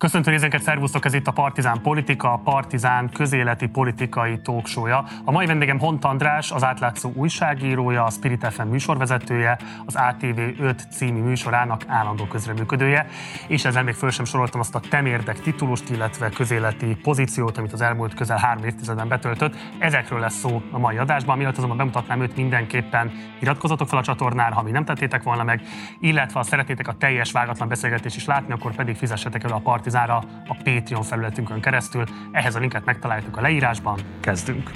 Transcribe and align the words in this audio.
Köszöntő 0.00 0.30
nézőket, 0.30 0.62
szervusztok, 0.62 1.04
ez 1.04 1.14
itt 1.14 1.26
a 1.26 1.32
Partizán 1.32 1.80
Politika, 1.82 2.32
a 2.32 2.36
Partizán 2.36 3.10
közéleti 3.12 3.66
politikai 3.66 4.40
talkshow-ja. 4.40 5.04
A 5.24 5.30
mai 5.30 5.46
vendégem 5.46 5.78
Hont 5.78 6.04
András, 6.04 6.50
az 6.50 6.64
átlátszó 6.64 7.12
újságírója, 7.14 8.04
a 8.04 8.10
Spirit 8.10 8.46
FM 8.50 8.66
műsorvezetője, 8.66 9.58
az 9.86 9.94
ATV 9.94 10.40
5 10.58 10.86
című 10.90 11.20
műsorának 11.20 11.84
állandó 11.86 12.24
közreműködője, 12.24 13.06
és 13.46 13.64
ezzel 13.64 13.82
még 13.82 13.94
föl 13.94 14.10
sem 14.10 14.24
soroltam 14.24 14.60
azt 14.60 14.74
a 14.74 14.80
temérdek 14.80 15.40
titulust, 15.40 15.90
illetve 15.90 16.28
közéleti 16.28 16.96
pozíciót, 17.02 17.58
amit 17.58 17.72
az 17.72 17.80
elmúlt 17.80 18.14
közel 18.14 18.38
három 18.38 18.64
évtizedben 18.64 19.08
betöltött. 19.08 19.56
Ezekről 19.78 20.20
lesz 20.20 20.38
szó 20.38 20.62
a 20.70 20.78
mai 20.78 20.96
adásban, 20.96 21.36
mielőtt 21.36 21.56
azonban 21.56 21.76
bemutatnám 21.76 22.20
őt 22.20 22.36
mindenképpen 22.36 23.12
iratkozzatok 23.40 23.88
fel 23.88 23.98
a 23.98 24.02
csatornára, 24.02 24.54
ha 24.54 24.62
mi 24.62 24.70
nem 24.70 24.84
tettétek 24.84 25.22
volna 25.22 25.44
meg, 25.44 25.62
illetve 26.00 26.38
ha 26.38 26.44
szeretnétek 26.44 26.88
a 26.88 26.92
teljes 26.92 27.32
vágatlan 27.32 27.68
beszélgetést 27.68 28.16
is 28.16 28.24
látni, 28.24 28.52
akkor 28.52 28.74
pedig 28.74 28.96
fizessetek 28.96 29.44
el 29.44 29.52
a 29.52 29.58
Partizán 29.58 29.88
Partizára 29.90 30.16
a 30.46 30.56
Patreon 30.64 31.02
felületünkön 31.02 31.60
keresztül. 31.60 32.04
Ehhez 32.32 32.54
a 32.54 32.58
linket 32.58 32.84
megtaláljuk 32.84 33.36
a 33.36 33.40
leírásban. 33.40 34.00
Kezdünk! 34.20 34.70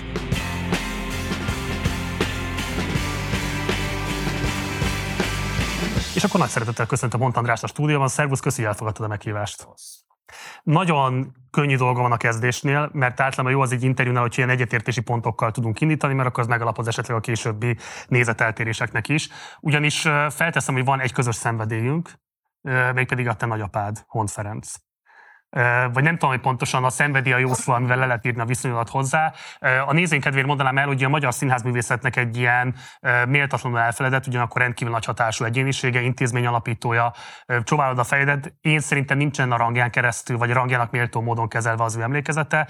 És 6.14 6.24
akkor 6.24 6.40
nagy 6.40 6.48
szeretettel 6.48 6.86
köszöntöm 6.86 7.20
Mont 7.20 7.36
András 7.36 7.62
a 7.62 7.66
stúdióban. 7.66 8.08
Szervusz, 8.08 8.40
köszi, 8.40 8.60
hogy 8.60 8.70
elfogadtad 8.70 9.04
a 9.04 9.08
meghívást. 9.08 9.68
Nagyon 10.62 11.34
könnyű 11.50 11.76
dolga 11.76 12.00
van 12.00 12.12
a 12.12 12.16
kezdésnél, 12.16 12.90
mert 12.92 13.20
általában 13.20 13.52
jó 13.52 13.60
az 13.60 13.72
egy 13.72 13.82
interjúnál, 13.82 14.22
hogy 14.22 14.34
ilyen 14.36 14.50
egyetértési 14.50 15.00
pontokkal 15.00 15.50
tudunk 15.50 15.80
indítani, 15.80 16.14
mert 16.14 16.28
akkor 16.28 16.42
az 16.42 16.48
megalapoz 16.48 16.88
esetleg 16.88 17.16
a 17.16 17.20
későbbi 17.20 17.76
nézeteltéréseknek 18.08 19.08
is. 19.08 19.28
Ugyanis 19.60 20.00
felteszem, 20.28 20.74
hogy 20.74 20.84
van 20.84 21.00
egy 21.00 21.12
közös 21.12 21.34
szenvedélyünk, 21.34 22.10
mégpedig 22.94 23.28
a 23.28 23.34
te 23.34 23.46
nagyapád, 23.46 24.04
Hont 24.06 24.30
Ferenc 24.30 24.72
vagy 25.92 26.02
nem 26.02 26.12
tudom, 26.12 26.30
hogy 26.30 26.40
pontosan 26.40 26.84
a 26.84 26.90
szenvedi 26.90 27.32
a 27.32 27.38
jó 27.38 27.52
szó, 27.52 27.72
amivel 27.72 27.96
le 27.96 28.06
lehet 28.06 28.26
írni 28.26 28.40
a 28.40 28.44
viszonyolat 28.44 28.88
hozzá. 28.88 29.32
A 29.86 29.92
nézőink 29.92 30.24
kedvéért 30.24 30.46
mondanám 30.46 30.78
el, 30.78 30.86
hogy 30.86 31.04
a 31.04 31.08
magyar 31.08 31.34
színházművészetnek 31.34 32.16
egy 32.16 32.36
ilyen 32.36 32.74
méltatlanul 33.28 33.78
elfeledett, 33.78 34.26
ugyanakkor 34.26 34.60
rendkívül 34.60 34.92
nagy 34.92 35.04
hatású 35.04 35.44
egyénisége, 35.44 36.00
intézmény 36.00 36.46
alapítója, 36.46 37.12
csóválod 37.62 37.98
a 37.98 38.04
fejedet. 38.04 38.54
Én 38.60 38.80
szerintem 38.80 39.16
nincsen 39.16 39.52
a 39.52 39.56
rangján 39.56 39.90
keresztül, 39.90 40.38
vagy 40.38 40.50
a 40.50 40.54
rangjának 40.54 40.90
méltó 40.90 41.20
módon 41.20 41.48
kezelve 41.48 41.84
az 41.84 41.96
ő 41.96 42.02
emlékezete. 42.02 42.68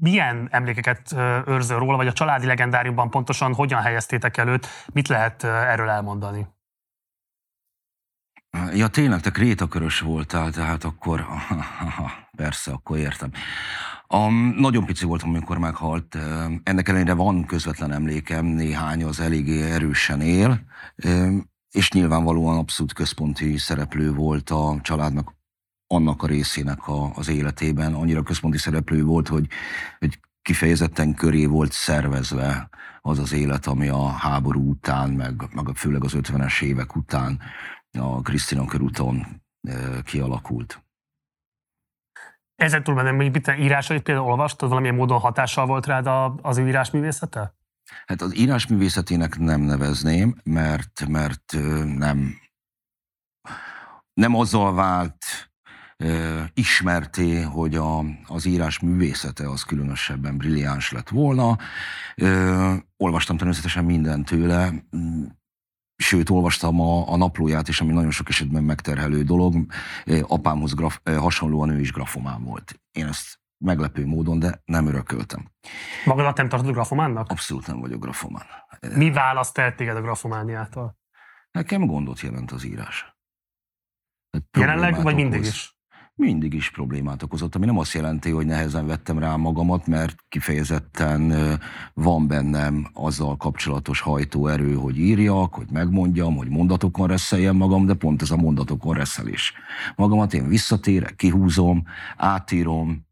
Milyen 0.00 0.48
emlékeket 0.50 1.14
őrző 1.46 1.76
róla, 1.76 1.96
vagy 1.96 2.06
a 2.06 2.12
családi 2.12 2.46
legendáriumban 2.46 3.10
pontosan 3.10 3.54
hogyan 3.54 3.80
helyeztétek 3.80 4.36
előtt, 4.36 4.66
mit 4.92 5.08
lehet 5.08 5.44
erről 5.44 5.88
elmondani? 5.88 6.46
Ja, 8.74 8.88
tényleg, 8.88 9.20
te 9.20 9.30
krétakörös 9.30 10.00
voltál, 10.00 10.50
tehát 10.50 10.84
akkor, 10.84 11.26
persze, 12.36 12.70
akkor 12.70 12.98
értem. 12.98 13.30
A, 14.06 14.30
nagyon 14.56 14.84
pici 14.84 15.04
voltam, 15.04 15.28
amikor 15.28 15.58
meghalt. 15.58 16.18
Ennek 16.62 16.88
ellenére 16.88 17.14
van 17.14 17.44
közvetlen 17.44 17.92
emlékem, 17.92 18.44
néhány 18.46 19.04
az 19.04 19.20
eléggé 19.20 19.70
erősen 19.70 20.20
él, 20.20 20.60
és 21.70 21.90
nyilvánvalóan 21.90 22.58
abszolút 22.58 22.92
központi 22.92 23.56
szereplő 23.56 24.12
volt 24.12 24.50
a 24.50 24.78
családnak 24.82 25.34
annak 25.86 26.22
a 26.22 26.26
részének 26.26 26.88
a, 26.88 27.12
az 27.14 27.28
életében. 27.28 27.94
Annyira 27.94 28.22
központi 28.22 28.58
szereplő 28.58 29.04
volt, 29.04 29.28
hogy, 29.28 29.46
hogy 29.98 30.18
kifejezetten 30.42 31.14
köré 31.14 31.46
volt 31.46 31.72
szervezve 31.72 32.68
az 33.02 33.18
az 33.18 33.32
élet, 33.32 33.66
ami 33.66 33.88
a 33.88 34.06
háború 34.06 34.70
után, 34.70 35.10
meg, 35.10 35.42
meg 35.54 35.66
főleg 35.74 36.04
az 36.04 36.12
50-es 36.16 36.62
évek 36.62 36.96
után 36.96 37.40
a 37.96 38.20
Krisztina 38.20 38.64
körúton 38.64 39.42
kialakult. 40.04 40.84
Ezen 42.54 42.82
túl 42.82 43.02
nem 43.02 43.16
még 43.16 43.42
írásait 43.58 44.02
például 44.02 44.26
olvastad, 44.26 44.68
valamilyen 44.68 44.94
módon 44.94 45.18
hatással 45.18 45.66
volt 45.66 45.86
rád 45.86 46.36
az 46.42 46.58
ő 46.58 46.66
írásművészete? 46.66 47.54
Hát 48.06 48.22
az 48.22 48.36
írásművészetének 48.36 49.38
nem 49.38 49.60
nevezném, 49.60 50.36
mert, 50.44 51.06
mert 51.08 51.52
nem, 51.96 52.34
nem 54.12 54.34
azzal 54.34 54.74
vált 54.74 55.24
ismerté, 56.54 57.40
hogy 57.40 57.74
a, 57.74 58.04
az 58.26 58.44
írás 58.44 58.78
művészete 58.78 59.50
az 59.50 59.62
különösebben 59.62 60.36
brilliáns 60.36 60.92
lett 60.92 61.08
volna. 61.08 61.58
olvastam 62.96 63.36
természetesen 63.36 63.84
mindent 63.84 64.26
tőle, 64.26 64.72
sőt, 65.96 66.30
olvastam 66.30 66.80
a, 66.80 67.12
a 67.12 67.16
naplóját 67.16 67.68
is, 67.68 67.80
ami 67.80 67.92
nagyon 67.92 68.10
sok 68.10 68.28
esetben 68.28 68.64
megterhelő 68.64 69.22
dolog. 69.22 69.54
Apámhoz 70.22 70.74
graf, 70.74 71.00
hasonlóan 71.04 71.70
ő 71.70 71.80
is 71.80 71.92
grafomán 71.92 72.44
volt. 72.44 72.80
Én 72.92 73.06
ezt 73.06 73.40
meglepő 73.58 74.06
módon, 74.06 74.38
de 74.38 74.62
nem 74.64 74.86
örököltem. 74.86 75.50
Magadat 76.04 76.36
nem 76.36 76.48
tartod 76.48 76.72
grafománnak? 76.72 77.30
Abszolút 77.30 77.66
nem 77.66 77.80
vagyok 77.80 78.00
grafomán. 78.00 78.46
Mi 78.94 79.10
választ 79.10 79.58
el 79.58 79.74
téged 79.74 79.96
a 79.96 80.00
grafomániától? 80.00 80.98
Nekem 81.50 81.86
gondot 81.86 82.20
jelent 82.20 82.50
az 82.50 82.64
írás. 82.64 83.16
Jelenleg, 84.58 85.02
vagy 85.02 85.14
mindig 85.14 85.40
is? 85.40 85.75
Mindig 86.16 86.54
is 86.54 86.70
problémát 86.70 87.22
okozott, 87.22 87.54
ami 87.54 87.66
nem 87.66 87.78
azt 87.78 87.92
jelenti, 87.92 88.30
hogy 88.30 88.46
nehezen 88.46 88.86
vettem 88.86 89.18
rá 89.18 89.36
magamat, 89.36 89.86
mert 89.86 90.16
kifejezetten 90.28 91.34
van 91.94 92.26
bennem 92.26 92.86
azzal 92.92 93.36
kapcsolatos 93.36 94.00
hajtóerő, 94.00 94.74
hogy 94.74 94.98
írjak, 94.98 95.54
hogy 95.54 95.66
megmondjam, 95.72 96.36
hogy 96.36 96.48
mondatokon 96.48 97.06
reszeljem 97.06 97.56
magam, 97.56 97.86
de 97.86 97.94
pont 97.94 98.22
ez 98.22 98.30
a 98.30 98.36
mondatokon 98.36 98.94
reszelés. 98.94 99.52
Magamat 99.96 100.34
én 100.34 100.48
visszatérek, 100.48 101.16
kihúzom, 101.16 101.82
átírom, 102.16 103.04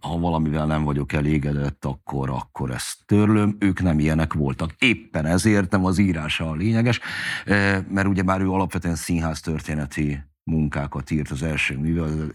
ha 0.00 0.18
valamivel 0.18 0.66
nem 0.66 0.84
vagyok 0.84 1.12
elégedett, 1.12 1.84
akkor, 1.84 2.30
akkor 2.30 2.70
ezt 2.70 2.96
törlöm. 3.06 3.56
Ők 3.58 3.82
nem 3.82 3.98
ilyenek 3.98 4.32
voltak. 4.32 4.74
Éppen 4.78 5.26
ezért 5.26 5.70
nem 5.70 5.84
az 5.84 5.98
írása 5.98 6.50
a 6.50 6.54
lényeges, 6.54 7.00
mert 7.88 8.06
ugye 8.06 8.22
már 8.22 8.40
ő 8.40 8.50
alapvetően 8.50 8.94
színház 8.94 9.40
történeti 9.40 10.24
munkákat 10.50 11.10
írt 11.10 11.30
az 11.30 11.42
első 11.42 11.78
műve, 11.78 12.02
az 12.02 12.30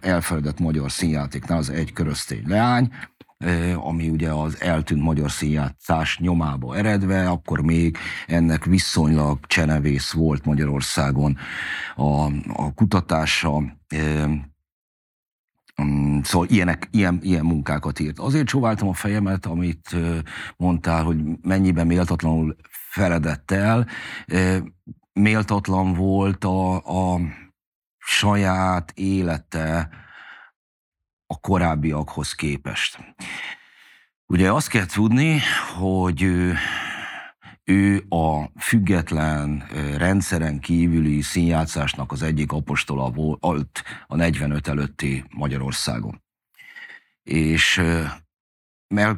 elfeledett 0.00 0.58
magyar 0.58 0.90
színjátéknál 0.90 1.58
az 1.58 1.70
egy 1.70 1.92
köröztény 1.92 2.42
leány, 2.46 2.92
ami 3.76 4.08
ugye 4.08 4.30
az 4.30 4.60
eltűnt 4.60 5.02
magyar 5.02 5.30
színjátszás 5.30 6.18
nyomába 6.18 6.76
eredve, 6.76 7.28
akkor 7.28 7.60
még 7.60 7.96
ennek 8.26 8.64
viszonylag 8.64 9.46
csenevész 9.46 10.12
volt 10.12 10.44
Magyarországon 10.44 11.36
a, 11.96 12.24
a 12.52 12.74
kutatása, 12.74 13.58
mm, 15.82 16.20
Szóval 16.22 16.46
ilyenek, 16.50 16.88
ilyen, 16.90 17.18
ilyen 17.22 17.44
munkákat 17.44 18.00
írt. 18.00 18.18
Azért 18.18 18.46
csóváltam 18.46 18.88
a 18.88 18.92
fejemet, 18.92 19.46
amit 19.46 19.96
mondtál, 20.56 21.04
hogy 21.04 21.18
mennyiben 21.42 21.86
méltatlanul 21.86 22.56
feledett 22.90 23.50
el 23.50 23.86
méltatlan 25.20 25.92
volt 25.92 26.44
a, 26.44 26.74
a 27.14 27.20
saját 27.98 28.92
élete 28.94 29.88
a 31.26 31.40
korábbiakhoz 31.40 32.32
képest. 32.32 32.98
Ugye 34.26 34.52
azt 34.52 34.68
kell 34.68 34.86
tudni, 34.86 35.40
hogy 35.76 36.22
ő, 36.22 36.56
ő 37.64 38.04
a 38.08 38.50
független 38.58 39.64
rendszeren 39.96 40.60
kívüli 40.60 41.20
színjátszásnak 41.20 42.12
az 42.12 42.22
egyik 42.22 42.52
apostola 42.52 43.10
volt 43.10 43.82
a 44.06 44.16
45 44.16 44.68
előtti 44.68 45.24
Magyarországon. 45.30 46.22
És 47.22 47.82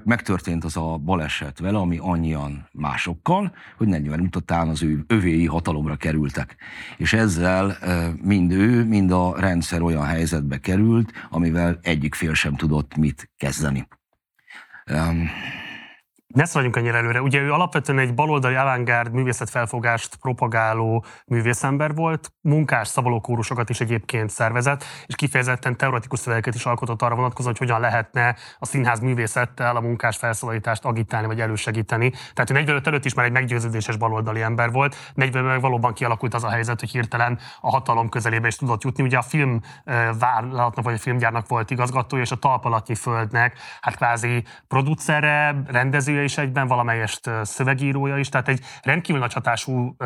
megtörtént 0.05 0.65
az 0.65 0.77
a 0.77 0.97
baleset 0.97 1.59
vele, 1.59 1.79
ami 1.79 1.99
annyian 2.01 2.69
másokkal, 2.73 3.55
hogy 3.77 3.87
40 3.87 4.31
után 4.37 4.69
az 4.69 4.83
ő 4.83 5.05
övéi 5.07 5.47
hatalomra 5.47 5.97
kerültek. 5.97 6.57
És 6.97 7.13
ezzel 7.13 7.77
mind 8.23 8.53
ő, 8.53 8.85
mind 8.85 9.11
a 9.11 9.35
rendszer 9.41 9.83
olyan 9.83 10.05
helyzetbe 10.05 10.59
került, 10.59 11.13
amivel 11.31 11.79
egyik 11.83 12.15
fél 12.15 12.35
sem 12.35 12.55
tudott 12.55 12.97
mit 12.97 13.31
kezdeni. 13.37 13.89
Ne 16.37 16.45
szaladjunk 16.45 16.77
ennyire 16.77 16.97
előre. 16.97 17.23
Ugye 17.23 17.41
ő 17.41 17.53
alapvetően 17.53 17.99
egy 17.99 18.15
baloldali 18.15 18.55
avantgárd 18.55 19.13
művészetfelfogást 19.13 20.17
propagáló 20.17 21.05
művészember 21.27 21.95
volt, 21.95 22.33
munkás 22.41 22.89
szabolókórusokat 22.89 23.71
is 23.71 23.81
egyébként 23.81 24.31
szervezett, 24.31 24.85
és 25.07 25.15
kifejezetten 25.15 25.77
teoretikus 25.77 26.19
szövegeket 26.19 26.55
is 26.55 26.65
alkotott 26.65 27.03
arra 27.03 27.15
vonatkozóan, 27.15 27.55
hogy 27.59 27.69
hogyan 27.69 27.81
lehetne 27.81 28.37
a 28.59 28.67
színház 28.67 29.01
művészettel 29.01 29.77
a 29.77 29.81
munkás 29.81 30.17
felszólítást 30.17 30.85
agitálni 30.85 31.27
vagy 31.27 31.41
elősegíteni. 31.41 32.11
Tehát 32.11 32.51
ő 32.51 32.55
45 32.55 32.87
előtt 32.87 33.05
is 33.05 33.15
már 33.15 33.27
egy 33.27 33.33
meggyőződéses 33.33 33.97
baloldali 33.97 34.43
ember 34.43 34.71
volt, 34.71 34.97
40 35.15 35.45
meg 35.45 35.61
valóban 35.61 35.93
kialakult 35.93 36.35
az 36.35 36.45
a 36.45 36.51
helyzet, 36.51 36.81
hogy 36.81 36.91
hirtelen 36.91 37.39
a 37.61 37.71
hatalom 37.71 38.09
közelébe 38.09 38.47
is 38.47 38.57
tudott 38.57 38.83
jutni. 38.83 39.03
Ugye 39.03 39.19
a 39.19 39.23
film 39.23 39.61
vállalatnak 40.19 40.85
vagy 40.85 40.95
a 40.95 40.99
filmgyárnak 40.99 41.49
volt 41.49 41.71
igazgatója, 41.71 42.23
és 42.23 42.31
a 42.31 42.37
talpalatnyi 42.37 42.95
földnek, 42.95 43.59
hát 43.81 43.97
kvázi 43.97 44.45
producere, 44.69 45.63
rendezője 45.67 46.25
is 46.27 46.39
egyben, 46.39 46.67
valamelyest 46.67 47.31
szövegírója 47.43 48.17
is, 48.17 48.29
tehát 48.29 48.49
egy 48.49 48.61
rendkívül 48.83 49.21
nagy 49.21 49.33
hatású 49.33 49.97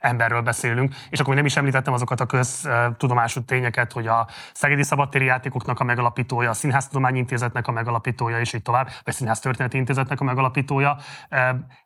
emberről 0.00 0.40
beszélünk, 0.40 0.94
és 1.10 1.20
akkor 1.20 1.34
nem 1.34 1.44
is 1.44 1.56
említettem 1.56 1.92
azokat 1.92 2.20
a 2.20 2.26
köztudomású 2.26 3.44
tényeket, 3.44 3.92
hogy 3.92 4.06
a 4.06 4.28
Szegedi 4.52 4.82
Szabadtéri 4.82 5.24
Játékoknak 5.24 5.80
a 5.80 5.84
megalapítója, 5.84 6.50
a 6.50 6.52
Színháztudományi 6.52 7.18
Intézetnek 7.18 7.66
a 7.66 7.72
megalapítója, 7.72 8.40
és 8.40 8.52
így 8.52 8.62
tovább, 8.62 8.88
vagy 9.04 9.14
Színház 9.14 9.40
Történeti 9.40 9.76
Intézetnek 9.76 10.20
a 10.20 10.24
megalapítója. 10.24 10.96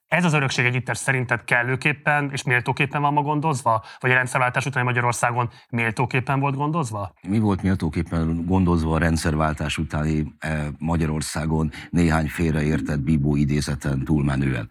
Ez 0.09 0.25
az 0.25 0.33
örökség 0.33 0.65
együttes 0.65 0.99
szerinted 0.99 1.45
kellőképpen 1.45 2.31
és 2.33 2.43
méltóképpen 2.43 3.01
van 3.01 3.13
ma 3.13 3.23
gondozva? 3.23 3.85
Vagy 3.99 4.11
a 4.11 4.15
rendszerváltás 4.15 4.67
utáni 4.67 4.87
Magyarországon 4.87 5.51
méltóképpen 5.71 6.41
volt 6.41 6.55
gondozva? 6.57 7.13
Mi 7.29 7.39
volt 7.39 7.63
méltóképpen 7.63 8.45
gondozva 8.45 8.95
a 8.95 8.99
rendszerváltás 8.99 9.79
utáni 9.79 10.35
eh, 10.39 10.67
Magyarországon 10.79 11.71
néhány 11.91 12.29
félreértett 12.29 13.01
bíbó 13.01 13.37
idézeten 13.37 14.05
túlmenően? 14.05 14.71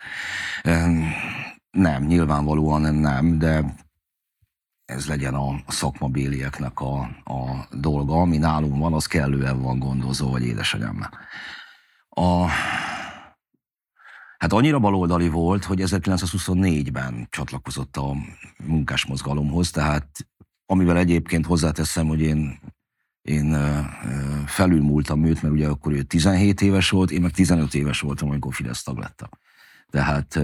Nem, 1.71 2.03
nyilvánvalóan 2.03 2.95
nem, 2.95 3.37
de 3.37 3.75
ez 4.85 5.07
legyen 5.07 5.33
a 5.33 5.55
szakmabélieknek 5.67 6.79
a, 6.79 6.99
a 7.23 7.67
dolga, 7.71 8.21
ami 8.21 8.37
nálunk 8.37 8.77
van, 8.77 8.93
az 8.93 9.05
kellően 9.05 9.61
van 9.61 9.79
gondozó, 9.79 10.29
vagy 10.29 10.45
édesanyámmal. 10.45 11.09
A, 12.09 12.45
hát 14.45 14.53
annyira 14.53 14.79
baloldali 14.79 15.29
volt, 15.29 15.63
hogy 15.63 15.81
1924-ben 15.83 17.27
csatlakozott 17.29 17.97
a 17.97 18.15
munkásmozgalomhoz, 18.65 19.71
tehát 19.71 20.27
amivel 20.65 20.97
egyébként 20.97 21.45
hozzáteszem, 21.45 22.07
hogy 22.07 22.21
én 22.21 22.59
én 23.21 23.57
felülmúltam 24.45 25.25
őt, 25.25 25.41
mert 25.41 25.53
ugye 25.53 25.67
akkor 25.67 25.91
ő 25.91 26.01
17 26.01 26.61
éves 26.61 26.89
volt, 26.89 27.11
én 27.11 27.21
meg 27.21 27.31
15 27.31 27.73
éves 27.73 27.99
voltam, 27.99 28.29
amikor 28.29 28.53
Fidesz 28.53 28.83
tag 28.83 28.97
lettem. 28.97 29.29
Tehát 29.89 30.39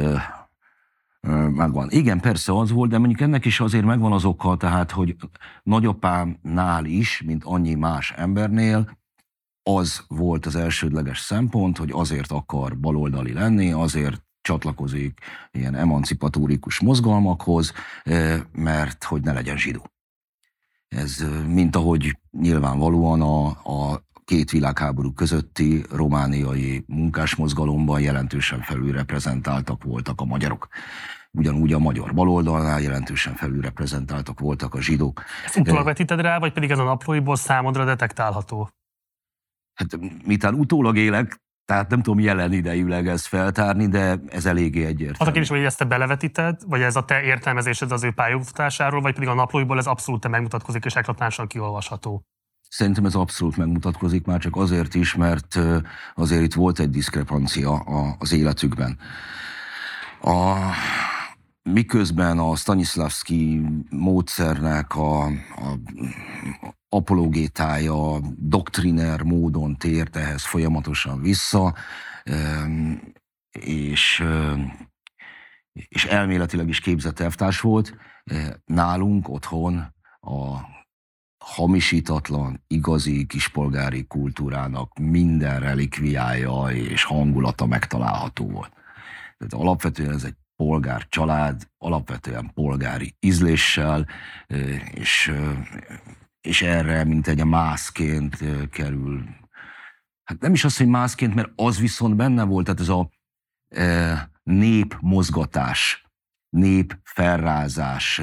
megvan. 1.51 1.89
Igen, 1.89 2.19
persze 2.19 2.57
az 2.57 2.71
volt, 2.71 2.89
de 2.89 2.97
mondjuk 2.97 3.21
ennek 3.21 3.45
is 3.45 3.59
azért 3.59 3.85
megvan 3.85 4.11
az 4.11 4.25
oka, 4.25 4.57
tehát, 4.57 4.91
hogy 4.91 5.15
nagyapámnál 5.63 6.85
is, 6.85 7.21
mint 7.25 7.43
annyi 7.43 7.73
más 7.73 8.11
embernél, 8.11 8.99
az 9.75 10.03
volt 10.07 10.45
az 10.45 10.55
elsődleges 10.55 11.19
szempont, 11.19 11.77
hogy 11.77 11.89
azért 11.93 12.31
akar 12.31 12.77
baloldali 12.77 13.33
lenni, 13.33 13.71
azért 13.71 14.23
csatlakozik 14.41 15.19
ilyen 15.51 15.75
emancipatórikus 15.75 16.79
mozgalmakhoz, 16.79 17.73
mert 18.51 19.03
hogy 19.03 19.21
ne 19.21 19.33
legyen 19.33 19.57
zsidó. 19.57 19.91
Ez, 20.87 21.25
mint 21.47 21.75
ahogy 21.75 22.17
nyilvánvalóan 22.31 23.21
a, 23.21 23.45
a 23.47 24.03
két 24.25 24.51
világháború 24.51 25.13
közötti 25.13 25.85
romániai 25.91 26.83
munkásmozgalomban 26.87 28.01
jelentősen 28.01 28.61
felülreprezentáltak 28.61 29.83
voltak 29.83 30.21
a 30.21 30.25
magyarok. 30.25 30.67
Ugyanúgy 31.31 31.73
a 31.73 31.79
magyar 31.79 32.13
baloldalnál 32.13 32.81
jelentősen 32.81 33.35
felülreprezentáltak 33.35 34.39
voltak 34.39 34.73
a 34.73 34.81
zsidók. 34.81 35.23
Ezt 35.45 35.57
utólag 35.57 35.85
vetíted 35.85 36.21
rá, 36.21 36.39
vagy 36.39 36.53
pedig 36.53 36.71
ez 36.71 36.79
a 36.79 36.83
naplóiból 36.83 37.35
számodra 37.35 37.85
detektálható? 37.85 38.69
Hát 39.81 39.99
miután 40.25 40.53
utólag 40.53 40.97
élek, 40.97 41.41
tehát 41.65 41.89
nem 41.89 42.01
tudom 42.01 42.19
jelen 42.19 42.53
idejűleg 42.53 43.07
ezt 43.07 43.27
feltárni, 43.27 43.87
de 43.87 44.19
ez 44.27 44.45
eléggé 44.45 44.85
egyértelmű. 44.85 45.15
Az 45.17 45.27
a 45.27 45.31
kérdés, 45.31 45.49
hogy 45.49 45.63
ezt 45.63 45.77
te 45.77 45.85
belevetíted, 45.85 46.61
vagy 46.67 46.81
ez 46.81 46.95
a 46.95 47.05
te 47.05 47.21
értelmezésed 47.21 47.91
az 47.91 48.03
ő 48.03 48.11
pályafutásáról, 48.11 49.01
vagy 49.01 49.13
pedig 49.13 49.27
a 49.29 49.33
naplóiból 49.33 49.77
ez 49.77 49.87
abszolút 49.87 50.27
megmutatkozik 50.27 50.85
és 50.85 50.95
eklatánsan 50.95 51.47
kiolvasható? 51.47 52.23
Szerintem 52.69 53.05
ez 53.05 53.15
abszolút 53.15 53.57
megmutatkozik, 53.57 54.25
már 54.25 54.39
csak 54.39 54.55
azért 54.55 54.95
is, 54.95 55.15
mert 55.15 55.59
azért 56.15 56.41
itt 56.41 56.53
volt 56.53 56.79
egy 56.79 56.89
diszkrepancia 56.89 57.83
az 58.19 58.31
életükben. 58.31 58.97
A, 60.21 60.55
miközben 61.63 62.39
a 62.39 62.55
Stanislavski 62.55 63.61
módszernek 63.89 64.95
a, 64.95 65.25
a 65.25 65.79
apologétája 66.89 68.19
doktriner 68.37 69.21
módon 69.21 69.77
tért 69.77 70.15
ehhez 70.15 70.45
folyamatosan 70.45 71.21
vissza, 71.21 71.75
és, 73.51 74.23
és 75.73 76.05
elméletileg 76.05 76.67
is 76.67 76.79
képzett 76.79 77.19
elvtárs 77.19 77.59
volt, 77.59 77.95
nálunk 78.65 79.29
otthon 79.29 79.93
a 80.19 80.59
hamisítatlan, 81.45 82.63
igazi 82.67 83.25
kispolgári 83.25 84.05
kultúrának 84.07 84.99
minden 84.99 85.59
relikviája 85.59 86.67
és 86.69 87.03
hangulata 87.03 87.65
megtalálható 87.65 88.49
volt. 88.49 88.73
Tehát 89.37 89.65
alapvetően 89.65 90.11
ez 90.11 90.23
egy 90.23 90.35
polgár 90.61 91.07
család, 91.09 91.67
alapvetően 91.77 92.51
polgári 92.53 93.15
ízléssel, 93.19 94.07
és, 94.93 95.31
és 96.41 96.61
erre, 96.61 97.03
mint 97.03 97.27
egy 97.27 97.45
mászként 97.45 98.37
kerül. 98.69 99.23
Hát 100.23 100.39
nem 100.39 100.53
is 100.53 100.63
az, 100.63 100.77
hogy 100.77 100.87
mászként, 100.87 101.35
mert 101.35 101.51
az 101.55 101.79
viszont 101.79 102.15
benne 102.15 102.43
volt, 102.43 102.65
tehát 102.65 102.79
ez 102.79 102.89
a 102.89 103.09
népmozgatás, 104.43 106.05
népfelrázás, 106.49 108.21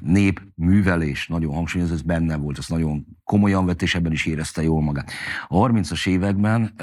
népművelés, 0.00 1.26
nagyon 1.26 1.54
hangsúlyozó, 1.54 1.92
ez 1.92 2.02
benne 2.02 2.36
volt, 2.36 2.58
ez 2.58 2.68
nagyon 2.68 3.06
komolyan 3.24 3.66
vett, 3.66 3.82
és 3.82 3.94
ebben 3.94 4.12
is 4.12 4.26
érezte 4.26 4.62
jól 4.62 4.82
magát. 4.82 5.12
A 5.48 5.56
30-as 5.56 6.08
években 6.08 6.74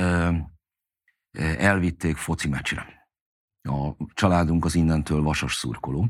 elvitték 1.57 2.16
foci 2.18 2.48
meccsre. 2.48 2.96
A 3.68 3.96
családunk 4.14 4.66
az 4.66 4.75
innentől 4.75 5.22
vasas 5.22 5.56
szurkoló, 5.56 6.08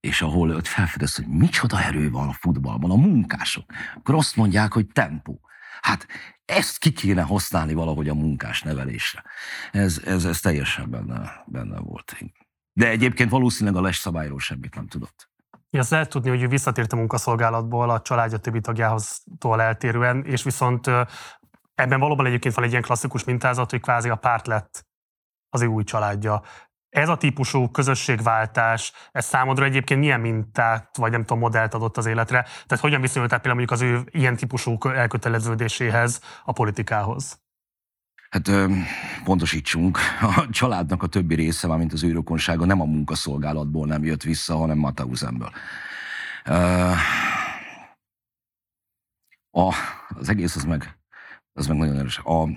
és 0.00 0.22
ahol 0.22 0.50
ott 0.50 0.66
felfedez, 0.66 1.14
hogy 1.14 1.26
micsoda 1.26 1.82
erő 1.82 2.10
van 2.10 2.28
a 2.28 2.32
futballban, 2.32 2.90
a 2.90 2.96
munkások, 2.96 3.64
akkor 3.96 4.14
azt 4.14 4.36
mondják, 4.36 4.72
hogy 4.72 4.86
tempó. 4.86 5.40
Hát 5.80 6.06
ezt 6.44 6.78
ki 6.78 6.92
kéne 6.92 7.22
használni 7.22 7.74
valahogy 7.74 8.08
a 8.08 8.14
munkás 8.14 8.62
nevelésre. 8.62 9.24
Ez, 9.70 10.00
ez, 10.04 10.24
ez 10.24 10.40
teljesen 10.40 10.90
benne, 10.90 11.44
benne 11.46 11.78
volt. 11.78 12.16
De 12.72 12.88
egyébként 12.88 13.30
valószínűleg 13.30 13.82
a 13.82 13.86
les 13.86 14.06
semmit 14.38 14.74
nem 14.74 14.86
tudott. 14.86 15.30
Ja, 15.70 15.80
azt 15.80 15.90
lehet 15.90 16.08
tudni, 16.08 16.28
hogy 16.28 16.42
ő 16.42 16.48
visszatért 16.48 16.92
a 16.92 16.96
munkaszolgálatból 16.96 17.90
a 17.90 18.00
családja 18.00 18.38
többi 18.38 18.60
tagjához 18.60 19.22
eltérően, 19.40 20.24
és 20.24 20.42
viszont 20.42 20.86
ebben 21.74 22.00
valóban 22.00 22.26
egyébként 22.26 22.54
van 22.54 22.64
egy 22.64 22.70
ilyen 22.70 22.82
klasszikus 22.82 23.24
mintázat, 23.24 23.70
hogy 23.70 23.80
kvázi 23.80 24.08
a 24.08 24.16
párt 24.16 24.46
lett 24.46 24.87
az 25.48 25.62
ő 25.62 25.66
új 25.66 25.84
családja. 25.84 26.42
Ez 26.88 27.08
a 27.08 27.16
típusú 27.16 27.70
közösségváltás, 27.70 28.92
ez 29.12 29.24
számodra 29.24 29.64
egyébként 29.64 30.00
milyen 30.00 30.20
mintát, 30.20 30.96
vagy 30.96 31.10
nem 31.10 31.20
tudom, 31.20 31.38
modellt 31.38 31.74
adott 31.74 31.96
az 31.96 32.06
életre? 32.06 32.42
Tehát 32.42 32.84
hogyan 32.84 33.00
viszonyultál 33.00 33.40
például 33.40 33.66
mondjuk 33.66 33.80
az 33.80 34.10
ő 34.12 34.18
ilyen 34.18 34.36
típusú 34.36 34.78
elköteleződéséhez, 34.82 36.20
a 36.44 36.52
politikához? 36.52 37.40
Hát 38.30 38.50
pontosítsunk, 39.24 39.98
a 40.20 40.46
családnak 40.50 41.02
a 41.02 41.06
többi 41.06 41.34
része, 41.34 41.76
mint 41.76 41.92
az 41.92 42.02
ő 42.02 42.12
rokonsága 42.12 42.64
nem 42.64 42.80
a 42.80 42.84
munkaszolgálatból 42.84 43.86
nem 43.86 44.04
jött 44.04 44.22
vissza, 44.22 44.56
hanem 44.56 44.78
Matausenből. 44.78 45.50
A, 49.50 49.74
az 50.08 50.28
egész 50.28 50.56
az 50.56 50.64
meg, 50.64 50.98
az 51.52 51.66
meg 51.66 51.76
nagyon 51.76 51.96
erős. 51.96 52.18
A, 52.18 52.48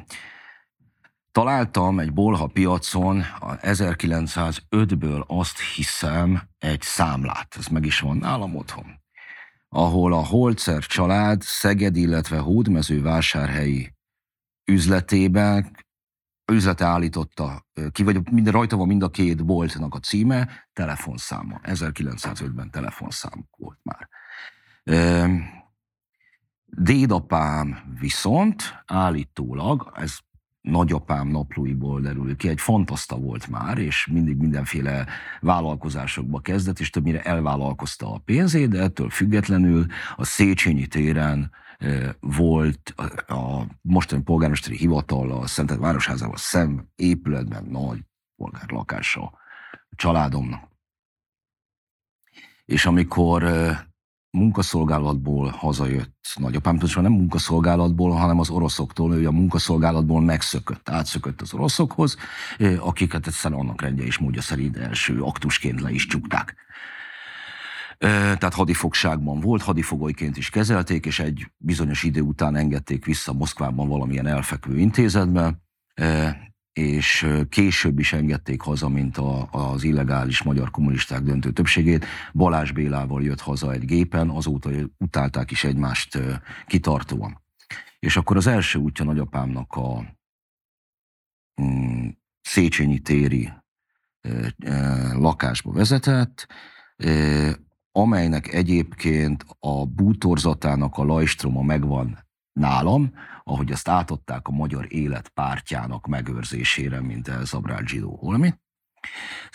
találtam 1.31 1.99
egy 1.99 2.13
bolha 2.13 2.47
piacon 2.47 3.23
1905-ből 3.41 5.25
azt 5.27 5.59
hiszem 5.59 6.41
egy 6.57 6.81
számlát, 6.81 7.55
ez 7.57 7.67
meg 7.67 7.85
is 7.85 7.99
van 7.99 8.17
nálam 8.17 8.55
otthon, 8.55 8.99
ahol 9.69 10.13
a 10.13 10.25
Holzer 10.25 10.83
család 10.83 11.41
Szeged, 11.41 11.95
illetve 11.95 12.37
Hódmezővásárhelyi 12.37 13.93
üzletében 14.65 15.77
üzlete 16.51 16.85
állította 16.85 17.65
ki, 17.91 18.03
vagy 18.03 18.31
minden, 18.31 18.53
rajta 18.53 18.75
van 18.75 18.87
mind 18.87 19.03
a 19.03 19.09
két 19.09 19.45
boltnak 19.45 19.95
a 19.95 19.99
címe, 19.99 20.67
telefonszáma. 20.73 21.59
1905-ben 21.63 22.71
telefonszám 22.71 23.47
volt 23.57 23.79
már. 23.83 24.09
Dédapám 26.65 27.95
viszont 27.99 28.83
állítólag, 28.85 29.91
ez 29.95 30.17
nagyapám 30.61 31.27
naplóiból 31.27 32.01
derül 32.01 32.35
ki, 32.35 32.47
egy 32.47 32.61
fantaszta 32.61 33.17
volt 33.17 33.47
már, 33.47 33.77
és 33.77 34.07
mindig 34.11 34.37
mindenféle 34.37 35.07
vállalkozásokba 35.39 36.39
kezdett, 36.39 36.79
és 36.79 36.89
többnyire 36.89 37.21
elvállalkozta 37.21 38.13
a 38.13 38.21
pénzét, 38.25 38.69
de 38.69 38.81
ettől 38.81 39.09
függetlenül 39.09 39.85
a 40.15 40.25
Széchenyi 40.25 40.87
téren 40.87 41.51
volt 42.19 42.93
a 43.27 43.65
mostani 43.81 44.21
polgármesteri 44.21 44.77
hivatal 44.77 45.31
a 45.31 45.47
Szentet 45.47 45.77
Városházával 45.77 46.37
szem 46.37 46.87
épületben 46.95 47.63
nagy 47.63 47.99
polgárlakása 48.35 49.23
a 49.89 49.95
családomnak. 49.95 50.69
És 52.65 52.85
amikor 52.85 53.43
munkaszolgálatból 54.31 55.49
hazajött 55.49 56.19
nagyapám, 56.35 56.73
pontosan 56.73 57.03
nem 57.03 57.11
munkaszolgálatból, 57.11 58.11
hanem 58.11 58.39
az 58.39 58.49
oroszoktól, 58.49 59.15
ő 59.15 59.27
a 59.27 59.31
munkaszolgálatból 59.31 60.21
megszökött, 60.21 60.89
átszökött 60.89 61.41
az 61.41 61.53
oroszokhoz, 61.53 62.17
akiket 62.79 63.27
egyszerűen 63.27 63.59
annak 63.59 63.81
rendje 63.81 64.05
és 64.05 64.17
módja 64.17 64.41
szerint 64.41 64.77
első 64.77 65.21
aktusként 65.21 65.81
le 65.81 65.91
is 65.91 66.07
csukták. 66.07 66.55
Tehát 67.97 68.53
hadifogságban 68.53 69.39
volt, 69.39 69.61
hadifogolyként 69.61 70.37
is 70.37 70.49
kezelték, 70.49 71.05
és 71.05 71.19
egy 71.19 71.51
bizonyos 71.57 72.03
idő 72.03 72.21
után 72.21 72.55
engedték 72.55 73.05
vissza 73.05 73.33
Moszkvában 73.33 73.87
valamilyen 73.87 74.27
elfekvő 74.27 74.77
intézetbe, 74.77 75.61
és 76.73 77.27
később 77.49 77.99
is 77.99 78.13
engedték 78.13 78.61
haza, 78.61 78.89
mint 78.89 79.17
a, 79.17 79.47
az 79.51 79.83
illegális 79.83 80.43
magyar 80.43 80.71
kommunisták 80.71 81.21
döntő 81.21 81.51
többségét. 81.51 82.05
Balázs 82.33 82.71
Bélával 82.71 83.23
jött 83.23 83.39
haza 83.39 83.71
egy 83.71 83.85
gépen, 83.85 84.29
azóta 84.29 84.69
utálták 84.97 85.51
is 85.51 85.63
egymást 85.63 86.19
kitartóan. 86.67 87.41
És 87.99 88.17
akkor 88.17 88.37
az 88.37 88.47
első 88.47 88.79
útja 88.79 89.05
nagyapámnak 89.05 89.73
a 89.73 90.05
mm, 91.61 92.07
Széchenyi 92.41 92.99
téri 92.99 93.49
e, 94.21 94.53
e, 94.57 95.13
lakásba 95.13 95.71
vezetett, 95.71 96.47
e, 96.95 97.59
amelynek 97.91 98.53
egyébként 98.53 99.45
a 99.59 99.85
bútorzatának 99.85 100.97
a 100.97 101.03
lajstroma 101.03 101.61
megvan 101.61 102.30
nálam, 102.53 103.13
ahogy 103.43 103.71
azt 103.71 103.87
átadták 103.87 104.47
a 104.47 104.51
magyar 104.51 104.85
élet 104.89 105.29
pártjának 105.29 106.07
megőrzésére, 106.07 107.01
mint 107.01 107.27
elzabrált 107.27 107.87
zsidó 107.87 108.15
holmi. 108.15 108.53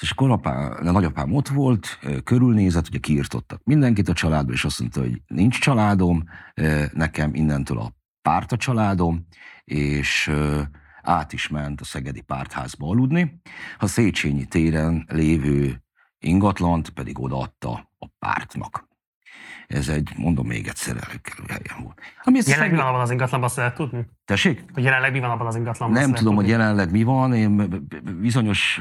És 0.01 0.11
akkor 0.11 0.31
apá, 0.31 0.69
a 0.69 0.93
nagyapám 0.93 1.35
ott 1.35 1.49
volt, 1.49 1.99
körülnézett, 2.25 2.87
ugye 2.89 2.99
kiirtottak 2.99 3.61
mindenkit 3.65 4.09
a 4.09 4.13
családba, 4.13 4.53
és 4.53 4.65
azt 4.65 4.81
mondta, 4.81 5.01
hogy 5.01 5.23
nincs 5.27 5.61
családom, 5.61 6.25
nekem 6.93 7.35
innentől 7.35 7.79
a 7.79 7.93
párt 8.23 8.53
a 8.53 8.57
családom, 8.57 9.27
és 9.65 10.31
át 11.03 11.33
is 11.33 11.49
ment 11.49 11.81
a 11.81 11.85
Szegedi 11.85 12.21
Pártházba 12.21 12.89
aludni. 12.89 13.41
A 13.79 13.87
Széchenyi 13.87 14.45
téren 14.45 15.07
lévő 15.09 15.83
ingatlant 16.19 16.91
pedig 16.91 17.21
odaadta 17.21 17.93
a 17.99 18.07
pártnak. 18.19 18.89
Ez 19.67 19.89
egy, 19.89 20.11
mondom 20.17 20.47
még 20.47 20.67
egyszer, 20.67 20.97
előkerül 21.09 21.47
helyen 21.49 21.83
volt. 21.83 21.99
Ami 22.23 22.41
jelenleg 22.47 22.71
mi 22.71 22.77
van 22.77 22.87
abban 22.87 23.01
az 23.01 23.11
ingatlanban, 23.11 23.49
azt 23.49 23.59
lehet 23.59 23.75
tudni? 23.75 24.07
Tessék? 24.25 24.65
Hogy 24.73 24.83
jelenleg 24.83 25.13
mi 25.13 25.21
van 25.21 25.31
abban 25.31 25.47
az 25.47 25.57
ingatlanban? 25.57 26.01
Nem 26.01 26.13
tudom, 26.13 26.35
hogy 26.35 26.49
jelenleg 26.49 26.91
mi 26.91 27.03
van. 27.03 27.35
Én 27.35 27.85
bizonyos 28.21 28.81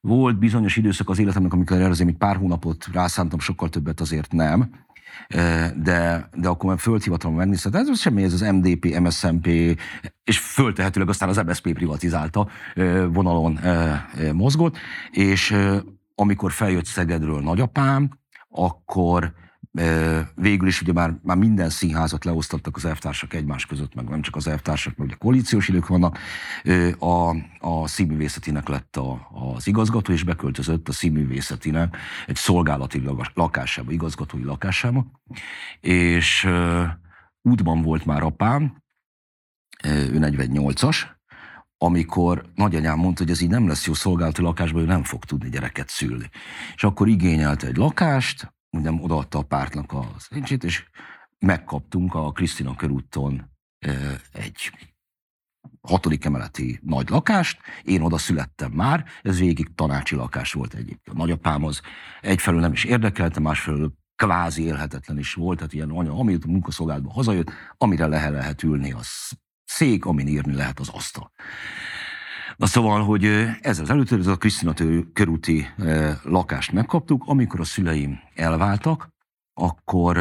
volt 0.00 0.38
bizonyos 0.38 0.76
időszak 0.76 1.08
az 1.08 1.18
életemnek, 1.18 1.52
amikor 1.52 1.76
erre 1.76 1.88
azért 1.88 2.16
pár 2.16 2.36
hónapot 2.36 2.88
rászántam, 2.92 3.38
sokkal 3.38 3.68
többet 3.68 4.00
azért 4.00 4.32
nem. 4.32 4.70
De, 5.76 6.28
de 6.34 6.48
akkor 6.48 6.68
már 6.68 6.78
földhivatalom 6.78 7.36
megnéztem, 7.36 7.74
ez 7.74 8.00
semmi, 8.00 8.22
ez 8.22 8.32
az 8.32 8.40
MDP, 8.40 8.98
MSZMP, 9.00 9.46
és 10.24 10.38
föltehetőleg 10.38 11.08
aztán 11.08 11.28
az 11.28 11.36
MSZP 11.36 11.72
privatizálta 11.72 12.48
vonalon 13.08 13.58
mozgott, 14.32 14.76
és 15.10 15.56
amikor 16.14 16.52
feljött 16.52 16.84
Szegedről 16.84 17.40
nagyapám, 17.40 18.18
akkor 18.48 19.32
végül 20.34 20.68
is 20.68 20.82
ugye 20.82 20.92
már, 20.92 21.14
már 21.22 21.36
minden 21.36 21.70
színházat 21.70 22.24
leosztottak 22.24 22.76
az 22.76 22.84
elvtársak 22.84 23.34
egymás 23.34 23.66
között, 23.66 23.94
meg 23.94 24.08
nem 24.08 24.22
csak 24.22 24.36
az 24.36 24.46
elvtársak, 24.46 24.96
meg 24.96 25.06
ugye 25.06 25.16
koalíciós 25.16 25.68
idők 25.68 25.86
vannak. 25.86 26.18
A, 26.98 27.36
a 27.58 27.86
színművészetinek 27.86 28.68
lett 28.68 28.96
a, 28.96 29.30
az 29.54 29.66
igazgató, 29.66 30.12
és 30.12 30.24
beköltözött 30.24 30.88
a 30.88 30.92
színművészetinek 30.92 31.96
egy 32.26 32.36
szolgálati 32.36 33.02
lakásába, 33.34 33.92
igazgatói 33.92 34.42
lakásába. 34.42 35.06
És 35.80 36.48
útban 37.42 37.82
volt 37.82 38.04
már 38.04 38.22
apám, 38.22 38.82
ő 39.84 40.18
48-as, 40.20 40.96
amikor 41.78 42.50
nagyanyám 42.54 42.98
mondta, 42.98 43.22
hogy 43.22 43.32
ez 43.32 43.40
így 43.40 43.48
nem 43.48 43.68
lesz 43.68 43.86
jó 43.86 43.94
szolgálati 43.94 44.42
lakásban, 44.42 44.82
ő 44.82 44.84
nem 44.84 45.04
fog 45.04 45.24
tudni 45.24 45.48
gyereket 45.48 45.88
szülni. 45.88 46.30
És 46.74 46.84
akkor 46.84 47.08
igényelte 47.08 47.66
egy 47.66 47.76
lakást, 47.76 48.52
nem 48.70 49.02
odaadta 49.02 49.38
a 49.38 49.42
pártnak 49.42 49.92
az 49.92 50.26
nincsét, 50.28 50.64
és 50.64 50.84
megkaptunk 51.38 52.14
a 52.14 52.32
Krisztina 52.32 52.76
körúton 52.76 53.50
egy 54.32 54.72
hatodik 55.80 56.24
emeleti 56.24 56.80
nagy 56.82 57.08
lakást, 57.08 57.60
én 57.82 58.00
oda 58.00 58.18
születtem 58.18 58.72
már, 58.72 59.04
ez 59.22 59.38
végig 59.38 59.74
tanácsi 59.74 60.14
lakás 60.14 60.52
volt 60.52 60.74
egyébként. 60.74 61.16
A 61.16 61.18
nagyapám 61.18 61.64
az 61.64 61.80
egyfelől 62.20 62.60
nem 62.60 62.72
is 62.72 62.84
érdekelte, 62.84 63.40
másfelől 63.40 63.92
kvázi 64.16 64.62
élhetetlen 64.62 65.18
is 65.18 65.34
volt, 65.34 65.56
tehát 65.56 65.72
ilyen 65.72 65.90
anya, 65.90 66.14
amit 66.14 66.44
a 66.44 66.50
munkaszolgálatban 66.50 67.12
hazajött, 67.12 67.50
amire 67.76 68.06
lehet, 68.06 68.32
lehet 68.32 68.62
ülni, 68.62 68.92
az 68.92 69.08
szék, 69.64 70.04
amin 70.04 70.26
írni 70.26 70.54
lehet 70.54 70.78
az 70.78 70.88
asztal. 70.88 71.32
Na 72.60 72.66
szóval, 72.66 73.04
hogy 73.04 73.24
ez 73.60 73.78
az 73.78 73.90
előtt, 73.90 74.10
ez 74.10 74.26
a 74.26 74.36
Krisztina 74.36 74.74
körúti 75.12 75.68
lakást 76.22 76.72
megkaptuk, 76.72 77.22
amikor 77.26 77.60
a 77.60 77.64
szüleim 77.64 78.20
elváltak, 78.34 79.08
akkor 79.54 80.16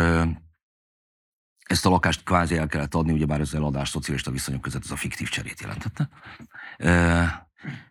ezt 1.64 1.86
a 1.86 1.90
lakást 1.90 2.24
kvázi 2.24 2.58
el 2.58 2.68
kellett 2.68 2.96
adni, 2.96 3.12
ugyebár 3.12 3.40
ez 3.40 3.54
eladás 3.54 3.90
szocialista 3.90 4.32
viszonyok 4.32 4.62
között 4.62 4.84
ez 4.84 4.92
a 4.92 4.96
fiktív 4.96 5.30
cserét 5.30 5.62
jelentette. 5.62 6.10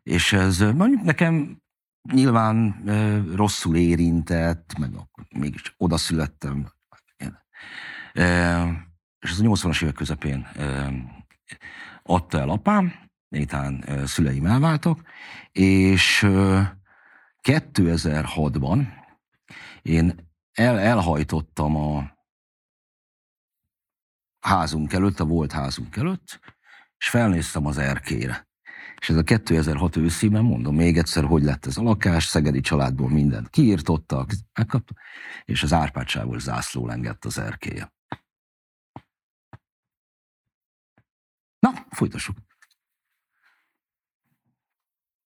És 0.02 0.32
ez 0.32 0.58
mondjuk 0.58 1.02
nekem 1.02 1.62
nyilván 2.12 2.82
rosszul 3.34 3.76
érintett, 3.76 4.78
meg 4.78 4.94
akkor 4.94 5.26
mégis 5.28 5.74
oda 5.76 5.96
születtem. 5.96 6.72
És 9.18 9.30
ez 9.30 9.40
a 9.40 9.42
80-as 9.42 9.82
évek 9.82 9.94
közepén 9.94 10.46
adta 12.02 12.38
el 12.38 12.48
apám, 12.48 13.06
miután 13.28 13.84
szüleim 14.06 14.46
elváltak, 14.46 15.02
és 15.52 16.26
2006-ban 17.42 18.86
én 19.82 20.30
el, 20.52 20.78
elhajtottam 20.78 21.76
a 21.76 22.16
házunk 24.40 24.92
előtt, 24.92 25.20
a 25.20 25.24
volt 25.24 25.52
házunk 25.52 25.96
előtt, 25.96 26.40
és 26.98 27.08
felnéztem 27.08 27.66
az 27.66 27.78
erkére. 27.78 28.46
És 29.00 29.08
ez 29.08 29.16
a 29.16 29.22
2006 29.22 29.96
őszében, 29.96 30.44
mondom 30.44 30.74
még 30.74 30.98
egyszer, 30.98 31.24
hogy 31.24 31.42
lett 31.42 31.66
ez 31.66 31.76
a 31.76 31.82
lakás, 31.82 32.24
szegedi 32.24 32.60
családból 32.60 33.08
mindent 33.08 33.48
kiírtottak, 33.48 34.30
megkaptam, 34.52 34.96
és 35.44 35.62
az 35.62 35.72
Árpád 35.72 36.08
zászló 36.38 36.86
lengett 36.86 37.24
az 37.24 37.38
erkélye. 37.38 37.92
Na, 41.58 41.70
folytassuk. 41.90 42.47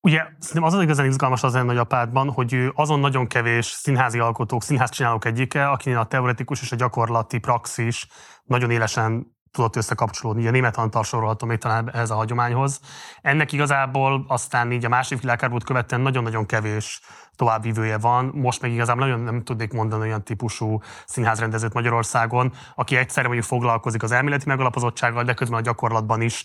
Ugye 0.04 0.23
szerintem 0.38 0.62
az 0.62 0.75
az 0.75 0.82
igazán 0.82 1.06
izgalmas 1.06 1.42
az 1.42 1.52
nagyapádban, 1.52 2.30
hogy 2.30 2.52
ő 2.52 2.73
azon 2.75 3.00
nagyon 3.00 3.26
kevés 3.26 3.66
színházi 3.66 4.18
alkotók, 4.18 4.62
színházcsinálók 4.62 5.25
egyike, 5.25 5.68
akinél 5.68 5.99
a 5.99 6.04
teoretikus 6.04 6.62
és 6.62 6.73
a 6.73 6.76
gyakorlati 6.76 7.38
praxis 7.38 8.06
nagyon 8.44 8.71
élesen 8.71 9.37
tudott 9.50 9.76
összekapcsolódni. 9.76 10.40
Ugye 10.40 10.50
német 10.50 10.76
Antal 10.76 11.04
sorolhatom 11.04 11.49
még 11.49 11.59
talán 11.59 11.90
ehhez 11.94 12.11
a 12.11 12.14
hagyományhoz. 12.14 12.80
Ennek 13.21 13.52
igazából 13.52 14.25
aztán 14.28 14.73
így 14.73 14.85
a 14.85 14.88
másik 14.88 15.21
világháborút 15.21 15.64
követően 15.64 16.00
nagyon-nagyon 16.00 16.47
kevés 16.47 17.00
továbbvívője 17.42 17.99
van. 17.99 18.30
Most 18.34 18.61
meg 18.61 18.72
igazából 18.72 19.06
nagyon 19.06 19.20
nem 19.20 19.42
tudnék 19.42 19.72
mondani 19.72 20.02
olyan 20.02 20.22
típusú 20.22 20.80
színházrendezőt 21.06 21.72
Magyarországon, 21.72 22.52
aki 22.75 22.96
egyszerre 22.96 23.26
mondjuk 23.26 23.49
foglalkozik 23.49 24.02
az 24.02 24.12
elméleti 24.12 24.44
megalapozottsággal, 24.46 25.25
de 25.25 25.34
közben 25.34 25.58
a 25.58 25.62
gyakorlatban 25.62 26.20
is 26.20 26.44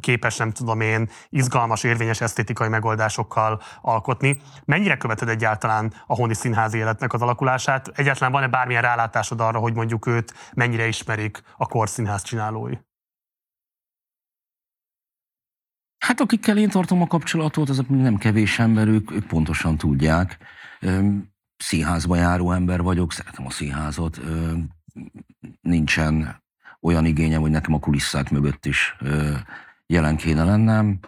képes, 0.00 0.36
nem 0.36 0.50
tudom 0.50 0.80
én, 0.80 1.10
izgalmas, 1.28 1.84
érvényes 1.84 2.20
esztétikai 2.20 2.68
megoldásokkal 2.68 3.60
alkotni. 3.80 4.40
Mennyire 4.64 4.96
követed 4.96 5.28
egyáltalán 5.28 5.92
a 6.06 6.14
honi 6.14 6.34
színházi 6.34 6.78
életnek 6.78 7.12
az 7.12 7.22
alakulását? 7.22 7.88
Egyáltalán 7.94 8.32
van-e 8.32 8.48
bármilyen 8.48 8.82
rálátásod 8.82 9.40
arra, 9.40 9.58
hogy 9.58 9.74
mondjuk 9.74 10.06
őt 10.06 10.34
mennyire 10.54 10.86
ismerik 10.86 11.42
a 11.56 11.66
korszínház 11.66 12.22
csinálói? 12.22 12.74
Hát 16.04 16.20
akikkel 16.20 16.58
én 16.58 16.68
tartom 16.68 17.02
a 17.02 17.06
kapcsolatot, 17.06 17.68
azok 17.68 17.88
nem 17.88 18.16
kevés 18.16 18.58
ember, 18.58 18.88
ők, 18.88 19.10
ők 19.10 19.26
pontosan 19.26 19.76
tudják. 19.76 20.38
Színházba 21.56 22.16
járó 22.16 22.52
ember 22.52 22.82
vagyok, 22.82 23.12
szeretem 23.12 23.46
a 23.46 23.50
színházat. 23.50 24.20
Nincsen 25.60 26.42
olyan 26.80 27.04
igényem, 27.04 27.40
hogy 27.40 27.50
nekem 27.50 27.74
a 27.74 27.78
kulisszák 27.78 28.30
mögött 28.30 28.66
is 28.66 28.96
jelen 29.86 30.16
kéne 30.16 30.44
lennem. 30.44 30.98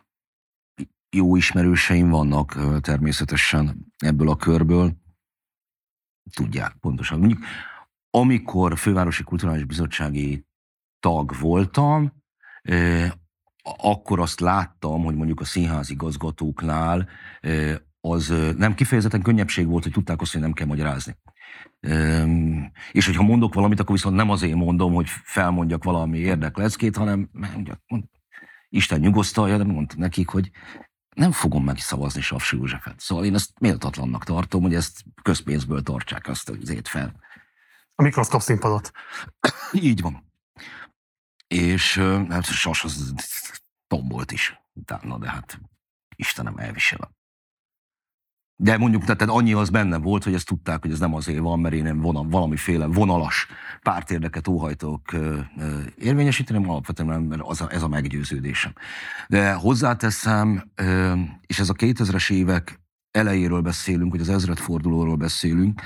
Jó 1.10 1.36
ismerőseim 1.36 2.08
vannak 2.08 2.80
természetesen 2.80 3.86
ebből 3.96 4.28
a 4.28 4.36
körből. 4.36 4.92
Tudják 6.34 6.76
pontosan. 6.80 7.18
Mondjuk, 7.18 7.44
amikor 8.10 8.78
Fővárosi 8.78 9.22
Kulturális 9.22 9.64
Bizottsági 9.64 10.46
tag 11.00 11.38
voltam, 11.40 12.12
akkor 13.76 14.20
azt 14.20 14.40
láttam, 14.40 15.04
hogy 15.04 15.14
mondjuk 15.14 15.40
a 15.40 15.44
színház 15.44 15.90
igazgatóknál 15.90 17.08
az 18.00 18.34
nem 18.56 18.74
kifejezetten 18.74 19.22
könnyebbség 19.22 19.66
volt, 19.66 19.82
hogy 19.82 19.92
tudták 19.92 20.20
azt, 20.20 20.32
hogy 20.32 20.40
nem 20.40 20.52
kell 20.52 20.66
magyarázni. 20.66 21.16
És 22.92 23.06
hogyha 23.06 23.22
mondok 23.22 23.54
valamit, 23.54 23.80
akkor 23.80 23.94
viszont 23.94 24.16
nem 24.16 24.30
azért 24.30 24.54
mondom, 24.54 24.94
hogy 24.94 25.08
felmondjak 25.08 25.84
valami 25.84 26.18
érdekleckét, 26.18 26.96
hanem 26.96 27.30
mond, 27.86 28.04
Isten 28.68 29.00
nyugosztalja, 29.00 29.56
de 29.56 29.64
mondtam 29.64 29.98
nekik, 29.98 30.28
hogy 30.28 30.50
nem 31.14 31.32
fogom 31.32 31.64
megszavazni 31.64 32.20
Savsi 32.20 32.56
Józsefet. 32.56 33.00
Szóval 33.00 33.24
én 33.24 33.34
ezt 33.34 33.50
méltatlannak 33.60 34.24
tartom, 34.24 34.62
hogy 34.62 34.74
ezt 34.74 35.04
közpénzből 35.22 35.82
tartsák 35.82 36.28
azt 36.28 36.48
azért 36.48 36.88
fel. 36.88 37.14
A 37.94 38.02
mikroszkop 38.02 38.40
színpadot. 38.40 38.90
Így 39.72 40.00
van. 40.00 40.25
És 41.46 41.98
hát 42.28 42.44
Sas 42.44 42.84
az 42.84 43.14
tombolt 43.86 44.32
is 44.32 44.60
utána, 44.72 45.18
de 45.18 45.30
hát 45.30 45.60
Istenem 46.16 46.56
elviselem. 46.56 47.14
De 48.58 48.78
mondjuk, 48.78 49.04
tehát 49.04 49.22
annyi 49.22 49.52
az 49.52 49.70
benne 49.70 49.96
volt, 49.96 50.24
hogy 50.24 50.34
ezt 50.34 50.46
tudták, 50.46 50.82
hogy 50.82 50.90
ez 50.90 50.98
nem 50.98 51.14
azért 51.14 51.38
van, 51.38 51.60
mert 51.60 51.74
én 51.74 51.82
nem 51.82 52.00
vonal, 52.00 52.28
valamiféle 52.28 52.86
vonalas 52.86 53.46
pártérdeket 53.82 54.48
óhajtok 54.48 55.12
érvényesíteni, 55.96 56.58
hanem 56.58 56.70
alapvetően 56.70 57.22
mert 57.22 57.42
az 57.44 57.60
a, 57.60 57.70
ez 57.70 57.82
a 57.82 57.88
meggyőződésem. 57.88 58.72
De 59.28 59.52
hozzáteszem, 59.52 60.70
és 61.46 61.58
ez 61.58 61.68
a 61.68 61.74
2000-es 61.74 62.30
évek 62.32 62.80
elejéről 63.10 63.60
beszélünk, 63.60 64.10
hogy 64.10 64.20
az 64.20 64.28
ezredfordulóról 64.28 65.16
beszélünk, 65.16 65.80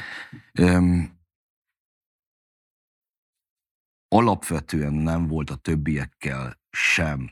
alapvetően 4.14 4.92
nem 4.92 5.26
volt 5.26 5.50
a 5.50 5.54
többiekkel 5.54 6.58
sem 6.70 7.30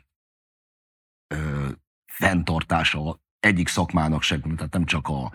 fenntartása 2.06 3.20
egyik 3.40 3.68
szakmának 3.68 4.22
sem, 4.22 4.40
tehát 4.40 4.72
nem 4.72 4.84
csak 4.84 5.08
a, 5.08 5.32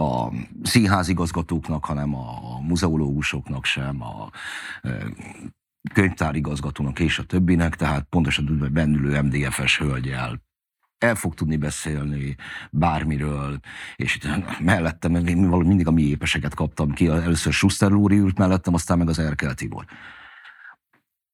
a 0.00 0.32
színházigazgatóknak, 0.62 1.84
hanem 1.84 2.14
a 2.14 2.60
muzeológusoknak 2.60 3.64
sem, 3.64 4.02
a 4.02 4.30
könyvtárigazgatónak 5.92 6.98
és 6.98 7.18
a 7.18 7.24
többinek, 7.24 7.76
tehát 7.76 8.06
pontosan 8.10 8.46
tudva, 8.46 8.68
bennülő 8.68 9.22
MDF-es 9.22 9.78
hölgyel 9.78 10.46
el 10.98 11.14
fog 11.14 11.34
tudni 11.34 11.56
beszélni 11.56 12.36
bármiről, 12.70 13.60
és 13.96 14.16
itt 14.16 14.58
mellettem, 14.60 15.14
én 15.14 15.36
mindig 15.36 15.86
a 15.86 15.90
mi 15.90 16.02
épeseket 16.02 16.54
kaptam 16.54 16.92
ki, 16.92 17.06
először 17.06 17.52
Schuster 17.52 17.90
Lóri 17.90 18.16
ült 18.18 18.38
mellettem, 18.38 18.74
aztán 18.74 18.98
meg 18.98 19.08
az 19.08 19.18
Erkel 19.18 19.54
Tibor. 19.54 19.84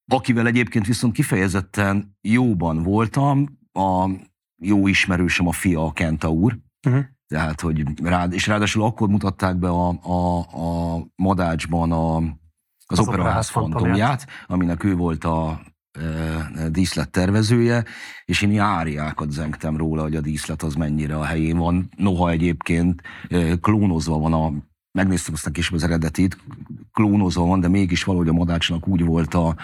Akivel 0.06 0.46
egyébként 0.46 0.86
viszont 0.86 1.12
kifejezetten 1.12 2.16
jóban 2.20 2.82
voltam, 2.82 3.58
a 3.72 4.10
jó 4.62 4.86
ismerősöm 4.86 5.46
a 5.46 5.52
fia, 5.52 5.84
a 5.84 5.92
Kenta 5.92 6.28
úr, 6.28 6.58
uh-huh. 6.86 7.04
tehát, 7.26 7.60
hogy 7.60 7.84
rád, 8.02 8.32
és 8.32 8.46
ráadásul 8.46 8.82
akkor 8.82 9.08
mutatták 9.08 9.56
be 9.56 9.68
a, 9.68 9.88
a, 10.02 10.38
a 10.38 11.02
Madácsban 11.16 11.92
a, 11.92 12.16
az, 12.16 12.98
az 12.98 13.08
operaház 13.08 13.48
fantomját, 13.48 14.26
aminek 14.46 14.84
ő 14.84 14.94
volt 14.94 15.24
a 15.24 15.60
e, 15.92 16.68
díszlet 16.68 17.10
tervezője, 17.10 17.84
és 18.24 18.42
én 18.42 18.60
áriákat 18.60 19.30
zengtem 19.30 19.76
róla, 19.76 20.02
hogy 20.02 20.16
a 20.16 20.20
díszlet 20.20 20.62
az 20.62 20.74
mennyire 20.74 21.16
a 21.16 21.24
helyén 21.24 21.56
van. 21.56 21.88
Noha 21.96 22.30
egyébként 22.30 23.02
e, 23.28 23.56
klónozva 23.56 24.18
van 24.18 24.32
a 24.32 24.52
megnéztem 24.94 25.34
aztán 25.34 25.52
később 25.52 25.74
az 25.74 25.82
eredetit, 25.82 26.36
klónozva 26.92 27.44
van, 27.44 27.60
de 27.60 27.68
mégis 27.68 28.04
valahogy 28.04 28.28
a 28.28 28.32
madácsnak 28.32 28.88
úgy 28.88 29.04
volt 29.04 29.34
a, 29.34 29.56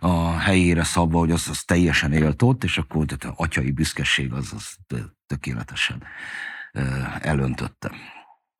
a 0.00 0.38
helyére 0.38 0.84
szabva, 0.84 1.18
hogy 1.18 1.30
az, 1.30 1.48
az 1.48 1.62
teljesen 1.62 2.12
élt 2.12 2.42
ott, 2.42 2.64
és 2.64 2.78
akkor 2.78 3.06
tehát 3.06 3.36
atyai 3.38 3.70
büszkeség 3.70 4.32
az, 4.32 4.52
az 4.54 4.76
tökéletesen 5.26 6.02
elöntötte. 7.20 7.90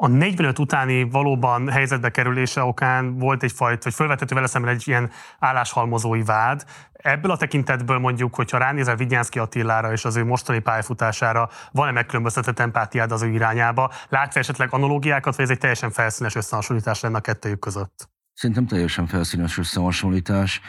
A 0.02 0.08
45 0.08 0.58
utáni 0.58 1.02
valóban 1.02 1.70
helyzetbe 1.70 2.10
kerülése 2.10 2.62
okán 2.62 3.18
volt 3.18 3.42
egyfajta, 3.42 3.80
vagy 3.84 3.94
felvethető 3.94 4.34
vele 4.34 4.46
szemben 4.46 4.74
egy 4.74 4.88
ilyen 4.88 5.10
álláshalmozói 5.38 6.22
vád. 6.22 6.64
Ebből 6.92 7.30
a 7.30 7.36
tekintetből 7.36 7.98
mondjuk, 7.98 8.34
hogyha 8.34 8.58
ránézel 8.58 8.96
Vigyánszki 8.96 9.38
Attilára 9.38 9.92
és 9.92 10.04
az 10.04 10.16
ő 10.16 10.24
mostani 10.24 10.58
pályafutására, 10.58 11.48
van-e 11.72 11.90
megkülönböztetett 11.90 12.58
empátiád 12.58 13.12
az 13.12 13.22
ő 13.22 13.28
irányába? 13.28 13.92
Látsz 14.08 14.36
esetleg 14.36 14.72
analógiákat, 14.72 15.36
vagy 15.36 15.44
ez 15.44 15.50
egy 15.50 15.58
teljesen 15.58 15.90
felszínes 15.90 16.34
összehasonlítás 16.34 17.00
lenne 17.00 17.16
a 17.16 17.20
kettőjük 17.20 17.58
között? 17.58 18.08
Szerintem 18.32 18.66
teljesen 18.66 19.06
felszínes 19.06 19.58
összehasonlítás. 19.58 20.60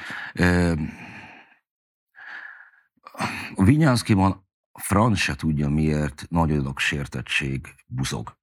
Vinyánszkiban 3.55 4.47
Franz 4.79 5.19
se 5.19 5.35
tudja, 5.35 5.69
miért 5.69 6.25
nagy 6.29 6.51
adag 6.51 6.79
sértettség 6.79 7.75
buzog. 7.87 8.41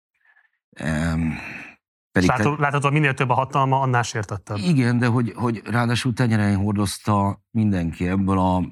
Pedig 2.13 2.29
látod, 2.29 2.59
te... 2.59 2.79
hogy 2.83 2.93
minél 2.93 3.15
több 3.15 3.31
a 3.31 3.35
hatalma, 3.35 3.81
annál 3.81 4.03
sértettebb. 4.03 4.57
Igen, 4.57 4.99
de 4.99 5.07
hogy, 5.07 5.33
hogy 5.37 5.63
ráadásul 5.65 6.13
tenyerein 6.13 6.57
hordozta 6.57 7.43
mindenki 7.51 8.09
ebből 8.09 8.39
a 8.39 8.63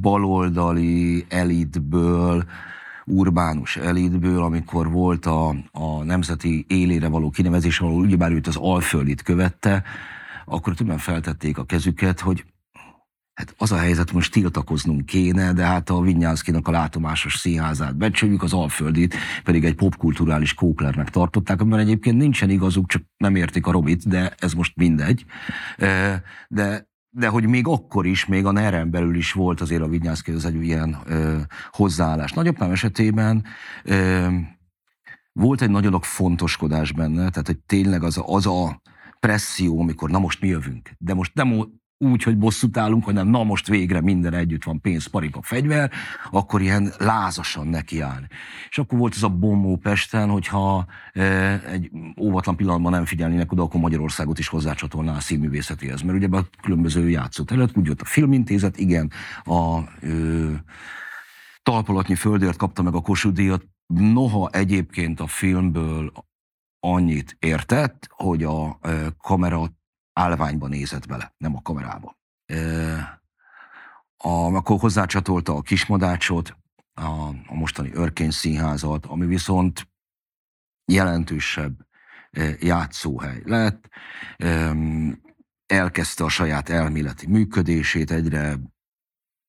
baloldali 0.00 1.26
elitből, 1.28 2.44
urbánus 3.04 3.76
elitből, 3.76 4.42
amikor 4.42 4.90
volt 4.90 5.26
a, 5.26 5.48
a 5.72 6.02
nemzeti 6.04 6.64
élére 6.68 7.08
való 7.08 7.30
kinevezés, 7.30 7.80
ahol 7.80 8.00
ugyebár 8.00 8.32
őt 8.32 8.46
az 8.46 8.56
alföldit 8.56 9.22
követte, 9.22 9.82
akkor 10.44 10.74
többen 10.74 10.98
feltették 10.98 11.58
a 11.58 11.64
kezüket, 11.64 12.20
hogy 12.20 12.44
Hát 13.38 13.54
az 13.58 13.72
a 13.72 13.76
helyzet, 13.76 14.12
most 14.12 14.32
tiltakoznunk 14.32 15.06
kéne, 15.06 15.52
de 15.52 15.64
hát 15.64 15.90
a 15.90 16.00
Vinyánszkinak 16.00 16.68
a 16.68 16.70
látomásos 16.70 17.34
színházát 17.34 17.96
becsüljük, 17.96 18.42
az 18.42 18.52
Alföldit 18.52 19.14
pedig 19.44 19.64
egy 19.64 19.74
popkulturális 19.74 20.54
kóklernek 20.54 21.10
tartották, 21.10 21.60
amiben 21.60 21.78
egyébként 21.78 22.16
nincsen 22.16 22.50
igazuk, 22.50 22.88
csak 22.88 23.02
nem 23.16 23.36
értik 23.36 23.66
a 23.66 23.70
Robit, 23.70 24.08
de 24.08 24.34
ez 24.38 24.52
most 24.52 24.76
mindegy. 24.76 25.24
De 26.48 26.86
de 27.10 27.28
hogy 27.28 27.46
még 27.46 27.66
akkor 27.66 28.06
is, 28.06 28.26
még 28.26 28.46
a 28.46 28.52
ner 28.52 28.88
belül 28.88 29.16
is 29.16 29.32
volt 29.32 29.60
azért 29.60 29.82
a 29.82 29.88
Vinyánszki, 29.88 30.32
ez 30.32 30.44
egy 30.44 30.62
ilyen 30.62 30.98
ö, 31.06 31.38
hozzáállás. 31.70 32.32
Nagyapám 32.32 32.70
esetében 32.70 33.44
ö, 33.84 34.26
volt 35.32 35.62
egy 35.62 35.70
nagyon 35.70 36.00
fontoskodás 36.00 36.92
benne, 36.92 37.30
tehát 37.30 37.46
hogy 37.46 37.58
tényleg 37.58 38.02
az 38.02 38.18
a, 38.18 38.24
az 38.26 38.46
a 38.46 38.82
presszió, 39.20 39.80
amikor 39.80 40.10
na 40.10 40.18
most 40.18 40.40
mi 40.40 40.48
jövünk, 40.48 40.90
de 40.98 41.14
most 41.14 41.34
nem 41.34 41.68
úgy, 41.98 42.22
hogy 42.22 42.38
bosszút 42.38 42.76
állunk, 42.76 43.04
hanem 43.04 43.28
na 43.28 43.44
most 43.44 43.66
végre 43.66 44.00
minden 44.00 44.34
együtt 44.34 44.64
van 44.64 44.80
pénz, 44.80 45.06
parika, 45.06 45.42
fegyver, 45.42 45.90
akkor 46.30 46.60
ilyen 46.60 46.92
lázasan 46.98 47.66
nekiáll. 47.66 48.22
És 48.68 48.78
akkor 48.78 48.98
volt 48.98 49.14
ez 49.14 49.22
a 49.22 49.28
bombó 49.28 49.76
Pesten, 49.76 50.28
hogyha 50.28 50.86
e, 51.12 51.22
egy 51.66 51.90
óvatlan 52.20 52.56
pillanatban 52.56 52.92
nem 52.92 53.04
figyelnének 53.04 53.52
oda, 53.52 53.62
akkor 53.62 53.80
Magyarországot 53.80 54.38
is 54.38 54.48
hozzácsatolná 54.48 55.16
a 55.16 55.20
színművészetéhez. 55.20 56.02
Mert 56.02 56.18
ugye 56.18 56.36
a 56.36 56.48
különböző 56.62 57.08
játszóterület, 57.08 57.76
úgy 57.76 57.86
jött 57.86 58.00
a 58.00 58.04
filmintézet, 58.04 58.78
igen, 58.78 59.10
a 59.44 59.80
ö, 60.00 60.52
talpalatnyi 61.62 62.14
földért 62.14 62.56
kapta 62.56 62.82
meg 62.82 62.94
a 62.94 63.00
Kossuth 63.00 63.34
díjat, 63.34 63.64
noha 63.94 64.48
egyébként 64.52 65.20
a 65.20 65.26
filmből 65.26 66.12
annyit 66.80 67.36
értett, 67.38 68.08
hogy 68.10 68.42
a 68.44 68.78
kamera 69.20 69.77
állványba 70.18 70.68
nézett 70.68 71.06
bele, 71.06 71.34
nem 71.36 71.56
a 71.56 71.62
kamerába. 71.62 72.18
A, 74.16 74.28
akkor 74.28 74.78
hozzácsatolta 74.80 75.54
a 75.54 75.62
Kismadácsot, 75.62 76.56
a, 76.94 77.28
a 77.46 77.54
mostani 77.54 77.92
Örkény 77.92 78.30
Színházat, 78.30 79.06
ami 79.06 79.26
viszont 79.26 79.88
jelentősebb 80.84 81.86
játszóhely 82.60 83.42
lett. 83.44 83.88
Elkezdte 85.66 86.24
a 86.24 86.28
saját 86.28 86.68
elméleti 86.68 87.26
működését 87.26 88.10
egyre 88.10 88.58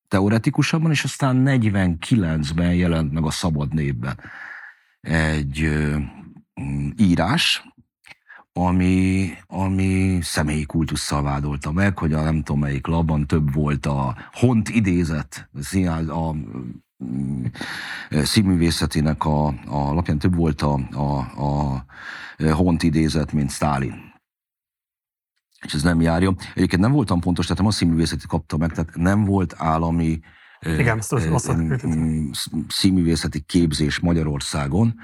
teoretikusabban, 0.08 0.92
és 0.92 1.04
aztán 1.04 1.44
49-ben 1.46 2.74
jelent 2.74 3.12
meg 3.12 3.24
a 3.24 3.32
Szabad 3.32 3.74
Népben 3.74 4.20
egy 5.02 5.70
írás, 6.96 7.69
ami, 8.66 9.30
ami 9.48 10.20
személyi 10.22 10.66
kultusszal 10.66 11.24
vádolta 11.24 11.72
meg, 11.72 11.98
hogy 11.98 12.14
a 12.14 12.24
nem 12.24 12.44
tudom 12.44 12.60
melyik 12.60 12.88
labban 12.88 13.28
több 13.28 13.54
volt 13.54 13.86
a 13.86 14.16
hont 14.32 14.70
idézet, 14.70 15.50
a, 15.74 16.12
a 16.12 16.36
mm, 17.04 17.46
színművészetének 18.10 19.26
a, 19.26 19.48
a 19.48 19.94
lapján 19.94 20.20
több 20.20 20.36
volt 20.36 20.62
a, 20.62 20.74
a, 20.92 21.44
a 21.44 21.86
hont 22.54 22.84
idézet, 22.84 23.32
mint 23.32 23.52
Stalin. 23.52 24.14
És 25.66 25.74
ez 25.74 25.84
nem 25.84 26.02
járja. 26.02 26.36
Egyébként 26.54 26.82
nem 26.82 26.92
voltam 26.92 27.20
pontos, 27.20 27.44
tehát 27.46 27.62
nem 27.62 27.68
a 27.68 27.72
színművészeti 27.72 28.28
kapta 28.28 28.58
meg, 28.58 28.72
tehát 28.72 28.96
nem 28.96 29.26
volt 29.26 29.56
állami 29.58 30.20
Igen, 30.60 30.98
azt, 30.98 31.14
azt, 31.14 31.52
színművészeti 32.68 33.40
képzés 33.40 34.00
Magyarországon. 34.00 34.96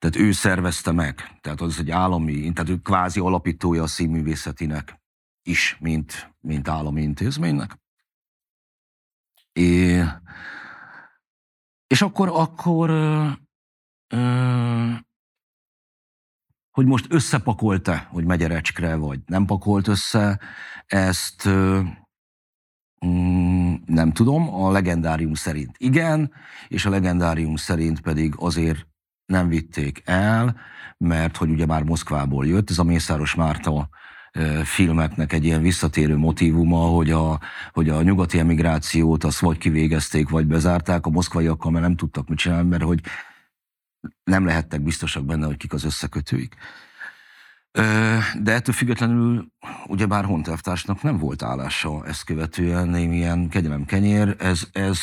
Tehát 0.00 0.16
ő 0.16 0.32
szervezte 0.32 0.92
meg, 0.92 1.38
tehát 1.40 1.60
az 1.60 1.78
egy 1.78 1.90
állami, 1.90 2.52
tehát 2.52 2.70
ő 2.70 2.76
kvázi 2.76 3.20
alapítója 3.20 3.82
a 3.82 3.86
színművészetinek 3.86 5.00
is, 5.42 5.76
mint, 5.80 6.34
mint 6.40 6.68
állami 6.68 7.02
intézménynek. 7.02 7.78
É, 9.52 10.02
és 11.86 12.02
akkor, 12.02 12.28
akkor 12.28 12.90
hogy 16.70 16.86
most 16.86 17.06
összepakolta, 17.08 17.98
hogy 17.98 18.24
megyerecskre, 18.24 18.94
vagy 18.94 19.20
nem 19.26 19.44
pakolt 19.44 19.88
össze, 19.88 20.40
ezt 20.86 21.48
mm, 23.06 23.74
nem 23.86 24.12
tudom, 24.12 24.54
a 24.54 24.70
legendárium 24.70 25.34
szerint 25.34 25.76
igen, 25.78 26.32
és 26.68 26.84
a 26.84 26.90
legendárium 26.90 27.56
szerint 27.56 28.00
pedig 28.00 28.34
azért 28.36 28.86
nem 29.30 29.48
vitték 29.48 30.02
el, 30.04 30.56
mert 30.98 31.36
hogy 31.36 31.50
ugye 31.50 31.66
már 31.66 31.82
Moszkvából 31.82 32.46
jött, 32.46 32.70
ez 32.70 32.78
a 32.78 32.84
Mészáros 32.84 33.34
Márta 33.34 33.88
filmeknek 34.64 35.32
egy 35.32 35.44
ilyen 35.44 35.62
visszatérő 35.62 36.16
motivuma, 36.16 36.78
hogy 36.78 37.10
a, 37.10 37.40
hogy 37.72 37.88
a 37.88 38.02
nyugati 38.02 38.38
emigrációt 38.38 39.24
azt 39.24 39.38
vagy 39.38 39.58
kivégezték, 39.58 40.28
vagy 40.28 40.46
bezárták, 40.46 41.06
a 41.06 41.10
moszkvaiakkal 41.10 41.70
mert 41.70 41.84
nem 41.84 41.96
tudtak 41.96 42.28
mit 42.28 42.38
csinálni, 42.38 42.68
mert 42.68 42.82
hogy 42.82 43.00
nem 44.24 44.44
lehettek 44.44 44.82
biztosak 44.82 45.24
benne, 45.24 45.46
hogy 45.46 45.56
kik 45.56 45.72
az 45.72 45.84
összekötőik. 45.84 46.56
De 48.42 48.52
ettől 48.52 48.74
függetlenül 48.74 49.52
ugyebár 49.86 50.24
hontervtársnak 50.24 51.02
nem 51.02 51.18
volt 51.18 51.42
állása 51.42 52.06
ezt 52.06 52.24
követően 52.24 52.88
némilyen 52.88 53.48
kegyelem 53.48 53.84
kenyér. 53.84 54.36
Ez, 54.38 54.68
ez, 54.72 55.00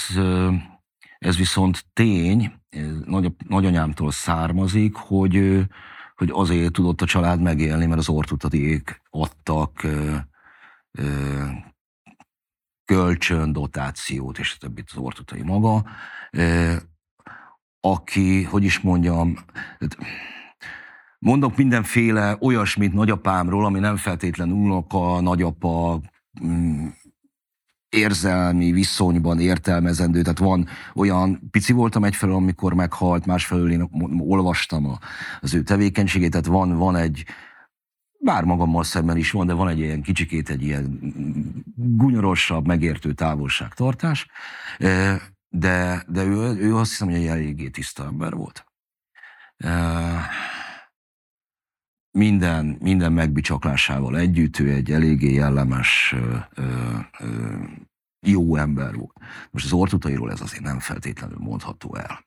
ez 1.17 1.37
viszont 1.37 1.85
tény, 1.93 2.53
nagy, 3.05 3.31
nagyanyámtól 3.47 4.11
származik, 4.11 4.95
hogy, 4.95 5.65
hogy 6.15 6.29
azért 6.31 6.71
tudott 6.71 7.01
a 7.01 7.05
család 7.05 7.41
megélni, 7.41 7.85
mert 7.85 7.99
az 7.99 8.09
ortutatiék 8.09 9.01
adtak 9.09 9.87
kölcsön, 12.85 13.51
dotációt, 13.51 14.39
és 14.39 14.57
többit 14.57 14.89
az 14.91 14.97
ortutai 14.97 15.41
maga. 15.41 15.85
Aki, 17.79 18.43
hogy 18.43 18.63
is 18.63 18.79
mondjam, 18.79 19.37
mondok 21.19 21.57
mindenféle 21.57 22.37
olyasmit 22.39 22.93
nagyapámról, 22.93 23.65
ami 23.65 23.79
nem 23.79 23.95
feltétlenül 23.95 24.55
unoka, 24.55 25.21
nagyapa, 25.21 26.01
mm, 26.43 26.87
érzelmi 27.89 28.71
viszonyban 28.71 29.39
értelmezendő, 29.39 30.21
tehát 30.21 30.39
van 30.39 30.67
olyan, 30.95 31.47
pici 31.51 31.73
voltam 31.73 32.03
egyfelől, 32.03 32.35
amikor 32.35 32.73
meghalt, 32.73 33.25
másfelől 33.25 33.71
én 33.71 33.89
olvastam 34.19 34.97
az 35.41 35.53
ő 35.53 35.63
tevékenységét, 35.63 36.31
tehát 36.31 36.45
van, 36.45 36.77
van 36.77 36.95
egy, 36.95 37.25
bár 38.19 38.43
magammal 38.43 38.83
szemben 38.83 39.17
is 39.17 39.31
van, 39.31 39.47
de 39.47 39.53
van 39.53 39.67
egy 39.67 39.79
ilyen 39.79 40.01
kicsikét, 40.01 40.49
egy 40.49 40.63
ilyen 40.63 40.99
gunyorosabb, 41.75 42.67
megértő 42.67 43.13
távolságtartás. 43.13 44.27
De, 45.49 46.03
de 46.07 46.23
ő, 46.23 46.55
ő 46.55 46.75
azt 46.75 46.89
hiszem, 46.89 47.07
hogy 47.07 47.17
egy 47.17 47.25
eléggé 47.25 47.69
tiszta 47.69 48.05
ember 48.05 48.33
volt. 48.33 48.65
Minden, 52.17 52.77
minden 52.79 53.13
megbicsaklásával 53.13 54.17
együtt 54.17 54.59
ő 54.59 54.71
egy 54.71 54.91
eléggé 54.91 55.33
jellemes, 55.33 56.15
jó 58.27 58.55
ember 58.55 58.95
volt. 58.95 59.19
Most 59.51 59.65
az 59.65 59.73
ortutairól 59.73 60.31
ez 60.31 60.41
azért 60.41 60.63
nem 60.63 60.79
feltétlenül 60.79 61.37
mondható 61.39 61.95
el. 61.95 62.25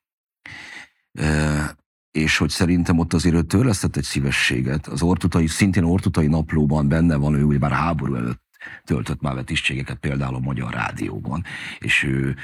És 2.11 2.37
hogy 2.37 2.49
szerintem 2.49 2.97
ott 2.97 3.13
azért 3.13 3.35
ő 3.35 3.41
törlesztett 3.41 3.95
egy 3.95 4.03
szívességet. 4.03 4.87
Az 4.87 5.01
ortutai, 5.01 5.47
szintén 5.47 5.83
ortutai 5.83 6.27
naplóban 6.27 6.87
benne 6.87 7.15
van, 7.15 7.33
ő 7.33 7.43
ugye 7.43 7.59
már 7.59 7.71
háború 7.71 8.15
előtt 8.15 8.43
töltött 8.83 9.21
már 9.21 9.43
tisztségeket, 9.43 9.97
például 9.97 10.35
a 10.35 10.39
Magyar 10.39 10.73
Rádióban, 10.73 11.43
és 11.79 12.03
ő 12.03 12.35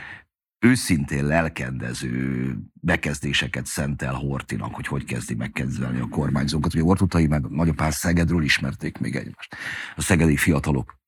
őszintén 0.60 1.26
lelkendező 1.26 2.56
bekezdéseket 2.74 3.65
szentel 3.65 4.13
Hortinak, 4.13 4.76
hogy 4.76 4.88
hogy 4.88 5.04
kezdi 5.04 5.36
megkezdeni 5.36 6.00
a 6.00 6.08
kormányzókat. 6.08 6.74
Ugye 6.74 6.84
Hortutai 6.84 7.28
meg 7.28 7.41
nagyapár 7.50 7.93
Szegedről 7.93 8.43
ismerték 8.43 8.98
még 8.98 9.15
egymást. 9.15 9.56
A 9.96 10.02
szegedi 10.02 10.38
fiatalok 10.38 11.00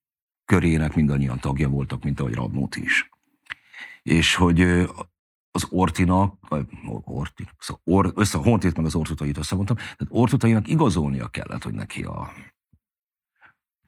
körének 0.45 0.95
mindannyian 0.95 1.39
tagja 1.39 1.69
voltak, 1.69 2.03
mint 2.03 2.19
ahogy 2.19 2.33
Radnóti 2.33 2.81
is. 2.81 3.09
És 4.01 4.35
hogy 4.35 4.61
az 5.51 5.65
Ortinak, 5.69 6.35
Orti, 7.03 7.47
szóval 7.57 7.81
or, 7.85 8.11
össze 8.15 8.37
Hontit 8.37 8.77
meg 8.77 8.85
az 8.85 8.95
Ortutait 8.95 9.37
összemondtam, 9.37 9.75
tehát 9.75 10.07
Ortutainak 10.07 10.67
igazolnia 10.67 11.27
kellett, 11.27 11.63
hogy 11.63 11.73
neki 11.73 12.03
a 12.03 12.31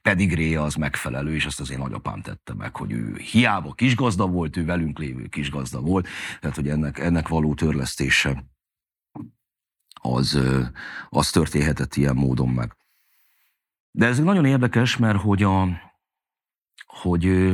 pedigréje 0.02 0.62
az 0.62 0.74
megfelelő, 0.74 1.34
és 1.34 1.46
azt 1.46 1.60
azért 1.60 1.80
nagyapám 1.80 2.22
tette 2.22 2.54
meg, 2.54 2.76
hogy 2.76 2.92
ő 2.92 3.16
hiába 3.16 3.72
kisgazda 3.72 4.26
volt, 4.26 4.56
ő 4.56 4.64
velünk 4.64 4.98
lévő 4.98 5.26
kisgazda 5.26 5.80
volt, 5.80 6.08
tehát 6.40 6.56
hogy 6.56 6.68
ennek, 6.68 6.98
ennek 6.98 7.28
való 7.28 7.54
törlesztése 7.54 8.44
az, 10.00 10.38
az 11.08 11.30
történhetett 11.30 11.94
ilyen 11.94 12.16
módon 12.16 12.48
meg. 12.48 12.76
De 13.90 14.06
ez 14.06 14.18
nagyon 14.18 14.44
érdekes, 14.44 14.96
mert 14.96 15.20
hogy, 15.20 15.42
a, 15.42 15.68
hogy 16.86 17.52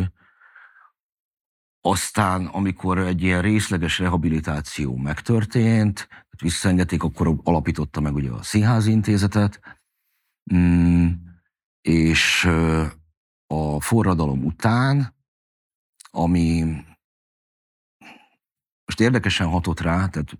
aztán, 1.80 2.46
amikor 2.46 2.98
egy 2.98 3.22
ilyen 3.22 3.42
részleges 3.42 3.98
rehabilitáció 3.98 4.96
megtörtént, 4.96 6.08
visszaengedték, 6.42 7.02
akkor 7.02 7.40
alapította 7.42 8.00
meg 8.00 8.14
ugye 8.14 8.30
a 8.30 8.42
Színházi 8.42 8.90
Intézetet, 8.90 9.60
mm, 10.54 11.10
és 11.88 12.44
a 13.46 13.80
forradalom 13.80 14.44
után, 14.44 15.14
ami 16.10 16.62
most 18.84 19.00
érdekesen 19.00 19.46
hatott 19.46 19.80
rá, 19.80 20.06
tehát 20.06 20.38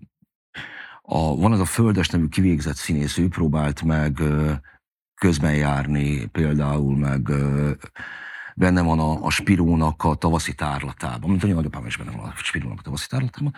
a, 1.01 1.35
van 1.35 1.51
az 1.51 1.59
a 1.59 1.65
Földes 1.65 2.09
nevű 2.09 2.27
kivégzett 2.27 2.75
színész, 2.75 3.17
ő 3.17 3.27
próbált 3.27 3.81
meg 3.81 4.21
közben 5.15 5.55
járni, 5.55 6.25
például 6.25 6.97
meg 6.97 7.29
benne 8.55 8.81
van 8.81 8.99
a, 8.99 9.25
a 9.25 9.29
Spirónak 9.29 10.03
a 10.03 10.15
tavaszi 10.15 10.55
tárlatában, 10.55 11.29
mint 11.29 11.43
a 11.43 11.47
nagyapám 11.47 11.85
is 11.85 11.97
benne 11.97 12.11
van 12.11 12.29
a 12.29 12.35
Spirónak 12.35 12.79
a 12.79 12.83
tavaszi 12.83 13.07
tárlatában, 13.07 13.53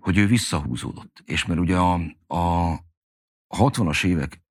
hogy 0.00 0.18
ő 0.18 0.26
visszahúzódott. 0.26 1.22
És 1.24 1.44
mert 1.44 1.60
ugye 1.60 1.76
a, 1.76 1.92
a 2.26 2.74
60-as 3.48 4.04
évek 4.04 4.48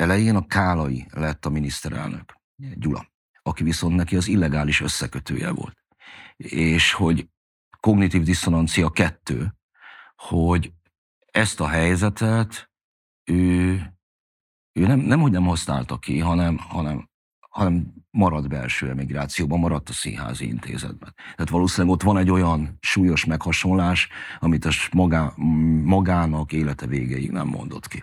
elején 0.00 0.36
a 0.36 0.46
Kálai 0.46 1.06
lett 1.10 1.46
a 1.46 1.50
miniszterelnök, 1.50 2.34
Gyula, 2.56 3.06
aki 3.42 3.62
viszont 3.62 3.96
neki 3.96 4.16
az 4.16 4.28
illegális 4.28 4.80
összekötője 4.80 5.50
volt. 5.50 5.76
És 6.36 6.92
hogy 6.92 7.28
kognitív 7.80 8.22
diszonancia 8.22 8.90
kettő, 8.90 9.54
hogy 10.16 10.72
ezt 11.30 11.60
a 11.60 11.68
helyzetet 11.68 12.70
ő, 13.24 13.72
ő 14.72 14.86
nem, 14.86 14.98
nem, 14.98 15.20
hogy 15.20 15.32
nem 15.32 15.44
használta 15.44 15.98
ki, 15.98 16.18
hanem, 16.18 16.58
hanem, 16.58 17.08
hanem 17.48 17.92
maradt 18.10 18.48
belső 18.48 18.88
emigrációban, 18.88 19.58
maradt 19.58 19.88
a 19.88 19.92
színházi 19.92 20.46
intézetben. 20.46 21.14
Tehát 21.16 21.48
valószínűleg 21.48 21.94
ott 21.94 22.02
van 22.02 22.18
egy 22.18 22.30
olyan 22.30 22.76
súlyos 22.80 23.24
meghasonlás, 23.24 24.08
amit 24.38 24.64
a 24.64 24.70
magá, 24.92 25.32
magának 25.84 26.52
élete 26.52 26.86
végéig 26.86 27.30
nem 27.30 27.46
mondott 27.46 27.88
ki. 27.88 28.02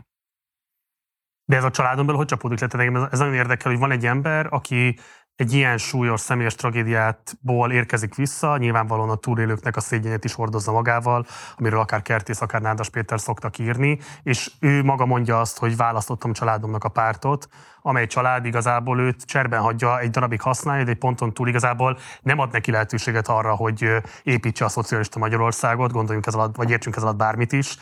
De 1.46 1.56
ez 1.56 1.64
a 1.64 1.70
családon 1.70 2.06
belül 2.06 2.20
hogy 2.20 2.28
csapódik 2.28 2.60
le? 2.60 2.68
Tehát 2.68 3.12
ez 3.12 3.20
nagyon 3.20 3.34
érdekel, 3.34 3.72
hogy 3.72 3.80
van 3.80 3.92
egy 3.92 4.06
ember, 4.06 4.48
aki 4.50 4.98
egy 5.36 5.54
ilyen 5.54 5.78
súlyos 5.78 6.20
személyes 6.20 6.56
tragédiátból 6.56 7.72
érkezik 7.72 8.16
vissza, 8.16 8.58
nyilvánvalóan 8.58 9.10
a 9.10 9.16
túlélőknek 9.16 9.76
a 9.76 9.80
szégyenet 9.80 10.24
is 10.24 10.34
hordozza 10.34 10.72
magával, 10.72 11.26
amiről 11.58 11.80
akár 11.80 12.02
Kertész, 12.02 12.42
akár 12.42 12.62
Nádas 12.62 12.90
Péter 12.90 13.20
szoktak 13.20 13.58
írni, 13.58 14.00
és 14.24 14.52
ő 14.60 14.84
maga 14.84 15.06
mondja 15.06 15.40
azt, 15.40 15.58
hogy 15.58 15.76
választottam 15.76 16.34
családomnak 16.34 16.84
a 16.84 16.90
pártot, 16.90 17.48
amely 17.82 18.08
család 18.08 18.46
igazából 18.46 19.00
őt 19.00 19.26
cserben 19.26 19.62
hagyja, 19.62 20.00
egy 20.00 20.10
darabig 20.10 20.42
használja, 20.42 20.84
de 20.84 20.92
egy 20.92 20.98
ponton 20.98 21.34
túl 21.34 21.48
igazából 21.48 21.98
nem 22.22 22.40
ad 22.40 22.52
neki 22.52 22.72
lehetőséget 22.72 23.28
arra, 23.28 23.56
hogy 23.56 23.90
építse 24.24 24.66
a 24.66 24.70
szocialista 24.70 25.20
Magyarországot, 25.20 25.92
gondoljunk 25.92 26.26
ez 26.26 26.34
alatt, 26.34 26.56
vagy 26.56 26.70
értsünk 26.70 26.96
ez 26.96 27.04
alatt 27.04 27.16
bármit 27.16 27.52
is. 27.52 27.78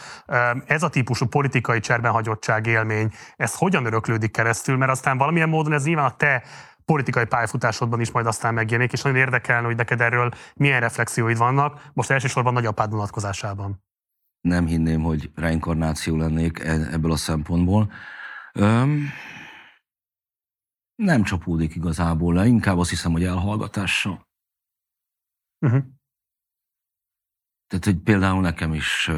Ez 0.66 0.84
a 0.84 0.90
típusú 0.90 1.26
politikai 1.26 1.80
cserbenhagyottság 1.80 2.66
élmény, 2.66 3.12
ez 3.38 3.56
hogyan 3.56 3.86
öröklődik 3.86 4.32
keresztül, 4.32 4.78
mert 4.78 4.92
aztán 4.92 5.18
valamilyen 5.18 5.50
módon 5.50 5.74
ez 5.74 5.86
nyilván 5.86 6.06
a 6.06 6.16
te 6.16 6.44
politikai 6.86 7.26
pályafutásodban 7.26 8.00
is 8.00 8.12
majd 8.12 8.26
aztán 8.26 8.54
megjelenik, 8.54 8.92
és 8.92 9.02
nagyon 9.02 9.18
érdekelne, 9.20 9.68
hogy 9.68 9.76
neked 9.76 10.02
erről 10.02 10.32
milyen 10.56 10.80
reflexióid 10.80 11.38
vannak, 11.38 11.90
most 11.94 12.10
elsősorban 12.10 12.54
nagyapád 12.54 12.92
vonatkozásában. 12.92 13.84
Nem 14.42 14.66
hinném, 14.66 15.02
hogy 15.02 15.32
reinkarnáció 15.36 16.18
lennék 16.18 16.60
e- 16.60 16.88
ebből 16.92 17.12
a 17.12 17.16
szempontból. 17.16 17.92
Öm, 18.54 19.10
nem 20.96 21.24
csapódik 21.24 21.76
igazából 21.76 22.34
le, 22.34 22.46
inkább 22.46 22.78
azt 22.78 22.90
hiszem, 22.90 23.12
hogy 23.12 23.24
elhallgatással. 23.24 24.28
Uh-huh. 25.66 25.84
Tehát, 27.68 27.86
hogy 27.86 27.98
például 27.98 28.42
nekem 28.42 28.74
is 28.74 29.10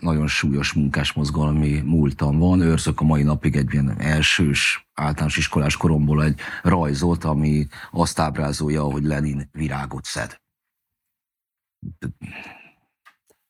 nagyon 0.00 0.26
súlyos 0.26 0.72
munkásmozgalmi 0.72 1.80
múltam 1.80 2.38
van. 2.38 2.60
Őrzök 2.60 3.00
a 3.00 3.04
mai 3.04 3.22
napig 3.22 3.56
egy 3.56 3.72
ilyen 3.72 4.00
elsős 4.00 4.88
általános 4.94 5.36
iskolás 5.36 5.76
koromból 5.76 6.24
egy 6.24 6.40
rajzot, 6.62 7.24
ami 7.24 7.66
azt 7.90 8.18
ábrázolja, 8.18 8.82
hogy 8.82 9.04
Lenin 9.04 9.48
virágot 9.52 10.04
szed. 10.04 10.42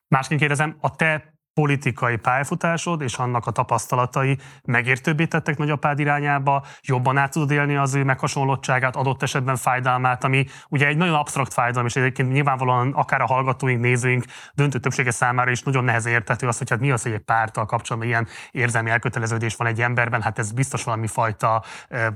Másként 0.08 0.40
kérdezem, 0.40 0.76
a 0.80 0.96
te 0.96 1.33
politikai 1.54 2.16
pályafutásod 2.16 3.00
és 3.00 3.14
annak 3.14 3.46
a 3.46 3.50
tapasztalatai 3.50 4.38
megértőbbé 4.64 5.26
tettek 5.26 5.56
nagyapád 5.56 5.98
irányába, 5.98 6.64
jobban 6.82 7.16
át 7.16 7.32
tudod 7.32 7.50
élni 7.50 7.76
az 7.76 7.94
ő 7.94 8.04
meghasonlottságát, 8.04 8.96
adott 8.96 9.22
esetben 9.22 9.56
fájdalmát, 9.56 10.24
ami 10.24 10.46
ugye 10.68 10.86
egy 10.86 10.96
nagyon 10.96 11.14
absztrakt 11.14 11.52
fájdalom, 11.52 11.86
és 11.86 11.96
egyébként 11.96 12.32
nyilvánvalóan 12.32 12.92
akár 12.92 13.20
a 13.20 13.26
hallgatóink, 13.26 13.80
nézőink 13.80 14.24
döntő 14.54 14.78
többsége 14.78 15.10
számára 15.10 15.50
is 15.50 15.62
nagyon 15.62 15.84
nehezen 15.84 16.12
értető 16.12 16.46
az, 16.48 16.58
hogy 16.58 16.70
hát 16.70 16.80
mi 16.80 16.90
az, 16.90 17.02
hogy 17.02 17.12
egy 17.12 17.24
párttal 17.24 17.66
kapcsolatban 17.66 18.10
ilyen 18.10 18.26
érzelmi 18.50 18.90
elköteleződés 18.90 19.56
van 19.56 19.66
egy 19.66 19.80
emberben, 19.80 20.22
hát 20.22 20.38
ez 20.38 20.52
biztos 20.52 20.84
valami 20.84 21.06
fajta 21.06 21.62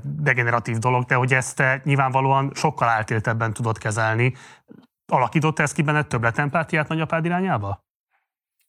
degeneratív 0.01 0.77
dolog, 0.77 1.03
de 1.03 1.15
hogy 1.15 1.33
ezt 1.33 1.63
nyilvánvalóan 1.83 2.51
sokkal 2.55 2.87
átéltebben 2.87 3.53
tudod 3.53 3.77
kezelni. 3.77 4.33
Alakított 5.11 5.59
ez 5.59 5.71
ki 5.71 5.81
benned 5.81 6.07
többlet 6.07 6.37
empátiát 6.37 6.87
nagyapád 6.87 7.25
irányába? 7.25 7.87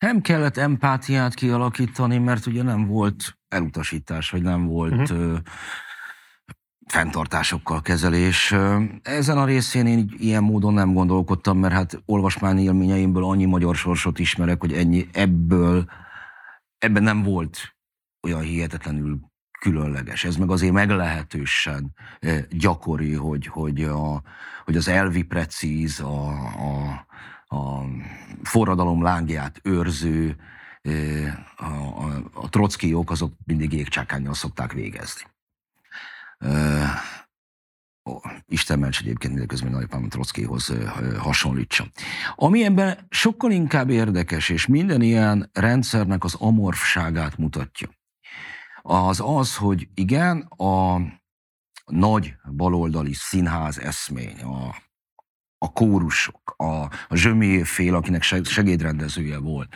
Nem 0.00 0.20
kellett 0.20 0.56
empátiát 0.56 1.34
kialakítani, 1.34 2.18
mert 2.18 2.46
ugye 2.46 2.62
nem 2.62 2.86
volt 2.86 3.38
elutasítás, 3.48 4.30
vagy 4.30 4.42
nem 4.42 4.66
volt 4.66 4.92
uh-huh. 4.92 5.18
ö, 5.18 5.36
fenntartásokkal 6.86 7.82
kezelés. 7.82 8.54
Ezen 9.02 9.38
a 9.38 9.44
részén 9.44 9.86
én 9.86 10.14
ilyen 10.18 10.42
módon 10.42 10.74
nem 10.74 10.92
gondolkodtam, 10.92 11.58
mert 11.58 11.74
hát 11.74 12.02
olvasmány 12.04 12.58
élményeimből 12.58 13.24
annyi 13.24 13.44
magyar 13.44 13.76
sorsot 13.76 14.18
ismerek, 14.18 14.60
hogy 14.60 14.72
ennyi 14.72 15.08
ebből, 15.12 15.90
ebben 16.78 17.02
nem 17.02 17.22
volt 17.22 17.76
olyan 18.22 18.40
hihetetlenül 18.40 19.20
különleges. 19.60 20.24
Ez 20.24 20.36
meg 20.36 20.50
azért 20.50 20.72
meglehetősen 20.72 21.94
gyakori, 22.50 23.14
hogy, 23.14 23.46
hogy, 23.46 23.82
a, 23.82 24.22
hogy 24.64 24.76
az 24.76 24.88
elvi 24.88 25.22
precíz, 25.22 26.00
a, 26.00 26.28
a, 26.28 27.06
a 27.50 27.84
forradalom 28.42 29.02
lángját 29.02 29.60
őrző, 29.62 30.36
a, 31.56 31.64
a, 31.64 32.30
a 32.34 32.48
trockiók 32.48 33.10
azok 33.10 33.32
mindig 33.44 33.72
jégcsákányjal 33.72 34.34
szokták 34.34 34.72
végezni. 34.72 35.22
Ó, 38.04 38.18
Isten 38.46 38.78
ments 38.78 39.00
egyébként 39.00 39.32
mindeközben 39.32 39.70
nagyapám 39.70 40.08
Trockihoz 40.08 40.72
hasonlítsa. 41.18 41.86
Ami 42.34 42.64
ebben 42.64 43.06
sokkal 43.08 43.50
inkább 43.50 43.90
érdekes, 43.90 44.48
és 44.48 44.66
minden 44.66 45.02
ilyen 45.02 45.50
rendszernek 45.52 46.24
az 46.24 46.34
amorfságát 46.34 47.36
mutatja, 47.36 47.88
az 48.82 49.20
az, 49.24 49.56
hogy 49.56 49.88
igen, 49.94 50.40
a 50.40 51.00
nagy 51.84 52.34
baloldali 52.52 53.12
színház 53.12 53.78
eszmény, 53.78 54.40
a 54.42 54.74
a 55.62 55.72
kórusok, 55.72 56.54
a, 56.56 56.64
a 57.08 57.14
Zsömé 57.14 57.62
fél, 57.62 57.94
akinek 57.94 58.22
segédrendezője 58.22 59.38
volt 59.38 59.74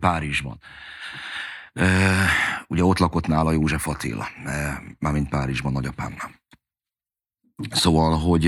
Párizsban. 0.00 0.58
Ugye 2.66 2.84
ott 2.84 2.98
lakott 2.98 3.26
nála 3.26 3.52
József 3.52 3.88
Attila, 3.88 4.28
mármint 4.98 5.28
Párizsban, 5.28 5.72
nagyapámnál. 5.72 6.30
Szóval, 7.70 8.18
hogy 8.18 8.44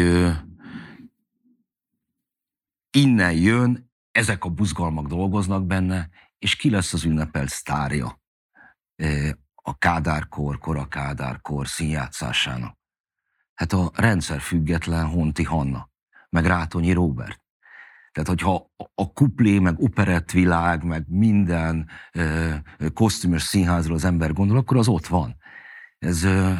innen 2.90 3.32
jön, 3.32 3.90
ezek 4.12 4.44
a 4.44 4.48
buzgalmak 4.48 5.06
dolgoznak 5.06 5.66
benne, 5.66 6.08
és 6.38 6.56
ki 6.56 6.70
lesz 6.70 6.92
az 6.92 7.04
ünnepelt 7.04 7.48
sztárja 7.48 8.20
a 9.54 9.78
Kádárkor, 9.78 10.58
kora 10.58 10.88
Kádárkor 10.88 11.68
színjátszásának? 11.68 12.76
Hát 13.54 13.72
a 13.72 13.90
rendszer 13.94 14.40
független 14.40 15.06
Honti 15.06 15.44
Hanna 15.44 15.90
meg 16.30 16.46
Rátonyi 16.46 16.92
Róbert. 16.92 17.40
Tehát, 18.12 18.28
hogyha 18.28 18.70
a 18.94 19.12
kuplé, 19.12 19.58
meg 19.58 19.78
operettvilág, 19.78 20.84
meg 20.84 21.04
minden 21.08 21.90
ö, 22.12 22.54
kosztümös 22.94 23.42
színházról 23.42 23.96
az 23.96 24.04
ember 24.04 24.32
gondol, 24.32 24.56
akkor 24.56 24.76
az 24.76 24.88
ott 24.88 25.06
van. 25.06 25.36
Ez, 25.98 26.22
ö, 26.22 26.52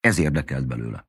ez 0.00 0.18
érdekelt 0.18 0.66
belőle. 0.66 1.08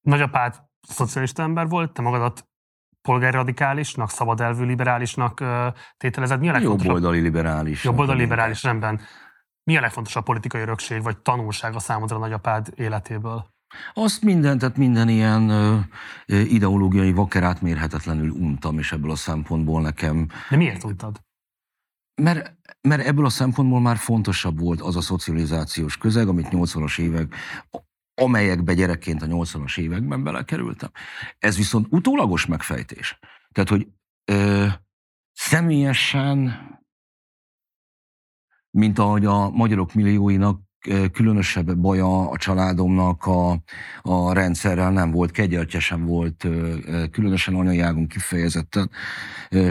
Nagyapád 0.00 0.62
szocialista 0.80 1.42
ember 1.42 1.68
volt, 1.68 1.92
te 1.92 2.02
magadat 2.02 2.48
polgári 3.02 3.36
radikálisnak, 3.36 4.10
szabad 4.10 4.40
elvű 4.40 4.64
liberálisnak 4.64 5.44
tételezed. 5.96 6.40
Mi 6.40 6.48
a 6.48 6.52
legfontosabb? 6.52 6.86
Jobboldali 6.86 7.20
liberális. 7.20 7.84
Jobboldali 7.84 8.18
liberális, 8.18 8.62
rendben. 8.62 9.00
Mi 9.70 9.76
a 9.76 9.80
legfontosabb 9.80 10.24
politikai 10.24 10.60
örökség 10.60 11.02
vagy 11.02 11.18
tanulság 11.18 11.74
a 11.74 11.78
számodra 11.78 12.18
nagyapád 12.18 12.72
életéből? 12.76 13.54
Azt 13.94 14.22
minden, 14.22 14.58
tehát 14.58 14.76
minden 14.76 15.08
ilyen 15.08 15.48
ö, 15.48 15.78
ideológiai 16.26 17.12
vakerát 17.12 17.60
mérhetetlenül 17.60 18.30
untam, 18.30 18.78
és 18.78 18.92
ebből 18.92 19.10
a 19.10 19.16
szempontból 19.16 19.80
nekem... 19.82 20.28
De 20.50 20.56
miért 20.56 20.84
untad? 20.84 21.20
Mert, 22.22 22.56
mert 22.80 23.06
ebből 23.06 23.24
a 23.24 23.28
szempontból 23.28 23.80
már 23.80 23.96
fontosabb 23.96 24.60
volt 24.60 24.80
az 24.80 24.96
a 24.96 25.00
szocializációs 25.00 25.96
közeg, 25.96 26.28
amit 26.28 26.48
80-as 26.50 26.98
évek, 27.00 27.34
amelyekbe 28.14 28.74
gyerekként 28.74 29.22
a 29.22 29.26
80-as 29.26 29.78
években 29.78 30.22
belekerültem. 30.22 30.90
Ez 31.38 31.56
viszont 31.56 31.86
utólagos 31.90 32.46
megfejtés. 32.46 33.18
Tehát, 33.52 33.68
hogy 33.68 33.86
ö, 34.24 34.66
személyesen 35.32 36.74
mint 38.76 38.98
ahogy 38.98 39.24
a 39.24 39.50
magyarok 39.50 39.94
millióinak 39.94 40.60
különösebb 41.12 41.76
baja 41.76 42.30
a 42.30 42.36
családomnak 42.36 43.26
a, 43.26 43.62
a 44.02 44.32
rendszerrel 44.32 44.90
nem 44.90 45.10
volt, 45.10 45.30
kegyeltje 45.30 45.80
sem 45.80 46.04
volt, 46.04 46.46
különösen 47.10 47.54
anyajágon 47.54 48.06
kifejezetten. 48.06 48.90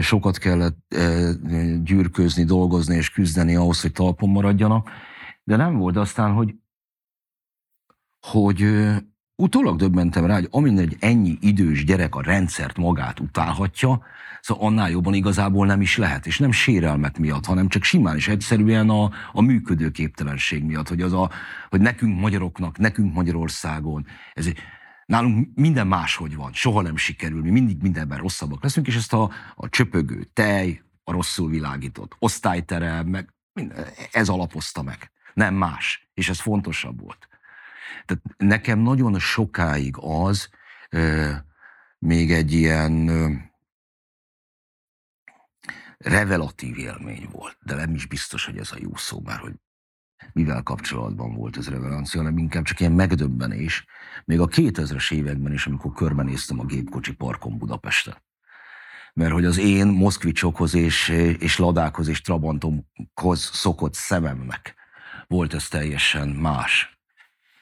Sokat 0.00 0.38
kellett 0.38 0.96
gyűrközni, 1.82 2.44
dolgozni 2.44 2.96
és 2.96 3.10
küzdeni 3.10 3.54
ahhoz, 3.54 3.80
hogy 3.80 3.92
talpon 3.92 4.28
maradjanak. 4.28 4.88
De 5.44 5.56
nem 5.56 5.76
volt 5.76 5.96
aztán, 5.96 6.32
hogy, 6.32 6.54
hogy 8.20 8.64
utólag 9.36 9.76
döbbentem 9.76 10.26
rá, 10.26 10.34
hogy 10.34 10.48
amin 10.50 10.78
egy 10.78 10.96
ennyi 11.00 11.38
idős 11.40 11.84
gyerek 11.84 12.14
a 12.14 12.22
rendszert 12.22 12.76
magát 12.76 13.20
utálhatja, 13.20 14.02
Szóval 14.46 14.66
annál 14.66 14.90
jobban 14.90 15.14
igazából 15.14 15.66
nem 15.66 15.80
is 15.80 15.96
lehet, 15.96 16.26
és 16.26 16.38
nem 16.38 16.52
sérelmek 16.52 17.18
miatt, 17.18 17.44
hanem 17.44 17.68
csak 17.68 17.82
simán 17.82 18.16
és 18.16 18.28
egyszerűen 18.28 18.88
a, 18.90 19.10
a 19.32 19.40
működőképtelenség 19.40 20.64
miatt, 20.64 20.88
hogy, 20.88 21.00
az 21.02 21.12
a, 21.12 21.30
hogy 21.68 21.80
nekünk 21.80 22.20
magyaroknak, 22.20 22.78
nekünk 22.78 23.14
Magyarországon, 23.14 24.06
ez 24.32 24.48
nálunk 25.06 25.48
minden 25.54 25.86
máshogy 25.86 26.36
van, 26.36 26.52
soha 26.52 26.82
nem 26.82 26.96
sikerül, 26.96 27.42
mi 27.42 27.50
mindig 27.50 27.82
mindenben 27.82 28.18
rosszabbak 28.18 28.62
leszünk, 28.62 28.86
és 28.86 28.96
ezt 28.96 29.12
a, 29.12 29.30
a 29.54 29.68
csöpögő 29.68 30.30
tej, 30.32 30.82
a 31.04 31.12
rosszul 31.12 31.50
világított 31.50 32.16
osztályterem, 32.18 33.06
meg 33.06 33.34
minden, 33.52 33.84
ez 34.12 34.28
alapozta 34.28 34.82
meg, 34.82 35.10
nem 35.34 35.54
más, 35.54 36.08
és 36.14 36.28
ez 36.28 36.40
fontosabb 36.40 37.00
volt. 37.00 37.28
Tehát 38.04 38.22
nekem 38.36 38.78
nagyon 38.78 39.18
sokáig 39.18 39.94
az, 39.98 40.48
euh, 40.90 41.34
még 41.98 42.32
egy 42.32 42.52
ilyen 42.52 43.08
revelatív 45.98 46.78
élmény 46.78 47.28
volt, 47.32 47.58
de 47.64 47.74
nem 47.74 47.94
is 47.94 48.06
biztos, 48.06 48.44
hogy 48.44 48.58
ez 48.58 48.72
a 48.72 48.76
jó 48.80 48.94
szó 48.94 49.20
már, 49.24 49.38
hogy 49.38 49.52
mivel 50.32 50.62
kapcsolatban 50.62 51.34
volt 51.34 51.56
ez 51.56 51.68
revelancia, 51.68 52.20
hanem 52.20 52.38
inkább 52.38 52.64
csak 52.64 52.80
ilyen 52.80 52.92
megdöbbenés. 52.92 53.84
Még 54.24 54.40
a 54.40 54.46
2000-es 54.46 55.12
években 55.12 55.52
is, 55.52 55.66
amikor 55.66 55.92
körbenéztem 55.92 56.60
a 56.60 56.64
gépkocsi 56.64 57.14
parkon 57.14 57.58
Budapesten. 57.58 58.16
Mert 59.12 59.32
hogy 59.32 59.44
az 59.44 59.58
én 59.58 59.86
moszkvicsokhoz 59.86 60.74
és, 60.74 61.08
és 61.38 61.58
ladákhoz 61.58 62.08
és 62.08 62.20
trabantomhoz 62.20 63.50
szokott 63.52 63.94
szememnek 63.94 64.74
volt 65.26 65.54
ez 65.54 65.68
teljesen 65.68 66.28
más. 66.28 66.98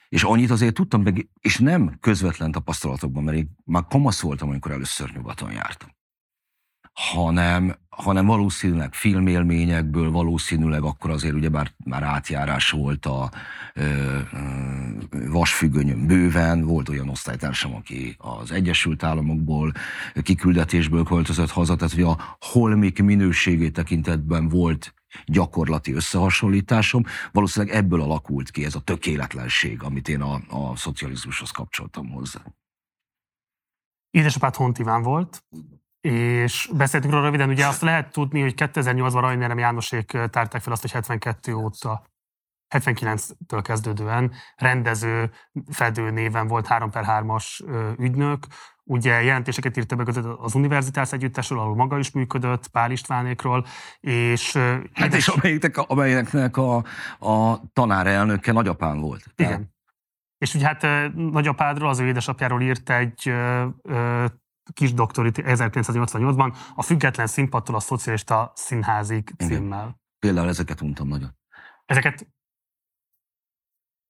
És 0.09 0.23
annyit 0.23 0.51
azért 0.51 0.73
tudtam, 0.73 1.01
meg, 1.01 1.29
és 1.39 1.57
nem 1.57 1.97
közvetlen 1.99 2.51
tapasztalatokban, 2.51 3.23
mert 3.23 3.37
én 3.37 3.55
már 3.65 3.85
kamasz 3.89 4.21
voltam, 4.21 4.49
amikor 4.49 4.71
először 4.71 5.11
nyugaton 5.11 5.51
jártam 5.51 5.89
hanem, 6.95 7.75
hanem 7.89 8.25
valószínűleg 8.25 8.93
filmélményekből, 8.93 10.11
valószínűleg 10.11 10.83
akkor 10.83 11.11
azért 11.11 11.33
ugye 11.33 11.49
bár 11.49 11.71
már 11.85 12.03
átjárás 12.03 12.69
volt 12.69 13.05
a 13.05 13.31
ö, 13.73 14.19
ö, 14.33 15.29
vasfüggönyön 15.29 16.07
bőven, 16.07 16.61
volt 16.61 16.89
olyan 16.89 17.09
osztálytársam, 17.09 17.75
aki 17.75 18.15
az 18.17 18.51
Egyesült 18.51 19.03
Államokból 19.03 19.71
kiküldetésből 20.21 21.03
költözött 21.03 21.49
haza, 21.49 21.75
tehát 21.75 21.93
hogy 21.93 22.03
a 22.03 22.37
holmik 22.39 23.03
minőségét 23.03 23.73
tekintetben 23.73 24.49
volt 24.49 24.93
gyakorlati 25.25 25.93
összehasonlításom. 25.93 27.03
Valószínűleg 27.31 27.75
ebből 27.75 28.01
alakult 28.01 28.51
ki 28.51 28.65
ez 28.65 28.75
a 28.75 28.81
tökéletlenség, 28.81 29.83
amit 29.83 30.07
én 30.07 30.21
a, 30.21 30.41
a 30.49 30.75
szocializmushoz 30.75 31.49
kapcsoltam 31.49 32.09
hozzá. 32.09 32.41
Édesapád 34.09 34.55
Hontiván 34.55 35.01
volt, 35.01 35.43
és 36.05 36.69
beszéltünk 36.73 37.13
róla 37.13 37.25
röviden, 37.25 37.49
ugye 37.49 37.67
azt 37.67 37.81
lehet 37.81 38.11
tudni, 38.11 38.41
hogy 38.41 38.53
2008-ban 38.57 39.17
Rajnerem 39.19 39.57
Jánosék 39.57 40.05
tárták 40.05 40.61
fel 40.61 40.73
azt, 40.73 40.81
hogy 40.81 40.91
72 40.91 41.53
óta 41.53 42.03
79-től 42.75 43.61
kezdődően 43.63 44.31
rendező, 44.55 45.31
fedő 45.71 46.09
néven 46.09 46.47
volt 46.47 46.67
3 46.67 46.89
per 46.89 47.03
3-as 47.07 47.45
ügynök, 47.99 48.45
ugye 48.83 49.21
jelentéseket 49.21 49.77
írt 49.77 49.87
többek 49.87 50.05
között 50.05 50.39
az 50.39 50.55
Univerzitás 50.55 51.11
Együttesről, 51.11 51.59
ahol 51.59 51.75
maga 51.75 51.97
is 51.97 52.11
működött, 52.11 52.67
Pál 52.67 52.91
Istvánékról, 52.91 53.65
és... 53.99 54.57
Hát 54.93 55.13
és 55.13 55.27
amelyiknek, 55.27 55.77
amelyeknek 55.77 56.57
a, 56.57 56.75
a 57.19 57.61
tanárelnöke 57.73 58.51
nagyapám 58.51 58.99
volt. 58.99 59.23
Igen. 59.35 59.51
Tehát... 59.51 59.67
És 60.37 60.53
ugye 60.53 60.65
hát 60.65 61.13
nagyapádról, 61.15 61.89
az 61.89 61.99
ő 61.99 62.05
édesapjáról 62.05 62.61
írt 62.61 62.89
egy 62.89 63.27
ö, 63.29 63.67
ö, 63.81 64.25
kis 64.73 64.93
doktorit 64.93 65.37
1988-ban, 65.37 66.55
a 66.75 66.83
Független 66.83 67.27
színpadtól 67.27 67.75
a 67.75 67.79
Szocialista 67.79 68.51
Színházig 68.55 69.33
címmel. 69.37 69.79
Igen. 69.79 70.01
Például 70.19 70.47
ezeket 70.47 70.81
untam 70.81 71.07
nagyon. 71.07 71.37
Ezeket 71.85 72.27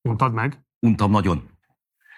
untad 0.01 0.33
meg? 0.33 0.65
Untam 0.79 1.11
nagyon. 1.11 1.49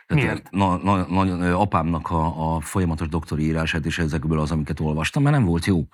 Tehát 0.05 0.23
Miért? 0.23 0.51
Na, 0.51 0.77
na, 0.77 1.23
na, 1.23 1.59
apámnak 1.59 2.09
a, 2.09 2.55
a 2.55 2.61
folyamatos 2.61 3.07
doktori 3.07 3.43
írását, 3.43 3.85
és 3.85 3.99
ezekből 3.99 4.39
az, 4.39 4.51
amiket 4.51 4.79
olvastam, 4.79 5.23
mert 5.23 5.35
nem 5.35 5.45
volt 5.45 5.65
jó. 5.65 5.87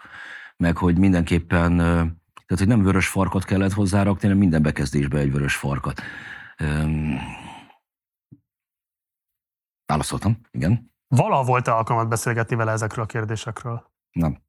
Meg 0.57 0.77
hogy 0.77 0.97
mindenképpen, 0.97 1.77
tehát 1.77 2.57
hogy 2.57 2.67
nem 2.67 2.83
vörös 2.83 3.07
farkat 3.07 3.45
kellett 3.45 3.73
hozzárakni, 3.73 4.21
hanem 4.21 4.37
minden 4.37 4.61
bekezdésbe 4.61 5.19
egy 5.19 5.31
vörös 5.31 5.55
farkat. 5.55 6.01
Um, 6.59 7.19
válaszoltam, 9.85 10.39
igen. 10.51 10.92
Valaha 11.15 11.43
volt-e 11.43 11.71
alkalmat 11.73 12.07
beszélgetni 12.07 12.55
vele 12.55 12.71
ezekről 12.71 13.03
a 13.03 13.07
kérdésekről? 13.07 13.91
Nem. 14.11 14.41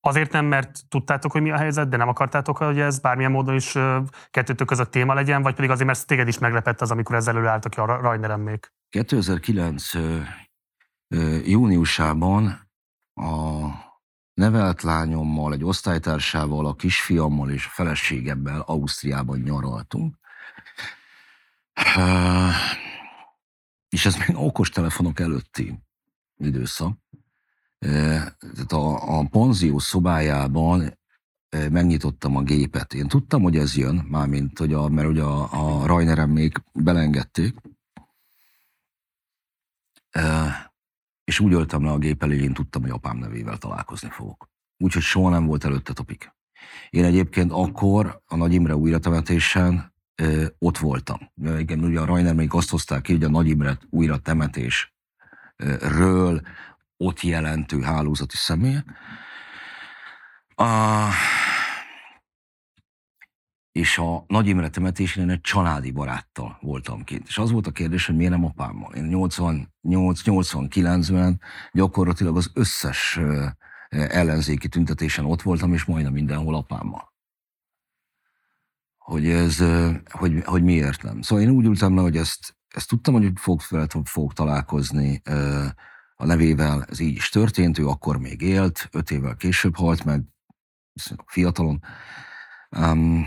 Azért 0.00 0.32
nem, 0.32 0.44
mert 0.44 0.88
tudtátok, 0.88 1.32
hogy 1.32 1.42
mi 1.42 1.50
a 1.50 1.56
helyzet, 1.56 1.88
de 1.88 1.96
nem 1.96 2.08
akartátok, 2.08 2.56
hogy 2.56 2.80
ez 2.80 2.98
bármilyen 2.98 3.30
módon 3.30 3.54
is 3.54 3.72
kettőtök 4.30 4.66
között 4.66 4.90
téma 4.90 5.14
legyen, 5.14 5.42
vagy 5.42 5.54
pedig 5.54 5.70
azért, 5.70 5.86
mert 5.86 6.06
téged 6.06 6.28
is 6.28 6.38
meglepett 6.38 6.80
az, 6.80 6.90
amikor 6.90 7.14
ezzel 7.16 7.36
előálltak 7.36 7.70
ki 7.70 7.80
a 7.80 7.84
Rajnerem 7.84 8.40
még? 8.40 8.72
2009 8.88 9.90
júniusában 11.44 12.70
a 13.14 13.68
nevelt 14.34 14.82
lányommal, 14.82 15.52
egy 15.52 15.64
osztálytársával, 15.64 16.66
a 16.66 16.74
kisfiammal 16.74 17.50
és 17.50 17.66
a 17.66 17.70
feleségemmel 17.72 18.60
Ausztriában 18.60 19.38
nyaraltunk. 19.38 20.16
És 23.94 24.06
ez 24.06 24.16
még 24.16 24.36
okostelefonok 24.36 25.20
előtti 25.20 25.78
időszak 26.36 26.98
a, 28.68 29.18
a 29.18 29.26
panzió 29.30 29.78
szobájában 29.78 30.98
megnyitottam 31.70 32.36
a 32.36 32.42
gépet. 32.42 32.94
Én 32.94 33.08
tudtam, 33.08 33.42
hogy 33.42 33.56
ez 33.56 33.76
jön, 33.76 33.94
mármint, 33.94 34.58
hogy 34.58 34.72
a, 34.72 34.88
mert 34.88 35.08
ugye 35.08 35.22
a, 35.22 35.48
a 35.52 35.86
Rajnerem 35.86 36.30
még 36.30 36.62
belengedték, 36.72 37.54
és 41.24 41.40
úgy 41.40 41.52
öltem 41.52 41.84
le 41.84 41.90
a 41.90 41.98
gép 41.98 42.22
elé, 42.22 42.42
én 42.42 42.54
tudtam, 42.54 42.82
hogy 42.82 42.90
apám 42.90 43.16
nevével 43.16 43.58
találkozni 43.58 44.08
fogok. 44.10 44.50
Úgyhogy 44.78 45.02
soha 45.02 45.30
nem 45.30 45.46
volt 45.46 45.64
előtte 45.64 45.92
topik. 45.92 46.34
Én 46.90 47.04
egyébként 47.04 47.52
akkor 47.52 48.22
a 48.26 48.36
Nagy 48.36 48.52
Imre 48.52 48.76
újratemetésen 48.76 49.93
ott 50.58 50.78
voltam. 50.78 51.18
Igen, 51.58 51.84
ugye 51.84 52.00
a 52.00 52.04
Rajner 52.04 52.34
még 52.34 52.54
azt 52.54 52.70
hozták 52.70 53.02
ki, 53.02 53.12
hogy 53.12 53.24
a 53.24 53.28
Nagy 53.28 53.48
Imre 53.48 53.78
újra 53.90 54.18
temetésről 54.18 54.92
ott 56.96 57.20
jelentő 57.20 57.80
hálózati 57.80 58.36
személy. 58.36 58.78
A, 60.54 61.08
és 63.72 63.98
a 63.98 64.24
Nagy 64.26 64.46
Imre 64.46 64.68
temetésén 64.68 65.30
egy 65.30 65.40
családi 65.40 65.90
baráttal 65.90 66.58
voltam 66.60 67.04
kint. 67.04 67.26
És 67.26 67.38
az 67.38 67.50
volt 67.50 67.66
a 67.66 67.70
kérdés, 67.70 68.06
hogy 68.06 68.16
miért 68.16 68.32
nem 68.32 68.44
apámmal. 68.44 68.94
Én 68.94 69.08
88-89-ben 69.10 71.40
gyakorlatilag 71.72 72.36
az 72.36 72.50
összes 72.54 73.20
ellenzéki 73.88 74.68
tüntetésen 74.68 75.24
ott 75.24 75.42
voltam, 75.42 75.72
és 75.72 75.84
majdnem 75.84 76.12
mindenhol 76.12 76.54
apámmal. 76.54 77.13
Hogy 79.04 79.26
ez, 79.26 79.62
hogy, 80.10 80.42
hogy 80.44 80.62
miért 80.62 81.02
nem. 81.02 81.22
Szóval 81.22 81.44
én 81.44 81.50
úgy 81.50 81.64
ültem 81.64 81.94
le, 81.94 82.00
hogy 82.02 82.16
ezt, 82.16 82.56
ezt 82.68 82.88
tudtam, 82.88 83.14
hogy 83.14 83.30
fog, 83.34 83.60
fog 84.04 84.32
találkozni 84.32 85.22
a 86.16 86.26
nevével 86.26 86.82
ez 86.82 86.98
így 86.98 87.16
is 87.16 87.28
történt, 87.28 87.78
ő 87.78 87.86
akkor 87.88 88.18
még 88.18 88.40
élt, 88.40 88.88
öt 88.92 89.10
évvel 89.10 89.36
később 89.36 89.76
halt 89.76 90.04
meg, 90.04 90.22
fiatalon. 91.26 91.82
Um, 92.70 93.26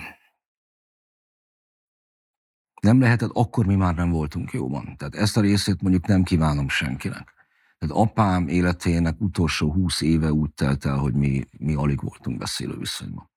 nem 2.81 2.99
lehetett, 2.99 3.29
akkor 3.33 3.65
mi 3.65 3.75
már 3.75 3.95
nem 3.95 4.09
voltunk 4.09 4.51
jóban. 4.51 4.95
Tehát 4.97 5.15
ezt 5.15 5.37
a 5.37 5.41
részét 5.41 5.81
mondjuk 5.81 6.05
nem 6.05 6.23
kívánom 6.23 6.69
senkinek. 6.69 7.33
Tehát 7.77 7.95
apám 7.95 8.47
életének 8.47 9.21
utolsó 9.21 9.71
húsz 9.71 10.01
éve 10.01 10.31
úgy 10.31 10.53
telt 10.53 10.85
el, 10.85 10.97
hogy 10.97 11.13
mi, 11.13 11.43
mi 11.57 11.73
alig 11.73 12.01
voltunk 12.01 12.37
beszélő 12.37 12.77
viszonyban. 12.77 13.29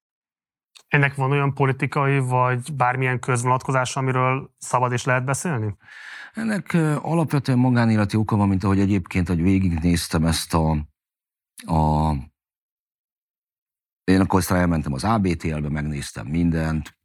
Ennek 0.91 1.15
van 1.15 1.31
olyan 1.31 1.53
politikai, 1.53 2.19
vagy 2.19 2.73
bármilyen 2.73 3.19
közvonatkozása, 3.19 3.99
amiről 3.99 4.53
szabad 4.57 4.91
és 4.91 5.03
lehet 5.03 5.25
beszélni? 5.25 5.75
Ennek 6.33 6.73
alapvetően 7.01 7.57
magánéleti 7.57 8.17
oka 8.17 8.35
van, 8.35 8.47
mint 8.47 8.63
ahogy 8.63 8.79
egyébként, 8.79 9.27
hogy 9.27 9.41
végignéztem 9.41 10.25
ezt 10.25 10.53
a, 10.53 10.69
a 11.55 12.11
én 14.03 14.19
akkor 14.19 14.39
aztán 14.39 14.59
elmentem 14.59 14.93
az 14.93 15.03
ABTL-be, 15.03 15.69
megnéztem 15.69 16.27
mindent, 16.27 16.97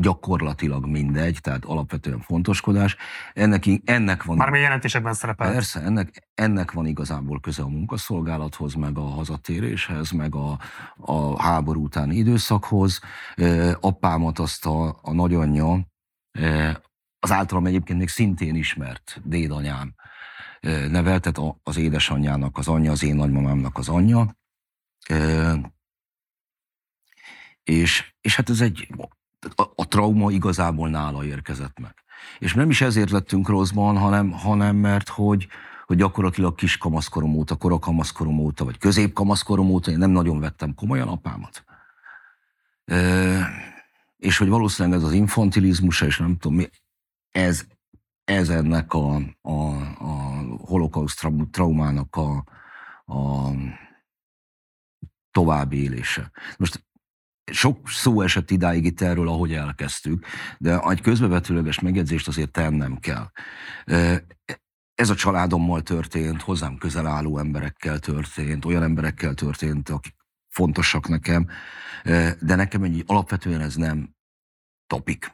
gyakorlatilag 0.00 0.86
mindegy, 0.86 1.38
tehát 1.40 1.64
alapvetően 1.64 2.20
fontoskodás. 2.20 2.96
Ennek, 3.32 3.64
ennek 3.84 4.24
van... 4.24 4.36
Már 4.36 4.54
jelentésekben 4.54 5.14
szerepel. 5.14 5.52
Persze, 5.52 5.80
ennek, 5.80 6.28
ennek 6.34 6.72
van 6.72 6.86
igazából 6.86 7.40
köze 7.40 7.62
a 7.62 7.68
munkaszolgálathoz, 7.68 8.74
meg 8.74 8.98
a 8.98 9.04
hazatéréshez, 9.04 10.10
meg 10.10 10.34
a, 10.34 10.58
a 10.96 11.42
háború 11.42 11.82
utáni 11.82 12.16
időszakhoz. 12.16 13.00
Apámat 13.80 14.38
azt 14.38 14.66
a, 14.66 14.98
a 15.02 15.12
nagyanyja 15.12 15.88
az 17.18 17.30
általam 17.32 17.66
egyébként 17.66 17.98
még 17.98 18.08
szintén 18.08 18.54
ismert 18.54 19.20
dédanyám 19.24 19.94
nevelt, 20.60 21.22
tehát 21.22 21.56
az 21.62 21.76
édesanyjának 21.76 22.58
az 22.58 22.68
anyja, 22.68 22.90
az 22.90 23.02
én 23.02 23.14
nagymamámnak 23.14 23.78
az 23.78 23.88
anyja. 23.88 24.36
És, 27.62 28.14
és 28.20 28.36
hát 28.36 28.50
ez 28.50 28.60
egy, 28.60 28.88
a, 29.54 29.62
a 29.74 29.88
trauma 29.88 30.30
igazából 30.30 30.88
nála 30.88 31.24
érkezett 31.24 31.78
meg. 31.78 31.94
És 32.38 32.54
nem 32.54 32.70
is 32.70 32.80
ezért 32.80 33.10
lettünk 33.10 33.48
rosszban, 33.48 33.98
hanem, 33.98 34.30
hanem 34.30 34.76
mert 34.76 35.08
hogy, 35.08 35.48
hogy 35.86 35.96
gyakorlatilag 35.96 36.54
kis 36.54 36.78
kamaszkorom 36.78 37.34
óta, 37.34 37.56
korakamaszkorom 37.56 38.38
óta, 38.38 38.64
vagy 38.64 38.78
középkamaszkorom 38.78 39.70
óta 39.70 39.90
én 39.90 39.98
nem 39.98 40.10
nagyon 40.10 40.40
vettem 40.40 40.74
komolyan 40.74 41.08
apámat. 41.08 41.64
E, 42.84 43.48
és 44.16 44.38
hogy 44.38 44.48
valószínűleg 44.48 44.98
ez 44.98 45.04
az 45.04 45.12
infantilizmusa, 45.12 46.06
és 46.06 46.18
nem 46.18 46.36
tudom 46.36 46.56
mi, 46.56 46.68
ez, 47.30 47.64
ez 48.24 48.48
ennek 48.48 48.92
a, 48.94 49.14
a, 49.40 49.60
a 49.98 50.42
holokauszt 50.64 51.28
traumának 51.50 52.16
a, 52.16 52.44
a 53.14 53.50
további 55.30 55.82
élése. 55.82 56.30
Most 56.58 56.88
sok 57.50 57.88
szó 57.88 58.20
esett 58.20 58.50
idáig 58.50 58.84
itt 58.84 59.00
erről, 59.00 59.28
ahogy 59.28 59.52
elkezdtük, 59.52 60.26
de 60.58 60.78
egy 60.78 61.00
közbevetőleges 61.00 61.80
megjegyzést 61.80 62.28
azért 62.28 62.50
tennem 62.50 62.98
kell. 62.98 63.30
Ez 64.94 65.10
a 65.10 65.14
családommal 65.14 65.82
történt, 65.82 66.42
hozzám 66.42 66.76
közel 66.76 67.06
álló 67.06 67.38
emberekkel 67.38 67.98
történt, 67.98 68.64
olyan 68.64 68.82
emberekkel 68.82 69.34
történt, 69.34 69.88
akik 69.88 70.14
fontosak 70.48 71.08
nekem, 71.08 71.46
de 72.40 72.54
nekem 72.54 72.82
egy 72.82 73.04
alapvetően 73.06 73.60
ez 73.60 73.74
nem 73.74 74.14
topik. 74.86 75.32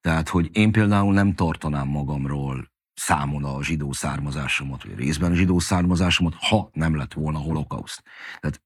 Tehát, 0.00 0.28
hogy 0.28 0.48
én 0.52 0.72
például 0.72 1.12
nem 1.12 1.34
tartanám 1.34 1.88
magamról 1.88 2.70
számon 2.94 3.44
a 3.44 3.62
zsidó 3.62 3.92
származásomat, 3.92 4.84
vagy 4.84 4.96
részben 4.96 5.30
a 5.30 5.34
zsidó 5.34 5.58
származásomat, 5.58 6.34
ha 6.34 6.70
nem 6.72 6.96
lett 6.96 7.12
volna 7.12 7.38
holokauszt. 7.38 8.02
Tehát 8.40 8.62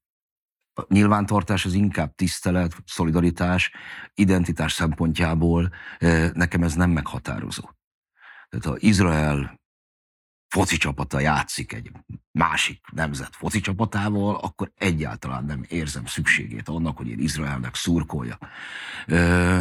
nyilvántartás 0.87 1.65
az 1.65 1.73
inkább 1.73 2.15
tisztelet, 2.15 2.75
szolidaritás, 2.85 3.71
identitás 4.13 4.73
szempontjából 4.73 5.71
nekem 6.33 6.63
ez 6.63 6.73
nem 6.73 6.89
meghatározó. 6.89 7.69
Tehát 8.49 8.65
ha 8.65 8.75
Izrael 8.79 9.59
foci 10.47 10.77
csapata 10.77 11.19
játszik 11.19 11.73
egy 11.73 11.91
másik 12.31 12.81
nemzet 12.91 13.35
foci 13.35 13.59
csapatával, 13.59 14.35
akkor 14.35 14.71
egyáltalán 14.77 15.45
nem 15.45 15.63
érzem 15.67 16.05
szükségét 16.05 16.69
annak, 16.69 16.97
hogy 16.97 17.07
én 17.07 17.19
Izraelnek 17.19 17.75
szurkolja. 17.75 18.37
Ö... 19.07 19.59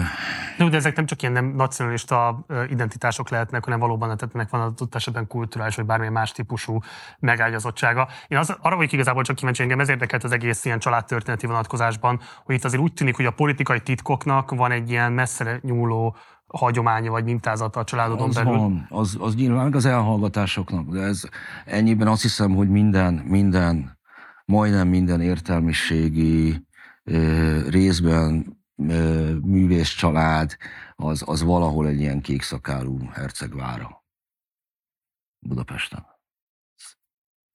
De, 0.59 0.77
ezek 0.77 0.97
nem 0.97 1.07
csak 1.07 1.23
ilyen 1.23 1.35
nem 1.35 1.47
nacionalista 1.47 2.47
identitások 2.69 3.29
lehetnek, 3.29 3.65
hanem 3.65 3.79
valóban 3.79 4.17
tehát 4.17 4.51
van 4.51 4.61
adott 4.61 4.95
esetben 4.95 5.27
kulturális, 5.27 5.77
vagy 5.77 5.87
bármilyen 5.87 6.13
más 6.13 6.33
típusú 6.33 6.79
megágyazottsága. 7.19 8.09
Én 8.29 8.39
az, 8.39 8.57
arra 8.61 8.77
vagyok 8.77 8.93
igazából 8.93 9.23
csak 9.23 9.37
kíváncsi, 9.37 9.63
engem 9.63 9.81
ez 9.81 9.89
érdekelt 9.89 10.25
az 10.25 10.33
egész 10.33 10.65
ilyen 10.65 10.79
családtörténeti 10.79 11.47
vonatkozásban, 11.47 12.21
hogy 12.45 12.55
itt 12.55 12.65
azért 12.65 12.83
úgy 12.83 12.93
tűnik, 12.93 13.17
hogy 13.17 13.27
a 13.27 13.31
politikai 13.31 13.81
titkoknak 13.81 14.51
van 14.51 14.71
egy 14.71 14.91
ilyen 14.91 15.13
messzere 15.13 15.59
nyúló 15.63 16.17
hagyománya 16.57 17.11
vagy 17.11 17.25
mintázata 17.25 17.81
a 17.81 17.85
családodon 17.85 18.29
az 18.29 18.35
belül? 18.35 18.57
Van, 18.57 18.87
az, 18.91 19.17
az 19.21 19.35
nyilván 19.35 19.75
az 19.75 19.85
elhallgatásoknak, 19.85 20.89
de 20.89 21.01
ez 21.01 21.23
ennyiben 21.65 22.09
azt 22.09 22.23
hiszem, 22.23 22.55
hogy 22.55 22.69
minden, 22.69 23.15
minden, 23.15 23.99
majdnem 24.45 24.89
minden 24.89 25.21
értelmiségi 25.21 26.67
részben 27.69 28.61
művész 29.43 29.89
család, 29.89 30.57
az, 30.97 31.23
az 31.27 31.43
valahol 31.43 31.87
egy 31.87 32.01
ilyen 32.01 32.21
kékszakálú 32.21 33.09
hercegvára 33.13 34.05
Budapesten. 35.39 36.16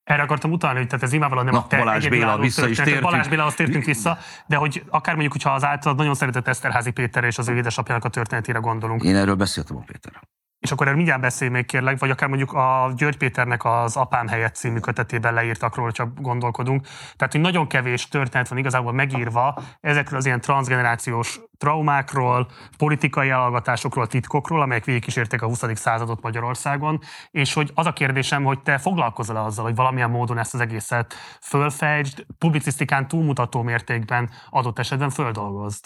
Erre 0.03 0.21
akartam 0.21 0.51
utalni, 0.51 0.77
hogy 0.77 0.87
tehát 0.87 1.03
ez 1.03 1.13
imádvalóan 1.13 1.45
nem 1.45 1.53
Na, 1.53 1.59
a 1.61 1.67
te 1.67 1.77
Balázs 1.77 2.07
Béla, 2.07 2.37
vissza 2.37 2.67
is 2.67 2.77
tértünk. 2.77 3.01
Balázs 3.01 3.27
Béla, 3.27 3.45
azt 3.45 3.55
tértünk 3.55 3.83
vissza, 3.83 4.17
de 4.45 4.55
hogy 4.55 4.83
akár 4.89 5.13
mondjuk, 5.13 5.33
hogyha 5.33 5.53
az 5.53 5.63
általad 5.63 5.97
nagyon 5.97 6.15
szeretett 6.15 6.47
Eszterházi 6.47 6.91
Péter 6.91 7.23
és 7.23 7.37
az 7.37 7.49
ő 7.49 7.55
édesapjának 7.55 8.05
a 8.05 8.09
történetére 8.09 8.59
gondolunk. 8.59 9.03
Én 9.03 9.15
erről 9.15 9.35
beszéltem 9.35 9.77
a 9.77 9.83
Péterrel. 9.85 10.21
És 10.61 10.71
akkor 10.71 10.85
erről 10.85 10.97
mindjárt 10.97 11.21
beszélj 11.21 11.51
még 11.51 11.65
kérlek, 11.65 11.99
vagy 11.99 12.09
akár 12.09 12.29
mondjuk 12.29 12.53
a 12.53 12.91
György 12.95 13.17
Péternek 13.17 13.65
az 13.65 13.95
Apám 13.95 14.27
helyett 14.27 14.55
című 14.55 14.79
kötetében 14.79 15.33
leírtakról, 15.33 15.91
csak 15.91 16.19
gondolkodunk. 16.19 16.87
Tehát, 17.15 17.31
hogy 17.31 17.41
nagyon 17.41 17.67
kevés 17.67 18.07
történet 18.07 18.47
van 18.47 18.57
igazából 18.57 18.91
megírva 18.91 19.61
ezekről 19.79 20.19
az 20.19 20.25
ilyen 20.25 20.41
transgenerációs 20.41 21.39
traumákról, 21.57 22.47
politikai 22.77 23.29
elhallgatásokról, 23.29 24.07
titkokról, 24.07 24.61
amelyek 24.61 24.85
végigkísérték 24.85 25.41
a 25.41 25.45
20. 25.45 25.63
századot 25.73 26.21
Magyarországon, 26.21 26.99
és 27.31 27.53
hogy 27.53 27.71
az 27.73 27.85
a 27.85 27.93
kérdésem, 27.93 28.43
hogy 28.43 28.61
te 28.61 28.77
foglalkozol 28.77 29.35
azzal, 29.35 29.65
hogy 29.65 29.75
valamilyen 29.75 30.09
módon 30.09 30.37
ezt 30.37 30.53
az 30.53 30.59
egészet 30.59 31.13
fölfejtsd, 31.41 32.25
publicisztikán 32.37 33.07
túlmutató 33.07 33.61
mértékben 33.61 34.29
adott 34.49 34.79
esetben 34.79 35.09
földolgozd. 35.09 35.85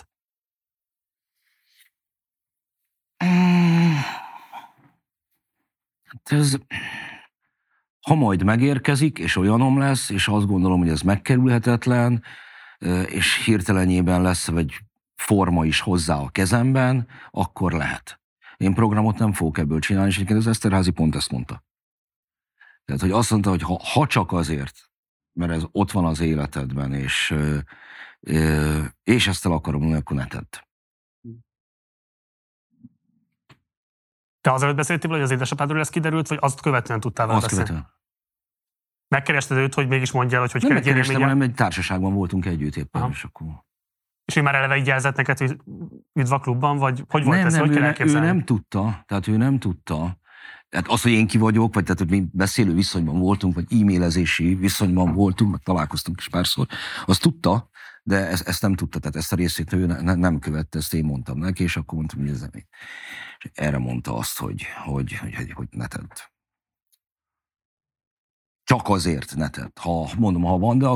Hát 6.24 6.39
ez, 6.39 6.55
ha 8.01 8.16
majd 8.16 8.43
megérkezik, 8.43 9.20
és 9.20 9.36
olyanom 9.36 9.80
lesz, 9.80 10.09
és 10.09 10.28
azt 10.28 10.47
gondolom, 10.47 10.80
hogy 10.80 10.89
ez 10.89 11.01
megkerülhetetlen, 11.01 12.24
és 13.05 13.43
hirtelenjében 13.45 14.22
lesz 14.22 14.47
egy 14.47 14.80
forma 15.16 15.66
is 15.66 15.80
hozzá 15.80 16.16
a 16.16 16.30
kezemben, 16.30 17.07
akkor 17.32 17.72
lehet. 17.72 18.20
Én 18.57 18.74
programot 18.74 19.18
nem 19.18 19.34
fogok 19.34 19.57
ebből 19.57 19.80
csinálni, 19.80 20.09
és 20.09 20.16
egyébként 20.16 20.39
az 20.39 20.47
Eszterházi 20.47 20.91
pont 20.91 21.16
ezt 21.16 21.32
mondta. 21.32 21.63
Tehát, 22.86 23.01
hogy 23.01 23.11
azt 23.11 23.32
mondta, 23.32 23.49
hogy 23.49 23.61
ha, 23.61 23.80
ha 23.84 24.07
csak 24.07 24.32
azért, 24.32 24.89
mert 25.34 25.51
ez 25.51 25.63
ott 25.72 25.91
van 25.91 26.05
az 26.05 26.20
életedben, 26.20 26.93
és, 26.93 27.36
és 29.03 29.28
ezt 29.28 29.45
el 29.45 29.51
akarom 29.51 29.80
mondani, 29.80 30.01
akkor 30.01 30.18
ne 30.18 30.28
tedd. 30.28 30.64
Te 34.45 34.51
azelőtt 34.51 34.75
beszéltél, 34.75 35.11
hogy 35.11 35.21
az 35.21 35.31
édesapádról 35.31 35.79
ez 35.79 35.89
kiderült, 35.89 36.27
vagy 36.27 36.37
azt 36.41 36.61
követően 36.61 36.99
tudtál 36.99 37.25
vele 37.25 37.37
Azt 37.37 37.47
beszélni? 37.47 37.69
követően. 37.69 37.93
Megkerested 39.07 39.57
őt, 39.57 39.73
hogy 39.73 39.87
mégis 39.87 40.11
mondja 40.11 40.39
hogy 40.39 40.51
hogy 40.51 40.61
Nem 40.61 40.73
megkerestem, 40.73 41.21
hanem 41.21 41.41
egy 41.41 41.53
társaságban 41.53 42.13
voltunk 42.13 42.45
együtt 42.45 42.75
éppen, 42.75 43.01
Aha. 43.01 43.11
és 43.11 43.23
akkor... 43.23 43.47
És 44.25 44.35
ő 44.35 44.41
már 44.41 44.55
eleve 44.55 44.77
így 44.77 44.87
jelzett 44.87 45.15
neked, 45.15 45.37
hogy 45.37 45.57
üdv 46.13 46.31
a 46.31 46.39
klubban, 46.39 46.77
vagy 46.77 47.03
hogy 47.07 47.23
volt 47.23 47.37
nem, 47.37 47.45
ez, 47.45 47.53
nem, 47.53 47.61
hogy 47.61 47.77
ő, 47.77 47.91
kell 47.91 48.07
ő 48.07 48.19
nem 48.19 48.43
tudta, 48.43 49.03
tehát 49.05 49.27
ő 49.27 49.37
nem 49.37 49.59
tudta. 49.59 50.17
Tehát 50.69 50.87
az, 50.87 51.01
hogy 51.01 51.11
én 51.11 51.27
ki 51.27 51.37
vagyok, 51.37 51.73
vagy 51.73 51.83
tehát, 51.83 51.99
hogy 51.99 52.09
mi 52.09 52.25
beszélő 52.31 52.73
viszonyban 52.73 53.19
voltunk, 53.19 53.55
vagy 53.55 53.81
e-mailezési 53.81 54.55
viszonyban 54.55 55.13
voltunk, 55.13 55.51
meg 55.51 55.59
találkoztunk 55.63 56.19
is 56.19 56.29
párszor, 56.29 56.65
azt 57.05 57.21
tudta, 57.21 57.69
de 58.08 58.28
ezt, 58.28 58.47
ezt 58.47 58.62
nem 58.62 58.76
tudta, 58.76 58.99
tehát 58.99 59.16
ezt 59.16 59.32
a 59.32 59.36
részét 59.36 59.74
ő 59.74 59.86
ne, 59.86 60.01
ne- 60.01 60.16
nem 60.16 60.39
követte, 60.39 60.78
ezt 60.78 60.93
én 60.93 61.06
mondtam 61.06 61.38
neki, 61.38 61.64
és 61.64 61.78
akkor 61.78 61.97
mondtam, 61.97 62.20
hogy 62.20 62.30
ez 62.30 62.39
nem 62.39 62.49
így. 62.56 62.68
És 63.38 63.51
erre 63.53 63.78
mondta 63.78 64.16
azt, 64.16 64.38
hogy, 64.38 64.66
hogy, 64.86 65.18
hogy, 65.18 65.36
hogy, 65.36 65.51
hogy 65.51 65.68
ne 65.72 65.88
tedd. 65.88 66.12
Csak 68.64 68.89
azért 68.89 69.36
ne 69.36 69.49
tedd. 69.49 69.70
Ha 69.80 70.10
mondom, 70.18 70.43
ha 70.43 70.58
van, 70.58 70.78
de 70.78 70.88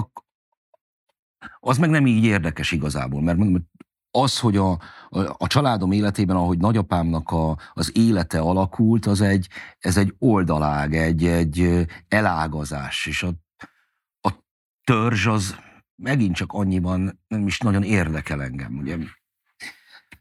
az 1.60 1.78
meg 1.78 1.90
nem 1.90 2.08
így 2.08 2.24
érdekes 2.24 2.72
igazából, 2.72 3.22
mert 3.22 3.38
mondom, 3.38 3.56
hogy 3.56 3.88
az, 4.12 4.40
hogy 4.40 4.58
a, 4.58 4.72
a, 5.10 5.36
a 5.38 5.48
családom 5.48 5.92
életében, 5.92 6.36
ahogy 6.36 6.58
nagyapámnak 6.58 7.32
a, 7.32 7.58
az 7.74 7.98
élete 7.98 8.40
alakult, 8.40 9.06
az 9.06 9.22
egy, 9.22 9.48
ez 9.80 9.98
egy 9.98 10.16
oldalág, 10.20 10.96
egy, 10.96 11.26
egy 11.26 11.86
elágazás, 12.08 13.06
és 13.06 13.24
a, 13.24 13.34
a 14.22 14.32
törzs 14.84 15.26
az 15.26 15.56
megint 16.00 16.36
csak 16.36 16.52
annyiban 16.52 17.24
nem 17.28 17.48
is 17.48 17.58
nagyon 17.58 17.84
érdekel 17.84 18.42
engem. 18.42 18.78
Ugye 18.78 18.98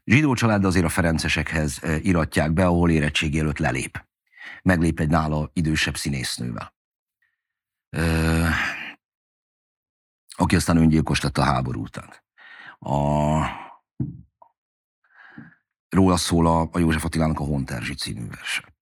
zsidó 0.05 0.33
család 0.33 0.65
azért 0.65 0.85
a 0.85 0.89
Ferencesekhez 0.89 1.79
ö, 1.83 1.95
iratják 1.95 2.51
be, 2.51 2.65
ahol 2.65 2.89
érettségi 2.89 3.39
előtt 3.39 3.57
lelép. 3.57 4.07
Meglép 4.61 4.99
egy 4.99 5.09
nála 5.09 5.49
idősebb 5.53 5.97
színésznővel. 5.97 6.73
Ö, 7.89 8.45
aki 10.29 10.55
aztán 10.55 10.77
öngyilkos 10.77 11.21
lett 11.21 11.37
a 11.37 11.43
háború 11.43 11.81
után. 11.81 12.13
A, 12.79 12.95
róla 15.89 16.17
szól 16.17 16.47
a, 16.47 16.69
a 16.71 16.79
József 16.79 17.05
Attilának 17.05 17.39
a 17.39 17.43
Honterzsi 17.43 17.95
című 17.95 18.27
verse. 18.27 18.73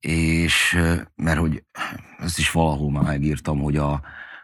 És 0.00 0.74
ö, 0.74 1.02
mert 1.14 1.38
hogy 1.38 1.64
ezt 2.18 2.38
is 2.38 2.50
valahol 2.50 2.90
már 2.90 3.02
megírtam, 3.02 3.60
hogy, 3.60 3.76
a, 3.76 4.02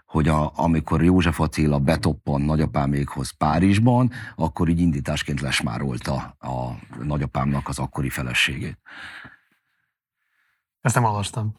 hogy 0.08 0.28
a, 0.28 0.52
amikor 0.54 1.02
József 1.04 1.40
Attila 1.40 1.78
betoppan 1.78 2.40
nagyapámékhoz 2.40 3.30
Párizsban, 3.30 4.10
akkor 4.36 4.68
így 4.68 4.80
indításként 4.80 5.40
lesmárolta 5.40 6.14
a 6.38 6.74
nagyapámnak 7.02 7.68
az 7.68 7.78
akkori 7.78 8.08
feleségét. 8.08 8.78
Ezt 10.80 10.94
nem 10.94 11.04
olvastam. 11.04 11.58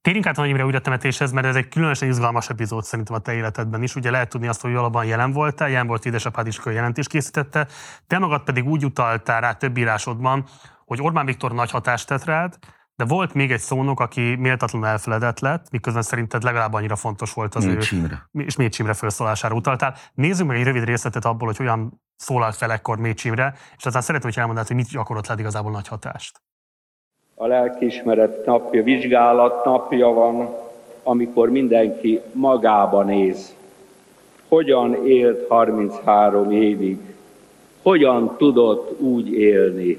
Térjünk 0.00 0.26
át 0.26 0.36
Nagy 0.36 0.62
újra 0.62 0.80
temetéshez, 0.80 1.32
mert 1.32 1.46
ez 1.46 1.56
egy 1.56 1.68
különösen 1.68 2.08
izgalmas 2.08 2.48
epizód 2.48 2.84
szerintem 2.84 3.14
a 3.14 3.18
te 3.18 3.34
életedben 3.34 3.82
is. 3.82 3.94
Ugye 3.94 4.10
lehet 4.10 4.28
tudni 4.28 4.46
azt, 4.46 4.60
hogy 4.60 4.72
valóban 4.72 5.04
jelen 5.04 5.32
voltál, 5.32 5.68
jelen 5.68 5.86
volt 5.86 6.04
édesapád 6.04 6.46
is, 6.46 6.60
jelentést 6.64 7.08
készítette. 7.08 7.66
Te 8.06 8.18
magad 8.18 8.42
pedig 8.42 8.66
úgy 8.66 8.84
utaltál 8.84 9.40
rá 9.40 9.52
több 9.52 9.76
írásodban, 9.76 10.44
hogy 10.84 11.00
Orbán 11.00 11.26
Viktor 11.26 11.52
nagy 11.52 11.70
hatást 11.70 12.06
tett 12.06 12.24
rád, 12.24 12.58
de 12.96 13.04
volt 13.04 13.34
még 13.34 13.52
egy 13.52 13.60
szónok, 13.60 14.00
aki 14.00 14.34
méltatlanul 14.34 14.88
elfeledett 14.88 15.40
lett, 15.40 15.70
miközben 15.70 16.02
szerinted 16.02 16.42
legalább 16.42 16.72
annyira 16.72 16.96
fontos 16.96 17.32
volt 17.32 17.54
az 17.54 17.64
ő, 17.64 17.72
Mécs 17.72 17.92
Imre. 17.92 18.28
és 18.32 18.56
Mécs 18.56 18.78
Imre 18.78 18.94
felszólására 18.94 19.54
utaltál. 19.54 19.94
Nézzük 20.14 20.46
meg 20.46 20.56
egy 20.56 20.64
rövid 20.64 20.84
részletet 20.84 21.24
abból, 21.24 21.46
hogy 21.46 21.56
olyan 21.60 22.00
szólalt 22.16 22.54
fel 22.54 22.72
ekkor 22.72 22.98
Mécs 22.98 23.24
Imre, 23.24 23.54
és 23.76 23.84
aztán 23.84 24.02
szeretném, 24.02 24.30
hogy 24.30 24.40
elmondanád, 24.40 24.68
hogy 24.68 24.76
mit 24.76 24.88
gyakorolt 24.88 25.26
rád 25.26 25.38
igazából 25.38 25.70
nagy 25.70 25.88
hatást. 25.88 26.40
A 27.34 27.46
lelkiismeret 27.46 28.46
napja, 28.46 28.82
vizsgálat 28.82 29.64
napja 29.64 30.08
van, 30.08 30.48
amikor 31.02 31.50
mindenki 31.50 32.20
magába 32.32 33.02
néz. 33.02 33.54
Hogyan 34.48 35.06
élt 35.06 35.48
33 35.48 36.50
évig? 36.50 36.98
Hogyan 37.82 38.36
tudott 38.36 39.00
úgy 39.00 39.32
élni? 39.32 39.98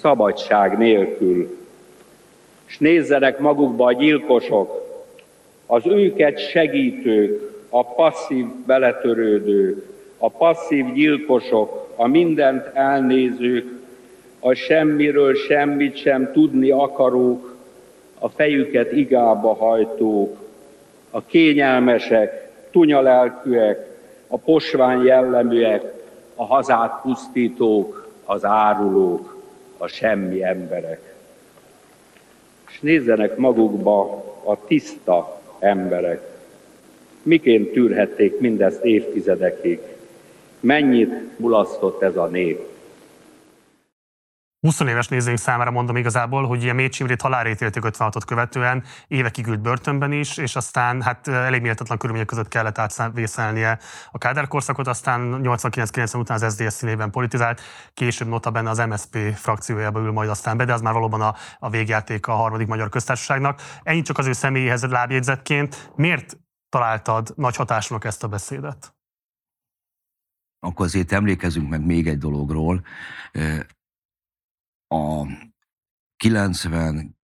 Szabadság 0.00 0.78
nélkül. 0.78 1.57
És 2.68 2.78
nézzenek 2.78 3.38
magukba 3.38 3.86
a 3.86 3.92
gyilkosok, 3.92 4.86
az 5.66 5.86
őket 5.86 6.38
segítők, 6.38 7.56
a 7.68 7.84
passzív 7.84 8.46
beletörődők, 8.66 9.86
a 10.18 10.30
passzív 10.30 10.92
gyilkosok, 10.92 11.92
a 11.96 12.06
mindent 12.06 12.66
elnézők, 12.72 13.66
a 14.40 14.52
semmiről 14.52 15.34
semmit 15.34 15.96
sem 15.96 16.32
tudni 16.32 16.70
akarók, 16.70 17.56
a 18.18 18.28
fejüket 18.28 18.92
igába 18.92 19.54
hajtók, 19.54 20.36
a 21.10 21.22
kényelmesek, 21.22 22.50
tunyalelkűek, 22.70 23.86
a 24.26 24.38
posvány 24.38 25.04
jelleműek, 25.04 25.82
a 26.34 26.44
hazát 26.44 27.00
pusztítók, 27.02 28.08
az 28.24 28.44
árulók, 28.44 29.36
a 29.78 29.86
semmi 29.86 30.44
emberek. 30.44 31.17
És 32.78 32.84
nézzenek 32.84 33.36
magukba 33.36 34.24
a 34.44 34.66
tiszta 34.66 35.40
emberek. 35.58 36.20
Miként 37.22 37.72
tűrhették 37.72 38.40
mindezt 38.40 38.84
évtizedekig? 38.84 39.80
Mennyit 40.60 41.38
mulasztott 41.38 42.02
ez 42.02 42.16
a 42.16 42.26
nép? 42.26 42.66
20 44.60 44.80
éves 44.80 45.08
nézőink 45.08 45.38
számára 45.38 45.70
mondom 45.70 45.96
igazából, 45.96 46.46
hogy 46.46 46.62
ilyen 46.62 46.74
Mécs 46.74 47.00
Imrét 47.00 47.20
halálra 47.20 47.48
ítélték 47.48 47.82
56-ot 47.86 48.22
követően, 48.26 48.84
évekig 49.06 49.46
ült 49.46 49.60
börtönben 49.60 50.12
is, 50.12 50.36
és 50.36 50.56
aztán 50.56 51.02
hát 51.02 51.28
elég 51.28 51.60
méltatlan 51.60 51.98
körülmények 51.98 52.28
között 52.28 52.48
kellett 52.48 52.78
átvészelnie 52.78 53.78
a 54.10 54.18
Kádár 54.18 54.48
korszakot, 54.48 54.86
aztán 54.86 55.40
89-90 55.42 56.18
után 56.18 56.42
az 56.42 56.52
SZDSZ 56.52 56.74
színében 56.74 57.10
politizált, 57.10 57.60
később 57.94 58.28
nota 58.28 58.50
benne 58.50 58.70
az 58.70 58.78
MSP 58.78 59.16
frakciójába 59.34 60.00
ül 60.00 60.12
majd 60.12 60.28
aztán 60.28 60.56
be, 60.56 60.64
de 60.64 60.72
az 60.72 60.80
már 60.80 60.92
valóban 60.92 61.20
a, 61.20 61.34
a 61.58 61.70
végjáték 61.70 62.26
a 62.26 62.32
harmadik 62.32 62.66
magyar 62.66 62.88
köztársaságnak. 62.88 63.60
Ennyit 63.82 64.04
csak 64.04 64.18
az 64.18 64.26
ő 64.26 64.32
személyéhez 64.32 64.84
lábjegyzetként. 64.84 65.92
Miért 65.96 66.38
találtad 66.68 67.32
nagy 67.36 67.56
hatásnak 67.56 68.04
ezt 68.04 68.24
a 68.24 68.28
beszédet? 68.28 68.92
akkor 70.60 70.86
azért 70.86 71.12
emlékezünk 71.12 71.68
meg 71.68 71.86
még 71.86 72.08
egy 72.08 72.18
dologról. 72.18 72.82
A 74.88 75.26
90 76.16 77.18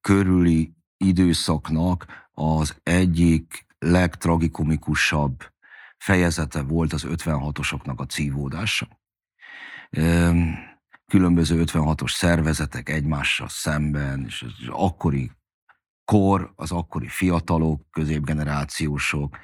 körüli 0.00 0.74
időszaknak 0.96 2.06
az 2.32 2.80
egyik 2.82 3.66
legtragikomikusabb 3.78 5.52
fejezete 5.98 6.62
volt 6.62 6.92
az 6.92 7.04
56-osoknak 7.08 7.96
a 7.96 8.04
cívódása. 8.04 8.88
Különböző 11.06 11.62
56-os 11.66 12.10
szervezetek 12.10 12.88
egymással 12.88 13.48
szemben, 13.48 14.24
és 14.24 14.42
az 14.42 14.52
akkori 14.68 15.30
kor, 16.04 16.52
az 16.56 16.72
akkori 16.72 17.08
fiatalok, 17.08 17.90
középgenerációsok, 17.90 19.38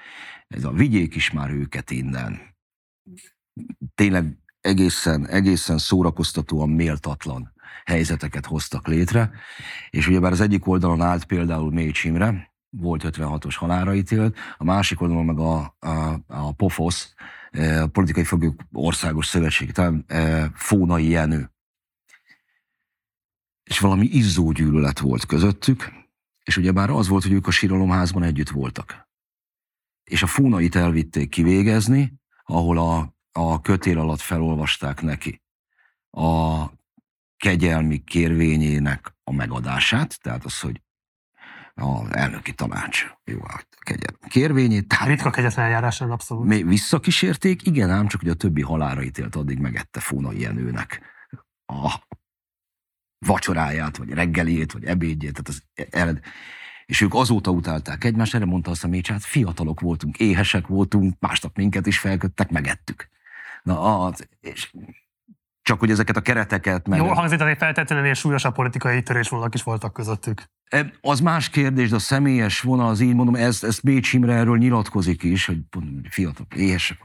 ez 0.48 0.64
a 0.64 0.70
vigyék 0.70 1.14
is 1.14 1.30
már 1.30 1.50
őket 1.50 1.90
innen. 1.90 2.40
Tényleg 3.94 4.38
egészen, 4.60 5.28
egészen 5.28 5.78
szórakoztatóan 5.78 6.68
méltatlan 6.68 7.52
helyzeteket 7.84 8.46
hoztak 8.46 8.86
létre, 8.86 9.30
és 9.90 10.06
ugyebár 10.06 10.32
az 10.32 10.40
egyik 10.40 10.66
oldalon 10.66 11.00
állt 11.00 11.24
például 11.24 11.72
Mécs 11.72 12.04
Imre, 12.04 12.50
volt 12.70 13.02
56-os 13.06 13.54
halára 13.56 13.94
ítélt, 13.94 14.38
a 14.56 14.64
másik 14.64 15.00
oldalon 15.00 15.24
meg 15.24 15.38
a, 15.38 15.76
a, 15.78 16.20
a 16.26 16.52
POFOSZ, 16.52 17.14
e, 17.50 17.82
a 17.82 17.86
politikai 17.86 18.24
foglyok 18.24 18.60
országos 18.72 19.26
szövetség, 19.26 19.72
talán 19.72 20.04
e, 20.06 20.50
Fónai 20.54 21.08
Jenő. 21.08 21.50
És 23.62 23.78
valami 23.78 24.06
izzó 24.06 24.52
gyűlölet 24.52 24.98
volt 24.98 25.26
közöttük, 25.26 25.92
és 26.44 26.56
ugyebár 26.56 26.90
az 26.90 27.08
volt, 27.08 27.22
hogy 27.22 27.32
ők 27.32 27.46
a 27.46 27.50
síralomházban 27.50 28.22
együtt 28.22 28.48
voltak. 28.48 29.08
És 30.04 30.22
a 30.22 30.26
Fónait 30.26 30.76
elvitték 30.76 31.28
kivégezni, 31.28 32.20
ahol 32.44 32.78
a, 32.78 33.14
a 33.32 33.60
kötél 33.60 33.98
alatt 33.98 34.20
felolvasták 34.20 35.02
neki 35.02 35.42
a 36.10 36.64
kegyelmi 37.42 38.04
kérvényének 38.04 39.14
a 39.24 39.32
megadását, 39.32 40.20
tehát 40.20 40.44
az, 40.44 40.60
hogy 40.60 40.82
a 41.74 42.16
elnöki 42.16 42.52
tanács, 42.54 43.06
jó, 43.24 43.38
a 43.42 43.62
kegyelmi 43.78 44.28
kérvényét. 44.28 44.88
Tehát 44.88 45.08
Ritka 45.08 45.30
kegyetlen 45.30 45.64
eljárásra 45.64 46.06
abszolút. 46.06 46.46
Még 46.46 46.66
visszakísérték, 46.66 47.66
igen, 47.66 47.90
ám 47.90 48.06
csak 48.06 48.20
hogy 48.20 48.30
a 48.30 48.34
többi 48.34 48.62
halára 48.62 49.02
ítélt 49.02 49.36
addig 49.36 49.58
megette 49.58 50.00
Fóna 50.00 50.32
Jenőnek 50.32 51.00
a 51.66 51.94
vacsoráját, 53.18 53.96
vagy 53.96 54.10
reggeliét, 54.10 54.72
vagy 54.72 54.84
ebédjét, 54.84 55.32
tehát 55.32 55.48
az 55.48 55.62
ered. 55.90 56.20
És 56.86 57.00
ők 57.00 57.14
azóta 57.14 57.50
utálták 57.50 58.04
egymást, 58.04 58.34
erre 58.34 58.44
mondta 58.44 58.70
azt 58.70 58.84
a 58.84 58.88
mécsát, 58.88 59.24
fiatalok 59.24 59.80
voltunk, 59.80 60.18
éhesek 60.18 60.66
voltunk, 60.66 61.14
másnap 61.20 61.56
minket 61.56 61.86
is 61.86 61.98
felköttek, 61.98 62.50
megettük. 62.50 63.08
Na, 63.62 64.04
az, 64.04 64.28
és 64.40 64.72
csak 65.62 65.78
hogy 65.78 65.90
ezeket 65.90 66.16
a 66.16 66.20
kereteket... 66.20 66.88
Meg... 66.88 66.98
Jó 66.98 67.06
hangzik, 67.06 67.38
de 67.38 67.56
feltétlenül 67.56 68.04
ilyen 68.04 68.16
súlyosabb 68.16 68.54
politikai 68.54 69.02
törésvonalak 69.02 69.54
is 69.54 69.62
voltak 69.62 69.92
közöttük. 69.92 70.42
E, 70.64 70.92
az 71.00 71.20
más 71.20 71.48
kérdés, 71.48 71.88
de 71.88 71.96
a 71.96 71.98
személyes 71.98 72.60
vonal, 72.60 72.88
az 72.88 73.00
így 73.00 73.14
mondom, 73.14 73.34
ezt, 73.34 73.64
ezt 73.64 73.82
Bécs 73.82 74.12
Imre 74.12 74.34
erről 74.34 74.58
nyilatkozik 74.58 75.22
is, 75.22 75.46
hogy 75.46 75.58
fiatal, 76.08 76.46
éhesek. 76.56 76.98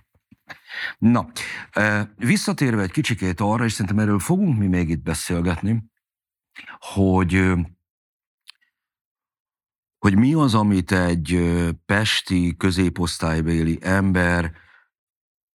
Na, 0.97 1.27
e, 1.71 2.13
visszatérve 2.15 2.81
egy 2.81 2.91
kicsikét 2.91 3.39
arra, 3.41 3.65
és 3.65 3.71
szerintem 3.71 3.99
erről 3.99 4.19
fogunk 4.19 4.57
mi 4.57 4.67
még 4.67 4.89
itt 4.89 5.03
beszélgetni, 5.03 5.83
hogy 6.79 7.53
hogy 9.97 10.17
mi 10.17 10.33
az, 10.33 10.55
amit 10.55 10.91
egy 10.91 11.53
pesti 11.85 12.55
középosztálybéli 12.57 13.79
ember 13.81 14.51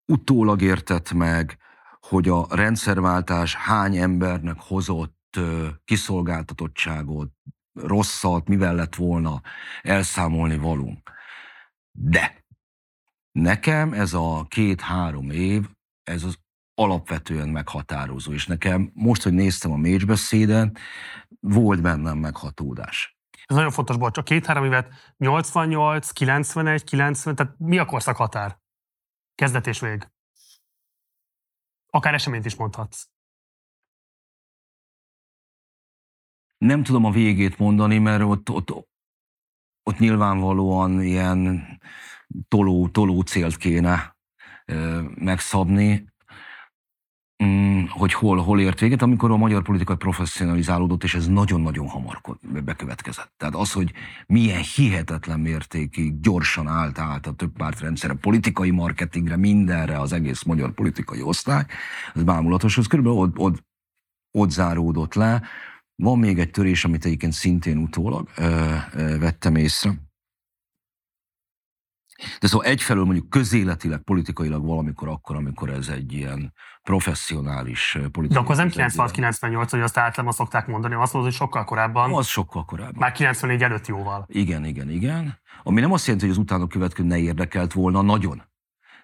utólag 0.06 0.62
értett 0.62 1.12
meg, 1.12 1.58
hogy 2.06 2.28
a 2.28 2.46
rendszerváltás 2.50 3.54
hány 3.54 3.96
embernek 3.96 4.56
hozott 4.58 5.38
kiszolgáltatottságot, 5.84 7.32
rosszat, 7.72 8.48
mivel 8.48 8.74
lett 8.74 8.94
volna 8.94 9.40
elszámolni 9.82 10.56
valunk. 10.56 11.10
De 11.90 12.44
nekem 13.32 13.92
ez 13.92 14.14
a 14.14 14.46
két-három 14.48 15.30
év, 15.30 15.68
ez 16.02 16.22
az 16.22 16.38
alapvetően 16.74 17.48
meghatározó, 17.48 18.32
és 18.32 18.46
nekem 18.46 18.90
most, 18.94 19.22
hogy 19.22 19.32
néztem 19.32 19.72
a 19.72 19.76
mécsbeszéden, 19.76 20.76
volt 21.40 21.82
bennem 21.82 22.18
meghatódás. 22.18 23.16
Ez 23.44 23.56
nagyon 23.56 23.70
fontos, 23.70 23.96
bocs, 23.96 24.18
a 24.18 24.22
két-három 24.22 24.64
évet 24.64 25.14
88, 25.16 26.10
91, 26.10 26.84
90, 26.84 27.34
tehát 27.34 27.54
mi 27.58 27.78
a 27.78 27.84
korszak 27.84 28.16
határ? 28.16 28.58
Kezdet 29.34 29.66
és 29.66 29.80
vég. 29.80 30.08
Akár 31.94 32.14
eseményt 32.14 32.44
is 32.44 32.54
mondhatsz. 32.54 33.08
Nem 36.58 36.82
tudom 36.82 37.04
a 37.04 37.10
végét 37.10 37.58
mondani, 37.58 37.98
mert 37.98 38.22
ott, 38.22 38.50
ott, 38.50 38.70
ott 39.82 39.98
nyilvánvalóan 39.98 41.02
ilyen 41.02 41.66
toló, 42.48 42.88
toló 42.88 43.20
célt 43.20 43.56
kéne 43.56 44.16
megszabni, 45.14 46.11
hogy 47.88 48.12
hol, 48.12 48.38
hol 48.38 48.60
ért 48.60 48.80
véget, 48.80 49.02
amikor 49.02 49.30
a 49.30 49.36
magyar 49.36 49.62
politika 49.62 49.96
professzionalizálódott, 49.96 51.04
és 51.04 51.14
ez 51.14 51.28
nagyon-nagyon 51.28 51.88
hamar 51.88 52.20
bekövetkezett. 52.64 53.32
Tehát 53.36 53.54
az, 53.54 53.72
hogy 53.72 53.92
milyen 54.26 54.62
hihetetlen 54.74 55.40
mértékig 55.40 56.20
gyorsan 56.20 56.68
állt 56.68 56.98
át 56.98 57.26
a 57.26 57.32
több 57.32 57.52
pártrendszerre, 57.52 58.14
politikai 58.14 58.70
marketingre, 58.70 59.36
mindenre 59.36 60.00
az 60.00 60.12
egész 60.12 60.42
magyar 60.42 60.72
politikai 60.72 61.22
osztály, 61.22 61.64
ez 62.14 62.22
bámulatos, 62.22 62.78
az 62.78 62.86
körülbelül 62.86 63.18
ott, 63.18 63.38
ott, 63.38 63.64
ott 64.38 64.50
záródott 64.50 65.14
le. 65.14 65.42
Van 65.96 66.18
még 66.18 66.38
egy 66.38 66.50
törés, 66.50 66.84
amit 66.84 67.04
egyébként 67.04 67.32
szintén 67.32 67.76
utólag 67.76 68.28
ö, 68.36 68.74
ö, 68.94 69.18
vettem 69.18 69.56
észre, 69.56 69.90
de 72.40 72.46
szóval 72.46 72.66
egyfelől 72.66 73.04
mondjuk 73.04 73.28
közéletileg, 73.28 74.02
politikailag 74.02 74.66
valamikor 74.66 75.08
akkor, 75.08 75.36
amikor 75.36 75.70
ez 75.70 75.88
egy 75.88 76.12
ilyen 76.12 76.52
professzionális 76.82 77.98
politikai... 78.12 78.28
De 78.28 78.38
akkor 78.38 78.50
az 78.50 78.58
nem 78.58 78.88
96-98, 78.90 79.66
hogy 79.70 79.80
azt 79.80 79.98
általában 79.98 80.32
szokták 80.32 80.66
mondani, 80.66 80.94
azt 80.94 81.12
mondod, 81.12 81.30
hogy 81.30 81.40
sokkal 81.40 81.64
korábban. 81.64 82.12
Az 82.12 82.26
sokkal 82.26 82.64
korábban. 82.64 82.98
Már 82.98 83.12
94 83.12 83.62
előtt 83.62 83.86
jóval. 83.86 84.24
Igen, 84.28 84.64
igen, 84.64 84.90
igen. 84.90 85.40
Ami 85.62 85.80
nem 85.80 85.92
azt 85.92 86.06
jelenti, 86.06 86.26
hogy 86.26 86.36
az 86.36 86.42
utána 86.42 86.66
következő 86.66 87.08
ne 87.08 87.18
érdekelt 87.18 87.72
volna 87.72 88.02
nagyon. 88.02 88.42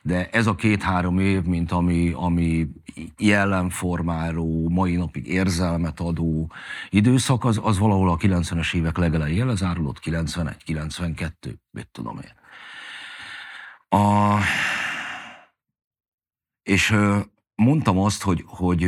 De 0.03 0.29
ez 0.31 0.47
a 0.47 0.55
két-három 0.55 1.19
év, 1.19 1.43
mint 1.43 1.73
ami, 1.73 2.13
ami 2.15 2.69
jellemformáló, 3.17 4.69
mai 4.69 4.97
napig 4.97 5.27
érzelmet 5.27 6.01
adó 6.01 6.53
időszak, 6.91 7.45
az, 7.45 7.61
az 7.63 7.79
valahol 7.79 8.11
a 8.11 8.17
90-es 8.17 8.75
évek 8.75 8.97
legelején 8.97 9.47
lezárulott, 9.47 9.99
91, 9.99 10.65
92, 10.65 11.61
mit 11.71 11.89
tudom 11.93 12.17
én. 12.17 12.38
A, 13.89 14.39
és 16.63 16.95
mondtam 17.55 17.99
azt, 17.99 18.23
hogy, 18.23 18.45
hogy, 18.47 18.87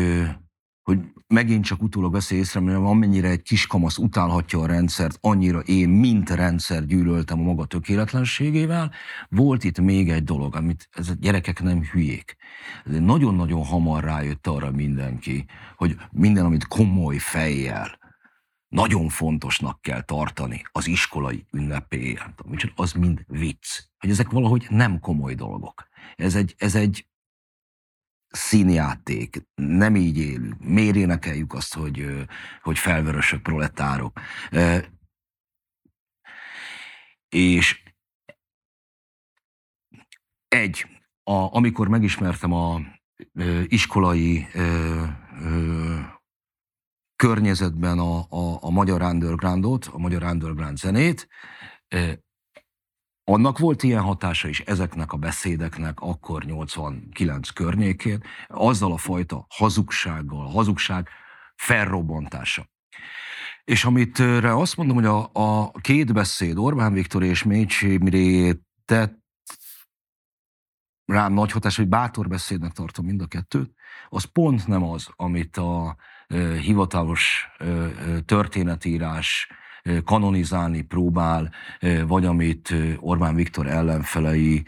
hogy 0.82 0.98
megint 1.26 1.64
csak 1.64 1.82
utólag 1.82 2.12
veszi 2.12 2.36
észre, 2.36 2.60
mert 2.60 2.78
amennyire 2.78 3.28
egy 3.28 3.42
kiskamasz 3.42 3.98
utálhatja 3.98 4.58
a 4.58 4.66
rendszert, 4.66 5.18
annyira 5.20 5.58
én, 5.58 5.88
mint 5.88 6.30
rendszer 6.30 6.86
gyűlöltem 6.86 7.40
a 7.40 7.42
maga 7.42 7.64
tökéletlenségével. 7.64 8.92
Volt 9.28 9.64
itt 9.64 9.80
még 9.80 10.10
egy 10.10 10.24
dolog, 10.24 10.56
amit 10.56 10.88
ez 10.92 11.08
a 11.08 11.14
gyerekek 11.20 11.62
nem 11.62 11.82
hülyék. 11.82 12.36
Nagyon-nagyon 12.84 13.64
hamar 13.64 14.04
rájött 14.04 14.46
arra 14.46 14.70
mindenki, 14.70 15.44
hogy 15.76 15.96
minden, 16.10 16.44
amit 16.44 16.66
komoly 16.66 17.16
fejjel, 17.16 17.98
nagyon 18.68 19.08
fontosnak 19.08 19.80
kell 19.80 20.00
tartani 20.00 20.62
az 20.72 20.86
iskolai 20.86 21.46
ünnepéjén, 21.52 22.34
az 22.74 22.92
mind 22.92 23.24
vicc. 23.26 23.89
Hogy 24.00 24.10
ezek 24.10 24.30
valahogy 24.30 24.66
nem 24.70 25.00
komoly 25.00 25.34
dolgok. 25.34 25.88
Ez 26.16 26.34
egy, 26.34 26.54
ez 26.58 26.74
egy 26.74 27.08
színjáték, 28.28 29.46
nem 29.54 29.96
így 29.96 30.18
élünk. 30.18 30.60
Miért 30.60 30.96
énekeljük 30.96 31.52
azt, 31.52 31.74
hogy, 31.74 32.26
hogy 32.62 32.78
felvörösök 32.78 33.42
proletárok? 33.42 34.20
És 37.28 37.82
egy, 40.48 40.86
a, 41.22 41.56
amikor 41.56 41.88
megismertem 41.88 42.52
a 42.52 42.80
iskolai 43.64 44.46
környezetben 47.16 47.98
a, 47.98 48.18
a, 48.18 48.58
a 48.60 48.70
magyar 48.70 49.02
undergroundot, 49.02 49.86
a 49.86 49.98
magyar 49.98 50.22
underground 50.22 50.76
zenét. 50.78 51.28
Annak 53.30 53.58
volt 53.58 53.82
ilyen 53.82 54.02
hatása 54.02 54.48
is 54.48 54.60
ezeknek 54.60 55.12
a 55.12 55.16
beszédeknek 55.16 56.00
akkor 56.00 56.44
89 56.44 57.50
környékén, 57.50 58.22
azzal 58.46 58.92
a 58.92 58.96
fajta 58.96 59.46
hazugsággal, 59.48 60.46
hazugság 60.46 61.08
felrobbantása. 61.56 62.66
És 63.64 63.84
amit 63.84 64.18
azt 64.42 64.76
mondom, 64.76 64.96
hogy 64.96 65.04
a, 65.04 65.30
a 65.32 65.70
két 65.70 66.12
beszéd, 66.12 66.58
Orbán 66.58 66.92
Viktor 66.92 67.22
és 67.22 67.42
Mécsi 67.42 67.96
Miré 67.96 68.60
tett, 68.84 69.18
rám 71.04 71.32
nagy 71.32 71.52
hatás, 71.52 71.76
hogy 71.76 71.88
bátor 71.88 72.28
beszédnek 72.28 72.72
tartom 72.72 73.06
mind 73.06 73.20
a 73.20 73.26
kettőt, 73.26 73.74
az 74.08 74.24
pont 74.24 74.66
nem 74.66 74.82
az, 74.82 75.08
amit 75.16 75.56
a 75.56 75.96
hivatalos 76.60 77.48
történetírás 78.24 79.48
kanonizálni 80.04 80.80
próbál, 80.80 81.52
vagy 82.06 82.24
amit 82.24 82.74
Orbán 82.98 83.34
Viktor 83.34 83.66
ellenfelei 83.66 84.64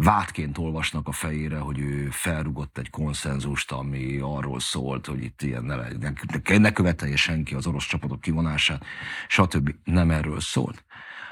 vádként 0.00 0.58
olvasnak 0.58 1.08
a 1.08 1.12
fejére, 1.12 1.58
hogy 1.58 1.78
ő 1.78 2.08
felrugott 2.10 2.78
egy 2.78 2.90
konszenzust, 2.90 3.72
ami 3.72 4.18
arról 4.22 4.60
szólt, 4.60 5.06
hogy 5.06 5.22
itt 5.22 5.42
ilyen 5.42 5.64
ne, 5.64 5.76
ne, 5.76 6.58
ne 6.58 6.72
követelje 6.72 7.16
senki 7.16 7.54
az 7.54 7.66
orosz 7.66 7.86
csapatok 7.86 8.20
kivonását, 8.20 8.84
stb. 9.28 9.74
Nem 9.84 10.10
erről 10.10 10.40
szólt, 10.40 10.84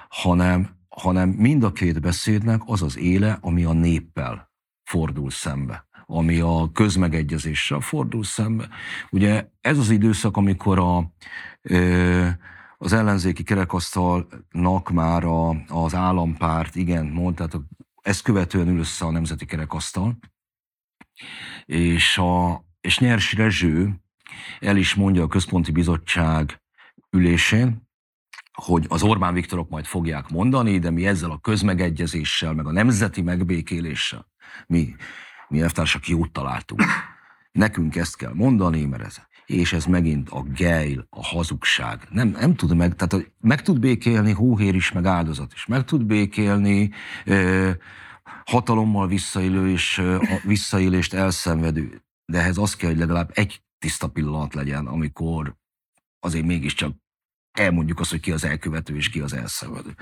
hanem, 0.08 0.68
hanem 0.88 1.28
mind 1.28 1.62
a 1.62 1.72
két 1.72 2.00
beszédnek 2.00 2.60
az 2.64 2.82
az 2.82 2.98
éle, 2.98 3.38
ami 3.40 3.64
a 3.64 3.72
néppel 3.72 4.50
fordul 4.84 5.30
szembe 5.30 5.84
ami 6.08 6.40
a 6.40 6.70
közmegegyezéssel 6.72 7.80
fordul 7.80 8.24
szembe. 8.24 8.68
Ugye 9.10 9.48
ez 9.60 9.78
az 9.78 9.90
időszak, 9.90 10.36
amikor 10.36 10.78
a, 10.78 11.12
az 12.78 12.92
ellenzéki 12.92 13.42
kerekasztalnak 13.42 14.90
már 14.90 15.24
a, 15.24 15.64
az 15.68 15.94
állampárt, 15.94 16.74
igen, 16.74 17.06
mondtátok, 17.06 17.64
ezt 18.02 18.22
követően 18.22 18.68
ül 18.68 18.78
össze 18.78 19.04
a 19.04 19.10
Nemzeti 19.10 19.44
Kerekasztal, 19.44 20.18
és, 21.64 22.18
a, 22.18 22.64
és 22.80 22.98
Nyers 22.98 23.32
Rezső 23.32 24.00
el 24.60 24.76
is 24.76 24.94
mondja 24.94 25.22
a 25.22 25.28
Központi 25.28 25.72
Bizottság 25.72 26.62
ülésén, 27.10 27.88
hogy 28.52 28.86
az 28.88 29.02
Orbán 29.02 29.34
Viktorok 29.34 29.68
majd 29.68 29.84
fogják 29.84 30.28
mondani, 30.28 30.78
de 30.78 30.90
mi 30.90 31.06
ezzel 31.06 31.30
a 31.30 31.38
közmegegyezéssel, 31.38 32.52
meg 32.52 32.66
a 32.66 32.72
nemzeti 32.72 33.22
megbékéléssel, 33.22 34.26
mi, 34.66 34.94
mi 35.48 35.60
elvtársak 35.60 36.08
jót 36.08 36.32
találtunk. 36.32 36.82
Nekünk 37.52 37.96
ezt 37.96 38.16
kell 38.16 38.32
mondani, 38.32 38.84
mert 38.84 39.02
ez 39.02 39.16
és 39.46 39.72
ez 39.72 39.84
megint 39.84 40.28
a 40.28 40.42
gejl, 40.42 41.06
a 41.10 41.24
hazugság. 41.24 42.06
Nem, 42.10 42.28
nem 42.28 42.54
tud 42.54 42.76
meg, 42.76 42.94
tehát 42.94 43.32
meg 43.40 43.62
tud 43.62 43.78
békélni 43.78 44.32
hóhér 44.32 44.74
is, 44.74 44.92
meg 44.92 45.04
áldozat 45.04 45.52
is. 45.52 45.66
Meg 45.66 45.84
tud 45.84 46.04
békélni 46.04 46.90
ö, 47.24 47.70
hatalommal 48.44 49.06
visszaélő 49.06 49.70
és 49.70 49.98
ö, 49.98 50.16
visszaélést 50.44 51.14
elszenvedő. 51.14 52.02
De 52.24 52.38
ehhez 52.38 52.58
az 52.58 52.76
kell, 52.76 52.90
hogy 52.90 52.98
legalább 52.98 53.30
egy 53.34 53.62
tiszta 53.78 54.08
pillanat 54.08 54.54
legyen, 54.54 54.86
amikor 54.86 55.56
azért 56.20 56.46
mégiscsak 56.46 56.94
elmondjuk 57.58 58.00
azt, 58.00 58.10
hogy 58.10 58.20
ki 58.20 58.32
az 58.32 58.44
elkövető 58.44 58.96
és 58.96 59.08
ki 59.08 59.20
az 59.20 59.32
elszenvedő. 59.32 59.94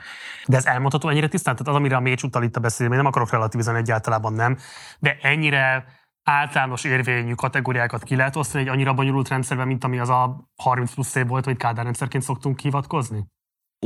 De 0.47 0.57
ez 0.57 0.67
elmondható 0.67 1.09
ennyire 1.09 1.29
tisztán? 1.29 1.57
Tehát 1.57 1.69
az, 1.69 1.77
amire 1.77 1.97
a 1.97 2.01
Mécs 2.01 2.23
utal 2.23 2.43
itt 2.43 2.57
a 2.57 2.61
beszélni, 2.61 2.97
nem 2.97 3.07
akarok 3.07 3.31
relativizálni 3.31 3.81
egyáltalán 3.81 4.33
nem, 4.33 4.59
de 4.99 5.19
ennyire 5.23 5.85
általános 6.25 6.85
érvényű 6.85 7.33
kategóriákat 7.33 8.03
ki 8.03 8.17
lehet 8.17 8.37
osztani 8.37 8.65
egy 8.65 8.71
annyira 8.71 8.95
bonyolult 8.95 9.29
rendszerben, 9.29 9.67
mint 9.67 9.85
ami 9.85 9.99
az 9.99 10.09
a 10.09 10.49
30 10.57 10.95
plusz 10.95 11.15
év 11.15 11.27
volt, 11.27 11.45
hogy 11.45 11.57
Kádár 11.57 11.85
rendszerként 11.85 12.23
szoktunk 12.23 12.61
hivatkozni? 12.61 13.27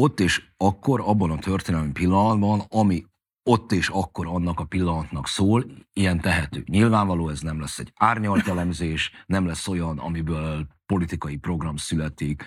Ott 0.01 0.21
és 0.21 0.43
akkor, 0.57 1.01
abban 1.01 1.31
a 1.31 1.39
történelmi 1.39 1.93
pillanatban, 1.93 2.63
ami 2.69 3.05
ott 3.43 3.73
és 3.73 3.89
akkor 3.89 4.27
annak 4.27 4.61
a 4.61 4.65
pillanatnak 4.65 5.27
szól, 5.27 5.65
ilyen 5.93 6.21
tehető. 6.21 6.65
Nyilvánvaló 6.67 7.29
ez 7.29 7.41
nem 7.41 7.61
lesz 7.61 7.79
egy 7.79 7.93
árnyalt 7.97 8.49
elemzés, 8.49 9.11
nem 9.27 9.47
lesz 9.47 9.69
olyan, 9.69 9.99
amiből 9.99 10.67
politikai 10.87 11.37
program 11.37 11.77
születik, 11.77 12.45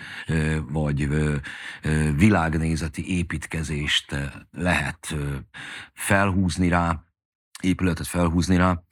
vagy 0.68 1.08
világnézeti 2.16 3.16
építkezést 3.16 4.16
lehet 4.50 5.14
felhúzni 5.92 6.68
rá, 6.68 7.04
épületet 7.64 8.06
felhúzni 8.06 8.56
rá. 8.56 8.82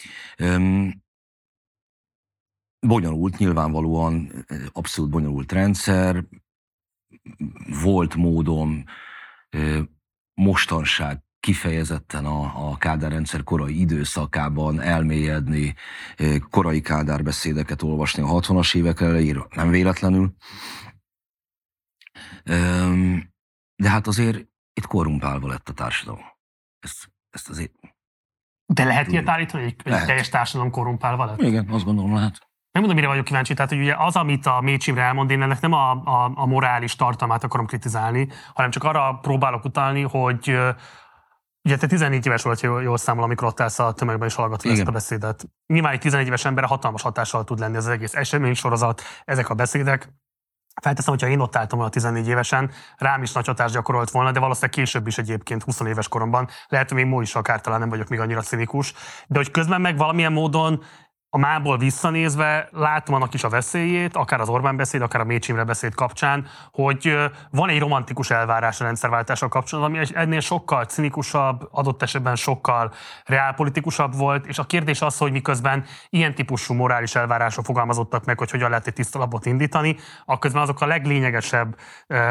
Bonyolult, 2.81 3.39
nyilvánvalóan 3.39 4.45
abszolút 4.73 5.11
bonyolult 5.11 5.53
rendszer, 5.53 6.25
volt 7.83 8.15
módom 8.15 8.85
mostanság 10.35 11.23
kifejezetten 11.41 12.25
a, 12.25 12.71
a 12.71 12.77
Kádár 12.77 13.11
rendszer 13.11 13.43
korai 13.43 13.81
időszakában 13.81 14.81
elmélyedni, 14.81 15.75
korai 16.51 16.81
Kádár 16.81 17.23
beszédeket 17.23 17.83
olvasni 17.83 18.23
a 18.23 18.27
60-as 18.27 18.77
évek 18.77 19.01
elejéről, 19.01 19.47
nem 19.55 19.71
véletlenül. 19.71 20.35
De 23.77 23.91
hát 23.91 24.07
azért 24.07 24.49
itt 24.73 24.87
korrumpálva 24.87 25.49
lett 25.49 25.69
a 25.69 25.73
társadalom. 25.73 26.25
Ezt, 26.79 27.13
ezt 27.31 27.49
azért 27.49 27.73
de 28.75 28.85
lehet 28.85 29.13
ilyet 29.13 29.29
állítani, 29.29 29.63
hogy 29.63 29.75
lehet. 29.85 30.07
teljes 30.07 30.29
társadalom 30.29 30.71
korrumpálva 30.71 31.25
lett? 31.25 31.43
Igen, 31.43 31.69
azt 31.71 31.85
gondolom 31.85 32.15
lehet. 32.15 32.39
Nem 32.73 32.83
mondom, 32.83 32.95
mire 32.95 33.09
vagyok 33.09 33.25
kíváncsi. 33.25 33.55
Tehát, 33.55 33.71
hogy 33.71 33.81
ugye 33.81 33.95
az, 33.99 34.17
amit 34.17 34.47
a 34.47 34.61
Mécsimre 34.61 35.03
elmond, 35.03 35.31
én 35.31 35.43
ennek 35.43 35.61
nem 35.61 35.73
a, 35.73 35.91
a, 35.91 36.33
a 36.35 36.47
morális 36.47 36.97
tartalmát 36.97 37.45
akarom 37.45 37.67
kritizálni, 37.67 38.29
hanem 38.55 38.71
csak 38.71 38.85
arra 38.85 39.19
próbálok 39.23 39.65
utalni, 39.65 40.03
hogy 40.03 40.59
Ugye 41.65 41.77
te 41.77 41.87
14 41.87 42.27
éves 42.27 42.43
volt, 42.43 42.61
jól, 42.61 42.83
jól 42.83 42.97
számol, 42.97 43.25
amikor 43.25 43.47
ott 43.47 43.61
állsz 43.61 43.79
a 43.79 43.93
tömegben 43.93 44.29
és 44.29 44.35
hallgatod 44.35 44.71
ezt 44.71 44.87
a 44.87 44.91
beszédet. 44.91 45.49
Nyilván 45.67 45.93
egy 45.93 46.01
14 46.01 46.27
éves 46.27 46.45
emberre 46.45 46.67
hatalmas 46.67 47.03
hatással 47.03 47.45
tud 47.45 47.59
lenni 47.59 47.77
az 47.77 47.89
egész 47.89 48.15
esemény 48.15 48.55
sorozat, 48.55 49.03
ezek 49.25 49.49
a 49.49 49.55
beszédek. 49.55 50.13
Felteszem, 50.81 51.13
hogyha 51.13 51.29
én 51.29 51.41
ott 51.41 51.57
álltam 51.57 51.79
volna 51.79 51.93
14 51.93 52.29
évesen, 52.29 52.71
rám 52.97 53.23
is 53.23 53.33
nagy 53.33 53.47
hatást 53.47 53.75
gyakorolt 53.75 54.11
volna, 54.11 54.31
de 54.31 54.41
valószínűleg 54.41 54.75
később 54.75 55.07
is 55.07 55.19
egyébként 55.19 55.63
20 55.63 55.81
éves 55.81 56.09
koromban. 56.09 56.49
Lehet, 56.69 56.89
hogy 56.89 56.99
még 56.99 57.07
most 57.07 57.27
is 57.27 57.35
akár 57.35 57.61
talán 57.61 57.81
nem 57.81 57.89
vagyok 57.89 58.09
még 58.09 58.21
annyira 58.21 58.43
szinikus, 58.43 58.95
de 59.27 59.39
hogy 59.39 59.51
közben 59.51 59.81
meg 59.81 59.97
valamilyen 59.97 60.33
módon 60.33 60.83
a 61.33 61.39
mából 61.39 61.79
visszanézve 61.79 62.69
látom 62.73 63.15
annak 63.15 63.35
is 63.35 63.45
a 63.45 63.49
veszélyét, 63.49 64.17
akár 64.17 64.41
az 64.41 64.49
Orbán 64.49 64.77
beszéd, 64.77 65.03
akár 65.03 65.21
a 65.21 65.25
Mécsimre 65.25 65.65
beszéd 65.65 65.95
kapcsán, 65.95 66.47
hogy 66.73 67.17
van 67.51 67.69
egy 67.69 67.79
romantikus 67.79 68.31
elvárás 68.31 68.81
a 68.81 68.85
rendszerváltással 68.85 69.49
kapcsolatban, 69.49 69.95
ami 69.97 70.07
ennél 70.15 70.41
sokkal 70.41 70.85
cinikusabb, 70.85 71.69
adott 71.71 72.03
esetben 72.03 72.37
sokkal 72.37 72.93
reálpolitikusabb 73.25 74.17
volt, 74.17 74.47
és 74.47 74.59
a 74.59 74.65
kérdés 74.65 75.03
az, 75.03 75.19
hogy 75.19 75.33
miközben 75.33 75.85
ilyen 76.09 76.35
típusú 76.35 76.75
morális 76.75 77.15
elvárások 77.15 77.65
fogalmazottak 77.65 78.25
meg, 78.25 78.39
hogy 78.39 78.51
hogyan 78.51 78.71
lehet 78.71 78.87
egy 78.87 78.93
tiszta 78.93 79.19
lapot 79.19 79.47
indítani, 79.47 79.97
akközben 80.25 80.63
azok 80.63 80.81
a 80.81 80.87
leglényegesebb 80.87 81.77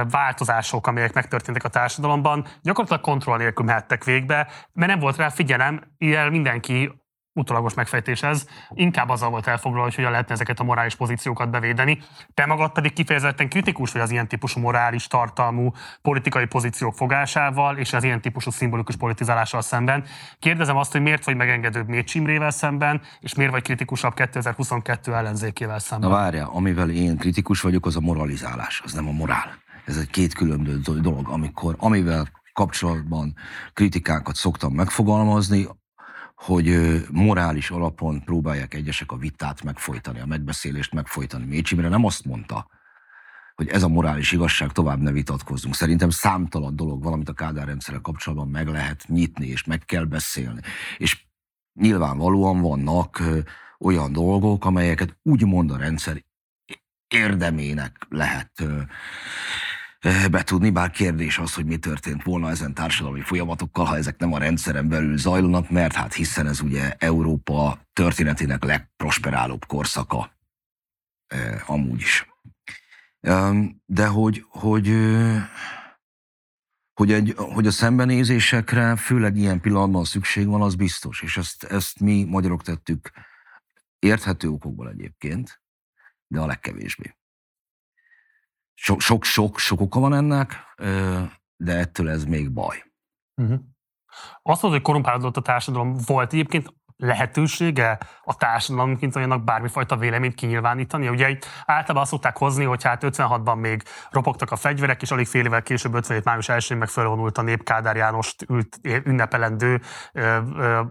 változások, 0.09 0.87
amelyek 0.87 1.13
megtörténtek 1.13 1.63
a 1.63 1.69
társadalomban, 1.69 2.45
gyakorlatilag 2.61 3.03
kontroll 3.03 3.37
nélkül 3.37 3.65
mehettek 3.65 4.03
végbe, 4.03 4.47
mert 4.73 4.91
nem 4.91 4.99
volt 4.99 5.17
rá 5.17 5.29
figyelem, 5.29 5.81
ilyen 5.97 6.31
mindenki 6.31 7.07
utolagos 7.33 7.73
megfejtés 7.73 8.23
ez, 8.23 8.45
inkább 8.69 9.09
azzal 9.09 9.29
volt 9.29 9.47
elfoglalva, 9.47 9.85
hogy 9.85 9.95
hogyan 9.95 10.11
lehetne 10.11 10.33
ezeket 10.33 10.59
a 10.59 10.63
morális 10.63 10.95
pozíciókat 10.95 11.49
bevédeni. 11.49 11.99
Te 12.33 12.45
magad 12.45 12.71
pedig 12.71 12.93
kifejezetten 12.93 13.49
kritikus 13.49 13.91
vagy 13.91 14.01
az 14.01 14.11
ilyen 14.11 14.27
típusú 14.27 14.59
morális 14.59 15.07
tartalmú 15.07 15.71
politikai 16.01 16.45
pozíciók 16.45 16.95
fogásával 16.95 17.77
és 17.77 17.93
az 17.93 18.03
ilyen 18.03 18.21
típusú 18.21 18.51
szimbolikus 18.51 18.95
politizálással 18.95 19.61
szemben. 19.61 20.03
Kérdezem 20.39 20.77
azt, 20.77 20.91
hogy 20.91 21.01
miért 21.01 21.25
vagy 21.25 21.35
megengedőbb 21.35 21.87
Mécs 21.87 22.15
Imrével 22.15 22.51
szemben, 22.51 23.01
és 23.19 23.35
miért 23.35 23.51
vagy 23.51 23.63
kritikusabb 23.63 24.13
2022 24.13 25.13
ellenzékével 25.13 25.79
szemben? 25.79 26.09
Na 26.09 26.15
várja, 26.15 26.47
amivel 26.47 26.89
én 26.89 27.17
kritikus 27.17 27.61
vagyok, 27.61 27.85
az 27.85 27.95
a 27.95 27.99
moralizálás, 27.99 28.81
az 28.85 28.93
nem 28.93 29.07
a 29.07 29.11
morál. 29.11 29.57
Ez 29.85 29.97
egy 29.97 30.09
két 30.09 30.33
különböző 30.33 30.99
dolog, 30.99 31.29
amikor, 31.29 31.75
amivel 31.77 32.27
kapcsolatban 32.53 33.35
kritikákat 33.73 34.35
szoktam 34.35 34.73
megfogalmazni, 34.73 35.67
hogy 36.39 36.99
morális 37.11 37.69
alapon 37.69 38.23
próbálják 38.23 38.73
egyesek 38.73 39.11
a 39.11 39.17
vitát 39.17 39.63
megfojtani, 39.63 40.19
a 40.19 40.25
megbeszélést 40.25 40.93
megfojtani. 40.93 41.45
Mécsi 41.45 41.75
nem 41.75 42.05
azt 42.05 42.25
mondta, 42.25 42.67
hogy 43.55 43.67
ez 43.67 43.83
a 43.83 43.87
morális 43.87 44.31
igazság, 44.31 44.71
tovább 44.71 44.99
ne 44.99 45.11
vitatkozzunk. 45.11 45.75
Szerintem 45.75 46.09
számtalan 46.09 46.75
dolog 46.75 47.03
valamit 47.03 47.29
a 47.29 47.33
Kádár 47.33 47.65
rendszerrel 47.65 48.01
kapcsolatban 48.01 48.47
meg 48.47 48.67
lehet 48.67 49.05
nyitni, 49.07 49.47
és 49.47 49.63
meg 49.63 49.85
kell 49.85 50.03
beszélni. 50.03 50.59
És 50.97 51.25
nyilvánvalóan 51.73 52.61
vannak 52.61 53.23
olyan 53.79 54.11
dolgok, 54.11 54.65
amelyeket 54.65 55.17
úgymond 55.23 55.71
a 55.71 55.77
rendszer 55.77 56.23
érdemének 57.07 58.05
lehet 58.09 58.51
betudni, 60.31 60.69
bár 60.69 60.91
kérdés 60.91 61.37
az, 61.37 61.53
hogy 61.53 61.65
mi 61.65 61.77
történt 61.77 62.23
volna 62.23 62.49
ezen 62.49 62.73
társadalmi 62.73 63.21
folyamatokkal, 63.21 63.85
ha 63.85 63.97
ezek 63.97 64.17
nem 64.17 64.33
a 64.33 64.37
rendszeren 64.37 64.89
belül 64.89 65.17
zajlanak, 65.17 65.69
mert 65.69 65.93
hát 65.93 66.13
hiszen 66.13 66.47
ez 66.47 66.61
ugye 66.61 66.95
Európa 66.97 67.79
történetének 67.93 68.63
legprosperálóbb 68.63 69.65
korszaka 69.65 70.31
eh, 71.27 71.69
amúgy 71.69 71.99
is. 71.99 72.27
De 73.85 74.07
hogy, 74.07 74.45
hogy, 74.49 74.87
hogy, 76.93 77.11
egy, 77.11 77.33
hogy 77.37 77.67
a 77.67 77.71
szembenézésekre 77.71 78.95
főleg 78.95 79.35
ilyen 79.35 79.61
pillanatban 79.61 80.03
szükség 80.03 80.47
van, 80.47 80.61
az 80.61 80.75
biztos, 80.75 81.21
és 81.21 81.37
ezt, 81.37 81.63
ezt 81.63 81.99
mi 81.99 82.23
magyarok 82.23 82.63
tettük 82.63 83.11
érthető 83.99 84.47
okokból 84.47 84.89
egyébként, 84.89 85.61
de 86.27 86.39
a 86.39 86.45
legkevésbé. 86.45 87.18
Sok-sok 88.81 89.57
sok 89.57 89.81
oka 89.81 89.99
van 89.99 90.13
ennek, 90.13 90.53
de 91.55 91.77
ettől 91.77 92.09
ez 92.09 92.23
még 92.23 92.51
baj. 92.51 92.83
Uh-huh. 93.41 93.59
Azt 94.41 94.61
mondod, 94.61 94.79
hogy 94.79 94.81
korumpálódott 94.81 95.37
a 95.37 95.41
társadalom, 95.41 95.97
volt 96.05 96.33
egyébként 96.33 96.73
lehetősége 96.95 97.97
a 98.21 98.35
társadalomként 98.35 99.15
olyannak 99.15 99.43
bármifajta 99.43 99.97
véleményt 99.97 100.33
kinyilvánítani? 100.33 101.09
Ugye 101.09 101.37
általában 101.65 102.01
azt 102.01 102.11
szokták 102.11 102.37
hozni, 102.37 102.63
hogy 102.63 102.83
hát 102.83 103.03
56-ban 103.05 103.59
még 103.59 103.83
ropogtak 104.09 104.51
a 104.51 104.55
fegyverek, 104.55 105.01
és 105.01 105.11
alig 105.11 105.27
fél 105.27 105.45
évvel 105.45 105.61
később 105.61 105.93
57. 105.93 106.23
május 106.23 106.45
1-én 106.49 106.77
meg 106.77 106.87
felvonult 106.87 107.37
a 107.37 107.41
nép 107.41 107.63
Kádár 107.63 107.95
Jánost 107.95 108.45
ült, 108.49 108.79
ünnepelendő 109.03 109.81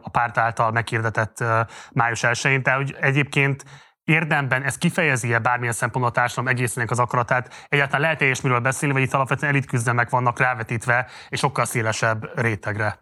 a 0.03 0.11
párt 0.11 0.39
által 0.39 0.71
meghirdetett 0.71 1.45
május 1.93 2.21
1-én. 2.23 2.63
Tehát 2.63 2.81
hogy 2.81 2.97
egyébként 3.01 3.65
érdemben 4.09 4.63
ez 4.63 4.79
kifejezi-e 4.79 5.39
bármilyen 5.39 5.73
szempontból 5.73 6.11
a 6.11 6.15
társadalom 6.15 6.51
egészének 6.51 6.91
az 6.91 6.99
akaratát? 6.99 7.67
Egyáltalán 7.69 8.01
lehet-e 8.01 8.37
miről 8.43 8.61
beszélni, 8.61 8.95
vagy 8.95 9.03
itt 9.03 9.13
alapvetően 9.13 9.53
elitküzdelmek 9.53 10.11
vannak 10.11 10.39
rávetítve, 10.39 11.07
és 11.29 11.39
sokkal 11.39 11.65
szélesebb 11.65 12.39
rétegre? 12.39 12.99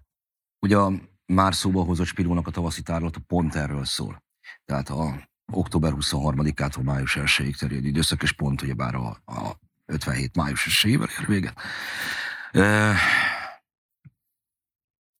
Ugye 0.60 0.76
a 0.76 0.92
már 1.26 1.54
szóba 1.54 1.82
hozott 1.82 2.06
Spirónak 2.06 2.46
a 2.46 2.50
tavaszi 2.50 2.82
tárlata 2.82 3.20
pont 3.26 3.54
erről 3.54 3.84
szól. 3.84 4.22
Tehát 4.64 4.88
a 4.88 5.28
október 5.52 5.92
23-ától 5.94 6.82
május 6.82 7.18
1-ig 7.20 7.58
terjedő 7.58 7.86
időszak, 7.86 8.22
és 8.22 8.32
pont 8.32 8.62
ugyebár 8.62 8.94
a, 8.94 9.08
a 9.24 9.56
57 9.86 10.36
május 10.36 10.84
1 10.84 10.90
ér 10.90 11.08
véget. 11.26 11.60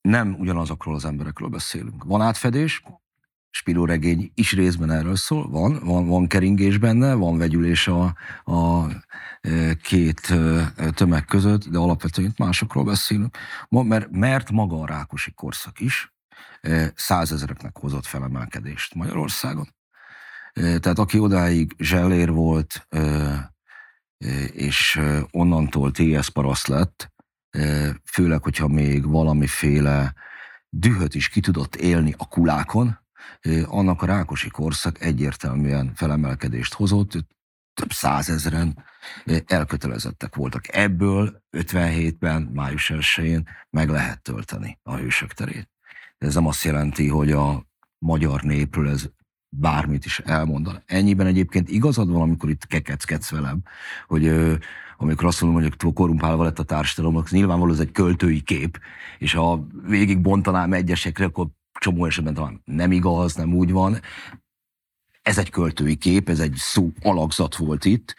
Nem 0.00 0.34
ugyanazokról 0.38 0.94
az 0.94 1.04
emberekről 1.04 1.48
beszélünk. 1.48 2.04
Van 2.04 2.20
átfedés, 2.20 2.82
Spiró 3.58 3.84
regény 3.84 4.32
is 4.34 4.52
részben 4.52 4.90
erről 4.90 5.16
szól, 5.16 5.48
van, 5.48 5.80
van, 5.84 6.06
van 6.06 6.26
keringés 6.26 6.78
benne, 6.78 7.14
van 7.14 7.38
vegyülés 7.38 7.88
a, 7.88 8.14
a 8.44 8.86
két 9.82 10.34
tömeg 10.94 11.24
között, 11.24 11.68
de 11.68 11.78
alapvetően 11.78 12.34
másokról 12.36 12.84
beszélünk, 12.84 13.36
mert, 13.68 14.10
mert 14.10 14.50
maga 14.50 14.80
a 14.80 14.86
Rákosi 14.86 15.32
korszak 15.32 15.80
is 15.80 16.14
százezereknek 16.94 17.76
hozott 17.78 18.06
felemelkedést 18.06 18.94
Magyarországon. 18.94 19.68
Tehát 20.52 20.98
aki 20.98 21.18
odáig 21.18 21.74
zsellér 21.78 22.30
volt, 22.30 22.88
és 24.52 25.00
onnantól 25.30 25.90
TS 25.90 26.30
paraszt 26.30 26.66
lett, 26.66 27.12
főleg, 28.04 28.42
hogyha 28.42 28.68
még 28.68 29.06
valamiféle 29.06 30.14
dühöt 30.68 31.14
is 31.14 31.28
ki 31.28 31.40
tudott 31.40 31.76
élni 31.76 32.14
a 32.16 32.28
kulákon, 32.28 33.04
annak 33.64 34.02
a 34.02 34.06
Rákosi 34.06 34.48
korszak 34.48 35.00
egyértelműen 35.00 35.92
felemelkedést 35.94 36.74
hozott, 36.74 37.12
több 37.74 37.92
százezren 37.92 38.84
elkötelezettek 39.46 40.34
voltak. 40.34 40.76
Ebből 40.76 41.42
57-ben, 41.56 42.42
május 42.42 42.92
1-én 42.94 43.48
meg 43.70 43.88
lehet 43.88 44.22
tölteni 44.22 44.78
a 44.82 44.96
hősök 44.96 45.32
terét. 45.32 45.68
Ez 46.18 46.34
nem 46.34 46.46
azt 46.46 46.64
jelenti, 46.64 47.08
hogy 47.08 47.32
a 47.32 47.66
magyar 47.98 48.42
népről 48.42 48.88
ez 48.88 49.08
bármit 49.48 50.04
is 50.04 50.18
elmondan. 50.18 50.82
Ennyiben 50.86 51.26
egyébként 51.26 51.68
igazad 51.68 52.10
van, 52.10 52.20
amikor 52.20 52.50
itt 52.50 52.66
kekeckedsz 52.66 53.30
velem, 53.30 53.62
hogy 54.06 54.28
amikor 54.96 55.26
azt 55.26 55.40
mondom, 55.42 55.62
hogy 55.62 55.92
korumpálva 55.92 56.44
lett 56.44 56.58
a 56.58 56.62
társadalom, 56.62 57.16
az 57.16 57.30
nyilvánvaló 57.30 57.72
ez 57.72 57.78
egy 57.78 57.92
költői 57.92 58.40
kép, 58.40 58.80
és 59.18 59.32
ha 59.32 59.66
végig 59.86 60.20
bontanám 60.20 60.72
egyesekre, 60.72 61.24
akkor 61.24 61.46
csomó 61.78 62.06
esetben 62.06 62.34
talán 62.34 62.62
nem 62.64 62.92
igaz, 62.92 63.34
nem 63.34 63.54
úgy 63.54 63.72
van. 63.72 64.00
Ez 65.22 65.38
egy 65.38 65.50
költői 65.50 65.96
kép, 65.96 66.28
ez 66.28 66.40
egy 66.40 66.54
szó 66.54 66.90
alakzat 67.02 67.56
volt 67.56 67.84
itt, 67.84 68.14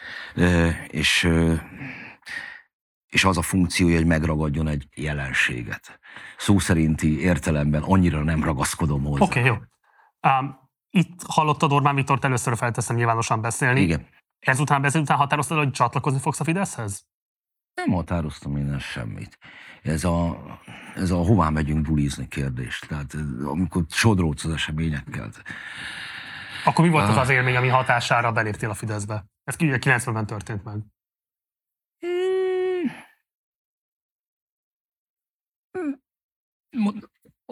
és, 0.88 1.30
és 3.08 3.24
az 3.24 3.38
a 3.38 3.41
funkciója, 3.41 3.95
hogy 3.95 4.05
megragadjon 4.05 4.68
egy 4.68 4.88
jelenséget. 4.95 5.99
Szó 6.38 6.60
szerinti 6.60 7.20
értelemben 7.20 7.82
annyira 7.82 8.24
nem 8.24 8.43
ragaszkodom 8.43 9.03
hozzá. 9.03 9.24
Oké, 9.24 9.39
okay, 9.39 9.51
jó. 9.51 9.55
Um, 10.32 10.60
itt 10.89 11.22
hallottad 11.28 11.72
Orbán 11.72 11.95
Viktort 11.95 12.26
először 12.26 12.58
felteszem 12.58 12.95
nyilvánosan 12.95 13.41
beszélni. 13.41 13.82
Igen. 13.82 14.08
Ezután 14.39 14.82
beszél, 14.82 15.01
után 15.01 15.18
határoztad, 15.18 15.58
hogy 15.58 15.72
csatlakozni 15.72 16.20
fogsz 16.20 16.39
a 16.39 16.43
Fideszhez? 16.43 17.05
Nem 17.74 17.89
határoztam 17.89 18.58
én 18.58 18.80
semmit. 18.80 19.38
Ez 19.82 20.04
a, 20.04 20.38
ez 20.96 21.12
a 21.12 21.16
hová 21.16 21.50
megyünk 21.50 21.82
bulizni 21.82 22.28
kérdés. 22.28 22.80
Tehát 22.80 23.16
amikor 23.44 23.84
sodróc 23.90 24.44
az 24.44 24.52
eseményekkel. 24.52 25.30
Akkor 26.66 26.86
mi 26.86 26.92
volt 26.92 27.10
az 27.10 27.18
az 27.18 27.30
élmény, 27.30 27.56
ami 27.56 27.68
hatására 27.68 28.32
beléptél 28.32 28.70
a 28.70 28.74
Fideszbe? 28.74 29.26
Ez 29.44 29.56
90-ben 29.58 30.26
történt 30.26 30.64
meg. 30.64 30.78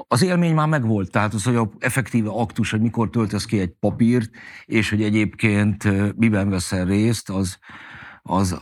Az 0.08 0.22
élmény 0.22 0.54
már 0.54 0.68
megvolt, 0.68 1.12
tehát 1.12 1.34
az, 1.34 1.44
hogy 1.44 1.56
a 1.56 1.70
effektíve 1.80 2.30
aktus, 2.30 2.72
hogy 2.72 2.82
mikor 2.82 3.10
töltesz 3.10 3.46
ki 3.46 3.60
egy 3.60 3.72
papírt, 3.72 4.30
és 4.66 4.90
hogy 4.90 5.04
egyébként 5.04 5.84
miben 6.18 6.50
veszel 6.50 6.86
részt, 6.86 7.30
az, 7.30 7.60
az 8.22 8.62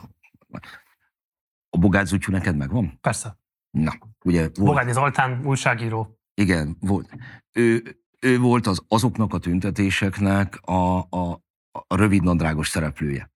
a 1.69 1.77
Bogács 1.77 2.27
neked 2.27 2.55
megvan? 2.55 2.97
Persze. 3.01 3.37
Na, 3.77 3.93
ugye... 4.25 4.41
Volt, 4.41 4.59
Bogádi 4.59 4.91
Zoltán, 4.91 5.45
újságíró. 5.45 6.19
Igen, 6.33 6.77
volt. 6.79 7.09
Ő, 7.51 7.97
ő 8.19 8.39
volt 8.39 8.67
az 8.67 8.83
azoknak 8.87 9.33
a 9.33 9.37
tüntetéseknek 9.37 10.59
a, 10.61 10.97
a, 10.97 11.43
a 11.71 11.95
rövid 11.95 12.23
nadrágos 12.23 12.67
szereplője. 12.67 13.31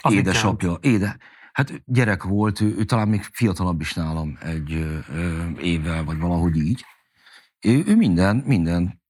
Az 0.00 0.12
édesapja, 0.12 0.78
éde, 0.80 1.16
hát 1.52 1.82
gyerek 1.84 2.22
volt, 2.22 2.60
ő, 2.60 2.74
ő 2.78 2.84
talán 2.84 3.08
még 3.08 3.22
fiatalabb 3.22 3.80
is 3.80 3.94
nálam 3.94 4.38
egy 4.42 4.72
ö, 4.72 5.48
évvel, 5.60 6.04
vagy 6.04 6.18
valahogy 6.18 6.56
így. 6.56 6.84
Ő, 7.60 7.82
ő 7.86 7.96
minden, 7.96 8.36
minden 8.36 9.02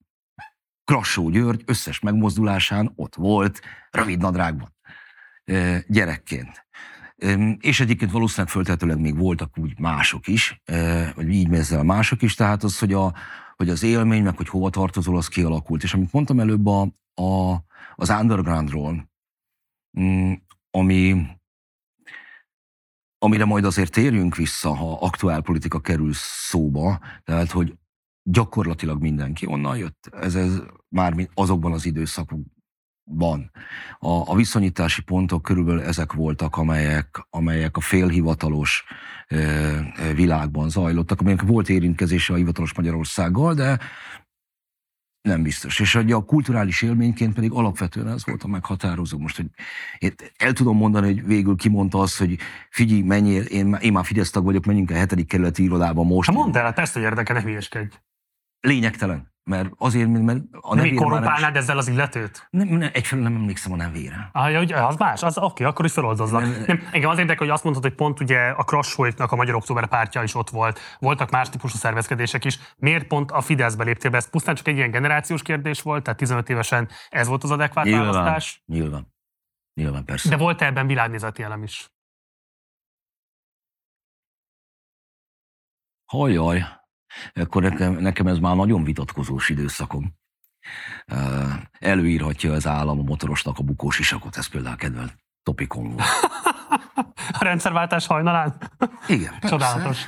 Krassó 0.84 1.28
György 1.28 1.62
összes 1.66 2.00
megmozdulásán 2.00 2.92
ott 2.96 3.14
volt, 3.14 3.60
rövid 3.90 4.18
nadrágban, 4.18 4.74
ö, 5.44 5.76
gyerekként. 5.86 6.66
És 7.60 7.80
egyébként 7.80 8.10
valószínűleg 8.10 8.52
föltetőleg 8.52 9.00
még 9.00 9.16
voltak 9.16 9.58
úgy 9.58 9.78
mások 9.78 10.26
is, 10.26 10.62
vagy 11.14 11.28
így 11.28 11.52
ezzel 11.52 11.82
mások 11.82 12.22
is, 12.22 12.34
tehát 12.34 12.62
az, 12.62 12.78
hogy, 12.78 12.92
a, 12.92 13.14
hogy 13.56 13.68
az 13.68 13.82
élmény, 13.82 14.22
meg 14.22 14.36
hogy 14.36 14.48
hova 14.48 14.70
tartozol, 14.70 15.16
az 15.16 15.28
kialakult. 15.28 15.82
És 15.82 15.94
amit 15.94 16.12
mondtam 16.12 16.40
előbb 16.40 16.66
a, 16.66 16.80
a, 17.22 17.64
az 17.94 18.10
undergroundról, 18.10 19.10
mm, 20.00 20.32
ami, 20.70 21.26
amire 23.18 23.44
majd 23.44 23.64
azért 23.64 23.92
térjünk 23.92 24.36
vissza, 24.36 24.74
ha 24.74 24.98
aktuál 25.00 25.40
politika 25.40 25.80
kerül 25.80 26.12
szóba, 26.14 27.00
tehát 27.24 27.50
hogy 27.50 27.74
gyakorlatilag 28.22 29.00
mindenki 29.00 29.46
onnan 29.46 29.76
jött. 29.76 30.08
Ez, 30.12 30.34
ez 30.34 30.62
már 30.88 31.28
azokban 31.34 31.72
az 31.72 31.86
időszakokban 31.86 32.59
van. 33.12 33.50
A, 33.98 34.08
a 34.08 34.34
viszonyítási 34.34 35.02
pontok 35.02 35.42
körülbelül 35.42 35.82
ezek 35.82 36.12
voltak, 36.12 36.56
amelyek, 36.56 37.26
amelyek 37.30 37.76
a 37.76 37.80
félhivatalos 37.80 38.84
e, 39.26 39.38
világban 40.14 40.68
zajlottak, 40.68 41.20
amelyek 41.20 41.42
volt 41.42 41.68
érintkezése 41.68 42.32
a 42.32 42.36
hivatalos 42.36 42.74
Magyarországgal, 42.74 43.54
de 43.54 43.78
nem 45.22 45.42
biztos. 45.42 45.80
És 45.80 45.94
a 45.94 46.24
kulturális 46.24 46.82
élményként 46.82 47.34
pedig 47.34 47.52
alapvetően 47.52 48.08
ez 48.08 48.26
volt 48.26 48.42
a 48.42 48.48
meghatározó. 48.48 49.18
Most, 49.18 49.36
hogy 49.36 49.46
én 49.98 50.14
el 50.36 50.52
tudom 50.52 50.76
mondani, 50.76 51.06
hogy 51.06 51.26
végül 51.26 51.56
kimondta 51.56 51.98
azt, 51.98 52.18
hogy 52.18 52.38
figyelj, 52.70 53.02
menjél, 53.02 53.42
én, 53.42 53.74
én 53.74 53.92
már 53.92 54.04
Fidesz 54.04 54.30
tag 54.30 54.44
vagyok, 54.44 54.64
menjünk 54.64 54.90
a 54.90 54.94
hetedik 54.94 55.26
kerületi 55.26 55.62
irodába 55.62 56.02
most. 56.02 56.28
Ha 56.28 56.34
mondd 56.34 56.56
el, 56.56 56.64
hát 56.64 56.78
ezt, 56.78 56.92
hogy 56.92 57.02
érdekel, 57.02 57.36
ne 57.36 57.42
hülyeskedj. 57.42 57.94
Lényegtelen 58.60 59.32
mert 59.50 59.70
azért, 59.78 60.08
mert 60.08 60.40
a 60.60 60.74
nevére... 60.74 60.94
Mi 60.94 61.00
korrumpálnád 61.00 61.56
ezzel 61.56 61.78
az 61.78 61.88
illetőt? 61.88 62.46
Nem, 62.50 62.68
nem, 62.68 62.90
egyfelől 62.92 63.24
nem 63.24 63.34
emlékszem 63.34 63.72
a 63.72 63.76
nevére. 63.76 64.30
Ah, 64.32 64.68
ja, 64.68 64.86
az 64.86 64.96
más, 64.96 65.22
az 65.22 65.38
oké, 65.38 65.64
akkor 65.64 65.84
is 65.84 65.92
feloldoznak. 65.92 66.42
Nem, 66.42 66.64
nem, 66.66 66.82
engem 66.92 67.10
az 67.10 67.18
érdekel, 67.18 67.46
hogy 67.46 67.54
azt 67.54 67.64
mondtad, 67.64 67.84
hogy 67.84 67.94
pont 67.94 68.20
ugye 68.20 68.38
a 68.38 68.64
Krassolytnak 68.64 69.32
a 69.32 69.36
Magyar 69.36 69.54
Október 69.54 69.86
pártja 69.86 70.22
is 70.22 70.34
ott 70.34 70.50
volt, 70.50 70.80
voltak 70.98 71.30
más 71.30 71.48
típusú 71.48 71.76
szervezkedések 71.76 72.44
is. 72.44 72.58
Miért 72.76 73.06
pont 73.06 73.30
a 73.30 73.40
Fideszbe 73.40 73.84
léptél 73.84 74.10
be? 74.10 74.16
Ez 74.16 74.30
pusztán 74.30 74.54
csak 74.54 74.68
egy 74.68 74.76
ilyen 74.76 74.90
generációs 74.90 75.42
kérdés 75.42 75.82
volt, 75.82 76.02
tehát 76.02 76.18
15 76.18 76.48
évesen 76.48 76.88
ez 77.08 77.28
volt 77.28 77.44
az 77.44 77.50
adekvát 77.50 77.84
nyilván, 77.84 78.12
választás? 78.12 78.62
Nyilván, 78.66 79.14
nyilván 79.74 80.04
persze. 80.04 80.28
De 80.28 80.36
volt 80.36 80.62
ebben 80.62 80.86
világnézeti 80.86 81.42
elem 81.42 81.62
is? 81.62 81.90
Hajjaj, 86.04 86.79
akkor 87.34 87.62
nekem, 87.62 87.92
nekem 87.92 88.26
ez 88.26 88.38
már 88.38 88.56
nagyon 88.56 88.84
vitatkozós 88.84 89.48
időszakom. 89.48 90.14
Előírhatja 91.78 92.52
az 92.52 92.66
állam 92.66 92.98
a 92.98 93.02
motorosnak 93.02 93.58
a 93.58 93.62
bukós 93.62 93.98
isakot, 93.98 94.36
ez 94.36 94.46
például 94.46 94.76
kedvel 94.76 95.10
topikon 95.42 95.90
volt. 95.90 96.08
a 97.38 97.44
rendszerváltás 97.44 98.06
hajnalán? 98.06 98.54
Igen, 99.06 99.30
persze. 99.30 99.48
Csodálatos. 99.48 100.06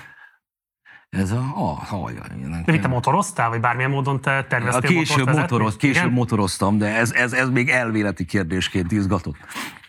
Ez 1.08 1.30
a, 1.30 1.52
a 1.56 1.74
hajjaj. 1.74 2.28
De 2.64 2.78
te 2.78 2.88
motoroztál, 2.88 3.48
vagy 3.48 3.60
bármilyen 3.60 3.90
módon 3.90 4.20
te 4.20 4.44
terveztél 4.44 4.90
a 4.90 4.92
később, 4.92 5.28
motoroz, 5.28 5.76
később 5.76 6.02
Igen? 6.02 6.12
motoroztam, 6.12 6.78
de 6.78 6.86
ez, 6.86 7.12
ez, 7.12 7.32
ez 7.32 7.48
még 7.48 7.68
elméleti 7.68 8.24
kérdésként 8.24 8.92
izgatott. 8.92 9.36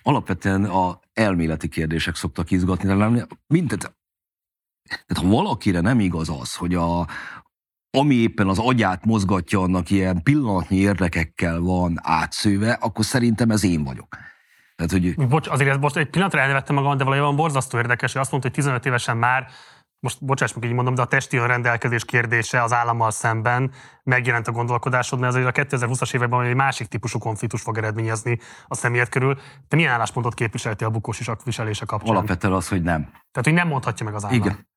Alapvetően 0.02 0.66
a 0.66 1.00
elméleti 1.14 1.68
kérdések 1.68 2.16
szoktak 2.16 2.52
izgatni, 2.52 2.96
de 2.96 3.28
mindent 3.48 3.96
Tehát 4.88 5.24
ha 5.24 5.28
valakire 5.28 5.80
nem 5.80 6.00
igaz 6.00 6.30
az, 6.30 6.56
hogy 6.56 6.76
a, 6.76 7.08
ami 7.98 8.16
éppen 8.16 8.48
az 8.48 8.60
agyát 8.60 9.06
mozgatja, 9.06 9.60
annak 9.60 9.90
ilyen 9.90 10.24
pillanatnyi 10.24 10.78
érdekekkel 10.78 11.60
van 11.60 12.00
átszőve, 12.02 12.72
akkor 12.72 13.06
szerintem 13.06 13.50
ez 13.50 13.64
én 13.64 13.84
vagyok. 13.84 14.18
Tehát, 14.76 14.92
hogy... 14.92 15.28
Bocs, 15.28 15.48
azért 15.48 15.80
most 15.80 15.96
egy 15.96 16.10
pillanatra 16.10 16.40
elnevettem 16.40 16.76
magam, 16.76 16.98
de 16.98 17.04
valójában 17.04 17.36
borzasztó 17.36 17.78
érdekes, 17.78 18.12
hogy 18.12 18.22
azt 18.22 18.32
mondta, 18.32 18.50
hogy 18.50 18.58
15 18.58 18.86
évesen 18.86 19.18
már 19.18 19.48
most 20.00 20.26
bocsáss 20.26 20.54
meg, 20.54 20.64
így 20.64 20.72
mondom, 20.72 20.96
de 20.96 21.02
a 21.02 21.06
testi 21.06 21.38
önrendelkezés 21.38 22.06
kérdése 22.06 22.64
az 22.64 22.74
állammal 22.74 23.12
szemben 23.12 23.72
megjelent 24.04 24.48
a 24.48 24.52
gondolkodásod, 24.52 25.20
mert 25.20 25.34
azért 25.34 25.58
a 25.58 25.62
2020-as 25.62 26.16
években 26.16 26.46
egy 26.46 26.56
másik 26.56 26.88
típusú 26.88 27.20
konfliktus 27.20 27.62
fog 27.62 27.78
eredményezni 27.78 28.40
a 28.68 28.76
személyed 28.76 29.10
körül. 29.10 29.38
Te 29.68 29.76
milyen 29.76 29.92
álláspontot 29.92 30.34
képviseltél 30.34 30.88
a 30.88 30.90
bukós 30.90 31.20
isak 31.20 31.44
viselése 31.44 31.86
kapcsán? 31.86 32.16
Alapvetően 32.16 32.54
az, 32.54 32.68
hogy 32.68 32.82
nem. 32.82 33.02
Tehát, 33.04 33.44
hogy 33.44 33.54
nem 33.54 33.68
mondhatja 33.68 34.06
meg 34.06 34.16
az 34.16 34.26
állam. 34.26 34.38
Igen. 34.38 34.72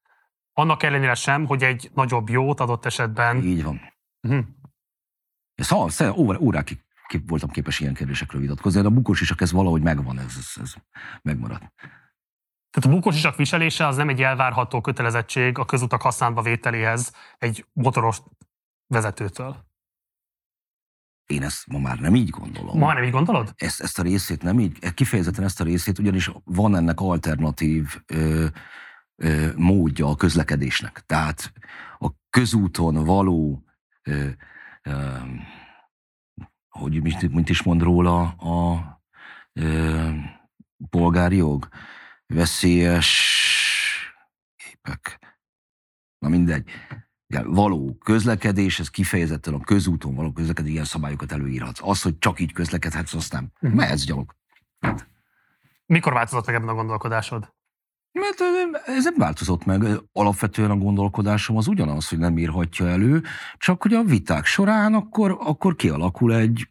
Annak 0.58 0.82
ellenére 0.82 1.14
sem, 1.14 1.46
hogy 1.46 1.62
egy 1.62 1.90
nagyobb 1.94 2.28
jót 2.28 2.60
adott 2.60 2.84
esetben... 2.84 3.42
Így 3.42 3.62
van. 3.62 3.80
Uh-huh. 4.28 4.44
Szóval 5.54 6.36
órákig 6.36 6.84
kép, 7.06 7.28
voltam 7.28 7.50
képes 7.50 7.80
ilyen 7.80 7.94
kérdésekről 7.94 8.40
vitatkozni, 8.40 8.80
de 8.80 8.86
a 8.86 8.90
bukós 8.90 9.20
isak 9.20 9.40
ez 9.40 9.52
valahogy 9.52 9.82
megvan, 9.82 10.18
ez, 10.18 10.34
ez, 10.38 10.62
ez 10.62 10.74
megmaradt. 11.22 11.72
Tehát 12.70 12.84
a 12.84 12.88
bukós 12.88 13.16
isak 13.16 13.36
viselése 13.36 13.86
az 13.86 13.96
nem 13.96 14.08
egy 14.08 14.22
elvárható 14.22 14.80
kötelezettség 14.80 15.58
a 15.58 15.64
közutak 15.64 16.02
használatba 16.02 16.42
vételéhez 16.42 17.12
egy 17.38 17.66
motoros 17.72 18.22
vezetőtől. 18.86 19.64
Én 21.26 21.42
ezt 21.42 21.66
ma 21.66 21.78
már 21.78 21.98
nem 21.98 22.14
így 22.14 22.30
gondolom. 22.30 22.78
Ma 22.78 22.92
nem 22.92 23.02
így 23.02 23.10
gondolod? 23.10 23.52
Ezt, 23.56 23.80
ezt 23.80 23.98
a 23.98 24.02
részét 24.02 24.42
nem 24.42 24.60
így, 24.60 24.94
kifejezetten 24.94 25.44
ezt 25.44 25.60
a 25.60 25.64
részét, 25.64 25.98
ugyanis 25.98 26.30
van 26.44 26.76
ennek 26.76 27.00
alternatív 27.00 27.96
ö, 28.06 28.46
módja 29.56 30.08
a 30.08 30.16
közlekedésnek. 30.16 31.02
Tehát 31.06 31.52
a 31.98 32.10
közúton 32.30 33.04
való, 33.04 33.64
hogy 36.68 37.02
mit 37.30 37.48
is 37.48 37.62
mond 37.62 37.82
róla 37.82 38.20
a 38.28 38.94
polgári 40.90 41.36
jog, 41.36 41.68
veszélyes 42.26 43.34
képek. 44.56 45.18
Na 46.18 46.28
mindegy. 46.28 46.70
Való 47.44 47.94
közlekedés, 47.94 48.78
ez 48.78 48.90
kifejezetten 48.90 49.54
a 49.54 49.60
közúton 49.60 50.14
való 50.14 50.32
közlekedés, 50.32 50.72
ilyen 50.72 50.84
szabályokat 50.84 51.32
előírhatsz. 51.32 51.80
Az, 51.82 52.02
hogy 52.02 52.18
csak 52.18 52.40
így 52.40 52.52
közlekedhetsz, 52.52 53.14
azt 53.14 53.32
nem. 53.32 53.52
Uh-huh. 53.60 53.78
Mehetsz 53.78 54.04
gyalog. 54.04 54.34
Hát. 54.80 55.08
Mikor 55.86 56.12
változott 56.12 56.46
meg 56.46 56.54
ebben 56.54 56.68
a 56.68 56.74
gondolkodásod? 56.74 57.54
Mert 58.20 58.40
ez 58.86 59.04
nem 59.04 59.14
változott 59.16 59.64
meg. 59.64 59.84
Alapvetően 60.12 60.70
a 60.70 60.76
gondolkodásom 60.76 61.56
az 61.56 61.66
ugyanaz, 61.66 62.08
hogy 62.08 62.18
nem 62.18 62.38
írhatja 62.38 62.88
elő, 62.88 63.22
csak 63.56 63.82
hogy 63.82 63.94
a 63.94 64.02
viták 64.02 64.44
során 64.44 64.94
akkor, 64.94 65.36
akkor 65.40 65.76
kialakul 65.76 66.34
egy 66.34 66.68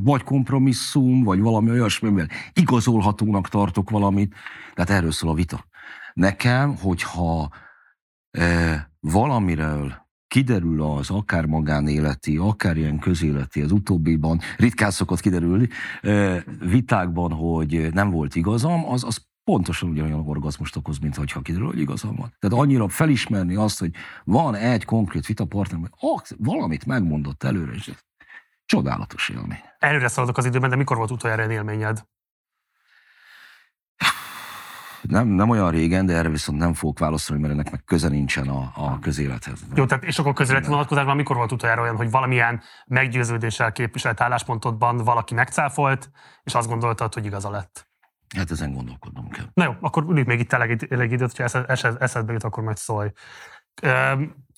vagy 0.00 0.22
kompromisszum, 0.22 1.22
vagy 1.22 1.40
valami 1.40 1.70
olyasmivel 1.70 2.28
igazolhatónak 2.52 3.48
tartok 3.48 3.90
valamit. 3.90 4.34
Tehát 4.74 4.90
erről 4.90 5.12
szól 5.12 5.30
a 5.30 5.34
vita. 5.34 5.64
Nekem, 6.12 6.76
hogyha 6.76 7.50
e, 8.30 8.90
valamiről 9.00 10.06
kiderül 10.28 10.82
az 10.82 11.10
akár 11.10 11.46
magánéleti, 11.46 12.36
akár 12.36 12.76
ilyen 12.76 12.98
közéleti, 12.98 13.62
az 13.62 13.72
utóbbiban 13.72 14.40
ritkán 14.56 14.90
szokott 14.90 15.20
kiderülni 15.20 15.68
vitákban, 16.60 17.32
hogy 17.32 17.92
nem 17.92 18.10
volt 18.10 18.34
igazam, 18.34 18.88
az, 18.88 19.04
az 19.04 19.27
pontosan 19.48 19.88
ugyanolyan 19.88 20.28
orgazmust 20.28 20.76
okoz, 20.76 20.98
mint 20.98 21.16
hogyha 21.16 21.40
kiderül, 21.40 21.66
hogy 21.66 21.78
igazam 21.78 22.14
van. 22.16 22.34
Tehát 22.38 22.58
annyira 22.58 22.88
felismerni 22.88 23.54
azt, 23.54 23.78
hogy 23.78 23.90
van 24.24 24.54
egy 24.54 24.84
konkrét 24.84 25.26
vitapartner, 25.26 25.80
hogy 25.90 26.36
valamit 26.38 26.86
megmondott 26.86 27.42
előre, 27.42 27.72
és 27.72 27.90
Csodálatos 28.64 29.28
élmény. 29.28 29.60
Előre 29.78 30.08
szaladok 30.08 30.36
az 30.36 30.44
időben, 30.44 30.70
de 30.70 30.76
mikor 30.76 30.96
volt 30.96 31.10
utoljára 31.10 31.52
élményed? 31.52 32.04
Nem, 35.02 35.28
nem 35.28 35.48
olyan 35.48 35.70
régen, 35.70 36.06
de 36.06 36.14
erre 36.14 36.28
viszont 36.28 36.58
nem 36.58 36.74
fogok 36.74 36.98
válaszolni, 36.98 37.42
mert 37.42 37.54
ennek 37.54 37.70
meg 37.70 37.84
köze 37.84 38.08
nincsen 38.08 38.48
a, 38.48 38.72
a 38.74 38.98
közélethez. 38.98 39.60
Jó, 39.74 39.86
tehát 39.86 40.04
és 40.04 40.18
akkor 40.18 40.32
közéleti 40.32 40.68
vonatkozásban 40.68 41.16
mikor 41.16 41.36
volt 41.36 41.52
utoljára 41.52 41.82
olyan, 41.82 41.96
hogy 41.96 42.10
valamilyen 42.10 42.62
meggyőződéssel 42.86 43.72
képviselt 43.72 44.20
álláspontodban 44.20 44.96
valaki 44.96 45.34
megcáfolt, 45.34 46.10
és 46.42 46.54
azt 46.54 46.68
gondoltad, 46.68 47.14
hogy 47.14 47.24
igaza 47.24 47.50
lett? 47.50 47.87
Hát 48.36 48.50
ezen 48.50 48.72
gondolkodnom 48.72 49.28
kell. 49.28 49.46
Na 49.54 49.64
jó, 49.64 49.74
akkor 49.80 50.04
ülünk 50.08 50.26
még 50.26 50.40
itt 50.40 50.52
elég, 50.52 51.12
időt, 51.12 51.36
hogyha 51.36 51.66
eszedbe 51.98 52.32
jut, 52.32 52.44
akkor 52.44 52.62
majd 52.62 52.76
szólj. 52.76 53.08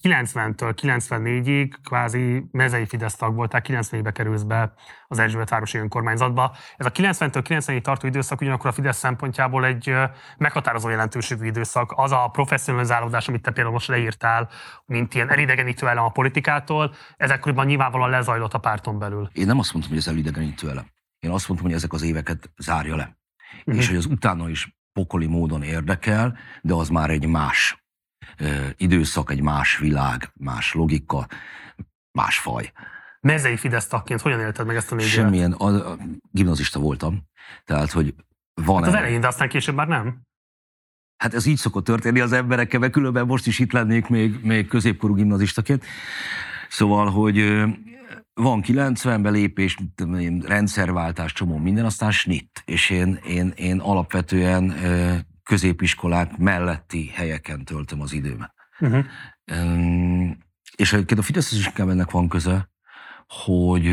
90-től 0.02 0.74
94-ig 0.82 1.72
kvázi 1.84 2.44
mezei 2.50 2.86
Fidesz 2.86 3.14
tag 3.14 3.34
voltál, 3.34 3.62
94-be 3.64 4.10
kerülsz 4.10 4.42
be 4.42 4.72
az 5.06 5.18
Erzsébet 5.18 5.48
városi 5.48 5.78
önkormányzatba. 5.78 6.56
Ez 6.76 6.86
a 6.86 6.90
90-től 6.90 7.44
94-ig 7.48 7.80
tartó 7.80 8.06
időszak 8.06 8.40
ugyanakkor 8.40 8.70
a 8.70 8.72
Fidesz 8.72 8.96
szempontjából 8.96 9.64
egy 9.64 9.94
meghatározó 10.38 10.88
jelentőségű 10.88 11.46
időszak. 11.46 11.92
Az 11.96 12.12
a 12.12 12.28
professzionalizálódás, 12.32 13.28
amit 13.28 13.42
te 13.42 13.50
például 13.50 13.74
most 13.74 13.88
leírtál, 13.88 14.48
mint 14.86 15.14
ilyen 15.14 15.30
elidegenítő 15.30 15.88
elem 15.88 16.04
a 16.04 16.10
politikától, 16.10 16.94
ez 17.16 17.30
ekkoriban 17.30 17.66
nyilvánvalóan 17.66 18.10
lezajlott 18.10 18.54
a 18.54 18.58
párton 18.58 18.98
belül. 18.98 19.30
Én 19.32 19.46
nem 19.46 19.58
azt 19.58 19.72
mondtam, 19.72 19.94
hogy 19.94 20.02
ez 20.02 20.12
elidegenítő 20.12 20.70
elem. 20.70 20.86
Én 21.18 21.30
azt 21.30 21.48
mondtam, 21.48 21.68
hogy 21.68 21.78
ezek 21.78 21.92
az 21.92 22.02
éveket 22.02 22.50
zárja 22.56 22.96
le. 22.96 23.18
Uh-huh. 23.58 23.76
És 23.76 23.88
hogy 23.88 23.96
az 23.96 24.06
utána 24.06 24.48
is 24.48 24.78
pokoli 24.92 25.26
módon 25.26 25.62
érdekel, 25.62 26.38
de 26.62 26.74
az 26.74 26.88
már 26.88 27.10
egy 27.10 27.26
más 27.26 27.84
időszak, 28.76 29.30
egy 29.30 29.42
más 29.42 29.78
világ, 29.78 30.30
más 30.34 30.74
logika, 30.74 31.26
más 32.12 32.38
faj. 32.38 32.72
Mezei 33.20 33.56
Fidesz 33.56 33.86
tagként 33.86 34.20
hogyan 34.20 34.40
élted 34.40 34.66
meg 34.66 34.76
ezt 34.76 34.92
a 34.92 34.94
négy 34.94 35.06
Semmilyen, 35.06 35.52
a, 35.52 35.90
a, 35.90 35.96
gimnazista 36.30 36.78
voltam, 36.78 37.22
tehát 37.64 37.90
hogy 37.90 38.14
van... 38.54 38.82
Hát 38.82 38.92
az 38.92 38.98
elején, 38.98 39.20
de 39.20 39.26
aztán 39.26 39.48
később 39.48 39.74
már 39.74 39.88
nem? 39.88 40.20
Hát 41.16 41.34
ez 41.34 41.46
így 41.46 41.56
szokott 41.56 41.84
történni 41.84 42.20
az 42.20 42.32
emberekkel, 42.32 42.80
mert 42.80 42.92
különben 42.92 43.26
most 43.26 43.46
is 43.46 43.58
itt 43.58 43.72
lennék 43.72 44.08
még, 44.08 44.40
még 44.42 44.68
középkorú 44.68 45.14
gimnazistaként. 45.14 45.84
Szóval, 46.68 47.10
hogy 47.10 47.64
van 48.34 48.62
90-ben 48.66 49.32
lépés, 49.32 49.76
rendszerváltás, 50.40 51.32
csomó 51.32 51.56
minden, 51.56 51.84
aztán 51.84 52.10
snit. 52.10 52.62
És 52.64 52.90
én, 52.90 53.18
én, 53.26 53.52
én 53.56 53.78
alapvetően 53.78 54.74
középiskolák 55.42 56.36
melletti 56.36 57.06
helyeken 57.06 57.64
töltöm 57.64 58.00
az 58.00 58.12
időmet. 58.12 58.54
Uh-huh. 58.78 59.04
És 60.76 60.92
egyébként 60.92 61.20
a 61.20 61.22
Fidesz 61.22 61.52
is 61.52 61.66
inkább 61.66 61.88
ennek 61.88 62.10
van 62.10 62.28
köze, 62.28 62.70
hogy 63.26 63.84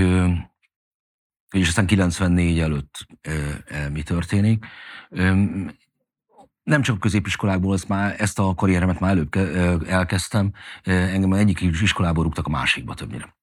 és 1.51 1.67
aztán 1.67 1.85
94 1.85 2.59
előtt 2.59 3.07
mi 3.91 4.03
történik. 4.03 4.65
Nem 6.63 6.81
csak 6.81 6.99
középiskolákból, 6.99 7.73
ezt, 7.73 7.87
már, 7.87 8.15
ezt 8.17 8.39
a 8.39 8.53
karrieremet 8.55 8.99
már 8.99 9.11
előbb 9.11 9.35
elkezdtem, 9.87 10.51
engem 10.83 11.33
egyik 11.33 11.61
iskolából 11.61 12.23
rúgtak 12.23 12.45
a 12.45 12.49
másikba 12.49 12.93
többnyire. 12.93 13.36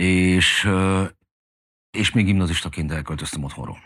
És, 0.00 0.68
és 1.90 2.12
még 2.12 2.24
gimnazistaként 2.24 2.92
elköltöztem 2.92 3.44
otthonról. 3.44 3.78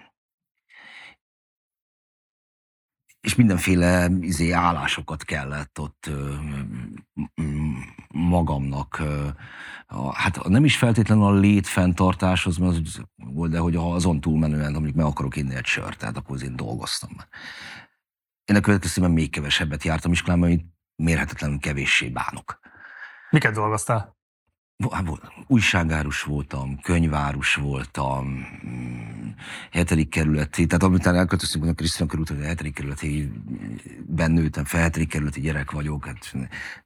és 3.24 3.34
mindenféle 3.34 4.08
izé, 4.20 4.50
állásokat 4.50 5.24
kellett 5.24 5.78
ott 5.80 6.10
magamnak, 8.08 9.02
a, 9.86 10.14
hát 10.14 10.48
nem 10.48 10.64
is 10.64 10.76
feltétlenül 10.76 11.24
a 11.24 11.32
létfenntartáshoz, 11.32 12.56
mert 12.56 12.76
az 12.76 13.00
volt, 13.16 13.50
de 13.50 13.58
hogy 13.58 13.76
azon 13.76 14.20
túlmenően, 14.20 14.72
mondjuk 14.72 14.94
meg 14.94 15.06
akarok 15.06 15.36
inni 15.36 15.54
egy 15.54 15.64
sört, 15.64 15.98
tehát 15.98 16.16
akkor 16.16 16.42
én 16.42 16.56
dolgoztam. 16.56 17.10
Ennek 18.44 18.62
következtében 18.62 19.10
még 19.10 19.30
kevesebbet 19.30 19.84
jártam 19.84 20.12
iskolában, 20.12 20.44
amit 20.44 20.66
mérhetetlenül 20.96 21.58
kevéssé 21.58 22.08
bánok. 22.08 22.58
Miket 23.30 23.54
dolgoztál? 23.54 24.13
Újságárus 25.46 26.22
voltam, 26.22 26.80
könyvárus 26.80 27.54
voltam, 27.54 28.26
mm, 28.66 29.28
hetedik 29.70 30.08
kerületi, 30.08 30.66
tehát 30.66 30.82
amit 30.82 31.06
elköltöztünk 31.06 31.64
a 31.64 31.72
Krisztián 31.72 32.08
körül, 32.08 32.24
a 32.28 32.44
hetedik 32.44 32.74
kerületi 32.74 33.32
bennőtem 34.06 34.64
fel, 34.64 34.80
hetedik 34.80 35.08
kerületi 35.08 35.40
gyerek 35.40 35.70
vagyok, 35.70 36.06
hát 36.06 36.34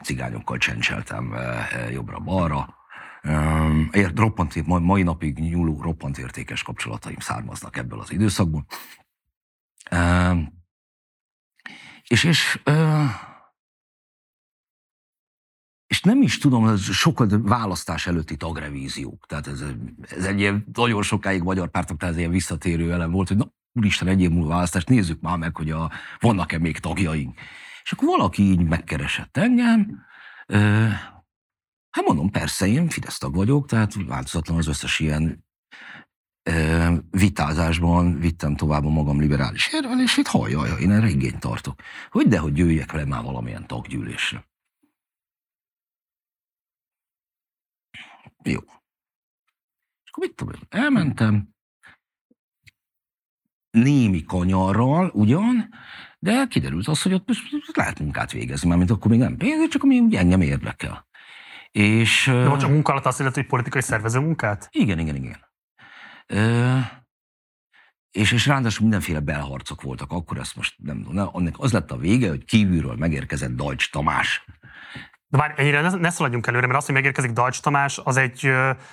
cigányokkal 0.03 0.59
csencseltem 0.59 1.33
eh, 1.33 1.73
eh, 1.73 1.93
jobbra-balra. 1.93 2.77
Roppant, 4.15 4.67
mai 4.67 5.03
napig 5.03 5.39
nyúló, 5.39 5.83
roppant 5.83 6.19
értékes 6.19 6.63
kapcsolataim 6.63 7.19
származnak 7.19 7.77
ebből 7.77 8.01
az 8.01 8.13
időszakból. 8.13 8.67
És, 12.09 12.25
és 12.25 12.61
és 15.89 16.01
nem 16.01 16.23
is 16.23 16.39
tudom, 16.39 16.67
ez 16.67 16.81
sokkal 16.81 17.29
választás 17.43 18.07
előtti 18.07 18.37
tagrevíziók. 18.37 19.27
Tehát 19.27 19.47
ez, 19.47 19.65
ez 20.17 20.25
egy 20.25 20.41
ilyen 20.41 20.65
nagyon 20.73 21.03
sokáig 21.03 21.43
magyar 21.43 21.71
pártok, 21.71 21.99
tehát 21.99 22.15
ez 22.15 22.21
ilyen 22.21 22.33
visszatérő 22.33 22.93
elem 22.93 23.11
volt, 23.11 23.29
hogy 23.29 23.37
na, 23.37 23.53
úristen, 23.73 24.09
egy 24.09 24.21
év 24.21 24.31
múlva 24.31 24.49
választást, 24.49 24.89
nézzük 24.89 25.21
már 25.21 25.37
meg, 25.37 25.57
hogy 25.57 25.71
a, 25.71 25.91
vannak-e 26.21 26.59
még 26.59 26.79
tagjaink. 26.79 27.39
És 27.83 27.93
akkor 27.93 28.09
valaki 28.09 28.43
így 28.43 28.65
megkeresett 28.65 29.37
engem, 29.37 30.05
ö, 30.47 30.87
hát 31.91 32.07
mondom, 32.07 32.31
persze, 32.31 32.67
én 32.67 32.89
Fidesz 32.89 33.19
tag 33.19 33.35
vagyok, 33.35 33.69
tehát 33.69 33.93
változatlan 34.07 34.59
az 34.59 34.67
összes 34.67 34.99
ilyen 34.99 35.45
ö, 36.43 36.95
vitázásban 37.11 38.19
vittem 38.19 38.57
tovább 38.57 38.85
a 38.85 38.91
magam 38.91 39.21
liberális 39.21 39.73
érvelését, 39.73 40.27
hallja, 40.27 40.63
én 40.63 40.91
erre 40.91 41.09
igényt 41.09 41.41
tartok. 41.41 41.81
Hogy 42.11 42.27
de, 42.27 42.39
hogy 42.39 42.59
jöjjek 42.59 42.93
vele 42.93 43.05
már 43.05 43.23
valamilyen 43.23 43.67
taggyűlésre. 43.67 44.48
Jó. 48.51 48.61
És 50.05 50.11
akkor 50.11 50.27
mit 50.27 50.35
tudom 50.35 50.55
én, 50.55 50.81
elmentem, 50.81 51.49
némi 53.71 54.25
kanyarral 54.25 55.11
ugyan, 55.15 55.69
de 56.19 56.47
kiderült 56.47 56.89
az, 56.89 57.03
hogy 57.03 57.13
ott 57.13 57.77
lehet 57.77 57.99
munkát 57.99 58.33
végezni, 58.33 58.69
mert 58.77 58.91
akkor 58.91 59.11
még 59.11 59.21
nem 59.21 59.37
pénz, 59.37 59.69
csak 59.69 59.83
ami 59.83 59.99
ugye 59.99 60.19
engem 60.19 60.41
érdekel. 60.41 61.07
És, 61.71 62.25
De 62.27 62.49
most 62.49 62.65
a 62.65 62.69
munka 62.69 62.93
alatt 62.93 63.05
azt 63.07 63.19
jelenti, 63.19 63.41
hogy 63.41 63.49
politikai 63.49 63.83
szervező 63.83 64.19
munkát? 64.19 64.69
Igen, 64.71 64.99
igen, 64.99 65.15
igen. 65.15 65.47
Ö, 66.27 66.79
és, 68.11 68.33
és 68.33 68.47
ráadásul 68.47 68.83
mindenféle 68.83 69.21
belharcok 69.21 69.83
voltak, 69.83 70.13
akkor 70.13 70.39
ezt 70.39 70.57
most 70.57 70.75
nem 70.79 71.03
tudom, 71.03 71.29
annak 71.33 71.55
az 71.59 71.73
lett 71.73 71.91
a 71.91 71.97
vége, 71.97 72.29
hogy 72.29 72.45
kívülről 72.45 72.97
megérkezett 72.97 73.57
Dajcs 73.57 73.91
Tamás, 73.91 74.45
de 75.29 75.39
már 75.39 75.55
ennyire 75.57 75.81
ne, 75.81 75.91
ne 75.91 76.11
szaladjunk 76.11 76.47
előre, 76.47 76.67
mert 76.67 76.79
az, 76.79 76.85
hogy 76.85 76.95
megérkezik 76.95 77.31
Dajcs 77.31 77.61
Tamás, 77.61 78.01
az 78.05 78.17
egy, 78.17 78.53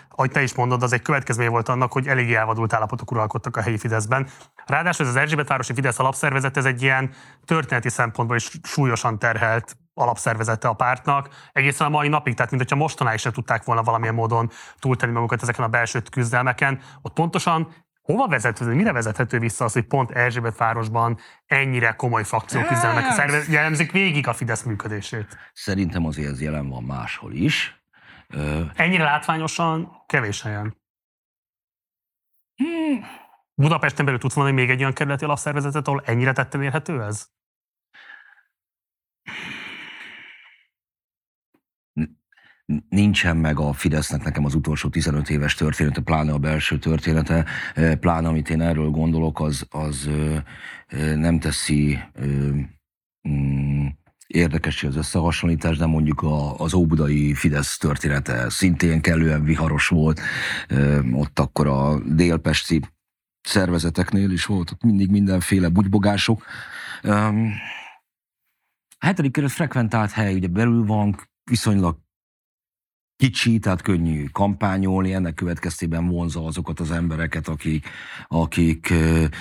ahogy 0.10 0.32
te 0.32 0.42
is 0.42 0.56
mondod, 0.56 0.84
az 0.84 0.94
egy 0.94 1.02
következmény 1.02 1.50
volt 1.50 1.70
annak, 1.70 1.92
hogy 1.92 2.08
eléggé 2.08 2.36
elvadult 2.36 2.74
állapotok 2.74 3.12
uralkodtak 3.12 3.58
a 3.58 3.62
helyi 3.62 3.78
Fideszben. 3.78 4.28
Ráadásul 4.66 5.06
ez 5.06 5.12
az 5.12 5.18
Erzsébetvárosi 5.18 5.74
Fidesz 5.74 6.00
alapszervezet, 6.00 6.58
ez 6.58 6.66
egy 6.66 6.82
ilyen 6.82 7.14
történeti 7.46 7.90
szempontból 7.90 8.36
is 8.36 8.52
súlyosan 8.64 9.20
terhelt 9.20 9.78
alapszervezete 9.94 10.68
a 10.68 10.74
pártnak, 10.74 11.30
egészen 11.52 11.88
a 11.88 11.90
mai 11.90 12.08
napig, 12.08 12.34
tehát 12.34 12.52
mint 12.52 12.64
hogyha 12.64 12.78
mostanáig 12.78 13.20
se 13.20 13.32
tudták 13.32 13.64
volna 13.64 13.84
valamilyen 13.84 14.14
módon 14.14 14.50
túltenni 14.80 15.14
magukat 15.14 15.42
ezeken 15.42 15.66
a 15.66 15.68
belső 15.68 16.02
küzdelmeken. 16.12 16.80
Ott 17.02 17.14
pontosan 17.14 17.74
Hova 18.06 18.28
vezethető, 18.28 18.74
mire 18.74 18.92
vezethető 18.92 19.40
vissza 19.40 19.66
az, 19.66 19.74
hogy 19.74 19.86
pont 19.86 20.12
Erzsébet 20.12 20.58
városban 20.58 21.20
ennyire 21.46 21.92
komoly 21.92 22.24
frakcióküzdelmek 22.24 23.04
hát. 23.04 23.48
jellemzik 23.48 23.92
végig 23.92 24.28
a 24.28 24.34
Fidesz 24.34 24.64
működését? 24.64 25.38
Szerintem 25.54 26.06
azért 26.06 26.32
ez 26.32 26.42
jelen 26.42 26.70
van 26.70 26.84
máshol 26.84 27.34
is. 27.34 27.84
Ennyire 28.76 29.04
látványosan 29.04 30.04
kevés 30.06 30.42
helyen. 30.42 30.78
Hmm. 32.56 33.06
Budapesten 33.54 34.06
belül 34.06 34.20
tudsz 34.20 34.36
mondani 34.36 34.58
még 34.58 34.70
egy 34.70 34.80
olyan 34.80 34.94
kerületi 34.94 35.24
alapszervezetet, 35.24 35.88
ahol 35.88 36.02
ennyire 36.06 36.32
tetten 36.32 36.64
érhető 36.64 37.04
ez? 37.04 37.30
Nincsen 42.90 43.38
meg 43.38 43.60
a 43.60 43.74
Fidesznek 43.74 44.24
nekem 44.24 44.46
az 44.46 44.56
utolsó 44.56 44.90
15 44.90 45.30
éves 45.30 45.56
története, 45.56 46.02
pláne 46.02 46.32
a 46.32 46.38
belső 46.38 46.80
története, 46.80 47.46
pláne 48.00 48.28
amit 48.28 48.50
én 48.50 48.62
erről 48.62 48.90
gondolok, 48.90 49.40
az, 49.40 49.66
az 49.70 50.10
nem 51.16 51.40
teszi 51.40 52.00
mm, 53.30 53.86
érdekes 54.28 54.84
az 54.84 54.96
összehasonlítás, 54.96 55.78
de 55.78 55.86
mondjuk 55.86 56.22
a, 56.22 56.60
az 56.60 56.74
óbudai 56.74 57.34
Fidesz 57.34 57.78
története 57.78 58.50
szintén 58.50 59.02
kellően 59.02 59.44
viharos 59.44 59.88
volt. 59.88 60.22
Ott 61.12 61.40
akkor 61.40 61.68
a 61.68 62.00
délpesti 62.00 62.82
szervezeteknél 63.42 64.32
is 64.32 64.46
voltak 64.46 64.82
mindig 64.82 65.10
mindenféle 65.10 65.70
bugybogások. 65.70 66.44
A 68.98 69.06
hetedik 69.06 69.32
kerület 69.32 69.54
frekventált 69.54 70.12
hely, 70.12 70.34
ugye 70.34 70.48
belül 70.48 70.86
van, 70.86 71.16
viszonylag 71.44 72.05
kicsi, 73.18 73.60
tehát 73.60 73.82
könnyű 73.82 74.26
kampányolni, 74.32 75.14
ennek 75.14 75.34
következtében 75.34 76.08
vonza 76.08 76.46
azokat 76.46 76.80
az 76.80 76.92
embereket, 76.92 77.48
akik, 77.48 77.88
akiknek 78.28 79.32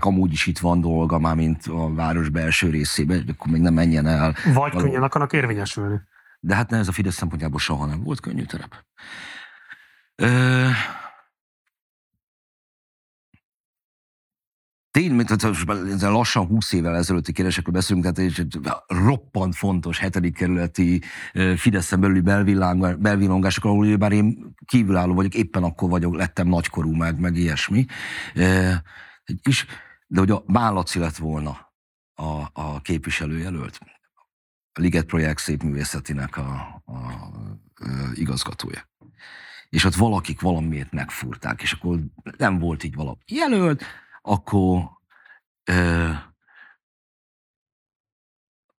amúgy 0.00 0.32
is 0.32 0.46
itt 0.46 0.58
van 0.58 0.80
dolga, 0.80 1.18
már 1.18 1.34
mint 1.34 1.66
a 1.66 1.94
város 1.94 2.28
belső 2.28 2.70
részében, 2.70 3.24
akkor 3.28 3.52
még 3.52 3.60
nem 3.60 3.74
menjen 3.74 4.06
el. 4.06 4.34
Vagy 4.44 4.72
való. 4.72 4.84
könnyen 4.84 5.02
akarnak 5.02 5.32
érvényesülni. 5.32 6.00
De 6.40 6.54
hát 6.54 6.70
ne, 6.70 6.78
ez 6.78 6.88
a 6.88 6.92
Fidesz 6.92 7.14
szempontjából 7.14 7.60
soha 7.60 7.86
nem 7.86 8.02
volt 8.02 8.20
könnyű 8.20 8.44
terep. 8.44 8.84
Ö, 10.14 10.68
Tény, 14.92 15.12
mint 15.12 15.42
lassan 16.00 16.46
20 16.46 16.72
évvel 16.72 16.96
ezelőtti 16.96 17.32
kérdésekről 17.32 17.74
beszélünk, 17.74 18.14
tehát 18.14 18.38
egy 18.38 18.46
roppant 18.86 19.54
fontos 19.54 19.98
hetedik 19.98 20.34
kerületi 20.34 21.02
Fideszen 21.56 22.00
belüli 22.00 22.20
belvillangások, 22.98 23.64
ahol 23.64 23.96
bár 23.96 24.12
én 24.12 24.54
kívülálló 24.66 25.14
vagyok, 25.14 25.34
éppen 25.34 25.62
akkor 25.62 25.88
vagyok, 25.88 26.14
lettem 26.16 26.48
nagykorú 26.48 26.94
meg, 26.94 27.20
meg 27.20 27.36
ilyesmi. 27.36 27.86
Kis, 29.42 29.66
de 30.06 30.18
hogy 30.18 30.30
a 30.30 30.42
Bálaci 30.46 30.98
lett 30.98 31.16
volna 31.16 31.72
a, 32.14 32.42
a 32.52 32.80
képviselőjelölt, 32.80 33.78
a 34.72 34.80
Liget 34.80 35.06
Projekt 35.06 35.40
szépművészetinek 35.40 36.36
a, 36.36 36.82
a, 36.84 36.92
a 36.92 37.30
igazgatója. 38.14 38.90
És 39.68 39.84
ott 39.84 39.94
valakik 39.94 40.40
valamiért 40.40 40.92
megfúrták, 40.92 41.62
és 41.62 41.72
akkor 41.72 41.98
nem 42.38 42.58
volt 42.58 42.84
így 42.84 42.94
valami 42.94 43.18
jelölt, 43.26 43.84
akkor, 44.22 44.82
ö, 45.64 46.10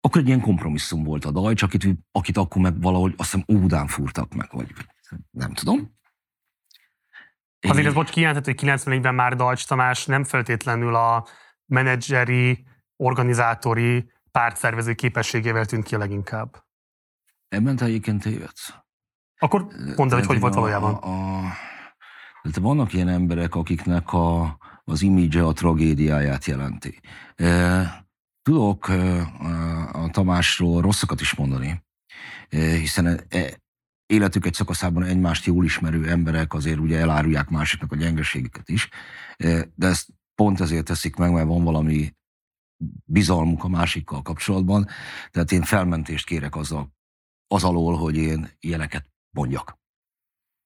akkor 0.01 0.21
egy 0.21 0.27
ilyen 0.27 0.41
kompromisszum 0.41 1.03
volt 1.03 1.25
a 1.25 1.31
Dajcs, 1.31 1.61
akit, 1.61 1.87
akit 2.11 2.37
akkor 2.37 2.61
meg 2.61 2.81
valahogy 2.81 3.13
azt 3.17 3.31
hiszem 3.31 3.57
Ódán 3.57 3.87
fúrtak 3.87 4.33
meg, 4.33 4.49
vagy 4.51 4.71
nem 5.31 5.53
tudom. 5.53 6.01
Azért 7.59 7.85
ez 7.85 7.93
most 7.93 8.09
kijelentett, 8.09 8.45
hogy 8.45 8.59
94-ben 8.61 9.15
már 9.15 9.35
Dajcs 9.35 9.67
Tamás 9.67 10.05
nem 10.05 10.23
feltétlenül 10.23 10.95
a 10.95 11.27
menedzseri, 11.65 12.65
organizátori, 12.95 14.11
pártszervező 14.31 14.93
képességével 14.93 15.65
tűnt 15.65 15.83
ki 15.85 15.95
a 15.95 15.97
leginkább. 15.97 16.63
Ebben 17.47 17.75
te 17.75 17.85
egyébként 17.85 18.21
tévedsz. 18.21 18.73
Akkor 19.37 19.67
mondd 19.95 20.11
el, 20.11 20.17
hogy 20.17 20.25
hogy 20.25 20.39
volt 20.39 20.53
valójában. 20.53 20.93
A, 20.93 21.07
a, 21.07 21.45
a, 22.41 22.59
vannak 22.61 22.93
ilyen 22.93 23.07
emberek, 23.07 23.55
akiknek 23.55 24.13
a, 24.13 24.57
az 24.83 25.01
imidzse 25.01 25.45
a 25.45 25.53
tragédiáját 25.53 26.45
jelenti. 26.45 26.99
Tudok 28.41 28.87
a 29.91 30.09
Tamásról 30.11 30.81
rosszakat 30.81 31.21
is 31.21 31.35
mondani, 31.35 31.83
hiszen 32.49 33.21
e, 33.29 33.61
életük 34.05 34.45
egy 34.45 34.53
szakaszában 34.53 35.03
egymást 35.03 35.45
jól 35.45 35.65
ismerő 35.65 36.09
emberek 36.09 36.53
azért 36.53 36.79
ugye 36.79 36.99
elárulják 36.99 37.49
másiknak 37.49 37.91
a 37.91 37.95
gyengeségüket 37.95 38.69
is, 38.69 38.89
de 39.75 39.87
ezt 39.87 40.07
pont 40.35 40.59
ezért 40.59 40.85
teszik 40.85 41.15
meg, 41.15 41.31
mert 41.31 41.47
van 41.47 41.63
valami 41.63 42.15
bizalmuk 43.05 43.63
a 43.63 43.67
másikkal 43.67 44.21
kapcsolatban, 44.21 44.87
tehát 45.31 45.51
én 45.51 45.63
felmentést 45.63 46.25
kérek 46.25 46.55
azzal, 46.55 46.93
az 47.47 47.63
alól, 47.63 47.97
hogy 47.97 48.15
én 48.15 48.49
ilyeneket 48.59 49.09
mondjak. 49.35 49.81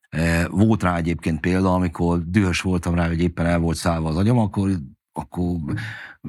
E, 0.10 0.48
volt 0.48 0.84
rá 0.84 0.96
egyébként 0.96 1.40
példa, 1.40 1.74
amikor 1.74 2.24
dühös 2.24 2.62
voltam 2.62 2.96
rá, 2.96 3.08
hogy 3.08 3.22
éppen 3.22 3.46
el 3.46 3.60
volt 3.60 3.78
szállva 3.78 4.10
az 4.10 4.16
agyam, 4.16 4.38
akkor, 4.38 4.72
akkor 5.12 5.56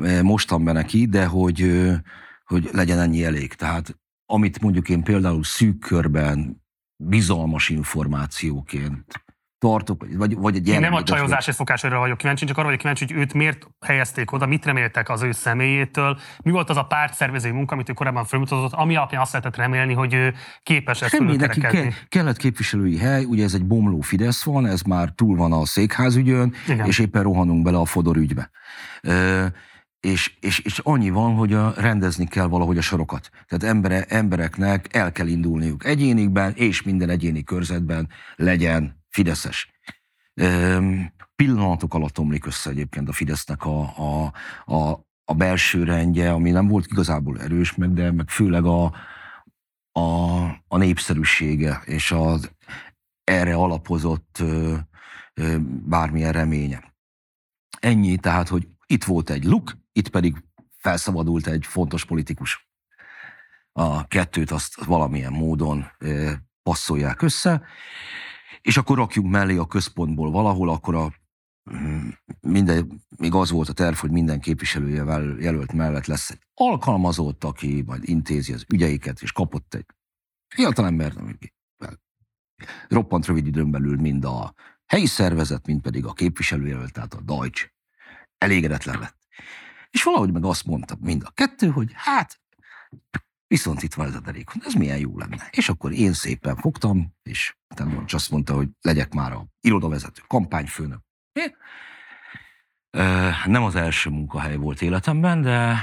e, 0.02 0.22
mostam 0.22 0.64
be 0.64 0.72
neki, 0.72 1.06
de 1.06 1.26
hogy, 1.26 1.90
hogy 2.44 2.68
legyen 2.72 2.98
ennyi 2.98 3.24
elég. 3.24 3.54
Tehát 3.54 3.98
amit 4.26 4.60
mondjuk 4.60 4.88
én 4.88 5.02
például 5.02 5.44
szűk 5.44 5.78
körben 5.78 6.62
bizalmas 7.04 7.68
információként 7.68 9.24
tartok, 9.58 10.06
vagy, 10.16 10.36
vagy 10.36 10.56
egy 10.56 10.68
Én 10.68 10.80
nem 10.80 10.94
a 10.94 11.02
csajozási 11.02 11.52
szokásra 11.52 11.98
vagyok 11.98 12.18
kíváncsi, 12.18 12.44
csak 12.44 12.56
arra 12.56 12.64
vagyok 12.64 12.80
kíváncsi, 12.80 13.04
hogy 13.04 13.16
őt 13.16 13.34
miért 13.34 13.66
helyezték 13.80 14.32
oda, 14.32 14.46
mit 14.46 14.64
reméltek 14.64 15.08
az 15.08 15.22
ő 15.22 15.32
személyétől, 15.32 16.18
mi 16.42 16.50
volt 16.50 16.70
az 16.70 16.76
a 16.76 16.82
pártszervezői 16.82 17.50
munka, 17.50 17.74
amit 17.74 17.88
ő 17.88 17.92
korábban 17.92 18.24
felmutatott, 18.24 18.72
ami 18.72 18.96
alapján 18.96 19.20
azt 19.20 19.32
lehetett 19.32 19.56
remélni, 19.56 19.94
hogy 19.94 20.14
ő 20.14 20.34
képes 20.62 21.02
ezt 21.02 21.10
Semmi, 21.10 21.36
neki 21.36 21.60
ke- 21.60 22.08
kellett 22.08 22.36
képviselői 22.36 22.98
hely, 22.98 23.24
ugye 23.24 23.44
ez 23.44 23.54
egy 23.54 23.66
bomló 23.66 24.00
Fidesz 24.00 24.44
van, 24.44 24.66
ez 24.66 24.82
már 24.82 25.08
túl 25.10 25.36
van 25.36 25.52
a 25.52 25.66
székházügyön, 25.66 26.54
Igen. 26.68 26.86
és 26.86 26.98
éppen 26.98 27.22
rohanunk 27.22 27.62
bele 27.62 27.78
a 27.78 27.84
Fodor 27.84 28.16
ügybe. 28.16 28.50
E- 29.02 29.52
és, 30.00 30.36
és, 30.40 30.58
és 30.58 30.78
annyi 30.78 31.10
van, 31.10 31.34
hogy 31.34 31.52
a, 31.52 31.72
rendezni 31.76 32.26
kell 32.26 32.46
valahogy 32.46 32.78
a 32.78 32.80
sorokat. 32.80 33.30
Tehát 33.46 33.74
embere, 33.74 34.04
embereknek 34.08 34.86
el 34.90 35.12
kell 35.12 35.26
indulniuk 35.26 35.84
egyénikben, 35.84 36.52
és 36.54 36.82
minden 36.82 37.08
egyéni 37.08 37.44
körzetben 37.44 38.08
legyen 38.36 38.97
Fideszes. 39.18 39.70
Pillanatok 41.36 41.94
alatt 41.94 42.18
omlik 42.18 42.46
össze 42.46 42.70
egyébként 42.70 43.08
a 43.08 43.12
Fidesznek 43.12 43.64
a, 43.64 43.80
a, 43.96 44.32
a, 44.64 45.06
a 45.24 45.34
belső 45.34 45.84
rendje, 45.84 46.32
ami 46.32 46.50
nem 46.50 46.68
volt 46.68 46.86
igazából 46.86 47.40
erős, 47.40 47.74
meg, 47.74 47.92
de 47.92 48.12
meg 48.12 48.28
főleg 48.28 48.64
a, 48.64 48.84
a, 49.92 50.42
a 50.68 50.76
népszerűsége 50.76 51.82
és 51.84 52.10
az 52.12 52.50
erre 53.24 53.54
alapozott 53.54 54.38
ö, 54.40 54.76
ö, 55.34 55.56
bármilyen 55.84 56.32
reménye. 56.32 56.94
Ennyi, 57.80 58.16
tehát, 58.16 58.48
hogy 58.48 58.68
itt 58.86 59.04
volt 59.04 59.30
egy 59.30 59.44
luk, 59.44 59.76
itt 59.92 60.08
pedig 60.08 60.44
felszabadult 60.76 61.46
egy 61.46 61.66
fontos 61.66 62.04
politikus. 62.04 62.68
A 63.72 64.06
kettőt 64.06 64.50
azt 64.50 64.84
valamilyen 64.84 65.32
módon 65.32 65.86
passzolják 66.62 67.22
össze, 67.22 67.62
és 68.60 68.76
akkor 68.76 68.96
rakjuk 68.96 69.26
mellé 69.26 69.56
a 69.56 69.66
központból 69.66 70.30
valahol, 70.30 70.68
akkor 70.70 70.94
a 70.94 71.12
minden, 72.40 73.02
még 73.16 73.34
az 73.34 73.50
volt 73.50 73.68
a 73.68 73.72
terv, 73.72 73.96
hogy 73.96 74.10
minden 74.10 74.40
képviselője 74.40 75.04
jelölt 75.40 75.72
mellett 75.72 76.06
lesz 76.06 76.30
egy 76.30 76.46
alkalmazott, 76.54 77.44
aki 77.44 77.82
majd 77.86 78.08
intézi 78.08 78.52
az 78.52 78.64
ügyeiket, 78.68 79.22
és 79.22 79.32
kapott 79.32 79.74
egy 79.74 79.86
fiatal 80.54 80.86
ember, 80.86 81.12
roppant 82.88 83.26
rövid 83.26 83.46
időn 83.46 83.70
belül 83.70 83.96
mind 83.96 84.24
a 84.24 84.54
helyi 84.86 85.06
szervezet, 85.06 85.66
mind 85.66 85.80
pedig 85.80 86.04
a 86.04 86.12
képviselőjelölt, 86.12 86.92
tehát 86.92 87.14
a 87.14 87.20
Deutsch 87.20 87.72
elégedetlen 88.38 88.98
lett. 88.98 89.16
És 89.90 90.02
valahogy 90.02 90.32
meg 90.32 90.44
azt 90.44 90.64
mondta 90.64 90.96
mind 91.00 91.22
a 91.24 91.30
kettő, 91.30 91.68
hogy 91.68 91.90
hát 91.94 92.40
Viszont 93.48 93.82
itt 93.82 93.94
van 93.94 94.06
ez 94.06 94.14
a 94.14 94.20
derékon, 94.20 94.62
ez 94.64 94.74
milyen 94.74 94.98
jó 94.98 95.18
lenne. 95.18 95.48
És 95.50 95.68
akkor 95.68 95.92
én 95.92 96.12
szépen 96.12 96.56
fogtam, 96.56 97.14
és 97.22 97.56
utána 97.74 98.04
azt 98.06 98.30
mondta, 98.30 98.54
hogy 98.54 98.68
legyek 98.80 99.12
már 99.14 99.32
a 99.32 99.46
irodavezető, 99.60 100.22
kampányfőnök. 100.26 101.00
Nem 103.44 103.62
az 103.62 103.74
első 103.74 104.10
munkahely 104.10 104.56
volt 104.56 104.82
életemben, 104.82 105.42
de 105.42 105.76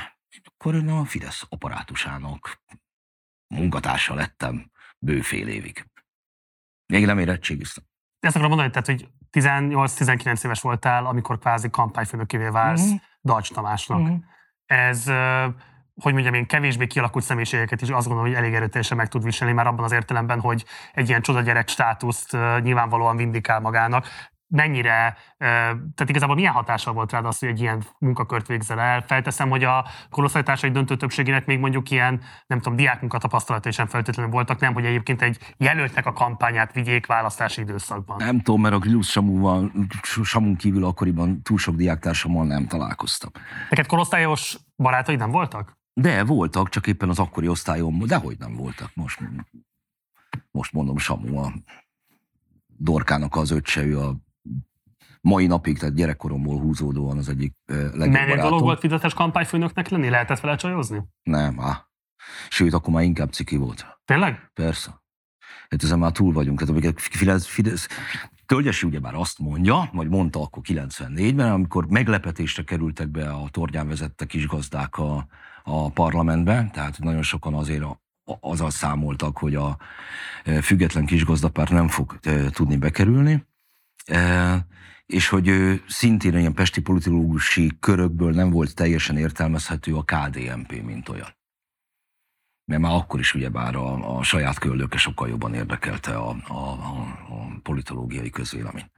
akkor 0.44 0.76
én 0.76 0.90
a 0.90 1.06
Fidesz 1.06 1.46
apparátusának 1.50 2.64
munkatársa 3.48 4.14
lettem 4.14 4.72
bőfél 5.00 5.48
évig. 5.48 5.86
Még 6.94 7.06
nem 7.06 7.20
érettségiztem. 7.20 7.84
Ezt 8.20 8.36
akarom 8.36 8.56
mondani, 8.58 8.72
tehát, 8.72 8.86
hogy 8.88 9.10
18-19 9.32 10.46
éves 10.46 10.62
voltál, 10.62 11.06
amikor 11.06 11.40
kvázi 11.40 11.70
kampányfőnökévé 11.70 12.48
válsz 12.48 12.84
uh-huh. 12.84 13.00
Dalcs 13.22 13.52
Tamásnak. 13.52 14.00
Uh-huh. 14.00 14.24
Ez 14.66 15.06
hogy 16.02 16.14
mondjam 16.14 16.34
én, 16.34 16.46
kevésbé 16.46 16.88
kialakult 16.88 17.24
személyiségeket 17.24 17.82
is 17.82 17.90
azt 17.90 18.08
gondolom, 18.08 18.32
hogy 18.32 18.42
elég 18.42 18.54
erőteljesen 18.54 18.98
meg 18.98 19.08
tud 19.08 19.24
viselni, 19.24 19.54
már 19.54 19.68
abban 19.68 19.84
az 19.84 19.92
értelemben, 19.92 20.40
hogy 20.40 20.66
egy 20.94 21.10
ilyen 21.10 21.22
csodagyerek 21.22 21.68
státuszt 21.68 22.38
nyilvánvalóan 22.62 23.16
vindikál 23.16 23.60
magának 23.60 24.08
mennyire, 24.48 25.18
tehát 25.38 26.06
igazából 26.08 26.36
milyen 26.36 26.54
hatással 26.54 26.94
volt 26.94 27.12
rád 27.12 27.26
az, 27.26 27.40
hogy 27.40 27.50
egy 27.50 27.62
ilyen 27.62 27.84
munkakört 28.00 28.48
végzel 28.48 28.80
el? 28.80 29.02
Felteszem, 29.02 29.50
hogy 29.50 29.64
a 29.64 29.86
korosztálytársai 30.10 30.72
döntő 30.72 30.96
többségének 30.96 31.46
még 31.46 31.60
mondjuk 31.60 31.92
ilyen, 31.92 32.22
nem 32.48 32.60
tudom, 32.60 32.76
diákmunka 32.78 33.18
tapasztalatai 33.18 33.72
sem 33.72 33.88
feltétlenül 33.88 34.32
voltak, 34.32 34.60
nem, 34.60 34.74
hogy 34.74 34.86
egyébként 34.86 35.22
egy 35.22 35.54
jelöltnek 35.58 36.06
a 36.06 36.14
kampányát 36.14 36.74
vigyék 36.74 37.06
választási 37.06 37.62
időszakban. 37.62 38.18
Nem 38.18 38.42
tudom, 38.42 38.62
mert 38.62 38.76
a 38.76 38.80
Glusz 38.80 39.10
Samuval, 39.10 39.72
Samun 40.24 40.56
kívül 40.56 40.86
akkoriban 40.86 41.42
túl 41.42 41.58
sok 41.58 41.76
diáktársammal 41.76 42.46
nem 42.46 42.68
találkoztam. 42.68 43.32
Neked 43.70 43.86
korosztályos 43.86 44.58
barátaid 44.78 45.20
nem 45.20 45.32
voltak? 45.32 45.78
De 46.02 46.24
voltak, 46.24 46.70
csak 46.70 46.88
éppen 46.88 47.10
az 47.10 47.20
akkori 47.20 47.48
osztályom, 47.48 48.00
de 48.06 48.16
hogy 48.16 48.36
nem 48.40 48.56
voltak. 48.56 48.92
Most, 48.94 49.20
most 50.52 50.74
mondom, 50.74 50.98
Samu 50.98 51.38
a 51.38 51.54
Dorkának 52.68 53.36
az 53.36 53.52
öccse, 53.52 53.84
ő 53.84 54.00
a 54.00 54.16
mai 55.22 55.48
napig, 55.48 55.78
tehát 55.78 55.96
gyerekkoromból 55.96 56.60
húzódóan 56.60 57.18
az 57.18 57.30
egyik 57.30 57.56
legjobb 57.66 57.98
Mennyire 57.98 58.42
dolog 58.42 58.62
volt 58.62 58.80
Fideszes 58.80 59.14
kampányfőnöknek 59.14 59.90
lenni? 59.90 60.10
Lehetett 60.10 60.40
vele 60.40 60.56
csajozni? 60.56 61.04
Nem, 61.24 61.60
á. 61.60 61.88
Sőt, 62.50 62.74
akkor 62.74 62.94
már 62.94 63.04
inkább 63.04 63.32
ciki 63.32 63.56
volt. 63.56 64.00
Tényleg? 64.06 64.50
Persze. 64.54 65.04
Hát 65.70 65.84
ezen 65.84 66.00
már 66.00 66.12
túl 66.12 66.34
vagyunk. 66.34 66.60
Tehát 66.60 66.74
amikor 66.74 67.02
Fidesz, 67.02 67.46
Fidesz, 67.46 67.88
Tölgyesi 68.46 68.88
ugyebár 68.88 69.14
azt 69.16 69.40
mondja, 69.40 69.90
vagy 69.94 70.10
mondta 70.10 70.42
akkor 70.42 70.64
94-ben, 70.66 71.52
amikor 71.52 71.88
meglepetésre 71.88 72.64
kerültek 72.64 73.08
be 73.08 73.30
a 73.30 73.50
tornyán 73.50 73.88
vezette 73.88 74.26
kisgazdák 74.26 74.98
a, 74.98 75.28
a 75.68 75.90
parlamentbe, 75.90 76.70
tehát 76.74 77.00
nagyon 77.00 77.24
sokan 77.24 77.54
azért 77.54 77.84
a, 77.84 78.00
azzal 78.40 78.70
számoltak, 78.70 79.38
hogy 79.38 79.56
a 79.56 79.78
független 80.62 81.06
kisgazdapárt 81.06 81.70
nem 81.72 81.88
fog 81.88 82.20
tudni 82.52 82.78
bekerülni 82.78 83.46
és 85.06 85.28
hogy 85.28 85.48
ő 85.48 85.84
szintén 85.88 86.38
ilyen 86.38 86.54
pesti 86.54 86.82
politológusi 86.82 87.72
körökből 87.80 88.32
nem 88.32 88.50
volt 88.50 88.76
teljesen 88.76 89.18
értelmezhető 89.18 89.96
a 89.96 90.04
KDNP, 90.04 90.82
mint 90.84 91.10
olyan. 91.10 91.36
Mert 92.66 92.82
már 92.82 92.92
akkor 92.92 93.20
is 93.20 93.34
ugyebár 93.34 93.76
a, 93.76 94.18
a 94.18 94.24
saját 94.24 94.60
köldöke 94.60 94.98
sokkal 94.98 95.30
jobban 95.30 95.54
érdekelte 95.54 96.16
a, 96.16 96.30
a, 96.48 96.54
a, 96.54 97.00
a 97.30 97.60
politológiai 97.64 98.30
közvélemény. 98.30 98.92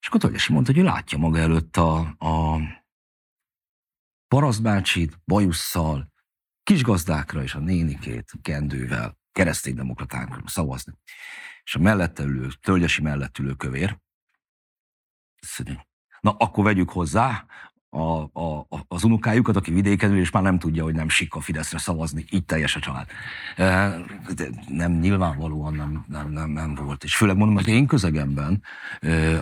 És 0.00 0.06
akkor 0.06 0.20
Tolgyesi 0.20 0.52
mondta, 0.52 0.72
hogy 0.72 0.80
ő 0.80 0.84
látja 0.84 1.18
maga 1.18 1.38
előtt 1.38 1.76
a, 1.76 1.98
a 2.18 2.60
parasztbácsit, 4.32 5.20
bajusszal, 5.24 6.12
kisgazdákra 6.62 7.42
és 7.42 7.54
a 7.54 7.58
nénikét 7.58 8.32
kendővel, 8.42 9.18
kereszténydemokratákra 9.32 10.42
szavazni. 10.46 10.92
És 11.64 11.74
a 11.74 11.78
mellette 11.78 12.22
ülő, 12.22 12.48
tölgyesi 12.60 13.02
mellett 13.02 13.38
ülő 13.38 13.52
kövér, 13.52 13.98
Na, 16.20 16.30
akkor 16.30 16.64
vegyük 16.64 16.90
hozzá 16.90 17.46
a, 17.88 18.22
a, 18.40 18.66
az 18.88 19.04
unokájukat, 19.04 19.56
aki 19.56 19.72
vidéken 19.72 20.16
és 20.16 20.30
már 20.30 20.42
nem 20.42 20.58
tudja, 20.58 20.82
hogy 20.82 20.94
nem 20.94 21.08
sik 21.08 21.34
a 21.34 21.40
Fideszre 21.40 21.78
szavazni, 21.78 22.24
így 22.30 22.44
teljes 22.44 22.76
a 22.76 22.80
család. 22.80 23.08
De 24.34 24.48
nem, 24.68 24.92
nyilvánvalóan 24.92 25.74
nem, 25.74 26.04
nem, 26.08 26.30
nem, 26.30 26.50
nem 26.50 26.74
volt. 26.74 27.04
És 27.04 27.16
főleg 27.16 27.36
mondom, 27.36 27.56
hogy 27.56 27.68
én 27.68 27.86
közegemben, 27.86 28.62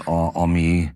a, 0.05 0.36
ami 0.36 0.95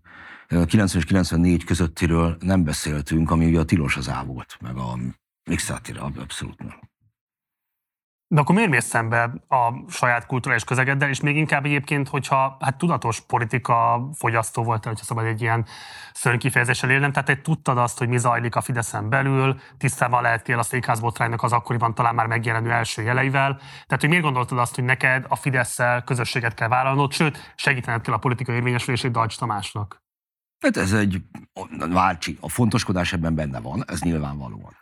90 0.67 1.03
és 1.03 1.07
94 1.07 1.65
közöttiről 1.65 2.37
nem 2.41 2.65
beszéltünk, 2.65 3.31
ami 3.31 3.47
ugye 3.47 3.61
a 3.61 3.65
tilos 3.65 3.97
az 3.97 4.09
á 4.09 4.23
volt, 4.23 4.57
meg 4.61 4.77
a 4.77 4.99
mixátira 5.51 6.03
abszolút 6.03 6.59
nem. 6.59 6.93
De 8.35 8.41
akkor 8.41 8.55
miért 8.55 8.71
mész 8.71 8.85
szembe 8.85 9.23
a 9.49 9.73
saját 9.89 10.27
kulturális 10.27 10.65
közegeddel, 10.65 11.09
és 11.09 11.21
még 11.21 11.37
inkább 11.37 11.65
egyébként, 11.65 12.09
hogyha 12.09 12.57
hát 12.61 12.79
tudatos 12.79 13.21
politika 13.21 14.09
fogyasztó 14.15 14.63
volt, 14.63 14.85
hogyha 14.85 15.05
szabad 15.05 15.25
egy 15.25 15.41
ilyen 15.41 15.67
szörny 16.13 16.39
kifejezéssel 16.39 16.91
élnem, 16.91 17.13
tehát 17.13 17.29
egy 17.29 17.43
tudtad 17.43 17.79
azt, 17.79 17.99
hogy 17.99 18.09
mi 18.09 18.19
zajlik 18.19 18.57
a 18.57 18.61
Fideszen 18.61 19.09
belül, 19.09 19.61
tisztában 19.79 20.23
lehettél 20.23 20.59
a 20.59 20.63
székházbotránynak 20.63 21.43
az 21.43 21.53
akkoriban 21.53 21.95
talán 21.95 22.15
már 22.15 22.27
megjelenő 22.27 22.71
első 22.71 23.03
jeleivel. 23.03 23.57
Tehát, 23.57 24.01
hogy 24.01 24.09
miért 24.09 24.25
gondoltad 24.25 24.59
azt, 24.59 24.75
hogy 24.75 24.85
neked 24.85 25.25
a 25.29 25.37
fidesz 25.37 25.79
közösséget 26.05 26.55
kell 26.55 26.69
vállalnod, 26.69 27.13
sőt, 27.13 27.53
segítened 27.55 28.01
kell 28.01 28.15
a 28.15 28.19
politikai 28.19 28.55
érvényesülését 28.55 29.11
Dajcs 29.11 29.39
Tamásnak? 29.39 30.04
Hát 30.61 30.77
ez 30.77 30.93
egy 30.93 31.23
váltsi, 31.91 32.39
a 32.41 32.49
fontoskodás 32.49 33.13
ebben 33.13 33.35
benne 33.35 33.61
van, 33.61 33.85
ez 33.87 34.01
nyilvánvalóan. 34.01 34.77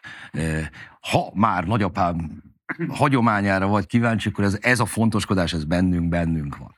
Ha 1.01 1.31
már 1.35 1.65
nagyapám 1.65 2.43
hagyományára 2.89 3.67
vagy 3.67 3.87
kíváncsi, 3.87 4.29
akkor 4.29 4.45
ez, 4.45 4.59
ez 4.61 4.81
a 4.81 4.87
fontoskodás, 4.87 5.53
ez 5.53 5.65
bennünk, 5.65 6.09
bennünk 6.09 6.57
van. 6.57 6.77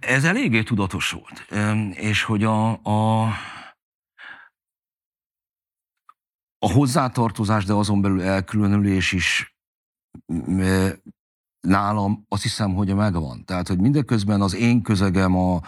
Ez 0.00 0.24
eléggé 0.24 0.62
tudatos 0.62 1.10
volt. 1.10 1.46
És 1.94 2.22
hogy 2.22 2.44
a, 2.44 2.70
a, 2.82 3.22
a 6.58 6.72
hozzátartozás, 6.72 7.64
de 7.64 7.72
azon 7.72 8.00
belül 8.00 8.22
elkülönülés 8.22 9.12
is 9.12 9.56
nálam 11.60 12.24
azt 12.28 12.42
hiszem, 12.42 12.74
hogy 12.74 12.94
megvan. 12.94 13.44
Tehát, 13.44 13.68
hogy 13.68 13.78
mindeközben 13.78 14.40
az 14.40 14.54
én 14.54 14.82
közegem 14.82 15.36
a, 15.36 15.60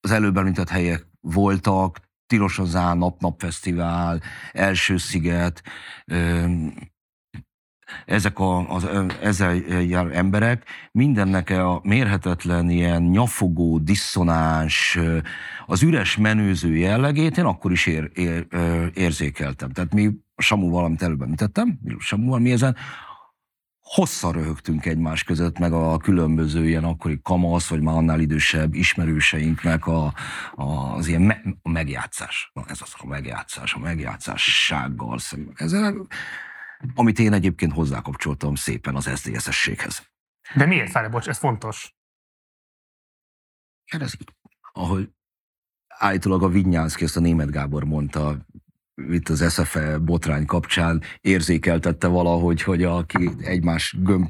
az 0.00 0.10
előbb 0.10 0.36
említett 0.36 0.68
helyek 0.68 1.06
voltak, 1.20 2.00
Tilosozán, 2.26 2.98
Nap-Nap-Fesztivál, 2.98 4.20
Első 4.52 4.96
Sziget, 4.96 5.62
ezek 8.04 8.38
a, 8.38 8.74
az, 8.74 8.88
ezzel 9.22 9.54
jár 9.82 10.16
emberek 10.16 10.64
mindennek 10.92 11.50
a 11.50 11.80
mérhetetlen 11.82 12.70
ilyen 12.70 13.02
nyafogó, 13.02 13.78
diszonáns, 13.78 14.98
az 15.66 15.82
üres 15.82 16.16
menőző 16.16 16.76
jellegét 16.76 17.38
én 17.38 17.44
akkor 17.44 17.72
is 17.72 17.86
ér, 17.86 18.10
ér, 18.14 18.46
érzékeltem. 18.94 19.70
Tehát 19.70 19.94
mi 19.94 20.10
Samuval, 20.36 20.84
amit 20.84 21.02
előbb 21.02 21.22
említettem, 21.22 21.78
Samuval 21.98 22.38
mi 22.38 22.52
ezen 22.52 22.76
hosszan 23.90 24.32
röhögtünk 24.32 24.86
egymás 24.86 25.24
között, 25.24 25.58
meg 25.58 25.72
a 25.72 25.96
különböző 25.96 26.68
ilyen 26.68 26.84
akkori 26.84 27.20
kamasz, 27.22 27.68
vagy 27.68 27.80
már 27.80 27.94
annál 27.94 28.20
idősebb 28.20 28.74
ismerőseinknek 28.74 29.86
a, 29.86 30.14
a, 30.54 30.64
az 30.94 31.06
ilyen 31.06 31.22
me, 31.22 31.42
a 31.62 31.68
megjátszás. 31.68 32.50
Na, 32.54 32.64
ez 32.68 32.80
az 32.82 32.94
a 32.98 33.06
megjátszás, 33.06 33.74
a 33.74 33.78
megjátszássággal. 33.78 35.18
Ezzel 35.54 36.06
amit 36.94 37.18
én 37.18 37.32
egyébként 37.32 37.72
hozzákapcsoltam 37.72 38.54
szépen 38.54 38.94
az 38.94 39.10
SZDSZ-ességhez. 39.14 40.10
De 40.54 40.66
miért, 40.66 40.90
Fáre, 40.90 41.08
bocs, 41.08 41.28
ez 41.28 41.38
fontos? 41.38 41.94
Kérdezik, 43.84 44.20
ahogy 44.72 45.10
állítólag 45.88 46.42
a 46.42 46.48
Vinyánszki, 46.48 47.04
ezt 47.04 47.16
a 47.16 47.20
német 47.20 47.50
Gábor 47.50 47.84
mondta, 47.84 48.46
itt 49.10 49.28
az 49.28 49.52
SFE 49.52 49.98
botrány 49.98 50.46
kapcsán 50.46 51.02
érzékeltette 51.20 52.06
valahogy, 52.06 52.62
hogy 52.62 52.82
aki 52.82 53.30
egymás 53.40 53.96
gömb 53.98 54.28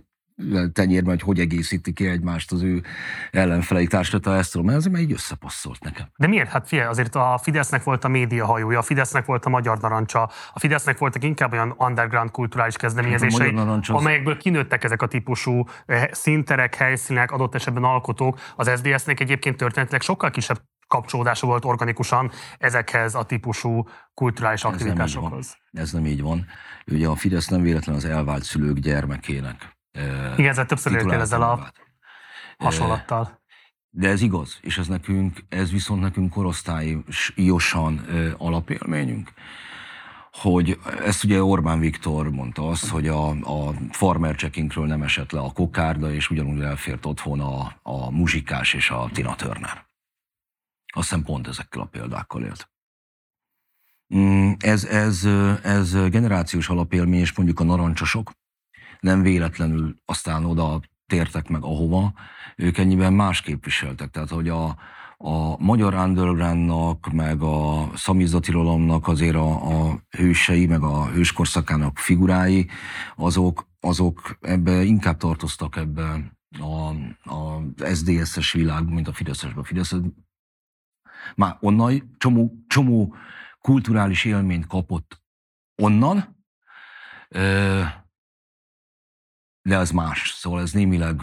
tenyérben, 0.72 1.10
hogy 1.10 1.22
hogy 1.22 1.38
egészíti 1.38 1.92
ki 1.92 2.06
egymást 2.06 2.52
az 2.52 2.62
ő 2.62 2.82
ellenfelei 3.30 3.86
társadalma, 3.86 4.38
ezt 4.38 4.52
tudom, 4.52 4.68
ez 4.68 4.86
mert 4.86 5.02
így 5.04 5.12
összepasszolt 5.12 5.82
nekem. 5.82 6.06
De 6.16 6.26
miért? 6.26 6.48
Hát 6.48 6.68
figyelj, 6.68 6.88
azért 6.88 7.14
a 7.14 7.38
Fidesznek 7.42 7.82
volt 7.82 8.04
a 8.04 8.08
média 8.08 8.46
hajója, 8.46 8.78
a 8.78 8.82
Fidesznek 8.82 9.24
volt 9.24 9.44
a 9.44 9.48
magyar 9.48 9.78
narancsa, 9.80 10.30
a 10.52 10.58
Fidesznek 10.58 10.98
voltak 10.98 11.24
inkább 11.24 11.52
olyan 11.52 11.74
underground 11.78 12.30
kulturális 12.30 12.76
kezdeményezései, 12.76 13.54
Hát 13.54 13.88
amelyekből 13.88 14.36
kinőttek 14.36 14.84
ezek 14.84 15.02
a 15.02 15.06
típusú 15.06 15.64
eh, 15.86 16.08
szinterek, 16.10 16.74
helyszínek, 16.74 17.30
adott 17.30 17.54
esetben 17.54 17.84
alkotók. 17.84 18.38
Az 18.56 18.70
SZDSZ-nek 18.74 19.20
egyébként 19.20 19.56
történetileg 19.56 20.00
sokkal 20.00 20.30
kisebb 20.30 20.58
kapcsolódása 20.90 21.46
volt 21.46 21.64
organikusan 21.64 22.30
ezekhez 22.58 23.14
a 23.14 23.22
típusú 23.22 23.88
kulturális 24.14 24.64
Ez 24.64 24.82
nem. 24.82 25.82
Ez 25.82 25.92
nem 25.92 26.06
így 26.06 26.22
van. 26.22 26.46
Ugye 26.86 27.08
a 27.08 27.14
Fidesz 27.14 27.48
nem 27.48 27.62
véletlen 27.62 27.96
az 27.96 28.04
elvált 28.04 28.42
szülők 28.42 28.78
gyermekének. 28.78 29.76
Igen, 30.36 30.50
ezzel 30.50 30.66
többször 30.66 30.92
éltél 30.92 31.20
ezzel 31.20 31.42
a 31.42 31.72
hasonlattal. 32.58 33.38
De 33.90 34.08
ez 34.08 34.20
igaz, 34.20 34.58
és 34.60 34.78
ez 34.78 34.86
nekünk, 34.86 35.44
ez 35.48 35.70
viszont 35.70 36.00
nekünk 36.00 36.30
korosztályosan 36.30 38.06
alapélményünk, 38.38 39.32
hogy 40.32 40.78
ezt 41.04 41.24
ugye 41.24 41.42
Orbán 41.42 41.80
Viktor 41.80 42.30
mondta 42.30 42.68
azt, 42.68 42.88
hogy 42.88 43.08
a, 43.08 43.28
a 43.28 43.74
farmer 43.90 44.36
nem 44.74 45.02
esett 45.02 45.30
le 45.30 45.40
a 45.40 45.52
kokárda, 45.52 46.12
és 46.12 46.30
ugyanúgy 46.30 46.60
elfért 46.60 47.06
otthon 47.06 47.40
a, 47.40 47.72
a 47.82 48.10
muzsikás 48.10 48.74
és 48.74 48.90
a 48.90 49.10
Tina 49.12 49.34
Turner. 49.34 49.89
Azt 50.92 51.08
hiszem 51.08 51.24
pont 51.24 51.48
ezekkel 51.48 51.80
a 51.80 51.84
példákkal 51.84 52.44
élt. 52.44 52.70
Mm, 54.14 54.52
Ez, 54.58 54.84
ez, 54.84 55.24
ez 55.62 55.92
generációs 56.10 56.68
alapélmény, 56.68 57.20
és 57.20 57.32
mondjuk 57.32 57.60
a 57.60 57.64
narancsosok 57.64 58.30
nem 59.00 59.22
véletlenül 59.22 59.96
aztán 60.04 60.44
oda 60.44 60.80
tértek 61.06 61.48
meg 61.48 61.62
ahova, 61.62 62.12
ők 62.56 62.78
ennyiben 62.78 63.12
más 63.12 63.40
képviseltek. 63.40 64.10
Tehát, 64.10 64.28
hogy 64.28 64.48
a, 64.48 64.76
a 65.16 65.62
magyar 65.62 65.94
undergroundnak, 65.94 67.12
meg 67.12 67.42
a 67.42 67.90
szamizdatirolomnak 67.94 69.08
azért 69.08 69.34
a, 69.34 69.88
a 69.88 70.02
hősei, 70.10 70.66
meg 70.66 70.82
a 70.82 71.06
hőskorszakának 71.06 71.98
figurái, 71.98 72.68
azok, 73.16 73.68
azok 73.80 74.38
ebbe 74.40 74.82
inkább 74.82 75.16
tartoztak 75.16 75.76
ebbe 75.76 76.32
a, 76.58 76.88
a 77.34 77.62
SZDSZ-es 77.92 78.52
világban, 78.52 78.94
mint 78.94 79.08
a 79.08 79.12
Fideszesben. 79.12 79.62
A 79.62 79.66
Fidesz 79.66 79.94
már 81.36 81.56
onnan 81.60 82.16
csomó, 82.18 82.52
csomó 82.66 83.14
kulturális 83.60 84.24
élményt 84.24 84.66
kapott 84.66 85.22
onnan, 85.82 86.44
de 89.62 89.76
az 89.76 89.90
más. 89.90 90.30
Szóval 90.30 90.60
ez 90.60 90.72
némileg 90.72 91.22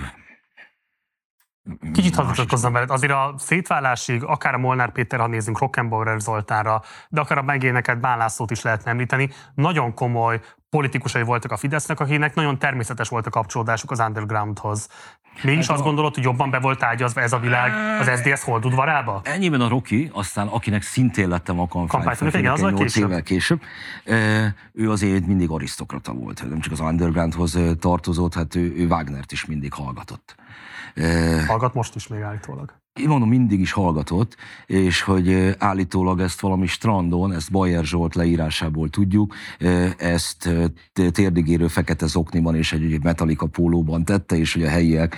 Kicsit 1.93 2.15
hadd 2.15 2.71
veled, 2.71 2.89
azért 2.89 3.11
a 3.11 3.33
szétválásig, 3.37 4.23
akár 4.23 4.53
a 4.53 4.57
Molnár 4.57 4.91
Péter, 4.91 5.19
ha 5.19 5.27
nézzünk 5.27 5.59
Rockenbauer 5.59 6.19
Zoltánra, 6.19 6.81
de 7.09 7.21
akár 7.21 7.37
a 7.37 7.41
megéneket 7.41 7.99
Bán 7.99 8.17
Lászlót 8.17 8.51
is 8.51 8.61
lehetne 8.61 8.91
említeni, 8.91 9.29
nagyon 9.55 9.93
komoly 9.93 10.41
politikusai 10.69 11.23
voltak 11.23 11.51
a 11.51 11.57
Fidesznek, 11.57 11.99
akinek 11.99 12.35
nagyon 12.35 12.59
természetes 12.59 13.09
volt 13.09 13.25
a 13.25 13.29
kapcsolódásuk 13.29 13.91
az 13.91 13.99
undergroundhoz. 13.99 14.87
Mégis 15.43 15.65
Hát 15.67 15.75
azt 15.75 15.81
a- 15.81 15.85
gondolod, 15.85 16.13
hogy 16.15 16.23
jobban 16.23 16.49
be 16.49 16.59
volt 16.59 16.83
ágyazva 16.83 17.21
ez 17.21 17.33
a 17.33 17.39
világ 17.39 17.99
az 17.99 18.19
SZDSZ 18.19 18.43
holdudvarába? 18.43 19.21
Ennyiben 19.23 19.61
a 19.61 19.67
Rocky, 19.67 20.09
aztán 20.13 20.47
akinek 20.47 20.81
szintén 20.81 21.27
lettem 21.27 21.59
a 21.59 21.67
Kampányfőnök, 21.67 22.33
igen, 22.33 22.51
az 22.51 22.59
kampányfőnök 22.59 22.61
már 22.61 22.73
8 22.73 22.91
később. 22.93 23.09
évvel 23.09 23.23
később, 23.23 23.61
ő 24.73 24.91
azért 24.91 25.25
mindig 25.25 25.49
arisztokrata 25.49 26.13
volt, 26.13 26.49
nem 26.49 26.59
csak 26.59 26.71
az 26.71 26.79
undergroundhoz 26.79 27.57
tartozott, 27.79 28.33
hát 28.33 28.55
ő, 28.55 28.73
ő 28.75 28.87
Wagnert 28.87 29.31
is 29.31 29.45
mindig 29.45 29.73
hallgatott. 29.73 30.35
Hallgat 31.47 31.73
most 31.73 31.95
is 31.95 32.07
még 32.07 32.21
állítólag. 32.21 32.73
Mondom, 33.05 33.29
mindig 33.29 33.59
is 33.59 33.71
hallgatott, 33.71 34.35
és 34.65 35.01
hogy 35.01 35.55
állítólag 35.57 36.19
ezt 36.19 36.39
valami 36.39 36.67
strandon, 36.67 37.33
ezt 37.33 37.51
Bajer 37.51 37.85
Zsolt 37.85 38.15
leírásából 38.15 38.89
tudjuk, 38.89 39.35
ezt 39.97 40.49
térdigérő 41.11 41.67
fekete 41.67 42.05
zokniban 42.05 42.55
és 42.55 42.73
egy 42.73 43.03
Metallica 43.03 43.45
pólóban 43.45 44.05
tette, 44.05 44.37
és 44.37 44.53
hogy 44.53 44.63
a 44.63 44.69
helyiek 44.69 45.17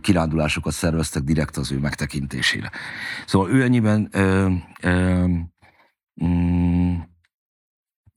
kirándulásokat 0.00 0.72
szerveztek 0.72 1.22
direkt 1.22 1.56
az 1.56 1.72
ő 1.72 1.78
megtekintésére. 1.78 2.70
Szóval 3.26 3.50
ő 3.50 3.62
ennyiben 3.62 4.08
ö, 4.12 4.48
mm, 6.24 6.94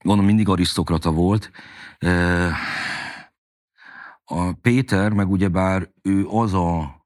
mindig 0.03 0.49
arisztokrata 0.49 1.11
volt. 1.11 1.51
A 4.25 4.51
Péter, 4.51 5.11
meg 5.11 5.31
ugyebár 5.31 5.89
ő 6.01 6.25
az 6.27 6.53
a 6.53 7.01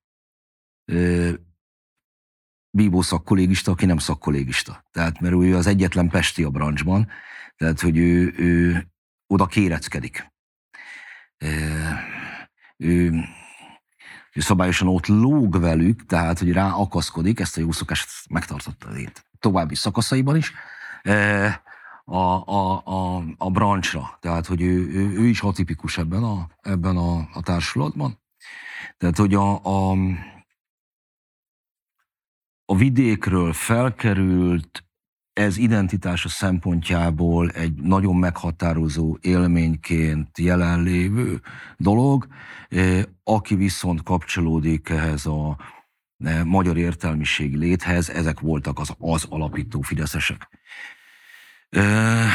bíbó 2.69 3.01
szakkollégista, 3.01 3.71
aki 3.71 3.85
nem 3.85 3.97
szakkollégista. 3.97 4.83
Tehát, 4.91 5.19
mert 5.19 5.33
ő 5.33 5.55
az 5.55 5.67
egyetlen 5.67 6.09
pesti 6.09 6.43
a 6.43 6.49
brancsban, 6.49 7.07
tehát, 7.55 7.79
hogy 7.79 7.97
ő, 7.97 8.33
ő 8.37 8.87
oda 9.27 9.45
kéreckedik. 9.45 10.31
Ő, 12.77 13.11
ő 14.33 14.41
szabályosan 14.41 14.87
ott 14.87 15.07
lóg 15.07 15.59
velük, 15.59 16.05
tehát, 16.05 16.39
hogy 16.39 16.51
rá 16.51 16.69
akaszkodik, 16.69 17.39
ezt 17.39 17.57
a 17.57 17.61
jó 17.61 17.71
szokást 17.71 18.09
megtartotta 18.29 18.97
élet 18.97 19.27
további 19.39 19.75
szakaszaiban 19.75 20.35
is, 20.35 20.53
a, 22.05 22.15
a, 22.45 22.81
a, 22.85 23.23
a 23.37 23.49
brancsra. 23.49 24.17
Tehát, 24.21 24.45
hogy 24.45 24.61
ő, 24.61 24.87
ő, 24.87 25.17
ő 25.17 25.25
is 25.27 25.41
atipikus 25.41 25.97
ebben 25.97 26.23
a, 26.23 26.47
ebben 26.61 26.97
a, 26.97 27.17
a 27.33 27.41
társulatban. 27.41 28.19
Tehát, 28.97 29.17
hogy 29.17 29.33
a, 29.33 29.65
a, 29.65 29.95
a 32.69 32.75
vidékről 32.75 33.53
felkerült 33.53 34.85
ez 35.33 35.57
identitása 35.57 36.29
szempontjából 36.29 37.49
egy 37.49 37.73
nagyon 37.73 38.15
meghatározó 38.15 39.17
élményként 39.21 40.37
jelenlévő 40.37 41.41
dolog, 41.77 42.27
eh, 42.69 43.03
aki 43.23 43.55
viszont 43.55 44.03
kapcsolódik 44.03 44.89
ehhez 44.89 45.25
a 45.25 45.57
eh, 46.17 46.43
magyar 46.43 46.77
értelmiség 46.77 47.55
léthez, 47.55 48.09
ezek 48.09 48.39
voltak 48.39 48.79
az, 48.79 48.93
az 48.99 49.25
alapító 49.29 49.81
fideszesek. 49.81 50.49
Eh, 51.69 52.31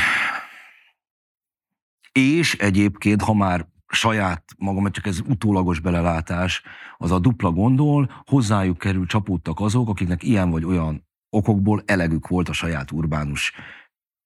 És 2.13 2.55
egyébként, 2.55 3.23
ha 3.23 3.35
már 3.35 3.67
saját 3.95 4.45
magam, 4.59 4.91
csak 4.91 5.07
ez 5.07 5.21
utólagos 5.21 5.81
belelátás, 5.81 6.63
az 6.97 7.11
a 7.11 7.19
dupla 7.19 7.51
gondol, 7.51 8.23
hozzájuk 8.25 8.79
kerül, 8.79 9.07
csapódtak 9.07 9.61
azok, 9.61 9.89
akiknek 9.89 10.23
ilyen 10.23 10.51
vagy 10.51 10.65
olyan 10.65 11.07
okokból 11.31 11.83
elegük 11.87 12.29
volt 12.29 12.49
a 12.49 12.53
saját 12.53 12.91
urbánus 12.91 13.53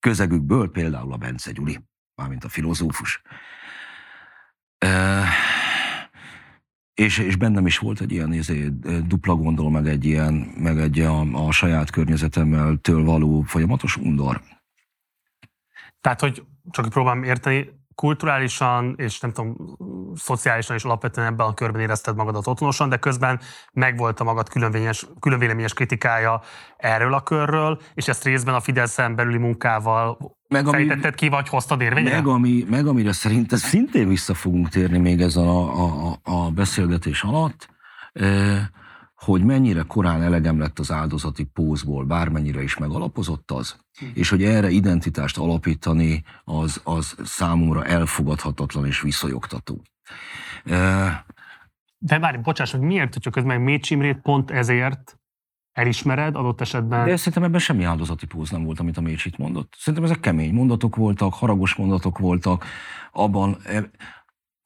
közegükből, 0.01 0.70
például 0.70 1.12
a 1.12 1.16
Bence 1.16 1.52
Gyuri, 1.52 1.78
mármint 2.14 2.44
a 2.44 2.48
filozófus. 2.48 3.22
E, 4.78 5.24
és, 6.94 7.18
és 7.18 7.36
bennem 7.36 7.66
is 7.66 7.78
volt 7.78 8.01
egy 8.01 8.12
ilyen 8.12 8.32
izé, 8.32 8.68
dupla 9.06 9.34
gondol, 9.34 9.70
meg 9.70 9.86
egy 9.86 10.05
ilyen, 10.05 10.34
meg 10.56 10.78
egy 10.78 11.01
a, 11.01 11.47
a 11.47 11.51
saját 11.51 11.90
környezetemmel 11.90 12.76
től 12.76 13.05
való 13.05 13.43
folyamatos 13.43 13.97
undor. 13.97 14.43
Tehát, 16.01 16.20
hogy 16.20 16.44
csak 16.70 16.88
próbálom 16.88 17.22
érteni, 17.22 17.70
kulturálisan 17.97 18.94
és 18.97 19.20
nem 19.20 19.32
tudom, 19.32 19.56
szociálisan 20.14 20.77
is 20.77 20.85
alapvetően 20.85 21.27
ebben 21.27 21.47
a 21.47 21.55
körben 21.55 21.81
érezted 21.81 22.16
magadat 22.16 22.47
otthonosan, 22.47 22.89
de 22.89 22.97
közben 22.97 23.40
megvolt 23.73 24.20
a 24.20 24.24
magad 24.24 24.48
különvéleményes, 24.48 25.06
különvéleményes 25.20 25.73
kritikája 25.74 26.40
erről 26.77 27.14
a 27.14 27.23
körről, 27.23 27.81
és 27.94 28.09
ezt 28.09 28.24
részben 28.24 28.55
a 28.55 28.60
Fideszen 28.60 29.14
belüli 29.14 29.39
munkával 29.39 30.18
Meg 30.48 30.66
ami- 30.66 30.77
fejtetted 30.77 31.14
ki, 31.14 31.28
vagy 31.28 31.48
hoztad 31.48 31.81
érvényre? 31.81 32.14
Meg, 32.14 32.27
ami, 32.27 32.64
meg 32.70 32.86
amire 32.86 33.12
szerintem 33.12 33.59
szintén 33.59 34.09
vissza 34.09 34.35
fogunk 34.35 34.68
térni 34.68 34.98
még 34.98 35.20
ezen 35.20 35.47
a, 35.47 35.85
a, 35.85 36.18
a- 36.23 36.51
beszélgetés 36.51 37.23
alatt, 37.23 37.68
eh, 38.12 38.62
hogy 39.16 39.44
mennyire 39.44 39.82
korán 39.82 40.22
elegem 40.22 40.59
lett 40.59 40.78
az 40.78 40.90
áldozati 40.90 41.44
pózból, 41.44 42.05
bármennyire 42.05 42.62
is 42.62 42.76
megalapozott 42.76 43.51
az, 43.51 43.76
és 44.14 44.28
hogy 44.28 44.44
erre 44.44 44.70
identitást 44.70 45.38
alapítani, 45.38 46.24
az, 46.44 46.80
az 46.84 47.16
számomra 47.24 47.84
elfogadhatatlan 47.84 48.86
és 48.86 49.01
visszajogtató. 49.01 49.82
De 51.98 52.18
várj, 52.18 52.36
bocsáss, 52.38 52.70
hogy 52.70 52.80
miért, 52.80 53.12
hogyha 53.12 53.30
közben 53.30 53.60
Mécs 53.60 53.90
Imrét 53.90 54.20
pont 54.20 54.51
ezért 54.51 55.18
elismered 55.72 56.36
adott 56.36 56.60
esetben? 56.60 57.05
De 57.05 57.16
szerintem 57.16 57.43
ebben 57.43 57.60
semmi 57.60 57.84
áldozati 57.84 58.26
póz 58.26 58.51
nem 58.51 58.64
volt, 58.64 58.80
amit 58.80 58.97
a 58.97 59.01
Mécs 59.01 59.24
itt 59.24 59.36
mondott. 59.36 59.74
Szerintem 59.78 60.05
ezek 60.05 60.20
kemény 60.20 60.55
mondatok 60.55 60.97
voltak, 60.97 61.34
haragos 61.34 61.74
mondatok 61.74 62.18
voltak, 62.18 62.64
abban 63.12 63.56
e, 63.64 63.90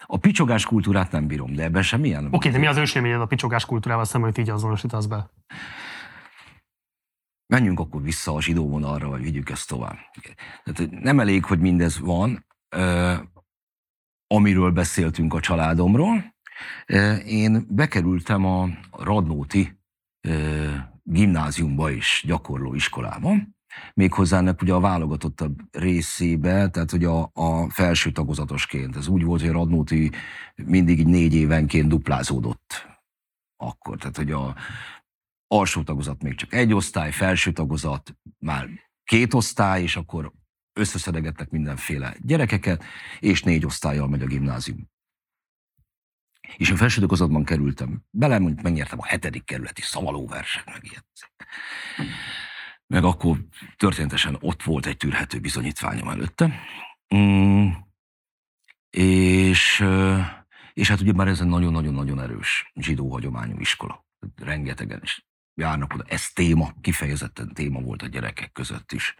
a 0.06 0.16
picsogás 0.16 0.64
kultúrát 0.64 1.12
nem 1.12 1.27
bírom, 1.27 1.55
de 1.55 1.62
ebben 1.62 1.82
semmilyen. 1.82 2.28
Oké, 2.31 2.51
de 2.51 2.59
mi 2.59 2.66
az 2.66 2.77
ősélményed 2.77 3.20
a 3.20 3.27
picsogás 3.27 3.66
kultúrával 3.66 4.05
szemben, 4.05 4.31
hogy 4.31 4.39
így 4.39 4.51
azonosítasz 4.51 5.06
be? 5.06 5.31
menjünk 7.51 7.81
akkor 7.81 8.02
vissza 8.02 8.35
a 8.35 8.40
zsidó 8.40 8.68
vonalra, 8.68 9.09
vagy 9.09 9.22
vigyük 9.22 9.51
ezt 9.51 9.68
tovább. 9.68 9.97
Tehát 10.64 10.90
nem 10.90 11.20
elég, 11.20 11.44
hogy 11.44 11.59
mindez 11.59 11.98
van, 11.98 12.47
amiről 14.27 14.70
beszéltünk 14.70 15.35
a 15.35 15.40
családomról. 15.40 16.35
Én 17.24 17.66
bekerültem 17.68 18.44
a 18.44 18.68
Radnóti 18.90 19.78
gimnáziumba 21.02 21.90
is, 21.90 22.22
gyakorló 22.27 22.74
iskolába, 22.74 23.32
méghozzá 23.94 24.38
ennek 24.38 24.62
ugye 24.62 24.72
a 24.72 24.80
válogatottabb 24.80 25.59
részébe, 25.70 26.68
tehát 26.68 26.90
hogy 26.90 27.05
a, 27.05 27.30
a 27.32 27.70
felső 27.70 28.12
tagozatosként. 28.12 28.97
Ez 28.97 29.06
úgy 29.06 29.24
volt, 29.24 29.40
hogy 29.40 29.51
a 29.51 29.52
Radnóti 29.52 30.10
mindig 30.55 31.06
négy 31.06 31.34
évenként 31.34 31.88
duplázódott 31.88 32.88
akkor. 33.56 33.98
Tehát, 33.98 34.16
hogy 34.16 34.32
a 34.32 34.56
alsó 35.47 35.82
tagozat 35.82 36.22
még 36.22 36.34
csak 36.34 36.52
egy 36.52 36.72
osztály, 36.72 37.10
felső 37.10 37.52
tagozat 37.52 38.16
már 38.38 38.68
két 39.05 39.34
osztály, 39.34 39.82
és 39.82 39.97
akkor 39.97 40.32
összeszedegettek 40.72 41.51
mindenféle 41.51 42.16
gyerekeket, 42.20 42.84
és 43.18 43.42
négy 43.42 43.64
osztályjal 43.64 44.09
megy 44.09 44.22
a 44.22 44.26
gimnázium. 44.26 44.90
És 46.56 46.70
a 46.70 46.76
felső 46.76 47.01
tagozatban 47.01 47.44
kerültem 47.44 48.02
bele, 48.10 48.38
mondjuk 48.38 48.62
megnyertem 48.62 48.98
a 49.01 49.06
hetedik 49.06 49.44
kerületi 49.44 49.82
szavalóverset, 49.82 50.64
meg 50.66 50.84
ilyet. 50.84 51.06
Meg 52.90 53.04
akkor 53.04 53.38
történetesen 53.76 54.36
ott 54.40 54.62
volt 54.62 54.86
egy 54.86 54.96
tűrhető 54.96 55.38
bizonyítványom 55.38 56.08
előtte. 56.08 56.60
Mm, 57.14 57.68
és, 58.90 59.84
és 60.72 60.88
hát 60.88 61.00
ugye 61.00 61.12
már 61.12 61.28
ez 61.28 61.40
egy 61.40 61.46
nagyon-nagyon-nagyon 61.46 62.20
erős 62.20 62.72
zsidó 62.74 63.10
hagyományú 63.10 63.60
iskola. 63.60 64.04
Rengetegen 64.36 65.00
is 65.02 65.26
járnak 65.54 65.94
oda. 65.94 66.04
Ez 66.06 66.28
téma, 66.28 66.72
kifejezetten 66.80 67.54
téma 67.54 67.80
volt 67.80 68.02
a 68.02 68.06
gyerekek 68.06 68.52
között 68.52 68.92
is. 68.92 69.14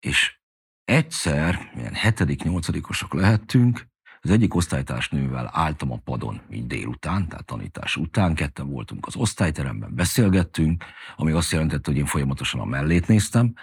És 0.00 0.38
egyszer, 0.84 1.70
milyen 1.74 1.94
hetedik, 1.94 2.42
nyolcadikosok 2.42 3.14
lehettünk, 3.14 3.86
az 4.24 4.30
egyik 4.30 4.54
osztálytársnővel 4.54 5.50
álltam 5.52 5.92
a 5.92 5.96
padon, 5.96 6.40
így 6.50 6.66
délután, 6.66 7.28
tehát 7.28 7.44
tanítás 7.44 7.96
után, 7.96 8.34
ketten 8.34 8.68
voltunk 8.68 9.06
az 9.06 9.16
osztályteremben, 9.16 9.94
beszélgettünk, 9.94 10.84
ami 11.16 11.32
azt 11.32 11.52
jelentette, 11.52 11.90
hogy 11.90 11.98
én 11.98 12.06
folyamatosan 12.06 12.60
a 12.60 12.64
mellét 12.64 13.06
néztem, 13.06 13.54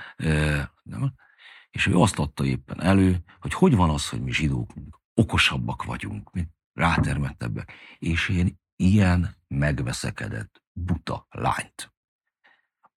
és 1.70 1.88
ő 1.88 1.98
azt 1.98 2.20
adta 2.20 2.46
éppen 2.46 2.82
elő, 2.82 3.18
hogy 3.40 3.54
hogy 3.54 3.76
van 3.76 3.90
az, 3.90 4.10
hogy 4.10 4.22
mi 4.22 4.32
zsidók 4.32 4.74
okosabbak 5.14 5.84
vagyunk, 5.84 6.32
mi 6.32 6.48
rátermettebbek, 6.74 7.74
és 7.98 8.30
én 8.30 8.60
ilyen 8.76 9.36
megveszekedett, 9.48 10.64
buta 10.72 11.28
lányt. 11.30 11.94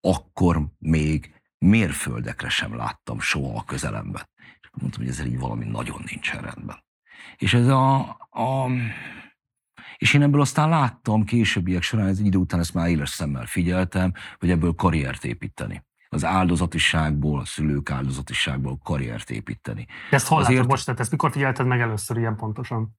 Akkor 0.01 0.67
még 0.79 1.43
mérföldekre 1.59 2.49
sem 2.49 2.77
láttam 2.77 3.21
soha 3.21 3.59
a 3.59 3.65
közelemben. 3.65 4.29
És 4.61 4.69
mondtam, 4.73 5.03
hogy 5.03 5.11
ezzel 5.11 5.27
így 5.27 5.39
valami 5.39 5.65
nagyon 5.65 6.03
nincsen 6.07 6.43
rendben. 6.43 6.85
És 7.43 7.55
ez 7.55 7.69
a, 7.69 7.99
a 8.31 8.69
és 9.97 10.15
én 10.15 10.23
ebből 10.23 10.41
aztán 10.41 10.69
láttam 10.69 11.25
későbbiek 11.25 11.83
során, 11.83 12.07
ez 12.07 12.19
egy 12.19 12.27
idő 12.27 12.39
után 12.39 12.61
ezt 12.61 12.75
már 12.75 12.89
éles 12.89 13.11
szemmel 13.11 13.47
figyeltem, 13.47 14.13
hogy 14.39 14.51
ebből 14.51 14.75
karriert 14.75 15.25
építeni. 15.25 15.85
Az 16.09 16.25
áldozatiságból, 16.25 17.41
a 17.41 17.45
szülők 17.45 17.91
áldozatiságból 17.91 18.79
karriert 18.79 19.31
építeni. 19.31 19.87
De 20.11 20.17
ezt 20.17 20.27
hol 20.27 20.39
Azért... 20.39 20.55
látod, 20.55 20.71
bocs, 20.71 20.85
tehát 20.85 21.01
ezt 21.01 21.11
mikor 21.11 21.31
figyelted 21.33 21.67
meg 21.67 21.81
először 21.81 22.17
ilyen 22.17 22.37
pontosan? 22.37 22.99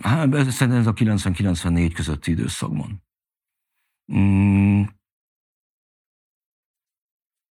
Hát 0.00 0.34
ez, 0.34 0.54
szerintem 0.54 0.80
ez 0.80 0.86
a 0.86 0.92
90-94 0.92 1.92
közötti 1.94 2.30
időszakban. 2.30 3.04
Mm. 4.12 4.82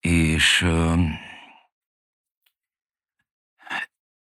És 0.01 0.67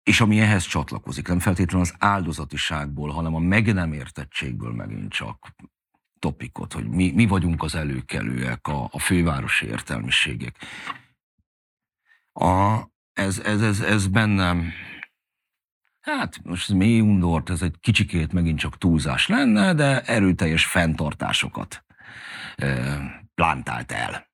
és 0.06 0.20
ami 0.20 0.40
ehhez 0.40 0.64
csatlakozik, 0.64 1.28
nem 1.28 1.38
feltétlenül 1.38 1.86
az 1.86 1.94
áldozatiságból, 1.98 3.10
hanem 3.10 3.34
a 3.34 3.38
meg 3.38 3.74
nem 3.74 3.92
értettségből 3.92 4.72
megint 4.72 5.12
csak 5.12 5.54
topikot, 6.18 6.72
hogy 6.72 6.88
mi, 6.88 7.12
mi 7.12 7.26
vagyunk 7.26 7.62
az 7.62 7.74
előkelőek, 7.74 8.66
a, 8.66 8.88
a 8.92 8.98
fővárosi 8.98 9.66
értelmiségek. 9.66 10.56
A, 12.32 12.82
ez, 13.12 13.38
ez, 13.38 13.62
ez, 13.62 13.80
ez 13.80 14.06
bennem, 14.06 14.72
hát 16.00 16.44
most 16.44 16.70
ez 16.70 16.76
mély 16.76 17.00
undort, 17.00 17.50
ez 17.50 17.62
egy 17.62 17.76
kicsikét 17.80 18.32
megint 18.32 18.58
csak 18.58 18.78
túlzás 18.78 19.26
lenne, 19.28 19.74
de 19.74 20.02
erőteljes 20.02 20.66
fenntartásokat 20.66 21.84
e, 22.56 22.98
plantált 23.34 23.92
el. 23.92 24.30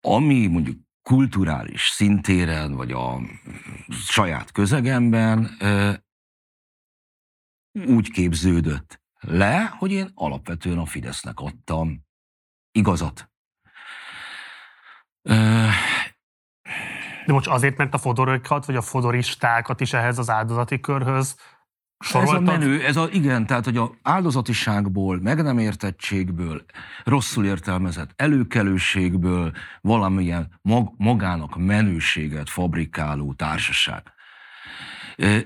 Ami 0.00 0.46
mondjuk 0.46 0.78
kulturális 1.04 1.88
szintéren, 1.88 2.74
vagy 2.74 2.92
a 2.92 3.20
saját 3.88 4.52
közegemben 4.52 5.56
úgy 7.72 8.10
képződött 8.10 9.02
le, 9.20 9.74
hogy 9.78 9.92
én 9.92 10.10
alapvetően 10.14 10.78
a 10.78 10.86
Fidesznek 10.86 11.38
adtam 11.40 12.04
igazat. 12.72 13.30
De 17.26 17.32
most 17.32 17.48
azért, 17.48 17.76
mert 17.76 17.94
a 17.94 17.98
fodorokat, 17.98 18.64
vagy 18.64 18.76
a 18.76 18.82
fodoristákat 18.82 19.80
is 19.80 19.92
ehhez 19.92 20.18
az 20.18 20.30
áldozati 20.30 20.80
körhöz 20.80 21.36
Soroltad? 22.04 22.48
Ez 22.48 22.48
a 22.48 22.58
menő, 22.58 22.84
ez 22.84 22.96
a, 22.96 23.08
igen, 23.12 23.46
tehát 23.46 23.64
hogy 23.64 23.76
a 23.76 23.94
áldozatiságból, 24.02 25.20
meg 25.20 25.42
nem 25.42 25.58
értettségből, 25.58 26.64
rosszul 27.04 27.44
értelmezett 27.44 28.10
előkelőségből 28.16 29.52
valamilyen 29.80 30.58
mag, 30.62 30.92
magának 30.96 31.56
menőséget 31.56 32.50
fabrikáló 32.50 33.32
társaság. 33.32 34.12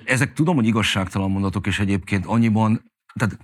Ezek 0.05 0.33
tudom, 0.33 0.55
hogy 0.55 0.67
igazságtalan 0.67 1.31
mondatok, 1.31 1.67
és 1.67 1.79
egyébként 1.79 2.27
annyiban, 2.27 2.93
tehát 3.15 3.39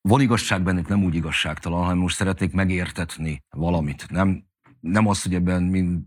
van 0.00 0.20
igazság 0.20 0.62
bennük, 0.62 0.88
nem 0.88 1.04
úgy 1.04 1.14
igazságtalan, 1.14 1.82
hanem 1.82 1.98
most 1.98 2.16
szeretnék 2.16 2.52
megértetni 2.52 3.42
valamit. 3.50 4.10
Nem, 4.10 4.44
nem 4.80 5.06
az, 5.06 5.22
hogy 5.22 5.34
ebben 5.34 5.62
mind 5.62 6.00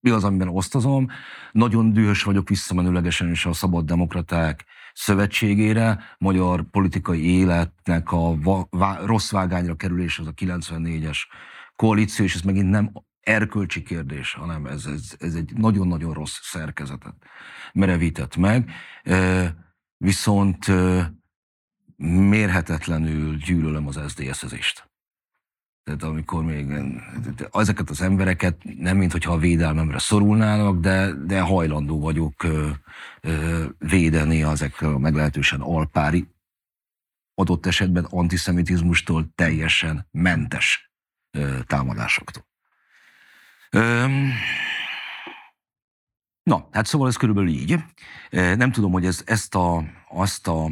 mi 0.00 0.10
az, 0.10 0.24
amiben 0.24 0.48
osztozom. 0.48 1.08
Nagyon 1.52 1.92
dühös 1.92 2.22
vagyok 2.22 2.48
visszamenőlegesen 2.48 3.30
is 3.30 3.46
a 3.46 3.52
szabad 3.52 3.84
demokraták 3.84 4.64
szövetségére, 4.94 5.98
magyar 6.18 6.62
politikai 6.70 7.24
életnek 7.24 8.12
a 8.12 8.36
va- 8.36 8.66
vá- 8.70 9.04
rossz 9.04 9.30
vágányra 9.30 9.74
kerülés 9.74 10.18
az 10.18 10.26
a 10.26 10.32
94-es 10.32 11.18
koalíció, 11.76 12.24
és 12.24 12.34
ez 12.34 12.40
megint 12.40 12.70
nem 12.70 12.92
erkölcsi 13.20 13.82
kérdés, 13.82 14.32
hanem 14.32 14.66
ez, 14.66 14.86
ez, 14.86 15.14
ez 15.18 15.34
egy 15.34 15.52
nagyon-nagyon 15.56 16.12
rossz 16.12 16.38
szerkezetet 16.42 17.14
merevített 17.72 18.36
meg. 18.36 18.70
Viszont 19.96 20.66
mérhetetlenül 21.96 23.36
gyűlölöm 23.36 23.86
az 23.86 24.00
SZDSZ-ezést. 24.06 24.93
Tehát 25.84 26.02
amikor 26.02 26.44
még 26.44 26.72
ezeket 27.52 27.90
az 27.90 28.00
embereket 28.00 28.56
nem 28.78 28.96
mint 28.96 29.12
hogyha 29.12 29.32
a 29.32 29.38
védelmemre 29.38 29.98
szorulnának, 29.98 30.80
de, 30.80 31.12
de 31.12 31.40
hajlandó 31.40 32.00
vagyok 32.00 32.42
ö, 32.42 32.70
ö, 33.20 33.64
védeni 33.78 34.42
ezekkel 34.42 34.92
a 34.92 34.98
meglehetősen 34.98 35.60
alpári, 35.60 36.28
adott 37.34 37.66
esetben 37.66 38.04
antiszemitizmustól 38.04 39.32
teljesen 39.34 40.08
mentes 40.10 40.92
ö, 41.30 41.58
támadásoktól. 41.66 42.46
Ö, 43.70 44.06
na, 46.42 46.68
hát 46.72 46.86
szóval 46.86 47.08
ez 47.08 47.16
körülbelül 47.16 47.50
így. 47.50 47.78
Nem 48.30 48.72
tudom, 48.72 48.92
hogy 48.92 49.06
ez, 49.06 49.22
ezt 49.26 49.54
a, 49.54 49.84
azt 50.08 50.48
a 50.48 50.70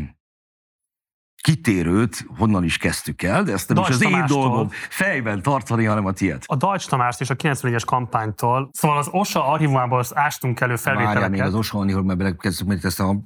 kitérőt 1.43 2.27
honnan 2.37 2.65
is 2.65 2.79
kezdtük 2.79 3.23
el, 3.23 3.43
de 3.43 3.53
ezt 3.53 3.69
nem 3.69 3.77
Dajcs 3.77 3.89
is 3.89 3.95
az 3.95 4.03
én 4.03 4.25
dolgom 4.27 4.69
fejben 4.71 5.43
tartani, 5.43 5.85
hanem 5.85 6.07
a 6.07 6.13
tiéd. 6.13 6.43
A 6.47 6.57
Dajcs 6.57 6.89
Tamást 6.89 7.21
és 7.21 7.31
a 7.31 7.37
94-es 7.37 7.83
kampánytól, 7.87 8.69
szóval 8.73 8.99
az 8.99 9.09
OSA 9.11 9.47
archívumából 9.47 10.05
ástunk 10.15 10.61
elő 10.61 10.77
felvételeket. 10.77 11.21
Várjál 11.21 11.31
még 11.31 11.43
az 11.43 11.55
OSA 11.55 11.79
archívumában 11.79 12.19
belekezdtük, 12.19 12.67
mert 12.67 12.85
ezt 12.85 13.01
a 13.01 13.17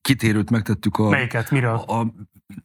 kitérőt 0.00 0.50
megtettük 0.50 0.96
a... 0.96 1.08
Melyiket? 1.08 1.50
Miről? 1.50 1.82
A, 1.86 2.00
a 2.00 2.14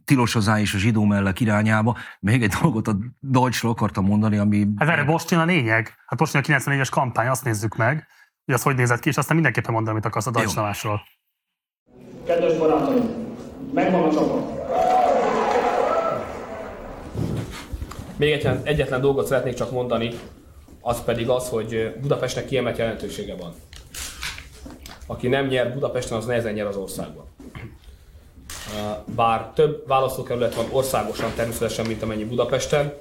tilosozás 0.06 0.62
és 0.62 0.74
a 0.74 0.78
zsidó 0.78 1.04
mellek 1.04 1.40
irányába. 1.40 1.98
Még 2.20 2.44
egy 2.44 2.54
dolgot 2.62 2.88
a 2.88 2.98
Deutschról 3.20 3.72
akartam 3.72 4.06
mondani, 4.06 4.38
ami... 4.38 4.68
Hát 4.78 4.90
erre 4.90 5.04
Bostin 5.04 5.38
a 5.38 5.46
lényeg. 5.46 5.94
Hát 6.06 6.20
Bostin 6.20 6.42
a 6.42 6.44
94-es 6.44 6.88
kampány, 6.92 7.28
azt 7.28 7.44
nézzük 7.44 7.76
meg, 7.76 8.08
hogy 8.46 8.54
az 8.54 8.62
hogy 8.62 8.76
nézett 8.76 9.00
ki, 9.00 9.10
és 9.10 9.18
aztán 9.18 9.36
mindenképpen 9.36 9.74
mondani, 9.74 9.94
amit 9.94 10.06
akarsz 10.06 10.28
a 10.28 10.32
Deutsch. 10.32 10.88
Kedves 12.26 12.58
barátaim, 12.58 13.04
megvan 13.74 14.04
a 14.04 14.14
csapat. 14.14 14.97
Még 18.18 18.32
egyetlen, 18.32 18.62
egyetlen 18.64 19.02
dolgot 19.02 19.28
szeretnék 19.28 19.54
csak 19.54 19.72
mondani, 19.72 20.20
az 20.82 21.04
pedig 21.04 21.30
az, 21.30 21.50
hogy 21.50 21.94
Budapestnek 22.02 22.46
kiemelt 22.46 22.78
jelentősége 22.78 23.36
van. 23.36 23.54
Aki 25.06 25.28
nem 25.28 25.48
nyer 25.48 25.74
Budapesten, 25.74 26.18
az 26.18 26.26
nehezen 26.26 26.54
nyer 26.54 26.66
az 26.66 26.76
országban. 26.76 27.26
Bár 29.16 29.52
több 29.56 29.88
választókerület 29.88 30.56
van 30.56 30.66
országosan 30.72 31.32
természetesen, 31.36 31.86
mint 31.86 32.02
amennyi 32.02 32.26
Budapesten, 32.26 32.94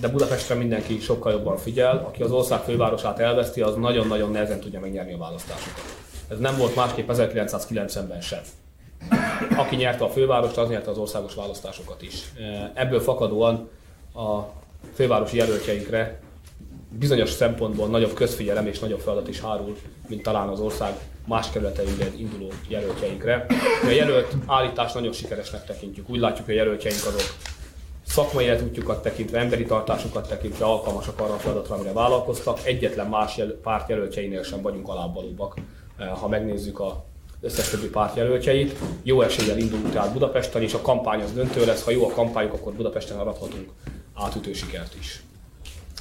de 0.00 0.08
Budapestre 0.12 0.54
mindenki 0.54 0.98
sokkal 1.00 1.32
jobban 1.32 1.56
figyel. 1.56 2.04
Aki 2.06 2.22
az 2.22 2.30
ország 2.30 2.60
fővárosát 2.60 3.18
elveszti, 3.18 3.60
az 3.60 3.74
nagyon-nagyon 3.74 4.30
nehezen 4.30 4.60
tudja 4.60 4.80
megnyerni 4.80 5.12
a 5.12 5.18
választásokat. 5.18 5.82
Ez 6.28 6.38
nem 6.38 6.56
volt 6.56 6.74
másképp 6.74 7.10
1990-ben 7.12 8.20
sem. 8.20 8.40
Aki 9.56 9.76
nyerte 9.76 10.04
a 10.04 10.08
fővárost, 10.08 10.56
az 10.56 10.68
nyerte 10.68 10.90
az 10.90 10.98
országos 10.98 11.34
választásokat 11.34 12.02
is. 12.02 12.22
Ebből 12.74 13.00
fakadóan 13.00 13.68
a 14.18 14.52
fővárosi 14.94 15.36
jelöltjeinkre 15.36 16.20
bizonyos 16.90 17.30
szempontból 17.30 17.88
nagyobb 17.88 18.12
közfigyelem 18.12 18.66
és 18.66 18.78
nagyobb 18.78 19.00
feladat 19.00 19.28
is 19.28 19.40
hárul, 19.40 19.76
mint 20.08 20.22
talán 20.22 20.48
az 20.48 20.60
ország 20.60 20.92
más 21.26 21.50
kerületeinkben 21.50 22.12
induló 22.16 22.52
jelöltjeinkre. 22.68 23.46
A 23.86 23.90
jelölt 23.90 24.34
állítást 24.46 24.94
nagyon 24.94 25.12
sikeresnek 25.12 25.64
tekintjük. 25.64 26.08
Úgy 26.08 26.18
látjuk, 26.18 26.46
hogy 26.46 26.54
a 26.54 26.58
jelöltjeink 26.58 27.00
azok 27.06 27.34
szakmai 28.06 28.56
tudjukat 28.56 29.02
tekintve, 29.02 29.38
emberi 29.38 29.64
tartásukat 29.64 30.28
tekintve 30.28 30.64
alkalmasak 30.64 31.20
arra 31.20 31.34
a 31.34 31.38
feladatra, 31.38 31.74
amire 31.74 31.92
vállalkoztak. 31.92 32.58
Egyetlen 32.64 33.06
más 33.06 33.36
jel- 33.36 33.52
párt 33.52 33.88
jelöltjeinél 33.88 34.42
sem 34.42 34.62
vagyunk 34.62 34.88
alábbvalóbbak. 34.88 35.54
Eh, 35.98 36.08
ha 36.08 36.28
megnézzük 36.28 36.80
a 36.80 37.04
összes 37.40 37.68
többi 37.68 37.88
pártjelöltjeit. 37.88 38.78
Jó 39.02 39.20
eséllyel 39.20 39.58
indulunk 39.58 39.90
tehát 39.92 40.12
Budapesten, 40.12 40.62
és 40.62 40.74
a 40.74 40.80
kampány 40.80 41.22
az 41.22 41.32
döntő 41.32 41.64
lesz. 41.64 41.84
Ha 41.84 41.90
jó 41.90 42.08
a 42.08 42.12
kampányok, 42.12 42.52
akkor 42.52 42.72
Budapesten 42.72 43.18
arathatunk 43.18 43.70
átütő 44.24 44.52
sikert 44.52 44.94
is. 45.00 45.20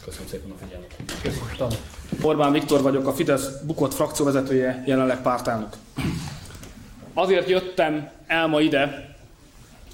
Köszönöm 0.06 0.27
szépen 0.27 0.52
a 0.52 0.56
figyelmet. 0.64 0.95
Köszönöm. 1.22 1.77
Orbán 2.22 2.52
Viktor 2.52 2.81
vagyok, 2.81 3.07
a 3.07 3.14
Fidesz 3.14 3.49
bukott 3.65 3.94
frakcióvezetője, 3.94 4.84
jelenleg 4.85 5.22
pártelnök. 5.22 5.76
Azért 7.14 7.49
jöttem 7.49 8.10
el 8.27 8.48
ma 8.48 8.61
ide 8.61 9.15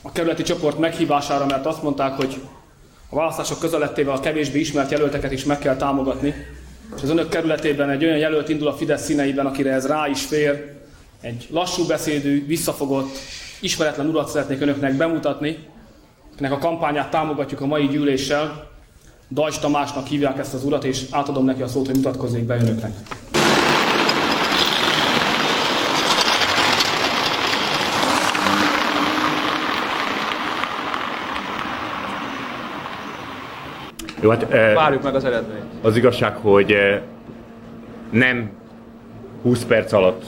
a 0.01 0.11
kerületi 0.11 0.43
csoport 0.43 0.79
meghívására, 0.79 1.45
mert 1.45 1.65
azt 1.65 1.83
mondták, 1.83 2.13
hogy 2.13 2.41
a 3.09 3.15
választások 3.15 3.59
közelettével 3.59 4.15
a 4.15 4.19
kevésbé 4.19 4.59
ismert 4.59 4.91
jelölteket 4.91 5.31
is 5.31 5.43
meg 5.43 5.59
kell 5.59 5.75
támogatni, 5.75 6.33
és 6.95 7.01
az 7.01 7.09
önök 7.09 7.29
kerületében 7.29 7.89
egy 7.89 8.03
olyan 8.03 8.17
jelölt 8.17 8.49
indul 8.49 8.67
a 8.67 8.73
Fidesz 8.73 9.03
színeiben, 9.03 9.45
akire 9.45 9.71
ez 9.71 9.87
rá 9.87 10.07
is 10.07 10.25
fér, 10.25 10.73
egy 11.21 11.47
lassú 11.49 11.85
beszédű, 11.85 12.45
visszafogott, 12.45 13.17
ismeretlen 13.59 14.07
urat 14.07 14.29
szeretnék 14.29 14.61
önöknek 14.61 14.93
bemutatni, 14.93 15.57
akinek 16.34 16.51
a 16.51 16.57
kampányát 16.57 17.10
támogatjuk 17.10 17.61
a 17.61 17.65
mai 17.65 17.88
gyűléssel, 17.88 18.68
Dajs 19.31 19.60
Tamásnak 19.60 20.07
hívják 20.07 20.38
ezt 20.38 20.53
az 20.53 20.64
urat, 20.64 20.84
és 20.84 21.05
átadom 21.11 21.45
neki 21.45 21.61
a 21.61 21.68
szót, 21.68 21.85
hogy 21.85 21.95
mutatkozzék 21.95 22.43
be 22.43 22.55
önöknek. 22.55 22.91
Jó, 34.22 34.30
hát, 34.30 34.47
Várjuk 34.73 35.03
meg 35.03 35.15
az 35.15 35.26
eredményt. 35.26 35.64
Az 35.81 35.95
igazság, 35.95 36.35
hogy 36.35 36.76
nem 38.10 38.51
20 39.41 39.65
perc 39.65 39.91
alatt 39.91 40.23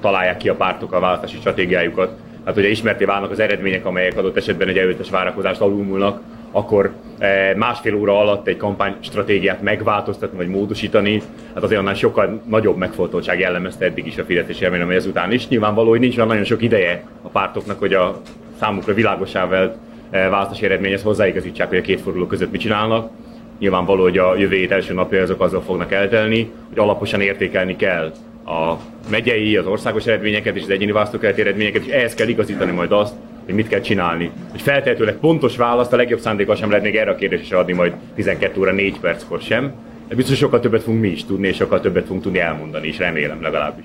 találják 0.00 0.36
ki 0.36 0.48
a 0.48 0.54
pártok 0.54 0.92
a 0.92 1.00
választási 1.00 1.36
stratégiájukat. 1.36 2.23
Hát 2.44 2.56
ugye 2.56 2.68
ismerté 2.68 3.04
válnak 3.04 3.30
az 3.30 3.40
eredmények, 3.40 3.86
amelyek 3.86 4.16
adott 4.16 4.36
esetben 4.36 4.68
egy 4.68 4.78
előttes 4.78 5.10
várakozást 5.10 5.60
alulmúlnak, 5.60 6.20
akkor 6.50 6.92
eh, 7.18 7.54
másfél 7.56 7.94
óra 7.94 8.18
alatt 8.18 8.46
egy 8.46 8.56
kampánystratégiát 8.56 9.62
megváltoztatni 9.62 10.36
vagy 10.36 10.48
módosítani, 10.48 11.22
hát 11.54 11.62
azért 11.62 11.80
annál 11.80 11.94
sokkal 11.94 12.42
nagyobb 12.46 12.76
megfontoltság 12.76 13.38
jellemezte 13.38 13.84
eddig 13.84 14.06
is 14.06 14.18
a 14.18 14.24
Fidesz, 14.24 14.48
és 14.48 14.60
remélem, 14.60 14.86
hogy 14.86 14.94
ezután 14.94 15.32
is. 15.32 15.48
Nyilvánvaló, 15.48 15.88
hogy 15.88 16.00
nincs 16.00 16.16
olyan 16.16 16.28
nagyon 16.28 16.44
sok 16.44 16.62
ideje 16.62 17.04
a 17.22 17.28
pártoknak, 17.28 17.78
hogy 17.78 17.94
a 17.94 18.20
számukra 18.60 18.94
világosá 18.94 19.46
vált 19.46 19.76
eh, 20.10 20.28
választási 20.30 20.64
eredményhez 20.64 21.02
hozzáigazítsák, 21.02 21.68
hogy 21.68 21.78
a 21.78 21.82
két 21.82 22.00
forduló 22.00 22.26
között 22.26 22.50
mit 22.50 22.60
csinálnak. 22.60 23.10
Nyilvánvaló, 23.58 24.02
hogy 24.02 24.18
a 24.18 24.36
jövő 24.36 24.56
hét 24.56 24.72
első 24.72 24.94
napja 24.94 25.22
azok 25.22 25.40
azzal 25.40 25.62
fognak 25.62 25.92
eltelni, 25.92 26.50
hogy 26.68 26.78
alaposan 26.78 27.20
értékelni 27.20 27.76
kell 27.76 28.12
a 28.44 28.78
megyei, 29.10 29.56
az 29.56 29.66
országos 29.66 30.06
eredményeket 30.06 30.56
és 30.56 30.62
az 30.62 30.70
egyéni 30.70 30.92
választókeleti 30.92 31.40
eredményeket, 31.40 31.84
és 31.84 31.92
ehhez 31.92 32.14
kell 32.14 32.28
igazítani 32.28 32.72
majd 32.72 32.92
azt, 32.92 33.14
hogy 33.44 33.54
mit 33.54 33.68
kell 33.68 33.80
csinálni. 33.80 34.30
Hogy 34.50 34.62
feltehetőleg 34.62 35.16
pontos 35.16 35.56
választ 35.56 35.92
a 35.92 35.96
legjobb 35.96 36.20
szándéka 36.20 36.56
sem 36.56 36.68
lehet 36.68 36.84
még 36.84 36.96
erre 36.96 37.10
a 37.10 37.14
kérdésre 37.14 37.58
adni 37.58 37.72
majd 37.72 37.94
12 38.14 38.60
óra 38.60 38.72
4 38.72 39.00
perckor 39.00 39.40
sem. 39.40 39.74
De 40.08 40.14
biztos 40.14 40.38
sokkal 40.38 40.60
többet 40.60 40.82
fogunk 40.82 41.00
mi 41.00 41.08
is 41.08 41.24
tudni, 41.24 41.48
és 41.48 41.56
sokkal 41.56 41.80
többet 41.80 42.04
fogunk 42.04 42.22
tudni 42.22 42.38
elmondani, 42.38 42.86
és 42.86 42.98
remélem 42.98 43.42
legalábbis. 43.42 43.84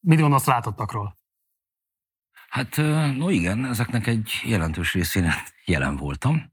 Mit 0.00 0.20
gondolsz 0.20 0.46
látottakról? 0.46 1.18
Hát, 2.48 2.76
no 3.16 3.30
igen, 3.30 3.64
ezeknek 3.64 4.06
egy 4.06 4.30
jelentős 4.44 4.92
részén 4.92 5.30
jelen 5.64 5.96
voltam. 5.96 6.52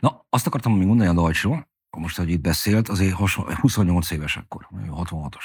Na, 0.00 0.26
azt 0.28 0.46
akartam 0.46 0.76
még 0.76 0.86
mondani 0.86 1.08
a 1.08 1.12
Deutschról, 1.12 1.68
most, 2.00 2.16
hogy 2.16 2.30
itt 2.30 2.40
beszélt, 2.40 2.88
azért 2.88 3.14
28 3.14 4.10
éves 4.10 4.36
akkor, 4.36 4.68
66-os. 4.72 5.44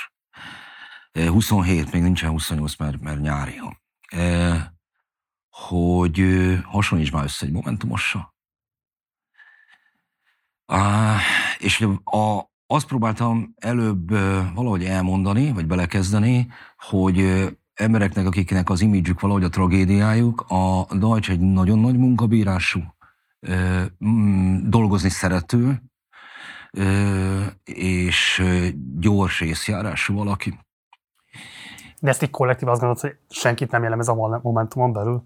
27, 1.28 1.92
még 1.92 2.02
nincsen 2.02 2.30
28, 2.30 2.76
mert, 2.76 3.02
mert 3.02 3.22
nyári. 3.22 3.62
Hogy 5.50 6.24
hasonlíts 6.64 7.12
már 7.12 7.24
össze 7.24 7.46
egy 7.46 7.52
momentumossal. 7.52 8.36
És 11.60 11.88
a, 12.04 12.52
azt 12.68 12.88
próbáltam 12.88 13.54
előbb 13.56 14.10
valahogy 14.54 14.84
elmondani, 14.84 15.52
vagy 15.52 15.68
belekezdeni, 15.68 16.48
hogy 16.78 17.48
embereknek, 17.74 18.26
akiknek 18.26 18.70
az 18.70 18.82
imidzsük 18.82 19.20
valahogy 19.20 19.44
a 19.44 19.50
tragédiájuk, 19.50 20.46
a 20.48 20.86
Deutsch 20.92 21.30
egy 21.30 21.40
nagyon 21.40 21.80
nagy 21.80 21.98
munkabírású, 21.98 22.80
dolgozni 24.64 25.10
szerető, 25.10 25.82
és 27.64 28.44
gyors 29.00 29.42
észjárású 29.42 30.16
valaki. 30.16 30.60
De 32.00 32.10
ezt 32.10 32.24
így 32.24 32.30
kollektív 32.30 32.68
azt 32.68 32.80
gondolod, 32.80 33.02
hogy 33.02 33.18
senkit 33.30 33.72
nem 33.72 33.82
jellemez 33.82 34.08
a 34.08 34.40
Momentumon 34.42 34.94
belül? 34.94 35.24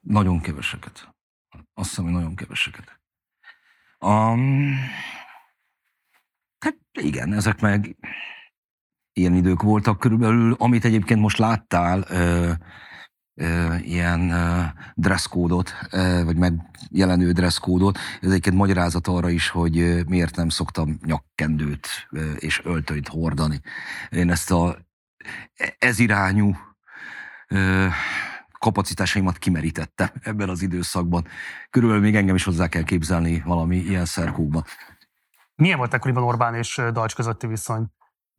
Nagyon 0.00 0.40
keveseket. 0.40 1.14
Azt 1.74 1.88
hiszem, 1.88 2.04
hogy 2.04 2.12
nagyon 2.12 2.34
keveseket. 2.34 3.00
Um, 4.00 4.74
hát 6.58 6.76
igen, 6.92 7.32
ezek 7.32 7.60
meg 7.60 7.96
ilyen 9.12 9.34
idők 9.34 9.62
voltak 9.62 9.98
körülbelül, 9.98 10.54
amit 10.58 10.84
egyébként 10.84 11.20
most 11.20 11.38
láttál, 11.38 12.04
ilyen 13.82 14.32
dresszkódot, 14.94 15.72
vagy 16.24 16.36
megjelenő 16.36 17.32
dresszkódot. 17.32 17.98
Ez 18.20 18.30
egyébként 18.30 18.56
magyarázat 18.56 19.06
arra 19.06 19.30
is, 19.30 19.48
hogy 19.48 20.04
miért 20.06 20.36
nem 20.36 20.48
szoktam 20.48 20.98
nyakkendőt 21.04 21.88
és 22.38 22.60
öltönyt 22.64 23.08
hordani. 23.08 23.60
Én 24.10 24.30
ezt 24.30 24.50
a 24.50 24.78
ez 25.78 25.98
irányú 25.98 26.56
kapacitásaimat 28.58 29.38
kimerítettem 29.38 30.08
ebben 30.22 30.48
az 30.48 30.62
időszakban. 30.62 31.26
Körülbelül 31.70 32.04
még 32.04 32.16
engem 32.16 32.34
is 32.34 32.44
hozzá 32.44 32.68
kell 32.68 32.82
képzelni 32.82 33.42
valami 33.44 33.76
ilyen 33.76 34.04
szerkókba. 34.04 34.64
Milyen 35.54 35.78
volt 35.78 35.94
ekkoriban 35.94 36.22
Orbán 36.22 36.54
és 36.54 36.80
Dajcs 36.92 37.14
közötti 37.14 37.46
viszony? 37.46 37.86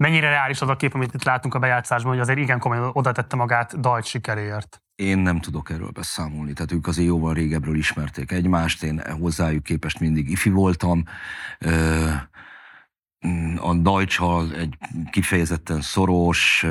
Mennyire 0.02 0.30
reális 0.30 0.62
az 0.62 0.70
a 0.70 0.76
kép, 0.76 0.94
amit 0.94 1.14
itt 1.14 1.24
látunk 1.24 1.54
a 1.54 1.60
bejátszásban, 1.60 2.12
hogy 2.12 2.22
azért 2.22 2.40
igen 2.40 2.60
komolyan 2.60 2.90
oda 2.94 3.12
tette 3.12 3.36
magát 3.36 3.80
Dajcs 3.80 4.06
sikeréért? 4.06 4.82
Én 4.96 5.18
nem 5.18 5.40
tudok 5.40 5.70
erről 5.70 5.90
beszámolni, 5.90 6.54
tehát 6.54 6.72
ők 6.72 6.88
azért 6.88 7.08
jóval 7.08 7.34
régebről 7.34 7.76
ismerték 7.76 8.32
egymást, 8.32 8.84
én 8.84 9.02
hozzájuk 9.20 9.64
képest 9.64 10.00
mindig 10.00 10.30
ifi 10.30 10.50
voltam. 10.50 11.04
A 13.58 13.74
Dajcsal 13.74 14.56
egy 14.56 14.78
kifejezetten 15.10 15.82
szoros, 15.82 16.66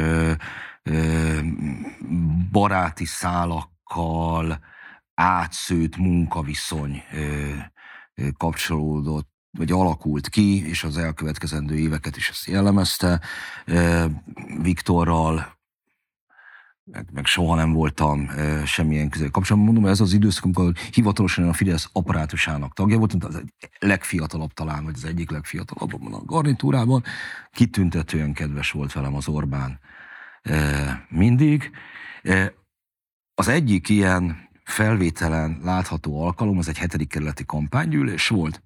baráti 2.50 3.04
szálakkal 3.04 4.58
átszőtt 5.14 5.96
munkaviszony 5.96 7.02
kapcsolódott 8.36 9.29
vagy 9.50 9.72
alakult 9.72 10.28
ki, 10.28 10.68
és 10.68 10.84
az 10.84 10.96
elkövetkezendő 10.96 11.78
éveket 11.78 12.16
is 12.16 12.28
ezt 12.28 12.46
jellemezte. 12.46 13.20
Viktorral 14.62 15.58
meg, 16.84 17.06
meg 17.12 17.26
soha 17.26 17.54
nem 17.54 17.72
voltam 17.72 18.28
e, 18.28 18.66
semmilyen 18.66 19.08
közel 19.08 19.30
kapcsolatban. 19.30 19.72
Mondom, 19.72 19.90
ez 19.90 20.00
az 20.00 20.12
időszak, 20.12 20.44
amikor 20.44 20.72
hivatalosan 20.92 21.48
a 21.48 21.52
Fidesz 21.52 21.88
apparátusának 21.92 22.74
tagja 22.74 22.98
voltam, 22.98 23.20
az 23.22 23.42
legfiatalabb 23.78 24.52
talán, 24.52 24.84
vagy 24.84 24.94
az 24.96 25.04
egyik 25.04 25.30
legfiatalabb 25.30 26.12
a 26.12 26.22
garnitúrában. 26.24 27.04
Kitüntetően 27.52 28.32
kedves 28.32 28.70
volt 28.70 28.92
velem 28.92 29.14
az 29.14 29.28
Orbán 29.28 29.80
mindig. 31.08 31.70
Az 33.34 33.48
egyik 33.48 33.88
ilyen 33.88 34.49
felvételen 34.70 35.60
látható 35.62 36.24
alkalom, 36.24 36.58
az 36.58 36.68
egy 36.68 36.78
hetedik 36.78 37.08
kerületi 37.08 37.44
kampánygyűlés 37.44 38.28
volt, 38.28 38.62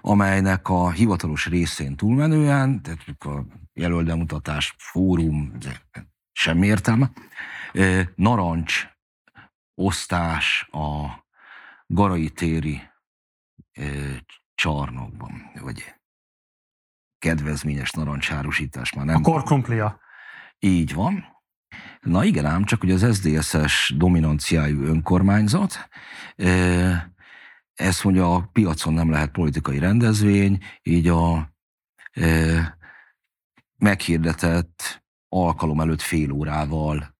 amelynek 0.00 0.68
a 0.68 0.90
hivatalos 0.90 1.46
részén 1.46 1.96
túlmenően, 1.96 2.82
tehát 2.82 3.22
a 3.24 3.44
jelöldemutatás, 3.72 4.74
fórum, 4.78 5.52
semmi 6.32 6.66
értelme, 6.66 7.10
narancs 8.14 8.86
osztás 9.74 10.68
a 10.70 11.06
Garai 11.86 12.30
téri 12.30 12.82
csarnokban, 14.54 15.50
vagy 15.60 15.94
kedvezményes 17.18 17.90
narancsárusítás 17.90 18.92
már 18.92 19.04
nem. 19.04 19.16
A 19.16 19.20
korkrumplia. 19.20 20.00
Így 20.58 20.94
van. 20.94 21.35
Na 22.00 22.24
igen 22.24 22.46
ám, 22.46 22.64
csak 22.64 22.80
hogy 22.80 22.90
az 22.90 23.14
SZDSZ-es 23.14 23.94
dominanciájú 23.96 24.82
önkormányzat, 24.82 25.88
ezt 27.74 28.04
mondja, 28.04 28.34
a 28.34 28.48
piacon 28.52 28.94
nem 28.94 29.10
lehet 29.10 29.30
politikai 29.30 29.78
rendezvény, 29.78 30.64
így 30.82 31.08
a 31.08 31.52
meghirdetett 33.76 35.04
alkalom 35.28 35.80
előtt 35.80 36.00
fél 36.00 36.30
órával 36.30 37.16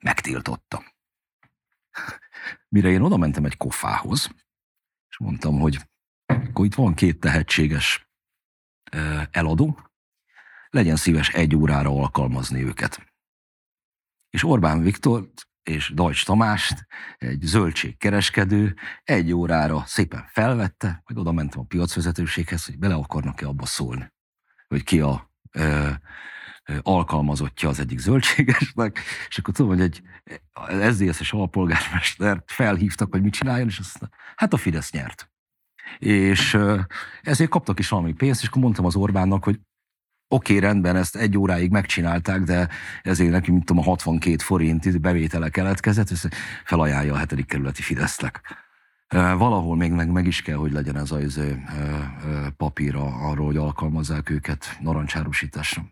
megtiltotta. 0.00 0.82
Mire 2.68 2.88
én 2.88 3.00
oda 3.00 3.16
mentem 3.16 3.44
egy 3.44 3.56
kofához, 3.56 4.30
és 5.08 5.18
mondtam, 5.18 5.58
hogy 5.58 5.88
akkor 6.26 6.64
itt 6.64 6.74
van 6.74 6.94
két 6.94 7.20
tehetséges 7.20 8.10
eladó, 9.30 9.80
legyen 10.68 10.96
szíves 10.96 11.28
egy 11.28 11.56
órára 11.56 11.90
alkalmazni 11.90 12.62
őket. 12.62 13.09
És 14.30 14.44
Orbán 14.44 14.80
Viktor 14.80 15.30
és 15.62 15.92
Dajcs 15.94 16.24
Tamást, 16.24 16.86
egy 17.18 17.40
zöldségkereskedő, 17.42 18.76
egy 19.02 19.32
órára 19.32 19.82
szépen 19.86 20.24
felvette, 20.28 20.86
majd 20.86 21.18
oda 21.20 21.32
mentem 21.32 21.60
a 21.60 21.64
piacvezetőséghez, 21.64 22.64
hogy 22.64 22.78
bele 22.78 22.94
akarnak-e 22.94 23.46
abba 23.46 23.66
szólni, 23.66 24.12
hogy 24.68 24.82
ki 24.82 25.00
a 25.00 25.30
ö, 25.50 25.90
alkalmazottja 26.82 27.68
az 27.68 27.80
egyik 27.80 27.98
zöldségesnek, 27.98 29.00
és 29.28 29.38
akkor 29.38 29.54
tudom, 29.54 29.70
hogy 29.70 29.80
egy 29.80 30.02
SZDSZ-es 30.92 31.32
alpolgármestert 31.32 32.52
felhívtak, 32.52 33.12
hogy 33.12 33.22
mit 33.22 33.32
csináljon, 33.32 33.68
és 33.68 33.78
azt 33.78 34.08
hát 34.36 34.52
a 34.52 34.56
Fidesz 34.56 34.92
nyert. 34.92 35.30
És 35.98 36.58
ezért 37.22 37.50
kaptak 37.50 37.78
is 37.78 37.88
valami 37.88 38.12
pénzt, 38.12 38.42
és 38.42 38.48
akkor 38.48 38.62
mondtam 38.62 38.84
az 38.84 38.96
Orbánnak, 38.96 39.44
hogy 39.44 39.60
oké, 40.32 40.56
okay, 40.56 40.68
rendben, 40.68 40.96
ezt 40.96 41.16
egy 41.16 41.36
óráig 41.36 41.70
megcsinálták, 41.70 42.40
de 42.40 42.68
ezért 43.02 43.30
neki, 43.30 43.50
mint 43.50 43.64
tudom, 43.64 43.82
a 43.82 43.86
62 43.86 44.36
forint 44.38 45.00
bevétele 45.00 45.48
keletkezett, 45.48 46.10
és 46.10 46.26
felajánlja 46.64 47.14
a 47.14 47.16
hetedik 47.16 47.46
kerületi 47.46 47.82
Fidesznek. 47.82 48.40
Valahol 49.14 49.76
még 49.76 49.92
meg, 49.92 50.10
meg 50.10 50.26
is 50.26 50.42
kell, 50.42 50.56
hogy 50.56 50.72
legyen 50.72 50.96
ez 50.96 51.10
az 51.10 51.22
izé, 51.22 51.56
papíra 52.56 53.04
arról, 53.04 53.46
hogy 53.46 53.56
alkalmazzák 53.56 54.30
őket 54.30 54.76
narancsárusításra. 54.80 55.82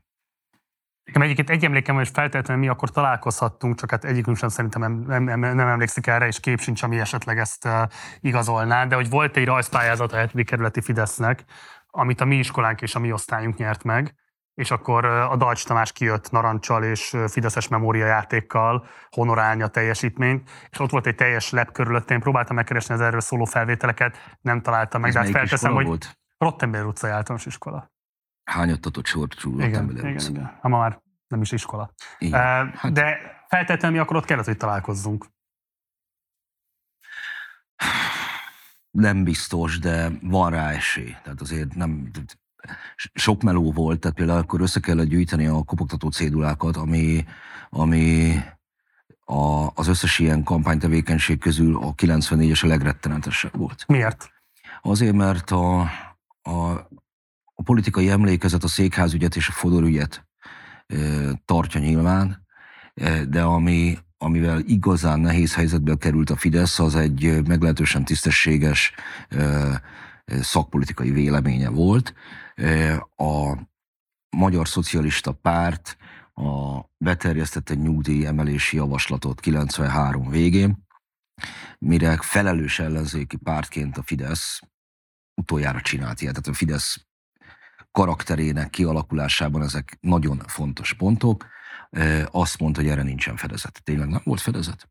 Nekem 1.05 1.23
egyébként 1.23 1.51
egy 1.51 1.65
emlékem, 1.65 1.95
hogy 1.95 2.09
feltétlenül 2.09 2.63
mi 2.63 2.69
akkor 2.69 2.91
találkozhattunk, 2.91 3.79
csak 3.79 3.91
hát 3.91 4.05
egyikünk 4.05 4.37
sem 4.37 4.49
szerintem 4.49 5.05
nem, 5.07 5.23
nem, 5.23 5.41
nem 5.41 5.59
emlékszik 5.59 6.07
erre, 6.07 6.27
és 6.27 6.41
kép 6.41 6.61
sincs, 6.61 6.83
ami 6.83 6.99
esetleg 6.99 7.39
ezt 7.39 7.65
uh, 7.65 7.73
igazolná, 8.21 8.87
de 8.87 8.95
hogy 8.95 9.09
volt 9.09 9.37
egy 9.37 9.45
rajzpályázat 9.45 10.13
a 10.13 10.19
7. 10.33 10.45
kerületi 10.45 10.81
Fidesznek, 10.81 11.45
amit 11.87 12.21
a 12.21 12.25
mi 12.25 12.37
iskolánk 12.37 12.83
és 12.83 12.95
a 12.95 12.99
mi 12.99 13.13
osztályunk 13.13 13.57
nyert 13.57 13.85
meg, 13.85 14.15
és 14.59 14.71
akkor 14.71 15.05
a 15.05 15.37
Dajcs 15.37 15.65
Tamás 15.65 15.93
kijött 15.93 16.31
narancsal 16.31 16.85
és 16.85 17.17
Fideszes 17.29 17.69
memóriajátékkal 17.69 18.87
honorálni 19.11 19.63
a 19.63 19.67
teljesítményt, 19.67 20.51
és 20.71 20.79
ott 20.79 20.91
volt 20.91 21.07
egy 21.07 21.15
teljes 21.15 21.51
lep 21.51 21.73
körülött, 21.73 22.11
én 22.11 22.21
próbáltam 22.21 22.57
megkeresni 22.57 22.95
az 22.95 23.01
erről 23.01 23.21
szóló 23.21 23.45
felvételeket, 23.45 24.37
nem 24.41 24.63
találtam 24.63 25.01
meg, 25.01 25.09
Ez 25.09 25.15
de 25.17 25.23
hát 25.23 25.31
felteszem, 25.31 25.73
hogy 25.73 25.87
volt? 25.87 26.19
Rottenberg 26.39 26.87
utcai 26.87 27.11
általános 27.11 27.47
iskola. 27.47 27.93
Hányattatott 28.45 29.07
sorcsú 29.07 29.61
igen, 29.61 29.91
igen, 29.91 30.07
igen, 30.07 30.31
igen. 30.31 30.59
Ha 30.61 30.69
ma 30.69 30.79
már 30.79 31.01
nem 31.29 31.41
is 31.41 31.53
iskola. 31.53 31.95
Igen. 32.19 32.41
Uh, 32.41 32.75
hát... 32.75 32.93
De 32.93 33.19
feltétlenül 33.49 33.97
mi 33.97 34.03
akkor 34.03 34.17
ott 34.17 34.25
kellett, 34.25 34.45
hogy 34.45 34.57
találkozzunk. 34.57 35.27
Nem 38.91 39.25
biztos, 39.25 39.79
de 39.79 40.09
van 40.23 40.51
rá 40.51 40.71
esély. 40.71 41.17
Tehát 41.23 41.41
azért 41.41 41.75
nem, 41.75 42.11
sok 43.15 43.43
meló 43.43 43.73
volt, 43.73 44.01
tehát 44.01 44.17
például 44.17 44.39
akkor 44.39 44.61
össze 44.61 44.81
kellett 44.81 45.07
gyűjteni 45.07 45.47
a 45.47 45.63
kopogtató 45.63 46.11
cédulákat, 46.11 46.77
ami, 46.77 47.25
ami 47.71 48.35
a, 49.25 49.71
az 49.75 49.89
összes 49.89 50.19
ilyen 50.19 50.43
kampánytevékenység 50.43 51.39
közül 51.39 51.77
a 51.77 51.95
94-es 51.95 52.65
a 52.65 52.67
legrettenetesebb 52.67 53.57
volt. 53.57 53.85
Miért? 53.87 54.31
Azért, 54.83 55.15
mert 55.15 55.51
a, 55.51 55.81
a, 56.43 56.89
a 57.55 57.63
politikai 57.65 58.11
emlékezet 58.11 58.65
a 58.65 58.69
székházügyet 58.69 59.37
és 59.37 59.49
a 59.49 59.53
fodorügyet 59.53 60.27
e, 60.87 60.97
tartja 61.45 61.81
nyilván, 61.81 62.47
e, 62.95 63.25
de 63.25 63.43
ami, 63.43 63.99
amivel 64.19 64.61
igazán 64.67 65.21
nehéz 65.21 65.55
helyzetbe 65.55 65.95
került 65.95 66.31
a 66.31 66.37
Fidesz, 66.37 66.79
az 66.79 66.95
egy 66.95 67.47
meglehetősen 67.47 68.05
tisztességes 68.05 68.93
e, 69.29 69.81
szakpolitikai 70.41 71.11
véleménye 71.11 71.69
volt. 71.69 72.15
A 73.17 73.59
Magyar 74.37 74.69
Szocialista 74.69 75.33
Párt 75.33 75.97
a 76.35 76.81
beterjesztett 76.97 77.71
egy 77.71 77.79
nyugdíj 77.79 78.27
emelési 78.27 78.77
javaslatot 78.77 79.41
93 79.41 80.29
végén, 80.29 80.87
mire 81.79 82.17
felelős 82.21 82.79
ellenzéki 82.79 83.37
pártként 83.37 83.97
a 83.97 84.03
Fidesz 84.03 84.61
utoljára 85.35 85.81
csinált 85.81 86.21
ilyet. 86.21 86.35
Tehát 86.35 86.49
a 86.49 86.53
Fidesz 86.53 87.07
karakterének 87.91 88.71
kialakulásában 88.71 89.63
ezek 89.63 89.97
nagyon 90.01 90.39
fontos 90.39 90.95
pontok. 90.95 91.47
Azt 92.25 92.59
mondta, 92.59 92.81
hogy 92.81 92.91
erre 92.91 93.03
nincsen 93.03 93.37
fedezet. 93.37 93.83
Tényleg 93.85 94.09
nem 94.09 94.21
volt 94.25 94.41
fedezet? 94.41 94.91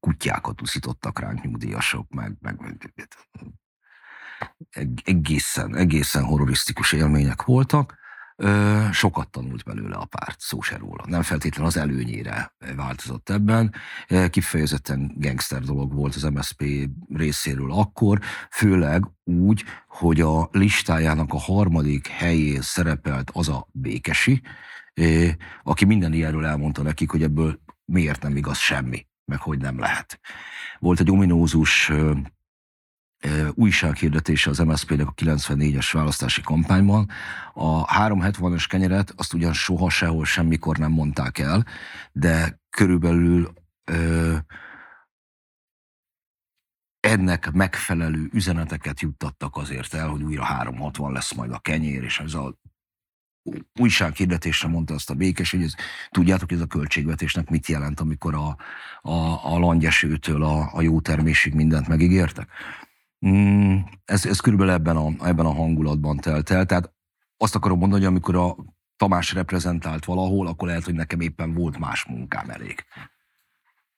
Kutyákat 0.00 0.60
uszítottak 0.60 1.18
ránk 1.18 1.42
nyugdíjasok, 1.42 2.10
meg, 2.10 2.36
meg, 2.40 2.60
egészen, 5.04 5.76
egészen 5.76 6.24
horrorisztikus 6.24 6.92
élmények 6.92 7.42
voltak. 7.42 8.00
Sokat 8.92 9.30
tanult 9.30 9.64
belőle 9.64 9.96
a 9.96 10.04
párt, 10.04 10.40
szó 10.40 10.60
se 10.60 10.76
róla. 10.76 11.04
Nem 11.06 11.22
feltétlenül 11.22 11.68
az 11.68 11.76
előnyére 11.76 12.54
változott 12.76 13.30
ebben. 13.30 13.74
Kifejezetten 14.30 15.14
gangster 15.16 15.60
dolog 15.60 15.94
volt 15.94 16.14
az 16.14 16.22
MSZP 16.22 16.64
részéről 17.14 17.72
akkor, 17.72 18.18
főleg 18.50 19.04
úgy, 19.24 19.64
hogy 19.88 20.20
a 20.20 20.48
listájának 20.52 21.32
a 21.32 21.38
harmadik 21.38 22.06
helyén 22.06 22.62
szerepelt 22.62 23.30
az 23.32 23.48
a 23.48 23.68
Békesi, 23.72 24.42
aki 25.62 25.84
minden 25.84 26.12
ilyenről 26.12 26.46
elmondta 26.46 26.82
nekik, 26.82 27.10
hogy 27.10 27.22
ebből 27.22 27.60
miért 27.84 28.22
nem 28.22 28.36
igaz 28.36 28.58
semmi, 28.58 29.06
meg 29.24 29.40
hogy 29.40 29.58
nem 29.58 29.78
lehet. 29.78 30.20
Volt 30.78 31.00
egy 31.00 31.10
ominózus 31.10 31.92
újsághirdetése 33.50 34.50
az 34.50 34.58
MSZP-nek 34.58 35.06
a 35.06 35.12
94-es 35.12 35.88
választási 35.92 36.40
kampányban. 36.40 37.08
A 37.54 37.84
370-es 37.84 38.64
kenyeret 38.68 39.12
azt 39.16 39.34
ugyan 39.34 39.52
soha 39.52 39.90
sehol 39.90 40.24
semmikor 40.24 40.76
nem 40.76 40.90
mondták 40.90 41.38
el, 41.38 41.66
de 42.12 42.60
körülbelül 42.70 43.52
ö, 43.84 44.36
ennek 47.00 47.52
megfelelő 47.52 48.28
üzeneteket 48.32 49.00
juttattak 49.00 49.56
azért 49.56 49.94
el, 49.94 50.08
hogy 50.08 50.22
újra 50.22 50.44
360 50.44 51.12
lesz 51.12 51.34
majd 51.34 51.52
a 51.52 51.58
kenyér, 51.58 52.02
és 52.02 52.18
ez 52.18 52.34
a 52.34 52.54
újsághirdetésre 53.80 54.68
mondta 54.68 54.94
azt 54.94 55.10
a 55.10 55.14
békés, 55.14 55.50
hogy 55.50 55.62
ez, 55.62 55.74
tudjátok, 56.10 56.52
ez 56.52 56.60
a 56.60 56.66
költségvetésnek 56.66 57.50
mit 57.50 57.66
jelent, 57.66 58.00
amikor 58.00 58.34
a, 58.34 58.56
a, 59.00 59.52
a 59.54 59.58
langyesőtől 59.58 60.42
a, 60.42 60.70
a 60.74 60.82
jó 60.82 61.00
termésig 61.00 61.54
mindent 61.54 61.88
megígértek. 61.88 62.48
Mm, 63.26 63.78
ez, 64.04 64.26
ez 64.26 64.40
körülbelül 64.40 64.72
ebben 64.72 64.96
a, 64.96 65.26
ebben 65.26 65.46
a 65.46 65.52
hangulatban 65.52 66.16
telt 66.16 66.50
el. 66.50 66.64
Tehát 66.64 66.92
azt 67.36 67.54
akarom 67.54 67.78
mondani, 67.78 68.02
hogy 68.02 68.10
amikor 68.10 68.36
a 68.36 68.56
Tamás 68.96 69.32
reprezentált 69.32 70.04
valahol, 70.04 70.46
akkor 70.46 70.68
lehet, 70.68 70.84
hogy 70.84 70.94
nekem 70.94 71.20
éppen 71.20 71.54
volt 71.54 71.78
más 71.78 72.04
munkám 72.04 72.50
elég. 72.50 72.84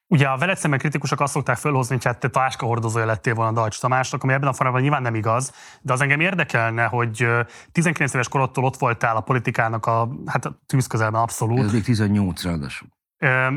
Ugye 0.06 0.28
a 0.28 0.36
veled 0.36 0.56
szemben 0.56 0.78
kritikusok 0.78 1.20
azt 1.20 1.32
szokták 1.32 1.56
fölhozni, 1.56 1.94
hogy 1.94 2.04
hát 2.04 2.20
te 2.20 2.28
táska 2.28 2.66
hordozója 2.66 3.04
lettél 3.04 3.34
volna 3.34 3.52
Dajcs 3.52 3.80
Tamásnak, 3.80 4.22
ami 4.22 4.32
ebben 4.32 4.48
a 4.48 4.52
formában 4.52 4.80
nyilván 4.80 5.02
nem 5.02 5.14
igaz, 5.14 5.52
de 5.80 5.92
az 5.92 6.00
engem 6.00 6.20
érdekelne, 6.20 6.84
hogy 6.84 7.26
19 7.72 8.14
éves 8.14 8.28
korodtól 8.28 8.64
ott 8.64 8.76
voltál 8.76 9.16
a 9.16 9.20
politikának 9.20 9.86
a, 9.86 10.08
hát 10.26 10.44
a 10.44 10.60
tűzközelben 10.66 11.20
abszolút. 11.20 11.58
Ez 11.58 11.72
még 11.72 11.82
18 11.82 12.42
ráadásul 12.42 12.88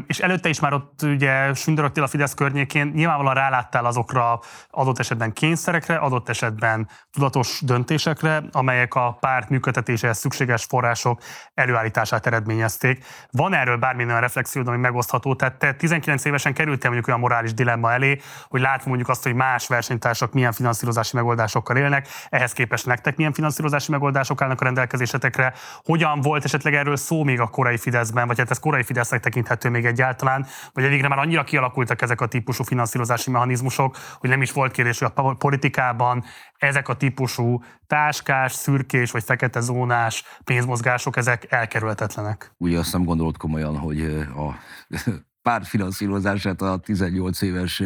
és 0.08 0.20
előtte 0.20 0.50
is 0.50 0.60
már 0.60 0.74
ott 0.74 1.02
ugye 1.02 1.54
sündörögtél 1.54 2.04
a 2.04 2.08
Fidesz 2.08 2.34
környékén, 2.34 2.92
nyilvánvalóan 2.96 3.34
ráláttál 3.34 3.86
azokra 3.86 4.40
adott 4.70 5.00
esetben 5.00 5.34
kényszerekre, 5.34 5.96
adott 5.96 6.30
esetben 6.30 6.90
tudatos 7.12 7.62
döntésekre, 7.62 8.44
amelyek 8.52 8.96
a 8.96 9.18
párt 9.20 9.50
működtetéséhez 9.50 10.18
szükséges 10.18 10.64
források 10.64 11.22
előállítását 11.54 12.26
eredményezték. 12.26 13.06
Van 13.32 13.54
erről 13.54 13.78
bármilyen 13.78 14.10
olyan 14.10 14.22
reflexió, 14.22 14.62
ami 14.66 14.78
megosztható? 14.78 15.36
Tehát 15.36 15.58
te 15.58 15.74
19 15.74 16.26
évesen 16.26 16.54
kerültél 16.54 16.90
mondjuk 16.90 17.08
olyan 17.08 17.20
morális 17.20 17.54
dilemma 17.54 17.92
elé, 17.92 18.20
hogy 18.48 18.62
lát 18.62 18.86
mondjuk 18.86 19.10
azt, 19.10 19.24
hogy 19.24 19.34
más 19.34 19.68
versenytársak 19.68 20.34
milyen 20.34 20.52
finanszírozási 20.52 21.16
megoldásokkal 21.16 21.78
élnek, 21.78 22.08
ehhez 22.30 22.54
képest 22.54 22.86
nektek 22.86 23.16
milyen 23.16 23.34
finanszírozási 23.34 23.92
megoldások 23.92 24.42
állnak 24.42 24.62
a 24.62 24.64
rendelkezésetekre, 24.64 25.54
hogyan 25.84 26.22
volt 26.22 26.44
esetleg 26.44 26.74
erről 26.74 26.96
szó 26.96 27.24
még 27.24 27.40
a 27.40 27.48
korai 27.48 27.78
Fideszben, 27.78 28.28
vagy 28.28 28.38
hát 28.38 28.52
ez 28.52 28.60
korai 28.60 28.84
Fidesznek 28.84 29.20
tekinthet 29.20 29.57
elképzelhető 29.58 29.70
még 29.70 29.86
egyáltalán, 29.86 30.46
vagy 30.74 30.84
egyikre 30.84 31.08
már 31.08 31.20
annyira 31.20 31.44
kialakultak 31.44 32.02
ezek 32.02 32.22
a 32.22 32.28
típusú 32.28 32.64
finanszírozási 32.64 33.32
mechanizmusok, 33.32 33.98
hogy 34.20 34.30
nem 34.30 34.42
is 34.42 34.52
volt 34.52 34.72
kérdés, 34.72 35.00
hogy 35.00 35.12
a 35.16 35.34
politikában 35.34 36.24
ezek 36.58 36.88
a 36.88 36.96
típusú 36.96 37.62
táskás, 37.88 38.52
szürkés 38.52 39.12
vagy 39.12 39.24
fekete 39.24 39.60
zónás 39.60 40.24
pénzmozgások, 40.44 41.18
ezek 41.18 41.52
elkerülhetetlenek. 41.52 42.52
Ugye 42.58 42.80
azt 42.80 42.94
nem 42.94 43.04
gondolod 43.04 43.38
komolyan, 43.38 43.78
hogy 43.78 44.02
a 44.36 44.56
pártfinanszírozását 45.48 46.62
a 46.62 46.78
18 46.78 47.42
éves 47.42 47.84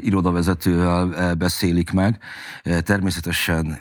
irodavezetővel 0.00 1.34
beszélik 1.34 1.92
meg. 1.92 2.18
Természetesen 2.84 3.80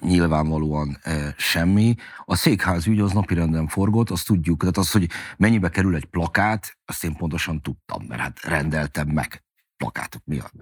nyilvánvalóan 0.00 0.98
semmi. 1.36 1.94
A 2.24 2.36
székház 2.36 2.86
ügy 2.86 3.00
az 3.00 3.12
napirenden 3.12 3.68
forgott, 3.68 4.10
azt 4.10 4.26
tudjuk, 4.26 4.60
tehát 4.60 4.76
az, 4.76 4.90
hogy 4.90 5.10
mennyibe 5.36 5.68
kerül 5.68 5.94
egy 5.94 6.04
plakát, 6.04 6.78
azt 6.84 7.04
én 7.04 7.16
pontosan 7.16 7.62
tudtam, 7.62 8.04
mert 8.08 8.20
hát 8.20 8.40
rendeltem 8.40 9.08
meg 9.08 9.44
plakátok 9.76 10.22
miatt. 10.24 10.54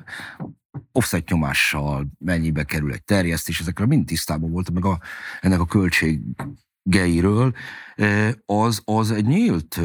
Offset 0.93 1.28
nyomással 1.28 2.07
mennyibe 2.19 2.65
kerül 2.65 2.93
egy 2.93 3.05
terjesztés, 3.05 3.61
ezekre 3.61 3.86
mind 3.86 4.07
tisztában 4.07 4.51
voltam, 4.51 4.74
meg 4.74 4.85
a, 4.85 5.01
ennek 5.41 5.61
a 5.61 5.66
költség 5.66 6.20
geiről, 6.86 7.52
az, 8.47 8.82
az 8.85 9.11
egy 9.11 9.27
nyílt 9.27 9.81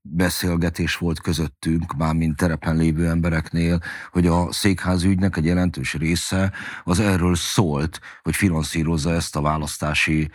beszélgetés 0.00 0.96
volt 0.96 1.20
közöttünk, 1.20 1.96
már 1.96 2.14
mint 2.14 2.36
terepen 2.36 2.76
lévő 2.76 3.08
embereknél, 3.08 3.80
hogy 4.10 4.26
a 4.26 4.52
székház 4.52 5.02
ügynek 5.02 5.36
egy 5.36 5.44
jelentős 5.44 5.94
része 5.94 6.52
az 6.84 7.00
erről 7.00 7.34
szólt, 7.34 8.00
hogy 8.22 8.36
finanszírozza 8.36 9.12
ezt 9.12 9.36
a 9.36 9.40
választási 9.40 10.30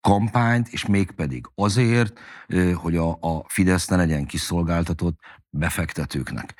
kampányt, 0.00 0.68
és 0.68 0.86
mégpedig 0.86 1.46
azért, 1.54 2.20
hogy 2.74 2.96
a, 2.96 3.10
a 3.10 3.44
Fidesz 3.48 3.86
ne 3.86 3.96
legyen 3.96 4.26
kiszolgáltatott 4.26 5.18
befektetőknek, 5.50 6.54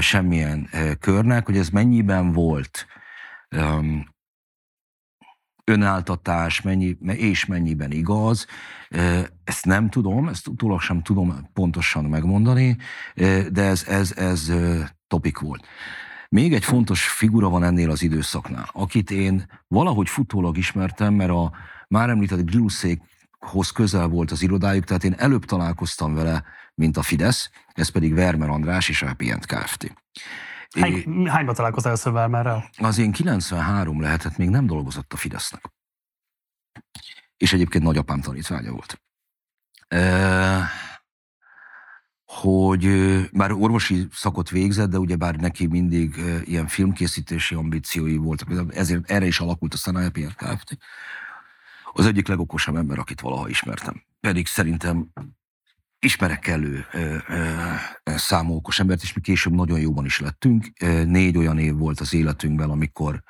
semmilyen 0.00 0.68
körnek, 1.00 1.46
hogy 1.46 1.56
ez 1.56 1.68
mennyiben 1.68 2.32
volt 2.32 2.86
önáltatás 5.64 6.60
mennyi, 6.60 6.96
és 7.06 7.46
mennyiben 7.46 7.90
igaz, 7.90 8.46
ezt 9.44 9.64
nem 9.64 9.90
tudom, 9.90 10.28
ezt 10.28 10.46
utólag 10.46 10.80
sem 10.80 11.02
tudom 11.02 11.48
pontosan 11.52 12.04
megmondani, 12.04 12.76
de 13.50 13.62
ez, 13.62 13.84
ez, 13.86 14.12
ez 14.16 14.52
topik 15.08 15.38
volt. 15.38 15.66
Még 16.28 16.52
egy 16.52 16.64
fontos 16.64 17.08
figura 17.08 17.48
van 17.48 17.62
ennél 17.62 17.90
az 17.90 18.02
időszaknál, 18.02 18.68
akit 18.72 19.10
én 19.10 19.46
valahogy 19.68 20.08
futólag 20.08 20.56
ismertem, 20.56 21.14
mert 21.14 21.30
a 21.30 21.52
már 21.88 22.08
említett 22.08 22.50
Gluszékhoz 22.50 23.70
közel 23.70 24.06
volt 24.06 24.30
az 24.30 24.42
irodájuk, 24.42 24.84
tehát 24.84 25.04
én 25.04 25.14
előbb 25.16 25.44
találkoztam 25.44 26.14
vele, 26.14 26.44
mint 26.74 26.96
a 26.96 27.02
Fidesz, 27.02 27.50
ez 27.72 27.88
pedig 27.88 28.14
Vermer 28.14 28.48
András 28.48 28.88
és 28.88 29.02
a 29.02 29.06
Happy 29.06 29.30
End 29.30 29.46
Kft. 29.46 29.94
Hány, 30.80 31.26
hányba 31.28 31.52
találkoztál 31.52 31.92
először 31.92 32.12
Vermerrel? 32.12 32.70
Az 32.78 32.98
én 32.98 33.12
93 33.12 34.00
lehetett, 34.00 34.36
még 34.36 34.48
nem 34.48 34.66
dolgozott 34.66 35.12
a 35.12 35.16
Fidesznek. 35.16 35.72
És 37.36 37.52
egyébként 37.52 37.84
nagyapám 37.84 38.20
tanítványa 38.20 38.70
volt. 38.70 39.02
E, 39.88 40.68
hogy 42.24 42.86
bár 43.32 43.52
orvosi 43.52 44.06
szakot 44.12 44.50
végzett, 44.50 44.90
de 44.90 44.98
ugye 44.98 45.16
bár 45.16 45.36
neki 45.36 45.66
mindig 45.66 46.16
ilyen 46.44 46.66
filmkészítési 46.66 47.54
ambíciói 47.54 48.16
voltak, 48.16 48.74
ezért 48.74 49.10
erre 49.10 49.26
is 49.26 49.40
alakult 49.40 49.74
a 49.74 49.76
Szana 49.76 50.10
Kft. 50.10 50.78
Az 51.92 52.06
egyik 52.06 52.28
legokosabb 52.28 52.76
ember, 52.76 52.98
akit 52.98 53.20
valaha 53.20 53.48
ismertem. 53.48 54.02
Pedig 54.20 54.46
szerintem 54.46 55.12
ismerek 56.04 56.38
kellő 56.38 56.86
számú 58.04 58.54
okos 58.54 58.80
embert, 58.80 59.02
és 59.02 59.12
mi 59.12 59.20
később 59.20 59.52
nagyon 59.52 59.80
jóban 59.80 60.04
is 60.04 60.20
lettünk. 60.20 60.66
Négy 61.04 61.36
olyan 61.36 61.58
év 61.58 61.74
volt 61.74 62.00
az 62.00 62.14
életünkben, 62.14 62.70
amikor 62.70 63.22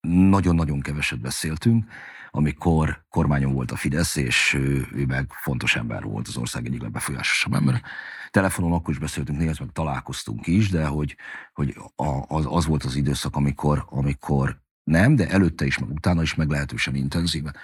nagyon-nagyon 0.00 0.80
keveset 0.80 1.20
beszéltünk, 1.20 1.84
amikor 2.30 3.04
kormányon 3.08 3.52
volt 3.52 3.70
a 3.70 3.76
Fidesz, 3.76 4.16
és 4.16 4.54
ő, 4.54 4.86
ő 4.92 5.06
meg 5.06 5.32
fontos 5.32 5.76
ember 5.76 6.02
volt, 6.02 6.28
az 6.28 6.36
ország 6.36 6.66
egyik 6.66 6.82
legbefolyásosabb 6.82 7.54
ember. 7.54 7.82
Telefonon 8.30 8.72
akkor 8.72 8.94
is 8.94 9.00
beszéltünk, 9.00 9.38
néha 9.38 9.52
meg 9.58 9.68
találkoztunk 9.72 10.46
is, 10.46 10.68
de 10.68 10.86
hogy, 10.86 11.16
hogy 11.52 11.76
az, 12.26 12.46
az 12.48 12.66
volt 12.66 12.84
az 12.84 12.96
időszak, 12.96 13.36
amikor, 13.36 13.84
amikor 13.88 14.60
nem, 14.90 15.16
de 15.16 15.28
előtte 15.28 15.66
is, 15.66 15.78
meg 15.78 15.90
utána 15.90 16.22
is 16.22 16.34
meglehetősen 16.34 16.94
intenzíven. 16.94 17.56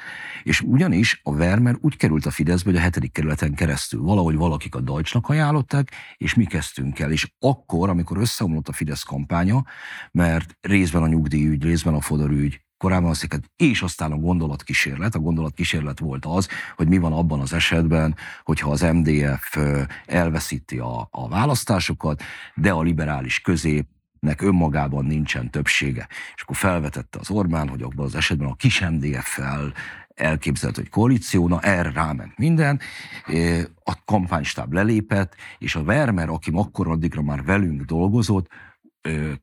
És 0.43 0.61
ugyanis 0.61 1.21
a 1.23 1.35
Vermer 1.35 1.77
úgy 1.81 1.97
került 1.97 2.27
a 2.27 2.31
Fideszbe, 2.31 2.71
hogy 2.71 2.79
a 2.79 2.83
hetedik 2.83 3.13
kerületen 3.13 3.55
keresztül 3.55 4.03
valahogy 4.03 4.37
valakik 4.37 4.75
a 4.75 4.81
Deutschnak 4.81 5.29
ajánlották, 5.29 5.91
és 6.17 6.35
mi 6.35 6.45
kezdtünk 6.45 6.99
el. 6.99 7.13
És 7.13 7.33
akkor, 7.39 7.89
amikor 7.89 8.19
összeomlott 8.19 8.69
a 8.69 8.73
Fidesz 8.73 9.03
kampánya, 9.03 9.65
mert 10.13 10.57
részben 10.61 11.03
a 11.03 11.07
nyugdíjügy, 11.07 11.63
részben 11.63 11.95
a 11.95 12.01
fodorügy, 12.01 12.61
korábban 12.77 13.09
hiszem, 13.09 13.41
és 13.57 13.83
aztán 13.83 14.13
a 14.13 14.17
gondolatkísérlet. 14.17 15.15
A 15.15 15.19
gondolatkísérlet 15.19 15.99
volt 15.99 16.25
az, 16.25 16.49
hogy 16.77 16.89
mi 16.89 16.99
van 16.99 17.13
abban 17.13 17.41
az 17.41 17.53
esetben, 17.53 18.17
hogyha 18.43 18.71
az 18.71 18.81
MDF 18.81 19.59
elveszíti 20.07 20.79
a, 20.79 21.09
a 21.11 21.29
választásokat, 21.29 22.23
de 22.55 22.71
a 22.71 22.83
liberális 22.83 23.41
közép 23.41 23.87
nek 24.27 24.43
önmagában 24.43 25.05
nincsen 25.05 25.51
többsége. 25.51 26.09
És 26.35 26.43
akkor 26.43 26.57
felvetette 26.57 27.19
az 27.19 27.31
Orbán, 27.31 27.69
hogy 27.69 27.83
abban 27.83 28.05
az 28.05 28.15
esetben 28.15 28.49
a 28.49 28.55
kis 28.55 28.81
MDF-fel 28.81 29.73
elképzelt, 30.15 30.77
hogy 30.77 30.89
koalíció, 30.89 31.49
na 31.49 31.61
erre 31.61 31.91
ráment 31.91 32.39
minden, 32.39 32.81
a 33.85 34.05
kampánystáb 34.05 34.73
lelépett, 34.73 35.35
és 35.59 35.75
a 35.75 35.85
Vermer, 35.85 36.29
aki 36.29 36.51
akkor 36.55 36.89
addigra 36.89 37.23
már 37.23 37.45
velünk 37.45 37.83
dolgozott, 37.83 38.49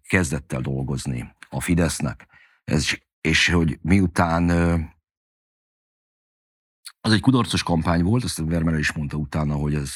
kezdett 0.07 0.53
el 0.53 0.61
dolgozni 0.61 1.35
a 1.49 1.61
Fidesznek. 1.61 2.27
Ez, 2.63 2.85
és 3.21 3.49
hogy 3.49 3.79
miután 3.81 4.49
az 7.01 7.11
egy 7.11 7.21
kudarcos 7.21 7.63
kampány 7.63 8.03
volt, 8.03 8.23
azt 8.23 8.39
a 8.39 8.45
Vermer 8.45 8.79
is 8.79 8.91
mondta 8.91 9.17
utána, 9.17 9.55
hogy 9.55 9.75
ez 9.75 9.95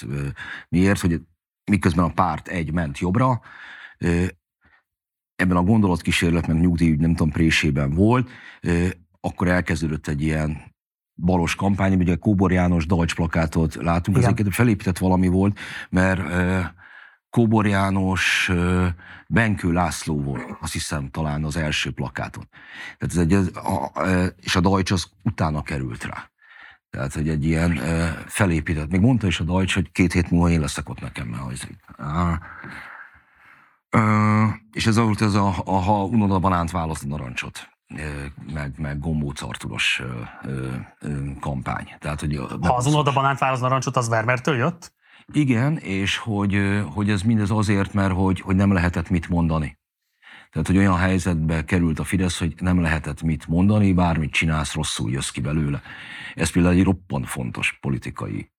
miért, 0.70 1.00
hogy 1.00 1.22
miközben 1.72 2.06
a 2.06 2.14
párt 2.14 2.48
egy 2.48 2.72
ment 2.72 3.00
jobbra, 3.00 3.42
ebben 5.38 5.58
a 5.58 5.64
gondolatkísérlet, 5.64 6.48
meg 6.48 6.60
nyugdíjügy, 6.60 7.00
nem 7.00 7.16
tudom, 7.16 7.32
présében 7.32 7.94
volt, 7.94 8.30
akkor 9.22 9.48
elkezdődött 9.48 10.08
egy 10.08 10.22
ilyen 10.22 10.76
balos 11.16 11.56
kampány, 11.56 11.94
ugye 11.94 12.16
Kóbor 12.16 12.52
János 12.52 12.86
Dajcs 12.86 13.16
plakátot 13.16 13.76
látunk, 13.76 14.18
Igen. 14.18 14.34
ez 14.38 14.56
felépített 14.56 14.98
valami 14.98 15.28
volt, 15.28 15.60
mert 15.90 16.22
Kóbor 17.30 17.68
János, 17.68 18.52
Benkő 19.28 19.72
László 19.72 20.22
volt, 20.22 20.58
azt 20.62 20.74
hiszem 20.74 21.10
talán 21.10 21.44
az 21.44 21.58
első 21.58 21.92
plakáton. 21.92 22.50
Tehát 22.98 23.16
ez 23.16 23.18
egy, 23.18 23.34
a, 23.56 23.92
és 24.42 24.56
a 24.56 24.60
Dajcs 24.60 24.92
az 24.92 25.10
utána 25.24 25.62
került 25.62 26.04
rá. 26.04 26.30
Tehát, 26.90 27.14
hogy 27.14 27.30
egy 27.30 27.46
ilyen 27.46 27.80
felépített. 28.28 28.90
Még 28.90 29.02
mondta 29.02 29.28
is 29.28 29.40
a 29.40 29.44
Dajcs, 29.44 29.74
hogy 29.74 29.92
két 29.92 30.14
hét 30.14 30.32
múlva 30.32 30.50
én 30.50 30.60
leszek 30.60 30.90
ott 30.90 31.02
nekem, 31.02 31.28
mert 31.28 31.44
és 34.72 34.88
ez 34.88 34.96
volt 34.96 35.22
ez 35.22 35.34
a, 35.34 35.54
a 35.66 35.72
ha 35.72 36.04
unod 36.04 36.32
a 36.32 36.40
banánt, 36.40 36.72
választ 36.72 37.04
a 37.04 37.08
narancsot 37.08 37.76
meg, 38.54 38.74
meg 38.78 39.00
gombóc 39.00 39.42
artulos 39.42 40.02
kampány. 41.40 41.96
Tehát, 42.00 42.20
hogy 42.20 42.36
ha 42.62 42.76
az 42.76 42.86
unod 42.86 43.08
a 43.08 43.14
banánt, 43.14 43.40
választ 43.40 43.62
narancsot, 43.62 43.98
az 43.98 44.10
Vermertől 44.10 44.56
jött? 44.56 44.96
Igen, 45.34 45.78
és 45.78 46.18
hogy, 46.18 46.82
hogy 46.94 47.10
ez 47.10 47.22
mindez 47.22 47.52
azért, 47.52 47.94
mert 47.94 48.14
hogy, 48.14 48.40
hogy 48.40 48.56
nem 48.56 48.74
lehetett 48.74 49.10
mit 49.10 49.30
mondani. 49.30 49.80
Tehát, 50.52 50.68
hogy 50.68 50.78
olyan 50.78 50.98
helyzetbe 50.98 51.64
került 51.64 52.00
a 52.00 52.04
Fidesz, 52.04 52.40
hogy 52.40 52.54
nem 52.60 52.82
lehetett 52.82 53.22
mit 53.22 53.48
mondani, 53.48 53.94
bármit 53.94 54.32
csinálsz, 54.32 54.74
rosszul 54.74 55.12
jössz 55.12 55.30
ki 55.30 55.42
belőle. 55.42 55.82
Ez 56.36 56.52
például 56.52 56.76
egy 56.76 56.84
roppant 56.84 57.28
fontos 57.28 57.78
politikai 57.82 58.52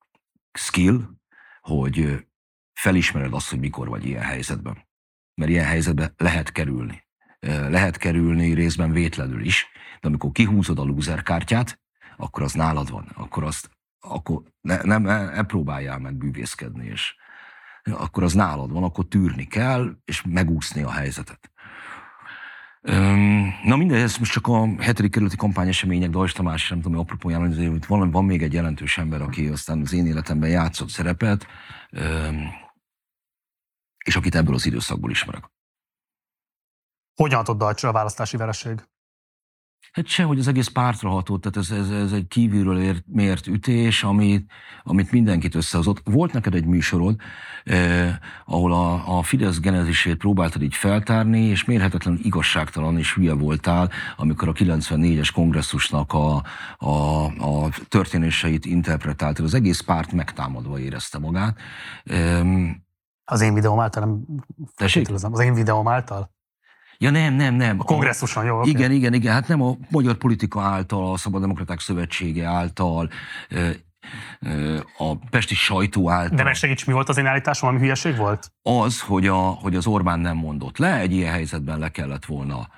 skill, 0.52 1.00
hogy 1.60 2.26
felismered 2.72 3.32
azt, 3.32 3.50
hogy 3.50 3.59
mikor 3.59 3.88
vagy 3.88 4.06
ilyen 4.06 4.22
helyzetben 4.22 4.88
mert 5.39 5.51
ilyen 5.51 5.65
helyzetbe 5.65 6.12
lehet 6.16 6.52
kerülni. 6.52 7.06
Lehet 7.69 7.97
kerülni 7.97 8.55
részben 8.55 8.93
vétlenül 8.93 9.44
is, 9.44 9.66
de 10.01 10.09
amikor 10.09 10.32
kihúzod 10.32 10.78
a 10.78 10.85
loser 10.85 11.23
kártyát, 11.23 11.81
akkor 12.16 12.43
az 12.43 12.52
nálad 12.52 12.90
van, 12.90 13.09
akkor 13.15 13.44
azt 13.44 13.70
akkor 14.01 14.43
ne, 14.60 14.82
nem, 14.82 15.02
ne, 15.02 15.43
próbáljál 15.43 15.98
meg 15.98 16.15
bűvészkedni, 16.15 16.86
és 16.86 17.15
akkor 17.82 18.23
az 18.23 18.32
nálad 18.32 18.73
van, 18.73 18.82
akkor 18.82 19.09
tűrni 19.09 19.44
kell, 19.44 19.97
és 20.05 20.23
megúszni 20.23 20.82
a 20.82 20.90
helyzetet. 20.90 21.51
Na 23.65 23.77
mindegy, 23.77 24.01
ez 24.01 24.16
most 24.16 24.32
csak 24.32 24.47
a 24.47 24.69
hetedik 24.78 25.10
kerületi 25.10 25.36
kampányesemények, 25.36 26.10
Dajs 26.10 26.32
Tamás, 26.32 26.69
nem 26.69 26.81
tudom, 26.81 26.98
apropóján, 26.98 27.40
hogy 27.40 27.86
van, 27.86 28.10
van 28.10 28.24
még 28.24 28.43
egy 28.43 28.52
jelentős 28.52 28.98
ember, 28.98 29.23
aki 29.23 29.47
aztán 29.47 29.81
az 29.81 29.93
én 29.93 30.06
életemben 30.06 30.51
játszott 30.51 30.89
szerepet, 30.89 31.47
és 34.09 34.16
akit 34.16 34.35
ebből 34.35 34.55
az 34.55 34.66
időszakból 34.66 35.10
ismerek. 35.10 35.51
Hogyan 37.14 37.44
Dajcsra 37.56 37.89
a 37.89 37.93
választási 37.93 38.36
vereség? 38.36 38.82
Hát 39.93 40.06
sehogy 40.06 40.39
az 40.39 40.48
egész 40.48 40.66
pártra 40.66 41.09
hatott, 41.09 41.43
tehát 41.43 41.56
ez, 41.56 41.78
ez, 41.78 41.90
ez 41.90 42.12
egy 42.12 42.28
kívülről 42.28 42.80
ért, 42.80 43.05
mért 43.06 43.47
ütés, 43.47 44.02
amit, 44.02 44.51
amit 44.82 45.10
mindenkit 45.10 45.55
összehozott. 45.55 46.01
Volt 46.05 46.32
neked 46.32 46.55
egy 46.55 46.64
műsorod, 46.64 47.16
eh, 47.64 48.16
ahol 48.44 48.72
a, 48.72 49.18
a 49.18 49.22
Fidesz 49.22 49.60
genezisét 49.60 50.16
próbáltad 50.16 50.62
így 50.62 50.74
feltárni, 50.74 51.40
és 51.40 51.64
mérhetetlen 51.64 52.18
igazságtalan 52.22 52.98
és 52.98 53.14
hülye 53.14 53.32
voltál, 53.32 53.90
amikor 54.16 54.48
a 54.48 54.52
94-es 54.52 55.30
kongresszusnak 55.35 56.12
a, 56.12 56.43
a, 56.76 57.24
a 57.24 57.68
történéseit 57.89 58.66
interpretáltad. 58.66 59.44
Az 59.44 59.55
egész 59.55 59.80
párt 59.80 60.12
megtámadva 60.12 60.78
érezte 60.78 61.18
magát. 61.18 61.59
Eh, 62.05 62.40
Az 63.30 63.40
én 63.40 63.55
videóm 63.55 63.80
által 63.80 64.05
nem... 64.05 64.24
Tessék? 64.76 65.09
Az 65.10 65.40
én 65.40 65.55
videóm 65.55 65.88
által? 65.88 66.36
Ja 66.98 67.10
nem, 67.10 67.34
nem, 67.34 67.55
nem. 67.55 67.80
A 67.80 67.84
kongresszuson, 67.84 68.44
jó? 68.44 68.62
Igen, 68.62 68.90
igen, 68.90 69.14
igen. 69.14 69.32
Hát 69.32 69.48
nem 69.48 69.62
a 69.62 69.76
magyar 69.90 70.14
politika 70.14 70.60
által, 70.60 71.12
a 71.12 71.16
Szabaddemokraták 71.16 71.80
Szövetsége 71.80 72.46
által, 72.46 73.10
a 74.98 75.16
pesti 75.30 75.55
sajtó 75.55 76.10
által. 76.10 76.36
De 76.36 76.42
megsegíts, 76.42 76.86
mi 76.86 76.92
volt 76.92 77.09
az 77.09 77.16
én 77.16 77.26
állításom, 77.26 77.68
ami 77.68 77.78
hülyeség 77.78 78.16
volt? 78.16 78.52
Az, 78.62 79.00
hogy, 79.00 79.26
a, 79.26 79.36
hogy 79.36 79.76
az 79.76 79.86
Orbán 79.86 80.20
nem 80.20 80.36
mondott 80.36 80.78
le, 80.78 80.98
egy 80.98 81.12
ilyen 81.12 81.32
helyzetben 81.32 81.78
le 81.78 81.90
kellett 81.90 82.24
volna 82.24 82.68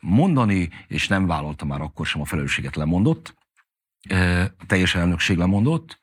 mondani, 0.00 0.68
és 0.86 1.08
nem 1.08 1.26
vállalta 1.26 1.64
már 1.64 1.80
akkor 1.80 2.06
sem 2.06 2.20
a 2.20 2.24
felelősséget 2.24 2.76
lemondott. 2.76 3.34
Teljes 4.66 4.94
elnökség 4.94 5.36
lemondott, 5.36 5.98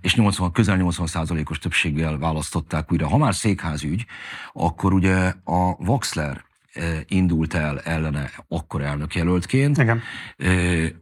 és 0.00 0.14
80, 0.14 0.52
közel 0.52 0.76
80 0.76 1.06
százalékos 1.06 1.58
többséggel 1.58 2.18
választották 2.18 2.92
újra. 2.92 3.08
Ha 3.08 3.16
már 3.16 3.34
székházügy, 3.34 4.06
akkor 4.52 4.92
ugye 4.92 5.32
a 5.44 5.76
Vaxler 5.78 6.44
ö, 6.74 6.98
indult 7.06 7.54
el 7.54 7.80
ellene 7.80 8.30
akkor 8.48 8.82
elnökjelöltként, 8.82 9.78
Igen. 9.78 10.02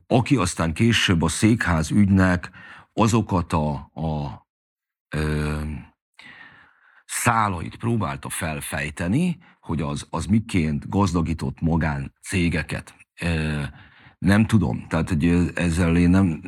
Aki 0.06 0.36
aztán 0.36 0.72
később 0.72 1.22
a 1.22 1.28
székház 1.28 1.90
ügynek 1.90 2.50
azokat 2.92 3.52
a, 3.52 3.72
a 3.94 4.46
ö, 5.16 5.60
szálait 7.04 7.76
próbálta 7.76 8.28
felfejteni, 8.28 9.38
hogy 9.60 9.80
az, 9.80 10.06
az 10.10 10.26
miként 10.26 10.88
gazdagított 10.88 11.60
magán 11.60 12.14
cégeket. 12.22 12.94
Ö, 13.20 13.62
nem 14.18 14.46
tudom, 14.46 14.86
tehát 14.88 15.08
hogy 15.08 15.52
ezzel 15.54 15.96
én 15.96 16.10
nem, 16.10 16.40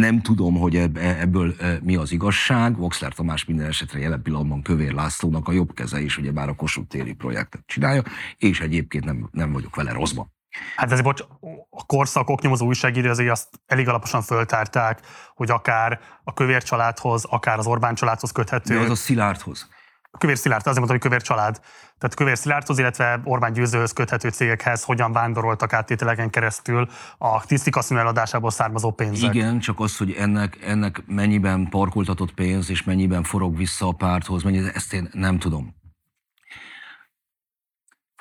nem 0.00 0.22
tudom, 0.22 0.54
hogy 0.54 0.76
ebb, 0.76 0.96
ebből 0.96 1.54
e, 1.58 1.78
mi 1.82 1.96
az 1.96 2.12
igazság. 2.12 2.76
Voxler 2.76 3.12
Tamás 3.12 3.44
minden 3.44 3.66
esetre 3.66 3.98
jelen 3.98 4.22
pillanatban 4.22 4.62
Kövér 4.62 4.92
Lászlónak 4.92 5.48
a 5.48 5.52
jobb 5.52 5.74
keze 5.74 6.00
is, 6.00 6.18
ugye 6.18 6.30
bár 6.30 6.48
a 6.48 6.54
Kossuth 6.54 6.88
téri 6.88 7.12
projektet 7.12 7.62
csinálja, 7.66 8.02
és 8.36 8.60
egyébként 8.60 9.04
nem, 9.04 9.28
nem 9.32 9.52
vagyok 9.52 9.76
vele 9.76 9.92
rosszban. 9.92 10.32
Hát 10.76 10.92
ez 10.92 11.00
bocs, 11.00 11.22
a 11.70 11.86
korszak 11.86 12.28
oknyomozó 12.28 12.66
újságíró 12.66 13.08
azért 13.08 13.30
azt 13.30 13.48
elég 13.66 13.88
alaposan 13.88 14.22
föltárták, 14.22 15.00
hogy 15.34 15.50
akár 15.50 16.00
a 16.24 16.32
kövér 16.32 16.62
családhoz, 16.62 17.24
akár 17.24 17.58
az 17.58 17.66
Orbán 17.66 17.94
családhoz 17.94 18.30
köthető. 18.30 18.74
De 18.74 18.80
az 18.80 18.90
a 18.90 18.94
Szilárdhoz. 18.94 19.68
A 20.10 20.18
Kövér 20.18 20.38
Szilárd, 20.38 20.66
azért 20.66 20.78
mondtam, 20.78 20.98
hogy 21.00 21.10
Kövér 21.10 21.22
család. 21.22 21.60
Tehát 21.98 22.16
Kövér 22.16 22.38
Szilárdhoz, 22.38 22.78
illetve 22.78 23.20
Orbán 23.24 23.52
Győzőhöz 23.52 23.92
köthető 23.92 24.28
cégekhez 24.28 24.84
hogyan 24.84 25.12
vándoroltak 25.12 25.72
áttételeken 25.72 26.30
keresztül 26.30 26.88
a 27.18 27.44
tisztikaszínű 27.46 28.00
eladásából 28.00 28.50
származó 28.50 28.90
pénzek. 28.90 29.34
Igen, 29.34 29.58
csak 29.58 29.80
az, 29.80 29.96
hogy 29.96 30.12
ennek, 30.12 30.58
ennek 30.62 31.02
mennyiben 31.06 31.68
parkoltatott 31.68 32.34
pénz, 32.34 32.70
és 32.70 32.82
mennyiben 32.82 33.22
forog 33.22 33.56
vissza 33.56 33.86
a 33.86 33.92
párthoz, 33.92 34.42
mennyi, 34.42 34.62
ezt 34.74 34.92
én 34.92 35.08
nem 35.12 35.38
tudom. 35.38 35.74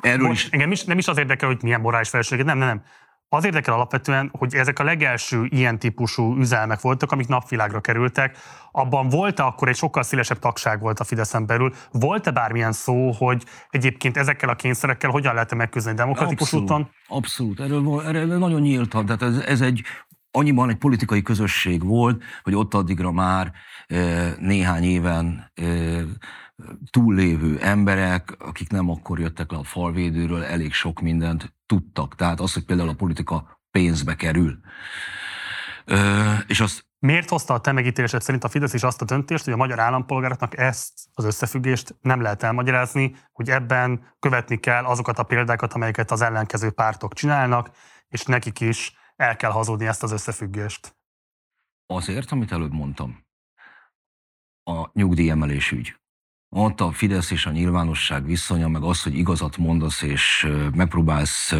Erről 0.02 0.28
Most 0.28 0.46
is, 0.46 0.52
engem 0.52 0.72
is, 0.72 0.84
nem 0.84 0.98
is 0.98 1.08
az 1.08 1.18
érdekel, 1.18 1.48
hogy 1.48 1.64
milyen 1.64 1.82
morális 1.82 2.10
felelősséget, 2.10 2.46
nem, 2.46 2.58
nem, 2.58 2.68
nem. 2.68 2.84
Az 3.32 3.46
érdekel 3.46 3.74
alapvetően, 3.74 4.32
hogy 4.38 4.56
ezek 4.56 4.80
a 4.80 4.84
legelső 4.84 5.46
ilyen 5.50 5.80
típusú 5.80 6.36
üzelmek 6.38 6.82
voltak, 6.82 7.12
amik 7.12 7.28
napvilágra 7.28 7.82
kerültek. 7.82 8.38
Abban 8.72 9.10
volt-e 9.10 9.44
akkor 9.44 9.68
egy 9.68 9.76
sokkal 9.76 10.04
szélesebb 10.04 10.40
tagság 10.40 10.80
volt 10.80 11.00
a 11.00 11.04
Fideszen 11.04 11.46
belül? 11.46 11.74
Volt-e 11.92 12.32
bármilyen 12.32 12.72
szó, 12.72 13.12
hogy 13.12 13.44
egyébként 13.70 14.18
ezekkel 14.18 14.50
a 14.50 14.56
kényszerekkel 14.56 15.10
hogyan 15.10 15.34
lehet 15.34 15.56
megküzdeni 15.56 15.96
demokratikus 15.96 16.42
abszolút, 16.42 16.66
úton? 16.66 16.90
Abszolút, 17.08 17.60
erről, 17.60 18.02
erről 18.06 18.38
nagyon 18.38 18.62
nyíltan. 18.62 19.06
Tehát 19.06 19.22
ez, 19.22 19.38
ez 19.38 19.62
egy 19.62 19.84
annyiban 20.32 20.70
egy 20.70 20.78
politikai 20.78 21.22
közösség 21.22 21.84
volt, 21.84 22.24
hogy 22.44 22.56
ott 22.56 22.74
addigra 22.74 23.12
már 23.12 23.52
eh, 23.88 24.34
néhány 24.40 24.84
éven 24.84 25.52
eh, 25.54 26.02
túllévő 26.90 27.60
emberek, 27.62 28.36
akik 28.40 28.70
nem 28.70 28.90
akkor 28.90 29.20
jöttek 29.20 29.52
le 29.52 29.58
a 29.58 29.64
falvédőről, 29.64 30.44
elég 30.44 30.74
sok 30.74 31.02
mindent 31.02 31.58
tudtak. 31.70 32.16
Tehát 32.16 32.40
az, 32.40 32.54
hogy 32.54 32.66
például 32.66 32.90
a 32.90 32.94
politika 32.94 33.62
pénzbe 33.72 34.16
kerül. 34.16 34.60
Ö, 35.86 36.34
és 36.48 36.60
azt 36.60 36.88
Miért 37.00 37.30
hozta 37.30 37.54
a 37.54 37.60
te 37.60 37.72
megítélésed 37.72 38.22
szerint 38.22 38.44
a 38.44 38.50
Fidesz 38.50 38.74
is 38.74 38.84
azt 38.84 39.02
a 39.02 39.06
döntést, 39.06 39.44
hogy 39.44 39.54
a 39.54 39.58
magyar 39.58 39.80
állampolgároknak 39.80 40.58
ezt 40.58 40.94
az 41.14 41.24
összefüggést 41.24 41.96
nem 42.02 42.22
lehet 42.22 42.44
elmagyarázni, 42.44 43.16
hogy 43.32 43.50
ebben 43.50 44.16
követni 44.20 44.58
kell 44.58 44.86
azokat 44.86 45.20
a 45.20 45.24
példákat, 45.24 45.74
amelyeket 45.74 46.12
az 46.12 46.22
ellenkező 46.22 46.72
pártok 46.72 47.14
csinálnak, 47.14 47.70
és 48.08 48.24
nekik 48.24 48.60
is 48.60 48.94
el 49.16 49.36
kell 49.36 49.52
hazudni 49.52 49.88
ezt 49.88 50.04
az 50.04 50.12
összefüggést. 50.12 50.98
azért, 51.86 52.32
amit 52.32 52.52
előbb 52.52 52.74
mondtam, 52.74 53.26
a 54.64 54.90
nyugdíjemelés 54.94 55.72
ügy. 55.72 55.99
Ott 56.50 56.82
a 56.82 56.92
Fidesz 56.92 57.32
és 57.32 57.46
a 57.46 57.52
nyilvánosság 57.52 58.26
viszonya, 58.26 58.68
meg 58.68 58.84
az, 58.84 59.04
hogy 59.04 59.18
igazat 59.18 59.58
mondasz, 59.58 60.02
és 60.02 60.52
megpróbálsz 60.74 61.54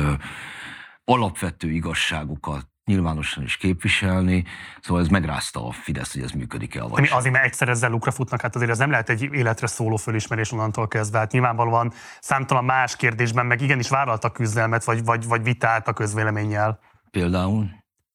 alapvető 1.04 1.72
igazságokat 1.72 2.68
nyilvánosan 2.86 3.44
is 3.44 3.58
képviselni, 3.58 4.46
szóval 4.82 5.04
ez 5.04 5.08
megrázta 5.08 5.68
a 5.68 5.72
Fidesz, 5.72 6.14
hogy 6.14 6.22
ez 6.22 6.32
működik-e, 6.32 6.82
vagy 6.82 6.98
Ami 6.98 7.08
azért, 7.08 7.34
mert 7.34 7.46
egyszer 7.46 7.70
ezzel 7.70 7.90
lukra 7.90 8.12
futnak, 8.12 8.42
hát 8.42 8.56
azért 8.56 8.72
ez 8.72 8.78
nem 8.78 8.92
lehet 8.92 9.10
egy 9.10 9.22
életre 9.22 9.68
szóló 9.68 9.96
fölismerés 9.96 10.52
onnantól 10.52 10.88
kezdve. 10.88 11.18
Hát 11.18 11.32
nyilvánvalóan 11.32 11.94
számtalan 12.20 12.66
más 12.66 12.96
kérdésben 12.96 13.46
meg 13.46 13.62
igenis 13.62 13.90
vállaltak 13.90 14.34
küzdelmet, 14.34 14.84
vagy, 14.84 15.04
vagy, 15.04 15.28
vagy 15.28 15.44
vitát 15.44 15.88
a 15.88 15.94
közvéleménnyel. 15.94 16.80
Például 17.12 17.70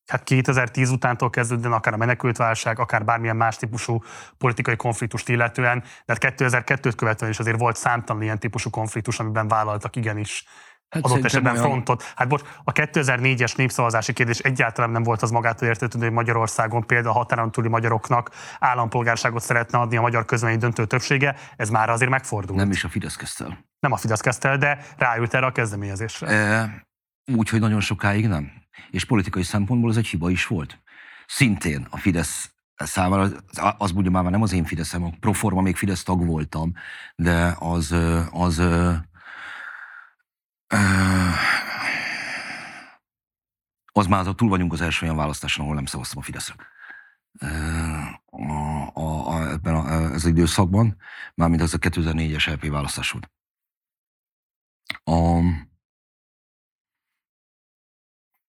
Hát 0.07 0.23
2010 0.23 0.91
utántól 0.91 1.31
kezdődően 1.31 1.73
akár 1.73 1.95
a 1.95 1.97
menekültválság, 1.97 2.79
akár 2.79 3.05
bármilyen 3.05 3.37
más 3.37 3.57
típusú 3.57 4.03
politikai 4.39 4.77
konfliktust 4.77 5.29
illetően, 5.29 5.83
de 6.05 6.17
hát 6.21 6.35
2002-t 6.39 6.93
követően 6.97 7.31
is 7.31 7.39
azért 7.39 7.59
volt 7.59 7.77
számtalan 7.77 8.23
ilyen 8.23 8.39
típusú 8.39 8.71
konfliktus, 8.71 9.19
amiben 9.21 9.49
vállaltak 9.49 9.97
igenis 9.97 10.45
Hát 10.89 11.05
adott 11.05 11.25
esetben 11.25 11.53
olyan- 11.53 11.65
frontot. 11.65 12.13
Hát 12.17 12.29
bocs, 12.29 12.43
a 12.65 12.73
2004-es 12.73 13.57
népszavazási 13.57 14.13
kérdés 14.13 14.39
egyáltalán 14.39 14.91
nem 14.91 15.03
volt 15.03 15.23
az 15.23 15.31
magától 15.31 15.69
értetődő, 15.69 16.05
hogy 16.05 16.15
Magyarországon 16.15 16.87
például 16.87 17.15
a 17.15 17.19
határon 17.19 17.51
túli 17.53 17.69
magyaroknak 17.69 18.31
állampolgárságot 18.59 19.43
szeretne 19.43 19.79
adni 19.79 19.97
a 19.97 20.01
magyar 20.01 20.25
közvélemény 20.25 20.61
döntő 20.61 20.87
többsége, 20.87 21.37
ez 21.57 21.69
már 21.71 21.91
azért 21.91 22.11
megfordult. 22.11 22.59
nem 22.59 22.71
is 22.71 22.85
a 22.85 22.89
Fidesz 22.89 23.17
kezdte 23.17 23.67
nem 23.81 23.93
a 23.93 23.97
Fidesz 23.97 24.21
kezdte 24.21 24.57
de 24.57 24.79
ráült 24.97 25.35
erre 25.35 25.47
a 25.47 25.53
kezdeményezésre. 25.53 26.27
E, 26.27 26.87
úgy, 27.33 27.49
hogy 27.49 27.61
nagyon 27.61 27.81
sokáig 27.81 28.29
nem. 28.29 28.64
És 28.91 29.05
politikai 29.05 29.43
szempontból 29.43 29.91
ez 29.91 29.97
egy 29.97 30.07
hiba 30.07 30.31
is 30.31 30.47
volt. 30.47 30.83
Szintén 31.27 31.87
a 31.91 31.97
Fidesz 31.97 32.55
számára, 32.77 33.23
az, 33.23 33.43
az 33.79 33.91
ugye 33.91 34.11
már 34.11 34.25
nem 34.25 34.43
az 34.43 34.53
én 34.53 34.65
Fideszem, 34.65 35.05
a 35.05 35.11
proforma 35.21 35.61
még 35.61 35.77
Fidesz 35.77 36.03
tag 36.03 36.27
voltam, 36.27 36.73
de 37.17 37.57
az, 37.59 37.95
az, 38.31 38.63
az 43.93 44.07
már 44.07 44.21
az, 44.27 44.35
túl 44.37 44.49
vagyunk 44.49 44.73
az 44.73 44.81
első 44.81 45.05
olyan 45.05 45.17
választáson, 45.17 45.65
ahol 45.65 45.75
nem 45.77 45.87
szavaztam 45.87 46.19
a 46.19 46.23
Fideszre. 46.23 46.55
A, 48.25 49.01
a, 49.01 49.29
a, 49.29 49.51
ebben 49.51 49.75
a, 49.75 49.91
ez 49.91 50.11
az 50.11 50.27
időszakban, 50.27 50.97
mármint 51.35 51.63
az 51.63 51.75
a 51.75 51.79
2004-es 51.79 52.53
LP 52.53 52.71
választás 52.71 53.11
volt. 53.11 53.31
A, 55.05 55.41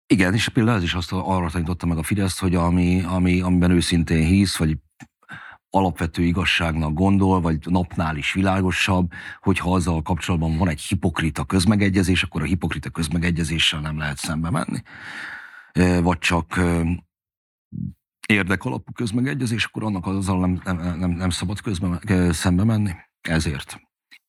igen, 0.08 0.34
és 0.34 0.50
például 0.50 0.78
ez 0.78 0.84
is 0.84 0.94
azt 0.94 1.12
arra 1.12 1.50
tanította 1.50 1.86
meg 1.86 1.98
a 1.98 2.04
Fidesz, 2.04 2.40
hogy 2.40 2.56
ami, 2.56 3.04
ami, 3.04 3.42
amiben 3.42 3.72
őszintén 3.72 4.26
hisz, 4.26 4.58
vagy 4.58 4.78
alapvető 5.70 6.24
igazságnak 6.24 6.94
gondol, 6.94 7.42
vagy 7.42 7.58
napnál 7.66 8.18
is 8.18 8.34
világosabb, 8.34 9.12
hogyha 9.40 9.74
azzal 9.74 10.02
kapcsolatban 10.02 10.58
van 10.58 10.68
egy 10.68 10.82
hipokrita 10.82 11.46
közmegegyezés, 11.46 12.24
akkor 12.24 12.42
a 12.42 12.46
hipokrita 12.46 12.90
közmegegyezéssel 12.90 13.80
nem 13.80 13.98
lehet 13.98 14.18
szembe 14.18 14.50
menni. 14.50 14.82
Vagy 16.02 16.18
csak 16.18 16.60
érdekalapú 18.28 18.92
közmegegyezés, 18.92 19.66
akkor 19.66 19.84
annak 19.84 20.06
azzal 20.06 20.40
nem, 20.40 20.62
nem, 20.64 20.98
nem, 21.00 21.12
nem 21.12 21.30
szabad 21.30 21.62
közbe, 21.62 22.00
ö, 22.08 22.32
szembe 22.32 22.64
menni. 22.64 22.92
Ezért. 23.22 23.85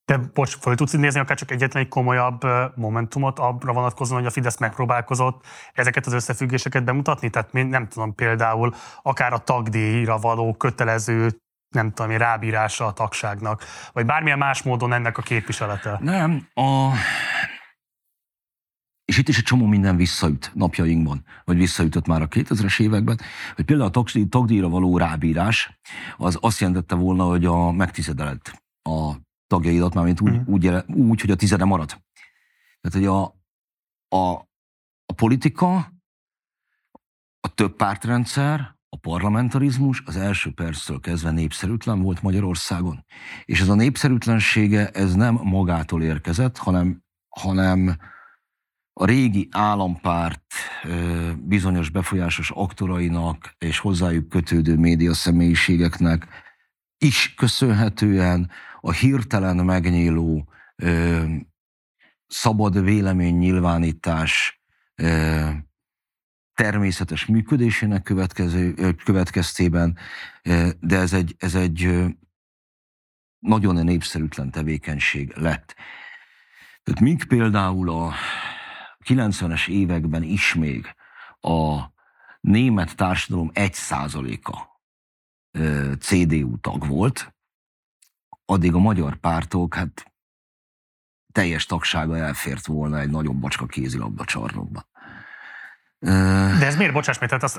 Te, 0.07 0.17
bocs, 0.35 0.57
föl 0.57 0.75
tudsz 0.75 0.93
nézni 0.93 1.21
akár 1.21 1.37
csak 1.37 1.51
egyetlen 1.51 1.83
egy 1.83 1.89
komolyabb 1.89 2.41
momentumot 2.75 3.39
abra 3.39 3.73
vonatkozóan, 3.73 4.19
hogy 4.19 4.29
a 4.29 4.33
Fidesz 4.33 4.59
megpróbálkozott 4.59 5.45
ezeket 5.73 6.07
az 6.07 6.13
összefüggéseket 6.13 6.85
bemutatni? 6.85 7.31
Tehát 7.31 7.53
mi- 7.53 7.63
nem 7.63 7.89
tudom, 7.89 8.15
például 8.15 8.75
akár 9.03 9.33
a 9.33 9.39
tagdíjra 9.39 10.19
való 10.19 10.55
kötelező 10.55 11.31
nem 11.75 11.93
tudom, 11.93 12.11
én, 12.11 12.19
rábírása 12.19 12.87
a 12.87 12.93
tagságnak, 12.93 13.65
vagy 13.93 14.07
bármilyen 14.07 14.39
más 14.39 14.63
módon 14.63 14.93
ennek 14.93 15.19
a 15.19 15.23
képviselete. 15.23 15.99
Nem, 16.01 16.49
a... 16.55 16.91
És 19.05 19.19
itt 19.19 19.29
is 19.29 19.39
egy 19.39 19.45
csomó 19.45 19.67
minden 19.67 19.97
visszaüt 19.97 20.51
napjainkban, 20.55 21.25
vagy 21.45 21.57
visszaütött 21.57 22.07
már 22.07 22.23
a 22.23 22.29
2000-es 22.29 22.81
években, 22.81 23.19
hogy 23.55 23.65
például 23.65 23.89
a 23.89 24.27
tagdíjra 24.29 24.69
való 24.69 24.99
rábírás, 24.99 25.79
az 26.17 26.39
azt 26.41 26.61
jelentette 26.61 26.95
volna, 26.95 27.25
hogy 27.25 27.45
a 27.45 27.71
megtizedeled 27.71 28.41
a 28.83 29.26
tagjaidat, 29.47 29.95
mármint 29.95 30.21
úgy, 30.21 30.33
mm. 30.33 30.43
úgy, 30.47 30.71
úgy, 30.87 31.21
hogy 31.21 31.31
a 31.31 31.37
tizede 31.37 31.65
marad. 31.65 31.89
Tehát, 32.81 32.99
hogy 32.99 33.07
a, 33.07 33.23
a, 34.17 34.49
a 35.07 35.13
politika, 35.17 35.93
a 37.41 37.55
több 37.55 37.77
pártrendszer, 37.77 38.75
a 38.89 38.97
parlamentarizmus 38.97 40.03
az 40.07 40.17
első 40.17 40.53
perctől 40.53 41.01
kezdve 41.01 41.31
népszerűtlen 41.31 42.03
volt 42.03 42.23
Magyarországon. 42.23 43.05
És 43.45 43.61
ez 43.61 43.69
a 43.69 43.75
népszerűtlensége, 43.75 44.89
ez 44.91 45.15
nem 45.15 45.35
magától 45.43 46.03
érkezett, 46.03 46.57
hanem, 46.57 47.03
hanem 47.29 47.97
a 48.93 49.05
régi 49.05 49.49
állampárt 49.51 50.45
bizonyos 51.39 51.91
befolyásos 51.91 52.51
aktorainak 52.51 53.55
és 53.59 53.79
hozzájuk 53.79 54.29
kötődő 54.29 54.77
média 54.77 55.15
személyiségeknek 55.15 56.27
is 56.99 57.35
köszönhetően 57.35 58.51
a 58.87 58.93
hirtelen 58.93 59.57
megnyíló 59.57 60.49
szabad 62.27 62.85
vélemény 62.85 63.37
nyilvánítás 63.37 64.61
természetes 66.55 67.27
működésének 67.27 68.03
következő, 68.03 68.95
következtében, 69.05 69.99
de 70.81 70.99
ez 70.99 71.13
egy, 71.13 71.35
ez 71.39 71.55
egy 71.55 72.05
nagyon 73.39 73.85
népszerűtlen 73.85 74.51
tevékenység 74.51 75.33
lett. 75.37 75.75
Tehát 76.83 77.01
míg 77.01 77.25
például 77.25 77.91
a 77.91 78.13
90-es 79.05 79.69
években 79.69 80.23
is 80.23 80.55
még 80.55 80.95
a 81.41 81.81
német 82.41 82.97
társadalom 82.97 83.51
1%-a 83.55 84.65
CDU 85.99 86.59
tag 86.61 86.87
volt, 86.87 87.36
addig 88.47 88.75
a 88.75 88.79
magyar 88.79 89.17
pártok, 89.17 89.75
hát 89.75 90.13
teljes 91.33 91.67
tagsága 91.67 92.17
elfért 92.17 92.67
volna 92.67 92.99
egy 92.99 93.11
nagyon 93.11 93.41
bacska 93.41 93.67
kézilabda 93.67 94.25
csarnokba. 94.25 94.87
De 96.59 96.67
ez 96.67 96.77
miért, 96.77 96.93
bocsáss 96.93 97.19
meg, 97.19 97.29
tehát 97.29 97.45
azt, 97.45 97.57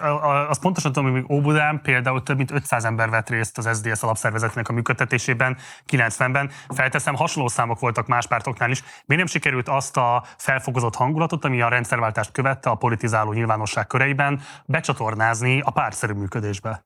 azt 0.50 0.62
pontosan 0.62 0.92
tudom, 0.92 1.12
hogy 1.12 1.26
Óbudán 1.30 1.82
például 1.82 2.24
több 2.24 2.38
mint 2.38 2.52
500 2.52 2.86
ember 2.86 3.10
vett 3.10 3.30
részt 3.30 3.58
az 3.58 3.78
SDS 3.78 4.04
alapszervezetnek 4.04 4.70
a 4.70 4.74
működtetésében 4.74 5.58
90-ben. 5.88 6.52
Felteszem, 6.68 7.16
hasonló 7.16 7.50
számok 7.50 7.80
voltak 7.80 8.08
más 8.08 8.28
pártoknál 8.28 8.70
is. 8.70 8.82
Miért 8.82 9.24
nem 9.24 9.26
sikerült 9.26 9.68
azt 9.68 9.98
a 9.98 10.24
felfogozott 10.38 10.96
hangulatot, 10.96 11.46
ami 11.46 11.62
a 11.62 11.68
rendszerváltást 11.68 12.32
követte 12.32 12.70
a 12.70 12.76
politizáló 12.76 13.34
nyilvánosság 13.34 13.88
köreiben, 13.88 14.42
becsatornázni 14.66 15.60
a 15.60 15.72
pártszerű 15.72 16.14
működésbe? 16.14 16.86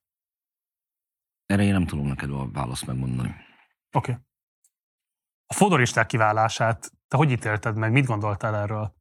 Erre 1.45 1.63
én 1.63 1.73
nem 1.73 1.85
tudom 1.85 2.07
neked 2.07 2.31
a 2.31 2.49
választ 2.53 2.87
megmondani. 2.87 3.35
Oké. 3.91 4.11
Okay. 4.11 4.23
A 5.47 5.53
fodoristák 5.53 6.05
kiválását 6.05 6.91
te 7.07 7.17
hogy 7.17 7.31
ítélted 7.31 7.75
meg? 7.75 7.91
Mit 7.91 8.05
gondoltál 8.05 8.55
erről? 8.55 8.93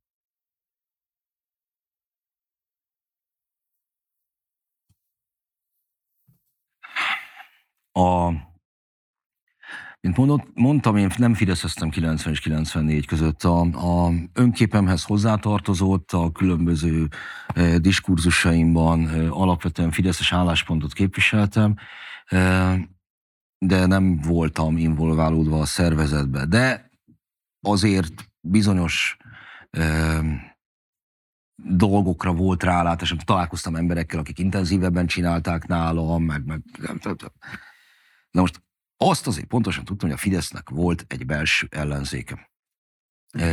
A, 7.93 8.31
mint 10.01 10.17
mondott, 10.17 10.47
mondtam, 10.55 10.97
én 10.97 11.11
nem 11.17 11.35
fideszeztem 11.35 11.91
90 11.91 12.33
és 12.33 12.41
94 12.41 13.07
között. 13.07 13.43
A, 13.43 13.61
a 13.61 14.13
önképemhez 14.33 15.05
hozzátartozott 15.05 16.13
a 16.13 16.33
különböző 16.33 17.09
e, 17.47 17.79
diskurzusaimban 17.79 19.09
e, 19.09 19.31
alapvetően 19.31 19.91
fideszes 19.91 20.33
álláspontot 20.33 20.93
képviseltem, 20.93 21.77
e, 22.27 22.77
de 23.67 23.87
nem 23.87 24.21
voltam 24.21 24.77
involválódva 24.77 25.61
a 25.61 25.65
szervezetbe. 25.65 26.45
De 26.45 26.91
azért 27.61 28.31
bizonyos 28.41 29.17
e, 29.71 30.21
dolgokra 31.63 32.33
volt 32.33 32.63
rálátás, 32.63 33.15
találkoztam 33.25 33.77
emberekkel, 33.77 34.19
akik 34.19 34.39
intenzívebben 34.39 35.07
csinálták 35.07 35.67
nálam, 35.67 36.25
meg, 36.25 36.45
meg 36.45 36.63
Na 38.31 38.41
most 38.41 38.63
azt 38.97 39.27
azért 39.27 39.47
pontosan 39.47 39.85
tudtam, 39.85 40.09
hogy 40.09 40.19
a 40.19 40.21
Fidesznek 40.21 40.69
volt 40.69 41.05
egy 41.09 41.27
belső 41.27 41.67
ellenzéke. 41.71 42.51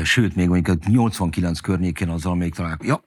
Sőt, 0.04 0.36
még 0.36 0.48
mondjuk 0.48 0.86
89 0.86 1.60
környékén 1.60 2.10
azzal 2.10 2.36
még 2.36 2.54
találkoztam. 2.54 2.96
Ja, 2.96 3.04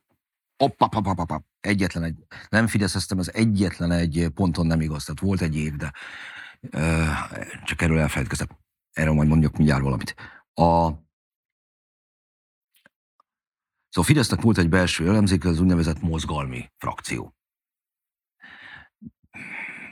oppapapapap, 0.56 1.44
egyetlen 1.60 2.02
egy, 2.02 2.16
nem 2.48 2.66
fideszeztem, 2.66 3.18
az 3.18 3.34
egyetlen 3.34 3.90
egy 3.90 4.28
ponton 4.34 4.66
nem 4.66 4.80
igaz, 4.80 5.04
tehát 5.04 5.20
volt 5.20 5.40
egy 5.40 5.56
év, 5.56 5.76
de 5.76 5.92
csak 7.64 7.82
erről 7.82 7.98
elfelejtkeztem. 7.98 8.48
Erről 8.92 9.14
majd 9.14 9.28
mondjuk 9.28 9.56
mindjárt 9.56 9.82
valamit. 9.82 10.14
A, 10.54 10.92
Szóval 13.90 14.10
Fidesznek 14.10 14.40
volt 14.40 14.58
egy 14.58 14.68
belső 14.68 15.08
ellenzéke, 15.08 15.48
az 15.48 15.60
úgynevezett 15.60 16.00
mozgalmi 16.00 16.70
frakció. 16.76 17.34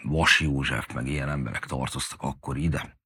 Vas 0.03 0.40
József, 0.40 0.93
meg 0.95 1.07
ilyen 1.07 1.28
emberek 1.28 1.66
tartoztak 1.66 2.23
akkor 2.23 2.57
ide. 2.57 2.99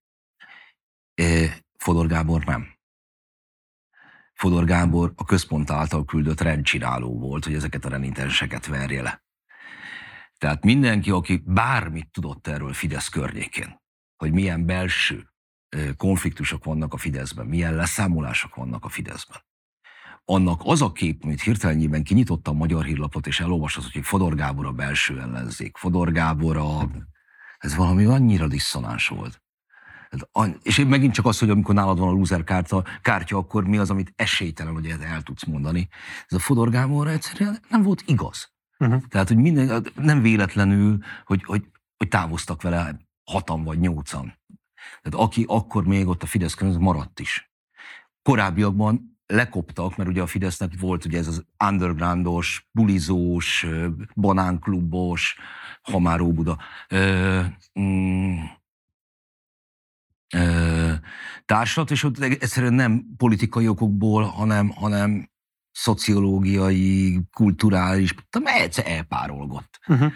Fodor 1.78 2.06
Gábor 2.06 2.44
nem. 2.44 2.78
Fodor 4.34 4.64
Gábor 4.64 5.12
a 5.16 5.24
központ 5.24 5.70
által 5.70 6.04
küldött 6.04 6.40
rendcsináló 6.40 7.18
volt, 7.18 7.44
hogy 7.44 7.54
ezeket 7.54 7.84
a 7.84 7.88
renitenseket 7.88 8.66
verje 8.66 9.02
le. 9.02 9.24
Tehát 10.42 10.64
mindenki, 10.64 11.10
aki 11.10 11.42
bármit 11.44 12.10
tudott 12.10 12.46
erről 12.46 12.72
Fidesz 12.72 13.08
környékén, 13.08 13.80
hogy 14.16 14.32
milyen 14.32 14.66
belső 14.66 15.28
konfliktusok 15.96 16.64
vannak 16.64 16.92
a 16.92 16.96
Fideszben, 16.96 17.46
milyen 17.46 17.74
leszámolások 17.74 18.54
vannak 18.54 18.84
a 18.84 18.88
Fideszben, 18.88 19.38
annak 20.24 20.60
az 20.64 20.82
a 20.82 20.92
kép, 20.92 21.24
amit 21.24 21.42
hirtelenjében 21.42 22.02
kinyitotta 22.02 22.50
a 22.50 22.54
magyar 22.54 22.84
hírlapot, 22.84 23.26
és 23.26 23.40
elolvasott, 23.40 23.92
hogy 23.92 24.04
Fodor 24.04 24.34
Gábor 24.34 24.66
a 24.66 24.72
belső 24.72 25.20
ellenzék, 25.20 25.76
Fodor 25.76 26.12
Gábor 26.12 26.56
a... 26.56 26.90
Ez 27.58 27.74
valami 27.74 28.04
annyira 28.04 28.48
diszonáns 28.48 29.08
volt. 29.08 29.42
És 30.62 30.78
én 30.78 30.86
megint 30.86 31.14
csak 31.14 31.26
az, 31.26 31.38
hogy 31.38 31.50
amikor 31.50 31.74
nálad 31.74 31.98
van 31.98 32.08
a 32.08 32.12
loser 32.12 32.44
kártya, 32.44 32.84
kártya, 33.02 33.36
akkor 33.36 33.64
mi 33.64 33.78
az, 33.78 33.90
amit 33.90 34.12
esélytelen, 34.16 34.72
hogy 34.72 34.86
el 34.86 35.22
tudsz 35.22 35.44
mondani. 35.44 35.88
Ez 36.26 36.36
a 36.36 36.40
Fodor 36.40 36.70
Gábor 36.70 37.08
egyszerűen 37.08 37.58
nem 37.68 37.82
volt 37.82 38.02
igaz. 38.06 38.51
Uh-huh. 38.82 39.02
Tehát, 39.08 39.28
hogy 39.28 39.36
minden, 39.36 39.86
nem 39.94 40.22
véletlenül, 40.22 40.98
hogy, 41.24 41.44
hogy, 41.44 41.64
hogy 41.96 42.08
távoztak 42.08 42.62
vele 42.62 42.96
hatan 43.24 43.64
vagy 43.64 43.78
nyolcan. 43.78 44.38
Tehát 45.02 45.26
aki 45.26 45.44
akkor 45.48 45.84
még 45.84 46.06
ott 46.06 46.22
a 46.22 46.26
Fidesz 46.26 46.54
körül, 46.54 46.78
maradt 46.78 47.20
is. 47.20 47.52
Korábbiakban 48.22 49.18
lekoptak, 49.26 49.96
mert 49.96 50.08
ugye 50.08 50.22
a 50.22 50.26
Fidesznek 50.26 50.80
volt 50.80 51.04
ugye 51.04 51.18
ez 51.18 51.26
az 51.26 51.44
undergroundos, 51.64 52.68
bulizós, 52.70 53.66
banánklubos, 54.14 55.36
ha 55.82 55.98
már 55.98 56.20
Óbuda, 56.20 56.58
ö, 56.88 57.40
mm, 57.80 58.38
ö, 60.34 60.92
társulat, 61.44 61.90
és 61.90 62.02
ott 62.02 62.18
egyszerűen 62.18 62.74
nem 62.74 63.14
politikai 63.16 63.68
okokból, 63.68 64.22
hanem, 64.22 64.68
hanem 64.68 65.31
szociológiai, 65.72 67.20
kulturális, 67.32 68.14
egyszer 68.44 68.86
elpárolgott. 68.86 69.78
Uh-huh 69.86 70.12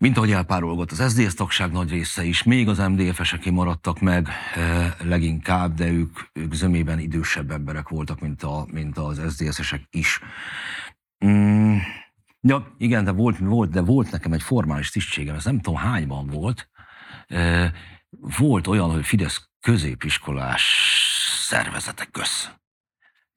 mint 0.00 0.16
ahogy 0.16 0.32
elpárolgott 0.32 0.90
az 0.90 1.10
SZDSZ 1.10 1.34
tagság 1.34 1.72
nagy 1.72 1.90
része 1.90 2.24
is, 2.24 2.42
még 2.42 2.68
az 2.68 2.78
MDF-eseké 2.78 3.50
maradtak 3.50 4.00
meg 4.00 4.28
e, 4.54 4.96
leginkább, 5.04 5.74
de 5.74 5.90
ők, 5.90 6.18
ők 6.32 6.52
zömében 6.52 6.98
idősebb 6.98 7.50
emberek 7.50 7.88
voltak, 7.88 8.20
mint, 8.20 8.42
a, 8.42 8.66
mint 8.70 8.98
az 8.98 9.20
SZDSZ-esek 9.28 9.82
is. 9.90 10.20
Mm, 11.26 11.76
ja, 12.40 12.74
igen, 12.78 13.04
de 13.04 13.10
volt, 13.10 13.38
volt, 13.38 13.70
de 13.70 13.80
volt 13.80 14.10
nekem 14.10 14.32
egy 14.32 14.42
formális 14.42 14.90
tisztségem, 14.90 15.34
ez 15.34 15.44
nem 15.44 15.60
tudom 15.60 15.78
hányban 15.78 16.26
volt. 16.26 16.68
E, 17.26 17.72
volt 18.38 18.66
olyan, 18.66 18.90
hogy 18.90 19.06
Fidesz 19.06 19.48
középiskolás 19.60 20.62
szervezetek 21.46 22.10
köz. 22.10 22.50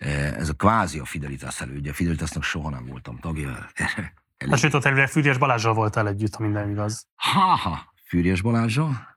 E, 0.04 0.10
ez 0.10 0.50
a 0.50 0.54
kvázi 0.54 1.00
a 1.00 1.06
Fidelitás 1.06 1.62
elődje. 1.62 1.92
A 1.92 1.94
Fidelitásnak 1.94 2.44
soha 2.44 2.70
nem 2.70 2.86
voltam 2.86 3.20
tagja. 3.20 3.50
Elég. 4.38 4.56
Sőt, 4.56 4.74
ott 4.74 4.86
elvileg 4.86 5.10
Fűrjes 5.10 5.38
Balázsral 5.38 5.74
voltál 5.74 6.08
együtt, 6.08 6.36
ha 6.36 6.44
minden 6.44 6.70
igaz. 6.70 7.08
Ha-ha, 7.16 7.94
Fűrjes 8.08 8.42
Balázsral. 8.42 9.12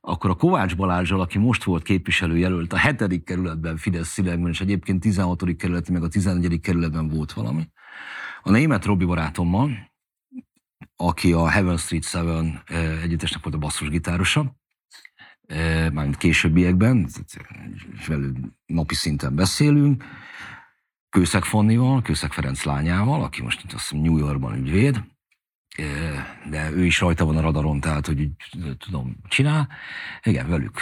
Akkor 0.00 0.30
a 0.30 0.34
Kovács 0.34 0.76
Balázsral, 0.76 1.20
aki 1.20 1.38
most 1.38 1.64
volt 1.64 1.82
képviselőjelölt 1.82 2.72
a 2.72 2.76
hetedik 2.76 3.24
kerületben 3.24 3.76
Fidesz 3.76 4.08
szívekben, 4.08 4.50
és 4.50 4.60
egyébként 4.60 5.00
16. 5.00 5.56
kerületi, 5.56 5.92
meg 5.92 6.02
a 6.02 6.08
11. 6.08 6.60
kerületben 6.60 7.08
volt 7.08 7.32
valami. 7.32 7.68
A 8.42 8.50
német 8.50 8.84
Robi 8.84 9.04
barátommal, 9.04 9.92
aki 10.96 11.32
a 11.32 11.48
Heaven 11.48 11.76
Street 11.76 12.04
Seven 12.04 12.62
eh, 12.66 13.02
együttesnek 13.02 13.42
volt 13.42 13.54
a 13.54 13.58
basszusgitárosa, 13.58 14.40
eh, 14.40 14.46
mármint 15.92 16.16
későbbiekben, 16.16 17.08
és 17.98 18.06
velük 18.06 18.36
napi 18.66 18.94
szinten 18.94 19.34
beszélünk, 19.34 20.04
Kőszeg 21.10 21.44
Fannival, 21.44 22.02
Kőszeg 22.02 22.32
Ferenc 22.32 22.64
lányával, 22.64 23.22
aki 23.22 23.42
most 23.42 23.64
azt 23.64 23.72
hiszem 23.72 23.98
New 24.04 24.16
Yorkban 24.16 24.54
ügyvéd, 24.54 25.04
de 26.50 26.70
ő 26.70 26.84
is 26.84 27.00
rajta 27.00 27.24
van 27.24 27.36
a 27.36 27.40
radaron, 27.40 27.80
tehát 27.80 28.06
hogy 28.06 28.30
tudom, 28.78 29.16
csinál. 29.28 29.68
Igen, 30.22 30.48
velük. 30.48 30.80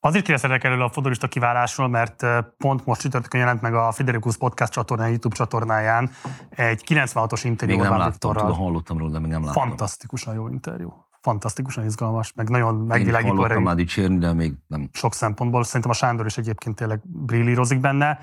Azért 0.00 0.24
kérdezhetek 0.24 0.64
erről 0.64 0.82
a 0.82 0.90
fodorista 0.90 1.28
kiválásról, 1.28 1.88
mert 1.88 2.26
pont 2.56 2.86
most 2.86 3.00
csütörtökön 3.00 3.40
jelent 3.40 3.60
meg 3.60 3.74
a 3.74 3.92
Federikus 3.92 4.36
Podcast 4.36 4.72
csatornán, 4.72 5.08
YouTube 5.08 5.36
csatornáján 5.36 6.10
egy 6.50 6.84
96-os 6.86 7.40
interjú. 7.44 7.76
Még 7.76 7.88
nem 7.88 7.98
láttam, 7.98 8.32
tudom, 8.34 8.56
hallottam 8.56 8.98
róla, 8.98 9.10
de 9.10 9.18
még 9.18 9.30
nem 9.30 9.44
láttam. 9.44 9.68
Fantasztikusan 9.68 10.34
jó 10.34 10.48
interjú 10.48 11.04
fantasztikusan 11.24 11.84
izgalmas, 11.84 12.32
meg 12.32 12.48
nagyon 12.48 12.74
megvilágító. 12.74 13.46
Én 13.46 13.60
már 13.60 13.74
dicsérni, 13.74 14.18
de 14.18 14.32
még 14.32 14.54
nem. 14.66 14.88
Sok 14.92 15.14
szempontból. 15.14 15.64
Szerintem 15.64 15.90
a 15.90 15.94
Sándor 15.94 16.26
is 16.26 16.38
egyébként 16.38 16.76
tényleg 16.76 17.00
brillírozik 17.04 17.80
benne. 17.80 18.18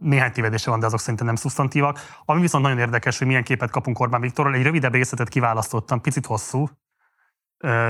Néhány 0.00 0.32
tévedése 0.32 0.70
van, 0.70 0.80
de 0.80 0.86
azok 0.86 1.00
szerintem 1.00 1.26
nem 1.26 1.34
szusztantívak. 1.34 1.98
Ami 2.24 2.40
viszont 2.40 2.64
nagyon 2.64 2.78
érdekes, 2.78 3.18
hogy 3.18 3.26
milyen 3.26 3.42
képet 3.42 3.70
kapunk 3.70 4.00
Orbán 4.00 4.20
Viktorról. 4.20 4.54
Egy 4.54 4.62
rövidebb 4.62 4.92
részletet 4.92 5.28
kiválasztottam, 5.28 6.00
picit 6.00 6.26
hosszú, 6.26 6.68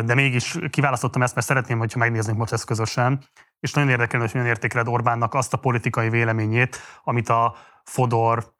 de 0.04 0.14
mégis 0.14 0.58
kiválasztottam 0.70 1.22
ezt, 1.22 1.34
mert 1.34 1.46
szeretném, 1.46 1.78
hogyha 1.78 1.98
megnéznénk 1.98 2.38
most 2.38 2.52
ezt 2.52 2.64
közösen. 2.64 3.24
És 3.60 3.72
nagyon 3.72 3.90
érdekelne, 3.90 4.24
hogy 4.24 4.34
milyen 4.34 4.48
értékeled 4.48 4.88
Orbánnak 4.88 5.34
azt 5.34 5.52
a 5.52 5.56
politikai 5.56 6.08
véleményét, 6.08 6.78
amit 7.04 7.28
a 7.28 7.54
Fodor 7.84 8.54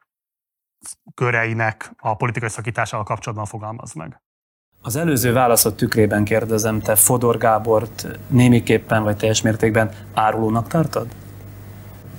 köreinek 1.13 1.91
a 1.97 2.15
politikai 2.15 2.49
szakításával 2.49 3.05
kapcsolatban 3.05 3.45
fogalmaz 3.45 3.93
meg. 3.93 4.22
Az 4.85 4.95
előző 4.95 5.33
válaszot 5.33 5.75
tükrében 5.75 6.23
kérdezem, 6.23 6.81
te 6.81 6.95
Fodor 6.95 7.37
Gábort 7.37 8.07
némiképpen 8.27 9.03
vagy 9.03 9.17
teljes 9.17 9.41
mértékben 9.41 9.89
árulónak 10.13 10.67
tartod? 10.67 11.07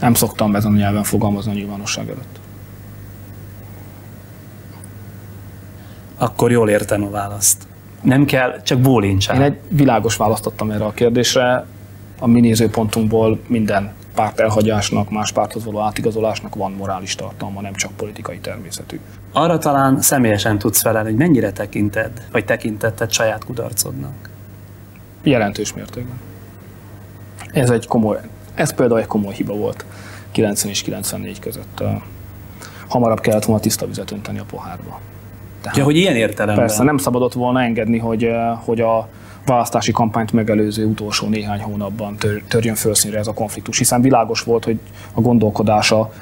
Nem 0.01 0.15
szoktam 0.15 0.55
ezen 0.55 0.73
a 0.73 0.77
nyelven 0.77 1.03
fogalmazni 1.03 1.51
a 1.51 1.55
nyilvánosság 1.55 2.09
előtt. 2.09 2.41
Akkor 6.17 6.51
jól 6.51 6.69
értem 6.69 7.03
a 7.03 7.11
választ. 7.11 7.67
Nem 8.03 8.25
kell, 8.25 8.63
csak 8.63 8.81
bólincsál. 8.81 9.37
Én 9.37 9.43
egy 9.43 9.59
világos 9.69 10.17
választottam 10.17 10.71
erre 10.71 10.85
a 10.85 10.93
kérdésre. 10.93 11.67
A 12.19 12.27
mi 12.27 12.41
nézőpontunkból 12.41 13.41
minden 13.47 13.93
párt 14.15 14.41
elhagyásnak, 14.41 15.11
más 15.11 15.33
párthoz 15.33 15.65
való 15.65 15.81
átigazolásnak 15.81 16.55
van 16.55 16.73
morális 16.73 17.15
tartalma, 17.15 17.61
nem 17.61 17.75
csak 17.75 17.93
politikai 17.93 18.39
természetű. 18.39 19.01
Arra 19.33 19.59
talán 19.59 20.01
személyesen 20.01 20.59
tudsz 20.59 20.81
felelni, 20.81 21.09
hogy 21.09 21.19
mennyire 21.19 21.53
tekinted, 21.53 22.27
vagy 22.33 22.45
tekintetted 22.45 23.13
saját 23.13 23.45
kudarcodnak? 23.45 24.31
Jelentős 25.23 25.75
mértékben. 25.75 26.21
Ez 27.53 27.71
egy 27.71 27.87
komoly, 27.87 28.19
ez 28.55 28.75
például 28.75 29.01
egy 29.01 29.07
komoly 29.07 29.35
hiba 29.35 29.55
volt 29.55 29.85
90 30.31 30.71
és 30.71 30.83
94 30.83 31.39
között. 31.39 31.83
Hamarabb 32.89 33.21
kellett 33.21 33.45
volna 33.45 33.61
tiszta 33.61 33.87
vizet 33.87 34.11
önteni 34.11 34.39
a 34.39 34.45
pohárba. 34.45 35.01
Tehát, 35.61 35.79
ja, 35.79 35.85
hogy 35.85 35.97
ilyen 35.97 36.17
értelemben. 36.17 36.67
Persze, 36.67 36.83
nem 36.83 36.99
szabadott 36.99 37.33
volna 37.33 37.63
engedni, 37.63 37.99
hogy, 37.99 38.31
hogy 38.65 38.81
a 38.81 39.09
választási 39.47 39.93
kampányt 39.93 40.33
megelőző 40.33 40.85
utolsó 40.85 41.29
néhány 41.29 41.61
hónapban 41.61 42.17
tör, 42.17 42.43
törjön 42.49 42.75
felszínre 42.75 43.19
ez 43.19 43.27
a 43.27 43.33
konfliktus, 43.33 43.79
hiszen 43.79 44.01
világos 44.01 44.43
volt, 44.43 44.65
hogy 44.65 44.79
a 45.13 45.21
gondolkodása 45.21 46.13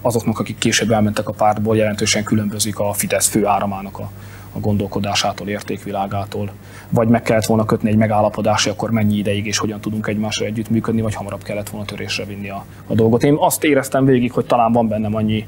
azoknak, 0.00 0.38
akik 0.38 0.58
később 0.58 0.90
elmentek 0.90 1.28
a 1.28 1.32
pártból, 1.32 1.76
jelentősen 1.76 2.24
különbözik 2.24 2.78
a 2.78 2.92
Fidesz 2.92 3.28
fő 3.28 3.46
áramának 3.46 3.98
a, 3.98 4.10
a 4.52 4.58
gondolkodásától, 4.58 5.48
értékvilágától. 5.48 6.50
Vagy 6.88 7.08
meg 7.08 7.22
kellett 7.22 7.46
volna 7.46 7.64
kötni 7.64 7.90
egy 7.90 7.96
megállapodást, 7.96 8.68
akkor 8.68 8.90
mennyi 8.90 9.16
ideig 9.16 9.46
és 9.46 9.58
hogyan 9.58 9.80
tudunk 9.80 10.06
egymásra 10.06 10.46
együttműködni, 10.46 11.00
vagy 11.00 11.14
hamarabb 11.14 11.42
kellett 11.42 11.68
volna 11.68 11.86
törésre 11.86 12.24
vinni 12.24 12.50
a, 12.50 12.64
a 12.86 12.94
dolgot. 12.94 13.22
Én 13.22 13.36
azt 13.38 13.64
éreztem 13.64 14.04
végig, 14.04 14.32
hogy 14.32 14.46
talán 14.46 14.72
van 14.72 14.88
bennem 14.88 15.14
annyi 15.14 15.46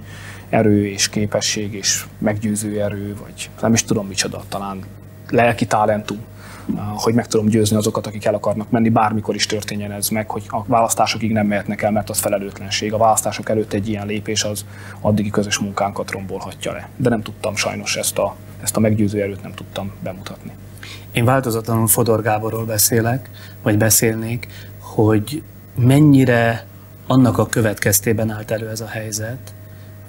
erő 0.48 0.86
és 0.86 1.08
képesség 1.08 1.74
és 1.74 2.04
meggyőző 2.18 2.82
erő, 2.82 3.16
vagy 3.22 3.50
nem 3.60 3.72
is 3.72 3.84
tudom 3.84 4.06
micsoda, 4.06 4.42
talán 4.48 4.78
lelki 5.28 5.66
talentum, 5.66 6.18
hogy 6.94 7.14
meg 7.14 7.26
tudom 7.26 7.46
győzni 7.46 7.76
azokat, 7.76 8.06
akik 8.06 8.24
el 8.24 8.34
akarnak 8.34 8.70
menni, 8.70 8.88
bármikor 8.88 9.34
is 9.34 9.46
történjen 9.46 9.92
ez 9.92 10.08
meg, 10.08 10.30
hogy 10.30 10.42
a 10.48 10.64
választásokig 10.66 11.32
nem 11.32 11.46
mehetnek 11.46 11.82
el, 11.82 11.90
mert 11.90 12.10
az 12.10 12.18
felelőtlenség. 12.18 12.92
A 12.92 12.96
választások 12.96 13.48
előtt 13.48 13.72
egy 13.72 13.88
ilyen 13.88 14.06
lépés 14.06 14.44
az 14.44 14.64
addigi 15.00 15.30
közös 15.30 15.58
munkánkat 15.58 16.10
rombolhatja 16.10 16.72
le. 16.72 16.88
De 16.96 17.08
nem 17.08 17.22
tudtam 17.22 17.56
sajnos 17.56 17.96
ezt 17.96 18.18
a, 18.18 18.36
ezt 18.62 18.76
a 18.76 18.80
meggyőző 18.80 19.22
erőt 19.22 19.42
nem 19.42 19.52
tudtam 19.52 19.92
bemutatni. 20.02 20.50
Én 21.12 21.24
változatlanul 21.24 21.86
Fodor 21.86 22.22
Gáborról 22.22 22.64
beszélek, 22.64 23.30
vagy 23.62 23.76
beszélnék, 23.76 24.48
hogy 24.78 25.42
mennyire 25.76 26.66
annak 27.06 27.38
a 27.38 27.46
következtében 27.46 28.30
állt 28.30 28.50
elő 28.50 28.68
ez 28.68 28.80
a 28.80 28.86
helyzet, 28.86 29.54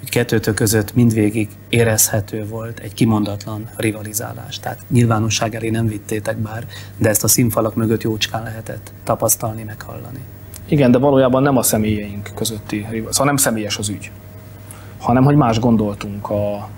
hogy 0.04 0.12
kettőtök 0.12 0.54
között 0.54 0.94
mindvégig 0.94 1.48
érezhető 1.68 2.46
volt 2.46 2.78
egy 2.78 2.94
kimondatlan 2.94 3.68
rivalizálás. 3.76 4.58
Tehát 4.58 4.78
nyilvánosság 4.88 5.54
elé 5.54 5.70
nem 5.70 5.86
vittétek 5.86 6.36
bár, 6.36 6.66
de 6.96 7.08
ezt 7.08 7.24
a 7.24 7.28
színfalak 7.28 7.74
mögött 7.74 8.02
jócskán 8.02 8.42
lehetett 8.42 8.92
tapasztalni, 9.04 9.62
meghallani. 9.62 10.18
Igen, 10.66 10.90
de 10.90 10.98
valójában 10.98 11.42
nem 11.42 11.56
a 11.56 11.62
személyeink 11.62 12.30
közötti, 12.34 12.86
szóval 12.90 13.26
nem 13.26 13.36
személyes 13.36 13.78
az 13.78 13.88
ügy, 13.88 14.10
hanem 14.98 15.24
hogy 15.24 15.36
más 15.36 15.58
gondoltunk 15.58 16.30
a, 16.30 16.68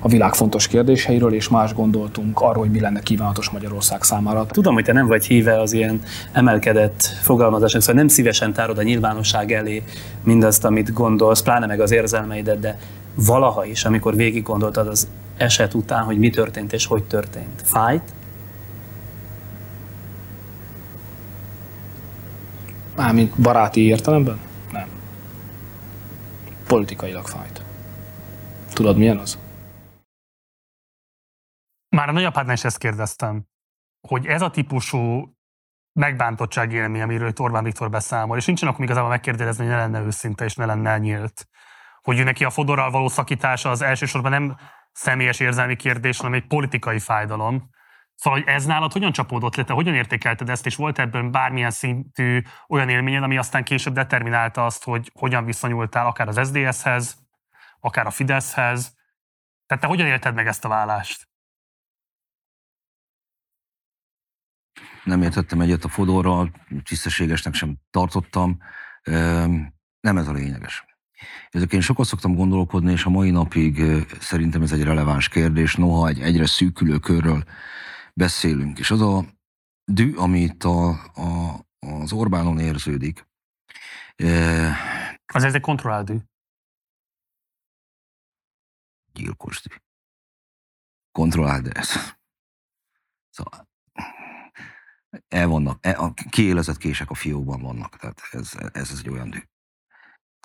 a 0.00 0.08
világ 0.08 0.34
fontos 0.34 0.66
kérdéseiről, 0.66 1.32
és 1.32 1.48
más 1.48 1.74
gondoltunk 1.74 2.40
arról, 2.40 2.62
hogy 2.62 2.70
mi 2.70 2.80
lenne 2.80 3.00
kívánatos 3.00 3.50
Magyarország 3.50 4.02
számára. 4.02 4.46
Tudom, 4.46 4.74
hogy 4.74 4.84
te 4.84 4.92
nem 4.92 5.06
vagy 5.06 5.26
híve 5.26 5.60
az 5.60 5.72
ilyen 5.72 6.00
emelkedett 6.32 7.02
fogalmazásnak, 7.22 7.82
szóval 7.82 7.96
nem 7.96 8.08
szívesen 8.08 8.52
tárod 8.52 8.78
a 8.78 8.82
nyilvánosság 8.82 9.52
elé 9.52 9.82
mindazt, 10.24 10.64
amit 10.64 10.92
gondolsz, 10.92 11.42
pláne 11.42 11.66
meg 11.66 11.80
az 11.80 11.90
érzelmeidet, 11.90 12.60
de 12.60 12.78
valaha 13.14 13.64
is, 13.64 13.84
amikor 13.84 14.16
végig 14.16 14.42
gondoltad 14.42 14.86
az 14.86 15.08
eset 15.36 15.74
után, 15.74 16.02
hogy 16.04 16.18
mi 16.18 16.30
történt 16.30 16.72
és 16.72 16.86
hogy 16.86 17.04
történt. 17.04 17.62
Fájt? 17.64 18.12
Mármint 22.96 23.40
baráti 23.40 23.86
értelemben? 23.86 24.38
Nem. 24.72 24.86
Politikailag 26.66 27.26
fájt. 27.26 27.62
Tudod, 28.72 28.96
milyen 28.96 29.18
az? 29.18 29.38
Már 31.88 32.08
a 32.08 32.12
nagyapádnál 32.12 32.54
is 32.54 32.64
ezt 32.64 32.78
kérdeztem, 32.78 33.46
hogy 34.08 34.26
ez 34.26 34.42
a 34.42 34.50
típusú 34.50 35.34
megbántottság 35.92 36.72
élmény, 36.72 37.02
amiről 37.02 37.32
Orbán 37.36 37.64
Viktor 37.64 37.90
beszámol, 37.90 38.36
és 38.36 38.46
nincsen 38.46 38.68
akkor 38.68 38.84
igazából 38.84 39.08
megkérdezni, 39.08 39.64
hogy 39.64 39.72
ne 39.72 39.78
lenne 39.78 40.00
őszinte 40.00 40.44
és 40.44 40.54
ne 40.54 40.64
lenne 40.64 40.98
nyílt. 40.98 41.48
Hogy 42.00 42.24
neki 42.24 42.44
a 42.44 42.50
Fodorral 42.50 42.90
való 42.90 43.08
szakítása 43.08 43.70
az 43.70 43.82
elsősorban 43.82 44.30
nem 44.30 44.56
személyes 44.92 45.40
érzelmi 45.40 45.76
kérdés, 45.76 46.16
hanem 46.16 46.34
egy 46.34 46.46
politikai 46.46 46.98
fájdalom. 46.98 47.70
Szóval, 48.14 48.38
hogy 48.38 48.48
ez 48.48 48.64
nálad 48.64 48.92
hogyan 48.92 49.12
csapódott 49.12 49.56
le, 49.56 49.64
te 49.64 49.72
hogyan 49.72 49.94
értékelted 49.94 50.48
ezt, 50.48 50.66
és 50.66 50.76
volt 50.76 50.98
ebből 50.98 51.30
bármilyen 51.30 51.70
szintű 51.70 52.42
olyan 52.68 52.88
élményed, 52.88 53.22
ami 53.22 53.36
aztán 53.36 53.64
később 53.64 53.92
determinálta 53.92 54.64
azt, 54.64 54.84
hogy 54.84 55.10
hogyan 55.14 55.44
viszonyultál 55.44 56.06
akár 56.06 56.28
az 56.28 56.40
SZDSZ-hez, 56.42 57.16
akár 57.80 58.06
a 58.06 58.10
Fideszhez. 58.10 58.94
Tehát 59.66 59.82
te 59.82 59.88
hogyan 59.88 60.06
élted 60.06 60.34
meg 60.34 60.46
ezt 60.46 60.64
a 60.64 60.68
vállást? 60.68 61.25
Nem 65.06 65.22
értettem 65.22 65.60
egyet 65.60 65.84
a 65.84 65.88
Fodorral, 65.88 66.50
tisztességesnek 66.82 67.54
sem 67.54 67.76
tartottam. 67.90 68.58
Nem 70.00 70.16
ez 70.16 70.28
a 70.28 70.32
lényeges. 70.32 70.84
Ezek 71.50 71.72
én 71.72 71.80
sokat 71.80 72.06
szoktam 72.06 72.34
gondolkodni, 72.34 72.92
és 72.92 73.04
a 73.04 73.10
mai 73.10 73.30
napig 73.30 73.82
szerintem 74.20 74.62
ez 74.62 74.72
egy 74.72 74.82
releváns 74.82 75.28
kérdés, 75.28 75.74
noha 75.74 76.08
egy 76.08 76.20
egyre 76.20 76.46
szűkülő 76.46 76.98
körről 76.98 77.44
beszélünk. 78.14 78.78
És 78.78 78.90
az 78.90 79.00
a 79.00 79.24
dű, 79.84 80.14
amit 80.14 80.64
a, 80.64 80.88
a, 81.14 81.60
az 81.78 82.12
Orbánon 82.12 82.58
érződik. 82.58 83.28
Az 85.26 85.44
ez 85.44 85.54
egy 85.54 85.60
kontrollált 85.60 86.06
dű. 86.06 86.16
Gyilkos 89.12 89.62
dű. 89.62 89.74
Kontrollált, 91.12 91.66
ez. 91.66 91.88
Szóval 93.30 93.65
el 95.28 95.46
vannak, 95.46 95.78
el, 95.86 95.94
a 95.94 96.12
kiélezett 96.30 96.76
kések 96.76 97.10
a 97.10 97.14
fiókban 97.14 97.60
vannak, 97.60 97.96
tehát 97.96 98.20
ez, 98.30 98.52
ez, 98.72 98.90
ez 98.90 98.98
egy 98.98 99.08
olyan 99.08 99.30
dű. 99.30 99.38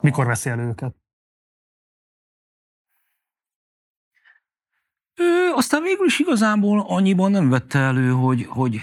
Mikor 0.04 0.26
veszi 0.26 0.50
elő 0.50 0.68
őket? 0.68 0.96
Ő, 5.16 5.52
aztán 5.54 5.84
végül 5.84 6.06
is 6.06 6.20
igazából 6.20 6.80
annyiban 6.88 7.32
nem 7.32 7.50
vette 7.50 7.80
elő, 7.80 8.12
hogy, 8.12 8.46
hogy 8.46 8.82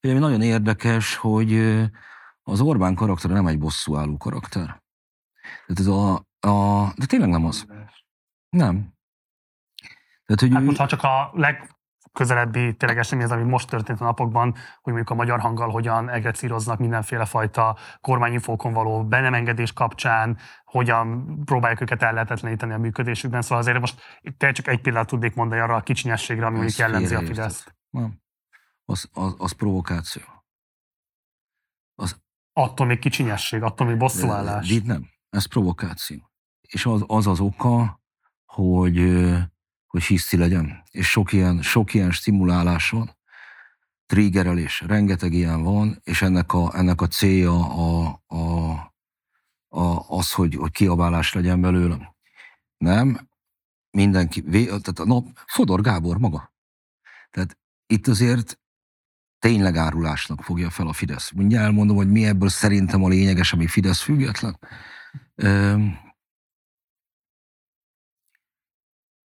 hogy 0.00 0.18
nagyon 0.18 0.42
érdekes, 0.42 1.14
hogy 1.14 1.54
az 2.42 2.60
Orbán 2.60 2.94
karakter 2.94 3.30
nem 3.30 3.46
egy 3.46 3.58
bosszúálló 3.58 4.16
karakter. 4.16 4.82
Tehát 5.66 5.78
ez 5.78 5.86
a, 5.86 6.14
a, 6.40 6.92
de 6.96 7.06
tényleg 7.06 7.28
nem 7.28 7.44
az. 7.44 7.66
Nem. 8.48 8.92
Tehát, 10.24 10.40
hogy 10.40 10.52
hát 10.52 10.62
ő... 10.62 10.64
most, 10.64 10.78
ha 10.78 10.86
csak 10.86 11.02
a 11.02 11.30
leg 11.34 11.79
közelebbi 12.12 12.76
tényleg 12.76 12.98
esemény, 12.98 13.26
ami 13.26 13.42
most 13.42 13.68
történt 13.68 14.00
a 14.00 14.04
napokban, 14.04 14.52
hogy 14.52 14.92
mondjuk 14.92 15.10
a 15.10 15.14
magyar 15.14 15.40
hanggal 15.40 15.70
hogyan 15.70 16.08
egrecíroznak 16.08 16.78
mindenféle 16.78 17.24
fajta 17.24 17.76
kormányinfókon 18.00 18.72
való 18.72 19.04
benemengedés 19.04 19.72
kapcsán, 19.72 20.38
hogyan 20.64 21.38
próbálják 21.44 21.80
őket 21.80 22.02
ellehetetleníteni 22.02 22.72
a 22.72 22.78
működésükben. 22.78 23.42
Szóval 23.42 23.58
azért 23.58 23.80
most 23.80 24.00
te 24.36 24.52
csak 24.52 24.66
egy 24.66 24.80
példát 24.80 25.06
tudnék 25.06 25.34
mondani 25.34 25.60
arra 25.60 25.74
a 25.74 25.80
kicsinyességre, 25.80 26.46
ami 26.46 26.56
mondjuk 26.56 26.78
jellemzi 26.78 27.14
a 27.14 27.20
Fideszt. 27.20 27.76
Nem. 27.90 28.20
Az, 28.84 29.08
az, 29.12 29.34
az 29.38 29.52
provokáció. 29.52 30.22
Az, 31.94 32.22
attól 32.52 32.86
még 32.86 32.98
kicsinyesség, 32.98 33.62
attól 33.62 33.86
még 33.86 33.96
bosszúállás. 33.96 34.68
De, 34.68 34.80
de 34.80 34.92
nem. 34.92 35.08
Ez 35.30 35.46
provokáció. 35.46 36.30
És 36.60 36.86
az 36.86 37.04
az, 37.06 37.26
az 37.26 37.40
oka, 37.40 38.00
hogy, 38.44 38.96
hogy 39.90 40.02
hiszi 40.02 40.36
legyen. 40.36 40.82
És 40.90 41.10
sok 41.10 41.32
ilyen, 41.32 41.62
sok 41.62 41.94
ilyen 41.94 42.10
stimulálás 42.10 42.90
van, 42.90 43.16
triggerelés, 44.06 44.80
rengeteg 44.80 45.32
ilyen 45.32 45.62
van, 45.62 46.00
és 46.04 46.22
ennek 46.22 46.52
a, 46.52 46.76
ennek 46.76 47.00
a 47.00 47.06
célja 47.06 47.68
a, 47.68 48.22
a, 48.26 48.70
a, 49.68 50.08
az, 50.08 50.32
hogy, 50.32 50.54
hogy 50.54 50.70
kiabálás 50.70 51.32
legyen 51.32 51.60
belőlem. 51.60 52.08
Nem, 52.76 53.28
mindenki, 53.90 54.42
tehát 54.42 54.98
a 54.98 55.04
nap, 55.04 55.26
Fodor 55.46 55.80
Gábor 55.80 56.18
maga. 56.18 56.52
Tehát 57.30 57.58
itt 57.86 58.06
azért 58.06 58.60
tényleg 59.38 59.76
árulásnak 59.76 60.42
fogja 60.42 60.70
fel 60.70 60.86
a 60.86 60.92
Fidesz. 60.92 61.30
Mindjárt 61.30 61.64
elmondom, 61.64 61.96
hogy 61.96 62.10
mi 62.10 62.24
ebből 62.24 62.48
szerintem 62.48 63.04
a 63.04 63.08
lényeges, 63.08 63.52
ami 63.52 63.66
Fidesz 63.66 64.00
független. 64.00 64.58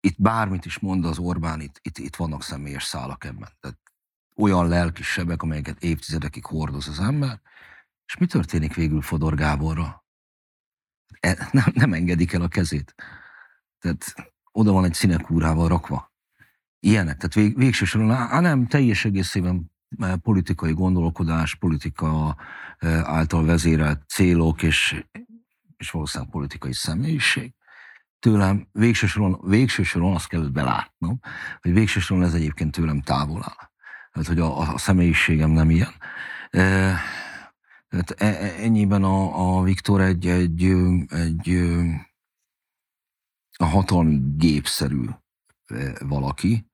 Itt 0.06 0.22
bármit 0.22 0.66
is 0.66 0.80
mond 0.80 1.06
az 1.06 1.18
Orbán, 1.18 1.62
itt, 1.62 1.80
itt, 1.82 1.98
itt 1.98 2.16
vannak 2.16 2.44
személyes 2.44 2.84
szálak 2.84 3.24
ebben. 3.24 3.50
Tehát 3.60 3.78
olyan 4.36 4.68
lelkis 4.68 5.08
sebek, 5.08 5.42
amelyeket 5.42 5.84
évtizedekig 5.84 6.46
hordoz 6.46 6.88
az 6.88 7.00
ember, 7.00 7.42
és 8.06 8.18
mi 8.18 8.26
történik 8.26 8.74
végül 8.74 9.02
Fodor 9.02 9.36
Gáborra? 9.36 10.06
E, 11.20 11.50
nem, 11.52 11.66
nem 11.74 11.94
engedik 11.94 12.34
el 12.34 12.42
a 12.42 12.48
kezét. 12.48 12.96
Tehát 13.80 14.16
oda 14.52 14.72
van 14.72 14.84
egy 14.84 14.94
színekúrával 14.94 15.68
rakva. 15.68 16.14
Ilyenek. 16.80 17.18
Tehát 17.18 17.34
vég, 17.34 17.58
végső 17.58 18.10
á, 18.10 18.40
nem, 18.40 18.68
teljes 18.68 19.06
egészében 19.06 19.72
politikai 20.22 20.74
gondolkodás, 20.74 21.56
politika 21.56 22.38
által 23.04 23.46
vezérelt 23.46 24.02
célok 24.08 24.64
és, 24.64 25.06
és 25.78 25.92
valószínűleg 25.92 26.32
politikai 26.32 26.74
személyiség. 26.74 27.54
Tőlem 28.24 28.68
végső 28.72 29.08
soron, 29.08 29.40
végső 29.44 29.84
soron 29.84 30.16
azt 30.16 30.28
kellett 30.28 30.52
belátnom, 30.52 31.20
hogy 31.62 31.74
végső 31.74 32.00
soron 32.00 32.24
ez 32.24 32.34
egyébként 32.34 32.72
tőlem 32.72 33.02
távol 33.02 33.44
áll. 33.44 33.70
Tehát, 34.12 34.28
hogy 34.28 34.40
a, 34.40 34.74
a 34.74 34.78
személyiségem 34.78 35.50
nem 35.50 35.70
ilyen. 35.70 35.94
E, 36.50 36.98
tehát 37.90 38.12
ennyiben 38.60 39.04
a, 39.04 39.58
a 39.58 39.62
Viktor 39.62 40.02
egy, 40.02 40.28
egy, 40.28 40.64
egy 41.10 41.50
a 43.58 43.66
hatalmi 43.66 44.22
gépszerű 44.36 45.06
valaki, 46.00 46.66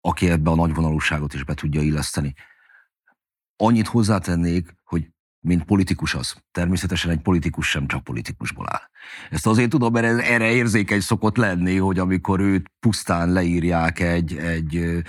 aki 0.00 0.30
ebbe 0.30 0.50
a 0.50 0.54
nagyvonalúságot 0.54 1.34
is 1.34 1.44
be 1.44 1.54
tudja 1.54 1.80
illeszteni. 1.80 2.34
Annyit 3.56 3.86
hozzátennék, 3.86 4.74
mint 5.40 5.64
politikus 5.64 6.14
az. 6.14 6.36
Természetesen 6.52 7.10
egy 7.10 7.20
politikus 7.20 7.68
sem 7.68 7.86
csak 7.86 8.04
politikusból 8.04 8.66
áll. 8.68 8.88
Ezt 9.30 9.46
azért 9.46 9.70
tudom, 9.70 9.92
mert 9.92 10.20
erre 10.20 10.50
érzékeny 10.50 11.00
szokott 11.00 11.36
lenni, 11.36 11.76
hogy 11.76 11.98
amikor 11.98 12.40
őt 12.40 12.70
pusztán 12.80 13.32
leírják 13.32 14.00
egy, 14.00 14.36
egy 14.36 15.02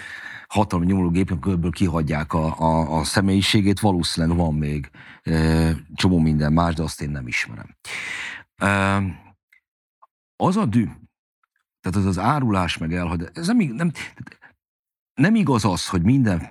hatalmi 0.47 0.85
nyomulógépkörből 0.85 1.71
kihagyják 1.71 2.33
a, 2.33 2.59
a, 2.59 2.99
a 2.99 3.03
személyiségét, 3.03 3.79
valószínűleg 3.79 4.37
van 4.37 4.53
még 4.53 4.89
e, 5.21 5.75
csomó 5.93 6.19
minden 6.19 6.53
más, 6.53 6.73
de 6.73 6.83
azt 6.83 7.01
én 7.01 7.09
nem 7.09 7.27
ismerem. 7.27 7.77
E, 8.55 9.01
az 10.35 10.57
a 10.57 10.65
dű, 10.65 10.87
tehát 11.81 11.97
az 11.97 12.05
az 12.05 12.19
árulás 12.19 12.77
meg 12.77 12.93
elhagy, 12.93 13.29
ez 13.33 13.47
nem, 13.47 13.57
nem, 13.57 13.91
nem 15.13 15.35
igaz 15.35 15.65
az, 15.65 15.87
hogy 15.87 16.01
minden 16.01 16.49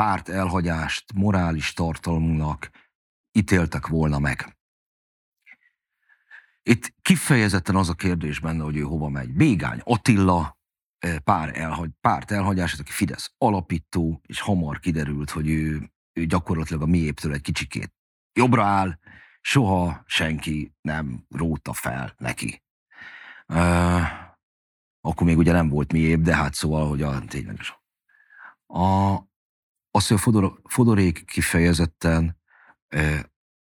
párt 0.00 0.28
elhagyást 0.28 1.12
morális 1.12 1.72
tartalmunknak 1.72 2.70
ítéltek 3.32 3.86
volna 3.86 4.18
meg. 4.18 4.56
Itt 6.62 6.94
kifejezetten 7.02 7.76
az 7.76 7.88
a 7.88 7.94
kérdés 7.94 8.38
benne, 8.38 8.62
hogy 8.62 8.76
ő 8.76 8.80
hova 8.80 9.08
megy. 9.08 9.32
Bégány 9.32 9.80
Attila 9.84 10.58
pár 11.24 11.58
elhagy, 11.58 11.90
párt 12.00 12.30
elhagyás, 12.30 12.78
aki 12.78 12.90
Fidesz 12.90 13.34
alapító, 13.38 14.20
és 14.26 14.40
hamar 14.40 14.78
kiderült, 14.78 15.30
hogy 15.30 15.48
ő, 15.48 15.90
ő 16.12 16.26
gyakorlatilag 16.26 16.82
a 16.82 16.86
miéptől 16.86 17.32
egy 17.32 17.42
kicsikét 17.42 17.92
jobbra 18.32 18.64
áll, 18.64 18.98
soha 19.40 20.02
senki 20.06 20.74
nem 20.80 21.26
róta 21.28 21.72
fel 21.72 22.14
neki. 22.18 22.62
Uh, 23.46 24.02
akkor 25.00 25.26
még 25.26 25.38
ugye 25.38 25.52
nem 25.52 25.68
volt 25.68 25.92
miébb, 25.92 26.22
de 26.22 26.36
hát 26.36 26.54
szóval, 26.54 26.88
hogy 26.88 27.02
a 27.02 27.24
tényleges. 27.24 27.78
A, 28.66 29.18
azt, 29.90 30.08
hogy 30.08 30.20
Fodor, 30.20 30.60
Fodorék 30.64 31.24
kifejezetten 31.24 32.38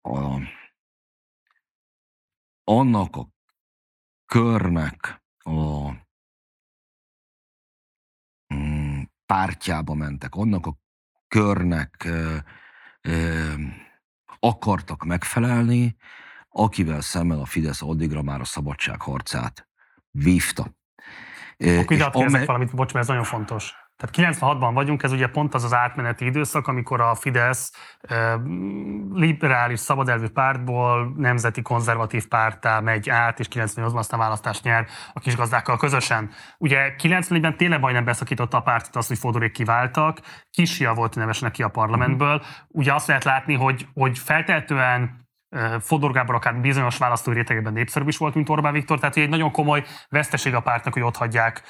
a, 0.01 0.39
annak 2.63 3.15
a 3.15 3.29
körnek 4.25 5.23
a 5.37 5.91
mm, 8.53 9.01
pártjába 9.25 9.93
mentek, 9.93 10.35
annak 10.35 10.65
a 10.65 10.77
körnek 11.27 12.03
e, 12.03 12.45
e, 13.01 13.13
akartak 14.39 15.03
megfelelni, 15.03 15.95
akivel 16.49 17.01
szemmel 17.01 17.39
a 17.39 17.45
Fidesz 17.45 17.81
addigra 17.81 18.21
már 18.21 18.39
a 18.39 18.45
szabadságharcát 18.45 19.67
vívta. 20.11 20.75
Akkor 21.57 21.91
ide 21.91 22.03
amely... 22.03 22.45
valamit, 22.45 22.75
bocs, 22.75 22.93
mert 22.93 23.05
ez 23.05 23.07
nagyon 23.07 23.23
fontos. 23.23 23.73
Tehát 23.97 24.35
96-ban 24.35 24.71
vagyunk, 24.73 25.03
ez 25.03 25.11
ugye 25.11 25.27
pont 25.27 25.53
az 25.53 25.63
az 25.63 25.73
átmeneti 25.73 26.25
időszak, 26.25 26.67
amikor 26.67 27.01
a 27.01 27.15
Fidesz 27.15 27.71
liberális, 29.13 29.79
szabadelvű 29.79 30.27
pártból 30.27 31.13
nemzeti 31.17 31.61
konzervatív 31.61 32.27
pártá 32.27 32.79
megy 32.79 33.09
át, 33.09 33.39
és 33.39 33.47
98-ban 33.49 33.95
aztán 33.95 34.19
választást 34.19 34.63
nyer 34.63 34.87
a 35.13 35.19
kisgazdákkal 35.19 35.77
közösen. 35.77 36.29
Ugye 36.57 36.95
94-ben 37.03 37.57
tényleg 37.57 37.79
majdnem 37.79 38.05
beszakította 38.05 38.57
a 38.57 38.61
pártot 38.61 38.95
azt, 38.95 39.07
hogy 39.07 39.17
Fodorék 39.17 39.51
kiváltak, 39.51 40.19
Kisia 40.49 40.93
volt 40.93 41.15
neves 41.15 41.39
neki 41.39 41.63
a 41.63 41.69
parlamentből. 41.69 42.41
Ugye 42.67 42.93
azt 42.93 43.07
lehet 43.07 43.23
látni, 43.23 43.53
hogy, 43.53 43.87
hogy 43.93 44.17
feltehetően 44.17 45.24
Fodor 45.79 46.11
Gábor 46.11 46.35
akár 46.35 46.55
bizonyos 46.55 46.97
választói 46.97 47.33
rétegében 47.33 47.73
népszerűbb 47.73 48.07
is 48.07 48.17
volt, 48.17 48.35
mint 48.35 48.49
Orbán 48.49 48.73
Viktor, 48.73 48.99
tehát 48.99 49.17
egy 49.17 49.29
nagyon 49.29 49.51
komoly 49.51 49.83
veszteség 50.09 50.55
a 50.55 50.59
pártnak, 50.59 50.93
hogy 50.93 51.01
ott 51.01 51.17
hagyják 51.17 51.61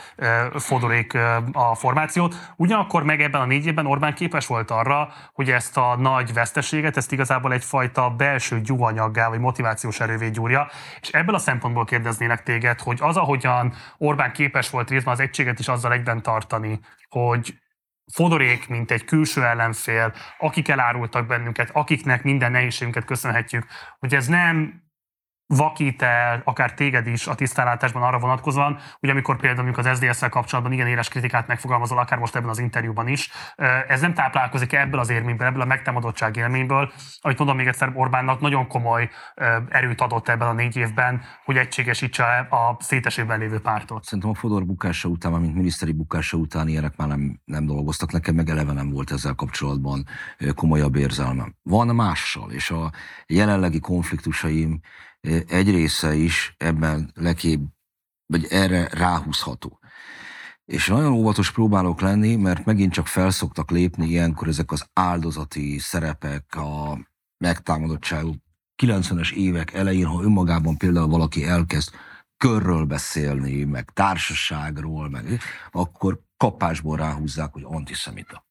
Fodorék 0.55 1.13
a 1.51 1.75
formációt. 1.75 2.35
Ugyanakkor 2.55 3.03
meg 3.03 3.21
ebben 3.21 3.41
a 3.41 3.45
négy 3.45 3.65
évben 3.65 3.85
Orbán 3.85 4.13
képes 4.13 4.47
volt 4.47 4.71
arra, 4.71 5.09
hogy 5.33 5.51
ezt 5.51 5.77
a 5.77 5.95
nagy 5.97 6.33
veszteséget, 6.33 6.97
ezt 6.97 7.11
igazából 7.11 7.53
egyfajta 7.53 8.09
belső 8.09 8.61
gyúanyaggá 8.61 9.29
vagy 9.29 9.39
motivációs 9.39 9.99
erővé 9.99 10.29
gyúrja. 10.29 10.67
És 11.01 11.09
ebből 11.09 11.35
a 11.35 11.39
szempontból 11.39 11.85
kérdeznélek 11.85 12.43
téged, 12.43 12.79
hogy 12.79 12.97
az, 13.01 13.17
ahogyan 13.17 13.73
Orbán 13.97 14.31
képes 14.31 14.69
volt 14.69 14.89
részben 14.89 15.13
az 15.13 15.19
egységet 15.19 15.59
is 15.59 15.67
azzal 15.67 15.93
egyben 15.93 16.21
tartani, 16.21 16.79
hogy 17.09 17.59
Fodorék, 18.13 18.67
mint 18.67 18.91
egy 18.91 19.05
külső 19.05 19.43
ellenfél, 19.43 20.13
akik 20.37 20.67
elárultak 20.67 21.27
bennünket, 21.27 21.69
akiknek 21.73 22.23
minden 22.23 22.51
nehézségünket 22.51 23.05
köszönhetjük, 23.05 23.65
hogy 23.99 24.15
ez 24.15 24.27
nem 24.27 24.83
vakít 25.47 26.01
el 26.01 26.41
akár 26.43 26.73
téged 26.73 27.07
is 27.07 27.27
a 27.27 27.35
tisztánlátásban 27.35 28.03
arra 28.03 28.19
vonatkozóan, 28.19 28.77
hogy 28.99 29.09
amikor 29.09 29.37
például 29.37 29.73
az 29.75 29.97
SZDSZ-szel 29.97 30.29
kapcsolatban 30.29 30.73
igen 30.73 30.87
éles 30.87 31.07
kritikát 31.07 31.47
megfogalmazol, 31.47 31.97
akár 31.97 32.19
most 32.19 32.35
ebben 32.35 32.49
az 32.49 32.59
interjúban 32.59 33.07
is, 33.07 33.31
ez 33.87 34.01
nem 34.01 34.13
táplálkozik 34.13 34.73
ebből 34.73 34.99
az 34.99 35.09
élményből, 35.09 35.47
ebből 35.47 35.61
a 35.61 35.65
megtámadottság 35.65 36.35
élményből, 36.35 36.91
amit 37.21 37.37
mondom 37.37 37.55
még 37.57 37.67
egyszer, 37.67 37.91
Orbánnak 37.93 38.39
nagyon 38.39 38.67
komoly 38.67 39.09
erőt 39.69 40.01
adott 40.01 40.29
ebben 40.29 40.47
a 40.47 40.53
négy 40.53 40.75
évben, 40.75 41.21
hogy 41.45 41.57
egységesítse 41.57 42.47
a 42.49 42.77
szétesében 42.79 43.39
lévő 43.39 43.59
pártot. 43.59 44.03
Szerintem 44.03 44.29
a 44.29 44.33
Fodor 44.33 44.65
bukása 44.65 45.09
után, 45.09 45.31
mint 45.31 45.55
miniszteri 45.55 45.91
bukása 45.91 46.37
után 46.37 46.67
ilyenek 46.67 46.95
már 46.95 47.07
nem, 47.07 47.39
nem 47.45 47.65
dolgoztak. 47.65 48.11
Nekem 48.11 48.35
meg 48.35 48.49
eleve 48.49 48.73
nem 48.73 48.89
volt 48.89 49.11
ezzel 49.11 49.33
kapcsolatban 49.33 50.05
komolyabb 50.55 50.95
érzelmem. 50.95 51.55
Van 51.63 51.95
mással, 51.95 52.51
és 52.51 52.69
a 52.69 52.91
jelenlegi 53.27 53.79
konfliktusaim 53.79 54.79
egy 55.47 55.69
része 55.71 56.15
is 56.15 56.55
ebben 56.57 57.11
leképp, 57.13 57.63
vagy 58.25 58.45
erre 58.49 58.87
ráhúzható. 58.91 59.79
És 60.65 60.87
nagyon 60.87 61.11
óvatos 61.11 61.51
próbálok 61.51 62.01
lenni, 62.01 62.35
mert 62.35 62.65
megint 62.65 62.93
csak 62.93 63.07
felszoktak 63.07 63.71
lépni 63.71 64.07
ilyenkor 64.07 64.47
ezek 64.47 64.71
az 64.71 64.89
áldozati 64.93 65.79
szerepek, 65.79 66.55
a 66.55 66.99
megtámadottságuk. 67.37 68.43
90-es 68.83 69.33
évek 69.33 69.73
elején, 69.73 70.05
ha 70.05 70.23
önmagában 70.23 70.77
például 70.77 71.07
valaki 71.07 71.45
elkezd 71.45 71.93
körről 72.37 72.85
beszélni, 72.85 73.63
meg 73.63 73.89
társaságról, 73.93 75.09
meg, 75.09 75.39
akkor 75.71 76.21
kapásból 76.37 76.97
ráhúzzák, 76.97 77.53
hogy 77.53 77.63
antiszemita. 77.65 78.45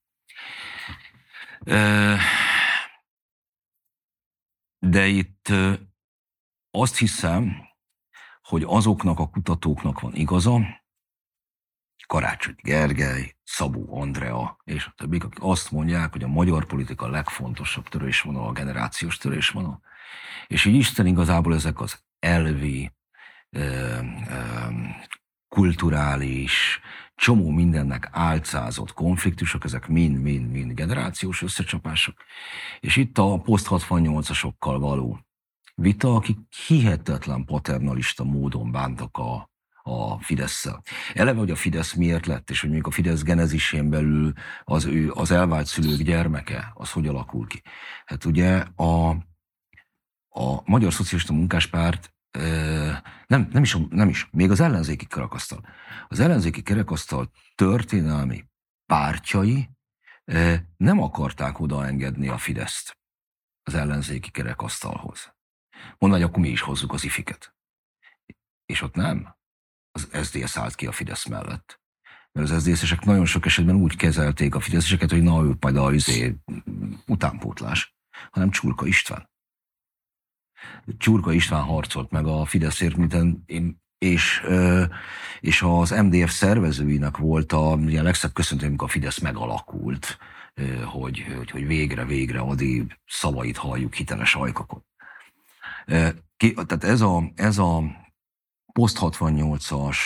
De 4.78 5.06
itt 5.06 5.52
azt 6.76 6.98
hiszem, 6.98 7.56
hogy 8.42 8.62
azoknak 8.66 9.18
a 9.18 9.28
kutatóknak 9.28 10.00
van 10.00 10.14
igaza, 10.14 10.60
Karácsony 12.06 12.54
Gergely, 12.62 13.36
Szabó 13.42 14.00
Andrea 14.00 14.56
és 14.64 14.86
a 14.86 14.92
többik, 14.96 15.24
akik 15.24 15.42
azt 15.42 15.70
mondják, 15.70 16.12
hogy 16.12 16.22
a 16.22 16.28
magyar 16.28 16.64
politika 16.66 17.08
legfontosabb 17.08 17.88
törésvonal 17.88 18.48
a 18.48 18.52
generációs 18.52 19.16
törésvonal. 19.16 19.80
És 20.46 20.64
így 20.64 20.74
Isten 20.74 21.06
igazából 21.06 21.54
ezek 21.54 21.80
az 21.80 22.02
elvi, 22.18 22.92
kulturális, 25.48 26.80
csomó 27.14 27.50
mindennek 27.50 28.08
álcázott 28.12 28.92
konfliktusok, 28.92 29.64
ezek 29.64 29.88
mind-mind-mind 29.88 30.72
generációs 30.72 31.42
összecsapások. 31.42 32.16
És 32.80 32.96
itt 32.96 33.18
a 33.18 33.38
poszt 33.38 33.66
68-asokkal 33.70 34.76
való 34.78 35.18
vita, 35.74 36.14
akik 36.14 36.38
hihetetlen 36.66 37.44
paternalista 37.44 38.24
módon 38.24 38.72
bántak 38.72 39.16
a, 39.16 39.50
a 39.82 40.20
fidesz 40.20 40.52
-szel. 40.52 40.82
Eleve, 41.14 41.38
hogy 41.38 41.50
a 41.50 41.56
Fidesz 41.56 41.94
miért 41.94 42.26
lett, 42.26 42.50
és 42.50 42.60
hogy 42.60 42.70
mondjuk 42.70 42.92
a 42.92 42.94
Fidesz 42.94 43.22
genezisén 43.22 43.90
belül 43.90 44.32
az, 44.64 44.84
ő, 44.84 45.10
az 45.10 45.30
elvált 45.30 45.66
szülők 45.66 46.02
gyermeke, 46.02 46.72
az 46.74 46.90
hogy 46.90 47.06
alakul 47.06 47.46
ki. 47.46 47.62
Hát 48.04 48.24
ugye 48.24 48.64
a, 48.76 49.08
a 50.28 50.62
Magyar 50.64 50.92
Szocialista 50.92 51.32
Munkáspárt 51.32 52.14
nem, 53.26 53.48
nem, 53.52 53.62
is, 53.62 53.76
nem 53.90 54.08
is, 54.08 54.28
még 54.30 54.50
az 54.50 54.60
ellenzéki 54.60 55.06
kerekasztal. 55.06 55.66
Az 56.08 56.20
ellenzéki 56.20 56.62
kerekasztal 56.62 57.30
történelmi 57.54 58.44
pártjai 58.86 59.70
nem 60.76 61.02
akarták 61.02 61.60
odaengedni 61.60 62.28
a 62.28 62.38
Fideszt 62.38 62.98
az 63.62 63.74
ellenzéki 63.74 64.30
kerekasztalhoz. 64.30 65.33
Mondani, 65.98 66.22
hogy 66.22 66.30
akkor 66.30 66.42
mi 66.42 66.48
is 66.48 66.60
hozzuk 66.60 66.92
az 66.92 67.04
ifiket. 67.04 67.54
És 68.66 68.82
ott 68.82 68.94
nem. 68.94 69.36
Az 69.90 70.08
SZDSZ 70.22 70.56
állt 70.56 70.74
ki 70.74 70.86
a 70.86 70.92
Fidesz 70.92 71.26
mellett. 71.26 71.80
Mert 72.32 72.50
az 72.50 72.62
SZDSZ-esek 72.62 73.04
nagyon 73.04 73.26
sok 73.26 73.46
esetben 73.46 73.76
úgy 73.76 73.96
kezelték 73.96 74.54
a 74.54 74.60
Fideszeseket, 74.60 75.10
hogy 75.10 75.22
na, 75.22 75.42
ők 75.42 75.62
majd 75.62 75.76
a 75.76 75.92
izé, 75.92 76.36
utánpótlás, 77.06 77.96
hanem 78.30 78.50
Csurka 78.50 78.86
István. 78.86 79.30
Csurka 80.98 81.32
István 81.32 81.62
harcolt 81.62 82.10
meg 82.10 82.26
a 82.26 82.44
Fideszért, 82.44 82.96
mint 82.96 83.16
én, 83.46 83.82
és, 83.98 84.42
és 85.40 85.62
az 85.62 85.90
MDF 85.90 86.32
szervezőinek 86.32 87.16
volt 87.16 87.52
a, 87.52 87.72
a 87.72 88.02
legszebb 88.02 88.32
köszöntő, 88.32 88.66
amikor 88.66 88.88
a 88.88 88.90
Fidesz 88.90 89.18
megalakult, 89.18 90.18
hogy, 90.84 91.26
hogy, 91.36 91.50
hogy 91.50 91.66
végre, 91.66 92.04
végre 92.04 92.40
Adi 92.40 92.86
szavait 93.06 93.56
halljuk 93.56 93.94
hiteles 93.94 94.34
ajkakon. 94.34 94.84
Tehát 96.66 96.84
ez 96.84 97.00
a, 97.00 97.22
ez 97.34 97.58
a 97.58 97.82
poszt 98.72 98.98
68-as 99.00 99.98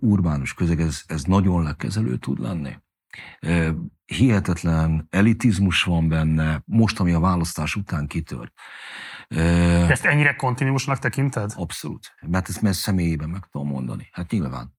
urbánus 0.00 0.54
közeg, 0.54 0.80
ez, 0.80 1.02
ez 1.06 1.22
nagyon 1.22 1.62
lekezelő 1.62 2.16
tud 2.16 2.38
lenni. 2.38 2.76
Hihetetlen 4.04 5.06
elitizmus 5.10 5.82
van 5.82 6.08
benne, 6.08 6.62
most, 6.64 7.00
ami 7.00 7.12
a 7.12 7.20
választás 7.20 7.76
után 7.76 8.06
kitört. 8.06 8.52
De 9.28 9.90
ezt 9.90 10.04
ennyire 10.04 10.34
kontinuusnak 10.34 10.98
tekinted? 10.98 11.52
Abszolút. 11.56 12.14
Mert 12.26 12.48
ezt 12.48 12.62
mert 12.62 12.76
személyében 12.76 13.28
meg 13.28 13.42
tudom 13.50 13.68
mondani. 13.68 14.08
Hát 14.12 14.30
nyilván. 14.30 14.74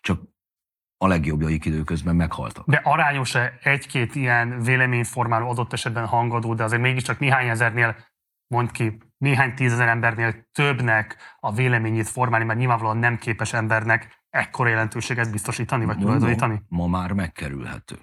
Csak 0.00 0.22
a 0.98 1.06
legjobbjaik 1.06 1.64
időközben 1.64 2.16
meghaltak. 2.16 2.66
De 2.66 2.80
arányos-e 2.84 3.58
egy-két 3.62 4.14
ilyen 4.14 4.60
véleményformáló 4.60 5.48
adott 5.50 5.72
esetben 5.72 6.06
hangadó, 6.06 6.54
de 6.54 6.64
azért 6.64 6.82
mégiscsak 6.82 7.18
néhány 7.18 7.48
ezernél, 7.48 7.96
mond 8.46 8.70
ki, 8.70 8.98
néhány 9.18 9.54
tízezer 9.54 9.88
embernél 9.88 10.48
többnek 10.52 11.16
a 11.40 11.52
véleményét 11.52 12.08
formálni, 12.08 12.44
mert 12.44 12.58
nyilvánvalóan 12.58 12.96
nem 12.96 13.18
képes 13.18 13.52
embernek 13.52 14.24
ekkora 14.30 14.68
jelentőséget 14.68 15.30
biztosítani, 15.30 15.84
vagy 15.84 15.98
tulajdonítani? 15.98 16.62
Ma 16.68 16.86
már 16.86 17.12
megkerülhető. 17.12 17.98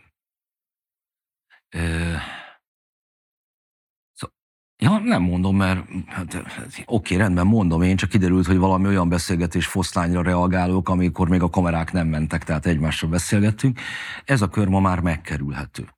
Ja, 4.78 4.98
nem 4.98 5.22
mondom, 5.22 5.56
mert 5.56 5.88
hát, 6.07 6.44
oké, 6.86 7.15
rendben 7.15 7.48
mondom, 7.48 7.82
én 7.82 7.95
csak 7.95 8.10
kiderült, 8.10 8.45
hogy 8.45 8.57
valami 8.57 8.88
olyan 8.88 9.10
beszélgetés 9.10 9.68
foszlányra 9.68 10.22
reagálok, 10.22 10.90
amikor 10.90 11.30
még 11.30 11.41
a 11.41 11.49
kamerák 11.49 11.91
nem 11.91 12.07
mentek, 12.07 12.44
tehát 12.44 12.65
egymásra 12.65 13.07
beszélgettünk. 13.07 13.80
Ez 14.24 14.41
a 14.41 14.49
kör 14.49 14.68
ma 14.68 14.80
már 14.80 14.99
megkerülhető. 14.99 15.90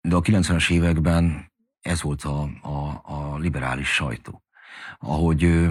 De 0.00 0.16
a 0.16 0.20
90-es 0.20 0.70
években 0.70 1.52
ez 1.86 2.02
volt 2.02 2.22
a, 2.22 2.42
a, 2.62 3.02
a 3.04 3.38
liberális 3.38 3.88
sajtó. 3.88 4.42
Ahogy 4.98 5.68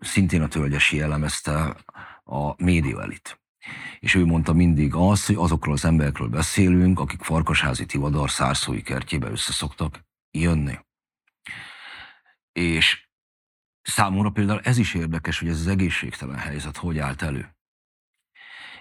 szintén 0.00 0.42
a 0.42 0.48
tölgyesi 0.48 0.96
jellemezte 0.96 1.76
a 2.24 2.62
média 2.62 3.02
elit. 3.02 3.40
És 3.98 4.14
ő 4.14 4.24
mondta 4.24 4.52
mindig 4.52 4.94
azt, 4.94 5.26
hogy 5.26 5.36
azokról 5.36 5.74
az 5.74 5.84
emberekről 5.84 6.28
beszélünk, 6.28 6.98
akik 7.00 7.22
Farkasházi 7.22 7.86
Tivadar 7.86 8.30
szárszói 8.30 8.82
kertjébe 8.82 9.30
összeszoktak 9.30 10.04
jönni. 10.30 10.78
És 12.52 13.08
számomra 13.82 14.30
például 14.30 14.60
ez 14.60 14.78
is 14.78 14.94
érdekes, 14.94 15.38
hogy 15.38 15.48
ez 15.48 15.60
az 15.60 15.66
egészségtelen 15.66 16.38
helyzet 16.38 16.76
hogy 16.76 16.98
állt 16.98 17.22
elő. 17.22 17.54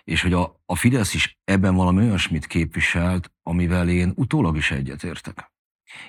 És 0.03 0.21
hogy 0.21 0.33
a, 0.33 0.61
a 0.65 0.75
Fidesz 0.75 1.13
is 1.13 1.39
ebben 1.43 1.75
valami 1.75 2.03
olyasmit 2.03 2.47
képviselt, 2.47 3.31
amivel 3.43 3.89
én 3.89 4.11
utólag 4.15 4.55
is 4.57 4.71
egyetértek. 4.71 5.51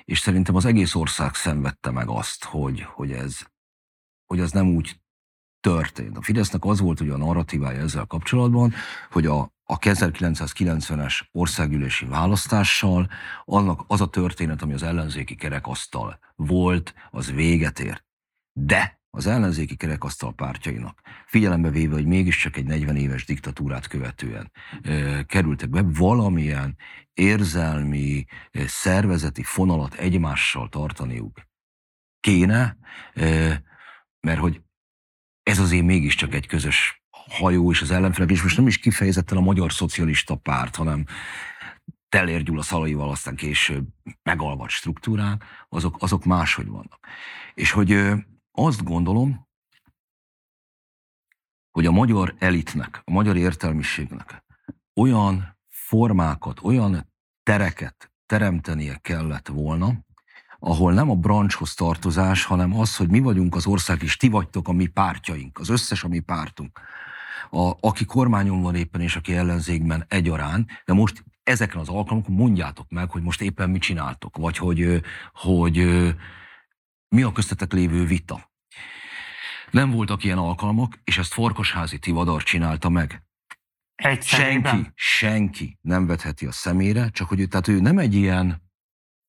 És 0.03 0.19
szerintem 0.19 0.55
az 0.55 0.65
egész 0.65 0.95
ország 0.95 1.33
szenvedte 1.33 1.91
meg 1.91 2.09
azt, 2.09 2.43
hogy, 2.43 2.81
hogy 2.81 3.11
ez 3.11 3.49
hogy 4.31 4.39
az 4.39 4.51
nem 4.51 4.67
úgy 4.67 5.01
történt. 5.59 6.17
A 6.17 6.21
Fidesznek 6.21 6.65
az 6.65 6.79
volt 6.79 6.99
ugye 6.99 7.13
a 7.13 7.17
narratívája 7.17 7.81
ezzel 7.81 8.05
kapcsolatban, 8.05 8.73
hogy 9.09 9.25
a, 9.25 9.39
a 9.63 9.77
1990-es 9.77 11.21
országgyűlési 11.31 12.05
választással 12.05 13.09
annak 13.45 13.83
az 13.87 14.01
a 14.01 14.09
történet, 14.09 14.61
ami 14.61 14.73
az 14.73 14.83
ellenzéki 14.83 15.35
kerekasztal 15.35 16.19
volt, 16.35 16.93
az 17.11 17.31
véget 17.31 17.79
ért. 17.79 18.05
De 18.53 19.00
az 19.13 19.27
ellenzéki 19.27 19.75
kerekasztal 19.75 20.33
pártjainak, 20.33 21.01
figyelembe 21.25 21.69
véve, 21.69 21.93
hogy 21.93 22.05
mégiscsak 22.05 22.57
egy 22.57 22.65
40 22.65 22.95
éves 22.95 23.25
diktatúrát 23.25 23.87
követően 23.87 24.51
e, 24.81 25.23
kerültek 25.23 25.69
be, 25.69 25.81
valamilyen 25.81 26.77
érzelmi, 27.13 28.25
e, 28.51 28.67
szervezeti 28.67 29.43
fonalat 29.43 29.93
egymással 29.93 30.69
tartaniuk 30.69 31.41
kéne, 32.19 32.77
e, 33.13 33.61
mert 34.19 34.39
hogy 34.39 34.61
ez 35.43 35.59
azért 35.59 35.85
mégiscsak 35.85 36.33
egy 36.33 36.47
közös 36.47 37.03
hajó 37.09 37.71
és 37.71 37.81
az 37.81 37.91
ellenfelek, 37.91 38.31
és 38.31 38.43
most 38.43 38.57
nem 38.57 38.67
is 38.67 38.77
kifejezetten 38.77 39.37
a 39.37 39.41
magyar 39.41 39.73
szocialista 39.73 40.35
párt, 40.35 40.75
hanem 40.75 41.05
Telér 42.09 42.43
Gyula 42.43 42.61
Szalaival 42.61 43.09
aztán 43.09 43.35
később 43.35 43.87
megalvat 44.23 44.69
struktúrák, 44.69 45.43
azok, 45.69 45.95
azok 45.99 46.25
máshogy 46.25 46.67
vannak. 46.67 46.99
És 47.53 47.71
hogy 47.71 48.11
azt 48.51 48.83
gondolom, 48.83 49.47
hogy 51.71 51.85
a 51.85 51.91
magyar 51.91 52.35
elitnek, 52.39 53.01
a 53.03 53.11
magyar 53.11 53.37
értelmiségnek 53.37 54.43
olyan 54.95 55.57
formákat, 55.67 56.59
olyan 56.63 57.13
tereket 57.43 58.11
teremtenie 58.25 58.97
kellett 59.01 59.47
volna, 59.47 59.93
ahol 60.59 60.93
nem 60.93 61.09
a 61.09 61.15
brancshoz 61.15 61.73
tartozás, 61.73 62.43
hanem 62.43 62.79
az, 62.79 62.95
hogy 62.95 63.09
mi 63.09 63.19
vagyunk 63.19 63.55
az 63.55 63.65
ország, 63.65 64.03
és 64.03 64.17
ti 64.17 64.29
vagytok 64.29 64.67
a 64.67 64.71
mi 64.71 64.87
pártjaink, 64.87 65.59
az 65.59 65.69
összes 65.69 66.03
a 66.03 66.07
mi 66.07 66.19
pártunk. 66.19 66.79
A, 67.49 67.71
aki 67.79 68.05
kormányon 68.05 68.61
van 68.61 68.75
éppen, 68.75 69.01
és 69.01 69.15
aki 69.15 69.35
ellenzékben 69.35 70.05
egyaránt, 70.07 70.69
de 70.85 70.93
most 70.93 71.23
ezeken 71.43 71.79
az 71.79 71.89
alkalmakon 71.89 72.35
mondjátok 72.35 72.89
meg, 72.89 73.09
hogy 73.09 73.21
most 73.21 73.41
éppen 73.41 73.69
mit 73.69 73.81
csináltok, 73.81 74.37
vagy 74.37 74.57
hogy, 74.57 75.01
hogy 75.33 75.77
mi 77.15 77.21
a 77.21 77.31
köztetek 77.31 77.73
lévő 77.73 78.05
vita. 78.05 78.51
Nem 79.71 79.91
voltak 79.91 80.23
ilyen 80.23 80.37
alkalmak, 80.37 80.99
és 81.03 81.17
ezt 81.17 81.33
Farkasházi 81.33 81.99
Tivadar 81.99 82.43
csinálta 82.43 82.89
meg. 82.89 83.23
Egy 83.95 84.23
senki, 84.23 84.91
senki 84.95 85.77
nem 85.81 86.05
vetheti 86.05 86.45
a 86.45 86.51
szemére, 86.51 87.09
csak 87.09 87.27
hogy 87.27 87.39
ő, 87.39 87.45
tehát 87.45 87.67
ő 87.67 87.79
nem 87.79 87.97
egy 87.97 88.15
ilyen 88.15 88.61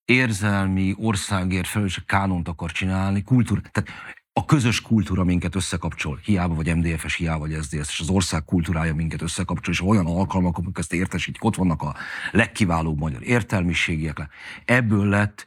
érzelmi, 0.05 0.95
országért 0.99 1.67
felelős 1.67 2.03
kánont 2.07 2.49
akar 2.49 2.73
csinálni, 2.73 3.23
kultúra, 3.23 3.61
tehát 3.61 3.91
a 4.33 4.45
közös 4.45 4.81
kultúra 4.81 5.25
minket 5.25 5.55
összekapcsol, 5.55 6.21
hiába 6.25 6.55
vagy 6.55 6.77
MDF-es, 6.77 7.15
hiába 7.15 7.39
vagy 7.39 7.63
SZDSZ, 7.63 7.91
és 7.91 8.01
az 8.01 8.09
ország 8.09 8.45
kultúrája 8.45 8.95
minket 8.95 9.23
összekapcsol, 9.23 9.73
és 9.73 9.81
olyan 9.81 10.07
alkalmak, 10.07 10.59
amik 10.59 10.79
ezt 10.79 10.93
értesítik, 10.93 11.45
ott 11.45 11.57
vannak 11.57 11.83
a 11.83 11.95
legkiválóbb 12.31 12.99
magyar 12.99 13.23
értelmiségiek. 13.23 14.29
Ebből 14.65 15.09
lett, 15.09 15.47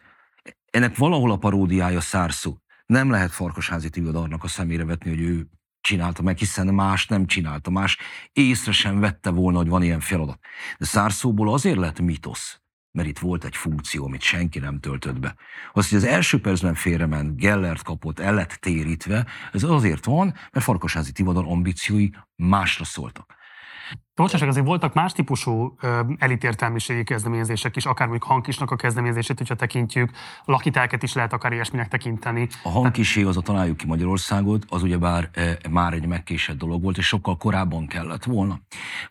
ennek 0.76 0.98
valahol 0.98 1.32
a 1.32 1.38
paródiája 1.38 2.02
szárszó, 2.02 2.58
Nem 2.86 3.10
lehet 3.10 3.32
Farkasházi 3.32 3.90
Tivodarnak 3.90 4.44
a 4.44 4.48
szemére 4.48 4.86
vetni, 4.86 5.10
hogy 5.10 5.22
ő 5.22 5.48
csinálta 5.82 6.22
meg, 6.22 6.38
hiszen 6.38 6.68
más 6.68 7.08
nem 7.08 7.26
csinálta, 7.26 7.70
más 7.70 7.98
észre 8.34 8.72
sem 8.72 9.00
vette 9.00 9.30
volna, 9.30 9.58
hogy 9.58 9.68
van 9.68 9.84
ilyen 9.84 10.00
feladat. 10.00 10.40
De 10.78 10.86
szárszóból 10.86 11.54
azért 11.54 11.78
lett 11.78 12.00
mitosz, 12.00 12.60
mert 12.92 13.08
itt 13.08 13.20
volt 13.20 13.44
egy 13.44 13.56
funkció, 13.56 14.06
amit 14.06 14.22
senki 14.22 14.60
nem 14.60 14.80
töltött 14.80 15.20
be. 15.20 15.36
Az, 15.74 15.90
hogy 15.90 15.98
az 15.98 16.04
első 16.04 16.40
percben 16.40 16.74
félrement, 16.74 17.38
Gellert 17.38 17.84
kapott, 17.84 18.20
el 18.20 18.34
lett 18.34 18.52
térítve, 18.52 19.26
ez 19.52 19.64
azért 19.64 20.06
van, 20.06 20.34
mert 20.52 20.66
Farkasházi 20.66 21.12
Tivadar 21.12 21.46
ambíciói 21.48 22.10
másra 22.36 22.84
szóltak. 22.84 23.35
Bocsánat, 24.16 24.48
azért 24.48 24.66
voltak 24.66 24.94
más 24.94 25.14
típusú 25.14 25.76
elitértelmiségi 26.18 27.04
kezdeményezések 27.04 27.76
is, 27.76 27.86
akár 27.86 28.08
mondjuk 28.08 28.30
Hankisnak 28.30 28.72
a 28.72 28.76
kezdeményezését, 28.76 29.38
hogyha 29.38 29.56
tekintjük, 29.56 30.12
lakitelket 30.46 31.04
is 31.04 31.14
lehet 31.14 31.34
akár 31.34 31.52
ilyesminek 31.52 31.88
tekinteni. 31.88 32.48
A 32.64 32.70
hankisé, 32.70 33.24
az 33.24 33.38
a 33.38 33.42
találjuk 33.42 33.78
ki 33.78 33.86
Magyarországot, 33.86 34.66
az 34.70 34.84
ugyebár 34.84 35.30
már 35.70 35.94
egy 35.94 36.08
megkésett 36.08 36.58
dolog 36.58 36.84
volt, 36.84 36.98
és 36.98 37.08
sokkal 37.08 37.38
korábban 37.38 37.88
kellett 37.88 38.24
volna. 38.24 38.60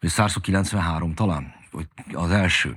Vagy 0.01 0.11
193 0.11 1.15
talán, 1.15 1.55
vagy 1.71 1.87
az 2.13 2.31
első. 2.31 2.77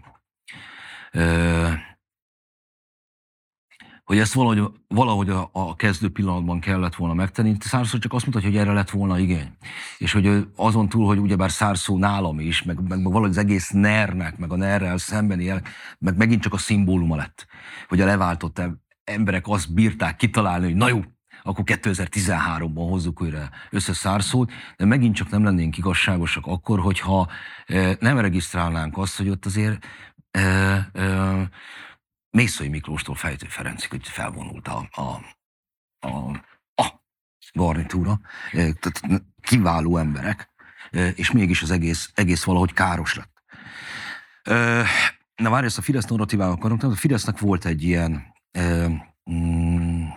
Hogy 4.07 4.19
ezt 4.19 4.33
valahogy, 4.33 4.71
valahogy 4.87 5.29
a, 5.29 5.49
a 5.51 5.75
kezdő 5.75 6.09
pillanatban 6.09 6.59
kellett 6.59 6.95
volna 6.95 7.13
megtenni. 7.13 7.55
Szárszó 7.59 7.97
csak 7.97 8.13
azt 8.13 8.25
mutatja, 8.25 8.49
hogy 8.49 8.57
erre 8.57 8.73
lett 8.73 8.89
volna 8.89 9.19
igény. 9.19 9.57
És 9.97 10.11
hogy 10.11 10.47
azon 10.55 10.89
túl, 10.89 11.05
hogy 11.05 11.17
ugyebár 11.17 11.51
Szárszó 11.51 11.97
nálam 11.97 12.39
is, 12.39 12.63
meg, 12.63 12.87
meg, 12.87 13.03
valahogy 13.03 13.29
az 13.29 13.37
egész 13.37 13.69
NER-nek, 13.69 14.37
meg 14.37 14.51
a 14.51 14.55
NER-rel 14.55 14.97
szembeni, 14.97 15.53
meg 15.99 16.17
megint 16.17 16.41
csak 16.41 16.53
a 16.53 16.57
szimbóluma 16.57 17.15
lett. 17.15 17.45
Hogy 17.87 18.01
a 18.01 18.05
leváltott 18.05 18.61
emberek 19.03 19.47
azt 19.47 19.73
bírták 19.73 20.15
kitalálni, 20.15 20.65
hogy 20.65 20.75
na 20.75 20.87
jó, 20.87 21.01
akkor 21.43 21.63
2013-ban 21.67 22.85
hozzuk 22.89 23.21
újra 23.21 23.49
össze 23.69 23.93
Szárszót, 23.93 24.51
de 24.77 24.85
megint 24.85 25.15
csak 25.15 25.29
nem 25.29 25.43
lennénk 25.43 25.77
igazságosak 25.77 26.45
akkor, 26.45 26.79
hogyha 26.79 27.27
nem 27.99 28.19
regisztrálnánk 28.19 28.97
azt, 28.97 29.17
hogy 29.17 29.29
ott 29.29 29.45
azért 29.45 29.85
Mészői 32.37 32.67
Miklóstól 32.67 33.15
Fejtő 33.15 33.47
hogy 33.89 34.07
felvonult 34.07 34.67
a, 34.67 34.87
a, 34.91 35.01
a, 36.07 36.31
a 36.75 37.01
garnitúra, 37.53 38.19
tehát 38.51 39.01
kiváló 39.41 39.97
emberek, 39.97 40.49
és 41.15 41.31
mégis 41.31 41.61
az 41.61 41.71
egész, 41.71 42.11
egész 42.13 42.43
valahogy 42.43 42.73
káros 42.73 43.15
lett. 43.15 43.43
Na 45.35 45.49
várj, 45.49 45.65
ezt 45.65 45.77
a 45.77 45.81
Fidesz 45.81 46.05
narratívával 46.05 46.53
akarunk, 46.53 46.83
a 46.83 46.95
Fidesznek 46.95 47.39
volt 47.39 47.65
egy 47.65 47.83
ilyen 47.83 48.33
mm, 49.31 50.07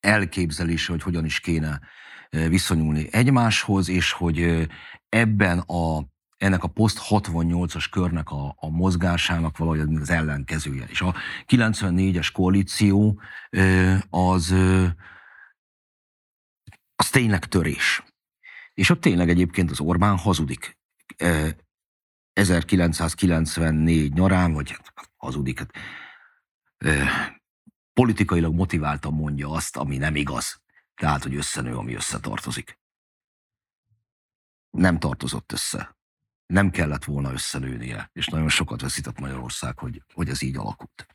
elképzelése, 0.00 0.92
hogy 0.92 1.02
hogyan 1.02 1.24
is 1.24 1.40
kéne 1.40 1.80
viszonyulni 2.30 3.08
egymáshoz, 3.12 3.88
és 3.88 4.12
hogy 4.12 4.68
ebben 5.08 5.58
a 5.58 6.14
ennek 6.36 6.62
a 6.62 6.68
poszt 6.68 7.00
68-as 7.08 7.86
körnek 7.90 8.30
a, 8.30 8.54
a 8.58 8.68
mozgásának 8.68 9.56
valahogy 9.56 9.80
az 10.00 10.10
ellenkezője. 10.10 10.84
És 10.88 11.00
a 11.00 11.14
94-es 11.46 12.28
koalíció 12.32 13.20
az, 14.10 14.50
az 16.96 17.10
tényleg 17.10 17.44
törés. 17.44 18.02
És 18.74 18.90
ott 18.90 19.00
tényleg 19.00 19.28
egyébként 19.28 19.70
az 19.70 19.80
Orbán 19.80 20.16
hazudik. 20.16 20.78
1994 22.32 24.12
nyarán, 24.12 24.52
vagy 24.52 24.70
hát 24.70 24.92
hazudik, 25.16 25.58
hát, 25.58 25.72
politikailag 27.92 28.54
motiváltan 28.54 29.12
mondja 29.12 29.50
azt, 29.50 29.76
ami 29.76 29.96
nem 29.96 30.16
igaz. 30.16 30.60
Tehát, 30.94 31.22
hogy 31.22 31.34
összenő, 31.34 31.76
ami 31.76 31.94
összetartozik. 31.94 32.78
Nem 34.70 34.98
tartozott 34.98 35.52
össze 35.52 35.96
nem 36.46 36.70
kellett 36.70 37.04
volna 37.04 37.32
összenőnie, 37.32 38.10
és 38.12 38.26
nagyon 38.26 38.48
sokat 38.48 38.80
veszített 38.80 39.20
Magyarország, 39.20 39.78
hogy, 39.78 40.02
hogy 40.14 40.28
ez 40.28 40.42
így 40.42 40.56
alakult. 40.56 41.06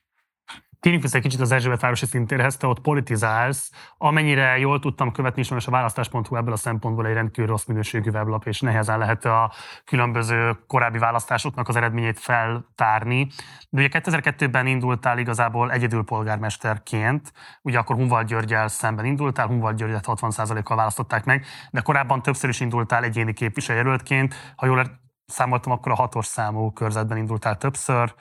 Térjünk 0.82 1.04
vissza 1.04 1.18
egy 1.18 1.24
kicsit 1.24 1.40
az 1.40 1.52
Erzsébet 1.52 1.82
városi 1.82 2.06
szintérhez, 2.06 2.58
te 2.58 2.68
ott 2.68 2.80
politizálsz. 2.80 3.72
Amennyire 3.98 4.58
jól 4.58 4.80
tudtam 4.80 5.12
követni, 5.12 5.42
és 5.42 5.68
a 5.68 5.72
választás.hu 5.72 6.36
ebből 6.36 6.54
a 6.54 6.58
szempontból 6.58 7.08
egy 7.08 7.14
rendkívül 7.14 7.50
rossz 7.50 7.66
minőségű 7.66 8.10
weblap, 8.10 8.48
és 8.48 8.60
nehezen 8.60 8.98
lehet 8.98 9.26
a 9.26 9.54
különböző 9.86 10.58
korábbi 10.68 10.98
választásoknak 10.98 11.68
az 11.68 11.76
eredményét 11.76 12.20
feltárni. 12.20 13.28
De 13.70 13.82
ugye 13.82 14.02
2002-ben 14.02 14.68
indultál 14.68 15.18
igazából 15.18 15.72
egyedül 15.72 16.04
polgármesterként, 16.04 17.32
ugye 17.62 17.78
akkor 17.78 17.96
Hunval 17.96 18.24
Györgyel 18.24 18.68
szemben 18.68 19.06
indultál, 19.06 19.48
Hunval 19.48 19.74
Györgyet 19.74 20.06
60%-kal 20.08 20.78
választották 20.78 21.26
meg, 21.26 21.46
de 21.72 21.82
korábban 21.82 22.22
többször 22.22 22.50
is 22.50 22.60
indultál 22.60 23.04
egyéni 23.04 23.34
képviselőjelöltként. 23.34 24.54
Ha 24.56 24.66
jól 24.66 25.00
számoltam, 25.32 25.72
akkor 25.72 25.92
a 25.92 25.96
hatos 25.96 26.26
számú 26.26 26.72
körzetben 26.72 27.18
indultál 27.18 27.58
többször, 27.58 28.16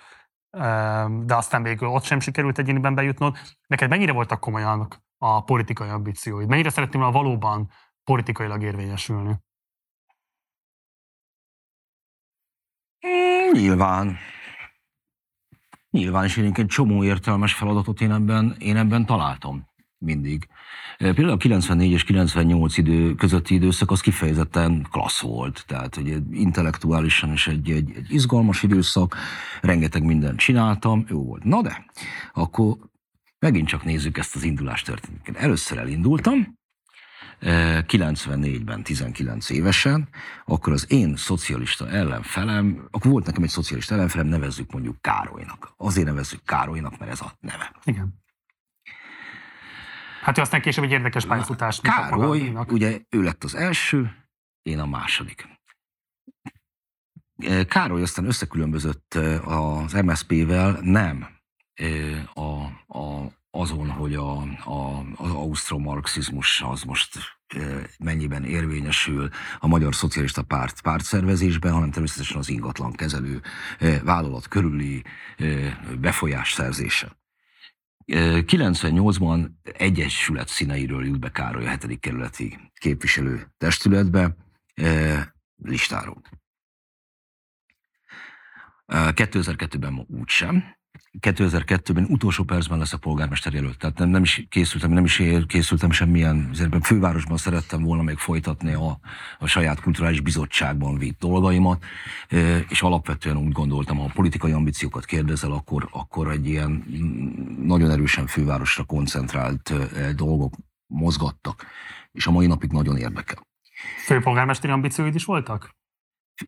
de 1.20 1.34
aztán 1.34 1.62
végül 1.62 1.88
ott 1.88 2.02
sem 2.02 2.20
sikerült 2.20 2.58
egyéniben 2.58 2.94
bejutnod. 2.94 3.36
Neked 3.66 3.88
mennyire 3.88 4.12
voltak 4.12 4.40
komolyan 4.40 4.88
a 5.18 5.44
politikai 5.44 5.88
ambícióid? 5.88 6.48
Mennyire 6.48 6.70
szeretném 6.70 7.00
volna 7.00 7.18
valóban 7.18 7.70
politikailag 8.04 8.62
érvényesülni? 8.62 9.36
Nyilván. 13.52 14.16
Nyilván, 15.90 16.24
és 16.24 16.36
én 16.36 16.52
egy 16.54 16.66
csomó 16.66 17.04
értelmes 17.04 17.54
feladatot 17.54 18.00
én 18.00 18.12
ebben, 18.12 18.56
én 18.58 18.76
ebben 18.76 19.06
találtam 19.06 19.69
mindig. 20.00 20.48
Például 20.98 21.30
a 21.30 21.36
94 21.36 21.90
és 21.90 22.04
98 22.04 22.76
idő 22.76 23.14
közötti 23.14 23.54
időszak 23.54 23.90
az 23.90 24.00
kifejezetten 24.00 24.86
klassz 24.90 25.20
volt, 25.20 25.64
tehát 25.66 25.94
hogy 25.94 26.22
intellektuálisan 26.30 27.32
is 27.32 27.46
egy, 27.46 27.70
egy, 27.70 27.92
egy 27.96 28.06
izgalmas 28.08 28.62
időszak, 28.62 29.16
rengeteg 29.60 30.02
mindent 30.02 30.38
csináltam, 30.38 31.04
jó 31.08 31.24
volt. 31.24 31.44
Na 31.44 31.62
de, 31.62 31.84
akkor 32.32 32.76
megint 33.38 33.68
csak 33.68 33.84
nézzük 33.84 34.18
ezt 34.18 34.34
az 34.34 34.42
indulás 34.42 34.82
történetet. 34.82 35.36
Először 35.36 35.78
elindultam, 35.78 36.58
94-ben, 37.42 38.82
19 38.82 39.50
évesen, 39.50 40.08
akkor 40.44 40.72
az 40.72 40.92
én 40.92 41.16
szocialista 41.16 41.88
ellenfelem, 41.88 42.88
akkor 42.90 43.10
volt 43.10 43.26
nekem 43.26 43.42
egy 43.42 43.48
szocialista 43.48 43.94
ellenfelem, 43.94 44.26
nevezzük 44.26 44.72
mondjuk 44.72 45.00
Károlynak. 45.00 45.72
Azért 45.76 46.06
nevezzük 46.06 46.44
Károlynak, 46.44 46.98
mert 46.98 47.10
ez 47.10 47.20
a 47.20 47.32
neve. 47.40 47.72
Igen. 47.84 48.18
Hát 50.20 50.38
ő 50.38 50.40
aztán 50.40 50.60
később 50.60 50.84
egy 50.84 50.90
érdekes 50.90 51.26
pályafutás. 51.26 51.80
Károly, 51.80 52.52
ugye 52.68 53.00
ő 53.08 53.22
lett 53.22 53.44
az 53.44 53.54
első, 53.54 54.14
én 54.62 54.78
a 54.78 54.86
második. 54.86 55.48
Károly 57.68 58.02
aztán 58.02 58.24
összekülönbözött 58.24 59.14
az 59.44 59.92
MSZP-vel, 59.92 60.78
nem 60.82 61.26
a, 62.34 62.64
a, 62.98 63.32
azon, 63.50 63.90
hogy 63.90 64.14
a, 64.14 64.40
a, 64.64 65.04
az 65.16 65.30
ausztromarxizmus 65.30 66.62
az 66.62 66.82
most 66.82 67.18
mennyiben 67.98 68.44
érvényesül 68.44 69.28
a 69.58 69.66
Magyar 69.66 69.94
Szocialista 69.94 70.42
Párt 70.42 70.80
pártszervezésben, 70.80 71.72
hanem 71.72 71.90
természetesen 71.90 72.36
az 72.36 72.48
ingatlan 72.48 72.92
kezelő 72.92 73.42
vállalat 74.02 74.48
körüli 74.48 75.04
befolyás 76.00 76.52
szerzése. 76.52 77.19
98-ban 78.06 79.50
egyesület 79.62 80.48
színeiről 80.48 81.06
jut 81.06 81.20
be 81.20 81.30
Károly 81.30 81.66
a 81.66 81.70
7. 81.70 82.00
kerületi 82.00 82.72
képviselő 82.74 83.52
testületbe 83.58 84.36
listáról. 85.56 86.22
2002-ben 88.86 90.06
úgysem. 90.08 90.78
2002-ben 91.18 92.06
utolsó 92.08 92.44
percben 92.44 92.78
lesz 92.78 92.92
a 92.92 92.98
polgármester 92.98 93.52
jelölt. 93.52 93.78
Tehát 93.78 93.98
nem, 93.98 94.08
nem 94.08 94.22
is 94.22 94.46
készültem, 94.48 94.90
nem 94.90 95.04
is 95.04 95.22
készültem 95.46 95.90
semmilyen, 95.90 96.48
azért 96.52 96.86
fővárosban 96.86 97.36
szerettem 97.36 97.82
volna 97.82 98.02
még 98.02 98.16
folytatni 98.16 98.72
a, 98.72 98.98
a 99.38 99.46
saját 99.46 99.80
kulturális 99.80 100.20
bizottságban 100.20 100.98
vitt 100.98 101.18
dolgaimat, 101.18 101.84
és 102.68 102.82
alapvetően 102.82 103.36
úgy 103.36 103.52
gondoltam, 103.52 103.96
ha 103.96 104.04
a 104.04 104.12
politikai 104.14 104.52
ambíciókat 104.52 105.04
kérdezel, 105.04 105.52
akkor, 105.52 105.88
akkor 105.90 106.30
egy 106.30 106.46
ilyen 106.46 106.84
nagyon 107.62 107.90
erősen 107.90 108.26
fővárosra 108.26 108.84
koncentrált 108.84 109.72
dolgok 110.16 110.54
mozgattak, 110.86 111.66
és 112.12 112.26
a 112.26 112.30
mai 112.30 112.46
napig 112.46 112.70
nagyon 112.70 112.96
érdekel. 112.96 113.46
Főpolgármesteri 114.04 114.72
ambícióid 114.72 115.14
is 115.14 115.24
voltak? 115.24 115.76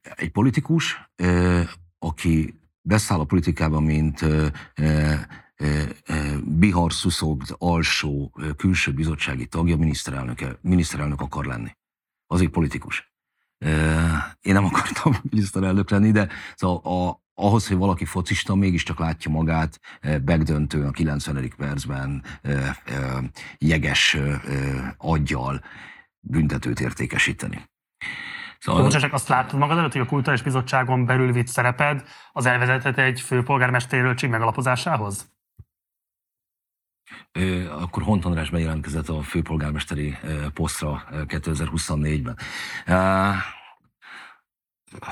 Egy 0.03 0.31
politikus, 0.31 1.11
aki 1.99 2.62
beszáll 2.83 3.19
a 3.19 3.25
politikába, 3.25 3.81
mint 3.81 4.25
Bihar 6.45 6.93
Szuszogd 6.93 7.55
alsó 7.59 8.35
külső 8.57 8.93
bizottsági 8.93 9.47
tagja, 9.47 9.77
miniszterelnök, 9.77 10.59
miniszterelnök 10.61 11.21
akar 11.21 11.45
lenni. 11.45 11.77
Az 12.27 12.41
egy 12.41 12.51
politikus. 12.51 13.13
Én 14.41 14.53
nem 14.53 14.65
akartam 14.65 15.17
miniszterelnök 15.31 15.91
lenni, 15.91 16.11
de 16.11 16.29
szóval 16.55 17.09
a, 17.09 17.23
ahhoz, 17.35 17.69
hogy 17.69 17.77
valaki 17.77 18.05
focista, 18.05 18.55
mégiscsak 18.55 18.99
látja 18.99 19.31
magát 19.31 19.81
begdöntően 20.25 20.87
a 20.87 20.91
90. 20.91 21.53
percben 21.57 22.25
jeges 23.59 24.17
aggyal 24.97 25.65
büntetőt 26.21 26.81
értékesíteni. 26.81 27.71
Szóval... 28.63 28.83
Bocsássak, 28.83 29.13
azt 29.13 29.29
látod 29.29 29.59
magad 29.59 29.79
előtt, 29.79 29.93
hogy 29.93 30.01
a 30.01 30.07
Kulturális 30.07 30.43
Bizottságon 30.43 31.07
belül 31.07 31.33
vitt 31.33 31.47
szereped 31.47 32.05
az 32.33 32.47
elvezetett 32.47 32.99
egy 32.99 33.21
főpolgármester 33.21 34.29
megalapozásához? 34.29 35.31
akkor 37.71 38.03
Hont 38.03 38.25
András 38.25 38.51
bejelentkezett 38.51 39.09
a 39.09 39.23
főpolgármesteri 39.23 40.19
posztra 40.55 41.05
2024-ben. 41.11 42.37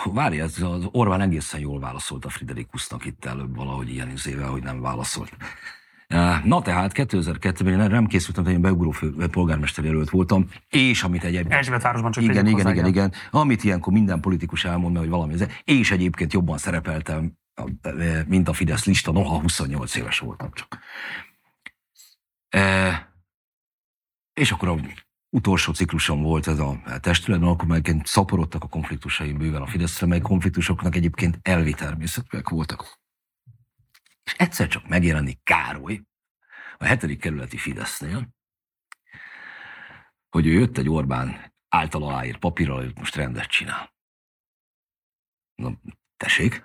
Várj, 0.04 0.40
ez 0.40 0.62
az 0.62 0.88
Orbán 0.90 1.20
egészen 1.20 1.60
jól 1.60 1.80
válaszolt 1.80 2.24
a 2.24 2.28
Friderikusnak 2.28 3.04
itt 3.04 3.24
előbb 3.24 3.56
valahogy 3.56 3.88
ilyen 3.88 4.10
izével, 4.10 4.48
hogy 4.48 4.62
nem 4.62 4.80
válaszolt. 4.80 5.36
Na 6.44 6.62
tehát 6.62 6.92
2002-ben 6.94 7.80
én 7.80 7.90
nem 7.90 8.06
készültem, 8.06 8.44
hogy 8.44 8.52
én 8.52 8.60
beugró 8.60 8.94
polgármester 9.30 9.84
jelölt 9.84 10.10
voltam, 10.10 10.48
és 10.68 11.02
amit 11.02 11.24
egyébként... 11.24 11.52
Erzsébetvárosban 11.52 12.12
csak 12.12 12.24
Igen, 12.24 12.46
igen, 12.46 12.70
igen, 12.70 12.86
igen, 12.86 13.12
amit 13.30 13.64
ilyenkor 13.64 13.92
minden 13.92 14.20
politikus 14.20 14.64
elmond, 14.64 14.96
hogy 14.98 15.08
valami, 15.08 15.34
és 15.64 15.90
egyébként 15.90 16.32
jobban 16.32 16.58
szerepeltem, 16.58 17.32
mint 18.26 18.48
a 18.48 18.52
Fidesz 18.52 18.84
lista, 18.84 19.12
noha 19.12 19.40
28 19.40 19.94
éves 19.94 20.18
voltam 20.18 20.50
csak. 20.52 20.78
E, 22.48 23.12
és 24.34 24.52
akkor 24.52 24.68
a 24.68 24.76
utolsó 25.30 25.72
ciklusom 25.72 26.22
volt 26.22 26.46
ez 26.46 26.58
a 26.58 26.80
testületben, 27.00 27.48
akkor 27.48 27.68
meg 27.68 27.96
szaporodtak 28.04 28.64
a 28.64 28.68
konfliktusaim 28.68 29.38
bőven 29.38 29.62
a 29.62 29.66
Fideszre, 29.66 30.06
mely 30.06 30.20
konfliktusoknak 30.20 30.96
egyébként 30.96 31.38
elvi 31.42 31.72
természetűek 31.72 32.48
voltak. 32.48 32.98
És 34.30 34.36
egyszer 34.36 34.68
csak 34.68 34.88
megjelenik 34.88 35.42
Károly 35.42 36.02
a 36.78 36.84
hetedik 36.84 37.20
kerületi 37.20 37.56
Fidesznél, 37.56 38.28
hogy 40.28 40.46
ő 40.46 40.50
jött 40.50 40.78
egy 40.78 40.88
Orbán 40.88 41.54
által 41.68 42.02
aláír 42.02 42.38
papírral, 42.38 42.76
hogy 42.76 42.98
most 42.98 43.14
rendet 43.14 43.46
csinál. 43.46 43.94
Na, 45.54 45.80
tessék? 46.16 46.64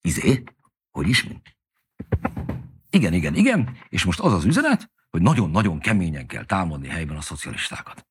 Izé? 0.00 0.42
Hogy 0.90 1.08
is? 1.08 1.26
Igen, 2.90 3.12
igen, 3.12 3.34
igen, 3.34 3.78
és 3.88 4.04
most 4.04 4.20
az 4.20 4.32
az 4.32 4.44
üzenet, 4.44 4.90
hogy 5.10 5.22
nagyon-nagyon 5.22 5.78
keményen 5.80 6.26
kell 6.26 6.44
támadni 6.44 6.88
helyben 6.88 7.16
a 7.16 7.20
szocialistákat. 7.20 8.06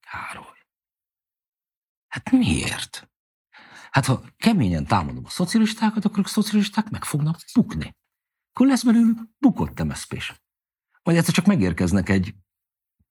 Károly. 0.00 0.66
Hát 2.08 2.30
miért? 2.30 3.11
Hát 3.92 4.06
ha 4.06 4.22
keményen 4.36 4.86
támadom 4.86 5.24
a 5.24 5.28
szocialistákat, 5.28 6.04
akkor 6.04 6.24
a 6.24 6.28
szocialisták 6.28 6.90
meg 6.90 7.04
fognak 7.04 7.38
bukni. 7.54 7.96
Akkor 8.52 8.66
lesz 8.66 8.82
belőlük 8.82 9.18
bukott 9.38 9.84
mszp 9.84 10.18
-s. 10.18 10.32
Vagy 11.02 11.16
egyszer 11.16 11.34
csak 11.34 11.46
megérkeznek 11.46 12.08
egy 12.08 12.34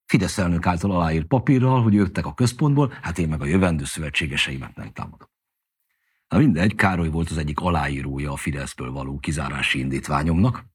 Fidesz 0.06 0.38
elnök 0.38 0.66
által 0.66 0.92
aláírt 0.92 1.26
papírral, 1.28 1.84
hogy 1.84 1.94
jöttek 1.94 2.26
a 2.26 2.34
központból, 2.34 2.98
hát 3.02 3.18
én 3.18 3.30
meg 3.30 3.42
a 3.42 3.46
jövendő 3.46 3.84
szövetségeseimet 3.84 4.76
nem 4.76 4.92
támadom. 4.92 5.28
Na 6.28 6.38
mindegy, 6.38 6.76
Károly 6.76 7.10
volt 7.10 7.30
az 7.30 7.38
egyik 7.38 7.60
aláírója 7.60 8.32
a 8.32 8.36
Fideszből 8.36 8.92
való 8.92 9.20
kizárási 9.20 9.80
indítványomnak. 9.80 10.66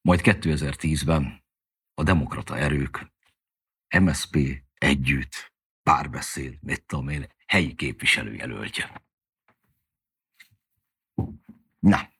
Majd 0.00 0.20
2010-ben 0.22 1.44
a 1.94 2.02
demokrata 2.02 2.56
erők, 2.56 3.12
MSP 4.00 4.62
együtt, 4.74 5.52
párbeszéd, 5.82 6.58
mit 6.60 6.84
tudom 6.86 7.08
én, 7.08 7.26
helyi 7.46 7.74
képviselőjelöltje. 7.74 9.02
Na, 11.78 12.12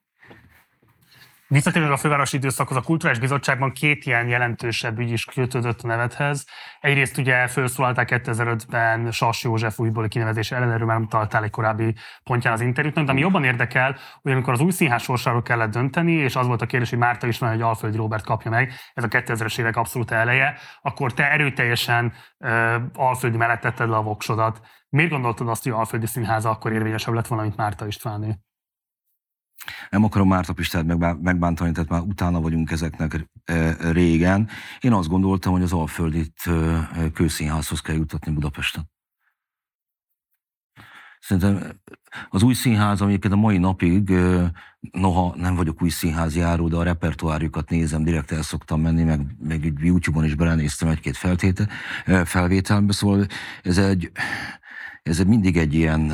Visszatérve 1.54 1.92
a 1.92 1.96
fővárosi 1.96 2.36
időszakhoz, 2.36 2.76
a 2.76 2.80
Kulturális 2.80 3.20
Bizottságban 3.20 3.72
két 3.72 4.06
ilyen 4.06 4.28
jelentősebb 4.28 4.98
ügy 4.98 5.10
is 5.10 5.24
kötődött 5.24 5.80
a 5.80 5.86
nevethez. 5.86 6.46
Egyrészt 6.80 7.18
ugye 7.18 7.46
felszólalták 7.46 8.08
2005-ben 8.12 9.10
Sas 9.10 9.42
József 9.42 9.78
újbóli 9.78 10.08
kinevezés 10.08 10.50
ellen, 10.50 10.70
erről 10.70 10.86
már 10.86 11.00
találtál 11.08 11.44
egy 11.44 11.50
korábbi 11.50 11.94
pontján 12.22 12.52
az 12.52 12.60
interjútnak, 12.60 13.04
de 13.04 13.10
ami 13.10 13.20
jobban 13.20 13.44
érdekel, 13.44 13.96
hogy 14.22 14.32
amikor 14.32 14.52
az 14.52 14.60
új 14.60 14.70
színház 14.70 15.02
sorsáról 15.02 15.42
kellett 15.42 15.70
dönteni, 15.70 16.12
és 16.12 16.36
az 16.36 16.46
volt 16.46 16.62
a 16.62 16.66
kérdés, 16.66 16.90
hogy 16.90 16.98
Márta 16.98 17.26
is 17.26 17.38
van, 17.38 17.50
hogy 17.50 17.62
Alföldi 17.62 17.96
Robert 17.96 18.24
kapja 18.24 18.50
meg, 18.50 18.72
ez 18.94 19.04
a 19.04 19.08
2000-es 19.08 19.58
évek 19.58 19.76
abszolút 19.76 20.10
eleje, 20.10 20.58
akkor 20.82 21.12
te 21.12 21.30
erőteljesen 21.30 22.12
uh, 22.38 22.74
Alföldi 22.94 23.36
mellett 23.36 23.60
tetted 23.60 23.88
le 23.88 23.96
a 23.96 24.02
voksodat. 24.02 24.60
Miért 24.94 25.10
gondoltad 25.10 25.48
azt, 25.48 25.62
hogy 25.62 25.72
Alföldi 25.72 26.06
Színháza 26.06 26.50
akkor 26.50 26.72
érvényesebb 26.72 27.14
lett 27.14 27.26
volna, 27.26 27.44
mint 27.44 27.56
Márta 27.56 27.86
Istváné? 27.86 28.38
Nem 29.90 30.04
akarom 30.04 30.28
Márta 30.28 30.52
Pistát 30.52 30.84
megbántani, 31.22 31.72
tehát 31.72 31.88
már 31.88 32.00
utána 32.00 32.40
vagyunk 32.40 32.70
ezeknek 32.70 33.28
régen. 33.92 34.48
Én 34.80 34.92
azt 34.92 35.08
gondoltam, 35.08 35.52
hogy 35.52 35.62
az 35.62 35.72
Alföldit 35.72 36.50
kőszínházhoz 37.12 37.80
kell 37.80 37.94
jutatni 37.94 38.32
Budapesten. 38.32 38.90
Szerintem 41.18 41.80
az 42.28 42.42
új 42.42 42.54
színház, 42.54 43.00
amiket 43.00 43.32
a 43.32 43.36
mai 43.36 43.58
napig, 43.58 44.12
noha 44.90 45.34
nem 45.36 45.54
vagyok 45.54 45.82
új 45.82 45.88
színház 45.88 46.36
járó, 46.36 46.68
de 46.68 46.76
a 46.76 46.82
repertoárjukat 46.82 47.70
nézem, 47.70 48.02
direkt 48.02 48.32
el 48.32 48.42
szoktam 48.42 48.80
menni, 48.80 49.02
meg, 49.02 49.36
meg 49.38 49.72
YouTube-on 49.78 50.24
is 50.24 50.34
belenéztem 50.34 50.88
egy-két 50.88 51.16
feltéte, 51.16 51.68
felvételbe, 52.24 52.92
szóval 52.92 53.26
ez 53.62 53.78
egy, 53.78 54.10
ez 55.04 55.18
mindig 55.18 55.56
egy 55.56 55.74
ilyen 55.74 56.12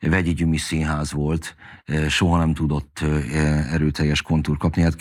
vegyi 0.00 0.32
gyümi 0.32 0.56
színház 0.56 1.12
volt, 1.12 1.56
soha 2.08 2.38
nem 2.38 2.54
tudott 2.54 2.98
erőteljes 3.70 4.22
kontúr 4.22 4.56
kapni. 4.56 4.82
Hát 4.82 4.96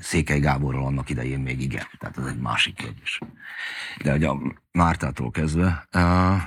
Székely 0.00 0.40
Gáborral 0.40 0.84
annak 0.84 1.10
idején 1.10 1.40
még 1.40 1.60
igen, 1.60 1.84
tehát 1.98 2.18
ez 2.18 2.24
egy 2.24 2.40
másik 2.40 2.74
kérdés. 2.74 3.20
De 4.02 4.14
ugye 4.14 4.28
a 4.28 4.40
Mártától 4.70 5.30
kezdve 5.30 5.88
uh, 5.92 6.42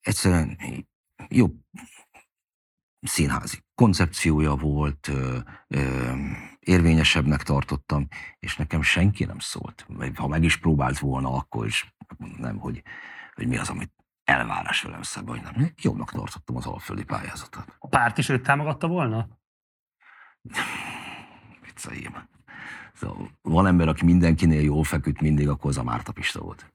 egyszerűen 0.00 0.58
jobb 1.28 1.54
színházi 3.00 3.64
koncepciója 3.74 4.54
volt, 4.54 5.08
uh, 5.08 5.36
uh, 5.68 6.18
érvényesebbnek 6.58 7.42
tartottam, 7.42 8.08
és 8.38 8.56
nekem 8.56 8.82
senki 8.82 9.24
nem 9.24 9.38
szólt. 9.38 9.86
Ha 10.14 10.28
meg 10.28 10.44
is 10.44 10.56
próbált 10.56 10.98
volna, 10.98 11.32
akkor 11.32 11.66
is 11.66 11.94
nem, 12.36 12.58
hogy, 12.58 12.82
hogy 13.34 13.46
mi 13.46 13.56
az, 13.56 13.68
amit 13.68 13.92
elvárás 14.26 14.82
velem 14.82 15.02
szemben, 15.02 15.34
hogy 15.34 15.44
nem. 15.44 15.72
Jobbnak 15.76 16.10
tartottam 16.12 16.56
az 16.56 16.66
alföldi 16.66 17.04
pályázatot. 17.04 17.76
A 17.78 17.88
párt 17.88 18.18
is 18.18 18.28
őt 18.28 18.42
támogatta 18.42 18.86
volna? 18.86 19.28
Vicceim. 21.64 22.28
Szóval 22.94 23.30
van 23.42 23.66
ember, 23.66 23.88
aki 23.88 24.04
mindenkinél 24.04 24.62
jól 24.62 24.84
feküdt 24.84 25.20
mindig, 25.20 25.48
akkor 25.48 25.70
az 25.70 25.78
a 25.78 25.82
Márta 25.82 26.12
Pista 26.12 26.40
volt. 26.40 26.74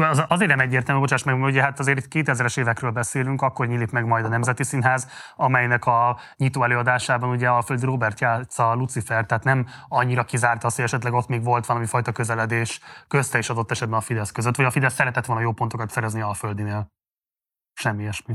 Az, 0.00 0.24
azért 0.28 0.50
nem 0.50 0.60
egyértelmű, 0.60 1.00
bocsáss 1.00 1.22
meg, 1.22 1.40
hogy 1.40 1.58
hát 1.58 1.78
azért 1.78 1.98
itt 1.98 2.26
2000-es 2.26 2.58
évekről 2.58 2.90
beszélünk, 2.90 3.42
akkor 3.42 3.66
nyílik 3.66 3.90
meg 3.90 4.06
majd 4.06 4.24
a 4.24 4.28
Nemzeti 4.28 4.64
Színház, 4.64 5.08
amelynek 5.36 5.86
a 5.86 6.18
nyitó 6.36 6.62
előadásában 6.62 7.30
ugye 7.30 7.48
Alfred 7.48 7.82
Robert 7.82 8.20
játsza 8.20 8.74
Lucifer, 8.74 9.26
tehát 9.26 9.44
nem 9.44 9.66
annyira 9.88 10.24
kizárta 10.24 10.66
azt, 10.66 10.76
hogy 10.76 10.84
esetleg 10.84 11.12
ott 11.12 11.28
még 11.28 11.44
volt 11.44 11.66
valami 11.66 11.86
fajta 11.86 12.12
közeledés 12.12 12.80
közte 13.08 13.38
is 13.38 13.50
adott 13.50 13.70
esetben 13.70 13.98
a 13.98 14.02
Fidesz 14.02 14.32
között, 14.32 14.56
vagy 14.56 14.66
a 14.66 14.70
Fidesz 14.70 14.94
szeretett 14.94 15.26
volna 15.26 15.42
jó 15.42 15.52
pontokat 15.52 15.90
szerezni 15.90 16.20
Alföldinél. 16.20 16.92
Semmi 17.72 18.02
ilyesmi. 18.02 18.34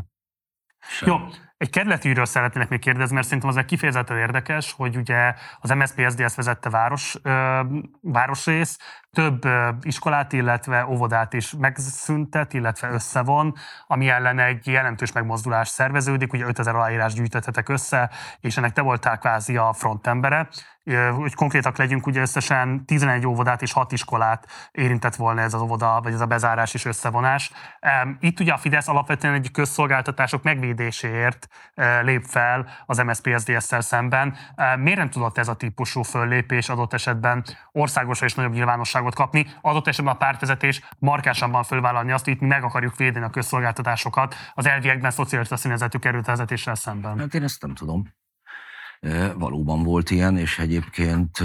Sem. 0.79 1.09
Jó, 1.09 1.17
egy 1.57 1.69
kerületűről 1.69 2.25
szeretnének 2.25 2.69
még 2.69 2.79
kérdezni, 2.79 3.13
mert 3.13 3.25
szerintem 3.25 3.49
az 3.49 3.57
egy 3.57 3.65
kifejezetten 3.65 4.17
érdekes, 4.17 4.73
hogy 4.73 4.97
ugye 4.97 5.33
az 5.59 5.69
MSZP 5.69 6.09
SZDSZ 6.09 6.35
vezette 6.35 6.69
város, 6.69 7.15
ö, 7.23 7.61
városrész, 8.01 8.77
több 9.11 9.45
ö, 9.45 9.69
iskolát, 9.81 10.33
illetve 10.33 10.85
óvodát 10.85 11.33
is 11.33 11.53
megszüntet, 11.59 12.53
illetve 12.53 12.89
összevon, 12.89 13.53
ami 13.87 14.09
ellen 14.09 14.39
egy 14.39 14.67
jelentős 14.67 15.11
megmozdulás 15.11 15.67
szerveződik, 15.67 16.33
ugye 16.33 16.45
5000 16.45 16.75
aláírás 16.75 17.13
gyűjtetetek 17.13 17.69
össze, 17.69 18.11
és 18.39 18.57
ennek 18.57 18.73
te 18.73 18.81
voltál 18.81 19.17
kvázi 19.17 19.57
a 19.57 19.73
frontembere 19.73 20.49
hogy 21.15 21.33
konkrétak 21.33 21.77
legyünk, 21.77 22.07
ugye 22.07 22.21
összesen 22.21 22.85
11 22.85 23.27
óvodát 23.27 23.61
és 23.61 23.71
6 23.71 23.91
iskolát 23.91 24.47
érintett 24.71 25.15
volna 25.15 25.41
ez 25.41 25.53
az 25.53 25.61
óvoda, 25.61 25.99
vagy 26.03 26.13
ez 26.13 26.21
a 26.21 26.25
bezárás 26.25 26.73
és 26.73 26.85
összevonás. 26.85 27.51
Itt 28.19 28.39
ugye 28.39 28.53
a 28.53 28.57
Fidesz 28.57 28.87
alapvetően 28.87 29.33
egy 29.33 29.51
közszolgáltatások 29.51 30.43
megvédéséért 30.43 31.44
lép 32.01 32.23
fel 32.23 32.69
az 32.85 32.97
MSZP 32.97 33.29
SZDSZ-szel 33.37 33.81
szemben. 33.81 34.35
Miért 34.77 34.97
nem 34.97 35.09
tudott 35.09 35.37
ez 35.37 35.47
a 35.47 35.55
típusú 35.55 36.01
föllépés 36.01 36.69
adott 36.69 36.93
esetben 36.93 37.43
országosra 37.71 38.25
és 38.25 38.33
nagyobb 38.33 38.53
nyilvánosságot 38.53 39.15
kapni, 39.15 39.47
adott 39.61 39.87
esetben 39.87 40.13
a 40.13 40.17
pártvezetés 40.17 40.81
markásabban 40.99 41.63
fölvállalni 41.63 42.11
azt, 42.11 42.23
hogy 42.23 42.33
itt 42.33 42.39
mi 42.39 42.47
meg 42.47 42.63
akarjuk 42.63 42.95
védeni 42.95 43.25
a 43.25 43.29
közszolgáltatásokat 43.29 44.35
az 44.53 44.67
elviekben 44.67 45.11
szocialista 45.11 45.55
színezetű 45.55 45.97
kerültvezetéssel 45.97 46.75
szemben? 46.75 47.19
Hát 47.19 47.33
én 47.33 47.43
ezt 47.43 47.61
nem 47.61 47.73
tudom 47.73 48.13
valóban 49.37 49.83
volt 49.83 50.09
ilyen, 50.09 50.37
és 50.37 50.59
egyébként 50.59 51.43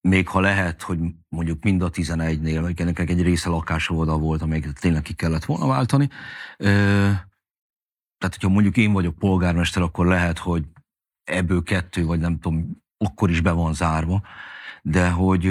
még 0.00 0.28
ha 0.28 0.40
lehet, 0.40 0.82
hogy 0.82 0.98
mondjuk 1.28 1.62
mind 1.62 1.82
a 1.82 1.90
11-nél, 1.90 2.58
vagy 2.60 2.80
ennek 2.80 2.98
egy 2.98 3.22
része 3.22 3.48
lakásóvoda 3.48 4.18
volt, 4.18 4.42
amelyeket 4.42 4.80
tényleg 4.80 5.02
ki 5.02 5.14
kellett 5.14 5.44
volna 5.44 5.66
váltani, 5.66 6.08
tehát 8.24 8.40
hogyha 8.40 8.54
mondjuk 8.54 8.76
én 8.76 8.92
vagyok 8.92 9.18
polgármester, 9.18 9.82
akkor 9.82 10.06
lehet, 10.06 10.38
hogy 10.38 10.64
ebből 11.24 11.62
kettő, 11.62 12.04
vagy 12.04 12.20
nem 12.20 12.38
tudom, 12.38 12.82
akkor 12.96 13.30
is 13.30 13.40
be 13.40 13.50
van 13.52 13.74
zárva, 13.74 14.22
de 14.82 15.10
hogy 15.10 15.46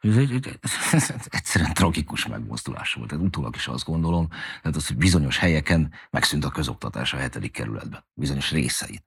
ez 0.00 0.16
egy, 0.16 0.58
ez 0.92 1.12
egyszerűen 1.24 1.74
tragikus 1.74 2.26
megmozdulás 2.26 2.92
volt. 2.92 3.08
Tehát 3.08 3.24
utólag 3.24 3.54
is 3.54 3.66
azt 3.66 3.84
gondolom, 3.84 4.28
tehát 4.28 4.76
az, 4.76 4.86
hogy 4.86 4.96
bizonyos 4.96 5.38
helyeken 5.38 5.92
megszűnt 6.10 6.44
a 6.44 6.50
közoktatás 6.50 7.12
a 7.12 7.16
hetedik 7.16 7.52
kerületben, 7.52 8.04
bizonyos 8.14 8.50
részein. 8.50 9.02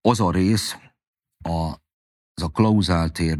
Az 0.00 0.20
a 0.20 0.30
rész, 0.30 0.76
a, 1.42 1.74
az 2.34 2.42
a 2.42 2.48
Klauzál 2.48 3.10
tér, 3.10 3.38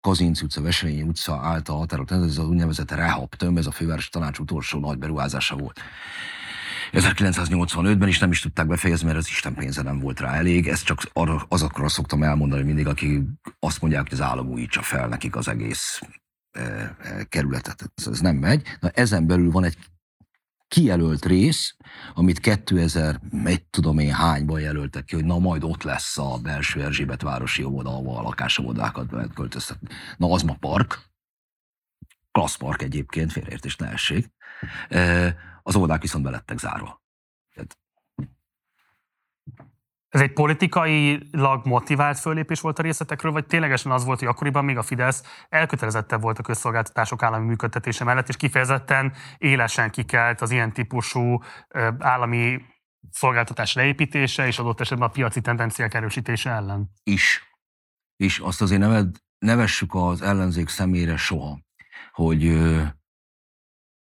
Kazinc 0.00 0.42
utca, 0.42 0.62
Veselényi 0.62 1.02
utca 1.02 1.40
által 1.42 1.78
határolt, 1.78 2.10
ez 2.10 2.20
az 2.20 2.38
úgynevezett 2.38 2.90
rehab 2.90 3.34
tömb, 3.34 3.58
ez 3.58 3.66
a 3.66 3.70
főváros 3.70 4.08
tanács 4.08 4.38
utolsó 4.38 4.78
nagy 4.78 4.98
beruházása 4.98 5.56
volt. 5.56 5.80
1985-ben 6.92 8.08
is 8.08 8.18
nem 8.18 8.30
is 8.30 8.40
tudták 8.40 8.66
befejezni, 8.66 9.06
mert 9.06 9.18
az 9.18 9.28
Isten 9.28 9.54
pénze 9.54 9.82
nem 9.82 9.98
volt 9.98 10.20
rá 10.20 10.34
elég. 10.34 10.68
Ezt 10.68 10.84
csak 10.84 11.02
arra, 11.12 11.44
azokra 11.48 11.88
szoktam 11.88 12.22
elmondani 12.22 12.62
mindig, 12.62 12.86
aki 12.86 13.22
azt 13.58 13.80
mondják, 13.80 14.02
hogy 14.02 14.12
az 14.12 14.20
állam 14.20 14.48
újítsa 14.48 14.82
fel 14.82 15.08
nekik 15.08 15.36
az 15.36 15.48
egész 15.48 16.00
e, 16.50 16.60
e, 16.60 17.24
kerületet. 17.28 17.92
Ez, 17.94 18.06
ez 18.06 18.20
nem 18.20 18.36
megy. 18.36 18.62
Na 18.80 18.88
ezen 18.88 19.26
belül 19.26 19.50
van 19.50 19.64
egy 19.64 19.76
kijelölt 20.70 21.24
rész, 21.24 21.76
amit 22.14 22.38
2000, 22.38 23.20
egy 23.44 23.64
tudom 23.64 23.98
én 23.98 24.12
hányban 24.12 24.60
jelöltek 24.60 25.04
ki, 25.04 25.14
hogy 25.14 25.24
na 25.24 25.38
majd 25.38 25.64
ott 25.64 25.82
lesz 25.82 26.18
a 26.18 26.38
belső 26.42 26.82
Erzsébet 26.82 27.22
városi 27.22 27.62
óvoda, 27.62 27.90
ahol 27.90 28.16
a 28.16 28.22
lakásomodákat 28.22 29.10
lehet 29.10 29.34
költöztetni. 29.34 29.88
Na 30.16 30.32
az 30.32 30.42
ma 30.42 30.54
park, 30.60 31.10
klassz 32.32 32.56
park 32.56 32.82
egyébként, 32.82 33.32
félreértés 33.32 33.76
ne 33.76 33.88
essék. 33.88 34.32
Az 35.62 35.76
óvodák 35.76 36.00
viszont 36.00 36.24
belettek 36.24 36.58
zárva. 36.58 37.02
Ez 40.10 40.20
egy 40.20 40.32
politikailag 40.32 41.66
motivált 41.66 42.18
fölépés 42.18 42.60
volt 42.60 42.78
a 42.78 42.82
részletekről, 42.82 43.32
vagy 43.32 43.46
ténylegesen 43.46 43.92
az 43.92 44.04
volt, 44.04 44.18
hogy 44.18 44.28
akkoriban 44.28 44.64
még 44.64 44.76
a 44.76 44.82
Fidesz 44.82 45.22
elkötelezettebb 45.48 46.20
volt 46.20 46.38
a 46.38 46.42
közszolgáltatások 46.42 47.22
állami 47.22 47.46
működtetése 47.46 48.04
mellett, 48.04 48.28
és 48.28 48.36
kifejezetten 48.36 49.12
élesen 49.38 49.90
kikelt 49.90 50.40
az 50.40 50.50
ilyen 50.50 50.72
típusú 50.72 51.42
állami 51.98 52.60
szolgáltatás 53.10 53.74
leépítése 53.74 54.46
és 54.46 54.58
adott 54.58 54.80
esetben 54.80 55.08
a 55.08 55.12
piaci 55.12 55.40
tendenciák 55.40 55.94
erősítése 55.94 56.50
ellen? 56.50 56.90
Is. 57.02 57.42
És 58.16 58.38
azt 58.38 58.62
azért 58.62 58.80
neved, 58.80 59.16
nevessük 59.38 59.94
az 59.94 60.22
ellenzék 60.22 60.68
szemére 60.68 61.16
soha, 61.16 61.58
hogy 62.12 62.58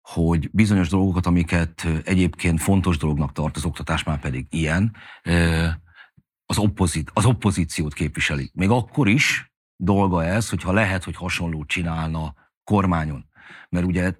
hogy 0.00 0.50
bizonyos 0.52 0.88
dolgokat, 0.88 1.26
amiket 1.26 1.86
egyébként 2.04 2.60
fontos 2.60 2.96
dolognak 2.96 3.32
tart 3.32 3.56
az 3.56 3.64
oktatás, 3.64 4.04
már 4.04 4.20
pedig 4.20 4.46
ilyen, 4.50 4.96
az, 6.50 6.58
oppozit, 6.58 7.10
az 7.14 7.24
oppozíciót 7.24 7.94
képviseli. 7.94 8.50
Még 8.54 8.70
akkor 8.70 9.08
is 9.08 9.52
dolga 9.76 10.24
ez, 10.24 10.48
hogyha 10.48 10.72
lehet, 10.72 11.04
hogy 11.04 11.16
hasonlót 11.16 11.68
csinálna 11.68 12.34
kormányon. 12.64 13.26
Mert 13.68 13.86
ugye 13.86 14.14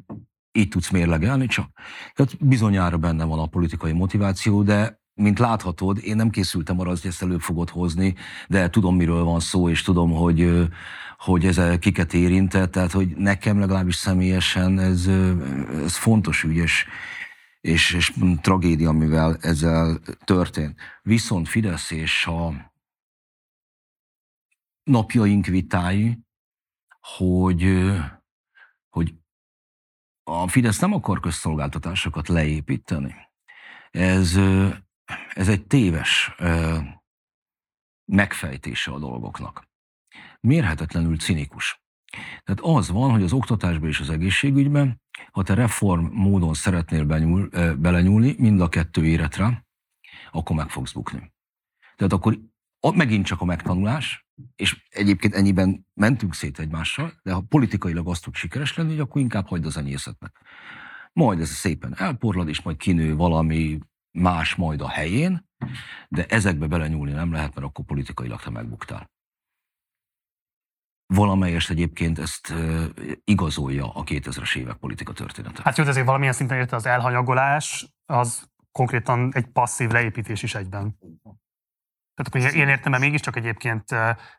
így 0.53 0.69
tudsz 0.69 0.91
mérlegelni, 0.91 1.47
csak 1.47 1.71
tehát 2.15 2.47
bizonyára 2.47 2.97
benne 2.97 3.25
van 3.25 3.39
a 3.39 3.47
politikai 3.47 3.93
motiváció, 3.93 4.63
de 4.63 5.01
mint 5.15 5.39
láthatod, 5.39 5.99
én 6.03 6.17
nem 6.17 6.31
készültem 6.31 6.81
arra, 6.81 6.89
hogy 6.89 7.01
ezt 7.03 7.23
előbb 7.23 7.41
fogod 7.41 7.71
hozni, 7.71 8.15
de 8.49 8.71
tudom, 8.71 8.97
miről 8.97 9.25
van 9.25 9.41
szó, 9.41 9.69
és 9.69 9.83
tudom, 9.83 10.11
hogy, 10.11 10.69
hogy 11.19 11.47
ez 11.47 11.61
kiket 11.79 12.15
érintett, 12.15 12.73
tehát 12.73 12.93
hogy 12.93 13.17
nekem 13.17 13.59
legalábbis 13.59 13.95
személyesen 13.95 14.79
ez, 14.79 15.07
ez 15.85 15.97
fontos 15.97 16.45
ügy, 16.45 16.57
és, 16.57 16.87
és, 17.61 17.93
és 17.93 18.13
tragédia, 18.41 18.89
amivel 18.89 19.37
ezzel 19.41 19.99
történt. 20.25 20.81
Viszont 21.03 21.49
Fidesz 21.49 21.91
és 21.91 22.27
a 22.27 22.73
napjaink 24.83 25.47
vitái, 25.47 26.19
hogy, 27.01 27.95
hogy 28.89 29.15
a 30.23 30.49
Fidesz 30.49 30.79
nem 30.79 30.93
akar 30.93 31.21
közszolgáltatásokat 31.21 32.29
leépíteni. 32.29 33.15
Ez, 33.91 34.37
ez 35.29 35.49
egy 35.49 35.67
téves 35.67 36.35
megfejtése 38.05 38.91
a 38.93 38.99
dolgoknak 38.99 39.69
mérhetetlenül 40.41 41.19
cinikus. 41.19 41.83
Tehát 42.45 42.61
az 42.77 42.89
van, 42.89 43.11
hogy 43.11 43.23
az 43.23 43.33
oktatásban 43.33 43.89
és 43.89 44.01
az 44.01 44.11
egészségügyben, 44.11 45.01
ha 45.31 45.43
te 45.43 45.55
reform 45.55 46.05
módon 46.05 46.55
szeretnél 46.55 47.05
benyúl, 47.05 47.49
belenyúlni 47.77 48.35
mind 48.39 48.61
a 48.61 48.69
kettő 48.69 49.07
éretre, 49.07 49.67
akkor 50.31 50.57
meg 50.57 50.71
fogsz 50.71 50.93
bukni. 50.93 51.33
Tehát 51.97 52.13
akkor 52.13 52.39
megint 52.95 53.27
csak 53.27 53.41
a 53.41 53.45
megtanulás, 53.45 54.27
és 54.57 54.87
egyébként 54.89 55.35
ennyiben 55.35 55.87
mentünk 55.95 56.35
szét 56.35 56.59
egymással, 56.59 57.13
de 57.23 57.33
ha 57.33 57.41
politikailag 57.41 58.09
azt 58.09 58.25
tud 58.25 58.35
sikeres 58.35 58.77
lenni, 58.77 58.91
hogy 58.91 59.01
akkor 59.01 59.21
inkább 59.21 59.47
hagyd 59.47 59.67
az 59.67 59.77
enyészetnek. 59.77 60.41
Majd 61.13 61.41
ez 61.41 61.49
szépen 61.49 61.95
elporlad, 61.97 62.49
és 62.49 62.63
majd 62.63 62.77
kinő 62.77 63.17
valami 63.17 63.79
más 64.11 64.55
majd 64.55 64.81
a 64.81 64.89
helyén, 64.89 65.49
de 66.09 66.27
ezekbe 66.27 66.67
belenyúlni 66.67 67.13
nem 67.13 67.33
lehet, 67.33 67.55
mert 67.55 67.67
akkor 67.67 67.85
politikailag 67.85 68.41
te 68.41 68.51
megbuktál. 68.51 69.11
Valamelyest 71.15 71.71
egyébként 71.71 72.19
ezt 72.19 72.55
igazolja 73.25 73.93
a 73.93 74.05
2000-es 74.05 74.57
évek 74.57 74.77
politika 74.77 75.13
története. 75.13 75.61
Hát 75.65 75.77
jó, 75.77 75.85
ezért 75.85 76.07
valamilyen 76.07 76.33
szinten 76.33 76.59
érte 76.59 76.77
az 76.77 76.87
elhanyagolás, 76.87 77.95
az 78.07 78.49
konkrétan 78.73 79.31
egy 79.35 79.47
passzív 79.47 79.91
leépítés 79.91 80.43
is 80.43 80.55
egyben. 80.55 80.99
Tehát 82.15 82.27
akkor 82.27 82.55
ilyen 82.57 82.69
értelemben 82.69 83.01
mégiscsak 83.01 83.37
egyébként 83.37 83.85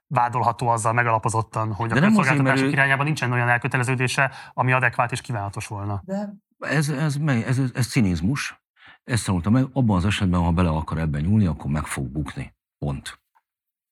vádolható 0.07 0.67
azzal 0.67 0.93
megalapozottan, 0.93 1.73
hogy 1.73 1.89
De 1.89 1.99
a 1.99 2.01
közszolgáltatások 2.01 2.67
ő... 2.67 2.69
irányában 2.69 3.05
nincsen 3.05 3.31
olyan 3.31 3.49
elköteleződése, 3.49 4.31
ami 4.53 4.71
adekvát 4.71 5.11
és 5.11 5.21
kívánatos 5.21 5.67
volna. 5.67 6.01
De 6.05 6.33
ez, 6.59 6.89
ez, 6.89 7.17
ez, 7.25 7.57
ez, 7.57 7.71
ez 7.73 7.87
cinizmus. 7.87 8.61
Ezt 9.03 9.25
tanultam 9.25 9.53
meg, 9.53 9.65
abban 9.73 9.97
az 9.97 10.05
esetben, 10.05 10.41
ha 10.41 10.51
bele 10.51 10.69
akar 10.69 10.97
ebben 10.97 11.21
nyúlni, 11.21 11.45
akkor 11.45 11.71
meg 11.71 11.85
fog 11.85 12.07
bukni. 12.07 12.55
Pont. 12.77 13.19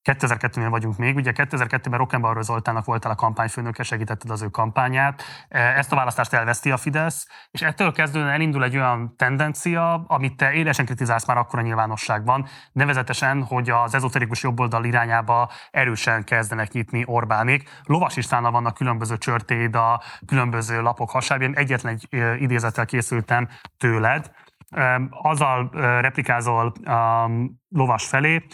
2002-nél 0.07 0.67
vagyunk 0.69 0.97
még, 0.97 1.15
ugye 1.15 1.31
2002-ben 1.35 1.99
Rockenbauer 1.99 2.43
Zoltának 2.43 2.85
voltál 2.85 3.11
a 3.11 3.15
kampányfőnöke, 3.15 3.84
segítetted 3.84 4.31
az 4.31 4.41
ő 4.41 4.47
kampányát. 4.47 5.23
E, 5.49 5.59
ezt 5.59 5.91
a 5.91 5.95
választást 5.95 6.34
elveszti 6.34 6.71
a 6.71 6.77
Fidesz, 6.77 7.27
és 7.51 7.61
ettől 7.61 7.91
kezdően 7.91 8.27
elindul 8.27 8.63
egy 8.63 8.75
olyan 8.75 9.15
tendencia, 9.17 10.03
amit 10.07 10.38
te 10.38 10.51
élesen 10.51 10.85
kritizálsz 10.85 11.25
már 11.25 11.38
akkor 11.38 11.59
a 11.59 11.61
nyilvánosságban, 11.61 12.47
nevezetesen, 12.71 13.43
hogy 13.43 13.69
az 13.69 13.93
ezoterikus 13.93 14.43
jobboldal 14.43 14.85
irányába 14.85 15.51
erősen 15.71 16.23
kezdenek 16.23 16.71
nyitni 16.71 17.03
Orbánék. 17.05 17.69
Lovas 17.84 18.17
Istvánnal 18.17 18.51
vannak 18.51 18.73
különböző 18.73 19.17
csörtéd 19.17 19.75
a 19.75 20.01
különböző 20.25 20.81
lapok 20.81 21.09
hasábján. 21.09 21.55
Egyetlen 21.55 21.93
egy 21.93 22.19
e, 22.19 22.35
idézettel 22.35 22.85
készültem 22.85 23.47
tőled. 23.77 24.31
E, 24.69 25.01
azzal 25.09 25.69
replikázol 26.01 26.73
a 26.85 27.29
lovas 27.69 28.07
felé, 28.07 28.47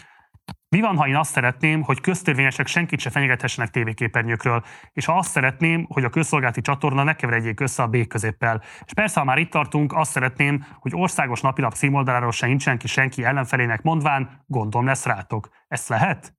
mi 0.74 0.80
van, 0.80 0.96
ha 0.96 1.08
én 1.08 1.16
azt 1.16 1.32
szeretném, 1.32 1.82
hogy 1.82 2.00
köztörvényesek 2.00 2.66
senkit 2.66 3.00
se 3.00 3.10
fenyegethessenek 3.10 3.70
tévéképernyőkről, 3.70 4.64
és 4.92 5.04
ha 5.04 5.16
azt 5.16 5.30
szeretném, 5.30 5.86
hogy 5.88 6.04
a 6.04 6.08
közszolgálati 6.08 6.60
csatorna 6.60 7.02
ne 7.02 7.14
keveredjék 7.14 7.60
össze 7.60 7.82
a 7.82 7.88
B 7.88 8.06
középpel. 8.06 8.62
És 8.84 8.92
persze, 8.94 9.18
ha 9.20 9.26
már 9.26 9.38
itt 9.38 9.50
tartunk, 9.50 9.92
azt 9.92 10.10
szeretném, 10.10 10.64
hogy 10.78 10.92
országos 10.94 11.40
napilap 11.40 11.72
címoldaláról 11.72 12.32
se 12.32 12.46
nincsen 12.46 12.78
ki 12.78 12.86
senki 12.86 13.24
ellenfelének 13.24 13.82
mondván, 13.82 14.44
gondom 14.46 14.86
lesz 14.86 15.04
rátok. 15.04 15.48
Ezt 15.68 15.88
lehet? 15.88 16.34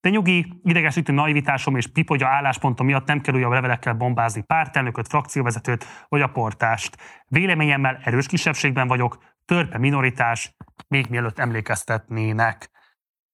De 0.00 0.08
nyugi, 0.08 0.60
idegesítő 0.62 1.12
naivitásom 1.12 1.76
és 1.76 1.86
pipogya 1.86 2.26
álláspontom 2.26 2.86
miatt 2.86 3.06
nem 3.06 3.20
kell 3.20 3.34
újabb 3.34 3.52
levelekkel 3.52 3.94
bombázni 3.94 4.42
pártelnököt, 4.42 5.08
frakcióvezetőt 5.08 5.84
vagy 6.08 6.20
a 6.20 6.26
portást. 6.26 6.96
Véleményemmel 7.26 8.00
erős 8.04 8.26
kisebbségben 8.26 8.88
vagyok, 8.88 9.18
törpe 9.44 9.78
minoritás, 9.78 10.56
még 10.88 11.06
mielőtt 11.08 11.38
emlékeztetnének. 11.38 12.70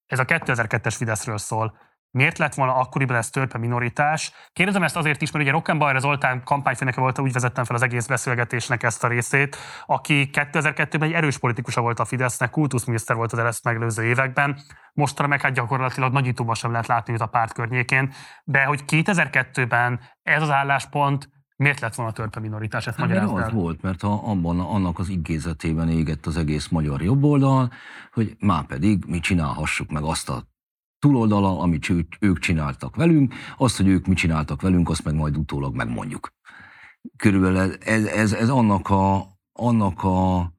Ez 0.07 0.19
a 0.19 0.25
2002-es 0.25 0.95
Fideszről 0.97 1.39
szól. 1.39 1.79
Miért 2.11 2.39
lett 2.39 2.55
volna 2.55 2.75
akkoriban 2.75 3.17
ez 3.17 3.31
törpe 3.31 3.59
minoritás? 3.59 4.33
Kérdezem 4.53 4.83
ezt 4.83 4.97
azért 4.97 5.23
is, 5.23 5.31
mert 5.31 5.45
ugye 5.45 5.53
Rockenbauer 5.53 6.01
Zoltán 6.01 6.43
kampányfőnöke 6.45 7.01
volt, 7.01 7.19
úgy 7.19 7.33
vezettem 7.33 7.65
fel 7.65 7.77
az 7.77 7.83
egész 7.83 8.07
beszélgetésnek 8.07 8.83
ezt 8.83 9.05
a 9.05 9.09
részét, 9.09 9.57
aki 9.87 10.31
2002-ben 10.33 11.03
egy 11.09 11.13
erős 11.13 11.39
politikusa 11.39 11.81
volt 11.81 12.01
a 12.01 12.05
Fidesznek, 12.05 12.51
kultuszminiszter 12.51 13.17
volt 13.17 13.33
az 13.33 13.39
ezt 13.39 13.65
megelőző 13.65 14.05
években, 14.05 14.59
mostanra 14.93 15.31
meg 15.31 15.41
hát 15.41 15.53
gyakorlatilag 15.53 16.13
nagyítóban 16.13 16.55
sem 16.55 16.71
lehet 16.71 16.87
látni 16.87 17.13
őt 17.13 17.21
a 17.21 17.27
párt 17.27 17.53
környékén, 17.53 18.13
de 18.45 18.65
hogy 18.65 18.83
2002-ben 18.87 20.01
ez 20.23 20.43
az 20.43 20.51
álláspont 20.51 21.29
Miért 21.57 21.81
lett 21.81 21.95
volna 21.95 22.13
törpe 22.13 22.41
minoritás? 22.41 22.87
Ezt 22.87 22.97
hát, 22.97 23.09
mert 23.09 23.31
az 23.31 23.53
volt, 23.53 23.83
mert 23.83 24.03
a, 24.03 24.29
abban, 24.31 24.61
annak 24.61 24.99
az 24.99 25.09
igézetében 25.09 25.89
égett 25.89 26.27
az 26.27 26.37
egész 26.37 26.69
magyar 26.69 27.03
jobboldal, 27.03 27.73
hogy 28.13 28.37
már 28.39 28.67
pedig 28.67 29.05
mi 29.07 29.21
csinálhassuk 29.21 29.91
meg 29.91 30.03
azt 30.03 30.29
a 30.29 30.43
túloldala, 30.99 31.59
amit 31.59 31.89
ők, 31.89 32.13
ők 32.21 32.39
csináltak 32.39 32.97
velünk, 32.97 33.35
azt, 33.57 33.77
hogy 33.77 33.89
ők 33.89 34.07
mit 34.07 34.17
csináltak 34.17 34.63
velünk, 34.63 34.89
azt 34.89 35.05
meg 35.05 35.15
majd 35.15 35.37
utólag 35.37 35.75
megmondjuk. 35.75 36.33
Körülbelül 37.17 37.75
ez, 37.75 38.05
ez, 38.05 38.33
ez 38.33 38.49
annak, 38.49 38.91
a, 38.91 39.27
annak 39.53 40.03
a 40.03 40.53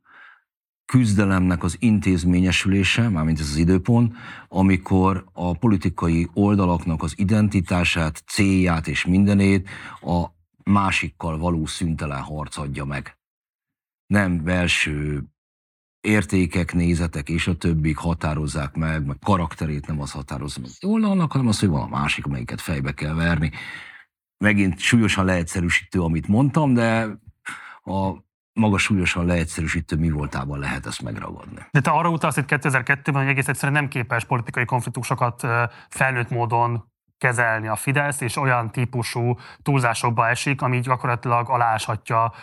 küzdelemnek 0.85 1.63
az 1.63 1.75
intézményesülése, 1.79 3.09
mármint 3.09 3.39
ez 3.39 3.49
az 3.49 3.57
időpont, 3.57 4.15
amikor 4.47 5.25
a 5.33 5.57
politikai 5.57 6.27
oldalaknak 6.33 7.03
az 7.03 7.13
identitását, 7.17 8.23
célját 8.25 8.87
és 8.87 9.05
mindenét 9.05 9.69
a 10.01 10.35
másikkal 10.67 11.37
való 11.37 11.65
szüntelen 11.65 12.21
harc 12.21 12.57
adja 12.57 12.85
meg. 12.85 13.17
Nem 14.05 14.43
belső 14.43 15.23
értékek, 16.01 16.73
nézetek 16.73 17.29
és 17.29 17.47
a 17.47 17.55
többik 17.55 17.97
határozzák 17.97 18.75
meg, 18.75 19.05
meg 19.05 19.17
karakterét 19.25 19.87
nem 19.87 20.01
az 20.01 20.11
határozza 20.11 20.59
meg 20.59 20.69
oldalnak, 20.81 21.31
hanem 21.31 21.47
az, 21.47 21.59
hogy 21.59 21.69
van 21.69 21.81
a 21.81 21.87
másik, 21.87 22.25
amelyiket 22.25 22.61
fejbe 22.61 22.91
kell 22.91 23.13
verni. 23.13 23.51
Megint 24.37 24.79
súlyosan 24.79 25.25
leegyszerűsítő, 25.25 26.01
amit 26.01 26.27
mondtam, 26.27 26.73
de 26.73 27.19
a 27.83 28.25
maga 28.53 28.77
súlyosan 28.77 29.25
leegyszerűsítő 29.25 29.95
mi 29.95 30.09
voltában 30.09 30.59
lehet 30.59 30.85
ezt 30.85 31.01
megragadni. 31.01 31.65
De 31.71 31.81
te 31.81 31.91
arra 31.91 32.09
utalsz 32.09 32.37
itt 32.37 32.45
2002-ben, 32.47 33.13
hogy 33.13 33.27
egész 33.27 33.47
egyszerűen 33.47 33.81
nem 33.81 33.89
képes 33.89 34.25
politikai 34.25 34.65
konfliktusokat 34.65 35.47
felnőtt 35.89 36.29
módon 36.29 36.91
kezelni 37.17 37.67
a 37.67 37.75
Fidesz, 37.75 38.21
és 38.21 38.35
olyan 38.35 38.71
típusú 38.71 39.37
túlzásokba 39.61 40.27
esik, 40.27 40.61
ami 40.61 40.79
gyakorlatilag 40.79 41.49
aláshatja 41.49 42.33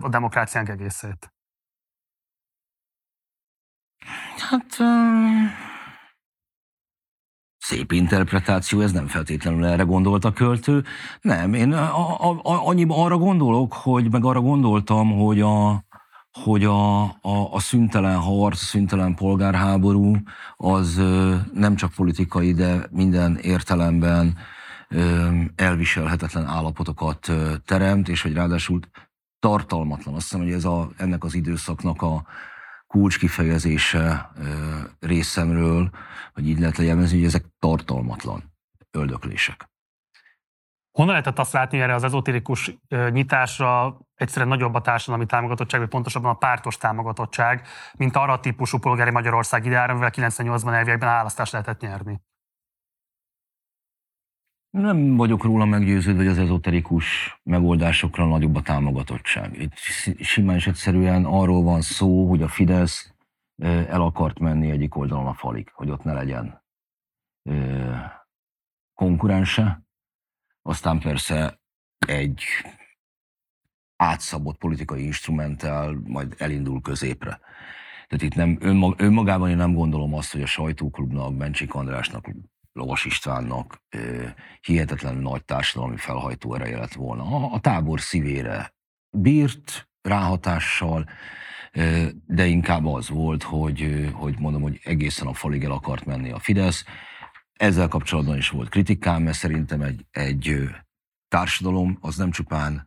a 0.00 0.08
demokráciánk 0.08 0.68
egészét. 0.68 1.32
Hát 4.50 4.76
szép 7.58 7.92
interpretáció, 7.92 8.80
ez 8.80 8.92
nem 8.92 9.06
feltétlenül 9.06 9.64
erre 9.66 9.82
gondolt 9.82 10.24
a 10.24 10.32
költő. 10.32 10.84
Nem, 11.20 11.54
én 11.54 11.72
a, 11.72 12.30
a, 12.30 12.40
a, 12.42 12.66
annyiban 12.66 13.04
arra 13.04 13.16
gondolok, 13.16 13.72
hogy 13.72 14.10
meg 14.10 14.24
arra 14.24 14.40
gondoltam, 14.40 15.10
hogy 15.18 15.40
a, 15.40 15.84
hogy 16.32 16.64
a, 16.64 17.02
a, 17.02 17.52
a 17.52 17.60
szüntelen 17.60 18.18
harc, 18.18 18.62
a 18.62 18.64
szüntelen 18.64 19.14
polgárháború 19.14 20.16
az 20.56 20.96
nem 21.52 21.76
csak 21.76 21.92
politikai, 21.92 22.52
de 22.52 22.86
minden 22.90 23.36
értelemben 23.36 24.36
elviselhetetlen 25.54 26.46
állapotokat 26.46 27.32
teremt, 27.64 28.08
és 28.08 28.22
hogy 28.22 28.32
ráadásul 28.32 28.80
tartalmatlan. 29.38 30.14
Azt 30.14 30.22
hiszem, 30.22 30.44
hogy 30.44 30.52
ez 30.52 30.64
a, 30.64 30.90
ennek 30.96 31.24
az 31.24 31.34
időszaknak 31.34 32.02
a, 32.02 32.26
kulcs 32.92 33.18
kifejezése 33.18 34.30
részemről, 35.00 35.90
hogy 36.34 36.48
így 36.48 36.58
lehet 36.58 36.76
lejelmezni, 36.76 37.16
hogy 37.16 37.26
ezek 37.26 37.44
tartalmatlan 37.58 38.52
öldöklések. 38.90 39.71
Honnan 40.92 41.12
lehetett 41.12 41.38
azt 41.38 41.52
látni 41.52 41.80
erre 41.80 41.94
az 41.94 42.04
ezotérikus 42.04 42.78
nyitásra 42.88 43.98
egyszerűen 44.14 44.48
nagyobb 44.48 44.74
a 44.74 44.80
társadalmi 44.80 45.26
támogatottság, 45.26 45.80
vagy 45.80 45.88
pontosabban 45.88 46.30
a 46.30 46.38
pártos 46.38 46.76
támogatottság, 46.76 47.66
mint 47.96 48.16
arra 48.16 48.32
a 48.32 48.40
típusú 48.40 48.78
polgári 48.78 49.10
Magyarország 49.10 49.64
ideára, 49.64 49.94
mivel 49.94 50.10
98-ban 50.12 50.72
elviekben 50.72 51.08
választást 51.08 51.52
lehetett 51.52 51.80
nyerni? 51.80 52.20
Nem 54.70 55.16
vagyok 55.16 55.42
róla 55.42 55.64
meggyőződve, 55.64 56.22
hogy 56.22 56.30
az 56.30 56.38
ezoterikus 56.38 57.38
megoldásokra 57.42 58.26
nagyobb 58.26 58.56
a 58.56 58.62
támogatottság. 58.62 59.60
Itt 59.60 59.74
simán 60.20 60.56
és 60.56 60.66
egyszerűen 60.66 61.24
arról 61.24 61.62
van 61.62 61.80
szó, 61.80 62.28
hogy 62.28 62.42
a 62.42 62.48
Fidesz 62.48 63.14
el 63.62 64.00
akart 64.00 64.38
menni 64.38 64.70
egyik 64.70 64.96
oldalon 64.96 65.26
a 65.26 65.34
falig, 65.34 65.70
hogy 65.74 65.90
ott 65.90 66.04
ne 66.04 66.12
legyen 66.12 66.62
konkurense. 68.94 69.82
Aztán 70.62 70.98
persze 70.98 71.60
egy 72.06 72.44
átszabott 73.96 74.58
politikai 74.58 75.04
instrumentál 75.04 76.00
majd 76.04 76.34
elindul 76.38 76.80
középre. 76.80 77.40
Tehát 78.06 78.22
itt 78.22 78.34
nem, 78.34 78.58
önmagában 78.96 79.50
én 79.50 79.56
nem 79.56 79.74
gondolom 79.74 80.14
azt, 80.14 80.32
hogy 80.32 80.42
a 80.42 80.46
sajtóklubnak, 80.46 81.36
Bencsik 81.36 81.74
Andrásnak, 81.74 82.30
Lovas 82.72 83.04
Istvánnak 83.04 83.82
hihetetlen 84.60 85.16
nagy 85.16 85.44
társadalmi 85.44 85.96
felhajtó 85.96 86.54
ereje 86.54 86.78
lett 86.78 86.92
volna. 86.92 87.22
A, 87.22 87.52
a 87.52 87.60
tábor 87.60 88.00
szívére 88.00 88.74
bírt 89.10 89.88
ráhatással, 90.02 91.08
de 92.26 92.46
inkább 92.46 92.86
az 92.86 93.08
volt, 93.08 93.42
hogy, 93.42 94.10
hogy 94.12 94.38
mondom, 94.38 94.62
hogy 94.62 94.80
egészen 94.84 95.26
a 95.26 95.32
falig 95.32 95.64
el 95.64 95.70
akart 95.70 96.04
menni 96.04 96.30
a 96.30 96.38
Fidesz. 96.38 96.84
Ezzel 97.52 97.88
kapcsolatban 97.88 98.36
is 98.36 98.48
volt 98.48 98.68
kritikám, 98.68 99.22
mert 99.22 99.36
szerintem 99.36 99.80
egy, 99.80 100.06
egy 100.10 100.68
társadalom 101.28 101.98
az 102.00 102.16
nem 102.16 102.30
csupán 102.30 102.86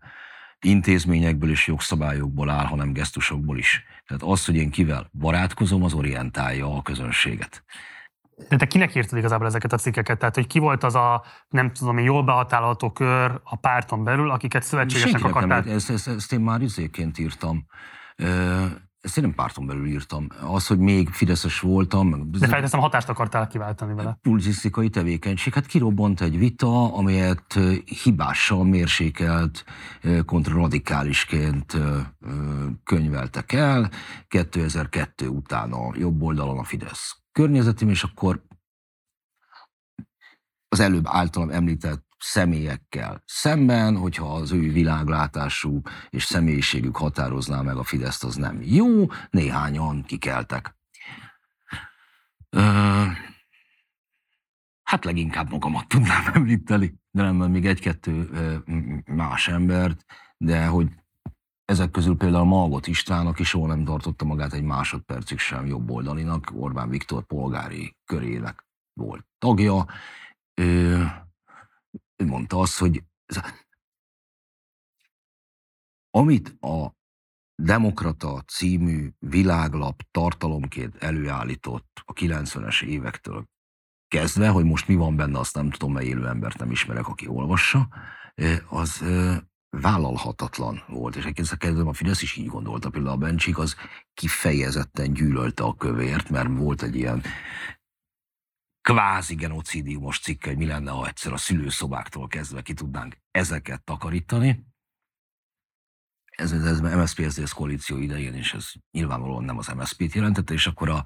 intézményekből 0.59 1.49
és 1.49 1.67
jogszabályokból 1.67 2.49
áll, 2.49 2.65
hanem 2.65 2.93
gesztusokból 2.93 3.57
is. 3.57 3.83
Tehát 4.07 4.23
az, 4.23 4.45
hogy 4.45 4.55
én 4.55 4.69
kivel 4.69 5.09
barátkozom, 5.11 5.83
az 5.83 5.93
orientálja 5.93 6.75
a 6.75 6.81
közönséget. 6.81 7.63
De 8.49 8.55
te 8.55 8.67
kinek 8.67 8.95
írtad 8.95 9.17
igazából 9.17 9.47
ezeket 9.47 9.73
a 9.73 9.77
cikkeket? 9.77 10.19
Tehát, 10.19 10.35
hogy 10.35 10.47
ki 10.47 10.59
volt 10.59 10.83
az 10.83 10.95
a, 10.95 11.23
nem 11.49 11.71
tudom, 11.71 11.99
jól 11.99 12.23
behatárolható 12.23 12.91
kör 12.91 13.41
a 13.43 13.55
párton 13.55 14.03
belül, 14.03 14.29
akiket 14.31 14.63
szövetségesnek 14.63 15.23
akartál? 15.23 15.61
Nem, 15.61 15.75
ezt, 15.75 15.89
ezt, 15.89 16.07
ezt, 16.07 16.33
én 16.33 16.39
már 16.39 16.61
izéként 16.61 17.17
írtam. 17.17 17.65
Ezt 19.05 19.17
én 19.17 19.23
nem 19.23 19.33
párton 19.33 19.65
belül 19.65 19.85
írtam. 19.85 20.27
Az, 20.41 20.67
hogy 20.67 20.79
még 20.79 21.09
Fideszes 21.09 21.59
voltam. 21.59 22.31
De 22.31 22.47
felteszem, 22.47 22.79
hatást 22.79 23.09
akartál 23.09 23.47
kiváltani 23.47 23.93
vele. 23.93 24.17
Publicisztikai 24.21 24.89
tevékenység. 24.89 25.53
Hát 25.53 25.65
kirobbant 25.65 26.21
egy 26.21 26.37
vita, 26.37 26.93
amelyet 26.93 27.59
hibással 28.03 28.63
mérsékelt, 28.63 29.65
kontraradikálisként 30.25 31.77
könyveltek 32.83 33.51
el. 33.51 33.91
2002 34.27 35.27
után 35.27 35.71
a 35.71 35.91
jobb 35.97 36.21
oldalon 36.21 36.57
a 36.57 36.63
Fidesz 36.63 37.17
környezetem, 37.31 37.89
és 37.89 38.03
akkor 38.03 38.43
az 40.67 40.79
előbb 40.79 41.05
általam 41.07 41.49
említett 41.49 42.04
személyekkel 42.17 43.23
szemben, 43.25 43.97
hogyha 43.97 44.33
az 44.33 44.51
ő 44.51 44.71
világlátású 44.71 45.81
és 46.09 46.23
személyiségük 46.23 46.97
határozná 46.97 47.61
meg 47.61 47.77
a 47.77 47.83
Fideszt, 47.83 48.23
az 48.23 48.35
nem 48.35 48.61
jó, 48.61 49.07
néhányan 49.29 50.03
kikeltek. 50.03 50.75
hát 54.83 55.05
leginkább 55.05 55.49
magamat 55.49 55.87
tudnám 55.87 56.31
említeni, 56.33 56.93
de 57.11 57.21
nem 57.21 57.51
még 57.51 57.65
egy-kettő 57.65 58.29
más 59.05 59.47
embert, 59.47 60.05
de 60.37 60.65
hogy 60.65 60.87
ezek 61.65 61.91
közül 61.91 62.17
például 62.17 62.45
Malgot 62.45 62.87
István, 62.87 63.27
aki 63.27 63.43
soha 63.43 63.67
nem 63.67 63.83
tartotta 63.83 64.25
magát 64.25 64.53
egy 64.53 64.63
másodpercig 64.63 65.39
sem 65.39 65.65
jobb 65.65 65.89
oldalinak, 65.89 66.51
Orbán 66.53 66.89
Viktor 66.89 67.23
polgári 67.23 67.95
körének 68.05 68.65
volt 68.93 69.25
tagja. 69.37 69.85
Ő, 70.53 71.07
ő 72.15 72.25
mondta 72.25 72.59
azt, 72.59 72.77
hogy 72.77 73.03
amit 76.09 76.55
a 76.59 76.93
Demokrata 77.55 78.41
című 78.41 79.09
világlap 79.19 80.01
tartalomként 80.11 80.95
előállított 80.95 82.01
a 82.05 82.13
90-es 82.13 82.83
évektől 82.83 83.45
kezdve, 84.07 84.49
hogy 84.49 84.65
most 84.65 84.87
mi 84.87 84.95
van 84.95 85.15
benne, 85.15 85.39
azt 85.39 85.55
nem 85.55 85.69
tudom, 85.69 85.93
mert 85.93 86.05
élő 86.05 86.27
embert 86.27 86.57
nem 86.57 86.71
ismerek, 86.71 87.07
aki 87.07 87.27
olvassa, 87.27 87.87
az 88.69 89.03
vállalhatatlan 89.69 90.83
volt, 90.87 91.15
és 91.15 91.45
kezdve 91.57 91.89
a 91.89 91.93
Fidesz 91.93 92.21
is 92.21 92.35
így 92.35 92.47
gondolta, 92.47 92.89
például 92.89 93.13
a 93.13 93.17
Bencsik 93.17 93.57
az 93.57 93.75
kifejezetten 94.13 95.13
gyűlölte 95.13 95.63
a 95.63 95.75
kövért, 95.75 96.29
mert 96.29 96.49
volt 96.57 96.81
egy 96.81 96.95
ilyen 96.95 97.23
kvázi 98.85 99.35
genocidiumos 99.35 100.19
cikke, 100.19 100.49
hogy 100.49 100.57
mi 100.57 100.65
lenne, 100.65 100.91
ha 100.91 101.07
egyszer 101.07 101.33
a 101.33 101.37
szülőszobáktól 101.37 102.27
kezdve 102.27 102.61
ki 102.61 102.73
tudnánk 102.73 103.17
ezeket 103.31 103.83
takarítani. 103.83 104.65
Ez, 106.25 106.51
ez, 106.51 106.63
ez 106.63 106.79
MSZP-SZDSZ 106.79 107.51
koalíció 107.51 107.97
idején, 107.97 108.33
és 108.33 108.53
ez 108.53 108.71
nyilvánvalóan 108.91 109.43
nem 109.43 109.57
az 109.57 109.67
MSZP-t 109.67 110.13
jelentette, 110.13 110.53
és 110.53 110.67
akkor 110.67 110.89
a 110.89 111.03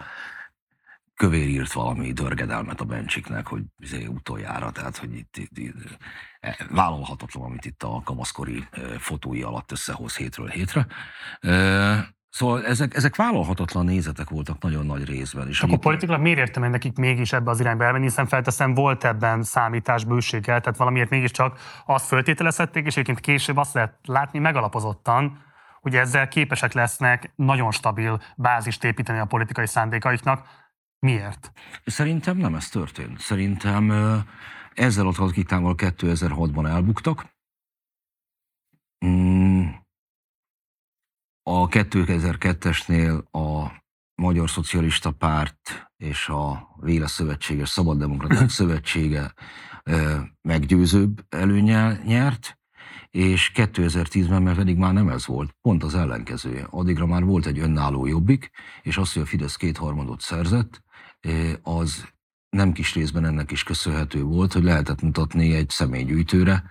kövér 1.14 1.48
írt 1.48 1.72
valami 1.72 2.12
dörgedelmet 2.12 2.82
a 2.82 2.86
Bencsiknek, 2.86 3.48
hogy 3.48 3.64
izé 3.78 4.06
utoljára, 4.06 4.72
tehát 4.72 4.98
hogy 4.98 5.16
itt, 5.16 5.38
itt, 5.38 5.58
itt 5.58 5.98
e, 6.40 6.68
vállalhatatlan, 6.70 7.44
amit 7.44 7.66
itt 7.66 7.84
a 7.84 8.02
kamaszkori 8.04 8.68
e, 8.72 8.80
fotói 9.00 9.42
alatt 9.42 9.72
összehoz 9.72 10.16
hétről 10.16 10.48
hétre. 10.48 10.88
E, 11.40 12.18
szóval 12.30 12.66
ezek, 12.66 12.96
ezek 12.96 13.16
vállalhatatlan 13.16 13.86
nézetek 13.86 14.30
voltak 14.30 14.62
nagyon 14.62 14.86
nagy 14.86 15.06
részben. 15.06 15.48
És 15.48 15.62
akkor 15.62 15.78
politikailag 15.78 16.24
miért 16.24 16.40
értem 16.40 16.64
én 16.64 16.70
nekik 16.70 16.98
mégis 16.98 17.34
ebbe 17.34 17.50
az 17.50 17.60
irányba 17.60 17.84
elmenni, 17.84 18.04
hiszen 18.04 18.28
felteszem, 18.28 18.74
volt 18.74 19.04
ebben 19.04 19.44
számítás 19.44 20.04
bőséggel, 20.04 20.62
tehát 20.62 20.78
valamiért 20.78 21.10
mégiscsak 21.10 21.60
azt 21.86 22.06
föltételezhették, 22.06 22.86
és 22.86 22.94
egyébként 22.94 23.20
később 23.20 23.58
azt 23.58 23.74
lehet 23.74 23.94
látni 24.04 24.40
megalapozottan, 24.40 25.48
hogy 25.82 25.96
ezzel 25.96 26.28
képesek 26.28 26.74
lesznek 26.74 27.32
nagyon 27.36 27.72
stabil 27.72 28.22
bázist 28.36 28.84
építeni 28.84 29.20
a 29.20 29.26
politikai 29.26 29.68
szándékaiknak, 29.68 30.48
Miért? 31.00 31.52
Szerintem 31.86 32.38
nem 32.38 32.56
ez 32.56 32.70
történt. 32.70 33.20
Szerintem 33.20 33.92
ezzel 34.74 35.08
a 35.08 35.12
tratikával 35.12 35.76
2006-ban 35.78 36.68
elbuktak. 36.68 37.38
Mm. 39.06 39.68
A 41.52 41.68
2002-esnél 41.68 43.24
a 43.32 43.72
Magyar 44.16 44.50
Szocialista 44.50 45.12
Párt 45.12 45.92
és 45.98 46.28
a 46.28 46.68
Véle 46.82 47.08
Szövetsége, 47.18 47.66
Szabaddemokraták 47.66 48.50
Szövetsége 48.50 49.34
meggyőzőbb 50.42 51.26
előnyel 51.30 52.02
nyert, 52.06 52.60
és 53.10 53.52
2010-ben 53.56 54.42
mert 54.42 54.58
pedig 54.58 54.78
már 54.78 54.94
nem 54.94 55.10
ez 55.10 55.26
volt, 55.26 55.56
pont 55.62 55.84
az 55.84 55.96
ellenkezője. 55.96 56.68
Addigra 56.70 57.06
már 57.06 57.24
volt 57.24 57.46
egy 57.46 57.60
önálló 57.60 58.06
jobbik, 58.06 58.52
és 58.82 58.98
az, 58.98 59.14
hogy 59.14 59.22
a 59.22 59.26
Fidesz 59.26 59.56
kétharmadot 59.56 60.22
szerzett, 60.22 60.84
az 61.62 62.08
nem 62.50 62.72
kis 62.72 62.94
részben 62.94 63.26
ennek 63.26 63.52
is 63.52 63.64
köszönhető 63.64 64.24
volt, 64.24 64.54
hogy 64.54 64.64
lehetett 64.64 65.02
mutatni 65.02 65.54
egy 65.54 65.70
személygyűjtőre, 65.70 66.64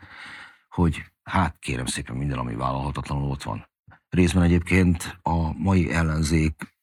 hogy 0.69 1.05
hát 1.23 1.59
kérem 1.59 1.87
szépen 1.87 2.17
minden, 2.17 2.39
ami 2.39 2.55
vállalhatatlanul 2.55 3.31
ott 3.31 3.43
van. 3.43 3.67
Részben 4.09 4.43
egyébként 4.43 5.19
a 5.23 5.53
mai 5.53 5.93
ellenzék 5.93 6.77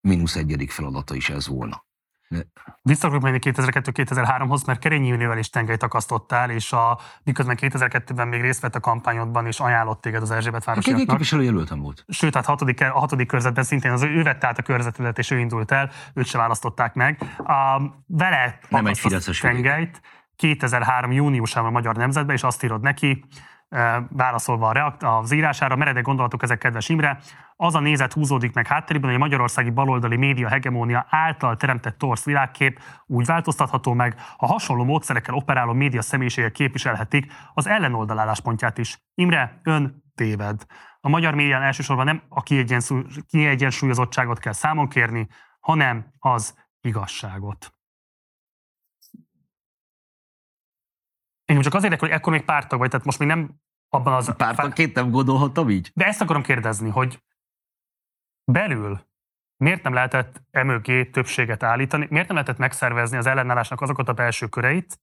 mínusz 0.00 0.36
egyedik 0.36 0.70
feladata 0.70 1.14
is 1.14 1.30
ez 1.30 1.48
volna. 1.48 1.88
Vissza 2.82 3.06
akarok 3.06 3.22
menni 3.22 3.38
2002-2003-hoz, 3.40 4.64
mert 4.64 4.78
Kerényi 4.78 5.06
Júnivel 5.06 5.38
is 5.38 5.50
tengelyt 5.50 5.82
akasztottál, 5.82 6.50
és 6.50 6.72
a, 6.72 6.98
miközben 7.22 7.58
2002-ben 7.60 8.28
még 8.28 8.40
részt 8.40 8.60
vett 8.60 8.74
a 8.74 8.80
kampányodban, 8.80 9.46
és 9.46 9.60
ajánlott 9.60 10.00
téged 10.00 10.22
az 10.22 10.30
Erzsébet 10.30 10.64
városiaknak. 10.64 11.06
képviselőjelöltem 11.06 11.80
volt. 11.80 12.04
Sőt, 12.08 12.34
hát 12.34 12.44
hatodik, 12.44 12.80
a 12.80 12.98
hatodik 12.98 13.26
körzetben 13.26 13.64
szintén 13.64 13.90
az 13.90 14.02
ő 14.02 14.22
vette 14.22 14.46
át 14.46 14.58
a 14.58 14.62
körzetület, 14.62 15.18
és 15.18 15.30
ő 15.30 15.38
indult 15.38 15.70
el, 15.70 15.90
őt 16.14 16.26
se 16.26 16.38
választották 16.38 16.94
meg. 16.94 17.36
A, 17.38 17.82
vele 18.06 18.58
Nem 18.68 18.86
egy 18.86 19.00
tengelyt 19.40 20.00
2003 20.36 21.12
júniusában 21.12 21.68
a 21.68 21.72
Magyar 21.72 21.96
Nemzetben, 21.96 22.36
és 22.36 22.42
azt 22.42 22.62
írod 22.62 22.80
neki, 22.80 23.24
válaszolva 24.08 24.68
a 24.68 24.72
reakt, 24.72 25.02
az 25.02 25.32
írására, 25.32 25.76
meredek 25.76 26.02
gondolatok 26.02 26.42
ezek, 26.42 26.58
kedves 26.58 26.88
Imre, 26.88 27.18
az 27.56 27.74
a 27.74 27.80
nézet 27.80 28.12
húzódik 28.12 28.54
meg 28.54 28.66
hátterében, 28.66 29.08
hogy 29.08 29.18
a 29.18 29.22
magyarországi 29.22 29.70
baloldali 29.70 30.16
média 30.16 30.48
hegemónia 30.48 31.06
által 31.08 31.56
teremtett 31.56 31.98
torsz 31.98 32.24
világkép 32.24 32.80
úgy 33.06 33.26
változtatható 33.26 33.92
meg, 33.92 34.14
ha 34.36 34.46
hasonló 34.46 34.84
módszerekkel 34.84 35.34
operáló 35.34 35.72
média 35.72 36.02
személyiségek 36.02 36.52
képviselhetik 36.52 37.32
az 37.54 37.66
ellenoldalálláspontját 37.66 38.78
is. 38.78 38.98
Imre, 39.14 39.60
ön 39.62 40.02
téved. 40.14 40.64
A 41.00 41.08
magyar 41.08 41.34
médián 41.34 41.62
elsősorban 41.62 42.04
nem 42.04 42.22
a 42.28 42.42
kiegyensúlyozottságot 43.26 44.38
kell 44.38 44.52
számon 44.52 44.88
kérni, 44.88 45.28
hanem 45.60 46.12
az 46.18 46.54
igazságot. 46.80 47.72
Engem 51.50 51.64
csak 51.64 51.74
azért 51.74 52.00
hogy 52.00 52.10
ekkor 52.10 52.32
még 52.32 52.44
pártag 52.44 52.78
vagy, 52.78 52.90
tehát 52.90 53.06
most 53.06 53.18
még 53.18 53.28
nem 53.28 53.60
abban 53.88 54.12
az... 54.12 54.36
Pártagként 54.36 54.94
nem 54.94 55.10
gondolhattam 55.10 55.70
így? 55.70 55.90
De 55.94 56.04
ezt 56.04 56.20
akarom 56.20 56.42
kérdezni, 56.42 56.90
hogy 56.90 57.22
belül 58.44 59.08
miért 59.56 59.82
nem 59.82 59.92
lehetett 59.92 60.42
emögé 60.50 61.04
többséget 61.04 61.62
állítani, 61.62 62.06
miért 62.10 62.26
nem 62.26 62.36
lehetett 62.36 62.58
megszervezni 62.58 63.16
az 63.16 63.26
ellenállásnak 63.26 63.80
azokat 63.80 64.08
a 64.08 64.12
belső 64.12 64.46
köreit, 64.46 65.00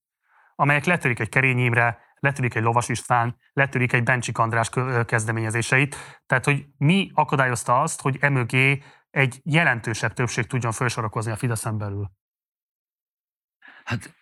amelyek 0.56 0.86
letörik 0.86 1.20
egy 1.20 1.30
Kerény 1.30 1.60
Imre, 1.60 2.00
letörik 2.20 2.56
egy 2.56 2.64
Lovas 2.64 2.90
István, 2.90 3.38
letörik 3.54 3.94
egy 3.94 4.04
Bencsik 4.04 4.38
András 4.38 4.70
kezdeményezéseit. 5.06 5.96
Tehát, 6.26 6.46
hogy 6.46 6.66
mi 6.78 7.12
akadályozta 7.14 7.82
azt, 7.82 8.02
hogy 8.02 8.18
emögé 8.20 8.84
egy 9.10 9.42
jelentősebb 9.44 10.14
többség 10.14 10.46
tudjon 10.46 10.72
felsorakozni 10.72 11.32
a 11.32 11.36
Fideszen 11.36 11.78
belül? 11.78 12.12
Hát 13.84 14.16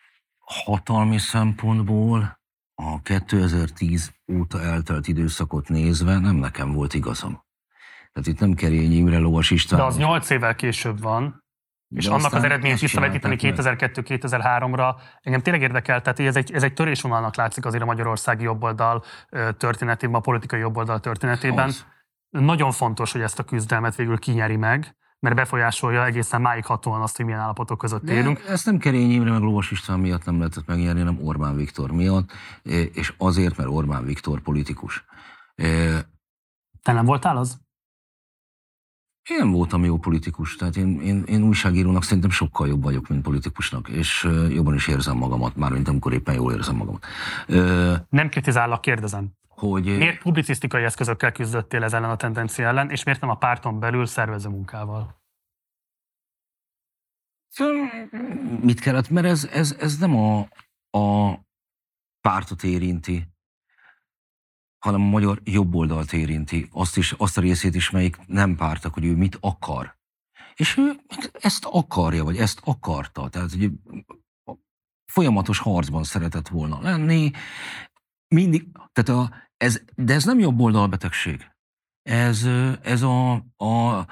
hatalmi 0.45 1.17
szempontból 1.17 2.39
a 2.75 3.01
2010 3.01 4.13
óta 4.33 4.61
eltelt 4.61 5.07
időszakot 5.07 5.69
nézve 5.69 6.19
nem 6.19 6.35
nekem 6.35 6.73
volt 6.73 6.93
igazam. 6.93 7.43
Tehát 8.13 8.29
itt 8.29 8.39
nem 8.39 8.53
Kerényi 8.53 8.95
Imre 8.95 9.17
Lovas 9.17 9.51
István. 9.51 9.79
De 9.79 9.85
az 9.85 9.97
8 9.97 10.29
évvel 10.29 10.55
később 10.55 11.01
van, 11.01 11.43
és 11.95 12.07
annak 12.07 12.33
az 12.33 12.43
eredményét 12.43 12.79
visszavetíteni 12.79 13.35
2002-2003-ra, 13.39 14.95
engem 15.21 15.41
tényleg 15.41 15.61
érdekel, 15.61 16.01
tehát 16.01 16.19
ez 16.19 16.35
egy, 16.35 16.53
ez 16.53 16.63
egy 16.63 16.73
törésvonalnak 16.73 17.35
látszik 17.35 17.65
azért 17.65 17.83
a 17.83 17.85
magyarországi 17.85 18.43
jobboldal 18.43 19.03
történetében, 19.57 20.15
a 20.15 20.19
politikai 20.19 20.59
jobboldal 20.59 20.99
történetében. 20.99 21.67
Az. 21.67 21.85
Nagyon 22.29 22.71
fontos, 22.71 23.11
hogy 23.11 23.21
ezt 23.21 23.39
a 23.39 23.43
küzdelmet 23.43 23.95
végül 23.95 24.19
kinyeri 24.19 24.55
meg, 24.55 24.95
mert 25.25 25.37
befolyásolja 25.37 26.05
egészen 26.05 26.41
máig 26.41 26.65
hatóan 26.65 27.01
azt, 27.01 27.15
hogy 27.15 27.25
milyen 27.25 27.39
állapotok 27.39 27.77
között 27.77 28.09
élünk. 28.09 28.43
De 28.43 28.51
ezt 28.51 28.65
nem 28.65 28.77
Kerény 28.77 29.11
Imre 29.11 29.31
meg 29.31 29.41
Lovas 29.41 29.71
István 29.71 29.99
miatt 29.99 30.25
nem 30.25 30.37
lehetett 30.37 30.65
megnyerni, 30.65 30.99
hanem 30.99 31.19
Orbán 31.23 31.55
Viktor 31.55 31.91
miatt, 31.91 32.31
és 32.93 33.13
azért, 33.17 33.57
mert 33.57 33.69
Orbán 33.69 34.05
Viktor 34.05 34.41
politikus. 34.41 35.05
Te 36.81 36.91
nem 36.91 37.05
voltál 37.05 37.37
az? 37.37 37.63
Én 39.29 39.37
nem 39.37 39.51
voltam 39.51 39.83
jó 39.83 39.97
politikus, 39.97 40.55
tehát 40.55 40.75
én, 40.75 41.01
én, 41.01 41.23
én 41.23 41.43
újságírónak 41.43 42.03
szerintem 42.03 42.29
sokkal 42.29 42.67
jobb 42.67 42.83
vagyok, 42.83 43.07
mint 43.07 43.23
politikusnak, 43.23 43.89
és 43.89 44.29
jobban 44.49 44.73
is 44.73 44.87
érzem 44.87 45.17
magamat, 45.17 45.55
már 45.55 45.71
mint 45.71 45.87
amikor 45.87 46.13
éppen 46.13 46.35
jól 46.35 46.53
érzem 46.53 46.75
magamat. 46.75 47.05
Nem 48.09 48.29
kritizállak, 48.29 48.81
kérdezem. 48.81 49.31
Hogy... 49.55 49.83
Miért 49.83 50.21
publicisztikai 50.21 50.83
eszközökkel 50.83 51.31
küzdöttél 51.31 51.83
ez 51.83 51.93
ellen 51.93 52.09
a 52.09 52.15
tendencia 52.15 52.67
ellen, 52.67 52.89
és 52.89 53.03
miért 53.03 53.21
nem 53.21 53.29
a 53.29 53.37
párton 53.37 53.79
belül 53.79 54.05
szervező 54.05 54.49
munkával? 54.49 55.23
Mit 58.61 58.79
kellett? 58.79 59.09
Mert 59.09 59.25
ez, 59.25 59.45
ez, 59.45 59.75
ez 59.79 59.97
nem 59.97 60.15
a, 60.15 60.47
a 60.97 61.33
pártot 62.21 62.63
érinti, 62.63 63.27
hanem 64.79 65.01
a 65.01 65.09
magyar 65.09 65.41
jobb 65.43 65.75
oldalt 65.75 66.13
érinti, 66.13 66.67
azt, 66.71 66.97
is, 66.97 67.11
azt 67.11 67.37
a 67.37 67.41
részét 67.41 67.75
is, 67.75 67.89
melyik 67.89 68.17
nem 68.27 68.55
pártak, 68.55 68.93
hogy 68.93 69.05
ő 69.05 69.15
mit 69.15 69.37
akar. 69.39 69.97
És 70.55 70.77
ő 70.77 70.99
ezt 71.31 71.65
akarja, 71.65 72.23
vagy 72.23 72.37
ezt 72.37 72.61
akarta. 72.63 73.29
Tehát 73.29 73.51
hogy 73.51 73.71
folyamatos 75.11 75.59
harcban 75.59 76.03
szeretett 76.03 76.47
volna 76.47 76.81
lenni. 76.81 77.31
Mindig, 78.27 78.67
tehát 78.91 79.21
a, 79.21 79.35
ez, 79.57 79.81
de 79.95 80.13
ez 80.13 80.23
nem 80.23 80.39
jobb 80.39 80.59
oldalbetegség. 80.59 81.51
Ez, 82.01 82.43
ez 82.81 83.01
a, 83.01 83.33
a 83.57 84.05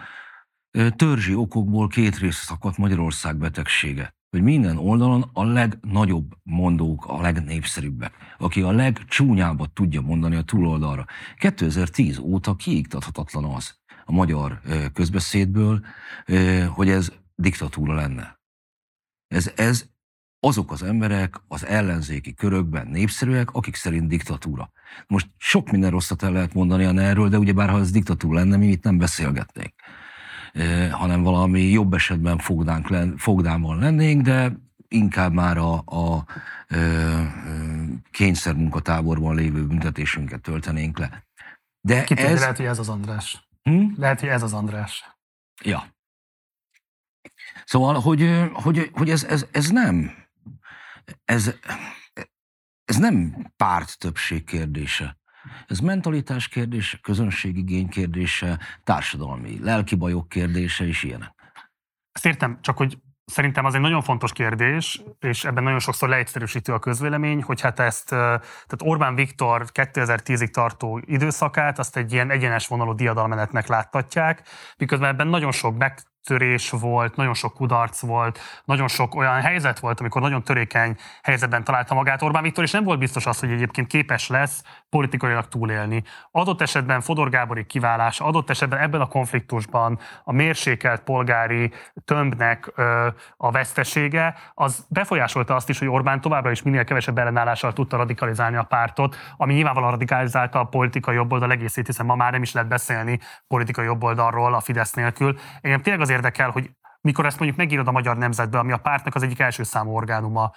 törzsi 0.95 1.35
okokból 1.35 1.87
két 1.87 2.17
rész 2.17 2.35
szakadt 2.35 2.77
Magyarország 2.77 3.37
betegsége 3.37 4.13
hogy 4.33 4.43
minden 4.43 4.77
oldalon 4.77 5.29
a 5.33 5.43
legnagyobb 5.43 6.37
mondók, 6.43 7.05
a 7.05 7.21
legnépszerűbbek, 7.21 8.13
aki 8.37 8.61
a 8.61 8.71
legcsúnyábbat 8.71 9.71
tudja 9.71 10.01
mondani 10.01 10.35
a 10.35 10.41
túloldalra. 10.41 11.05
2010 11.37 12.17
óta 12.17 12.55
kiiktathatatlan 12.55 13.43
az 13.43 13.75
a 14.05 14.11
magyar 14.11 14.61
közbeszédből, 14.93 15.85
hogy 16.67 16.89
ez 16.89 17.11
diktatúra 17.35 17.93
lenne. 17.93 18.39
Ez, 19.27 19.51
ez 19.55 19.85
azok 20.45 20.71
az 20.71 20.83
emberek 20.83 21.41
az 21.47 21.65
ellenzéki 21.65 22.33
körökben 22.33 22.87
népszerűek, 22.87 23.51
akik 23.51 23.75
szerint 23.75 24.07
diktatúra. 24.07 24.71
Most 25.07 25.27
sok 25.37 25.71
minden 25.71 25.89
rosszat 25.89 26.23
el 26.23 26.31
lehet 26.31 26.53
mondani 26.53 27.01
erről, 27.01 27.29
de 27.29 27.37
ugyebár 27.37 27.69
ha 27.69 27.79
ez 27.79 27.91
diktatúra 27.91 28.39
lenne, 28.39 28.57
mi 28.57 28.67
itt 28.67 28.83
nem 28.83 28.97
beszélgetnénk 28.97 29.73
hanem 30.91 31.23
valami 31.23 31.61
jobb 31.61 31.93
esetben 31.93 32.37
fogdánk 32.37 32.89
len, 32.89 33.17
fogdámmal 33.17 33.77
lennénk, 33.77 34.21
de 34.21 34.51
inkább 34.87 35.33
már 35.33 35.57
a, 35.57 35.83
a, 35.85 35.95
a 35.95 36.25
kényszermunkatáborban 38.11 39.35
lévő 39.35 39.67
büntetésünket 39.67 40.41
töltenénk 40.41 40.97
le. 40.97 41.23
De 41.81 42.03
Kitérni, 42.03 42.31
ez... 42.31 42.39
lehet, 42.39 42.57
hogy 42.57 42.65
ez 42.65 42.79
az 42.79 42.89
András. 42.89 43.47
Hm? 43.63 43.85
Lehet, 43.97 44.19
hogy 44.19 44.29
ez 44.29 44.43
az 44.43 44.53
András. 44.53 45.03
Ja. 45.63 45.85
Szóval, 47.65 47.99
hogy, 47.99 48.49
hogy, 48.53 48.91
hogy 48.93 49.09
ez, 49.09 49.23
ez, 49.23 49.45
ez 49.51 49.69
nem, 49.69 50.11
ez, 51.25 51.55
ez 52.85 52.97
nem 52.97 53.47
párt 53.55 53.99
többség 53.99 54.43
kérdése. 54.43 55.17
Ez 55.67 55.79
mentalitás 55.79 56.47
kérdése, 56.47 56.97
közönségigény 57.01 57.89
kérdése, 57.89 58.59
társadalmi, 58.83 59.59
lelki 59.63 59.95
bajok 59.95 60.29
kérdése 60.29 60.87
és 60.87 61.03
ilyenek. 61.03 61.33
Ezt 62.11 62.25
értem, 62.25 62.61
csak 62.61 62.77
hogy 62.77 62.97
Szerintem 63.25 63.65
az 63.65 63.75
egy 63.75 63.81
nagyon 63.81 64.01
fontos 64.01 64.31
kérdés, 64.31 65.01
és 65.19 65.45
ebben 65.45 65.63
nagyon 65.63 65.79
sokszor 65.79 66.09
leegyszerűsítő 66.09 66.73
a 66.73 66.79
közvélemény, 66.79 67.43
hogy 67.43 67.61
hát 67.61 67.79
ezt, 67.79 68.09
tehát 68.09 68.77
Orbán 68.77 69.15
Viktor 69.15 69.65
2010-ig 69.73 70.49
tartó 70.49 71.01
időszakát, 71.05 71.79
azt 71.79 71.97
egy 71.97 72.13
ilyen 72.13 72.29
egyenes 72.29 72.67
vonalú 72.67 72.93
diadalmenetnek 72.93 73.67
láttatják, 73.67 74.47
miközben 74.77 75.09
ebben 75.09 75.27
nagyon 75.27 75.51
sok 75.51 75.77
meg 75.77 75.99
törés 76.23 76.69
volt, 76.69 77.15
nagyon 77.15 77.33
sok 77.33 77.53
kudarc 77.53 78.01
volt, 78.01 78.39
nagyon 78.65 78.87
sok 78.87 79.15
olyan 79.15 79.41
helyzet 79.41 79.79
volt, 79.79 79.99
amikor 79.99 80.21
nagyon 80.21 80.43
törékeny 80.43 80.95
helyzetben 81.23 81.63
találta 81.63 81.93
magát 81.93 82.21
Orbán 82.21 82.43
Viktor, 82.43 82.63
és 82.63 82.71
nem 82.71 82.83
volt 82.83 82.99
biztos 82.99 83.25
az, 83.25 83.39
hogy 83.39 83.51
egyébként 83.51 83.87
képes 83.87 84.27
lesz 84.27 84.63
politikailag 84.89 85.47
túlélni. 85.47 86.03
Adott 86.31 86.61
esetben 86.61 87.01
Fodor 87.01 87.29
Gábori 87.29 87.65
kiválása, 87.65 88.25
adott 88.25 88.49
esetben 88.49 88.79
ebben 88.79 89.01
a 89.01 89.05
konfliktusban 89.05 89.99
a 90.23 90.31
mérsékelt 90.31 91.01
polgári 91.01 91.71
tömbnek 92.05 92.71
ö, 92.75 93.07
a 93.37 93.51
vesztesége, 93.51 94.35
az 94.53 94.85
befolyásolta 94.89 95.55
azt 95.55 95.69
is, 95.69 95.79
hogy 95.79 95.87
Orbán 95.87 96.21
továbbra 96.21 96.51
is 96.51 96.61
minél 96.61 96.83
kevesebb 96.83 97.17
ellenállással 97.17 97.73
tudta 97.73 97.97
radikalizálni 97.97 98.55
a 98.55 98.63
pártot, 98.63 99.15
ami 99.37 99.53
nyilvánvalóan 99.53 99.91
radikalizálta 99.91 100.59
a 100.59 100.63
politikai 100.63 101.15
jobboldal 101.15 101.51
egészét, 101.51 101.85
hiszen 101.85 102.05
ma 102.05 102.15
már 102.15 102.31
nem 102.31 102.41
is 102.41 102.53
lehet 102.53 102.69
beszélni 102.69 103.19
politikai 103.47 103.85
jobboldalról 103.85 104.53
a 104.53 104.59
Fidesz 104.59 104.93
nélkül. 104.93 105.37
Engem 105.61 105.81
tényleg 105.81 106.01
az 106.01 106.09
érdekel, 106.13 106.49
hogy 106.49 106.71
mikor 107.01 107.25
ezt 107.25 107.39
mondjuk 107.39 107.59
megírod 107.59 107.87
a 107.87 107.91
Magyar 107.91 108.17
Nemzetbe, 108.17 108.59
ami 108.59 108.71
a 108.71 108.77
pártnak 108.77 109.15
az 109.15 109.23
egyik 109.23 109.39
első 109.39 109.63
számú 109.63 109.91
orgánuma, 109.91 110.51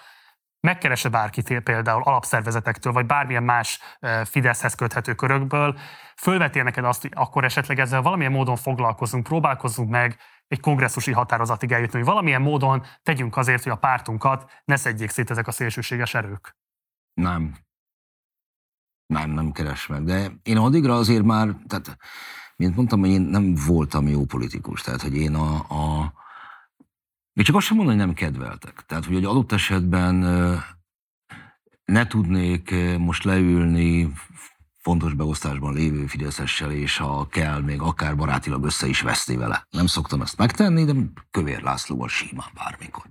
megkeresse 0.59 1.09
bárkit 1.09 1.59
például 1.59 2.01
alapszervezetektől, 2.03 2.93
vagy 2.93 3.05
bármilyen 3.05 3.43
más 3.43 3.79
Fideszhez 4.23 4.75
köthető 4.75 5.15
körökből, 5.15 5.79
fölvetél 6.15 6.63
neked 6.63 6.83
azt, 6.83 7.01
hogy 7.01 7.11
akkor 7.15 7.43
esetleg 7.43 7.79
ezzel 7.79 8.01
valamilyen 8.01 8.31
módon 8.31 8.55
foglalkozunk, 8.55 9.23
próbálkozzunk 9.23 9.89
meg 9.89 10.17
egy 10.47 10.59
kongresszusi 10.59 11.11
határozatig 11.11 11.71
eljutni, 11.71 11.97
hogy 11.97 12.07
valamilyen 12.07 12.41
módon 12.41 12.85
tegyünk 13.03 13.37
azért, 13.37 13.63
hogy 13.63 13.71
a 13.71 13.75
pártunkat 13.75 14.51
ne 14.65 14.75
szedjék 14.75 15.09
szét 15.09 15.31
ezek 15.31 15.47
a 15.47 15.51
szélsőséges 15.51 16.13
erők. 16.13 16.55
Nem. 17.13 17.55
Nem, 19.05 19.29
nem 19.29 19.51
keres 19.51 19.87
meg. 19.87 20.03
De 20.03 20.31
én 20.43 20.57
addigra 20.57 20.95
azért 20.95 21.23
már, 21.23 21.47
tehát, 21.67 21.97
mint 22.57 22.75
mondtam, 22.75 22.99
hogy 22.99 23.09
én 23.09 23.21
nem 23.21 23.55
voltam 23.67 24.07
jó 24.07 24.25
politikus. 24.25 24.81
Tehát, 24.81 25.01
hogy 25.01 25.15
én 25.15 25.35
a, 25.35 25.55
a 25.55 26.13
még 27.33 27.45
csak 27.45 27.55
azt 27.55 27.65
sem 27.65 27.75
mondom, 27.75 27.95
hogy 27.95 28.05
nem 28.05 28.15
kedveltek. 28.15 28.83
Tehát, 28.85 29.05
hogy 29.05 29.15
egy 29.15 29.25
adott 29.25 29.51
esetben 29.51 30.15
ne 31.85 32.07
tudnék 32.07 32.73
most 32.97 33.23
leülni 33.23 34.13
fontos 34.77 35.13
beosztásban 35.13 35.73
lévő 35.73 36.05
Fideszessel, 36.05 36.71
és 36.71 36.97
ha 36.97 37.27
kell, 37.27 37.61
még 37.61 37.81
akár 37.81 38.15
barátilag 38.15 38.63
össze 38.65 38.87
is 38.87 39.01
veszni 39.01 39.35
vele. 39.35 39.67
Nem 39.69 39.85
szoktam 39.85 40.21
ezt 40.21 40.37
megtenni, 40.37 40.85
de 40.85 40.93
Kövér 41.31 41.61
Lászlóval 41.61 42.07
simán 42.07 42.49
bármikor. 42.53 43.05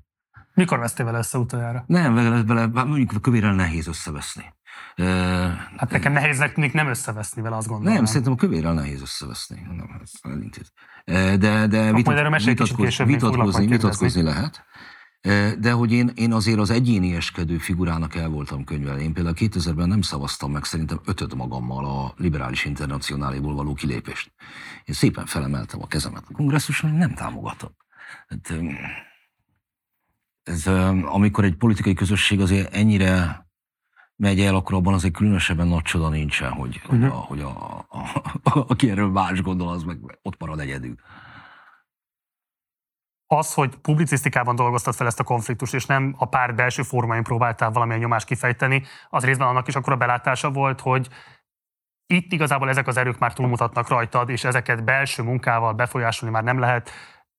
Mikor 0.55 0.78
vesztél 0.78 1.05
vele 1.05 1.18
össze 1.18 1.39
utoljára? 1.39 1.84
Nem, 1.86 2.15
vele, 2.15 2.44
vele 2.44 2.66
mondjuk 2.84 3.23
Kövérrel 3.23 3.55
nehéz 3.55 3.86
összeveszni. 3.86 4.55
Hát 5.76 5.90
nekem 5.90 6.12
nehéznek 6.12 6.72
nem 6.72 6.88
összeveszni 6.88 7.42
vele, 7.42 7.56
azt 7.56 7.68
gondolom. 7.68 7.94
Nem, 7.94 8.05
szerintem 8.05 8.32
a 8.32 8.36
kövérrel 8.36 8.74
nehéz 8.74 9.00
összeveszni. 9.00 9.66
Nem, 9.76 10.00
ez 10.02 11.38
De, 11.38 11.66
de 11.66 11.92
vitat, 11.92 12.44
vitatkozni, 12.44 13.05
vitatkozni, 13.05 13.66
vitatkozni 13.66 14.22
lehet. 14.22 14.64
De 15.58 15.72
hogy 15.72 15.92
én, 15.92 16.10
én 16.14 16.32
azért 16.32 16.58
az 16.58 16.70
egyénieskedő 16.70 17.58
figurának 17.58 18.14
el 18.14 18.28
voltam 18.28 18.64
könyvelni. 18.64 19.02
Én 19.02 19.12
például 19.12 19.34
2000-ben 19.38 19.88
nem 19.88 20.00
szavaztam 20.00 20.52
meg 20.52 20.64
szerintem 20.64 21.00
ötöt 21.05 21.34
magammal 21.34 21.84
a 21.84 22.14
liberális 22.16 22.64
internacionáléból 22.64 23.55
való 23.55 23.74
kilépést. 23.74 24.32
Én 24.84 24.94
szépen 24.94 25.26
felemeltem 25.26 25.82
a 25.82 25.86
kezemet 25.86 26.24
a 26.28 26.32
kongresszuson, 26.32 26.90
nem 26.90 27.14
támogatom. 27.14 27.70
Hát, 28.28 28.52
ez, 30.42 30.66
amikor 31.05 31.44
egy 31.44 31.56
politikai 31.56 31.94
közösség 31.94 32.40
azért 32.40 32.74
ennyire 32.74 33.45
megy 34.16 34.40
el, 34.40 34.54
akkor 34.54 34.74
abban 34.74 34.94
azért 34.94 35.14
különösebben 35.14 35.68
nagy 35.68 35.82
csoda 35.82 36.08
nincsen, 36.08 36.52
hogy, 36.52 36.80
uh-huh. 36.84 37.16
a, 37.16 37.20
hogy 37.20 37.40
a, 37.40 37.78
a, 37.88 37.98
a, 38.42 38.64
aki 38.68 38.90
erről 38.90 39.10
más 39.10 39.42
gondol, 39.42 39.68
az 39.68 39.82
meg 39.82 39.98
ott 40.22 40.40
marad 40.40 40.60
egyedül. 40.60 40.94
Az, 43.28 43.54
hogy 43.54 43.76
publicisztikában 43.76 44.54
dolgoztad 44.54 44.94
fel 44.94 45.06
ezt 45.06 45.20
a 45.20 45.24
konfliktust, 45.24 45.74
és 45.74 45.86
nem 45.86 46.14
a 46.18 46.28
pár 46.28 46.54
belső 46.54 46.82
fórumain 46.82 47.22
próbáltál 47.22 47.70
valamilyen 47.70 48.00
nyomást 48.00 48.26
kifejteni, 48.26 48.82
az 49.08 49.24
részben 49.24 49.48
annak 49.48 49.68
is 49.68 49.74
akkor 49.74 49.92
a 49.92 49.96
belátása 49.96 50.50
volt, 50.50 50.80
hogy 50.80 51.08
itt 52.06 52.32
igazából 52.32 52.68
ezek 52.68 52.86
az 52.86 52.96
erők 52.96 53.18
már 53.18 53.32
túlmutatnak 53.32 53.88
rajtad, 53.88 54.28
és 54.28 54.44
ezeket 54.44 54.84
belső 54.84 55.22
munkával 55.22 55.72
befolyásolni 55.72 56.34
már 56.34 56.44
nem 56.44 56.58
lehet. 56.58 56.90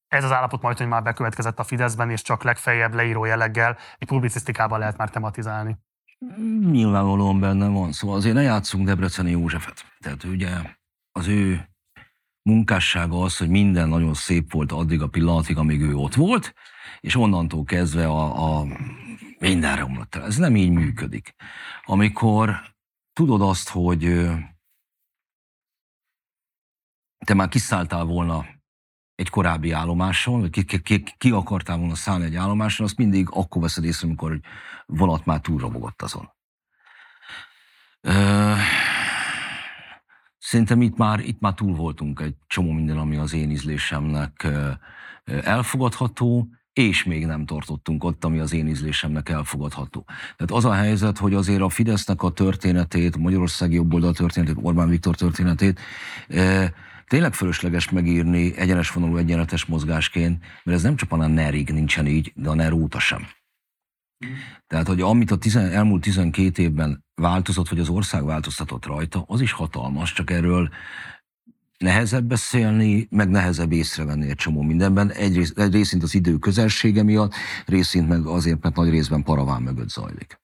Ez 0.08 0.24
az 0.24 0.32
állapot 0.32 0.62
majd, 0.62 0.78
hogy 0.78 0.88
már 0.88 1.04
bekövetkezett 1.04 1.60
a 1.60 1.64
Fideszben, 1.64 2.10
és 2.10 2.22
csak 2.22 2.44
legfeljebb 2.44 2.94
leíró 2.94 3.26
jelleggel 3.26 3.78
egy 3.98 4.08
publicisztikában 4.08 4.80
lehet 4.80 4.98
már 4.98 5.10
tematizálni. 5.10 5.78
Nyilvánvalóan 6.72 7.40
benne 7.40 7.68
van. 7.68 7.92
Szóval 7.92 8.16
azért 8.16 8.36
ne 8.36 8.42
játszunk 8.42 8.86
Debreceni 8.86 9.32
Józsefet. 9.32 9.86
Tehát 10.00 10.24
ugye 10.24 10.50
az 11.12 11.28
ő 11.28 11.70
munkássága 12.42 13.22
az, 13.22 13.38
hogy 13.38 13.50
minden 13.50 13.90
nagyon 13.90 14.14
szép 14.14 14.52
volt 14.52 14.72
addig 14.72 15.02
a 15.02 15.08
pillanatig, 15.08 15.58
amíg 15.58 15.82
ő 15.82 15.96
ott 15.96 16.14
volt, 16.14 16.54
és 17.00 17.16
onnantól 17.16 17.64
kezdve 17.64 18.08
a, 18.08 18.60
a 18.60 18.66
minden 19.40 19.76
romlott 19.76 20.16
el. 20.16 20.26
Ez 20.26 20.38
nem 20.38 20.56
így 20.56 20.70
működik. 20.70 21.36
Amikor 21.84 22.76
tudod 23.14 23.42
azt, 23.42 23.70
hogy 23.70 24.30
te 27.26 27.34
már 27.34 27.48
kiszálltál 27.48 28.04
volna 28.04 28.46
egy 29.18 29.30
korábbi 29.30 29.72
állomáson, 29.72 30.40
vagy 30.40 30.50
ki, 30.50 30.82
ki, 30.82 31.04
ki, 31.18 31.32
akartál 31.32 31.78
volna 31.78 31.96
szállni 31.96 32.26
egy 32.26 32.36
állomáson, 32.36 32.86
azt 32.86 32.98
mindig 32.98 33.28
akkor 33.32 33.62
veszed 33.62 33.84
észre, 33.84 34.08
amikor 34.08 34.32
egy 34.32 34.44
vonat 34.86 35.26
már 35.26 35.40
túlrobogott 35.40 36.02
azon. 36.02 36.32
Szerintem 40.38 40.82
itt 40.82 40.98
már, 40.98 41.20
itt 41.20 41.40
már 41.40 41.54
túl 41.54 41.76
voltunk 41.76 42.20
egy 42.20 42.36
csomó 42.48 42.72
minden, 42.72 42.98
ami 42.98 43.16
az 43.16 43.34
én 43.34 43.52
ízlésemnek 43.52 44.48
elfogadható, 45.26 46.48
és 46.74 47.04
még 47.04 47.26
nem 47.26 47.46
tartottunk 47.46 48.04
ott, 48.04 48.26
ami 48.26 48.40
az 48.40 48.54
én 48.54 48.68
ízlésemnek 48.68 49.30
elfogadható. 49.30 50.06
Tehát 50.06 50.52
az 50.52 50.66
a 50.66 50.74
helyzet, 50.74 51.18
hogy 51.18 51.34
azért 51.34 51.62
a 51.62 51.70
Fidesznek 51.70 52.24
a 52.24 52.32
történetét, 52.32 53.16
a 53.16 53.20
Magyarországi 53.20 53.76
jobboldal 53.76 54.14
történetét, 54.14 54.58
Orbán 54.62 54.90
Viktor 54.90 55.16
történetét 55.16 55.80
tényleg 57.08 57.34
fölösleges 57.34 57.90
megírni 57.90 58.58
egyenes 58.58 58.92
vonalú 58.92 59.18
egyenletes 59.18 59.66
mozgásként, 59.66 60.40
mert 60.64 60.78
ez 60.78 60.84
nem 60.84 60.96
csak 60.96 61.12
a 61.12 61.28
NERig 61.28 61.70
nincsen 61.70 62.08
így, 62.08 62.32
de 62.36 62.50
a 62.50 62.56
NER 62.56 62.74
óta 62.74 63.00
sem. 63.00 63.28
Tehát, 64.68 64.88
hogy 64.88 65.02
amit 65.02 65.32
a 65.32 65.38
tizen, 65.38 65.72
elmúlt 65.72 66.02
12 66.02 66.62
évben 66.62 67.06
változott, 67.16 67.70
vagy 67.70 67.80
az 67.80 67.90
ország 67.90 68.26
változtatott 68.26 68.86
rajta, 68.86 69.24
az 69.28 69.42
is 69.42 69.52
hatalmas, 69.52 70.14
csak 70.14 70.30
erről 70.30 70.70
nehezebb 71.78 72.26
beszélni, 72.26 73.08
meg 73.10 73.30
nehezebb 73.30 73.72
észrevenni 73.72 74.30
egy 74.30 74.36
csomó 74.36 74.62
mindenben. 74.62 75.12
Egy, 75.12 75.52
egy 75.56 75.74
részint 75.74 76.04
az 76.04 76.16
idő 76.16 76.38
közelsége 76.38 77.04
miatt, 77.04 77.34
részint 77.66 78.08
meg 78.08 78.26
azért, 78.26 78.64
mert 78.64 78.76
nagy 78.76 78.90
részben 78.90 79.24
paraván 79.24 79.62
mögött 79.62 79.90
zajlik. 79.90 80.40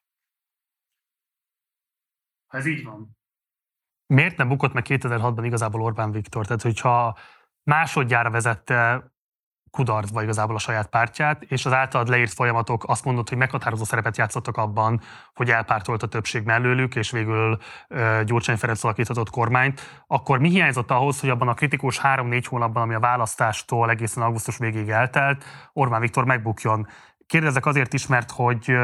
Ez 2.48 2.66
így 2.66 2.84
van, 2.84 3.16
miért 4.14 4.36
nem 4.36 4.48
bukott 4.48 4.72
meg 4.72 4.84
2006-ban 4.88 5.42
igazából 5.44 5.82
Orbán 5.82 6.10
Viktor? 6.12 6.46
Tehát, 6.46 6.62
hogyha 6.62 7.16
másodjára 7.62 8.30
vezette 8.30 9.12
kudarcba 9.70 10.22
igazából 10.22 10.54
a 10.54 10.58
saját 10.58 10.86
pártját, 10.86 11.42
és 11.42 11.66
az 11.66 11.72
általad 11.72 12.08
leírt 12.08 12.32
folyamatok 12.32 12.84
azt 12.88 13.04
mondod, 13.04 13.28
hogy 13.28 13.38
meghatározó 13.38 13.84
szerepet 13.84 14.16
játszottak 14.16 14.56
abban, 14.56 15.00
hogy 15.34 15.50
elpártolt 15.50 16.02
a 16.02 16.06
többség 16.06 16.44
mellőlük, 16.44 16.94
és 16.94 17.10
végül 17.10 17.58
Gyurcsány 18.24 18.56
Ferenc 18.56 18.84
alakíthatott 18.84 19.30
kormányt, 19.30 20.04
akkor 20.06 20.38
mi 20.38 20.48
hiányzott 20.48 20.90
ahhoz, 20.90 21.20
hogy 21.20 21.30
abban 21.30 21.48
a 21.48 21.54
kritikus 21.54 21.98
három-négy 21.98 22.46
hónapban, 22.46 22.82
ami 22.82 22.94
a 22.94 23.00
választástól 23.00 23.90
egészen 23.90 24.22
augusztus 24.22 24.58
végéig 24.58 24.88
eltelt, 24.88 25.44
Orbán 25.72 26.00
Viktor 26.00 26.24
megbukjon? 26.24 26.86
Kérdezek 27.26 27.66
azért 27.66 27.92
is, 27.92 28.06
mert 28.06 28.30
hogy 28.30 28.76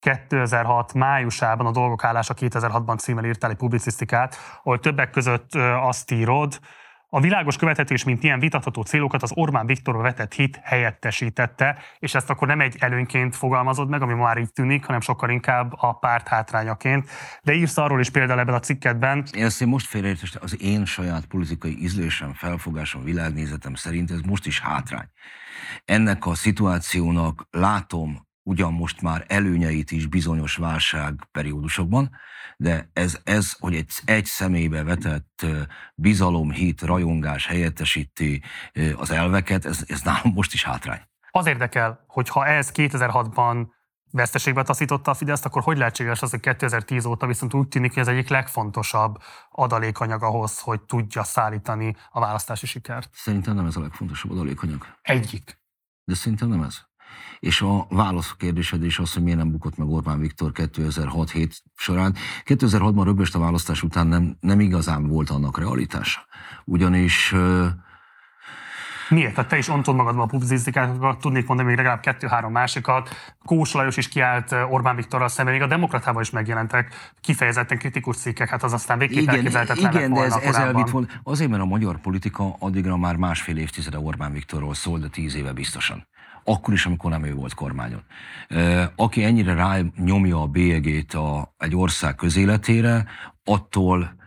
2006 0.00 0.94
májusában 0.94 1.66
a 1.66 1.70
Dolgok 1.70 2.04
állása 2.04 2.34
2006-ban 2.34 2.98
címmel 2.98 3.24
írtál 3.24 3.50
egy 3.50 3.56
publicisztikát, 3.56 4.36
ahol 4.62 4.78
többek 4.78 5.10
között 5.10 5.54
azt 5.80 6.10
írod, 6.10 6.58
a 7.12 7.20
világos 7.20 7.56
követetés, 7.56 8.04
mint 8.04 8.22
ilyen 8.22 8.38
vitatható 8.38 8.82
célokat 8.82 9.22
az 9.22 9.30
Orbán 9.34 9.66
Viktorba 9.66 10.02
vetett 10.02 10.32
hit 10.32 10.60
helyettesítette, 10.62 11.78
és 11.98 12.14
ezt 12.14 12.30
akkor 12.30 12.48
nem 12.48 12.60
egy 12.60 12.76
előnyként 12.78 13.36
fogalmazod 13.36 13.88
meg, 13.88 14.02
ami 14.02 14.14
már 14.14 14.38
így 14.38 14.52
tűnik, 14.52 14.84
hanem 14.84 15.00
sokkal 15.00 15.30
inkább 15.30 15.72
a 15.76 15.92
párt 15.92 16.28
hátrányaként. 16.28 17.10
De 17.42 17.52
írsz 17.52 17.76
arról 17.76 18.00
is 18.00 18.10
például 18.10 18.38
ebben 18.38 18.54
a 18.54 18.60
cikketben. 18.60 19.24
Én 19.32 19.44
ezt 19.44 19.60
én 19.60 19.68
most 19.68 19.86
félreértettem, 19.86 20.40
az 20.42 20.62
én 20.62 20.84
saját 20.84 21.26
politikai 21.26 21.82
ízlésem, 21.82 22.32
felfogásom, 22.32 23.04
világnézetem 23.04 23.74
szerint 23.74 24.10
ez 24.10 24.20
most 24.20 24.46
is 24.46 24.60
hátrány. 24.60 25.08
Ennek 25.84 26.26
a 26.26 26.34
szituációnak 26.34 27.46
látom 27.50 28.28
ugyan 28.50 28.72
most 28.72 29.02
már 29.02 29.24
előnyeit 29.28 29.90
is 29.90 30.06
bizonyos 30.06 30.56
válságperiódusokban, 30.56 32.10
de 32.56 32.90
ez, 32.92 33.20
ez 33.24 33.52
hogy 33.58 33.74
egy, 33.74 33.92
egy 34.04 34.24
személybe 34.24 34.82
vetett 34.82 35.46
bizalom, 35.94 36.50
hit, 36.50 36.82
rajongás 36.82 37.46
helyettesíti 37.46 38.42
az 38.96 39.10
elveket, 39.10 39.64
ez, 39.64 39.84
ez 39.86 40.00
nálam 40.02 40.32
most 40.34 40.52
is 40.52 40.64
hátrány. 40.64 41.00
Az 41.30 41.46
érdekel, 41.46 42.04
hogy 42.06 42.28
ha 42.28 42.46
ez 42.46 42.70
2006-ban 42.74 43.66
veszteségbe 44.12 44.62
taszította 44.62 45.10
a 45.10 45.14
Fideszt, 45.14 45.44
akkor 45.44 45.62
hogy 45.62 45.78
lehetséges 45.78 46.22
az, 46.22 46.30
hogy 46.30 46.40
2010 46.40 47.04
óta 47.04 47.26
viszont 47.26 47.54
úgy 47.54 47.68
tűnik, 47.68 47.92
hogy 47.92 48.02
ez 48.02 48.08
egyik 48.08 48.28
legfontosabb 48.28 49.18
adalékanyag 49.50 50.22
ahhoz, 50.22 50.58
hogy 50.58 50.80
tudja 50.80 51.22
szállítani 51.22 51.96
a 52.10 52.20
választási 52.20 52.66
sikert? 52.66 53.10
Szerintem 53.12 53.54
nem 53.54 53.66
ez 53.66 53.76
a 53.76 53.80
legfontosabb 53.80 54.30
adalékanyag. 54.30 54.86
Egyik. 55.02 55.60
De 56.04 56.14
szerintem 56.14 56.48
nem 56.48 56.62
ez. 56.62 56.89
És 57.40 57.60
a 57.60 57.86
válasz 57.88 58.34
kérdésed 58.38 58.84
is 58.84 58.98
az, 58.98 59.12
hogy 59.12 59.22
miért 59.22 59.38
nem 59.38 59.50
bukott 59.50 59.76
meg 59.76 59.88
Orbán 59.88 60.18
Viktor 60.18 60.52
2006 60.52 61.30
hét 61.30 61.62
során. 61.76 62.14
2006-ban 62.44 63.02
rögöst 63.04 63.34
a 63.34 63.38
választás 63.38 63.82
után 63.82 64.06
nem, 64.06 64.36
nem 64.40 64.60
igazán 64.60 65.06
volt 65.06 65.30
annak 65.30 65.58
realitása. 65.58 66.20
Ugyanis 66.64 67.34
Miért? 69.10 69.34
Tehát 69.34 69.50
te 69.50 69.56
is 69.56 69.68
ontod 69.68 69.94
magadban 69.94 70.22
a 70.22 70.26
publicisztikákat, 70.26 71.18
tudnék 71.20 71.46
mondani 71.46 71.68
még 71.68 71.76
legalább 71.76 72.00
kettő-három 72.00 72.52
másikat. 72.52 73.08
Kós 73.44 73.72
Lajos 73.72 73.96
is 73.96 74.08
kiállt 74.08 74.52
Orbán 74.70 74.96
Viktorral 74.96 75.28
szemben, 75.28 75.54
még 75.54 75.62
a 75.62 75.66
Demokratában 75.66 76.22
is 76.22 76.30
megjelentek 76.30 77.12
kifejezetten 77.20 77.78
kritikus 77.78 78.16
cikkek, 78.16 78.48
hát 78.48 78.62
az 78.62 78.72
aztán 78.72 78.98
végképp 78.98 79.22
Igen, 79.22 79.34
elképzelhetetlen 79.34 79.92
igen 79.92 80.12
de 80.12 80.20
ez, 80.20 80.36
ez 80.36 80.56
elvitt 80.56 80.90
volna. 80.90 81.06
Azért, 81.22 81.50
mert 81.50 81.62
a 81.62 81.66
magyar 81.66 82.00
politika 82.00 82.56
addigra 82.58 82.96
már 82.96 83.16
másfél 83.16 83.56
évtizede 83.56 83.98
Orbán 83.98 84.32
Viktorról 84.32 84.74
szól, 84.74 84.98
de 84.98 85.08
tíz 85.08 85.34
éve 85.34 85.52
biztosan. 85.52 86.06
Akkor 86.44 86.74
is, 86.74 86.86
amikor 86.86 87.10
nem 87.10 87.24
ő 87.24 87.34
volt 87.34 87.54
kormányon. 87.54 88.04
Aki 88.96 89.24
ennyire 89.24 89.54
rá 89.54 89.78
nyomja 89.96 90.40
a 90.40 90.46
bélyegét 90.46 91.14
a, 91.14 91.54
egy 91.56 91.76
ország 91.76 92.14
közéletére, 92.14 93.06
attól 93.44 94.18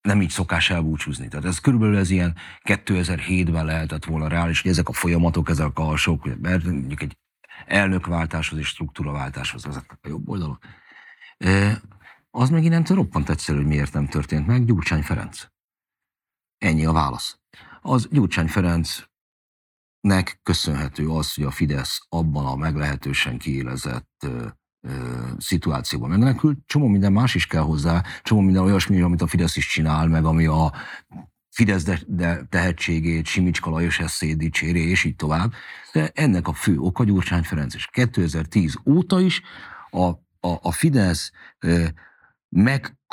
nem 0.00 0.22
így 0.22 0.30
szokás 0.30 0.70
elbúcsúzni. 0.70 1.28
Tehát 1.28 1.46
ez 1.46 1.58
körülbelül 1.58 1.96
ez 1.96 2.10
ilyen 2.10 2.36
2007-ben 2.64 3.64
lehetett 3.64 4.04
volna 4.04 4.28
reális, 4.28 4.62
hogy 4.62 4.70
ezek 4.70 4.88
a 4.88 4.92
folyamatok, 4.92 5.48
ezek 5.48 5.78
a 5.78 5.96
sok, 5.96 6.40
mert 6.40 6.64
mondjuk 6.64 7.02
egy 7.02 7.18
elnökváltáshoz 7.66 8.58
és 8.58 8.66
struktúraváltáshoz 8.66 9.64
vezetnek 9.64 9.98
a 10.02 10.08
jobb 10.08 10.28
oldalon. 10.28 10.58
Az 12.30 12.50
meg 12.50 12.64
innentől 12.64 12.96
roppant 12.96 13.28
egyszerű, 13.28 13.58
hogy 13.58 13.66
miért 13.66 13.92
nem 13.92 14.06
történt 14.06 14.46
meg, 14.46 14.64
Gyurcsány 14.64 15.02
Ferenc. 15.02 15.46
Ennyi 16.58 16.84
a 16.84 16.92
válasz. 16.92 17.38
Az 17.80 18.08
Gyurcsány 18.10 18.48
Ferencnek 20.00 20.40
köszönhető 20.42 21.08
az, 21.08 21.34
hogy 21.34 21.44
a 21.44 21.50
Fidesz 21.50 21.98
abban 22.08 22.46
a 22.46 22.56
meglehetősen 22.56 23.38
kiélezett 23.38 24.26
szituációban 25.38 26.08
megmenekült. 26.08 26.58
Csomó 26.66 26.86
minden 26.86 27.12
más 27.12 27.34
is 27.34 27.46
kell 27.46 27.62
hozzá, 27.62 28.04
csomó 28.22 28.40
minden 28.40 28.62
olyasmi, 28.62 29.00
amit 29.00 29.22
a 29.22 29.26
Fidesz 29.26 29.56
is 29.56 29.68
csinál, 29.68 30.06
meg 30.06 30.24
ami 30.24 30.46
a 30.46 30.72
Fidesz 31.50 31.84
de, 31.84 32.00
de 32.06 32.44
tehetségét, 32.48 33.26
Simicska 33.26 33.70
Lajos 33.70 34.00
eszét 34.00 34.36
dicséri, 34.36 34.88
és 34.88 35.04
így 35.04 35.16
tovább. 35.16 35.52
De 35.92 36.10
ennek 36.14 36.48
a 36.48 36.52
fő 36.52 36.78
oka 36.78 37.04
Gyurcsány 37.04 37.42
Ferenc, 37.42 37.74
és 37.74 37.86
2010 37.86 38.74
óta 38.84 39.20
is 39.20 39.42
a, 39.90 40.04
a, 40.06 40.18
a 40.40 40.72
Fidesz 40.72 41.30
ö, 41.58 41.86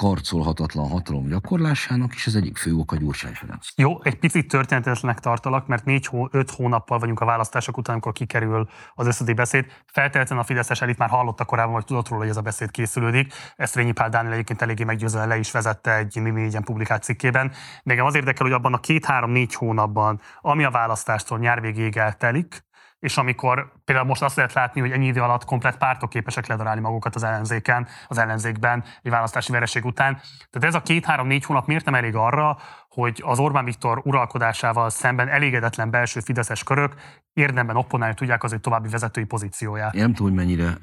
megkarcolhatatlan 0.01 0.89
hatalom 0.89 1.27
gyakorlásának, 1.27 2.13
és 2.13 2.27
ez 2.27 2.35
egyik 2.35 2.57
fő 2.57 2.73
oka 2.73 2.95
Gyurcsány 2.95 3.33
Ferenc. 3.33 3.67
Jó, 3.75 4.03
egy 4.03 4.19
picit 4.19 4.47
történetesnek 4.47 5.19
tartalak, 5.19 5.67
mert 5.67 5.85
négy 5.85 6.05
hó, 6.05 6.27
öt 6.31 6.51
hónappal 6.51 6.99
vagyunk 6.99 7.19
a 7.19 7.25
választások 7.25 7.77
után, 7.77 7.93
amikor 7.93 8.11
kikerül 8.11 8.67
az 8.93 9.07
összedi 9.07 9.33
beszéd. 9.33 9.65
Feltétlenül 9.85 10.43
a 10.43 10.45
Fideszes 10.47 10.81
elit 10.81 10.97
már 10.97 11.09
hallotta 11.09 11.45
korábban, 11.45 11.73
vagy 11.73 11.85
tudott 11.85 12.07
róla, 12.07 12.21
hogy 12.21 12.29
ez 12.29 12.37
a 12.37 12.41
beszéd 12.41 12.71
készülődik. 12.71 13.33
Ezt 13.55 13.75
Rényi 13.75 13.91
Pál 13.91 14.09
Dániel 14.09 14.33
egyébként 14.33 14.61
eléggé 14.61 14.83
meggyőzően 14.83 15.27
le 15.27 15.37
is 15.37 15.51
vezette 15.51 15.95
egy 15.95 16.21
négyen 16.21 16.63
publikált 16.63 17.03
cikkében. 17.03 17.51
Engem 17.83 18.05
az 18.05 18.15
érdekel, 18.15 18.45
hogy 18.45 18.55
abban 18.55 18.73
a 18.73 18.79
két-három-négy 18.79 19.53
hónapban, 19.53 20.21
ami 20.41 20.63
a 20.63 20.71
választástól 20.71 21.37
nyár 21.37 21.61
végéig 21.61 21.97
eltelik, 21.97 22.66
és 22.99 23.17
amikor 23.17 23.71
például 23.85 24.07
most 24.07 24.21
azt 24.21 24.35
lehet 24.35 24.53
látni, 24.53 24.81
hogy 24.81 24.91
ennyi 24.91 25.07
idő 25.07 25.21
alatt 25.21 25.45
komplet 25.45 25.77
pártok 25.77 26.09
képesek 26.09 26.47
ledarálni 26.47 26.81
magukat 26.81 27.15
az 27.15 27.23
ellenzéken, 27.23 27.87
az 28.07 28.17
ellenzékben 28.17 28.83
egy 29.01 29.11
választási 29.11 29.51
vereség 29.51 29.85
után. 29.85 30.13
Tehát 30.49 30.67
ez 30.67 30.75
a 30.75 30.81
két-három-négy 30.81 31.45
hónap 31.45 31.67
miért 31.67 31.85
nem 31.85 31.95
elég 31.95 32.15
arra, 32.15 32.57
hogy 32.89 33.21
az 33.25 33.39
Orbán 33.39 33.65
Viktor 33.65 34.01
uralkodásával 34.03 34.89
szemben 34.89 35.27
elégedetlen 35.27 35.89
belső 35.89 36.19
fideszes 36.19 36.63
körök 36.63 36.93
érdemben 37.33 37.75
opponálni 37.75 38.13
tudják 38.13 38.43
az 38.43 38.53
ő 38.53 38.57
további 38.57 38.89
vezetői 38.89 39.25
pozícióját. 39.25 39.93
Én 39.93 40.01
nem 40.01 40.13
tudom, 40.13 40.31
hogy 40.31 40.45
mennyire 40.45 40.77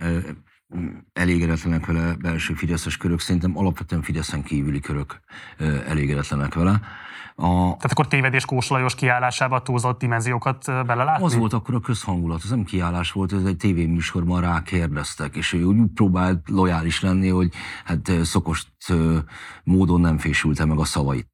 elégedetlenek 1.12 1.86
vele 1.86 2.14
belső 2.14 2.54
fideszes 2.54 2.96
körök, 2.96 3.20
szerintem 3.20 3.58
alapvetően 3.58 4.02
Fideszen 4.02 4.42
kívüli 4.42 4.80
körök 4.80 5.20
elégedetlenek 5.86 6.54
vele. 6.54 6.80
A, 7.36 7.46
Tehát 7.46 7.90
akkor 7.90 8.08
tévedés 8.08 8.44
Kós 8.44 8.68
Lajos 8.68 8.94
kiállásába 8.94 9.62
túlzott 9.62 9.98
dimenziókat 9.98 10.64
belelátni? 10.64 11.24
az 11.24 11.34
volt 11.34 11.52
akkor 11.52 11.74
a 11.74 11.80
közhangulat, 11.80 12.40
ez 12.44 12.50
nem 12.50 12.64
kiállás 12.64 13.12
volt, 13.12 13.32
ez 13.32 13.44
egy 13.44 13.56
tévéműsorban 13.56 14.40
rákérdeztek, 14.40 15.36
és 15.36 15.52
ő 15.52 15.64
úgy 15.64 15.92
próbált 15.94 16.48
lojális 16.48 17.00
lenni, 17.00 17.28
hogy 17.28 17.52
hát 17.84 18.08
ö, 18.08 18.22
szokos 18.22 18.66
ö, 18.88 19.18
módon 19.64 20.00
nem 20.00 20.18
fésülte 20.18 20.64
meg 20.64 20.78
a 20.78 20.84
szavait. 20.84 21.28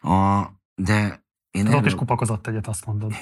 A, 0.00 0.42
de 0.74 1.25
én 1.56 1.66
Az 1.66 1.72
erről- 1.72 1.86
is 1.86 1.94
kupakozott 1.94 2.46
egyet, 2.46 2.66
azt 2.66 2.86
mondod. 2.86 3.12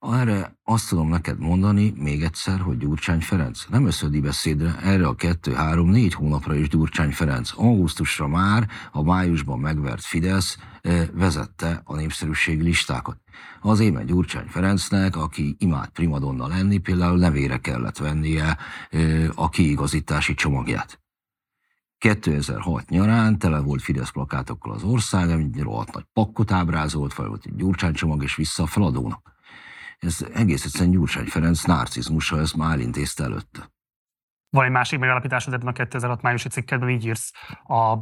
Erre 0.00 0.56
azt 0.64 0.88
tudom 0.88 1.08
neked 1.08 1.38
mondani 1.38 1.92
még 1.96 2.22
egyszer, 2.22 2.60
hogy 2.60 2.78
Gyurcsány 2.78 3.20
Ferenc 3.20 3.64
nem 3.68 3.86
összödi 3.86 4.20
beszédre, 4.20 4.76
erre 4.82 5.06
a 5.06 5.14
kettő, 5.14 5.52
három, 5.52 5.90
négy 5.90 6.14
hónapra 6.14 6.54
is 6.54 6.68
Gyurcsány 6.68 7.12
Ferenc. 7.12 7.52
Augusztusra 7.56 8.28
már 8.28 8.68
a 8.92 9.02
májusban 9.02 9.58
megvert 9.58 10.04
Fidesz 10.04 10.58
eh, 10.80 11.08
vezette 11.12 11.80
a 11.84 11.96
népszerűségi 11.96 12.62
listákat. 12.62 13.16
Azért, 13.62 13.92
mert 13.94 14.06
Gyurcsány 14.06 14.46
Ferencnek, 14.46 15.16
aki 15.16 15.56
imád 15.58 15.88
primadonna 15.88 16.46
lenni, 16.46 16.78
például 16.78 17.18
nevére 17.18 17.56
kellett 17.58 17.98
vennie 17.98 18.56
eh, 18.90 19.28
a 19.34 19.48
kiigazítási 19.48 20.34
csomagját. 20.34 21.00
2006 21.98 22.88
nyarán 22.88 23.38
tele 23.38 23.60
volt 23.60 23.82
Fidesz 23.82 24.10
plakátokkal 24.10 24.72
az 24.72 24.82
ország, 24.82 25.30
egy 25.30 25.60
rohadt 25.60 25.92
nagy 25.92 26.04
pakkot 26.12 26.50
ábrázolt, 26.50 27.12
fel 27.12 27.28
volt 27.28 27.46
egy 27.46 27.56
Gyurcsány 27.56 27.92
csomag, 27.92 28.22
és 28.22 28.36
vissza 28.36 28.62
a 28.62 28.66
feladónak. 28.66 29.34
Ez 29.98 30.26
egész 30.34 30.64
egyszerűen 30.64 30.90
Gyurcsány 30.90 31.26
Ferenc 31.26 31.62
narcizmusa, 31.62 32.38
ezt 32.38 32.56
már 32.56 32.72
elintézte 32.72 33.24
előtte. 33.24 33.74
Van 34.50 34.64
egy 34.64 34.70
másik 34.70 34.98
megállapításod 34.98 35.52
ebben 35.52 35.68
a 35.68 35.72
2006 35.72 36.22
májusi 36.22 36.48
cikkedben, 36.48 36.88
így 36.88 37.04
írsz 37.04 37.32
a 37.62 37.98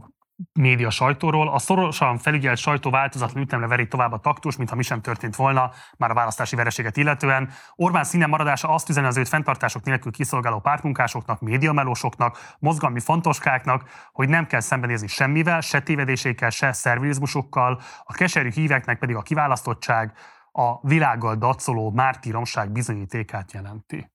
média 0.53 0.91
sajtóról. 0.91 1.49
A 1.49 1.59
szorosan 1.59 2.19
felügyelt 2.19 2.59
sajtó 2.59 2.91
változatlan 2.91 3.43
ütemre 3.43 3.67
veri 3.67 3.89
tovább 3.89 4.13
a 4.13 4.19
taktus, 4.19 4.57
mintha 4.57 4.77
mi 4.77 4.83
sem 4.83 5.01
történt 5.01 5.37
volna, 5.37 5.71
már 5.97 6.11
a 6.11 6.15
választási 6.15 6.57
vereséget 6.57 6.97
illetően. 6.97 7.51
Orbán 7.75 8.05
színen 8.05 8.29
maradása 8.29 8.69
azt 8.69 8.89
üzeni 8.89 9.07
az 9.07 9.17
őt 9.17 9.29
fenntartások 9.29 9.85
nélkül 9.85 10.13
kiszolgáló 10.13 10.61
pártmunkásoknak, 10.61 11.41
médiamelósoknak, 11.41 12.55
mozgalmi 12.59 13.01
fontoskáknak, 13.01 13.89
hogy 14.13 14.29
nem 14.29 14.47
kell 14.47 14.61
szembenézni 14.61 15.07
semmivel, 15.07 15.61
se 15.61 15.81
tévedésékkel, 15.81 16.51
se 16.51 16.73
szervizmusokkal, 16.73 17.81
a 18.03 18.13
keserű 18.13 18.51
híveknek 18.51 18.99
pedig 18.99 19.17
a 19.17 19.23
kiválasztottság 19.23 20.13
a 20.53 20.87
világgal 20.89 21.37
dacoló 21.37 21.91
mártíromság 21.91 22.73
bizonyítékát 22.73 23.53
jelenti. 23.53 24.13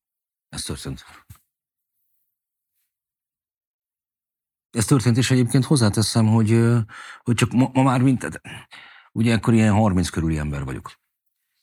Ez 0.49 0.61
történt. 0.61 1.05
Ez 4.71 4.85
történt, 4.85 5.17
és 5.17 5.31
egyébként 5.31 5.65
hozzáteszem, 5.65 6.27
hogy, 6.27 6.63
hogy 7.23 7.35
csak 7.35 7.51
ma, 7.51 7.69
ma 7.73 7.83
már 7.83 8.01
mint, 8.01 8.19
tehát, 8.19 8.41
ugye 9.11 9.35
akkor 9.35 9.53
ilyen 9.53 9.73
30 9.73 10.09
körüli 10.09 10.37
ember 10.37 10.63
vagyok. 10.63 10.91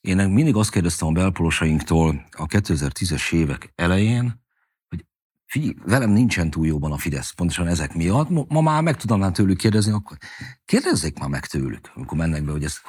Én 0.01 0.17
mindig 0.17 0.55
azt 0.55 0.71
kérdeztem 0.71 1.09
a 1.09 1.13
belpolosainktól 1.13 2.27
a 2.31 2.47
2010-es 2.47 3.33
évek 3.33 3.73
elején, 3.75 4.45
hogy 4.89 5.05
figyelj, 5.47 5.75
velem 5.85 6.11
nincsen 6.11 6.51
túl 6.51 6.67
jóban 6.67 6.93
a 6.93 6.97
Fidesz, 6.97 7.31
pontosan 7.31 7.67
ezek 7.67 7.95
miatt. 7.95 8.29
Ma, 8.29 8.45
ma 8.49 8.61
már 8.61 8.83
meg 8.83 8.97
tudnám 8.97 9.33
tőlük 9.33 9.57
kérdezni, 9.57 9.93
akkor 9.93 10.17
kérdezzék 10.65 11.19
már 11.19 11.29
meg 11.29 11.47
tőlük, 11.47 11.91
amikor 11.95 12.19
mennek 12.19 12.45
be, 12.45 12.53
hogy 12.53 12.65
ezt 12.65 12.83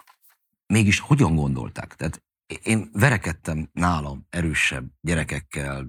mégis 0.66 1.00
hogyan 1.00 1.36
gondolták. 1.36 1.96
Tehát 1.96 2.24
én 2.64 2.90
verekedtem 2.94 3.70
nálam 3.74 4.26
erősebb 4.30 4.86
gyerekekkel 5.02 5.88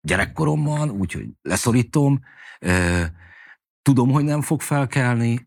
gyerekkoromban, 0.00 0.90
úgyhogy 0.90 1.28
leszorítom, 1.42 2.20
tudom, 3.82 4.10
hogy 4.10 4.24
nem 4.24 4.42
fog 4.42 4.60
felkelni, 4.60 5.46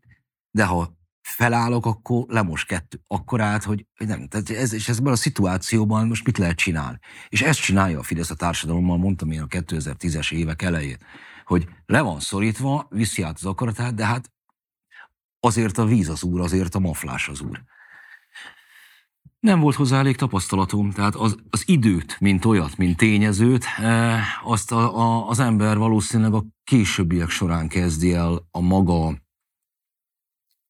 de 0.50 0.64
ha 0.64 0.96
felállok, 1.22 1.86
akkor 1.86 2.24
lemos 2.28 2.64
kettő. 2.64 3.00
Akkor 3.06 3.40
át, 3.40 3.64
hogy 3.64 3.86
nem. 3.98 4.28
Tehát 4.28 4.50
ez, 4.50 4.72
és 4.72 4.88
ezben 4.88 5.12
a 5.12 5.16
szituációban 5.16 6.06
most 6.06 6.24
mit 6.24 6.38
lehet 6.38 6.56
csinálni? 6.56 6.98
És 7.28 7.42
ezt 7.42 7.60
csinálja 7.60 7.98
a 7.98 8.02
Fidesz 8.02 8.30
a 8.30 8.34
társadalommal, 8.34 8.96
mondtam 8.96 9.30
én 9.30 9.40
a 9.40 9.46
2010-es 9.46 10.32
évek 10.32 10.62
elején, 10.62 10.98
hogy 11.44 11.68
le 11.86 12.00
van 12.00 12.20
szorítva, 12.20 12.86
viszi 12.90 13.22
át 13.22 13.36
az 13.36 13.44
akaratát, 13.44 13.94
de 13.94 14.06
hát 14.06 14.32
azért 15.40 15.78
a 15.78 15.84
víz 15.84 16.08
az 16.08 16.22
úr, 16.22 16.40
azért 16.40 16.74
a 16.74 16.78
maflás 16.78 17.28
az 17.28 17.40
úr. 17.40 17.62
Nem 19.44 19.60
volt 19.60 19.74
hozzá 19.74 19.98
elég 19.98 20.16
tapasztalatom, 20.16 20.90
tehát 20.90 21.14
az, 21.14 21.36
az 21.50 21.62
időt, 21.66 22.20
mint 22.20 22.44
olyat, 22.44 22.76
mint 22.76 22.96
tényezőt, 22.96 23.64
eh, 23.76 24.20
azt 24.44 24.72
a, 24.72 24.98
a, 24.98 25.28
az 25.28 25.38
ember 25.38 25.78
valószínűleg 25.78 26.34
a 26.34 26.44
későbbiek 26.64 27.28
során 27.28 27.68
kezdi 27.68 28.14
el 28.14 28.48
a 28.50 28.60
maga 28.60 29.14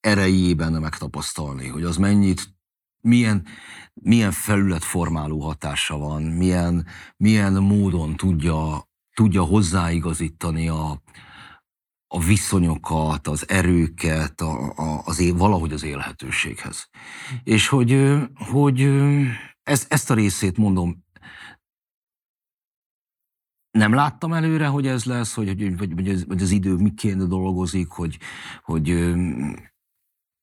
erejében 0.00 0.72
megtapasztalni, 0.72 1.68
hogy 1.68 1.82
az 1.82 1.96
mennyit, 1.96 2.54
milyen, 3.00 3.46
milyen 3.94 4.30
felületformáló 4.30 5.40
hatása 5.40 5.98
van, 5.98 6.22
milyen, 6.22 6.86
milyen 7.16 7.52
módon 7.52 8.16
tudja, 8.16 8.88
tudja 9.12 9.42
hozzáigazítani 9.42 10.68
a, 10.68 11.02
a 12.14 12.18
viszonyokat, 12.18 13.26
az 13.28 13.48
erőket, 13.48 14.40
a, 14.40 14.72
a, 14.76 15.02
az 15.04 15.20
él, 15.20 15.34
valahogy 15.34 15.72
az 15.72 15.82
élhetőséghez. 15.82 16.88
És 17.42 17.68
hogy, 17.68 18.14
hogy 18.34 18.82
ö, 18.82 19.22
ezt, 19.62 20.10
a 20.10 20.14
részét 20.14 20.56
mondom, 20.56 21.04
nem 23.70 23.92
láttam 23.92 24.32
előre, 24.32 24.66
hogy 24.66 24.86
ez 24.86 25.04
lesz, 25.04 25.34
hogy, 25.34 25.48
hogy, 25.48 25.74
hogy, 25.78 25.92
hogy, 25.94 26.08
ez, 26.08 26.24
hogy 26.28 26.42
az 26.42 26.50
idő 26.50 26.74
miként 26.74 27.28
dolgozik, 27.28 27.88
hogy, 27.88 28.18
hogy 28.62 28.88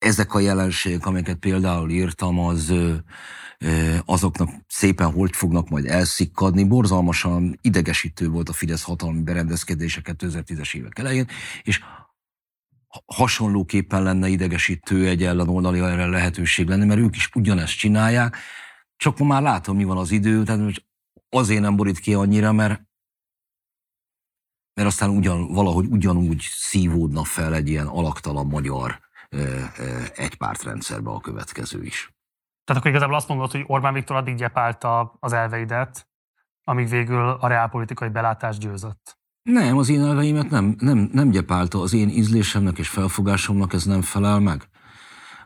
ezek 0.01 0.33
a 0.33 0.39
jelenségek, 0.39 1.05
amiket 1.05 1.37
például 1.37 1.89
írtam, 1.89 2.39
az, 2.39 2.73
azoknak 4.05 4.49
szépen 4.67 5.11
hogy 5.11 5.35
fognak 5.35 5.69
majd 5.69 5.85
elszikkadni. 5.85 6.63
Borzalmasan 6.63 7.59
idegesítő 7.61 8.29
volt 8.29 8.49
a 8.49 8.53
Fidesz 8.53 8.83
hatalmi 8.83 9.21
berendezkedése 9.21 10.01
2010-es 10.03 10.75
évek 10.75 10.99
elején, 10.99 11.27
és 11.63 11.81
hasonlóképpen 13.05 14.03
lenne 14.03 14.27
idegesítő 14.27 15.07
egy 15.07 15.23
ellenoldali 15.23 15.79
erre 15.79 16.05
lehetőség 16.05 16.67
lenni, 16.67 16.85
mert 16.85 16.99
ők 16.99 17.15
is 17.15 17.29
ugyanezt 17.33 17.77
csinálják, 17.77 18.37
csak 18.97 19.17
ma 19.17 19.25
már 19.25 19.41
látom, 19.41 19.75
mi 19.75 19.83
van 19.83 19.97
az 19.97 20.11
idő, 20.11 20.43
tehát 20.43 20.83
azért 21.29 21.61
nem 21.61 21.75
borít 21.75 21.99
ki 21.99 22.13
annyira, 22.13 22.51
mert 22.51 22.89
mert 24.73 24.87
aztán 24.87 25.09
ugyan, 25.09 25.53
valahogy 25.53 25.85
ugyanúgy 25.85 26.47
szívódna 26.51 27.23
fel 27.23 27.55
egy 27.55 27.69
ilyen 27.69 27.87
alaktalan 27.87 28.45
magyar 28.45 29.10
egypártrendszerbe 30.15 31.09
a 31.09 31.19
következő 31.19 31.83
is. 31.83 32.13
Tehát 32.63 32.81
akkor 32.81 32.91
igazából 32.91 33.15
azt 33.15 33.27
mondod, 33.27 33.51
hogy 33.51 33.63
Orbán 33.67 33.93
Viktor 33.93 34.15
addig 34.15 34.35
gyepálta 34.35 35.17
az 35.19 35.33
elveidet, 35.33 36.07
amíg 36.63 36.89
végül 36.89 37.29
a 37.29 37.47
reálpolitikai 37.47 38.09
belátás 38.09 38.57
győzött. 38.57 39.19
Nem, 39.41 39.77
az 39.77 39.89
én 39.89 40.01
elveimet 40.01 40.49
nem, 40.49 40.75
nem, 40.79 41.09
nem 41.11 41.29
gyepálta. 41.29 41.81
Az 41.81 41.93
én 41.93 42.09
ízlésemnek 42.09 42.77
és 42.77 42.89
felfogásomnak 42.89 43.73
ez 43.73 43.83
nem 43.83 44.01
felel 44.01 44.39
meg. 44.39 44.69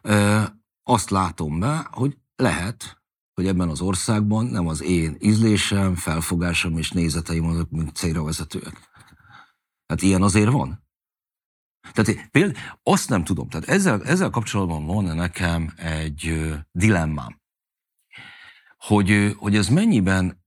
E, 0.01 0.47
azt 0.83 1.09
látom 1.09 1.59
be, 1.59 1.87
hogy 1.91 2.17
lehet, 2.35 3.01
hogy 3.33 3.47
ebben 3.47 3.69
az 3.69 3.81
országban 3.81 4.45
nem 4.45 4.67
az 4.67 4.83
én 4.83 5.15
ízlésem, 5.19 5.95
felfogásom 5.95 6.77
és 6.77 6.91
nézeteim 6.91 7.45
azok, 7.45 7.69
mint 7.69 7.95
célra 7.95 8.23
vezetőek. 8.23 8.89
Hát 9.87 10.01
ilyen 10.01 10.21
azért 10.21 10.51
van. 10.51 10.84
Tehát 11.91 12.29
például 12.31 12.55
azt 12.83 13.09
nem 13.09 13.23
tudom, 13.23 13.49
tehát 13.49 13.67
ezzel, 13.67 14.03
ezzel 14.03 14.29
kapcsolatban 14.29 14.85
van 14.85 15.15
nekem 15.15 15.73
egy 15.77 16.53
dilemmám, 16.71 17.41
hogy, 18.77 19.35
hogy 19.37 19.55
ez 19.55 19.67
mennyiben 19.67 20.43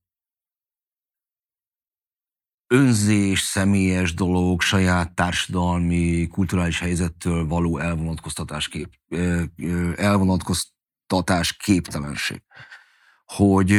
önzés, 2.66 3.40
személyes 3.40 4.14
dolog, 4.14 4.60
saját 4.60 5.14
társadalmi, 5.14 6.26
kulturális 6.26 6.78
helyzettől 6.78 7.46
való 7.46 7.78
elvonatkoztatás, 7.78 8.68
kép, 8.68 8.94
elvonatkoztatás 9.96 11.56
képtelenség. 11.56 12.42
Hogy, 13.24 13.70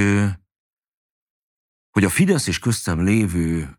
hogy 1.89 2.03
a 2.03 2.09
Fidesz 2.09 2.47
és 2.47 2.59
köztem 2.59 3.03
lévő 3.03 3.78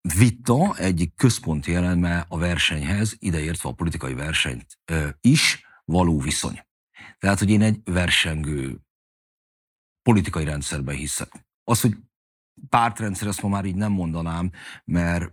vita 0.00 0.76
egyik 0.76 1.14
központi 1.14 1.74
eleme 1.74 2.24
a 2.28 2.38
versenyhez, 2.38 3.16
ideértve 3.18 3.68
a 3.68 3.72
politikai 3.72 4.14
versenyt 4.14 4.78
is, 5.20 5.66
való 5.84 6.20
viszony. 6.20 6.66
Tehát, 7.18 7.38
hogy 7.38 7.50
én 7.50 7.62
egy 7.62 7.80
versengő 7.84 8.80
politikai 10.02 10.44
rendszerben 10.44 10.94
hiszek. 10.94 11.46
Az, 11.64 11.80
hogy 11.80 11.96
pártrendszer, 12.68 13.28
ezt 13.28 13.42
ma 13.42 13.48
már 13.48 13.64
így 13.64 13.74
nem 13.74 13.92
mondanám, 13.92 14.50
mert, 14.84 15.32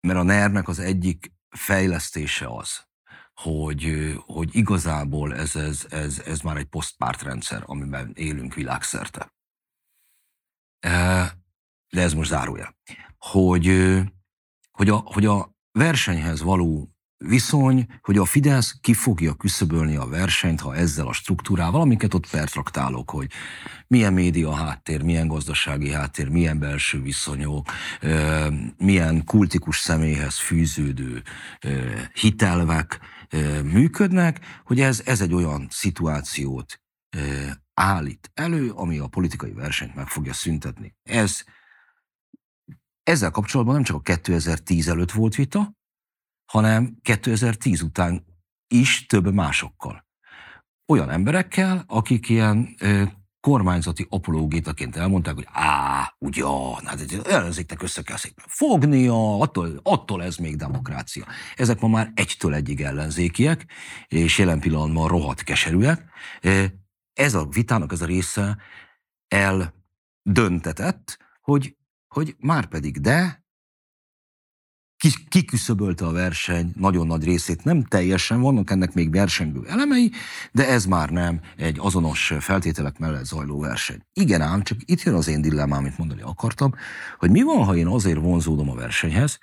mert 0.00 0.18
a 0.18 0.22
ner 0.22 0.62
az 0.64 0.78
egyik 0.78 1.32
fejlesztése 1.48 2.46
az, 2.46 2.86
hogy, 3.34 4.14
hogy 4.26 4.56
igazából 4.56 5.34
ez, 5.34 5.56
ez, 5.56 5.86
ez, 5.90 6.18
ez 6.18 6.40
már 6.40 6.56
egy 6.56 6.66
posztpártrendszer, 6.66 7.62
amiben 7.66 8.12
élünk 8.14 8.54
világszerte. 8.54 9.34
De 11.88 12.02
ez 12.02 12.14
most 12.14 12.30
zárója 12.30 12.76
hogy, 13.18 13.98
hogy, 14.70 14.88
a, 14.88 14.96
hogy 14.96 15.26
a 15.26 15.54
versenyhez 15.72 16.42
való 16.42 16.96
viszony, 17.18 17.86
hogy 18.00 18.16
a 18.16 18.24
Fidesz 18.24 18.78
ki 18.80 18.94
fogja 18.94 19.34
küszöbölni 19.34 19.96
a 19.96 20.06
versenyt, 20.06 20.60
ha 20.60 20.74
ezzel 20.74 21.06
a 21.06 21.12
struktúrával, 21.12 21.80
amiket 21.80 22.14
ott 22.14 22.30
pertraktálok, 22.30 23.10
hogy 23.10 23.30
milyen 23.86 24.12
média 24.12 24.54
háttér, 24.54 25.02
milyen 25.02 25.28
gazdasági 25.28 25.90
háttér, 25.90 26.28
milyen 26.28 26.58
belső 26.58 27.02
viszonyok, 27.02 27.70
milyen 28.76 29.24
kultikus 29.24 29.78
személyhez 29.78 30.38
fűződő 30.38 31.22
hitelvek 32.12 33.00
működnek, 33.62 34.40
hogy 34.64 34.80
ez, 34.80 35.02
ez 35.04 35.20
egy 35.20 35.34
olyan 35.34 35.66
szituációt 35.70 36.80
állít 37.74 38.30
elő, 38.34 38.70
ami 38.70 38.98
a 38.98 39.06
politikai 39.06 39.52
versenyt 39.52 39.94
meg 39.94 40.08
fogja 40.08 40.32
szüntetni. 40.32 40.94
Ez 41.02 41.44
ezzel 43.06 43.30
kapcsolatban 43.30 43.74
nem 43.74 43.84
csak 43.84 43.96
a 43.96 44.00
2010 44.00 44.88
előtt 44.88 45.10
volt 45.10 45.34
vita, 45.34 45.72
hanem 46.52 46.96
2010 47.02 47.82
után 47.82 48.24
is 48.68 49.06
több 49.06 49.32
másokkal. 49.32 50.06
Olyan 50.86 51.10
emberekkel, 51.10 51.84
akik 51.86 52.28
ilyen 52.28 52.74
ö, 52.80 53.02
kormányzati 53.40 54.06
apológétaként 54.10 54.96
elmondták, 54.96 55.34
hogy 55.34 55.48
á, 55.52 56.14
ugyan, 56.18 56.84
hát 56.84 57.26
ellenzéknek 57.26 57.82
össze 57.82 58.02
kell 58.02 58.16
szépen 58.16 58.44
fognia, 58.48 59.38
attól, 59.38 59.80
attól 59.82 60.22
ez 60.22 60.36
még 60.36 60.56
demokrácia. 60.56 61.26
Ezek 61.56 61.80
ma 61.80 61.88
már 61.88 62.12
egytől 62.14 62.54
egyig 62.54 62.80
ellenzékiek, 62.80 63.66
és 64.08 64.38
jelen 64.38 64.60
pillanatban 64.60 65.08
rohadt 65.08 65.42
keserűek. 65.42 66.04
Ez 67.12 67.34
a 67.34 67.46
vitának 67.46 67.92
ez 67.92 68.02
a 68.02 68.06
része 68.06 68.56
eldöntetett, 69.28 71.18
hogy 71.40 71.76
hogy 72.16 72.36
már 72.38 72.66
pedig 72.66 73.00
de, 73.00 73.44
kiküszöbölte 75.28 76.06
a 76.06 76.12
verseny 76.12 76.72
nagyon 76.74 77.06
nagy 77.06 77.24
részét, 77.24 77.64
nem 77.64 77.84
teljesen, 77.84 78.40
vannak 78.40 78.70
ennek 78.70 78.94
még 78.94 79.10
versengő 79.10 79.66
elemei, 79.66 80.12
de 80.52 80.68
ez 80.68 80.84
már 80.84 81.10
nem 81.10 81.40
egy 81.56 81.76
azonos 81.78 82.32
feltételek 82.40 82.98
mellett 82.98 83.24
zajló 83.24 83.60
verseny. 83.60 84.00
Igen 84.12 84.40
ám, 84.40 84.62
csak 84.62 84.78
itt 84.84 85.02
jön 85.02 85.14
az 85.14 85.28
én 85.28 85.40
dilemmám, 85.40 85.78
amit 85.78 85.98
mondani 85.98 86.22
akartam, 86.22 86.74
hogy 87.18 87.30
mi 87.30 87.42
van, 87.42 87.64
ha 87.64 87.76
én 87.76 87.86
azért 87.86 88.18
vonzódom 88.18 88.70
a 88.70 88.74
versenyhez, 88.74 89.38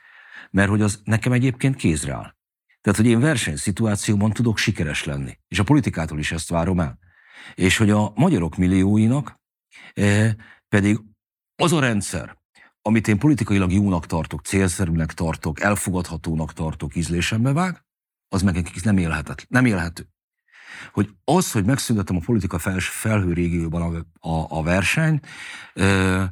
mert 0.51 0.69
hogy 0.69 0.81
az 0.81 1.01
nekem 1.03 1.31
egyébként 1.31 1.75
kézre 1.75 2.13
áll. 2.13 2.35
Tehát, 2.81 2.99
hogy 2.99 3.07
én 3.07 3.19
versenyszituációban 3.19 4.31
tudok 4.31 4.57
sikeres 4.57 5.03
lenni. 5.03 5.37
És 5.47 5.59
a 5.59 5.63
politikától 5.63 6.19
is 6.19 6.31
ezt 6.31 6.49
várom 6.49 6.79
el. 6.79 6.99
És 7.55 7.77
hogy 7.77 7.89
a 7.89 8.11
magyarok 8.15 8.55
millióinak 8.55 9.39
eh, 9.93 10.33
pedig 10.67 10.99
az 11.55 11.73
a 11.73 11.79
rendszer, 11.79 12.41
amit 12.85 13.07
én 13.07 13.19
politikailag 13.19 13.71
jónak 13.71 14.05
tartok, 14.05 14.41
célszerűnek 14.41 15.13
tartok, 15.13 15.59
elfogadhatónak 15.59 16.53
tartok, 16.53 16.95
ízlésembe 16.95 17.53
vág, 17.53 17.83
az 18.27 18.41
meg 18.41 18.53
nekik 18.53 18.83
nem 18.83 18.97
élhetetlen, 18.97 19.47
nem 19.49 19.65
élhető. 19.65 20.07
Hogy 20.91 21.09
az, 21.23 21.51
hogy 21.51 21.65
megszüntetem 21.65 22.15
a 22.15 22.21
politika 22.25 22.59
fel, 22.59 22.79
felhő 22.79 23.33
régióban 23.33 23.81
a, 23.81 24.27
a, 24.29 24.57
a 24.57 24.63
verseny, 24.63 25.19
ö, 25.73 26.23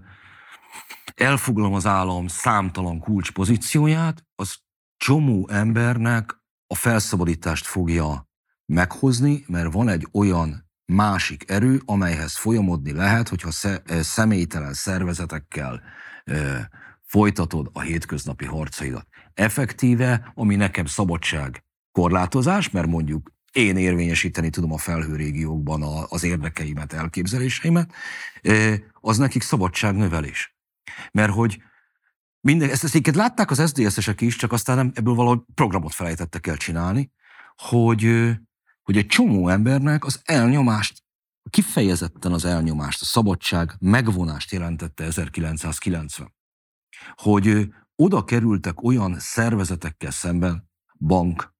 elfoglalom 1.15 1.73
az 1.73 1.85
állam 1.85 2.27
számtalan 2.27 2.99
kulcspozícióját, 2.99 4.25
az 4.35 4.55
csomó 4.97 5.47
embernek 5.49 6.41
a 6.67 6.75
felszabadítást 6.75 7.65
fogja 7.65 8.29
meghozni, 8.65 9.43
mert 9.47 9.73
van 9.73 9.89
egy 9.89 10.07
olyan 10.11 10.69
másik 10.85 11.49
erő, 11.49 11.81
amelyhez 11.85 12.37
folyamodni 12.37 12.91
lehet, 12.91 13.29
hogyha 13.29 13.51
személytelen 14.01 14.73
szervezetekkel 14.73 15.81
folytatod 17.05 17.69
a 17.73 17.81
hétköznapi 17.81 18.45
harcaidat. 18.45 19.07
Effektíve, 19.33 20.31
ami 20.35 20.55
nekem 20.55 20.85
szabadság 20.85 21.63
korlátozás, 21.91 22.69
mert 22.69 22.87
mondjuk 22.87 23.31
én 23.51 23.77
érvényesíteni 23.77 24.49
tudom 24.49 24.71
a 24.71 24.77
felhőrégiókban 24.77 26.05
az 26.09 26.23
érdekeimet, 26.23 26.93
elképzeléseimet, 26.93 27.93
az 28.93 29.17
nekik 29.17 29.41
szabadság 29.41 29.95
növelés. 29.95 30.55
Mert 31.11 31.31
hogy 31.31 31.61
minden, 32.39 32.69
ezt, 32.69 32.83
ezt 32.83 33.15
látták 33.15 33.51
az 33.51 33.69
SZDSZ-esek 33.69 34.21
is, 34.21 34.35
csak 34.35 34.51
aztán 34.51 34.75
nem, 34.75 34.91
ebből 34.95 35.13
valahogy 35.13 35.39
programot 35.53 35.93
felejtettek 35.93 36.47
el 36.47 36.57
csinálni, 36.57 37.11
hogy, 37.55 38.31
hogy 38.81 38.97
egy 38.97 39.07
csomó 39.07 39.47
embernek 39.47 40.05
az 40.05 40.21
elnyomást 40.23 41.00
kifejezetten 41.49 42.31
az 42.31 42.45
elnyomást, 42.45 43.01
a 43.01 43.05
szabadság 43.05 43.75
megvonást 43.79 44.51
jelentette 44.51 45.03
1990. 45.03 46.33
Hogy 47.15 47.67
oda 47.95 48.23
kerültek 48.23 48.83
olyan 48.83 49.19
szervezetekkel 49.19 50.11
szemben, 50.11 50.69
bank, 50.99 51.53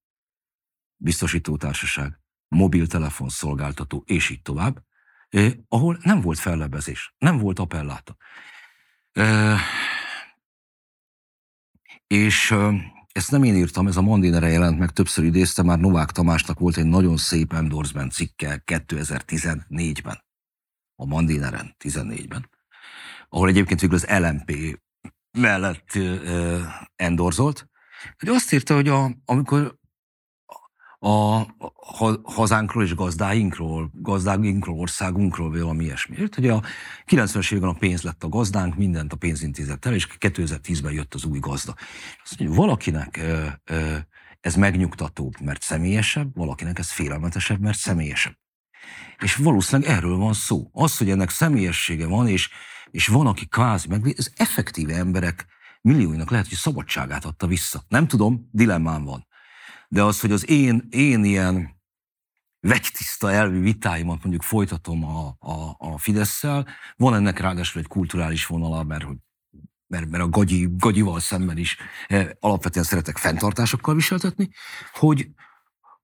biztosítótársaság, 0.98 2.20
mobiltelefon 2.48 3.30
szolgáltató, 3.30 4.04
és 4.06 4.30
így 4.30 4.42
tovább, 4.42 4.84
eh, 5.30 5.52
ahol 5.68 5.98
nem 6.02 6.22
volt 6.22 6.40
fellebezés, 6.40 7.16
nem 7.18 7.38
volt 7.38 7.60
appelláta. 7.60 8.16
Eh, 9.12 9.60
és 12.08 12.52
eh, 12.52 12.74
ezt 13.12 13.32
nem 13.32 13.44
én 13.44 13.56
írtam, 13.56 13.88
ez 13.88 13.98
a 13.98 14.02
Mandinere 14.02 14.48
jelent 14.48 14.80
meg, 14.80 14.90
többször 14.90 15.26
idézte, 15.26 15.64
már 15.64 15.80
Novák 15.80 16.12
Tamásnak 16.12 16.60
volt 16.60 16.78
egy 16.78 16.86
nagyon 16.86 17.18
szép 17.18 17.54
endorsement 17.54 18.12
cikke 18.12 18.64
2014-ben, 18.66 20.24
a 20.96 21.06
Mandineren 21.06 21.76
14-ben, 21.84 22.50
ahol 23.30 23.50
egyébként 23.50 23.82
végül 23.82 23.96
az 23.96 24.08
LMP 24.08 24.80
mellett 25.38 25.98
endorzolt, 26.96 27.70
hogy 28.18 28.30
azt 28.30 28.54
írta, 28.54 28.74
hogy 28.74 28.88
a, 28.88 29.16
amikor 29.26 29.80
a 31.04 31.46
hazánkról 32.24 32.84
és 32.84 32.96
gazdáinkról, 32.96 33.92
gazdáinkról, 33.94 34.80
országunkról, 34.80 35.52
valami 35.52 35.84
ilyesmi. 35.84 36.18
Ért, 36.18 36.36
hogy 36.36 36.48
a 36.48 36.64
90-es 37.08 37.52
években 37.52 37.76
a 37.76 37.80
pénz 37.80 38.02
lett 38.02 38.24
a 38.24 38.30
gazdánk, 38.30 38.76
mindent 38.76 39.14
a 39.14 39.16
pénz 39.16 39.44
intézett 39.44 39.86
el, 39.86 39.94
és 39.94 40.08
2010-ben 40.20 40.92
jött 40.92 41.14
az 41.14 41.24
új 41.24 41.40
gazda. 41.40 41.76
Azt 42.24 42.40
mondja, 42.40 42.58
valakinek 42.58 43.20
ez 44.40 44.56
megnyugtatóbb, 44.56 45.34
mert 45.40 45.62
személyesebb, 45.62 46.36
valakinek 46.36 46.80
ez 46.80 46.92
félelmetesebb, 46.92 47.60
mert 47.60 47.78
személyesebb. 47.78 48.38
És 49.18 49.36
valószínűleg 49.36 49.92
erről 49.92 50.18
van 50.18 50.34
szó. 50.34 50.70
Az, 50.72 50.98
hogy 50.98 51.10
ennek 51.10 51.30
személyessége 51.30 52.08
van, 52.08 52.28
és, 52.28 52.50
és 52.92 53.08
van, 53.08 53.28
aki 53.28 53.48
kvázi 53.48 53.88
meg, 53.88 54.14
ez 54.18 54.32
effektíve 54.36 54.96
emberek 54.96 55.46
millióinak 55.82 56.30
lehet, 56.30 56.48
hogy 56.48 56.58
szabadságát 56.58 57.26
adta 57.26 57.48
vissza. 57.48 57.84
Nem 57.88 58.08
tudom, 58.08 58.50
dilemmám 58.52 59.04
van 59.04 59.30
de 59.94 60.04
az, 60.04 60.20
hogy 60.20 60.32
az 60.32 60.50
én, 60.50 60.88
én 60.90 61.24
ilyen 61.24 61.80
vegytiszta 62.60 63.32
elvi 63.32 63.60
vitáimat 63.60 64.22
mondjuk 64.22 64.44
folytatom 64.44 65.06
a, 65.06 65.36
a, 65.40 65.76
a 65.78 65.98
fidesz 65.98 66.44
van 66.96 67.14
ennek 67.14 67.40
ráadásul 67.40 67.82
egy 67.82 67.88
kulturális 67.88 68.46
vonala, 68.46 68.84
mert 68.84 69.04
hogy 69.04 69.18
mert, 69.88 70.10
mert 70.10 70.24
a 70.24 70.30
gagyi, 70.30 70.68
gagyival 70.78 71.20
szemben 71.20 71.58
is 71.58 71.78
eh, 72.08 72.30
alapvetően 72.40 72.86
szeretek 72.86 73.18
fenntartásokkal 73.18 73.96
viseltetni, 73.96 74.50
hogy, 74.94 75.30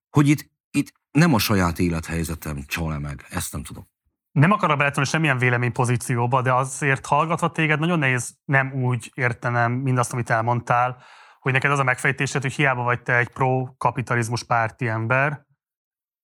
hogy 0.09 0.27
itt, 0.27 0.49
itt 0.71 0.93
nem 1.11 1.33
a 1.33 1.39
saját 1.39 1.79
élethelyzetem 1.79 2.63
csal 2.65 2.99
meg, 2.99 3.25
ezt 3.29 3.53
nem 3.53 3.63
tudom. 3.63 3.87
Nem 4.31 4.51
akarok 4.51 4.77
beletenni 4.77 5.05
semmilyen 5.05 5.37
véleménypozícióba, 5.37 6.41
de 6.41 6.53
azért 6.53 7.05
hallgatva 7.05 7.51
téged 7.51 7.79
nagyon 7.79 7.99
nehéz 7.99 8.37
nem 8.45 8.73
úgy 8.73 9.11
értenem 9.13 9.71
mindazt, 9.71 10.13
amit 10.13 10.29
elmondtál, 10.29 11.03
hogy 11.47 11.55
neked 11.55 11.71
az 11.71 11.79
a 11.79 11.83
megfejtésed, 11.83 12.41
hogy 12.41 12.53
hiába 12.53 12.83
vagy 12.83 13.01
te 13.01 13.17
egy 13.17 13.29
pro-kapitalizmus 13.29 14.43
párti 14.43 14.87
ember, 14.87 15.45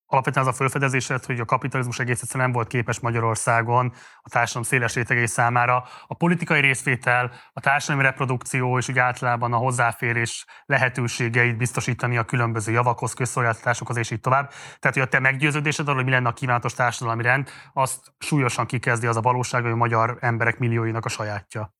alapvetően 0.06 0.46
az 0.46 0.52
a 0.52 0.56
felfedezésed, 0.56 1.24
hogy 1.24 1.40
a 1.40 1.44
kapitalizmus 1.44 1.98
egész 1.98 2.22
egyszerűen 2.22 2.44
nem 2.44 2.54
volt 2.54 2.68
képes 2.68 3.00
Magyarországon 3.00 3.92
a 4.22 4.28
társadalom 4.28 4.68
széles 4.68 4.94
rétegei 4.94 5.26
számára 5.26 5.84
a 6.06 6.14
politikai 6.14 6.60
részvétel, 6.60 7.32
a 7.52 7.60
társadalmi 7.60 8.02
reprodukció 8.02 8.78
és 8.78 8.88
úgy 8.88 8.98
általában 8.98 9.52
a 9.52 9.56
hozzáférés 9.56 10.44
lehetőségeit 10.64 11.56
biztosítani 11.56 12.16
a 12.16 12.24
különböző 12.24 12.72
javakhoz, 12.72 13.12
közszolgáltatásokhoz 13.12 13.96
és 13.96 14.10
így 14.10 14.20
tovább. 14.20 14.48
Tehát, 14.78 14.96
hogy 14.96 15.02
a 15.02 15.08
te 15.08 15.18
meggyőződésed 15.18 15.84
arról, 15.84 15.96
hogy 15.96 16.04
mi 16.04 16.10
lenne 16.10 16.28
a 16.28 16.32
kívánatos 16.32 16.74
társadalmi 16.74 17.22
rend, 17.22 17.50
azt 17.72 18.14
súlyosan 18.18 18.66
kikezdi 18.66 19.06
az 19.06 19.16
a 19.16 19.20
valóság, 19.20 19.62
hogy 19.62 19.72
a 19.72 19.76
magyar 19.76 20.16
emberek 20.20 20.58
millióinak 20.58 21.04
a 21.04 21.08
sajátja. 21.08 21.74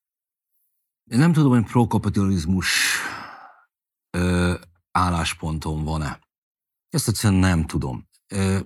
Én 1.11 1.19
nem 1.19 1.33
tudom, 1.33 1.53
hogy 1.53 1.65
pro-kapitalizmus 1.65 2.99
ö, 4.15 4.55
állásponton 4.91 5.85
van-e. 5.85 6.19
Ezt 6.89 7.09
egyszerűen 7.09 7.41
nem 7.41 7.67
tudom. 7.67 8.09
Ö, 8.29 8.59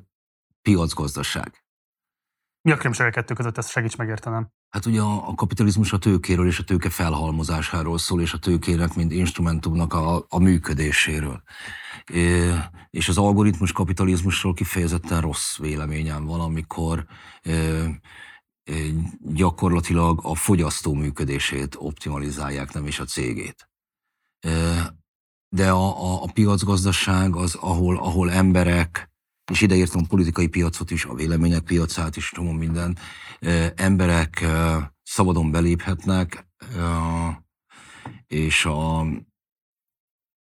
piacgazdaság. 0.63 1.65
Mi 2.63 2.71
a 2.73 2.77
különbség 2.77 3.07
a 3.07 3.11
kettő 3.11 3.35
között, 3.35 3.59
ezt 3.59 3.71
segíts 3.71 3.97
megértenem. 3.97 4.51
Hát 4.69 4.87
ugye 4.87 5.01
a, 5.01 5.29
a 5.29 5.35
kapitalizmus 5.35 5.93
a 5.93 5.99
tőkéről 5.99 6.47
és 6.47 6.59
a 6.59 6.65
tőke 6.65 6.91
felhalmozásáról 6.91 7.99
szól, 7.99 8.21
és 8.21 8.33
a 8.33 8.39
tőkének, 8.39 8.95
mint 8.95 9.13
instrumentumnak 9.13 9.93
a, 9.95 10.25
a 10.29 10.39
működéséről. 10.39 11.43
É, 12.13 12.51
és 12.91 13.09
az 13.09 13.19
algoritmus 13.19 13.73
kapitalizmusról 13.73 14.55
kifejezetten 14.55 15.21
rossz 15.21 15.59
véleményem 15.59 16.25
van, 16.25 16.41
amikor 16.41 17.07
é, 17.43 18.95
gyakorlatilag 19.21 20.21
a 20.23 20.35
fogyasztó 20.35 20.95
működését 20.95 21.77
optimalizálják, 21.79 22.73
nem 22.73 22.87
is 22.87 23.01
a 23.01 23.05
cégét 23.05 23.69
de 25.49 25.71
a, 25.71 26.13
a, 26.13 26.23
a 26.23 26.31
piacgazdaság 26.33 27.37
az, 27.37 27.55
ahol, 27.55 27.97
ahol 27.97 28.31
emberek, 28.31 29.11
és 29.53 29.61
ideértem 29.61 30.01
a 30.05 30.09
politikai 30.09 30.47
piacot 30.47 30.91
is, 30.91 31.05
a 31.05 31.15
vélemények 31.15 31.63
piacát 31.63 32.17
is, 32.17 32.31
tudom 32.31 32.57
minden, 32.57 32.99
emberek 33.75 34.47
szabadon 35.03 35.51
beléphetnek, 35.51 36.47
és 38.27 38.65
a 38.65 39.07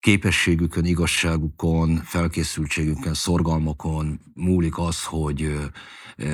képességükön, 0.00 0.84
igazságukon, 0.84 1.96
felkészültségükön, 1.96 3.14
szorgalmakon 3.14 4.20
múlik 4.34 4.78
az, 4.78 5.04
hogy 5.04 5.70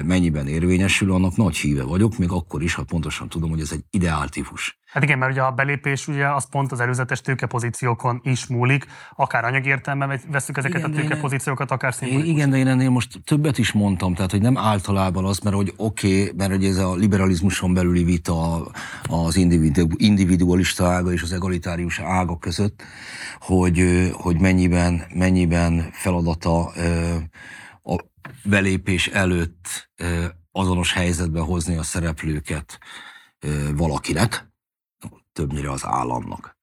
mennyiben 0.05 0.47
érvényesül, 0.47 1.12
annak 1.12 1.36
nagy 1.36 1.56
híve 1.56 1.82
vagyok, 1.82 2.18
még 2.18 2.30
akkor 2.30 2.62
is, 2.62 2.74
ha 2.74 2.84
pontosan 2.84 3.28
tudom, 3.28 3.50
hogy 3.50 3.60
ez 3.60 3.72
egy 3.72 3.84
ideáltípus. 3.90 4.77
Hát 4.89 5.02
igen, 5.02 5.18
mert 5.18 5.33
ugye 5.33 5.42
a 5.42 5.50
belépés 5.50 6.08
ugye 6.08 6.28
az 6.28 6.49
pont 6.49 6.73
az 6.73 6.81
előzetes 6.81 7.20
tőkepozíciókon 7.20 8.20
is 8.25 8.47
múlik, 8.47 8.86
akár 9.17 9.44
anyagi 9.44 9.68
értelemben 9.68 10.20
veszük 10.31 10.57
ezeket 10.57 10.78
igen, 10.78 10.91
a 10.91 10.94
tőkepozíciókat, 10.94 11.70
akár 11.70 11.94
szimbolikus. 11.94 12.28
Igen, 12.28 12.50
de 12.50 12.57
én 12.57 12.67
ennél 12.67 12.91
most 12.91 13.20
többet 13.25 13.58
is 13.58 13.73
mondtam, 13.73 14.15
tehát 14.15 14.31
hogy 14.31 14.41
nem 14.41 14.58
általában 14.58 15.25
az, 15.25 15.39
mert 15.39 15.57
hogy 15.57 15.73
oké, 15.76 16.20
okay, 16.20 16.33
mert 16.36 16.50
hogy 16.50 16.65
ez 16.65 16.76
a 16.76 16.94
liberalizmuson 16.94 17.75
belüli 17.75 18.05
vita 18.05 18.67
az 19.08 19.36
individualista 19.97 20.86
ága 20.86 21.12
és 21.12 21.23
az 21.23 21.33
egalitárius 21.33 21.99
ága 21.99 22.39
között, 22.39 22.83
hogy, 23.39 24.10
hogy 24.12 24.41
mennyiben, 24.41 25.02
mennyiben 25.15 25.89
feladata 25.92 26.73
a 27.83 27.97
belépés 28.44 29.07
előtt 29.07 29.91
azonos 30.52 30.92
helyzetbe 30.92 31.41
hozni 31.41 31.76
a 31.76 31.83
szereplőket 31.83 32.78
valakinek, 33.75 34.48
többnyire 35.39 35.70
az 35.70 35.84
államnak. 35.84 36.57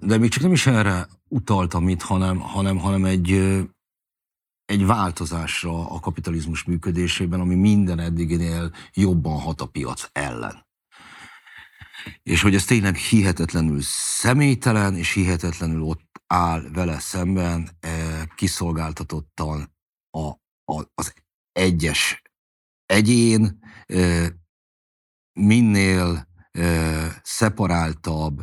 De 0.00 0.18
még 0.18 0.30
csak 0.30 0.42
nem 0.42 0.52
is 0.52 0.66
erre 0.66 1.06
utaltam 1.28 1.88
itt, 1.88 2.02
hanem, 2.02 2.38
hanem, 2.40 2.78
hanem 2.78 3.04
egy, 3.04 3.30
egy 4.64 4.86
változásra 4.86 5.90
a 5.90 6.00
kapitalizmus 6.00 6.64
működésében, 6.64 7.40
ami 7.40 7.54
minden 7.54 7.98
eddiginél 7.98 8.72
jobban 8.92 9.40
hat 9.40 9.60
a 9.60 9.66
piac 9.66 10.08
ellen. 10.12 10.66
És 12.22 12.42
hogy 12.42 12.54
ez 12.54 12.64
tényleg 12.64 12.96
hihetetlenül 12.96 13.80
személytelen, 14.20 14.94
és 14.94 15.12
hihetetlenül 15.12 15.82
ott 15.82 16.22
áll 16.26 16.70
vele 16.72 16.98
szemben, 16.98 17.70
kiszolgáltatottan 18.34 19.76
a, 20.10 20.26
a, 20.64 20.84
az 20.94 21.14
egyes 21.52 22.22
egyén, 22.86 23.58
minél 25.32 26.27
szeparáltabb, 27.22 28.40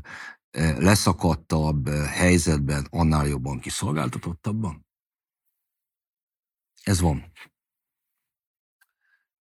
leszakadtabb 0.77 1.89
helyzetben, 1.89 2.87
annál 2.89 3.25
jobban 3.25 3.59
kiszolgáltatottabban? 3.59 4.85
Ez 6.83 7.01
van. 7.01 7.31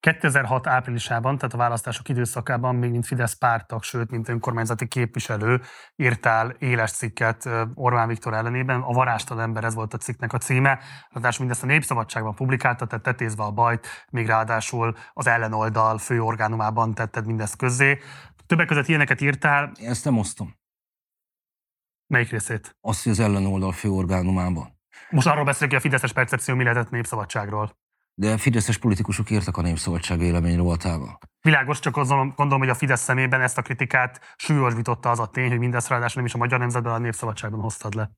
2006 0.00 0.66
áprilisában, 0.66 1.38
tehát 1.38 1.54
a 1.54 1.58
választások 1.58 2.08
időszakában 2.08 2.74
még 2.74 2.90
mint 2.90 3.06
Fidesz 3.06 3.32
pártag, 3.32 3.82
sőt, 3.82 4.10
mint 4.10 4.28
önkormányzati 4.28 4.88
képviselő 4.88 5.60
írtál 5.96 6.50
éles 6.58 6.92
cikket 6.92 7.48
Orbán 7.74 8.08
Viktor 8.08 8.34
ellenében. 8.34 8.80
A 8.80 8.92
varástal 8.92 9.40
ember, 9.40 9.64
ez 9.64 9.74
volt 9.74 9.94
a 9.94 9.98
cikknek 9.98 10.32
a 10.32 10.38
címe. 10.38 10.78
Ráadásul 11.08 11.44
mindezt 11.44 11.62
a 11.62 11.66
Népszabadságban 11.66 12.34
publikálta, 12.34 12.86
tehát 12.86 13.04
tetézve 13.04 13.42
a 13.42 13.50
bajt, 13.50 13.86
még 14.10 14.26
ráadásul 14.26 14.94
az 15.12 15.26
ellenoldal 15.26 15.98
fő 15.98 16.20
orgánumában 16.20 16.94
tetted 16.94 17.26
mindezt 17.26 17.56
közzé. 17.56 17.98
Többek 18.46 18.66
között 18.66 18.88
ilyeneket 18.88 19.20
írtál. 19.20 19.72
Én 19.80 19.88
ezt 19.88 20.04
nem 20.04 20.18
osztom. 20.18 20.54
Melyik 22.06 22.30
részét? 22.30 22.76
Azt, 22.80 23.02
hogy 23.02 23.12
az 23.12 23.20
ellenoldal 23.20 23.72
fő 23.72 23.90
orgánumában. 23.90 24.80
Most 25.10 25.26
arról 25.26 25.44
beszélünk, 25.44 25.70
hogy 25.72 25.80
a 25.80 25.84
Fideszes 25.84 26.12
percepció 26.12 26.54
mi 26.54 26.62
lehetett 26.62 26.90
népszabadságról. 26.90 27.82
De 28.14 28.38
fideszes 28.38 28.78
politikusok 28.78 29.30
írtak 29.30 29.56
a 29.56 29.62
Népszabadság 29.62 30.18
vélemény 30.18 30.56
rovatába. 30.56 31.18
Világos, 31.40 31.78
csak 31.78 31.96
azon 31.96 32.32
gondolom, 32.36 32.60
hogy 32.60 32.68
a 32.68 32.74
Fidesz 32.74 33.00
szemében 33.00 33.40
ezt 33.40 33.58
a 33.58 33.62
kritikát 33.62 34.34
súlyosbította 34.36 35.10
az 35.10 35.18
a 35.18 35.26
tény, 35.26 35.48
hogy 35.48 35.58
mindezt 35.58 35.88
ráadásul 35.88 36.16
nem 36.16 36.24
is 36.24 36.34
a 36.34 36.38
Magyar 36.38 36.58
Nemzetben, 36.58 36.92
a 36.92 36.98
Népszabadságban 36.98 37.60
hoztad 37.60 37.94
le. 37.94 38.10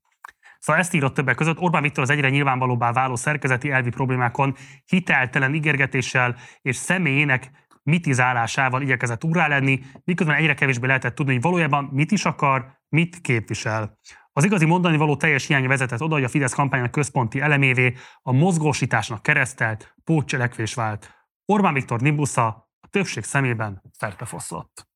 Szóval 0.58 0.82
ezt 0.82 0.94
írott 0.94 1.14
többek 1.14 1.36
között. 1.36 1.58
Orbán 1.58 1.82
Viktor 1.82 2.02
az 2.02 2.10
egyre 2.10 2.28
nyilvánvalóbbá 2.28 2.92
váló 2.92 3.16
szerkezeti 3.16 3.70
elvi 3.70 3.90
problémákon 3.90 4.56
hiteltelen 4.84 5.54
ígérgetéssel 5.54 6.36
és 6.62 6.76
személyének 6.76 7.50
mitizálásával 7.86 8.82
igyekezett 8.82 9.24
úrá 9.24 9.46
lenni, 9.46 9.80
miközben 10.04 10.36
egyre 10.36 10.54
kevésbé 10.54 10.86
lehetett 10.86 11.14
tudni, 11.14 11.32
hogy 11.32 11.42
valójában 11.42 11.88
mit 11.92 12.10
is 12.10 12.24
akar, 12.24 12.78
mit 12.88 13.20
képvisel. 13.20 13.98
Az 14.32 14.44
igazi 14.44 14.64
mondani 14.64 14.96
való 14.96 15.16
teljes 15.16 15.46
hiány 15.46 15.66
vezetett 15.66 16.02
oda, 16.02 16.14
hogy 16.14 16.24
a 16.24 16.28
Fidesz 16.28 16.54
kampánynak 16.54 16.90
központi 16.90 17.40
elemévé 17.40 17.94
a 18.22 18.32
mozgósításnak 18.32 19.22
keresztelt 19.22 19.94
pótcselekvés 20.04 20.74
vált. 20.74 21.14
Orbán 21.44 21.74
Viktor 21.74 22.00
Nimbusza 22.00 22.46
a 22.80 22.88
többség 22.90 23.24
szemében 23.24 23.82
fertefoszlott. 23.98 24.88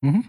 Uh-huh. 0.00 0.24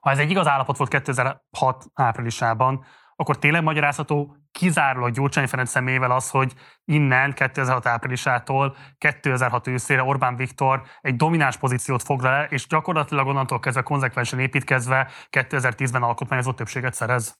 Ha 0.00 0.10
ez 0.10 0.18
egy 0.18 0.30
igaz 0.30 0.46
állapot 0.46 0.76
volt 0.76 0.90
2006 0.90 1.86
áprilisában, 1.94 2.84
akkor 3.16 3.38
tényleg 3.38 3.62
magyarázható 3.62 4.36
kizárólag 4.50 5.12
Gyurcsány 5.12 5.46
Ferenc 5.46 5.70
személyével 5.70 6.10
az, 6.10 6.30
hogy 6.30 6.54
innen 6.84 7.32
2006 7.32 7.86
áprilisától 7.86 8.76
2006 8.98 9.66
őszére 9.66 10.02
Orbán 10.02 10.36
Viktor 10.36 10.82
egy 11.00 11.16
domináns 11.16 11.56
pozíciót 11.56 12.02
foglal 12.02 12.32
el, 12.32 12.44
és 12.44 12.66
gyakorlatilag 12.66 13.26
onnantól 13.26 13.60
kezdve 13.60 13.82
konzekvensen 13.82 14.38
építkezve 14.38 15.10
2010-ben 15.30 16.02
alkotmányozott 16.02 16.56
többséget 16.56 16.94
szerez. 16.94 17.38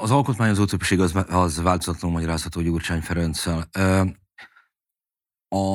Az 0.00 0.10
alkotmányozó 0.10 0.64
többség 0.64 1.00
az, 1.00 1.24
az 1.28 1.62
változatlanul 1.62 2.16
magyarázható 2.16 2.60
Gyurcsány 2.60 3.00
Ferenccel. 3.00 3.68
A, 5.48 5.74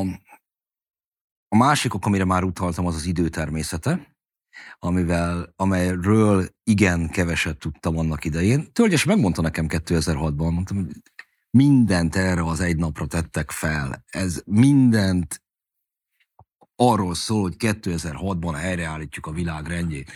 a 1.47 1.55
másik 1.55 1.93
ok, 1.93 2.05
amire 2.05 2.25
már 2.25 2.43
utaltam, 2.43 2.85
az 2.85 2.95
az 2.95 3.05
idő 3.05 3.29
természete, 3.29 4.12
amivel, 4.79 5.53
amelyről 5.55 6.49
igen 6.63 7.09
keveset 7.09 7.57
tudtam 7.57 7.97
annak 7.97 8.25
idején. 8.25 8.73
Tölgyes 8.73 9.03
megmondta 9.03 9.41
nekem 9.41 9.65
2006-ban, 9.69 10.51
mondtam, 10.51 10.77
hogy 10.77 11.01
mindent 11.49 12.15
erre 12.15 12.43
az 12.43 12.59
egy 12.59 12.77
napra 12.77 13.05
tettek 13.05 13.51
fel. 13.51 14.03
Ez 14.09 14.41
mindent 14.45 15.43
arról 16.75 17.15
szól, 17.15 17.41
hogy 17.41 17.55
2006-ban 17.57 18.53
helyreállítjuk 18.55 19.25
a 19.25 19.31
világ 19.31 19.67
rendjét. 19.67 20.11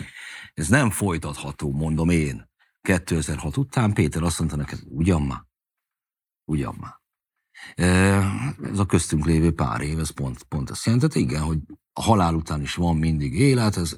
Ez 0.54 0.68
nem 0.68 0.90
folytatható, 0.90 1.72
mondom 1.72 2.10
én. 2.10 2.50
2006 2.82 3.58
után 3.58 3.94
Péter 3.94 4.24
azt 4.24 4.40
mondta 4.40 4.58
neked, 4.58 4.80
ugyan 4.86 5.22
már? 5.22 5.46
Ugyan 6.46 6.76
már. 6.80 6.96
Ez 8.72 8.80
a 8.80 8.86
köztünk 8.86 9.26
lévő 9.26 9.54
pár 9.54 9.82
év, 9.82 10.00
ez 10.00 10.10
pont, 10.10 10.44
pont 10.44 10.70
azt 10.70 10.86
jelenti, 10.86 11.20
igen, 11.20 11.42
hogy 11.42 11.60
a 11.98 12.02
halál 12.02 12.34
után 12.34 12.62
is 12.62 12.76
van 12.76 12.98
mindig 12.98 13.40
élet. 13.40 13.78
Ez, 13.78 13.98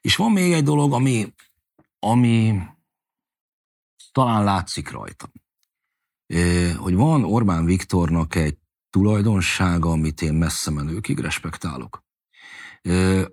és 0.00 0.16
van 0.16 0.32
még 0.32 0.52
egy 0.52 0.64
dolog, 0.64 0.92
ami, 0.92 1.34
ami 1.98 2.62
talán 4.12 4.44
látszik 4.44 4.90
rajta. 4.90 5.30
Hogy 6.76 6.94
van 6.94 7.24
Orbán 7.24 7.64
Viktornak 7.64 8.34
egy 8.34 8.58
tulajdonsága, 8.90 9.90
amit 9.90 10.22
én 10.22 10.34
messze 10.34 10.70
menőkig 10.70 11.18
respektálok. 11.18 12.04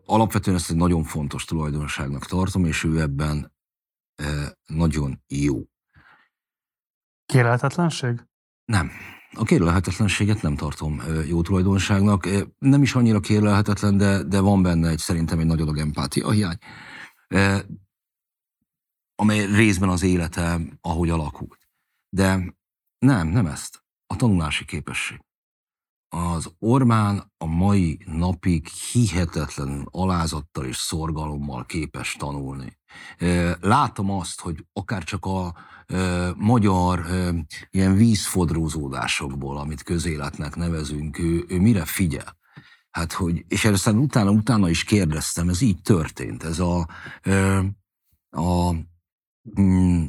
Alapvetően 0.06 0.58
ezt 0.58 0.70
egy 0.70 0.76
nagyon 0.76 1.04
fontos 1.04 1.46
tulajdonságnak 1.46 2.26
tartom, 2.26 2.66
és 2.66 2.84
ő 2.84 3.00
ebben 3.00 3.54
nagyon 4.66 5.24
jó. 5.28 5.64
Kérelhetetlenség? 7.26 8.28
Nem. 8.66 8.92
A 9.34 9.44
kérlelhetetlenséget 9.44 10.42
nem 10.42 10.56
tartom 10.56 11.02
jó 11.28 11.42
tulajdonságnak. 11.42 12.28
Nem 12.60 12.82
is 12.82 12.96
annyira 12.96 13.20
kérlelhetetlen, 13.20 13.98
de, 13.98 14.24
de 14.24 14.40
van 14.40 14.62
benne 14.62 14.90
egy 14.90 14.98
szerintem 14.98 15.40
egy 15.40 15.46
nagy 15.46 15.62
adag 15.62 15.78
empátia 15.78 16.32
hiány, 16.32 16.58
amely 19.16 19.46
részben 19.46 19.90
az 19.90 20.04
élete, 20.04 20.60
ahogy 20.82 21.10
alakult. 21.10 21.70
De 22.10 22.56
nem, 23.00 23.28
nem 23.28 23.46
ezt. 23.46 23.84
A 24.08 24.16
tanulási 24.16 24.66
képesség 24.66 25.27
az 26.10 26.52
Orbán 26.60 27.32
a 27.38 27.45
mai 27.45 28.00
napig 28.06 28.68
hihetetlen 28.68 29.88
alázattal 29.92 30.66
és 30.66 30.77
szorgalommal 30.77 31.66
képes 31.66 32.16
tanulni. 32.19 32.77
Látom 33.60 34.11
azt, 34.11 34.42
hogy 34.42 34.66
akár 34.74 35.03
csak 35.03 35.26
a 35.26 35.53
magyar 36.36 37.06
ilyen 37.69 37.95
vízfodrózódásokból, 37.95 39.58
amit 39.58 39.84
közéletnek 39.84 40.56
nevezünk, 40.56 41.19
ő, 41.19 41.45
ő 41.48 41.60
mire 41.60 41.86
figyel? 41.86 42.38
Hát, 42.90 43.11
hogy, 43.11 43.45
és 43.48 43.66
aztán 43.66 43.98
utána, 43.98 44.32
utána 44.32 44.69
is 44.69 44.84
kérdeztem, 44.84 45.50
ez 45.50 45.61
így 45.61 45.82
történt. 45.82 46.44
Ez 46.44 46.60
a, 46.60 46.88
a, 48.30 48.74
mm, 49.60 50.06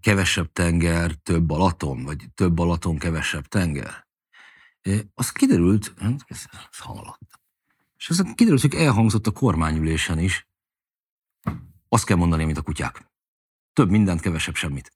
kevesebb 0.00 0.52
tenger, 0.52 1.14
több 1.14 1.42
Balaton, 1.42 2.04
vagy 2.04 2.24
több 2.34 2.54
Balaton, 2.54 2.98
kevesebb 2.98 3.46
tenger 3.46 4.03
az 5.14 5.32
kiderült, 5.32 5.94
ez 6.26 6.44
hallott, 6.78 7.40
és 7.98 8.10
az 8.10 8.24
kiderült, 8.34 8.60
hogy 8.60 8.74
elhangzott 8.74 9.26
a 9.26 9.30
kormányülésen 9.30 10.18
is, 10.18 10.46
azt 11.88 12.04
kell 12.04 12.16
mondani, 12.16 12.44
mint 12.44 12.58
a 12.58 12.62
kutyák. 12.62 13.12
Több 13.72 13.90
mindent, 13.90 14.20
kevesebb 14.20 14.54
semmit. 14.54 14.92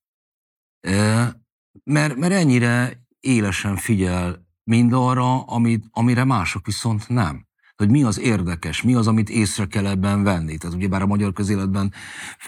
Mert, 1.84 2.16
mert 2.16 2.32
ennyire 2.32 3.02
élesen 3.20 3.76
figyel 3.76 4.46
mind 4.64 4.92
arra, 4.92 5.42
amit, 5.42 5.84
amire 5.90 6.24
mások 6.24 6.66
viszont 6.66 7.08
nem. 7.08 7.46
Hogy 7.76 7.90
mi 7.90 8.02
az 8.02 8.18
érdekes, 8.18 8.82
mi 8.82 8.94
az, 8.94 9.06
amit 9.06 9.30
észre 9.30 9.66
kell 9.66 9.86
ebben 9.86 10.22
venni. 10.22 10.56
Tehát 10.56 10.76
ugyebár 10.76 11.02
a 11.02 11.06
magyar 11.06 11.32
közéletben 11.32 11.92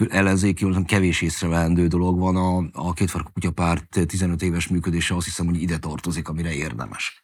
ellenzéki, 0.09 0.65
kevés 0.85 1.21
észrevehendő 1.21 1.87
dolog 1.87 2.19
van, 2.19 2.35
a, 2.35 2.69
a 2.71 2.93
kétfarkú 2.93 3.31
kutyapárt 3.31 3.99
15 4.07 4.41
éves 4.41 4.67
működése 4.67 5.15
azt 5.15 5.25
hiszem, 5.25 5.45
hogy 5.45 5.61
ide 5.61 5.77
tartozik, 5.77 6.27
amire 6.27 6.53
érdemes. 6.53 7.21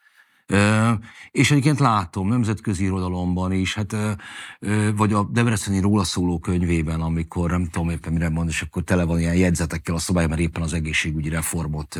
És 1.31 1.51
egyébként 1.51 1.79
látom 1.79 2.27
nemzetközi 2.27 2.83
irodalomban 2.83 3.51
is, 3.51 3.73
hát, 3.73 3.95
vagy 4.95 5.13
a 5.13 5.23
Debreceni 5.23 5.79
róla 5.79 6.03
szóló 6.03 6.39
könyvében, 6.39 7.01
amikor 7.01 7.49
nem 7.49 7.69
tudom 7.69 7.89
éppen 7.89 8.13
mire 8.13 8.29
mond, 8.29 8.49
és 8.49 8.61
akkor 8.61 8.83
tele 8.83 9.03
van 9.03 9.19
ilyen 9.19 9.35
jegyzetekkel 9.35 9.95
a 9.95 9.99
szobája, 9.99 10.27
mert 10.27 10.41
éppen 10.41 10.61
az 10.61 10.73
egészségügyi 10.73 11.29
reformot 11.29 11.99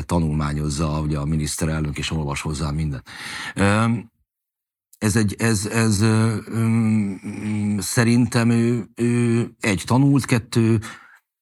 tanulmányozza 0.00 1.00
ugye 1.00 1.18
a 1.18 1.24
miniszterelnök, 1.24 1.98
és 1.98 2.10
olvas 2.10 2.40
hozzá 2.40 2.70
mindent. 2.70 3.08
Ez 4.98 5.16
egy, 5.16 5.34
ez, 5.38 5.66
ez 5.66 6.04
szerintem 7.78 8.50
ő, 8.50 8.90
ő 8.94 9.50
egy 9.60 9.82
tanult, 9.86 10.24
kettő 10.24 10.80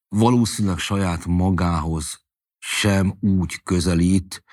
valószínűleg 0.09 0.79
saját 0.79 1.27
magához 1.27 2.27
sem 2.59 3.17
úgy 3.21 3.63
közelít, 3.63 4.45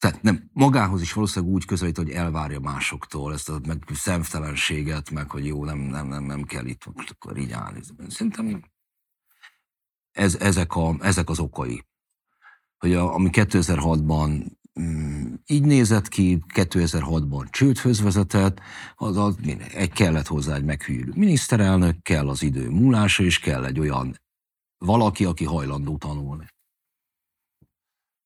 tehát 0.00 0.22
nem, 0.22 0.50
magához 0.52 1.00
is 1.00 1.12
valószínűleg 1.12 1.54
úgy 1.54 1.64
közelít, 1.64 1.96
hogy 1.96 2.10
elvárja 2.10 2.60
másoktól 2.60 3.32
ezt 3.32 3.48
a 3.48 3.60
meg 3.66 3.84
szemtelenséget, 3.92 5.10
meg 5.10 5.30
hogy 5.30 5.46
jó, 5.46 5.64
nem, 5.64 5.78
nem, 5.78 6.06
nem, 6.06 6.24
nem 6.24 6.42
kell 6.42 6.66
itt 6.66 6.86
most 6.94 7.10
akkor 7.10 7.36
így 7.36 7.52
állni. 7.52 7.80
Szerintem 8.08 8.62
ez, 10.10 10.34
ezek, 10.34 10.76
a, 10.76 10.96
ezek 11.00 11.28
az 11.28 11.38
okai. 11.38 11.84
Hogy 12.78 12.94
a, 12.94 13.14
ami 13.14 13.28
2006-ban 13.32 14.46
mm, 14.80 15.34
így 15.46 15.64
nézett 15.64 16.08
ki, 16.08 16.44
2006-ban 16.54 17.50
csődhöz 17.50 18.00
vezetett, 18.00 18.60
az, 18.94 19.16
az 19.16 19.36
egy 19.74 19.92
kellett 19.92 20.26
hozzá 20.26 20.54
egy 20.54 20.64
meghűlő 20.64 21.12
miniszterelnök, 21.14 22.02
kell 22.02 22.28
az 22.28 22.42
idő 22.42 22.70
múlása, 22.70 23.22
és 23.22 23.38
kell 23.38 23.64
egy 23.64 23.80
olyan 23.80 24.16
valaki, 24.78 25.24
aki 25.24 25.44
hajlandó 25.44 25.96
tanulni. 25.96 26.46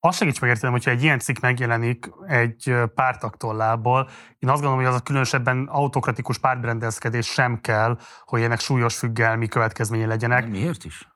Azt 0.06 0.18
segíts 0.18 0.40
megértenem, 0.40 0.72
hogyha 0.72 0.90
egy 0.90 1.02
ilyen 1.02 1.18
cikk 1.18 1.38
megjelenik 1.40 2.10
egy 2.26 2.74
pártak 2.94 3.36
tollából, 3.36 4.08
én 4.38 4.48
azt 4.48 4.60
gondolom, 4.60 4.76
hogy 4.76 4.86
az 4.86 5.00
a 5.00 5.02
különösebben 5.02 5.68
autokratikus 5.70 6.38
pártberendezkedés 6.38 7.26
sem 7.26 7.60
kell, 7.60 7.98
hogy 8.24 8.42
ennek 8.42 8.60
súlyos 8.60 8.96
függelmi 8.96 9.48
következménye 9.48 10.06
legyenek. 10.06 10.48
Miért 10.48 10.84
is? 10.84 11.08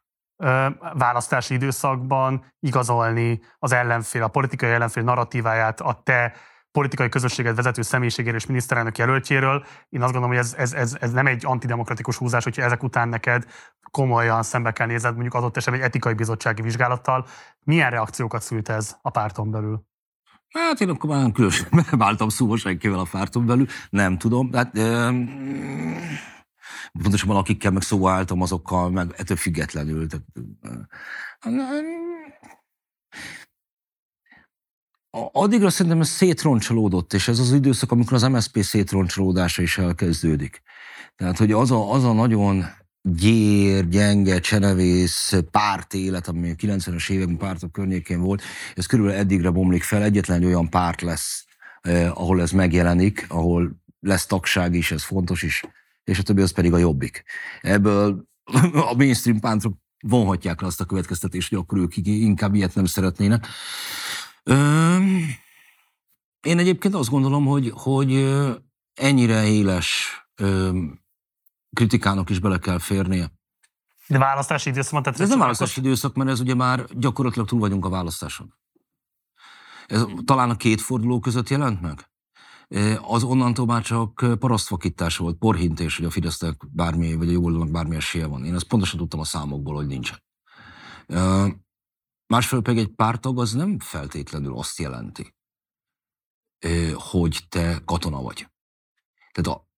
választási 0.92 1.54
időszakban 1.54 2.44
igazolni 2.60 3.40
az 3.58 3.72
ellenfél, 3.72 4.22
a 4.22 4.28
politikai 4.28 4.70
ellenfél 4.70 5.02
narratíváját 5.02 5.80
a 5.80 6.00
te 6.04 6.32
politikai 6.78 7.08
közösséget 7.08 7.56
vezető 7.56 7.82
személyiségéről 7.82 8.38
és 8.38 8.46
miniszterelnök 8.46 8.98
jelöltjéről. 8.98 9.64
Én 9.88 10.02
azt 10.02 10.12
gondolom, 10.12 10.36
hogy 10.36 10.38
ez, 10.46 10.54
ez, 10.58 10.72
ez, 10.72 10.96
ez 11.00 11.12
nem 11.12 11.26
egy 11.26 11.46
antidemokratikus 11.46 12.16
húzás, 12.16 12.44
hogyha 12.44 12.62
ezek 12.62 12.82
után 12.82 13.08
neked 13.08 13.44
komolyan 13.90 14.42
szembe 14.42 14.72
kell 14.72 14.86
nézned, 14.86 15.12
mondjuk 15.12 15.34
adott 15.34 15.56
esetben 15.56 15.80
egy 15.80 15.86
etikai 15.88 16.14
bizottsági 16.14 16.62
vizsgálattal. 16.62 17.26
Milyen 17.64 17.90
reakciókat 17.90 18.42
szült 18.42 18.68
ez 18.68 18.96
a 19.02 19.10
párton 19.10 19.50
belül? 19.50 19.86
Hát 20.48 20.80
én 20.80 20.88
akkor 20.88 21.10
már 21.10 21.20
nem 21.20 21.32
különösen 21.32 21.68
váltam 21.90 22.28
szóba 22.28 22.56
senkivel 22.56 22.98
a 22.98 23.06
párton 23.10 23.46
belül, 23.46 23.66
nem 23.90 24.18
tudom. 24.18 24.52
Hát, 24.52 24.72
de, 24.72 25.12
pontosabban 27.02 27.36
akikkel 27.36 27.70
meg 27.70 27.82
szóba 27.82 28.10
álltam, 28.10 28.42
azokkal 28.42 28.90
meg 28.90 29.14
ettől 29.16 29.36
függetlenül. 29.36 30.06
Tehát, 30.06 30.24
addigra 35.10 35.70
szerintem 35.70 36.00
ez 36.00 36.08
szétroncsolódott, 36.08 37.12
és 37.12 37.28
ez 37.28 37.38
az 37.38 37.52
időszak, 37.52 37.92
amikor 37.92 38.12
az 38.12 38.22
MSZP 38.22 38.62
szétroncsolódása 38.62 39.62
is 39.62 39.78
elkezdődik. 39.78 40.62
Tehát, 41.16 41.38
hogy 41.38 41.52
az 41.52 41.70
a, 41.70 41.92
az 41.92 42.04
a 42.04 42.12
nagyon 42.12 42.64
gyér, 43.02 43.88
gyenge, 43.88 44.40
csenevész 44.40 45.34
párt 45.50 45.94
élet, 45.94 46.28
ami 46.28 46.50
a 46.50 46.54
90-es 46.54 47.10
években 47.10 47.36
pártok 47.36 47.72
környékén 47.72 48.20
volt, 48.20 48.42
ez 48.74 48.86
körülbelül 48.86 49.20
eddigre 49.20 49.50
bomlik 49.50 49.82
fel, 49.82 50.02
egyetlen 50.02 50.44
olyan 50.44 50.70
párt 50.70 51.00
lesz, 51.00 51.46
eh, 51.80 52.20
ahol 52.20 52.40
ez 52.40 52.50
megjelenik, 52.50 53.26
ahol 53.28 53.80
lesz 54.00 54.26
tagság 54.26 54.74
is, 54.74 54.90
ez 54.90 55.02
fontos 55.02 55.42
is, 55.42 55.64
és 56.04 56.18
a 56.18 56.22
többi 56.22 56.42
az 56.42 56.52
pedig 56.52 56.72
a 56.72 56.78
jobbik. 56.78 57.24
Ebből 57.60 58.28
a 58.90 58.94
mainstream 58.96 59.40
pártok 59.40 59.74
vonhatják 60.00 60.60
le 60.60 60.66
azt 60.66 60.80
a 60.80 60.84
következtetést, 60.84 61.48
hogy 61.48 61.58
akkor 61.58 61.78
ők 61.78 61.96
inkább 61.96 62.54
ilyet 62.54 62.74
nem 62.74 62.84
szeretnének. 62.84 63.46
Én 66.40 66.58
egyébként 66.58 66.94
azt 66.94 67.10
gondolom, 67.10 67.44
hogy, 67.46 67.72
hogy 67.74 68.34
ennyire 68.94 69.46
éles 69.46 70.18
kritikának 71.72 72.30
is 72.30 72.38
bele 72.38 72.58
kell 72.58 72.78
férnie. 72.78 73.32
De 74.06 74.18
választási 74.18 74.70
időszak 74.70 75.02
Tehát 75.02 75.20
ez 75.20 75.28
nem 75.28 75.38
választási 75.38 75.80
időszak, 75.80 76.14
mert 76.14 76.30
ez 76.30 76.40
ugye 76.40 76.54
már 76.54 76.84
gyakorlatilag 76.90 77.48
túl 77.48 77.60
vagyunk 77.60 77.84
a 77.84 77.88
választáson. 77.88 78.54
Ez 79.86 80.04
talán 80.24 80.50
a 80.50 80.56
két 80.56 80.80
forduló 80.80 81.20
között 81.20 81.48
jelent 81.48 81.80
meg? 81.80 82.10
az 83.02 83.22
onnantól 83.22 83.66
már 83.66 83.82
csak 83.82 84.24
parasztvakítás 84.38 85.16
volt, 85.16 85.36
porhintés, 85.36 85.96
hogy 85.96 86.06
a 86.06 86.10
Fidesznek 86.10 86.56
bármi, 86.70 87.14
vagy 87.14 87.28
a 87.28 87.32
jól 87.32 87.66
bármi 87.66 87.96
esélye 87.96 88.26
van. 88.26 88.44
Én 88.44 88.54
ezt 88.54 88.68
pontosan 88.68 88.98
tudtam 88.98 89.20
a 89.20 89.24
számokból, 89.24 89.74
hogy 89.74 89.86
nincsen. 89.86 90.22
Másfelől 92.28 92.64
pedig 92.64 92.82
egy 92.82 92.94
pártag 92.94 93.38
az 93.38 93.52
nem 93.52 93.78
feltétlenül 93.78 94.58
azt 94.58 94.78
jelenti, 94.78 95.34
hogy 96.94 97.46
te 97.48 97.82
katona 97.84 98.22
vagy. 98.22 98.48
Tehát 99.32 99.58
a, 99.58 99.68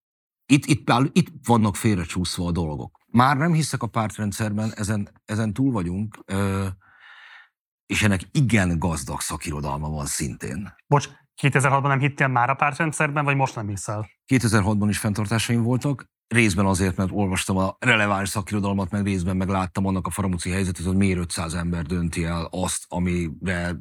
itt, 0.46 0.64
itt, 0.64 0.90
itt 1.12 1.28
vannak 1.44 1.76
félrecsúszva 1.76 2.46
a 2.46 2.52
dolgok. 2.52 2.98
Már 3.06 3.36
nem 3.36 3.52
hiszek 3.52 3.82
a 3.82 3.86
pártrendszerben, 3.86 4.72
ezen, 4.74 5.22
ezen 5.24 5.52
túl 5.52 5.72
vagyunk, 5.72 6.24
és 7.86 8.02
ennek 8.02 8.28
igen 8.32 8.78
gazdag 8.78 9.20
szakirodalma 9.20 9.88
van 9.88 10.06
szintén. 10.06 10.74
Bocs, 10.86 11.08
2006-ban 11.40 11.86
nem 11.86 11.98
hittél 11.98 12.28
már 12.28 12.50
a 12.50 12.54
pártrendszerben, 12.54 13.24
vagy 13.24 13.36
most 13.36 13.54
nem 13.54 13.68
hiszel? 13.68 14.10
2006-ban 14.26 14.86
is 14.88 14.98
fenntartásaim 14.98 15.62
voltak, 15.62 16.04
részben 16.26 16.66
azért, 16.66 16.96
mert 16.96 17.10
olvastam 17.12 17.56
a 17.56 17.76
releváns 17.78 18.28
szakirodalmat, 18.28 18.90
meg 18.90 19.04
részben 19.04 19.36
meg 19.36 19.48
láttam 19.48 19.86
annak 19.86 20.06
a 20.06 20.10
faramúci 20.10 20.50
helyzetet, 20.50 20.86
hogy 20.86 20.96
miért 20.96 21.18
500 21.18 21.54
ember 21.54 21.82
dönti 21.82 22.24
el 22.24 22.48
azt, 22.50 22.84
amire 22.88 23.76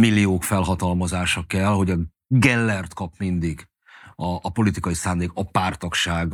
milliók 0.00 0.42
felhatalmazása 0.42 1.46
kell, 1.46 1.72
hogy 1.72 1.90
a 1.90 1.98
Gellert 2.26 2.94
kap 2.94 3.16
mindig 3.18 3.68
a, 4.14 4.26
a 4.26 4.50
politikai 4.50 4.94
szándék, 4.94 5.30
a 5.34 5.50
pártagság 5.50 6.32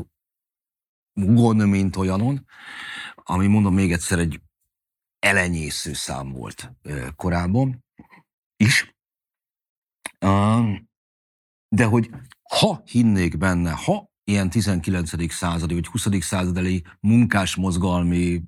gond, 1.12 1.66
mint 1.66 1.96
olyanon, 1.96 2.46
ami 3.14 3.46
mondom 3.46 3.74
még 3.74 3.92
egyszer 3.92 4.18
egy 4.18 4.40
elenyésző 5.18 5.92
szám 5.92 6.32
volt 6.32 6.72
korábban 7.16 7.84
is. 8.56 8.89
De 11.68 11.84
hogy 11.84 12.10
ha 12.48 12.82
hinnék 12.84 13.38
benne, 13.38 13.70
ha 13.70 14.10
ilyen 14.24 14.50
19. 14.50 15.32
századi 15.32 15.74
vagy 15.74 15.86
20. 15.86 16.06
századi 16.20 16.84
munkásmozgalmi 17.00 18.42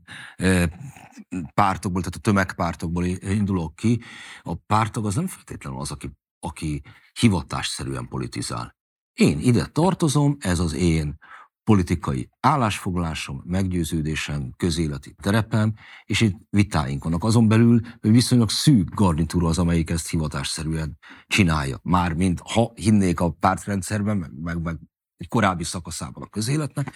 pártokból, 1.54 2.02
tehát 2.02 2.16
a 2.16 2.20
tömegpártokból 2.20 3.04
indulok 3.04 3.74
ki, 3.74 4.00
a 4.42 4.54
pártag 4.54 5.06
az 5.06 5.14
nem 5.14 5.26
feltétlenül 5.26 5.80
az, 5.80 5.90
aki, 5.90 6.10
aki 6.38 6.82
hivatásszerűen 7.20 8.08
politizál. 8.08 8.76
Én 9.12 9.38
ide 9.38 9.66
tartozom, 9.66 10.36
ez 10.40 10.58
az 10.58 10.72
én 10.72 11.18
politikai 11.64 12.28
állásfoglalásom, 12.40 13.42
meggyőződésem, 13.44 14.52
közéleti 14.56 15.14
terepem, 15.22 15.74
és 16.04 16.20
itt 16.20 16.36
vitáink 16.50 17.04
vannak. 17.04 17.24
Azon 17.24 17.48
belül 17.48 17.80
viszonylag 18.00 18.50
szűk 18.50 18.94
garnitúra 18.94 19.48
az, 19.48 19.58
amelyik 19.58 19.90
ezt 19.90 20.10
hivatásszerűen 20.10 20.98
csinálja. 21.26 21.78
Mármint 21.82 22.40
ha 22.44 22.72
hinnék 22.74 23.20
a 23.20 23.30
pártrendszerben, 23.30 24.16
meg, 24.16 24.30
meg, 24.42 24.62
meg 24.62 24.78
egy 25.16 25.28
korábbi 25.28 25.64
szakaszában 25.64 26.22
a 26.22 26.28
közéletnek, 26.28 26.92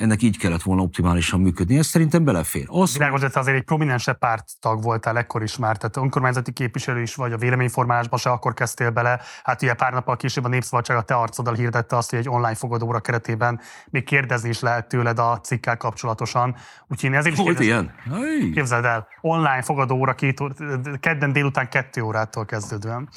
ennek 0.00 0.22
így 0.22 0.38
kellett 0.38 0.62
volna 0.62 0.82
optimálisan 0.82 1.40
működni. 1.40 1.78
Ez 1.78 1.86
szerintem 1.86 2.24
belefér. 2.24 2.64
Az, 2.68 2.92
Világos, 2.92 3.20
hogy 3.20 3.30
azért 3.34 3.56
egy 3.56 3.64
prominensebb 3.64 4.18
párttag 4.18 4.82
voltál 4.82 5.18
ekkor 5.18 5.42
is 5.42 5.56
már, 5.56 5.76
tehát 5.76 5.96
önkormányzati 5.96 6.52
képviselő 6.52 7.00
is 7.00 7.14
vagy, 7.14 7.32
a 7.32 7.36
véleményformálásba 7.36 8.16
se 8.16 8.30
akkor 8.30 8.54
kezdtél 8.54 8.90
bele. 8.90 9.20
Hát 9.42 9.62
ugye 9.62 9.74
pár 9.74 9.92
nappal 9.92 10.16
később 10.16 10.44
a 10.44 10.48
Népszabadság 10.48 10.96
a 10.96 11.02
te 11.02 11.14
arcoddal 11.14 11.54
hirdette 11.54 11.96
azt, 11.96 12.10
hogy 12.10 12.18
egy 12.18 12.28
online 12.28 12.54
fogadóra 12.54 13.00
keretében 13.00 13.60
még 13.90 14.04
kérdezni 14.04 14.48
is 14.48 14.60
lehet 14.60 14.88
tőled 14.88 15.18
a 15.18 15.40
cikkel 15.42 15.76
kapcsolatosan. 15.76 16.56
Úgyhogy 16.88 17.10
én 17.10 17.16
ezért 17.16 17.34
is 17.34 17.40
Volt 17.40 17.60
ilyen? 17.60 17.94
Képzeld 18.54 18.84
el, 18.84 19.06
online 19.20 19.62
fogadóra 19.62 20.14
két 20.14 20.42
kedden 21.00 21.32
délután 21.32 21.68
kettő 21.68 22.02
órától 22.02 22.44
kezdődően. 22.44 23.08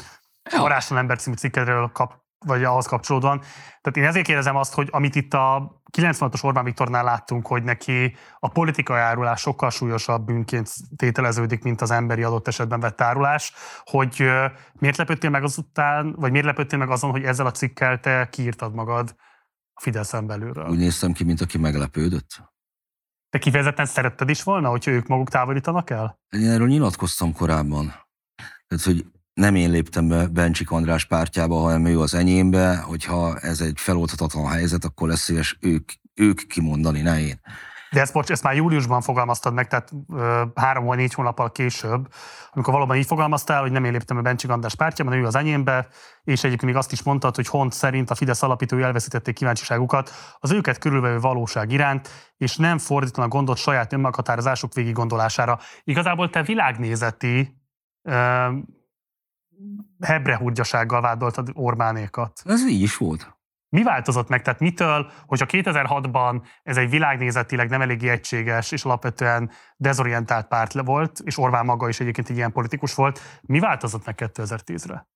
Ja. 0.51 0.61
Varázslan 0.61 0.99
ember 0.99 1.17
című 1.17 1.35
cikkedről 1.35 1.89
kap, 1.93 2.22
vagy 2.45 2.63
ahhoz 2.63 2.85
kapcsolódóan. 2.85 3.39
Tehát 3.81 3.97
én 3.97 4.03
ezért 4.03 4.25
kérdezem 4.25 4.55
azt, 4.55 4.73
hogy 4.73 4.87
amit 4.91 5.15
itt 5.15 5.33
a 5.33 5.81
96-os 5.97 6.43
Orbán 6.43 6.63
Viktornál 6.63 7.03
láttunk, 7.03 7.47
hogy 7.47 7.63
neki 7.63 8.15
a 8.39 8.47
politikai 8.47 8.99
árulás 8.99 9.41
sokkal 9.41 9.69
súlyosabb 9.69 10.25
bűnként 10.25 10.69
tételeződik, 10.95 11.63
mint 11.63 11.81
az 11.81 11.91
emberi 11.91 12.23
adott 12.23 12.47
esetben 12.47 12.79
vett 12.79 13.01
árulás, 13.01 13.53
hogy 13.83 14.29
miért 14.73 14.97
lepődtél 14.97 15.29
meg 15.29 15.43
azután, 15.43 16.15
vagy 16.17 16.31
miért 16.31 16.45
lepődtél 16.45 16.79
meg 16.79 16.89
azon, 16.89 17.11
hogy 17.11 17.23
ezzel 17.23 17.45
a 17.45 17.51
cikkel 17.51 17.99
te 17.99 18.27
kiírtad 18.31 18.73
magad 18.73 19.15
a 19.73 19.81
Fideszen 19.81 20.27
belülről? 20.27 20.69
Úgy 20.69 20.77
néztem 20.77 21.11
ki, 21.11 21.23
mint 21.23 21.41
aki 21.41 21.57
meglepődött. 21.57 22.51
Te 23.29 23.39
kifejezetten 23.39 23.85
szeretted 23.85 24.29
is 24.29 24.43
volna, 24.43 24.69
hogy 24.69 24.87
ők 24.87 25.07
maguk 25.07 25.29
távolítanak 25.29 25.89
el? 25.89 26.19
Én 26.29 26.49
erről 26.49 26.67
nyilatkoztam 26.67 27.33
korábban. 27.33 27.85
Tehát, 28.67 28.83
hogy 28.83 29.05
nem 29.33 29.55
én 29.55 29.69
léptem 29.69 30.07
be 30.07 30.27
Bencsik 30.27 30.71
András 30.71 31.05
pártjába, 31.05 31.59
hanem 31.59 31.85
ő 31.85 31.99
az 31.99 32.13
enyémbe, 32.13 32.77
hogyha 32.77 33.37
ez 33.39 33.61
egy 33.61 33.79
feloldhatatlan 33.79 34.47
helyzet, 34.47 34.83
akkor 34.83 35.07
lesz 35.07 35.21
szíves 35.21 35.57
ők, 35.61 35.89
ők 36.13 36.47
kimondani, 36.47 37.01
ne 37.01 37.19
én. 37.19 37.39
De 37.91 37.99
ezt, 37.99 38.13
bocs, 38.13 38.29
ezt 38.29 38.43
már 38.43 38.55
júliusban 38.55 39.01
fogalmaztad 39.01 39.53
meg, 39.53 39.67
tehát 39.67 39.91
ö, 40.13 40.43
három 40.55 40.85
vagy 40.85 40.97
négy 40.97 41.13
hónappal 41.13 41.51
később, 41.51 42.07
amikor 42.51 42.73
valóban 42.73 42.97
így 42.97 43.05
fogalmaztál, 43.05 43.61
hogy 43.61 43.71
nem 43.71 43.83
én 43.83 43.91
léptem 43.91 44.17
a 44.17 44.21
Bencsik 44.21 44.49
András 44.49 44.75
pártjába, 44.75 45.09
hanem 45.09 45.25
ő 45.25 45.27
az 45.27 45.35
enyémbe, 45.35 45.87
és 46.23 46.39
egyébként 46.39 46.71
még 46.71 46.75
azt 46.75 46.91
is 46.91 47.03
mondtad, 47.03 47.35
hogy 47.35 47.47
Hont 47.47 47.73
szerint 47.73 48.09
a 48.09 48.15
Fidesz 48.15 48.43
alapítói 48.43 48.81
elveszítették 48.81 49.35
kíváncsiságukat 49.35 50.11
az 50.39 50.51
őket 50.51 50.77
körülvevő 50.77 51.19
valóság 51.19 51.71
iránt, 51.71 52.09
és 52.37 52.55
nem 52.55 52.77
fordítanak 52.77 53.29
gondot 53.29 53.57
saját 53.57 53.93
önmeghatározásuk 53.93 54.73
végig 54.73 54.93
gondolására. 54.93 55.59
Igazából 55.83 56.29
te 56.29 56.43
világnézeti 56.43 57.61
ö, 58.01 58.47
hebrehúrgyasággal 59.99 61.01
vádoltad 61.01 61.49
Orbánékat. 61.53 62.41
Ez 62.45 62.67
így 62.67 62.81
is 62.81 62.97
volt. 62.97 63.37
Mi 63.69 63.83
változott 63.83 64.27
meg? 64.27 64.41
Tehát 64.41 64.59
mitől, 64.59 65.11
hogyha 65.25 65.45
2006-ban 65.49 66.41
ez 66.63 66.77
egy 66.77 66.89
világnézetileg 66.89 67.69
nem 67.69 67.81
eléggé 67.81 68.09
egységes 68.09 68.71
és 68.71 68.83
alapvetően 68.83 69.51
dezorientált 69.77 70.47
párt 70.47 70.73
volt, 70.73 71.19
és 71.23 71.37
Orbán 71.37 71.65
maga 71.65 71.89
is 71.89 71.99
egyébként 71.99 72.29
egy 72.29 72.35
ilyen 72.35 72.51
politikus 72.51 72.93
volt, 72.93 73.19
mi 73.41 73.59
változott 73.59 74.05
meg 74.05 74.15
2010-re? 74.17 75.07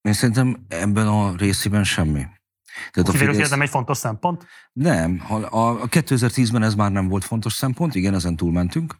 Én 0.00 0.12
szerintem 0.12 0.64
ebben 0.68 1.06
a 1.06 1.36
részében 1.36 1.84
semmi. 1.84 2.26
Tehát 2.90 3.08
a 3.08 3.12
Fidesz... 3.12 3.38
ez 3.38 3.50
nem 3.50 3.60
egy 3.60 3.68
fontos 3.68 3.98
szempont? 3.98 4.46
Nem. 4.72 5.22
A 5.50 5.88
2010-ben 5.88 6.62
ez 6.62 6.74
már 6.74 6.92
nem 6.92 7.08
volt 7.08 7.24
fontos 7.24 7.52
szempont, 7.52 7.94
igen, 7.94 8.14
ezen 8.14 8.36
túlmentünk. 8.36 8.96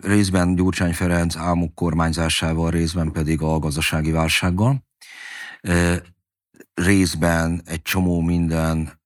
Részben 0.00 0.54
Gyurcsány 0.54 0.92
Ferenc 0.92 1.36
álmok 1.36 1.74
kormányzásával, 1.74 2.70
részben 2.70 3.12
pedig 3.12 3.42
a 3.42 3.58
gazdasági 3.58 4.10
válsággal. 4.10 4.84
Részben 6.74 7.62
egy 7.64 7.82
csomó 7.82 8.20
minden 8.20 9.00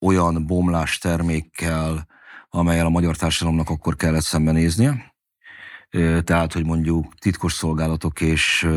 olyan 0.00 0.46
bomlás 0.46 0.98
termékkel, 0.98 2.06
amelyel 2.48 2.86
a 2.86 2.90
magyar 2.90 3.16
társadalomnak 3.16 3.70
akkor 3.70 3.96
kellett 3.96 4.22
szembenéznie. 4.22 5.14
Tehát, 6.24 6.52
hogy 6.52 6.64
mondjuk 6.64 7.14
titkos 7.14 7.52
szolgálatok 7.52 8.20
és 8.20 8.68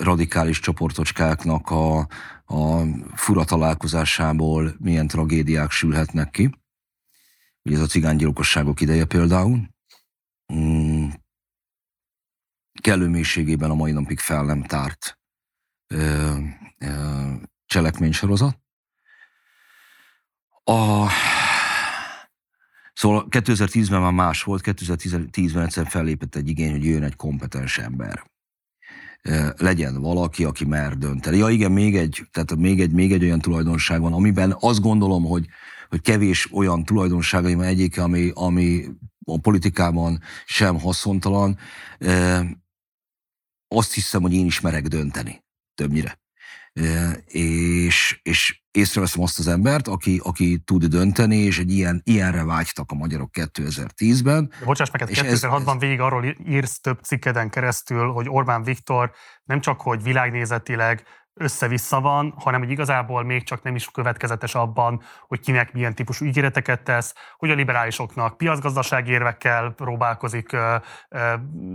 radikális 0.00 0.60
csoportocskáknak 0.60 1.70
a, 1.70 1.98
a 2.44 2.82
fura 3.14 3.44
találkozásából 3.44 4.74
milyen 4.78 5.06
tragédiák 5.06 5.70
sülhetnek 5.70 6.30
ki 6.30 6.50
ugye 7.66 7.76
ez 7.76 7.82
a 7.82 7.86
cigánygyilkosságok 7.86 8.80
ideje 8.80 9.04
például, 9.04 9.68
mm, 10.52 11.08
kellő 12.80 13.08
mélységében 13.08 13.70
a 13.70 13.74
mai 13.74 13.92
napig 13.92 14.18
fel 14.18 14.44
nem 14.44 14.62
tárt 14.62 15.18
ö, 15.86 16.36
ö, 16.78 17.32
cselekménysorozat. 17.66 18.58
A, 20.64 21.08
szóval 22.92 23.26
2010-ben 23.30 24.00
már 24.00 24.12
más 24.12 24.42
volt, 24.42 24.62
2010-ben 24.64 25.64
egyszer 25.64 25.86
fellépett 25.88 26.34
egy 26.34 26.48
igény, 26.48 26.70
hogy 26.70 26.84
jön 26.84 27.02
egy 27.02 27.16
kompetens 27.16 27.78
ember 27.78 28.24
legyen 29.56 30.00
valaki, 30.00 30.44
aki 30.44 30.64
mer 30.64 30.96
dönteni. 30.96 31.36
Ja 31.36 31.48
igen, 31.48 31.72
még 31.72 31.96
egy, 31.96 32.28
tehát 32.30 32.56
még 32.56 32.80
egy, 32.80 32.92
még 32.92 33.12
egy 33.12 33.24
olyan 33.24 33.40
tulajdonság 33.40 34.00
van, 34.00 34.12
amiben 34.12 34.56
azt 34.60 34.80
gondolom, 34.80 35.24
hogy 35.24 35.46
hogy 35.88 36.00
kevés 36.00 36.52
olyan 36.52 36.84
tulajdonságai 36.84 37.54
van 37.54 37.64
egyik, 37.64 37.98
ami, 37.98 38.30
ami 38.34 38.84
a 39.24 39.38
politikában 39.40 40.20
sem 40.44 40.80
haszontalan. 40.80 41.58
Azt 43.68 43.92
hiszem, 43.92 44.22
hogy 44.22 44.32
én 44.32 44.46
is 44.46 44.60
merek 44.60 44.86
dönteni 44.86 45.44
többnyire. 45.74 46.18
És, 47.26 48.20
és 48.22 48.62
észreveszem 48.70 49.22
azt 49.22 49.38
az 49.38 49.46
embert, 49.46 49.88
aki, 49.88 50.20
aki 50.24 50.58
tud 50.64 50.84
dönteni, 50.84 51.36
és 51.36 51.58
egy 51.58 51.72
ilyen, 51.72 52.00
ilyenre 52.04 52.44
vágytak 52.44 52.90
a 52.90 52.94
magyarok 52.94 53.30
2010-ben. 53.32 54.52
Bocsáss 54.64 54.90
meg, 54.90 55.08
2006-ban 55.08 55.64
hát 55.66 55.74
ez, 55.74 55.78
végig 55.78 56.00
arról 56.00 56.36
írsz 56.46 56.80
több 56.80 57.02
cikkeden 57.02 57.50
keresztül, 57.50 58.12
hogy 58.12 58.28
Orbán 58.28 58.62
Viktor 58.62 59.12
nem 59.44 59.60
csak 59.60 59.80
hogy 59.80 60.02
világnézetileg 60.02 61.02
össze-vissza 61.38 62.00
van, 62.00 62.34
hanem 62.36 62.60
hogy 62.60 62.70
igazából 62.70 63.22
még 63.24 63.42
csak 63.42 63.62
nem 63.62 63.74
is 63.74 63.90
következetes 63.90 64.54
abban, 64.54 65.02
hogy 65.26 65.40
kinek 65.40 65.72
milyen 65.72 65.94
típusú 65.94 66.24
ígéreteket 66.24 66.82
tesz, 66.82 67.14
hogy 67.36 67.50
a 67.50 67.54
liberálisoknak 67.54 68.36
piacgazdasági 68.36 69.10
érvekkel 69.10 69.70
próbálkozik, 69.70 70.50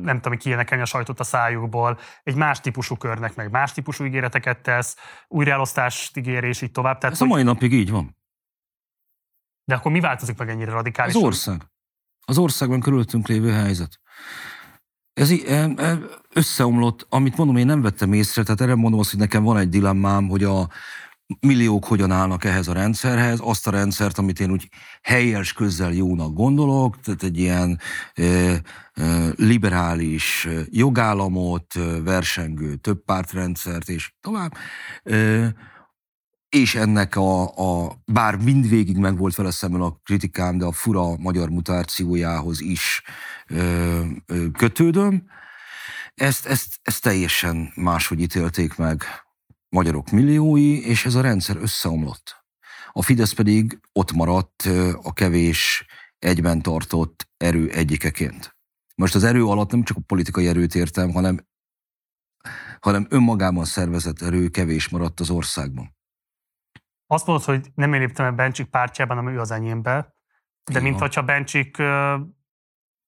nem 0.02 0.20
tudom, 0.22 0.38
kiénekelni 0.38 0.84
a 0.84 0.86
sajtot 0.86 1.20
a 1.20 1.24
szájukból, 1.24 2.00
egy 2.24 2.36
más 2.36 2.60
típusú 2.60 2.96
körnek 2.96 3.36
meg 3.36 3.52
más 3.52 3.72
típusú 3.72 4.04
ígéreteket 4.04 4.62
tesz, 4.62 4.98
újraelosztást 5.28 6.18
ígér, 6.18 6.44
és 6.44 6.62
így 6.62 6.72
tovább. 6.72 6.98
Tehát, 6.98 7.14
Ez 7.14 7.22
hogy... 7.22 7.30
a 7.30 7.32
mai 7.32 7.44
napig 7.44 7.74
így 7.74 7.92
van. 7.92 8.18
De 9.64 9.76
akkor 9.76 9.92
mi 9.92 10.00
változik 10.00 10.38
meg 10.38 10.50
ennyire 10.50 10.72
radikálisan? 10.72 11.22
Az 11.22 11.28
ország. 11.28 11.62
Az 12.26 12.38
országban 12.38 12.80
körülöttünk 12.80 13.28
lévő 13.28 13.52
helyzet. 13.52 14.00
Ez 15.14 15.32
összeomlott, 16.34 17.06
amit 17.10 17.38
mondom, 17.38 17.58
én 17.58 17.66
nem 17.66 17.82
vettem 17.82 18.14
észre, 18.14 18.44
tehát 18.44 18.62
erre 18.62 18.76
mondom 18.76 19.00
azt, 19.00 19.10
hogy 19.10 19.20
nekem 19.20 19.44
van 19.44 19.58
egy 19.58 19.70
dilemmám, 19.70 20.28
hogy 20.28 20.44
a 20.44 20.70
milliók 21.40 21.86
hogyan 21.86 22.12
állnak 22.12 22.44
ehhez 22.44 22.68
a 22.68 22.74
rendszerhez, 22.74 23.40
azt 23.42 23.68
a 23.68 23.72
rendszert, 23.72 24.18
amit 24.18 24.40
én 24.40 24.52
úgy 24.52 24.70
helyes 25.02 25.54
közzel 25.54 25.94
jónak 25.94 26.34
gondolok, 26.34 27.00
tehát 27.00 27.24
egy 27.24 27.38
ilyen 27.38 27.80
e, 28.14 28.24
e, 28.24 28.62
liberális 29.36 30.48
jogállamot, 30.70 31.74
versengő 32.04 32.76
többpártrendszert, 32.76 33.90
és 33.90 34.14
tovább. 34.22 34.54
E, 35.04 35.54
és 36.50 36.76
ennek 36.76 37.16
a, 37.16 37.44
a, 37.44 38.02
bár 38.06 38.36
mindvégig 38.36 38.98
meg 38.98 39.18
volt 39.18 39.36
vele 39.36 39.52
szemben 39.52 39.82
a 39.82 39.98
kritikám, 40.04 40.58
de 40.58 40.66
a 40.66 40.72
fura 40.72 41.18
magyar 41.18 41.50
mutációjához 41.50 42.62
is 42.62 43.02
ö, 43.48 44.04
ö, 44.26 44.52
kötődöm. 44.52 45.24
Ezt, 46.22 46.46
ezt, 46.46 46.80
ezt 46.82 47.04
teljesen 47.04 47.72
máshogy 47.76 48.22
ítélték 48.22 48.76
meg 48.76 49.04
magyarok 49.70 50.10
milliói, 50.10 50.86
és 50.86 51.06
ez 51.06 51.16
a 51.16 51.22
rendszer 51.22 51.56
összeomlott. 51.56 52.46
A 52.92 53.02
Fidesz 53.02 53.34
pedig 53.34 53.80
ott 53.92 54.12
maradt 54.12 54.62
a 55.02 55.14
kevés 55.14 55.86
egyben 56.20 56.62
tartott 56.62 57.30
erő 57.38 57.70
egyikeként. 57.70 58.58
Most 58.96 59.16
az 59.16 59.24
erő 59.24 59.46
alatt 59.46 59.72
nem 59.72 59.84
csak 59.84 59.98
a 59.98 60.02
politikai 60.06 60.48
erőt 60.48 60.76
értem, 60.76 61.12
hanem, 61.12 61.48
hanem 62.80 63.08
önmagában 63.10 63.66
szervezett 63.66 64.22
erő 64.22 64.50
kevés 64.50 64.90
maradt 64.90 65.20
az 65.20 65.30
országban. 65.30 65.96
Azt 67.08 67.26
mondod, 67.26 67.46
hogy 67.46 67.72
nem 67.76 67.94
én 67.94 68.00
léptem 68.00 68.26
a 68.26 68.32
Bencsik 68.32 68.70
pártjában, 68.70 69.18
hanem 69.18 69.34
ő 69.34 69.40
az 69.40 69.52
enyémbe, 69.52 70.16
de 70.72 70.80
mint 70.80 71.00
hogyha 71.00 71.24
Bencsik 71.24 71.78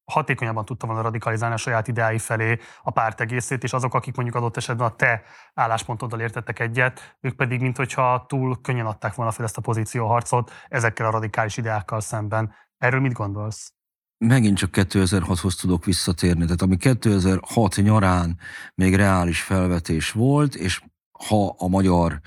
hatékonyabban 0.06 0.66
tudta 0.66 0.86
volna 0.86 1.02
radikalizálni 1.02 1.56
a 1.56 1.58
saját 1.58 1.88
ideái 1.88 2.18
felé 2.18 2.60
a 2.84 2.92
párt 2.92 3.22
egészét, 3.22 3.64
és 3.64 3.74
azok, 3.74 3.94
akik 3.94 4.16
mondjuk 4.16 4.38
adott 4.38 4.58
esetben 4.58 4.88
a 4.88 4.96
te 4.96 5.24
álláspontoddal 5.54 6.20
értettek 6.20 6.60
egyet, 6.60 7.18
ők 7.22 7.36
pedig, 7.36 7.62
mint 7.62 7.78
hogyha 7.78 8.26
túl 8.28 8.62
könnyen 8.62 8.86
adták 8.86 9.16
volna 9.16 9.32
fel 9.32 9.46
ezt 9.46 9.58
a 9.58 9.62
pozícióharcot 9.62 10.52
ezekkel 10.70 11.06
a 11.06 11.12
radikális 11.12 11.58
ideákkal 11.58 12.00
szemben. 12.00 12.54
Erről 12.78 13.00
mit 13.00 13.14
gondolsz? 13.14 13.74
Megint 14.18 14.58
csak 14.58 14.70
2006-hoz 14.74 15.56
tudok 15.56 15.86
visszatérni. 15.86 16.44
Tehát 16.44 16.62
ami 16.62 16.78
2006 16.78 17.76
nyarán 17.76 18.40
még 18.76 18.96
reális 18.96 19.42
felvetés 19.42 20.12
volt, 20.12 20.56
és 20.56 20.82
ha 21.28 21.56
a 21.58 21.68
magyar 21.68 22.20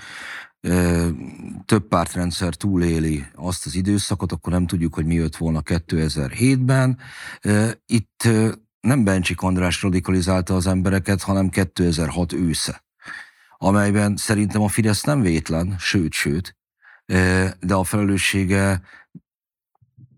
több 1.64 1.88
pártrendszer 1.88 2.54
túléli 2.54 3.26
azt 3.34 3.66
az 3.66 3.74
időszakot, 3.74 4.32
akkor 4.32 4.52
nem 4.52 4.66
tudjuk, 4.66 4.94
hogy 4.94 5.06
mi 5.06 5.14
jött 5.14 5.36
volna 5.36 5.62
2007-ben. 5.64 6.98
Itt 7.86 8.28
nem 8.80 9.04
Bencsik 9.04 9.40
András 9.40 9.82
radikalizálta 9.82 10.54
az 10.54 10.66
embereket, 10.66 11.22
hanem 11.22 11.48
2006 11.48 12.32
ősze, 12.32 12.84
amelyben 13.56 14.16
szerintem 14.16 14.62
a 14.62 14.68
Fidesz 14.68 15.02
nem 15.02 15.20
vétlen, 15.20 15.76
sőt, 15.78 16.12
sőt, 16.12 16.56
de 17.60 17.74
a 17.74 17.84
felelőssége 17.84 18.82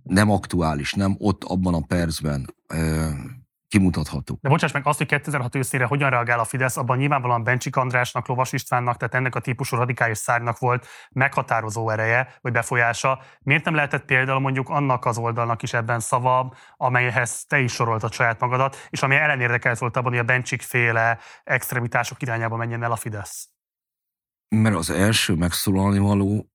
nem 0.03 0.31
aktuális, 0.31 0.93
nem 0.93 1.15
ott 1.19 1.45
abban 1.45 1.75
a 1.75 1.81
percben 1.81 2.55
kimutatható. 3.69 4.39
De 4.41 4.49
bocsáss 4.49 4.73
meg, 4.73 4.87
azt, 4.87 4.99
hogy 4.99 5.07
2006 5.07 5.55
őszére 5.55 5.85
hogyan 5.85 6.11
reagál 6.11 6.39
a 6.39 6.45
Fidesz, 6.45 6.77
abban 6.77 6.97
nyilvánvalóan 6.97 7.45
Bencsik 7.45 7.77
Andrásnak, 7.77 8.27
Lovas 8.27 8.53
Istvánnak, 8.53 8.97
tehát 8.97 9.15
ennek 9.15 9.35
a 9.35 9.41
típusú 9.41 9.77
radikális 9.77 10.19
szárnak 10.19 10.59
volt 10.59 10.87
meghatározó 11.11 11.91
ereje, 11.91 12.39
vagy 12.41 12.53
befolyása. 12.53 13.23
Miért 13.41 13.65
nem 13.65 13.75
lehetett 13.75 14.05
például 14.05 14.41
mondjuk 14.41 14.69
annak 14.69 15.05
az 15.05 15.19
oldalnak 15.19 15.63
is 15.63 15.73
ebben 15.73 16.01
szava, 16.01 16.55
amelyhez 16.77 17.45
te 17.47 17.59
is 17.61 17.73
soroltad 17.73 18.13
saját 18.13 18.41
magadat, 18.41 18.77
és 18.91 19.03
ami 19.03 19.15
ellenérdekelt 19.15 19.79
volt 19.79 19.97
abban, 19.97 20.11
hogy 20.11 20.21
a 20.21 20.25
Bencsik 20.25 20.63
féle 20.63 21.19
extremitások 21.45 22.23
irányába 22.23 22.57
menjen 22.57 22.83
el 22.83 22.93
a 22.93 22.97
Fidesz? 22.97 23.49
Mert 24.49 24.77
az 24.77 24.91
első 24.91 25.35
megszólalni 25.35 25.99
való, 25.99 26.51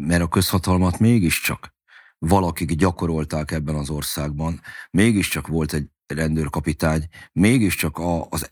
mert 0.00 0.22
a 0.22 0.28
közhatalmat 0.28 0.98
mégiscsak 0.98 1.74
valakik 2.18 2.72
gyakorolták 2.72 3.50
ebben 3.50 3.74
az 3.74 3.90
országban, 3.90 4.60
mégiscsak 4.90 5.46
volt 5.46 5.72
egy 5.72 5.91
rendőrkapitány, 6.06 7.08
mégiscsak 7.32 7.98
a, 7.98 8.26
az 8.28 8.50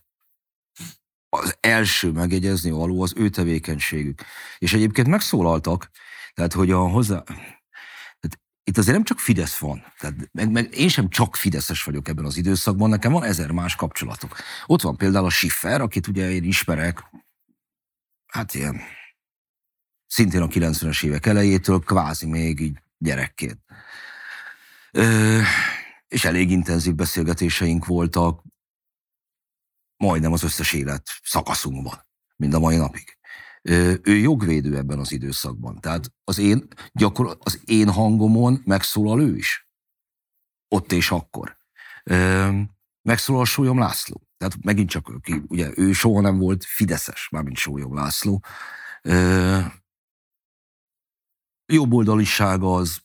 az 1.30 1.56
első 1.60 2.10
megjegyezni 2.10 2.70
való 2.70 3.02
az 3.02 3.12
ő 3.16 3.28
tevékenységük. 3.28 4.22
És 4.58 4.72
egyébként 4.72 5.08
megszólaltak, 5.08 5.90
tehát 6.34 6.52
hogy 6.52 6.70
a 6.70 6.78
hozzá... 6.78 7.22
Tehát 8.20 8.40
itt 8.64 8.78
azért 8.78 8.94
nem 8.94 9.04
csak 9.04 9.18
Fidesz 9.18 9.58
van, 9.58 9.84
tehát 9.98 10.14
meg, 10.32 10.50
meg 10.50 10.74
én 10.74 10.88
sem 10.88 11.08
csak 11.08 11.36
Fideszes 11.36 11.82
vagyok 11.82 12.08
ebben 12.08 12.24
az 12.24 12.36
időszakban, 12.36 12.88
nekem 12.88 13.12
van 13.12 13.24
ezer 13.24 13.50
más 13.50 13.74
kapcsolatok. 13.74 14.36
Ott 14.66 14.82
van 14.82 14.96
például 14.96 15.24
a 15.24 15.30
Schiffer, 15.30 15.80
akit 15.80 16.06
ugye 16.06 16.30
én 16.30 16.44
ismerek, 16.44 17.04
hát 18.26 18.54
ilyen 18.54 18.80
szintén 20.06 20.42
a 20.42 20.46
90-es 20.46 21.04
évek 21.04 21.26
elejétől, 21.26 21.78
kvázi 21.78 22.26
még 22.26 22.60
így 22.60 22.78
gyerekként. 22.98 23.58
Ö, 24.92 25.40
és 26.10 26.24
elég 26.24 26.50
intenzív 26.50 26.94
beszélgetéseink 26.94 27.86
voltak 27.86 28.42
majdnem 29.96 30.32
az 30.32 30.42
összes 30.42 30.72
élet 30.72 31.08
szakaszunkban, 31.22 32.06
mind 32.36 32.54
a 32.54 32.58
mai 32.58 32.76
napig. 32.76 33.18
Ő 34.02 34.16
jogvédő 34.16 34.76
ebben 34.76 34.98
az 34.98 35.12
időszakban. 35.12 35.80
Tehát 35.80 36.12
az 36.24 36.38
én, 36.38 36.66
gyakor, 36.92 37.38
az 37.40 37.60
én 37.64 37.90
hangomon 37.90 38.60
megszólal 38.64 39.20
ő 39.20 39.36
is. 39.36 39.68
Ott 40.68 40.92
és 40.92 41.10
akkor. 41.10 41.58
Megszólal 43.02 43.44
Sólyom 43.44 43.78
László. 43.78 44.26
Tehát 44.36 44.64
megint 44.64 44.88
csak, 44.88 45.12
ugye 45.46 45.70
ő 45.74 45.92
soha 45.92 46.20
nem 46.20 46.38
volt 46.38 46.64
fideszes, 46.64 47.28
mármint 47.28 47.56
Sólyom 47.56 47.94
László. 47.94 48.44
Jobboldaliság 51.66 52.62
az 52.62 53.00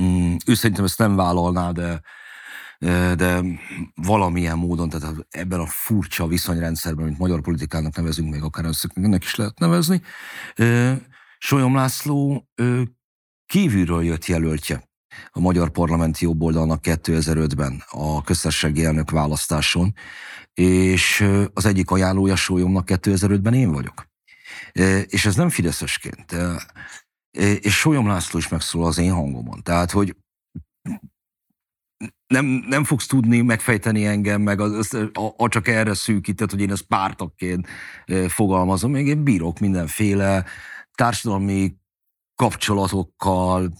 Mm, 0.00 0.36
ő 0.46 0.54
ezt 0.62 0.98
nem 0.98 1.16
vállalná, 1.16 1.72
de, 1.72 2.00
de 3.14 3.42
valamilyen 3.94 4.58
módon, 4.58 4.88
tehát 4.88 5.26
ebben 5.30 5.60
a 5.60 5.66
furcsa 5.66 6.26
viszonyrendszerben, 6.26 7.04
mint 7.04 7.18
magyar 7.18 7.40
politikának 7.40 7.96
nevezünk, 7.96 8.30
még 8.30 8.42
akár 8.42 8.64
ennek 8.94 9.24
is 9.24 9.34
lehet 9.34 9.58
nevezni, 9.58 10.02
Solyom 11.38 11.74
László 11.74 12.48
kívülről 13.46 14.04
jött 14.04 14.26
jelöltje 14.26 14.88
a 15.30 15.40
magyar 15.40 15.70
parlamenti 15.70 16.24
jobboldalnak 16.24 16.80
2005-ben 16.82 17.84
a 17.88 18.22
köztársasági 18.22 18.84
elnök 18.84 19.10
választáson, 19.10 19.94
és 20.54 21.28
az 21.54 21.66
egyik 21.66 21.90
ajánlója 21.90 22.36
Sólyomnak 22.36 22.88
2005-ben 22.88 23.54
én 23.54 23.72
vagyok. 23.72 24.06
És 25.06 25.26
ez 25.26 25.36
nem 25.36 25.48
fideszesként 25.48 26.34
és 27.38 27.78
Sólyom 27.78 28.06
László 28.06 28.38
is 28.38 28.48
megszól 28.48 28.86
az 28.86 28.98
én 28.98 29.12
hangomon. 29.12 29.62
Tehát, 29.62 29.90
hogy 29.90 30.16
nem, 32.26 32.44
nem 32.46 32.84
fogsz 32.84 33.06
tudni 33.06 33.40
megfejteni 33.40 34.06
engem, 34.06 34.42
meg 34.42 34.60
az, 34.60 34.94
a, 34.94 35.34
a 35.36 35.48
csak 35.48 35.68
erre 35.68 35.94
szűkített, 35.94 36.50
hogy 36.50 36.60
én 36.60 36.70
ezt 36.70 36.82
pártakként 36.82 37.68
fogalmazom, 38.28 38.90
még 38.90 39.06
én 39.06 39.22
bírok 39.22 39.58
mindenféle 39.58 40.44
társadalmi 40.94 41.76
kapcsolatokkal, 42.34 43.72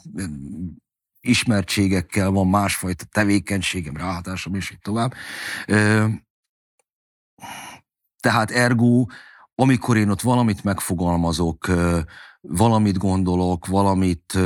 ismertségekkel, 1.20 2.30
van 2.30 2.48
másfajta 2.48 3.04
tevékenységem, 3.04 3.96
ráhatásom, 3.96 4.54
és 4.54 4.70
így 4.70 4.80
tovább. 4.80 5.12
Tehát 8.20 8.50
ergo, 8.50 9.06
amikor 9.54 9.96
én 9.96 10.08
ott 10.08 10.20
valamit 10.20 10.64
megfogalmazok, 10.64 11.66
valamit 12.40 12.98
gondolok, 12.98 13.66
valamit 13.66 14.38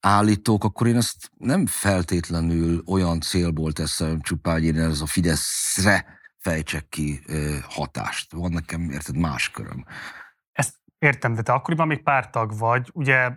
állítok, 0.00 0.64
akkor 0.64 0.86
én 0.86 0.96
ezt 0.96 1.30
nem 1.38 1.66
feltétlenül 1.66 2.82
olyan 2.86 3.20
célból 3.20 3.72
teszem 3.72 4.20
csupán, 4.20 4.54
hogy 4.54 4.64
én 4.64 4.78
ez 4.78 5.00
a 5.00 5.06
Fideszre 5.06 6.20
fejtsek 6.38 6.88
ki 6.88 7.20
hatást. 7.68 8.32
Van 8.32 8.52
nekem, 8.52 8.90
érted, 8.90 9.16
más 9.16 9.50
köröm. 9.50 9.84
Ezt 10.52 10.74
értem, 10.98 11.34
de 11.34 11.42
te 11.42 11.52
akkoriban 11.52 11.86
még 11.86 12.02
pártag 12.02 12.58
vagy. 12.58 12.90
Ugye 12.92 13.30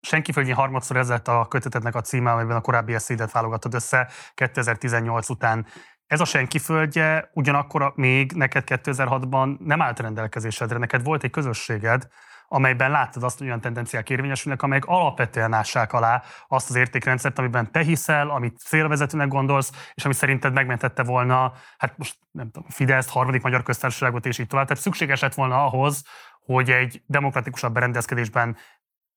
senki 0.00 0.32
földjén 0.32 0.54
harmadszor 0.54 0.96
ez 0.96 1.08
lett 1.08 1.28
a 1.28 1.46
kötetednek 1.48 1.94
a 1.94 2.00
címe, 2.00 2.32
amiben 2.32 2.56
a 2.56 2.60
korábbi 2.60 2.94
eszédet 2.94 3.32
válogatod 3.32 3.74
össze 3.74 4.08
2018 4.34 5.28
után 5.28 5.66
ez 6.06 6.20
a 6.20 6.24
senki 6.24 6.58
földje 6.58 7.30
ugyanakkor 7.34 7.92
még 7.94 8.32
neked 8.32 8.64
2006-ban 8.66 9.58
nem 9.58 9.82
állt 9.82 10.00
rendelkezésedre, 10.00 10.78
neked 10.78 11.02
volt 11.02 11.24
egy 11.24 11.30
közösséged, 11.30 12.08
amelyben 12.52 12.90
láttad 12.90 13.22
azt, 13.22 13.38
hogy 13.38 13.46
olyan 13.46 13.60
tendenciák 13.60 14.10
érvényesülnek, 14.10 14.62
amelyek 14.62 14.84
alapvetően 14.84 15.52
ássák 15.52 15.92
alá 15.92 16.22
azt 16.48 16.70
az 16.70 16.76
értékrendszert, 16.76 17.38
amiben 17.38 17.72
te 17.72 17.80
hiszel, 17.80 18.30
amit 18.30 18.58
célvezetőnek 18.58 19.28
gondolsz, 19.28 19.90
és 19.94 20.04
ami 20.04 20.14
szerinted 20.14 20.52
megmentette 20.52 21.02
volna, 21.02 21.52
hát 21.78 21.98
most 21.98 22.18
nem 22.30 22.50
tudom, 22.50 22.68
Fidesz, 22.68 23.10
harmadik 23.10 23.42
magyar 23.42 23.62
köztársaságot 23.62 24.26
és 24.26 24.38
így 24.38 24.46
tovább. 24.46 24.66
Tehát 24.66 24.82
szükséges 24.82 25.20
lett 25.20 25.34
volna 25.34 25.64
ahhoz, 25.64 26.04
hogy 26.40 26.70
egy 26.70 27.02
demokratikusabb 27.06 27.72
berendezkedésben 27.72 28.56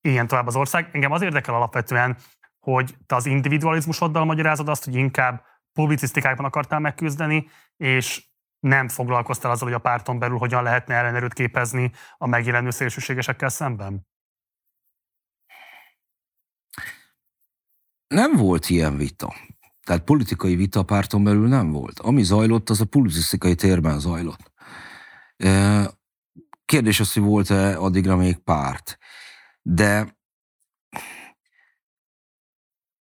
éljen 0.02 0.28
tovább 0.28 0.48
az 0.48 0.56
ország. 0.56 0.90
Engem 0.92 1.12
az 1.12 1.22
érdekel 1.22 1.56
alapvetően, 1.56 2.18
hogy 2.60 2.96
te 3.06 3.16
az 3.16 3.26
individualizmusoddal 3.26 4.26
magyarázod 4.26 4.70
azt, 4.70 4.86
hogy 4.86 4.96
inkább 4.96 5.44
publicisztikákban 5.74 6.46
akartál 6.46 6.80
megküzdeni, 6.80 7.50
és 7.78 8.24
nem 8.66 8.88
foglalkoztál 8.88 9.52
azzal, 9.52 9.68
hogy 9.68 9.78
a 9.78 9.82
párton 9.82 10.20
belül 10.20 10.38
hogyan 10.38 10.64
lehetne 10.64 10.96
ellenerőt 10.96 11.34
képezni 11.34 11.92
a 12.18 12.28
megjelenő 12.28 12.70
szélsőségesekkel 12.70 13.50
szemben? 13.50 14.08
Nem 18.08 18.36
volt 18.36 18.70
ilyen 18.70 18.98
vita. 18.98 19.36
Tehát 19.84 20.04
politikai 20.04 20.56
vita 20.56 20.84
párton 20.84 21.24
belül 21.24 21.48
nem 21.48 21.72
volt. 21.72 22.00
Ami 22.00 22.24
zajlott, 22.24 22.70
az 22.70 22.82
a 22.82 22.86
publicisztikai 22.86 23.56
térben 23.56 24.00
zajlott. 24.00 24.52
Kérdés 26.66 27.00
az, 27.00 27.14
hogy 27.14 27.24
volt-e 27.24 27.78
addigra 27.78 28.16
még 28.16 28.38
párt. 28.38 28.98
De 29.62 30.18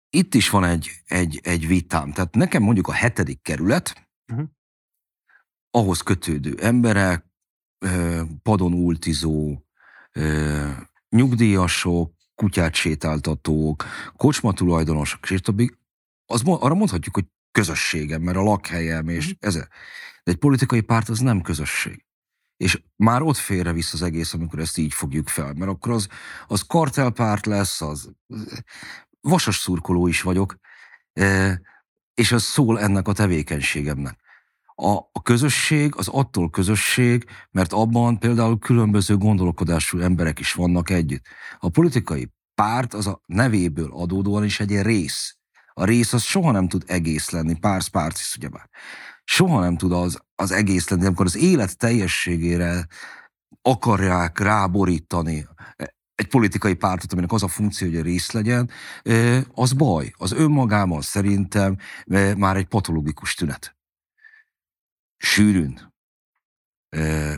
itt 0.10 0.34
is 0.34 0.50
van 0.50 0.64
egy, 0.64 0.92
egy, 1.06 1.40
egy 1.44 1.68
vitám. 1.68 2.12
Tehát 2.12 2.36
nekem 2.36 2.64
mondjuk 2.64 2.88
a 2.88 2.94
hetedik 2.94 3.42
kerület, 3.42 4.10
uh-huh. 4.32 4.50
Ahhoz 5.72 6.02
kötődő 6.02 6.56
emberek, 6.60 7.26
padon 8.44 8.74
ultizó, 8.74 9.66
nyugdíjasok, 11.10 12.14
kutyát 12.36 12.74
sétáltatók, 12.74 13.86
kocsma 14.16 14.54
tulajdonosok, 14.54 15.30
és 15.30 15.42
többi, 15.42 15.78
az, 16.26 16.42
arra 16.46 16.74
mondhatjuk, 16.74 17.16
hogy 17.16 17.26
közösségem, 17.52 18.22
mert 18.22 18.38
a 18.38 18.42
lakhelyem, 18.42 19.08
és 19.08 19.26
uh-huh. 19.26 19.38
ez. 19.40 19.54
De 20.24 20.34
egy 20.34 20.38
politikai 20.38 20.82
párt 20.82 21.10
az 21.10 21.20
nem 21.20 21.42
közösség. 21.42 22.06
És 22.58 22.82
már 22.96 23.22
ott 23.22 23.38
félre 23.38 23.72
vissza 23.72 23.94
az 23.94 24.02
egész, 24.02 24.34
amikor 24.34 24.60
ezt 24.60 24.78
így 24.78 24.94
fogjuk 24.94 25.28
fel, 25.28 25.54
mert 25.54 25.72
akkor 25.72 25.92
az, 25.92 26.08
az 26.48 26.62
kartelpárt 26.62 27.46
lesz, 27.46 27.82
az 27.82 28.12
vasas 29.22 29.58
szurkoló 29.58 30.08
is 30.08 30.22
vagyok, 30.22 30.56
és 32.14 32.32
az 32.32 32.44
szól 32.44 32.80
ennek 32.80 33.08
a 33.08 33.14
tevékenységemnek. 33.14 34.20
A, 34.80 34.92
a 35.12 35.22
közösség 35.24 35.94
az 35.96 36.08
attól 36.08 36.50
közösség, 36.50 37.26
mert 37.52 37.74
abban 37.74 38.20
például 38.20 38.60
különböző 38.60 39.18
gondolkodású 39.18 40.00
emberek 40.00 40.40
is 40.40 40.54
vannak 40.54 40.90
együtt. 40.90 41.26
A 41.60 41.70
politikai 41.70 42.32
párt 42.56 42.94
az 42.94 43.08
a 43.08 43.22
nevéből 43.26 43.90
adódóan 43.92 44.44
is 44.44 44.60
egy 44.60 44.82
rész. 44.82 45.38
A 45.74 45.86
rész 45.86 46.14
az 46.14 46.24
soha 46.24 46.52
nem 46.52 46.68
tud 46.68 46.84
egész 46.88 47.30
lenni, 47.30 47.60
pársz 47.60 47.88
párcis, 47.88 48.36
ugyebár. 48.36 48.70
Soha 49.24 49.60
nem 49.60 49.78
tud 49.78 49.92
az, 49.92 50.20
az 50.36 50.52
egész 50.52 50.90
lenni, 50.90 51.06
amikor 51.06 51.26
az 51.26 51.38
élet 51.38 51.78
teljességére 51.78 52.88
akarják 53.62 54.40
ráborítani 54.40 55.48
egy 56.16 56.28
politikai 56.28 56.74
pártot, 56.74 57.12
aminek 57.12 57.32
az 57.32 57.44
a 57.44 57.48
funkció, 57.48 57.88
hogy 57.88 57.98
a 57.98 58.02
rész 58.02 58.32
legyen, 58.32 58.70
az 59.54 59.74
baj. 59.74 60.14
Az 60.18 60.32
önmagában 60.32 61.02
szerintem 61.02 61.78
már 62.38 62.56
egy 62.56 62.68
patológikus 62.68 63.34
tünet. 63.34 63.77
Sűrűn 65.18 65.94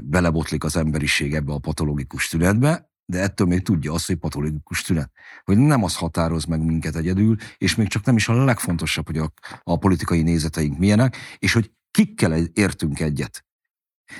belebotlik 0.04 0.64
az 0.64 0.76
emberiség 0.76 1.34
ebbe 1.34 1.54
a 1.54 1.60
patológikus 1.60 2.28
tünetbe, 2.28 2.90
de 3.06 3.20
ettől 3.20 3.48
még 3.48 3.64
tudja 3.64 3.94
azt, 3.94 4.08
hogy 4.08 4.16
patológikus 4.16 4.82
tünet. 4.82 5.12
Hogy 5.44 5.58
nem 5.58 5.84
az 5.84 5.96
határoz 5.96 6.46
meg 6.46 6.64
minket 6.64 6.96
egyedül, 6.96 7.36
és 7.58 7.76
még 7.76 7.88
csak 7.88 8.04
nem 8.04 8.16
is 8.16 8.28
a 8.28 8.44
legfontosabb, 8.44 9.06
hogy 9.06 9.18
a, 9.18 9.32
a 9.64 9.78
politikai 9.78 10.22
nézeteink 10.22 10.78
milyenek, 10.78 11.18
és 11.38 11.54
hogy 11.54 11.72
kikkel 11.92 12.34
értünk 12.54 13.00
egyet. 13.00 13.46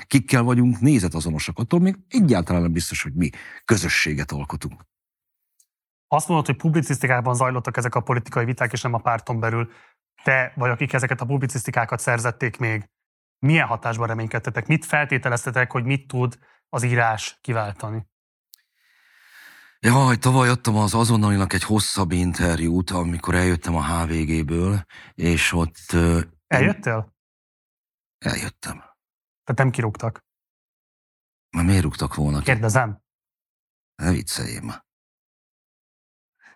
Kikkel 0.08 0.44
vagyunk 0.44 0.80
nézetazonosak, 0.80 1.58
attól 1.58 1.80
még 1.80 1.98
egyáltalán 2.08 2.62
nem 2.62 2.72
biztos, 2.72 3.04
hogy 3.04 3.14
mi 3.14 3.30
közösséget 3.66 4.32
alkotunk. 4.32 4.86
Azt 6.08 6.28
mondod, 6.28 6.46
hogy 6.46 6.56
publicisztikában 6.56 7.36
zajlottak 7.36 7.78
ezek 7.78 7.96
a 7.96 8.02
politikai 8.02 8.46
viták, 8.46 8.72
és 8.72 8.82
nem 8.82 8.94
a 8.94 8.98
párton 8.98 9.40
belül. 9.40 9.72
Te 10.24 10.54
vagy 10.56 10.70
akik 10.70 10.94
ezeket 10.94 11.22
a 11.22 11.26
publicisztikákat 11.26 12.00
szerzették 12.00 12.58
még, 12.58 12.90
milyen 13.40 13.68
hatásban 13.68 14.08
reménykedtetek? 14.08 14.68
Mit 14.68 14.86
feltételeztetek, 14.86 15.72
hogy 15.72 15.84
mit 15.84 16.08
tud 16.08 16.40
az 16.70 16.84
írás 16.84 17.38
kiváltani? 17.42 18.08
Jaj, 19.80 20.18
tavaly 20.18 20.50
adtam 20.50 20.76
az 20.76 20.94
azonnalinak 20.94 21.54
egy 21.54 21.64
hosszabb 21.64 22.12
interjút, 22.12 22.90
amikor 22.90 23.36
eljöttem 23.36 23.76
a 23.76 23.86
HVG-ből, 23.86 24.86
és 25.14 25.54
ott... 25.54 25.78
Eljöttél? 26.48 27.16
Eljöttem. 28.18 28.78
Tehát 29.44 29.56
nem 29.56 29.70
kirúgtak. 29.70 30.26
Ma 31.50 31.62
miért 31.62 31.84
rúgtak 31.84 32.16
volna? 32.16 32.42
Kérdezem. 32.42 33.02
Ne 33.96 34.12
vicceljél 34.12 34.62
ma. 34.62 34.88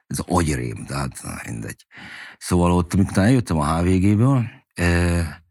Ez 0.08 0.20
agyrém, 0.20 0.86
tehát 0.86 1.24
na, 1.24 1.34
mindegy. 1.46 1.86
Szóval 2.38 2.72
ott, 2.72 2.94
amikor 2.94 3.18
eljöttem 3.18 3.58
a 3.58 3.78
HVG-ből, 3.78 4.50
eh, 4.74 5.43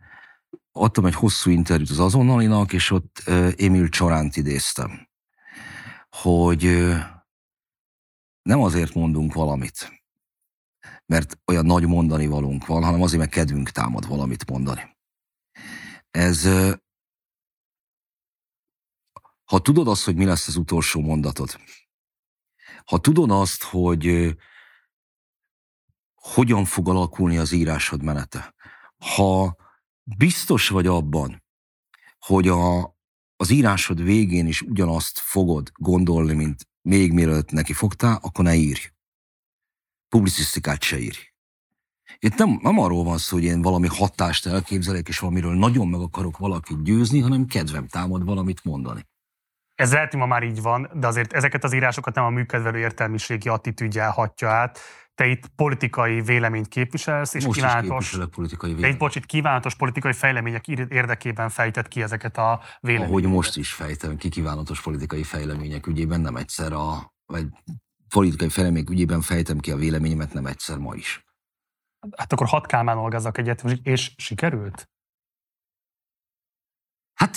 adtam 0.73 1.07
egy 1.07 1.15
hosszú 1.15 1.51
interjút 1.51 1.91
az 1.91 1.99
azonnalinak, 1.99 2.73
és 2.73 2.91
ott 2.91 3.19
Emil 3.57 3.89
Csaránt 3.89 4.37
idéztem, 4.37 5.09
hogy 6.11 6.63
nem 8.43 8.61
azért 8.61 8.95
mondunk 8.95 9.35
valamit, 9.35 10.05
mert 11.07 11.39
olyan 11.47 11.67
nagy 11.67 11.87
mondani 11.87 12.27
valunk 12.27 12.67
van, 12.67 12.85
hanem 12.85 13.03
azért, 13.03 13.21
mert 13.21 13.33
kedvünk 13.33 13.71
támad 13.71 14.09
valamit 14.09 14.51
mondani. 14.51 14.97
Ez 16.11 16.49
ha 19.45 19.59
tudod 19.59 19.89
azt, 19.89 20.05
hogy 20.05 20.17
mi 20.17 20.25
lesz 20.25 20.49
az 20.49 20.57
utolsó 20.57 21.01
mondatod, 21.01 21.61
ha 22.85 23.01
tudod 23.01 23.31
azt, 23.31 23.63
hogy 23.63 24.37
hogyan 26.15 26.65
fog 26.65 26.89
alakulni 26.89 27.39
az 27.39 27.53
írásod 27.53 28.03
menete, 28.03 28.55
ha 28.99 29.57
biztos 30.05 30.69
vagy 30.69 30.87
abban, 30.87 31.43
hogy 32.19 32.49
a, 32.49 32.97
az 33.37 33.51
írásod 33.51 34.03
végén 34.03 34.47
is 34.47 34.63
ugyanazt 34.63 35.19
fogod 35.19 35.71
gondolni, 35.75 36.35
mint 36.35 36.69
még 36.83 37.13
mielőtt 37.13 37.51
neki 37.51 37.73
fogtál, 37.73 38.19
akkor 38.23 38.45
ne 38.45 38.55
írj. 38.55 38.91
Publicisztikát 40.09 40.83
se 40.83 40.99
írj. 40.99 41.19
Itt 42.19 42.35
nem, 42.35 42.59
nem 42.63 42.79
arról 42.79 43.05
van 43.05 43.19
szó, 43.19 43.37
hogy 43.37 43.45
én 43.45 43.63
valami 43.63 43.87
hatást 43.87 44.47
elképzelek, 44.47 45.09
és 45.09 45.19
valamiről 45.19 45.55
nagyon 45.55 45.89
meg 45.89 46.01
akarok 46.01 46.39
valakit 46.39 46.83
győzni, 46.83 47.21
hanem 47.21 47.47
kedvem 47.47 47.87
támad 47.87 48.25
valamit 48.25 48.65
mondani. 48.65 49.07
Ez 49.75 49.93
lehet, 49.93 50.11
hogy 50.11 50.21
ma 50.21 50.27
már 50.27 50.43
így 50.43 50.63
van, 50.63 50.91
de 50.95 51.07
azért 51.07 51.33
ezeket 51.33 51.65
az 51.65 51.73
írásokat 51.73 52.15
nem 52.15 52.25
a 52.25 52.31
műkedvelő 52.31 52.79
értelmiségi 52.79 53.49
attitűdje 53.49 54.07
hatja 54.07 54.49
át. 54.49 54.79
Te 55.15 55.27
itt 55.27 55.47
politikai 55.47 56.21
véleményt 56.21 56.69
képviselsz, 56.69 57.35
és 57.35 57.45
Most 57.45 57.61
kívánatos, 57.61 58.19
politikai 58.31 58.71
vélemény. 58.71 58.93
itt, 58.93 58.99
bocs, 58.99 59.17
itt 59.17 59.27
kívánatos 59.27 59.75
politikai 59.75 60.13
fejlemények 60.13 60.69
érdekében 60.69 61.49
fejtett 61.49 61.89
ki 61.89 62.03
ezeket 62.03 62.37
a 62.37 62.61
véleményeket. 62.81 63.23
Ahogy 63.25 63.33
most 63.33 63.57
is 63.57 63.73
fejtem 63.73 64.17
ki 64.17 64.29
kívánatos 64.29 64.83
politikai 64.83 65.23
fejlemények 65.23 65.87
ügyében, 65.87 66.21
nem 66.21 66.37
egyszer 66.37 66.73
a, 66.73 67.15
vagy 67.27 67.47
politikai 68.09 68.49
fejlemények 68.49 68.91
ügyében 68.91 69.21
fejtem 69.21 69.59
ki 69.59 69.71
a 69.71 69.77
véleményemet, 69.77 70.33
nem 70.33 70.47
egyszer 70.47 70.79
ma 70.79 70.95
is. 70.95 71.25
Hát 72.17 72.33
akkor 72.33 72.47
hat 72.47 72.67
Kálmán 72.67 72.99
olgazzak 72.99 73.39
egyet, 73.39 73.65
és 73.83 74.15
sikerült? 74.17 74.91
Hát 77.15 77.37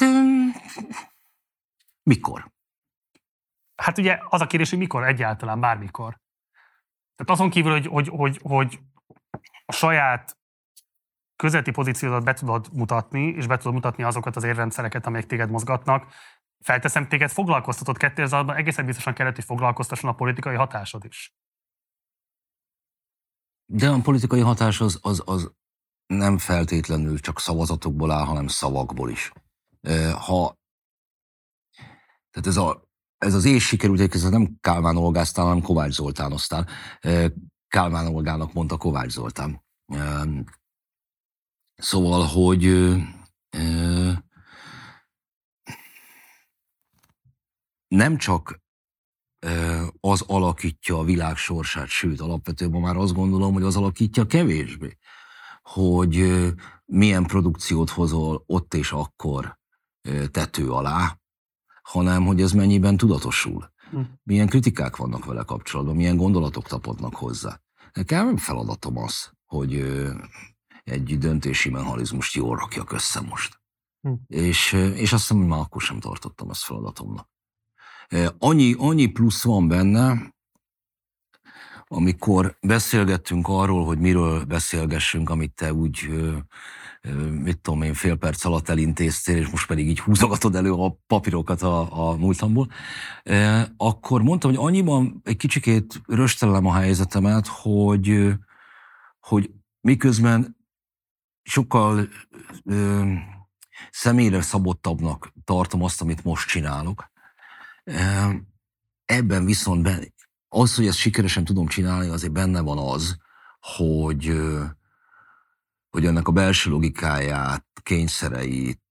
mikor? 2.03 2.51
Hát 3.75 3.97
ugye 3.97 4.19
az 4.29 4.41
a 4.41 4.47
kérdés, 4.47 4.69
hogy 4.69 4.79
mikor 4.79 5.03
egyáltalán, 5.03 5.59
bármikor. 5.59 6.23
Tehát 7.15 7.31
azon 7.31 7.49
kívül, 7.49 7.71
hogy, 7.71 7.87
hogy, 7.87 8.07
hogy, 8.07 8.39
hogy 8.43 8.79
a 9.65 9.71
saját 9.71 10.37
közeti 11.35 11.71
pozíciódat 11.71 12.23
be 12.23 12.33
tudod 12.33 12.69
mutatni, 12.73 13.21
és 13.21 13.47
be 13.47 13.57
tudod 13.57 13.73
mutatni 13.73 14.03
azokat 14.03 14.35
az 14.35 14.43
érrendszereket, 14.43 15.05
amelyek 15.05 15.27
téged 15.27 15.49
mozgatnak, 15.49 16.13
felteszem, 16.59 17.07
téged 17.07 17.31
foglalkoztatott 17.31 17.95
2000-ben, 17.99 18.55
egészen 18.55 18.85
biztosan 18.85 19.13
kellett, 19.13 19.35
hogy 19.35 19.43
foglalkoztasson 19.45 20.09
a 20.09 20.15
politikai 20.15 20.55
hatásod 20.55 21.05
is. 21.05 21.33
De 23.65 23.89
a 23.89 24.01
politikai 24.01 24.39
hatás 24.39 24.81
az, 24.81 24.99
az, 25.01 25.21
az 25.25 25.51
nem 26.05 26.37
feltétlenül 26.37 27.19
csak 27.19 27.39
szavazatokból 27.39 28.11
áll, 28.11 28.25
hanem 28.25 28.47
szavakból 28.47 29.09
is. 29.09 29.31
Ha 30.27 30.57
tehát 32.31 32.47
ez, 32.49 32.57
a, 32.57 32.84
ez 33.25 33.33
az 33.33 33.45
és 33.45 33.65
sikerült, 33.65 34.13
ez 34.13 34.29
nem 34.29 34.57
Kálmán 34.61 34.97
Olgáztál, 34.97 35.45
hanem 35.45 35.61
Kovács 35.61 35.93
Zoltánoztál. 35.93 36.67
Kálmán 37.67 38.07
Olgának 38.07 38.53
mondta 38.53 38.77
Kovács 38.77 39.11
Zoltán. 39.11 39.63
Szóval, 41.75 42.25
hogy 42.25 42.95
nem 47.87 48.17
csak 48.17 48.63
az 49.99 50.21
alakítja 50.21 50.97
a 50.97 51.03
világ 51.03 51.35
sorsát, 51.35 51.87
sőt, 51.87 52.21
alapvetően 52.21 52.71
már 52.71 52.97
azt 52.97 53.13
gondolom, 53.13 53.53
hogy 53.53 53.63
az 53.63 53.75
alakítja 53.75 54.25
kevésbé, 54.25 54.97
hogy 55.61 56.43
milyen 56.85 57.25
produkciót 57.25 57.89
hozol 57.89 58.43
ott 58.47 58.73
és 58.73 58.91
akkor 58.91 59.59
tető 60.31 60.71
alá, 60.71 61.19
hanem 61.85 62.25
hogy 62.25 62.41
ez 62.41 62.51
mennyiben 62.51 62.97
tudatosul. 62.97 63.73
Hm. 63.89 63.99
Milyen 64.23 64.47
kritikák 64.47 64.95
vannak 64.95 65.25
vele 65.25 65.43
kapcsolatban, 65.43 65.95
milyen 65.95 66.17
gondolatok 66.17 66.67
tapadnak 66.67 67.15
hozzá. 67.15 67.61
Nekem 67.93 68.37
feladatom 68.37 68.97
az, 68.97 69.31
hogy 69.45 69.73
egy 70.83 71.17
döntési 71.17 71.69
mechanizmust 71.69 72.35
jól 72.35 72.57
rakjak 72.57 72.91
össze 72.91 73.21
most. 73.21 73.61
Hm. 74.01 74.13
És, 74.27 74.73
és 74.73 75.13
azt 75.13 75.21
hiszem, 75.21 75.37
hogy 75.37 75.47
már 75.47 75.59
akkor 75.59 75.81
sem 75.81 75.99
tartottam 75.99 76.49
ezt 76.49 76.63
feladatomnak. 76.63 77.29
Annyi, 78.37 78.75
annyi 78.77 79.07
plusz 79.07 79.43
van 79.43 79.67
benne, 79.67 80.33
amikor 81.87 82.57
beszélgettünk 82.61 83.47
arról, 83.47 83.85
hogy 83.85 83.99
miről 83.99 84.43
beszélgessünk, 84.43 85.29
amit 85.29 85.53
te 85.53 85.73
úgy, 85.73 86.09
mit 87.13 87.59
tudom 87.59 87.81
én, 87.81 87.93
fél 87.93 88.15
perc 88.15 88.45
alatt 88.45 88.69
elintéztél, 88.69 89.37
és 89.37 89.49
most 89.49 89.67
pedig 89.67 89.87
így 89.87 89.99
húzogatod 89.99 90.55
elő 90.55 90.71
a 90.71 90.99
papírokat 91.07 91.61
a, 91.61 92.09
a 92.09 92.15
múltamból, 92.17 92.67
ö, 93.23 93.61
akkor 93.77 94.21
mondtam, 94.21 94.49
hogy 94.55 94.65
annyiban 94.65 95.21
egy 95.23 95.37
kicsikét 95.37 96.01
röstelem 96.05 96.65
a 96.65 96.73
helyzetemet, 96.73 97.47
hogy, 97.47 98.33
hogy 99.19 99.51
miközben 99.81 100.57
sokkal 101.43 102.09
ö, 102.63 103.11
személyre 103.91 104.41
szabottabbnak 104.41 105.33
tartom 105.43 105.83
azt, 105.83 106.01
amit 106.01 106.23
most 106.23 106.47
csinálok, 106.47 107.11
ö, 107.83 107.93
ebben 109.05 109.45
viszont 109.45 109.83
ben, 109.83 110.13
az, 110.47 110.75
hogy 110.75 110.87
ezt 110.87 110.97
sikeresen 110.97 111.43
tudom 111.43 111.67
csinálni, 111.67 112.07
azért 112.07 112.33
benne 112.33 112.61
van 112.61 112.77
az, 112.77 113.17
hogy, 113.59 114.37
hogy 115.95 116.05
ennek 116.05 116.27
a 116.27 116.31
belső 116.31 116.69
logikáját, 116.69 117.65
kényszereit, 117.83 118.81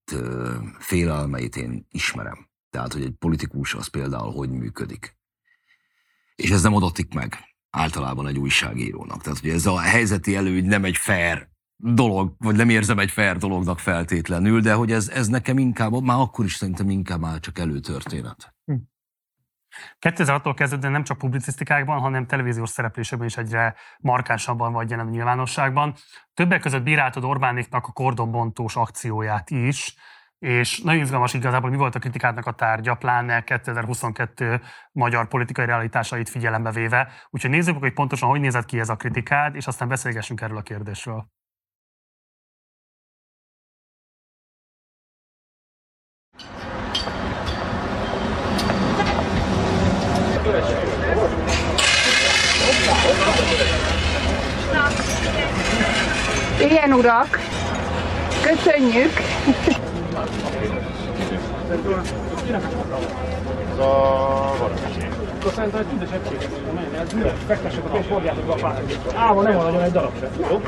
félelmeit 0.79 1.57
én 1.57 1.87
ismerem. 1.91 2.49
Tehát, 2.71 2.93
hogy 2.93 3.03
egy 3.03 3.15
politikus 3.19 3.75
az 3.75 3.87
például 3.87 4.33
hogy 4.33 4.51
működik. 4.51 5.17
És 6.35 6.51
ez 6.51 6.63
nem 6.63 6.75
adatik 6.75 7.15
meg 7.15 7.39
általában 7.71 8.27
egy 8.27 8.39
újságírónak. 8.39 9.23
Tehát, 9.23 9.39
hogy 9.39 9.51
ez 9.51 9.67
a 9.67 9.79
helyzeti 9.79 10.37
előny 10.37 10.65
nem 10.65 10.85
egy 10.85 10.97
fair 10.97 11.49
dolog, 11.77 12.35
vagy 12.39 12.57
nem 12.57 12.69
érzem 12.69 12.99
egy 12.99 13.11
fair 13.11 13.37
dolognak 13.37 13.79
feltétlenül, 13.79 14.61
de 14.61 14.73
hogy 14.73 14.93
ez, 14.93 15.09
ez 15.09 15.29
nekem 15.29 15.59
inkább, 15.59 16.03
már 16.03 16.19
akkor 16.19 16.45
is 16.45 16.55
szerintem 16.55 16.91
inkább 16.91 17.21
már 17.21 17.41
csak 17.41 17.59
előtörténet. 17.59 18.55
2006-tól 20.01 20.53
kezdődően 20.57 20.93
nem 20.93 21.05
csak 21.05 21.19
publicisztikákban, 21.19 22.01
hanem 22.01 22.27
televíziós 22.27 22.71
szereplésekben 22.71 23.27
is 23.27 23.37
egyre 23.37 23.75
markánsabban 23.99 24.73
vagy 24.73 24.91
jelen 24.91 25.07
a 25.07 25.11
nyilvánosságban. 25.11 25.95
Többek 26.35 26.61
között 26.61 26.83
bíráltad 26.83 27.25
Orbánéknak 27.25 27.87
a 27.87 27.93
kordonbontós 27.93 28.77
akcióját 28.77 29.51
is, 29.51 29.95
és 30.39 30.81
nagyon 30.81 31.03
izgalmas 31.03 31.35
igazából, 31.35 31.71
mi 31.71 31.77
volt 31.77 31.95
a 31.95 31.99
kritikádnak 31.99 32.47
a 32.47 32.53
tárgya, 32.53 32.95
pláne 32.95 33.45
2022 33.45 34.61
magyar 34.93 35.29
politikai 35.29 35.67
realitásait 35.67 36.29
figyelembe 36.29 36.71
véve. 36.71 37.13
Úgyhogy 37.31 37.51
nézzük 37.51 37.79
hogy 37.79 37.93
pontosan 37.93 38.29
hogy 38.29 38.41
nézett 38.41 38.65
ki 38.65 38.79
ez 38.79 38.89
a 38.89 38.97
kritikád, 38.97 39.55
és 39.55 39.67
aztán 39.67 39.89
beszélgessünk 39.89 40.41
erről 40.41 40.57
a 40.57 40.63
kérdésről. 40.63 41.27
Igen, 56.61 56.84
urak! 56.95 57.39
Köszönjük! 58.43 59.13
Szerintem 65.55 65.81
egy 65.81 65.87
tüdes 65.87 66.09
egység. 66.13 66.49
Fektessetek 67.47 67.99
és 68.01 68.07
fordjátok 68.07 68.45
be 68.45 68.53
a 68.53 68.57
fát. 68.57 68.81
Állva 69.15 69.43
nem 69.43 69.55
maradjon 69.55 69.83
egy 69.83 69.93
darab 69.93 70.13
se. 70.21 70.29
Jó? 70.51 70.61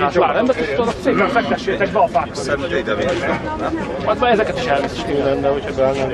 Hát 0.00 0.18
már 0.18 0.34
nem 0.34 0.46
tudod, 0.46 0.94
szépen 1.02 1.28
fektessétek 1.28 1.92
be 1.92 1.98
a 1.98 2.06
fát. 2.06 2.34
Szerintem 2.34 2.78
ide 2.78 2.96
Hát 4.06 4.20
már 4.20 4.32
ezeket 4.32 4.58
is 4.58 4.64
elvisz. 4.64 5.04
Jó 5.08 5.24
lenne, 5.24 5.48
hogyha 5.48 5.74
beállnám. 5.74 6.10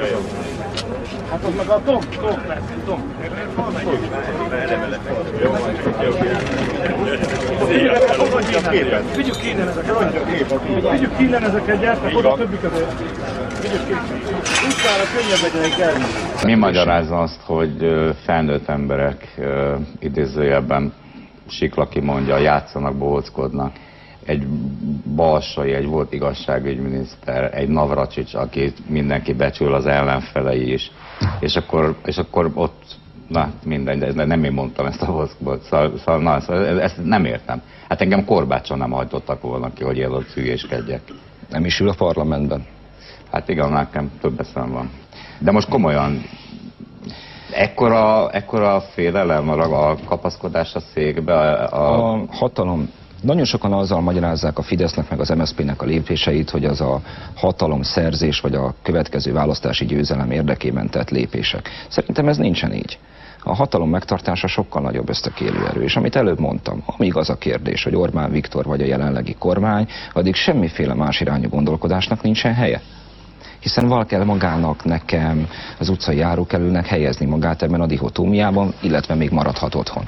Hát 1.30 1.44
az 1.44 1.54
meg 1.56 1.68
a 1.68 1.80
Tom, 1.84 2.00
Tom, 2.20 2.44
lesz, 2.48 2.58
Tom. 2.86 3.14
Vigyük 9.16 9.36
ki 9.40 9.48
innen 9.48 9.68
ezeket, 9.68 10.90
vigyük 10.90 11.16
ki 11.16 11.24
innen 11.24 11.44
ezeket, 11.44 11.80
gyertek 11.80 12.16
oda 12.16 12.34
többi 12.34 12.58
közé. 12.60 12.84
Vigyük 13.62 13.86
ki. 13.86 13.92
Utcára 14.66 15.04
könnyebb 15.14 15.42
legyen 15.42 15.72
egy 15.72 15.80
elvinni. 15.80 16.04
Mi 16.44 16.54
magyarázza 16.54 17.18
azt, 17.18 17.40
hogy 17.44 17.72
felnőtt 18.24 18.68
emberek 18.68 19.40
idézőjelben 19.98 20.92
Siklaki 21.48 22.00
mondja, 22.00 22.38
játszanak, 22.38 22.96
bohóckodnak. 22.96 23.72
Egy 24.24 24.46
balsai, 25.14 25.72
egy 25.72 25.86
volt 25.86 26.12
igazságügyminiszter, 26.12 27.50
egy 27.54 27.68
Navracsics, 27.68 28.34
akit 28.34 28.88
mindenki 28.88 29.32
becsül, 29.32 29.74
az 29.74 29.86
ellenfelei 29.86 30.72
is. 30.72 30.90
És 31.40 31.56
akkor, 31.56 31.94
és 32.04 32.16
akkor 32.16 32.50
ott, 32.54 32.82
na 33.30 33.52
mindegy, 33.64 33.98
de 33.98 34.24
nem 34.24 34.44
én 34.44 34.52
mondtam 34.52 34.86
ezt 34.86 35.02
a 35.02 35.06
bohóckodót, 35.06 35.62
szóval, 35.62 35.92
szóval, 35.98 36.20
na, 36.20 36.40
szóval 36.40 36.80
ezt 36.80 37.04
nem 37.04 37.24
értem. 37.24 37.62
Hát 37.88 38.00
engem 38.00 38.24
korbácson 38.24 38.78
nem 38.78 38.90
hajtottak 38.90 39.42
volna 39.42 39.72
ki, 39.72 39.84
hogy 39.84 39.98
én 39.98 40.10
ott 40.10 40.28
hülyéskedjek. 40.32 41.00
Nem 41.50 41.64
is 41.64 41.80
ül 41.80 41.88
a 41.88 41.94
parlamentben. 41.94 42.66
Hát 43.32 43.48
igen, 43.48 43.72
nekem 43.72 44.10
több 44.20 44.40
eszem 44.40 44.70
van. 44.70 44.90
De 45.38 45.50
most 45.50 45.68
komolyan, 45.68 46.22
ekkora, 47.52 48.30
ekkora 48.30 48.80
félelem 48.80 49.48
a, 49.48 49.90
a 49.90 49.96
kapaszkodás 50.04 50.74
a 50.74 50.80
székbe, 50.80 51.52
a, 51.52 52.12
A 52.12 52.24
hatalom 52.30 52.90
nagyon 53.22 53.44
sokan 53.44 53.72
azzal 53.72 54.00
magyarázzák 54.00 54.58
a 54.58 54.62
Fidesznek 54.62 55.10
meg 55.10 55.20
az 55.20 55.28
MSZP-nek 55.28 55.82
a 55.82 55.84
lépéseit, 55.84 56.50
hogy 56.50 56.64
az 56.64 56.80
a 56.80 57.00
hatalom 57.34 57.82
szerzés 57.82 58.40
vagy 58.40 58.54
a 58.54 58.74
következő 58.82 59.32
választási 59.32 59.84
győzelem 59.84 60.30
érdekében 60.30 60.88
tett 60.88 61.10
lépések. 61.10 61.68
Szerintem 61.88 62.28
ez 62.28 62.36
nincsen 62.36 62.72
így. 62.72 62.98
A 63.42 63.54
hatalom 63.54 63.90
megtartása 63.90 64.46
sokkal 64.46 64.82
nagyobb 64.82 65.08
ösztökélő 65.08 65.66
erő, 65.66 65.82
és 65.82 65.96
amit 65.96 66.16
előbb 66.16 66.38
mondtam, 66.38 66.82
amíg 66.86 67.16
az 67.16 67.30
a 67.30 67.38
kérdés, 67.38 67.84
hogy 67.84 67.94
Orbán 67.94 68.30
Viktor 68.30 68.64
vagy 68.64 68.80
a 68.82 68.86
jelenlegi 68.86 69.34
kormány, 69.38 69.88
addig 70.12 70.34
semmiféle 70.34 70.94
más 70.94 71.20
irányú 71.20 71.48
gondolkodásnak 71.48 72.22
nincsen 72.22 72.54
helye 72.54 72.80
hiszen 73.60 73.88
val 73.88 74.06
kell 74.06 74.24
magának, 74.24 74.84
nekem, 74.84 75.48
az 75.78 75.88
utcai 75.88 76.16
járókelőnek 76.16 76.86
helyezni 76.86 77.26
magát 77.26 77.62
ebben 77.62 77.80
a 77.80 77.86
dihotómiában, 77.86 78.74
illetve 78.80 79.14
még 79.14 79.30
maradhat 79.30 79.74
otthon. 79.74 80.04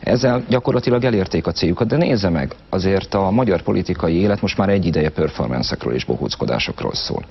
Ezzel 0.00 0.44
gyakorlatilag 0.48 1.04
elérték 1.04 1.46
a 1.46 1.52
céljukat, 1.52 1.88
de 1.88 1.96
nézze 1.96 2.28
meg, 2.28 2.54
azért 2.68 3.14
a 3.14 3.30
magyar 3.30 3.62
politikai 3.62 4.20
élet 4.20 4.40
most 4.40 4.56
már 4.56 4.68
egy 4.68 4.86
ideje 4.86 5.08
performanszekről 5.10 5.94
és 5.94 6.04
bohóckodásokról 6.04 6.94
szól. 6.94 7.24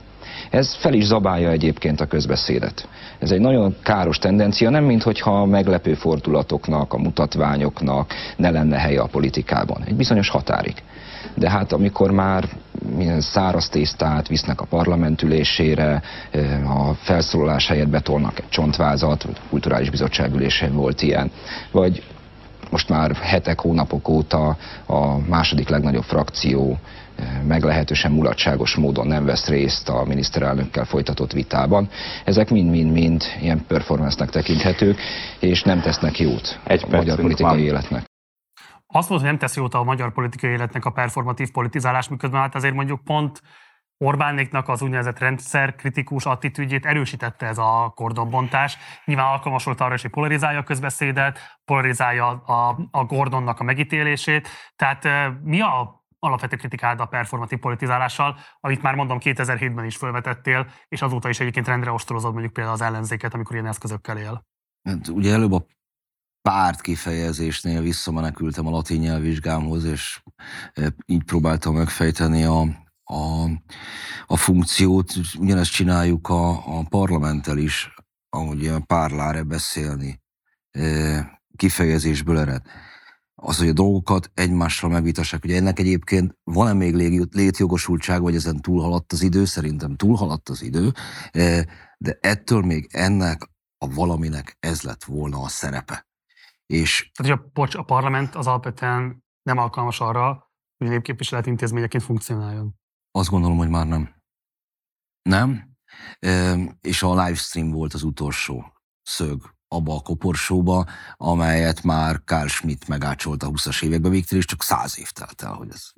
Ez 0.52 0.76
fel 0.76 0.94
is 0.94 1.04
zabálja 1.04 1.50
egyébként 1.50 2.02
a 2.02 2.06
közbeszédet. 2.06 2.88
Ez 3.20 3.32
egy 3.32 3.40
nagyon 3.40 3.76
káros 3.84 4.18
tendencia, 4.18 4.70
nem 4.70 4.84
minthogyha 4.84 5.42
a 5.42 5.46
meglepő 5.46 5.94
fordulatoknak, 5.94 6.94
a 6.94 6.98
mutatványoknak 6.98 8.14
ne 8.36 8.50
lenne 8.50 8.78
helye 8.78 9.02
a 9.02 9.08
politikában. 9.08 9.84
Egy 9.86 9.96
bizonyos 9.96 10.30
határig. 10.30 10.74
De 11.36 11.50
hát 11.50 11.72
amikor 11.72 12.12
már 12.12 12.50
milyen 12.96 13.22
száraz 13.22 13.70
tésztát 13.70 14.28
visznek 14.28 14.62
a 14.62 14.66
parlamentülésére, 14.66 16.02
a 16.68 16.94
felszólalás 16.94 17.68
helyett 17.68 17.90
betolnak 17.90 18.40
egy 18.40 18.50
csontvázat, 18.50 19.24
a 19.24 19.30
kulturális 19.50 19.90
bizottság 19.90 20.34
ülésén 20.34 20.74
volt 20.74 21.02
ilyen, 21.02 21.32
vagy 21.72 22.04
most 22.70 22.90
már 22.90 23.16
hetek, 23.16 23.60
hónapok 23.60 24.08
óta 24.10 24.58
a 24.86 25.18
második 25.18 25.70
legnagyobb 25.70 26.04
frakció 26.04 26.80
meglehetősen 27.48 28.12
mulatságos 28.12 28.76
módon 28.76 29.08
nem 29.08 29.26
vesz 29.26 29.48
részt 29.48 29.90
a 29.90 30.04
miniszterelnökkel 30.04 30.86
folytatott 30.86 31.32
vitában. 31.32 31.90
Ezek 32.26 32.50
mind-mind-mind 32.50 33.24
ilyen 33.42 33.66
performance-nek 33.68 34.30
tekinthetők, 34.30 35.00
és 35.40 35.64
nem 35.64 35.82
tesznek 35.82 36.20
jót 36.20 36.60
Egy 36.64 36.84
a 36.84 36.96
magyar 36.96 37.20
politikai 37.20 37.58
van. 37.58 37.66
életnek. 37.66 38.04
Azt 38.88 39.10
mondod, 39.10 39.28
hogy 39.28 39.38
nem 39.38 39.38
tesz 39.38 39.56
jót 39.56 39.74
a 39.74 39.84
magyar 39.84 40.14
politikai 40.14 40.50
életnek 40.50 40.86
a 40.86 40.90
performatív 40.92 41.52
politizálás, 41.52 42.08
miközben 42.08 42.42
hát 42.42 42.56
azért 42.56 42.74
mondjuk 42.74 43.04
pont 43.04 43.42
Orbánéknak 44.04 44.70
az 44.70 44.82
úgynevezett 44.82 45.20
rendszer 45.20 45.76
kritikus 45.76 46.26
attitűdjét 46.26 46.86
erősítette 46.86 47.48
ez 47.48 47.58
a 47.58 47.92
kordonbontás. 47.96 48.78
Nyilván 49.06 49.26
alkalmas 49.26 49.64
volt 49.64 49.82
arra 49.82 49.94
is, 49.94 50.02
hogy 50.02 50.12
polarizálja 50.12 50.60
a 50.60 50.64
közbeszédet, 50.64 51.40
polarizálja 51.66 52.28
a, 52.30 52.78
a 52.92 53.06
Gordonnak 53.06 53.60
a 53.60 53.64
megítélését. 53.64 54.48
Tehát 54.76 55.08
mi 55.44 55.62
a 55.62 56.01
alapvető 56.24 56.56
kritikád 56.56 57.00
a 57.00 57.06
performatív 57.06 57.60
politizálással, 57.60 58.40
amit 58.60 58.82
már 58.82 58.96
mondom 58.96 59.18
2007-ben 59.22 59.86
is 59.86 59.96
felvetettél, 59.96 60.68
és 60.88 61.02
azóta 61.02 61.30
is 61.30 61.40
egyébként 61.40 61.68
rendre 61.68 61.92
ostorozod 61.92 62.32
mondjuk 62.32 62.54
például 62.54 62.76
az 62.76 62.82
ellenzéket, 62.82 63.34
amikor 63.34 63.56
ilyen 63.56 63.68
eszközökkel 63.68 64.18
él. 64.18 64.46
Hát 64.84 65.08
ugye 65.08 65.34
előbb 65.34 65.52
a 65.52 65.66
párt 66.42 66.82
kifejezésnél 66.82 67.82
visszamenekültem 67.82 68.68
a 68.68 68.70
latin 68.70 69.00
nyelvvizsgámhoz, 69.00 69.84
és 69.84 70.24
így 71.06 71.24
próbáltam 71.24 71.76
megfejteni 71.76 72.44
a, 72.44 72.62
a, 73.04 73.50
a 74.26 74.38
funkciót. 74.38 75.14
Ugyanezt 75.40 75.72
csináljuk 75.72 76.30
a, 76.30 76.50
a 76.50 76.84
parlamenttel 76.90 77.58
is, 77.58 77.94
ahogy 78.30 78.68
a 78.68 78.80
párláre 78.80 79.44
beszélni 79.44 80.22
kifejezésből 81.56 82.38
ered. 82.38 82.62
Az, 83.44 83.58
hogy 83.58 83.68
a 83.68 83.74
dolgokat 83.74 84.32
egymással 84.34 84.90
megvitassák. 84.90 85.44
Ugye 85.44 85.56
ennek 85.56 85.80
egyébként 85.80 86.38
van-e 86.44 86.74
még 86.74 86.96
létjogosultság, 87.32 88.22
vagy 88.22 88.36
ezen 88.36 88.62
túlhaladt 88.62 89.12
az 89.12 89.22
idő? 89.22 89.46
Szerintem 89.46 89.96
túlhaladt 89.96 90.50
az 90.50 90.62
idő, 90.62 90.92
de 91.98 92.18
ettől 92.22 92.62
még 92.62 92.88
ennek 92.92 93.50
a 93.78 93.88
valaminek 93.94 94.58
ez 94.60 94.82
lett 94.82 95.04
volna 95.04 95.42
a 95.42 95.48
szerepe. 95.48 96.08
És... 96.66 97.12
Tehát, 97.14 97.32
hogy 97.32 97.46
a, 97.46 97.50
pocs, 97.54 97.76
a 97.76 97.84
parlament 97.84 98.36
az 98.36 98.48
alapvetően 98.48 99.24
nem 99.42 99.58
alkalmas 99.58 100.00
arra, 100.00 100.52
hogy 100.78 100.88
a 100.88 100.90
népképviselet 100.90 101.46
intézményeként 101.46 102.04
funkcionáljon. 102.04 102.76
Azt 103.12 103.30
gondolom, 103.30 103.58
hogy 103.58 103.70
már 103.70 103.88
nem. 103.88 104.16
Nem? 105.22 105.76
E, 106.20 106.56
és 106.82 107.04
a 107.04 107.24
livestream 107.24 107.72
volt 107.72 107.94
az 107.94 108.04
utolsó 108.04 108.74
szög 109.02 109.56
abba 109.74 109.96
a 109.96 110.00
koporsóba, 110.00 110.86
amelyet 111.18 111.84
már 111.84 112.22
Carl 112.26 112.48
Schmidt 112.48 112.88
megácsolt 112.88 113.44
a 113.44 113.50
20-as 113.50 113.84
években, 113.84 114.12
végtől 114.12 114.40
és 114.40 114.46
csak 114.46 114.64
száz 114.64 115.00
év 115.00 115.10
telt 115.10 115.42
el, 115.42 115.54
hogy 115.54 115.68
ez 115.72 115.92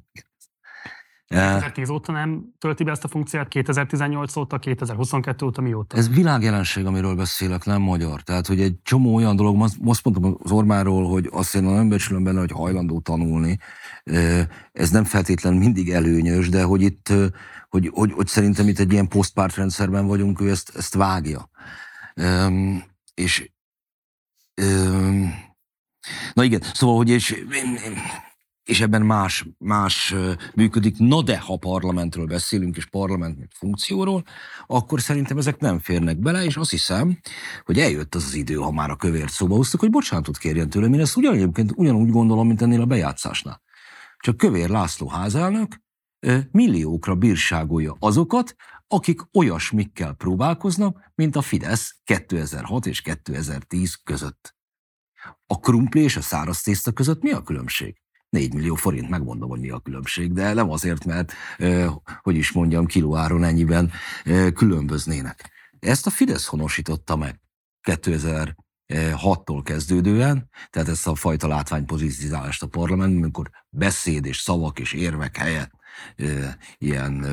2010 1.34 1.90
óta 1.90 2.12
nem 2.12 2.44
tölti 2.58 2.84
be 2.84 2.92
ezt 2.92 3.04
a 3.04 3.08
funkciót, 3.08 3.48
2018 3.48 4.36
óta, 4.36 4.60
2022 4.60 5.46
óta 5.46 5.62
mióta? 5.62 5.98
Ez 5.98 6.10
világjelenség, 6.10 6.86
amiről 6.86 7.16
beszélek, 7.16 7.66
nem 7.66 7.82
magyar. 7.82 8.22
Tehát, 8.22 8.48
hogy 8.48 8.62
egy 8.62 8.76
csomó 8.84 9.16
olyan 9.16 9.36
dolog, 9.36 9.56
most 9.82 10.04
mondtam 10.04 10.38
az 10.44 10.52
Ormáról, 10.52 11.10
hogy 11.10 11.30
azt 11.32 11.56
én 11.56 11.64
nem 11.64 11.90
becsülöm 11.90 12.24
benne, 12.24 12.40
hogy 12.40 12.52
hajlandó 12.52 13.00
tanulni. 13.00 13.58
Ez 14.72 14.90
nem 14.90 15.04
feltétlenül 15.04 15.60
mindig 15.60 15.92
előnyös, 15.92 16.50
de 16.50 16.64
hogy 16.64 16.82
itt, 16.82 17.14
hogy, 17.70 17.90
hogy, 17.94 18.12
hogy 18.12 18.28
szerintem 18.28 18.68
itt 18.68 18.80
egy 18.80 18.92
ilyen 18.92 19.08
posztpártrendszerben 19.08 20.08
vagyunk, 20.08 20.42
ő 20.42 20.50
ezt, 20.50 20.72
ezt 20.76 20.94
vágja. 20.94 21.50
És 23.14 23.53
Na 26.34 26.44
igen, 26.44 26.62
szóval, 26.74 26.96
hogy 26.96 27.10
és, 27.10 27.44
és 28.64 28.82
ebben 28.82 29.02
más, 29.02 29.46
más 29.58 30.16
működik. 30.56 30.98
Na 30.98 31.22
de, 31.22 31.40
ha 31.40 31.58
parlamentről 31.58 32.26
beszélünk, 32.26 32.78
és 32.78 32.86
parlament 32.86 33.48
funkcióról, 33.56 34.24
akkor 34.68 35.02
szerintem 35.02 35.38
ezek 35.38 35.60
nem 35.60 35.80
férnek 35.80 36.18
bele, 36.18 36.44
és 36.44 36.56
azt 36.56 36.70
hiszem, 36.70 37.20
hogy 37.64 37.80
eljött 37.80 38.16
az 38.16 38.26
az 38.26 38.34
idő, 38.34 38.56
ha 38.56 38.72
már 38.72 38.90
a 38.90 38.96
kövért 38.96 39.32
szóba 39.32 39.56
hoztuk, 39.56 39.80
hogy 39.80 39.90
bocsánatot 39.90 40.38
kérjen 40.38 40.70
tőlem. 40.70 40.94
Én 40.94 41.00
ezt 41.00 41.18
ugyanúgy, 41.18 41.72
ugyanúgy 41.76 42.10
gondolom, 42.10 42.48
mint 42.48 42.62
ennél 42.62 42.82
a 42.82 42.86
bejátszásnál. 42.86 43.62
Csak 44.18 44.38
Kövér 44.38 44.70
László 44.70 45.08
házelnök 45.08 45.82
milliókra 46.52 47.16
bírságolja 47.16 47.96
azokat, 48.00 48.56
akik 48.94 49.22
olyasmikkel 49.34 50.14
próbálkoznak, 50.14 51.12
mint 51.16 51.36
a 51.36 51.42
Fidesz 51.42 51.96
2006 52.04 52.86
és 52.86 53.02
2010 53.02 53.96
között. 54.04 54.56
A 55.46 55.60
krumpli 55.60 56.02
és 56.02 56.18
a 56.18 56.22
száraz 56.22 56.62
tészta 56.62 56.92
között 56.92 57.22
mi 57.22 57.32
a 57.32 57.42
különbség? 57.42 58.02
4 58.30 58.54
millió 58.54 58.76
forint, 58.76 59.10
megmondom, 59.10 59.50
hogy 59.50 59.60
mi 59.60 59.70
a 59.70 59.80
különbség, 59.80 60.34
de 60.34 60.54
nem 60.54 60.70
azért, 60.70 61.06
mert, 61.06 61.34
hogy 62.22 62.36
is 62.36 62.52
mondjam, 62.52 62.86
kilóáron 62.86 63.44
ennyiben 63.44 63.92
különböznének. 64.54 65.52
Ezt 65.80 66.08
a 66.08 66.10
Fidesz 66.10 66.46
honosította 66.46 67.16
meg 67.16 67.40
2006-tól 67.90 69.62
kezdődően, 69.64 70.50
tehát 70.70 70.90
ezt 70.90 71.08
a 71.08 71.16
fajta 71.16 71.48
látványpozícizálást 71.48 72.64
a 72.64 72.68
parlamentben, 72.68 73.24
amikor 73.24 73.50
beszéd 73.70 74.26
és 74.26 74.38
szavak 74.38 74.80
és 74.80 74.94
érvek 74.94 75.38
helyett 75.38 75.72
ilyen 76.78 77.26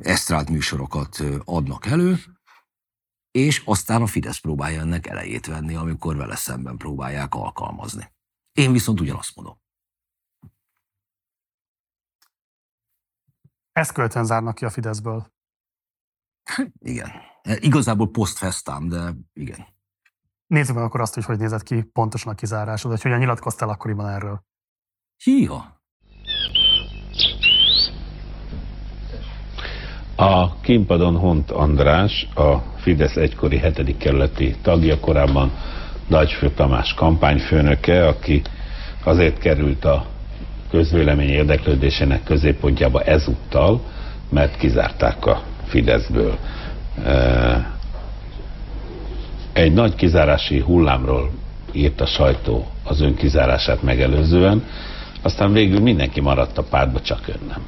esztrált 0.00 0.50
műsorokat 0.50 1.18
adnak 1.44 1.86
elő, 1.86 2.16
és 3.30 3.62
aztán 3.64 4.02
a 4.02 4.06
Fidesz 4.06 4.38
próbálja 4.38 4.80
ennek 4.80 5.06
elejét 5.06 5.46
venni, 5.46 5.74
amikor 5.74 6.16
vele 6.16 6.36
szemben 6.36 6.76
próbálják 6.76 7.34
alkalmazni. 7.34 8.12
Én 8.52 8.72
viszont 8.72 9.00
ugyanazt 9.00 9.36
mondom. 9.36 9.60
Ezt 13.72 13.92
költően 13.92 14.24
zárnak 14.24 14.54
ki 14.54 14.64
a 14.64 14.70
Fideszből. 14.70 15.32
Igen. 16.78 17.10
Igazából 17.42 18.10
posztfesztám, 18.10 18.88
de 18.88 19.14
igen. 19.32 19.66
Nézzük 20.46 20.74
meg 20.74 20.84
akkor 20.84 21.00
azt 21.00 21.16
is, 21.16 21.24
hogy 21.24 21.38
nézett 21.38 21.62
ki 21.62 21.82
pontosan 21.82 22.32
a 22.32 22.34
kizárásod, 22.34 22.90
hogy 22.90 23.02
hogyan 23.02 23.18
nyilatkoztál 23.18 23.68
akkoriban 23.68 24.08
erről. 24.08 24.44
Híha! 25.16 25.77
A 30.20 30.60
Kimpadon 30.60 31.16
Hont 31.16 31.50
András, 31.50 32.28
a 32.34 32.56
Fidesz 32.76 33.16
egykori 33.16 33.56
hetedik 33.56 33.96
kerületi 33.96 34.54
tagja, 34.62 35.00
korábban 35.00 35.52
Nagyfő 36.08 36.50
Tamás 36.50 36.94
kampányfőnöke, 36.94 38.06
aki 38.06 38.42
azért 39.04 39.38
került 39.38 39.84
a 39.84 40.06
közvélemény 40.70 41.28
érdeklődésének 41.28 42.22
középpontjába 42.24 43.02
ezúttal, 43.02 43.80
mert 44.30 44.56
kizárták 44.56 45.26
a 45.26 45.42
Fideszből. 45.64 46.38
Egy 49.52 49.72
nagy 49.72 49.94
kizárási 49.94 50.60
hullámról 50.60 51.30
írt 51.72 52.00
a 52.00 52.06
sajtó 52.06 52.66
az 52.84 53.00
ön 53.00 53.14
kizárását 53.14 53.82
megelőzően, 53.82 54.64
aztán 55.22 55.52
végül 55.52 55.80
mindenki 55.80 56.20
maradt 56.20 56.58
a 56.58 56.62
pártba, 56.62 57.00
csak 57.00 57.28
ön 57.28 57.46
nem. 57.48 57.62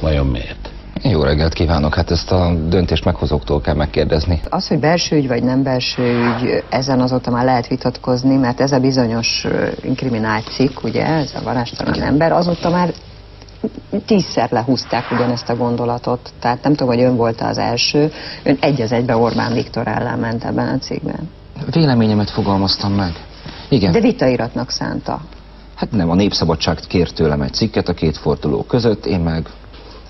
Vajon 0.00 0.26
miért? 0.26 0.74
Jó 1.02 1.22
reggelt 1.22 1.52
kívánok, 1.52 1.94
hát 1.94 2.10
ezt 2.10 2.30
a 2.30 2.54
döntést 2.68 3.04
meghozóktól 3.04 3.60
kell 3.60 3.74
megkérdezni. 3.74 4.40
Az, 4.48 4.68
hogy 4.68 4.78
belső 4.78 5.16
ügy 5.16 5.28
vagy 5.28 5.42
nem 5.42 5.62
belső 5.62 6.02
ügy, 6.02 6.64
ezen 6.68 7.00
azóta 7.00 7.30
már 7.30 7.44
lehet 7.44 7.66
vitatkozni, 7.66 8.36
mert 8.36 8.60
ez 8.60 8.72
a 8.72 8.78
bizonyos 8.78 9.46
inkriminált 9.82 10.48
cikk, 10.48 10.82
ugye, 10.82 11.06
ez 11.06 11.32
a 11.34 11.42
varástalan 11.42 11.94
Igen. 11.94 12.06
ember, 12.06 12.32
azóta 12.32 12.70
már 12.70 12.92
tízszer 14.06 14.50
lehúzták 14.50 15.10
ugyanezt 15.10 15.48
a 15.48 15.56
gondolatot. 15.56 16.32
Tehát 16.40 16.62
nem 16.62 16.74
tudom, 16.74 16.94
hogy 16.94 17.02
ön 17.02 17.16
volt 17.16 17.40
az 17.40 17.58
első, 17.58 18.12
ön 18.42 18.56
egy 18.60 18.80
az 18.80 18.92
egybe 18.92 19.16
Orbán 19.16 19.52
Viktor 19.52 19.86
ellen 19.88 20.18
ment 20.18 20.44
ebben 20.44 20.68
a 20.68 20.78
cikkben. 20.78 21.30
Véleményemet 21.70 22.30
fogalmaztam 22.30 22.92
meg. 22.92 23.12
Igen. 23.68 23.92
De 23.92 24.00
vitairatnak 24.00 24.70
szánta. 24.70 25.20
Hát 25.74 25.90
nem, 25.90 26.10
a 26.10 26.14
Népszabadság 26.14 26.78
kért 26.88 27.14
tőlem 27.14 27.42
egy 27.42 27.52
cikket 27.52 27.88
a 27.88 27.92
két 27.92 28.16
forduló 28.16 28.62
között, 28.62 29.06
én 29.06 29.20
meg 29.20 29.48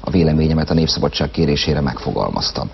a 0.07 0.11
véleményemet 0.11 0.71
a 0.71 0.75
népszabadság 0.75 1.31
kérésére 1.31 1.81
megfogalmaztam. 1.81 2.71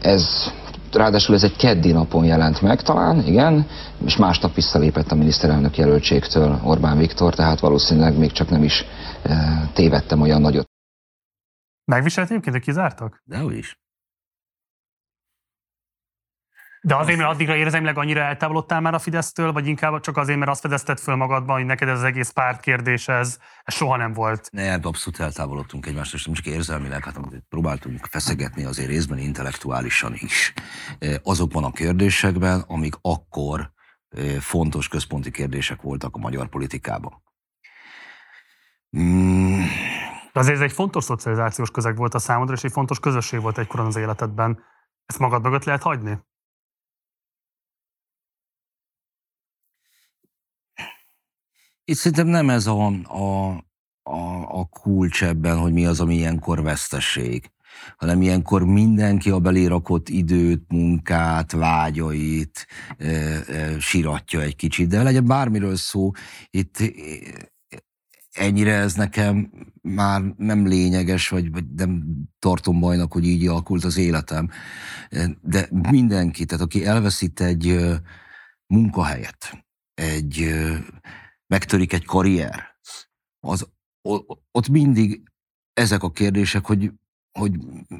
Ez 0.00 0.52
ráadásul 0.92 1.34
ez 1.34 1.42
egy 1.42 1.56
keddi 1.56 1.92
napon 1.92 2.24
jelent 2.24 2.60
meg 2.60 2.82
talán, 2.82 3.26
igen, 3.26 3.66
és 4.04 4.16
másnap 4.16 4.54
visszalépett 4.54 5.10
a 5.10 5.14
miniszterelnök 5.14 5.76
jelöltségtől 5.76 6.60
Orbán 6.64 6.98
Viktor, 6.98 7.34
tehát 7.34 7.60
valószínűleg 7.60 8.18
még 8.18 8.32
csak 8.32 8.50
nem 8.50 8.62
is 8.62 8.84
e, 9.22 9.70
tévedtem 9.72 10.20
olyan 10.20 10.40
nagyot. 10.40 10.66
Megviselt 11.84 12.30
egyébként, 12.30 12.54
hogy 12.54 12.64
kizártak? 12.64 13.22
Dehogy 13.24 13.56
is. 13.56 13.78
De 16.88 16.96
azért, 16.96 17.18
mert 17.18 17.30
addigra 17.30 17.56
érzelmileg 17.56 17.98
annyira 17.98 18.20
eltávolodtál 18.20 18.80
már 18.80 18.94
a 18.94 18.98
Fidesztől, 18.98 19.52
vagy 19.52 19.66
inkább 19.66 20.00
csak 20.00 20.16
azért, 20.16 20.38
mert 20.38 20.50
azt 20.50 20.60
fedezted 20.60 20.98
föl 20.98 21.16
magadban, 21.16 21.56
hogy 21.56 21.66
neked 21.66 21.88
ez 21.88 21.98
az 21.98 22.04
egész 22.04 22.30
párt 22.30 22.60
kérdés, 22.60 23.08
ez, 23.08 23.38
ez 23.62 23.74
soha 23.74 23.96
nem 23.96 24.12
volt? 24.12 24.48
Ne, 24.52 24.74
abszolút 24.74 25.20
eltávolodtunk 25.20 25.86
egymástól, 25.86 26.18
és 26.18 26.24
nem 26.24 26.34
csak 26.34 26.46
érzelmileg, 26.46 27.04
hát 27.04 27.18
próbáltunk 27.48 28.06
feszegetni 28.06 28.64
azért 28.64 28.88
részben 28.88 29.18
intellektuálisan 29.18 30.14
is. 30.14 30.52
Azokban 31.22 31.64
a 31.64 31.70
kérdésekben, 31.70 32.64
amik 32.66 32.94
akkor 33.02 33.72
fontos 34.40 34.88
központi 34.88 35.30
kérdések 35.30 35.82
voltak 35.82 36.14
a 36.14 36.18
magyar 36.18 36.48
politikában. 36.48 37.22
Mm. 38.98 39.60
De 40.32 40.40
azért 40.40 40.56
ez 40.56 40.62
egy 40.62 40.72
fontos 40.72 41.04
szocializációs 41.04 41.70
közeg 41.70 41.96
volt 41.96 42.14
a 42.14 42.18
számodra, 42.18 42.54
és 42.54 42.64
egy 42.64 42.72
fontos 42.72 43.00
közösség 43.00 43.40
volt 43.40 43.58
egykoron 43.58 43.86
az 43.86 43.96
életedben. 43.96 44.62
Ezt 45.06 45.18
magad 45.18 45.42
mögött 45.42 45.64
lehet 45.64 45.82
hagyni? 45.82 46.18
Itt 51.88 51.96
szerintem 51.96 52.26
nem 52.26 52.50
ez 52.50 52.66
a, 52.66 52.86
a, 53.02 53.48
a, 54.02 54.58
a 54.58 54.64
kulcs 54.64 55.24
ebben, 55.24 55.58
hogy 55.58 55.72
mi 55.72 55.86
az, 55.86 56.00
ami 56.00 56.14
ilyenkor 56.14 56.62
vesztesség 56.62 57.50
hanem 57.96 58.22
ilyenkor 58.22 58.64
mindenki 58.64 59.30
a 59.30 59.38
belérakott 59.38 60.08
időt, 60.08 60.64
munkát, 60.68 61.52
vágyait 61.52 62.66
e, 62.98 63.06
e, 63.06 63.80
siratja 63.80 64.40
egy 64.40 64.56
kicsit, 64.56 64.88
de 64.88 65.02
legyen 65.02 65.26
bármiről 65.26 65.76
szó, 65.76 66.10
itt 66.50 66.76
ennyire 68.32 68.74
ez 68.74 68.94
nekem 68.94 69.50
már 69.82 70.22
nem 70.36 70.66
lényeges, 70.66 71.28
vagy, 71.28 71.52
vagy 71.52 71.64
nem 71.76 72.04
tartom 72.38 72.80
bajnak, 72.80 73.12
hogy 73.12 73.26
így 73.26 73.46
alakult 73.46 73.84
az 73.84 73.96
életem. 73.96 74.50
De 75.40 75.68
mindenki, 75.70 76.44
tehát 76.44 76.64
aki 76.64 76.84
elveszít 76.84 77.40
egy 77.40 77.78
munkahelyet, 78.66 79.64
egy 79.94 80.54
megtörik 81.48 81.92
egy 81.92 82.04
karrier, 82.04 82.76
az, 83.40 83.68
ott 84.50 84.68
mindig 84.68 85.22
ezek 85.72 86.02
a 86.02 86.10
kérdések, 86.10 86.66
hogy 86.66 86.92
hogy 87.38 87.58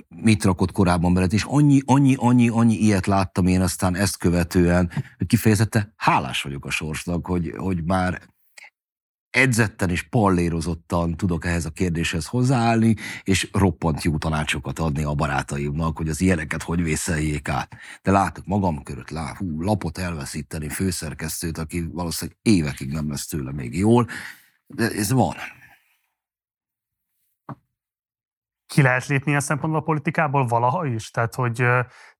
mit 0.09 0.45
rakott 0.45 0.73
korábban 0.73 1.15
bele, 1.15 1.27
és 1.27 1.45
annyi, 1.45 1.81
annyi, 1.85 2.15
annyi, 2.19 2.49
annyi 2.49 2.75
ilyet 2.75 3.07
láttam 3.07 3.47
én 3.47 3.61
aztán 3.61 3.95
ezt 3.95 4.17
követően, 4.17 4.91
hogy 5.17 5.27
kifejezetten 5.27 5.93
hálás 5.97 6.43
vagyok 6.43 6.65
a 6.65 6.71
sorsnak, 6.71 7.27
hogy, 7.27 7.55
hogy 7.57 7.85
már 7.85 8.23
edzetten 9.31 9.91
és 9.91 10.03
pallérozottan 10.03 11.17
tudok 11.17 11.45
ehhez 11.45 11.65
a 11.65 11.71
kérdéshez 11.71 12.27
hozzáállni, 12.27 12.95
és 13.23 13.49
roppant 13.53 14.03
jó 14.03 14.19
tanácsokat 14.19 14.79
adni 14.79 15.03
a 15.03 15.15
barátaimnak, 15.15 15.97
hogy 15.97 16.09
az 16.09 16.21
ilyeneket 16.21 16.63
hogy 16.63 16.83
vészeljék 16.83 17.49
át. 17.49 17.77
De 18.03 18.11
látok 18.11 18.47
magam 18.47 18.83
körött, 18.83 19.11
lá, 19.11 19.35
hú, 19.37 19.63
lapot 19.63 19.99
elveszíteni, 19.99 20.69
főszerkesztőt, 20.69 21.59
aki 21.59 21.89
valószínűleg 21.93 22.39
évekig 22.43 22.93
nem 22.93 23.11
lesz 23.11 23.27
tőle 23.27 23.53
még 23.53 23.79
jól, 23.79 24.07
de 24.67 24.91
ez 24.91 25.13
van. 25.13 25.35
Ki 28.67 28.83
lehet 28.83 29.07
lépni 29.07 29.35
a 29.35 29.41
szempontból 29.41 29.81
a 29.81 29.85
politikából 29.85 30.47
valaha 30.47 30.87
is? 30.87 31.11
Tehát, 31.11 31.35
hogy 31.35 31.65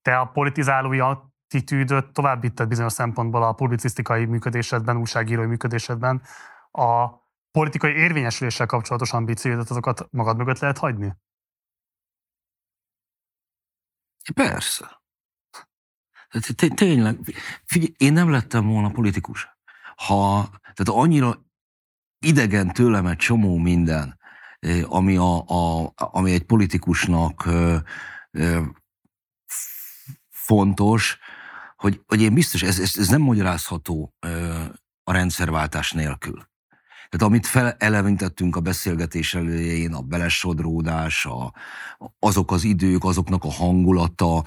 te 0.03 0.19
a 0.19 0.25
politizálói 0.25 1.01
attitűdöt 1.01 2.13
továbbítad 2.13 2.69
bizonyos 2.69 2.93
szempontból 2.93 3.43
a 3.43 3.53
publicisztikai 3.53 4.25
működésedben, 4.25 4.97
újságírói 4.97 5.47
működésedben, 5.47 6.23
a 6.71 7.09
politikai 7.51 7.93
érvényesüléssel 7.93 8.67
kapcsolatos 8.67 9.13
ambícióidat, 9.13 9.71
azokat 9.71 10.09
magad 10.11 10.37
mögött 10.37 10.59
lehet 10.59 10.79
hagyni? 10.79 11.17
Persze. 14.35 15.03
Tényleg, 16.75 17.19
figyelj, 17.65 17.95
én 17.97 18.13
nem 18.13 18.31
lettem 18.31 18.67
volna 18.67 18.91
politikus. 18.91 19.49
Ha, 19.97 20.49
tehát 20.51 21.03
annyira 21.03 21.47
idegen 22.19 22.73
tőlem 22.73 23.07
egy 23.07 23.17
csomó 23.17 23.57
minden, 23.57 24.19
ami, 24.83 25.17
a, 25.17 25.45
a, 25.47 25.93
ami 25.97 26.33
egy 26.33 26.45
politikusnak 26.45 27.49
fontos, 30.29 31.19
hogy, 31.77 32.03
hogy 32.07 32.21
én 32.21 32.35
biztos, 32.35 32.63
ez, 32.63 32.79
ez, 32.79 32.97
ez 32.97 33.09
nem 33.09 33.21
magyarázható 33.21 34.15
a 35.03 35.13
rendszerváltás 35.13 35.93
nélkül. 35.93 36.49
Tehát 37.09 37.27
amit 37.27 37.47
felelevintettünk 37.47 38.57
a 38.57 38.61
beszélgetés 38.61 39.35
elején, 39.35 39.93
a 39.93 40.01
belesodródás, 40.01 41.25
a, 41.27 41.53
azok 42.19 42.53
az 42.53 42.65
idők, 42.65 43.05
azoknak 43.05 43.45
a 43.45 43.51
hangulata, 43.51 44.45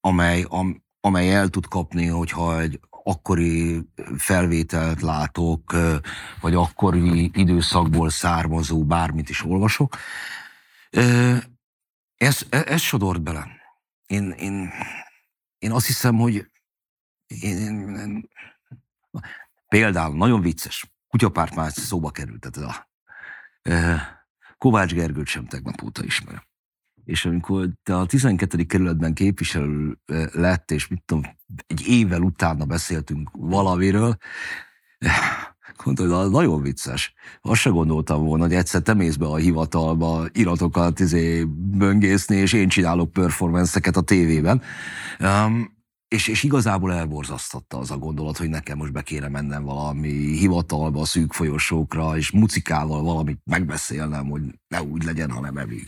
amely, 0.00 0.44
am, 0.48 0.84
amely 1.00 1.34
el 1.34 1.48
tud 1.48 1.66
kapni, 1.66 2.06
hogyha 2.06 2.60
egy 2.60 2.80
akkori 3.04 3.88
felvételt 4.16 5.00
látok, 5.00 5.76
vagy 6.40 6.54
akkori 6.54 7.30
időszakból 7.34 8.10
származó 8.10 8.84
bármit 8.84 9.28
is 9.28 9.44
olvasok. 9.44 9.96
Ez, 12.16 12.46
ez 12.48 12.80
sodort 12.80 13.22
bele. 13.22 13.46
Én, 14.06 14.30
én, 14.30 14.70
én 15.58 15.72
azt 15.72 15.86
hiszem, 15.86 16.16
hogy 16.16 16.46
én, 17.26 17.56
én, 17.58 18.28
például 19.68 20.16
nagyon 20.16 20.40
vicces, 20.40 20.91
kutyapárt 21.12 21.54
már 21.54 21.72
szóba 21.72 22.10
került, 22.10 22.50
tehát 22.50 22.70
a 22.70 22.88
Kovács 24.58 24.94
Gergőt 24.94 25.26
sem 25.26 25.46
tegnap 25.46 25.82
óta 25.82 26.04
ismerem. 26.04 26.42
És 27.04 27.24
amikor 27.24 27.68
te 27.82 27.96
a 27.96 28.06
12. 28.06 28.64
kerületben 28.64 29.14
képviselő 29.14 29.98
lett, 30.32 30.70
és 30.70 30.88
mit 30.88 31.02
tudom, 31.04 31.22
egy 31.66 31.86
évvel 31.86 32.20
utána 32.20 32.64
beszéltünk 32.64 33.30
valamiről, 33.32 34.16
mondta, 35.84 36.20
hogy 36.20 36.30
nagyon 36.30 36.62
vicces. 36.62 37.14
Azt 37.40 37.60
se 37.60 37.70
gondoltam 37.70 38.24
volna, 38.24 38.44
hogy 38.44 38.54
egyszer 38.54 38.82
te 38.82 38.94
mész 38.94 39.16
be 39.16 39.26
a 39.26 39.36
hivatalba 39.36 40.26
iratokat 40.32 41.00
izé, 41.00 41.44
böngészni, 41.54 42.36
és 42.36 42.52
én 42.52 42.68
csinálok 42.68 43.12
performanceket 43.12 43.96
a 43.96 44.00
tévében. 44.00 44.62
Um, 45.20 45.81
és, 46.12 46.28
és 46.28 46.42
igazából 46.42 46.92
elborzasztotta 46.92 47.78
az 47.78 47.90
a 47.90 47.98
gondolat, 47.98 48.36
hogy 48.36 48.48
nekem 48.48 48.76
most 48.76 48.92
be 48.92 49.02
kéne 49.02 49.28
mennem 49.28 49.64
valami 49.64 50.08
hivatalba, 50.36 51.04
szűk 51.04 51.32
folyosókra, 51.32 52.16
és 52.16 52.30
mucikával 52.30 53.02
valamit 53.02 53.40
megbeszélnem, 53.44 54.26
hogy 54.26 54.42
ne 54.68 54.82
úgy 54.82 55.02
legyen, 55.02 55.30
hanem 55.30 55.56
evig. 55.56 55.86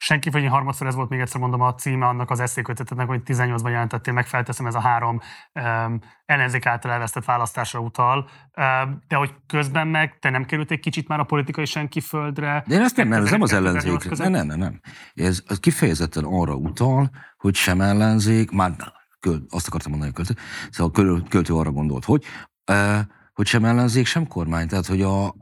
Senki 0.00 0.30
vagy 0.30 0.46
harmadszor 0.46 0.86
ez 0.86 0.94
volt 0.94 1.08
még 1.08 1.20
egyszer 1.20 1.40
mondom 1.40 1.60
a 1.60 1.74
címe 1.74 2.06
annak 2.06 2.30
az 2.30 2.40
eszékötetetnek, 2.40 3.06
hogy 3.06 3.20
18-ban 3.24 3.70
jelentettél 3.70 4.12
meg, 4.12 4.26
felteszem 4.26 4.66
ez 4.66 4.74
a 4.74 4.80
három 4.80 5.20
um, 5.52 6.00
ellenzék 6.24 6.66
által 6.66 6.90
elvesztett 6.90 7.24
választásra 7.24 7.80
utal, 7.80 8.18
um, 8.18 8.98
de 9.08 9.16
hogy 9.16 9.34
közben 9.46 9.88
meg 9.88 10.18
te 10.18 10.30
nem 10.30 10.44
került 10.44 10.70
egy 10.70 10.80
kicsit 10.80 11.08
már 11.08 11.20
a 11.20 11.24
politikai 11.24 11.64
senki 11.64 12.00
földre. 12.00 12.64
De 12.66 12.74
én 12.74 12.80
ezt 12.80 12.96
nem 12.96 13.08
nevezem 13.08 13.42
az 13.42 13.52
ellenzék. 13.52 14.10
Nem, 14.10 14.30
nem, 14.30 14.46
nem, 14.46 14.58
nem. 14.58 14.80
Ez, 15.14 15.42
ez 15.46 15.60
kifejezetten 15.60 16.24
arra 16.24 16.54
utal, 16.54 17.10
hogy 17.38 17.54
sem 17.54 17.80
ellenzék, 17.80 18.50
már 18.50 18.76
köl, 19.20 19.46
azt 19.48 19.66
akartam 19.66 19.90
mondani, 19.90 20.12
hogy 20.14 20.26
költő, 20.26 20.42
szóval 20.70 21.16
a 21.16 21.28
költő 21.28 21.54
arra 21.54 21.70
gondolt, 21.70 22.04
hogy, 22.04 22.24
hogy 23.32 23.46
sem 23.46 23.64
ellenzék, 23.64 24.06
sem 24.06 24.26
kormány. 24.26 24.68
Tehát, 24.68 24.86
hogy 24.86 25.02
a, 25.02 25.34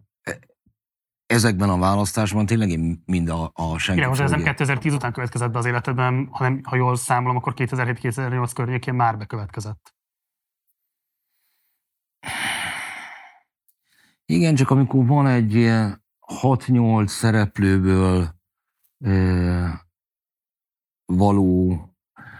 ezekben 1.26 1.68
a 1.68 1.78
választásban 1.78 2.46
tényleg 2.46 2.70
én 2.70 3.02
mind 3.06 3.28
a, 3.28 3.50
a 3.54 3.78
senki 3.78 3.98
Igen, 3.98 4.10
most 4.10 4.20
ez 4.22 4.30
nem 4.30 4.42
2010 4.42 4.92
után 4.92 5.12
következett 5.12 5.50
be 5.50 5.58
az 5.58 5.64
életedben, 5.64 6.28
hanem 6.30 6.60
ha 6.62 6.76
jól 6.76 6.96
számolom, 6.96 7.36
akkor 7.36 7.52
2007-2008 7.56 8.50
környékén 8.54 8.94
már 8.94 9.18
bekövetkezett. 9.18 9.94
Igen, 14.24 14.54
csak 14.54 14.70
amikor 14.70 15.06
van 15.06 15.26
egy 15.26 15.54
ilyen 15.54 16.04
6-8 16.42 17.06
szereplőből 17.06 18.34
való 21.06 21.80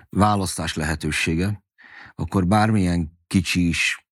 választás 0.09 0.75
lehetősége, 0.75 1.65
akkor 2.15 2.47
bármilyen 2.47 3.19
kicsi 3.27 3.69
is 3.69 4.09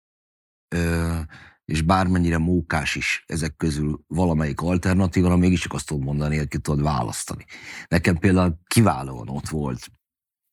ö, 0.69 1.19
és 1.65 1.83
bármennyire 1.83 2.39
mókás 2.39 2.95
is 2.95 3.25
ezek 3.27 3.57
közül 3.57 4.05
valamelyik 4.07 4.61
alternatíva, 4.61 5.37
mégiscsak 5.37 5.73
azt 5.73 5.87
tudom 5.87 6.03
mondani, 6.03 6.37
hogy 6.37 6.49
ki 6.49 6.59
tudod 6.59 6.83
választani. 6.83 7.45
Nekem 7.89 8.17
például 8.17 8.59
kiválóan 8.67 9.29
ott 9.29 9.49
volt 9.49 9.91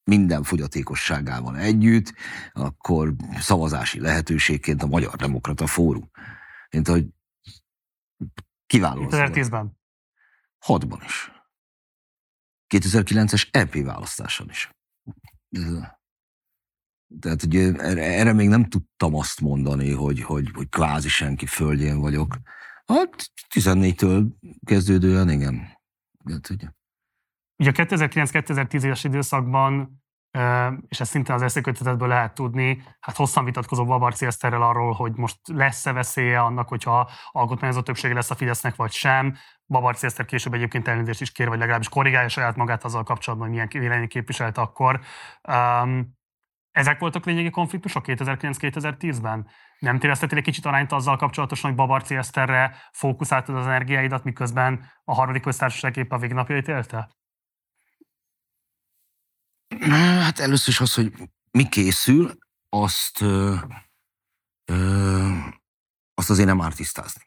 minden 0.04 0.44
fogyatékosságával 0.44 1.58
együtt, 1.58 2.14
akkor 2.52 3.16
szavazási 3.40 4.00
lehetőségként 4.00 4.84
a 4.84 4.88
Magyar 4.88 5.16
Demokrata 5.16 5.68
Fórum. 5.68 6.12
Mint 6.70 6.88
hogy 6.88 7.08
kiváló. 8.66 9.08
2010-ben? 9.10 9.78
Hatban 10.58 11.02
is. 11.06 11.32
2009-es 12.76 13.48
EP 13.52 13.74
választáson 13.84 14.50
is. 14.50 14.70
Tehát 17.20 17.44
ugye 17.44 17.74
erre 17.98 18.34
még 18.34 18.48
nem 18.48 18.66
tudtam 18.66 19.16
azt 19.16 19.42
mondani, 19.42 19.92
hogy, 19.92 20.22
hogy, 20.22 20.52
hogy 20.54 20.70
kvázi 20.70 21.10
senki 21.10 21.46
földjén 21.46 22.00
vagyok. 22.00 22.38
Hát 22.86 23.32
14-től 23.54 24.28
kezdődően 24.66 25.30
igen. 25.30 25.78
Hát, 26.26 26.50
ugye. 26.50 26.68
Ugye 27.56 27.70
a 27.70 27.74
2009-2010-es 27.74 29.00
időszakban, 29.04 29.99
és 30.88 31.00
ezt 31.00 31.12
szintén 31.12 31.36
az 31.36 31.42
eszékötetetből 31.42 32.08
lehet 32.08 32.34
tudni, 32.34 32.84
hát 33.00 33.16
hosszan 33.16 33.46
vitatkozó 33.46 33.86
Babarci 33.86 34.26
Eszterrel 34.26 34.62
arról, 34.62 34.94
hogy 34.94 35.12
most 35.16 35.38
lesz-e 35.46 35.92
veszélye 35.92 36.42
annak, 36.42 36.68
hogyha 36.68 37.10
alkotmányozó 37.32 37.82
többsége 37.82 38.14
lesz 38.14 38.32
a 38.32 38.36
Fidesznek, 38.36 38.76
vagy 38.76 38.92
sem. 38.92 39.36
Babarci 39.66 40.06
Eszter 40.06 40.26
később 40.26 40.54
egyébként 40.54 40.88
elnézést 40.88 41.22
is 41.22 41.32
kér, 41.32 41.48
vagy 41.48 41.60
legalábbis 41.60 41.90
korrigálja 41.90 42.30
saját 42.30 42.56
magát 42.56 42.84
azzal 42.84 43.04
kapcsolatban, 43.04 43.48
hogy 43.48 43.58
milyen 43.58 43.84
vélemény 43.84 44.08
képviselt 44.08 44.58
akkor. 44.58 45.00
Ezek 46.72 47.00
voltak 47.00 47.26
lényegi 47.26 47.50
konfliktusok 47.50 48.04
2009-2010-ben? 48.08 49.48
Nem 49.80 50.00
téreztetél 50.00 50.38
egy 50.38 50.44
kicsit 50.44 50.66
arányt 50.66 50.92
azzal 50.92 51.18
kapcsolatosan, 51.18 51.70
hogy 51.70 51.80
Babarci 51.80 52.16
Eszterre 52.16 52.76
fókuszáltad 52.92 53.56
az 53.56 53.66
energiáidat, 53.66 54.24
miközben 54.24 54.92
a 55.04 55.14
harmadik 55.14 55.42
köztársaság 55.42 55.98
épp 55.98 56.12
a 56.12 56.18
végnapjait 56.18 56.68
élte? 56.68 57.10
Hát 59.78 60.40
először 60.40 60.68
is 60.68 60.80
az, 60.80 60.94
hogy 60.94 61.14
mi 61.52 61.70
készül, 61.70 62.38
azt, 62.70 63.22
ö, 63.22 63.56
ö, 64.66 65.38
azt 66.14 66.30
azért 66.30 66.48
nem 66.48 66.62
árt 66.62 66.76
tisztázni. 66.76 67.24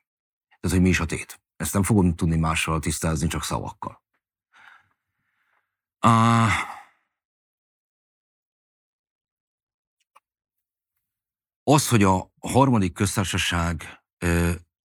hogy 0.60 0.80
mi 0.80 0.88
is 0.88 1.00
a 1.00 1.06
tét. 1.06 1.40
Ezt 1.56 1.72
nem 1.72 1.82
fogom 1.82 2.14
tudni 2.14 2.36
mással 2.36 2.80
tisztázni, 2.80 3.26
csak 3.28 3.44
szavakkal. 3.44 4.02
Uh, 6.06 6.52
az, 11.62 11.88
hogy 11.88 12.02
a 12.02 12.32
harmadik 12.40 12.92
köztársaság 12.92 14.02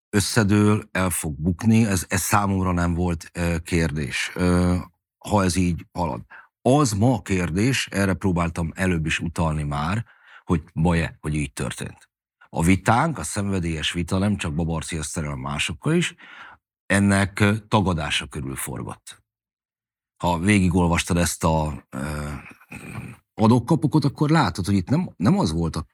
összedől, 0.10 0.90
el 0.92 1.10
fog 1.10 1.36
bukni, 1.40 1.86
ez, 1.86 2.06
ez 2.08 2.22
számomra 2.22 2.72
nem 2.72 2.94
volt 2.94 3.32
kérdés, 3.64 4.32
ha 5.18 5.44
ez 5.44 5.56
így 5.56 5.86
halad. 5.92 6.22
Az 6.68 6.94
ma 6.94 7.22
kérdés, 7.22 7.88
erre 7.92 8.14
próbáltam 8.14 8.72
előbb 8.76 9.06
is 9.06 9.20
utalni 9.20 9.64
már, 9.64 10.06
hogy 10.44 10.64
baj 10.74 11.18
hogy 11.22 11.36
így 11.36 11.54
történt. 11.54 12.10
A 12.50 12.64
vitánk, 12.64 13.18
a 13.18 13.24
szenvedélyes 13.24 13.92
vita 13.92 14.18
nem 14.18 14.38
csak 14.38 14.56
Babarci 14.56 14.98
Eszterrel, 14.98 15.36
másokkal 15.36 15.94
is, 15.94 16.16
ennek 16.86 17.44
tagadása 17.68 18.28
körül 18.28 18.56
forgott. 18.56 19.24
Ha 20.18 20.40
végigolvastad 20.40 21.18
ezt 21.18 21.44
a 21.44 21.88
adókapokot, 23.34 24.06
akkor 24.06 24.30
látod, 24.30 24.66
hogy 24.66 24.76
itt 24.76 24.90
nem, 24.90 25.10
nem 25.18 25.38
az 25.38 25.52
volt 25.52 25.76
a 25.76 25.86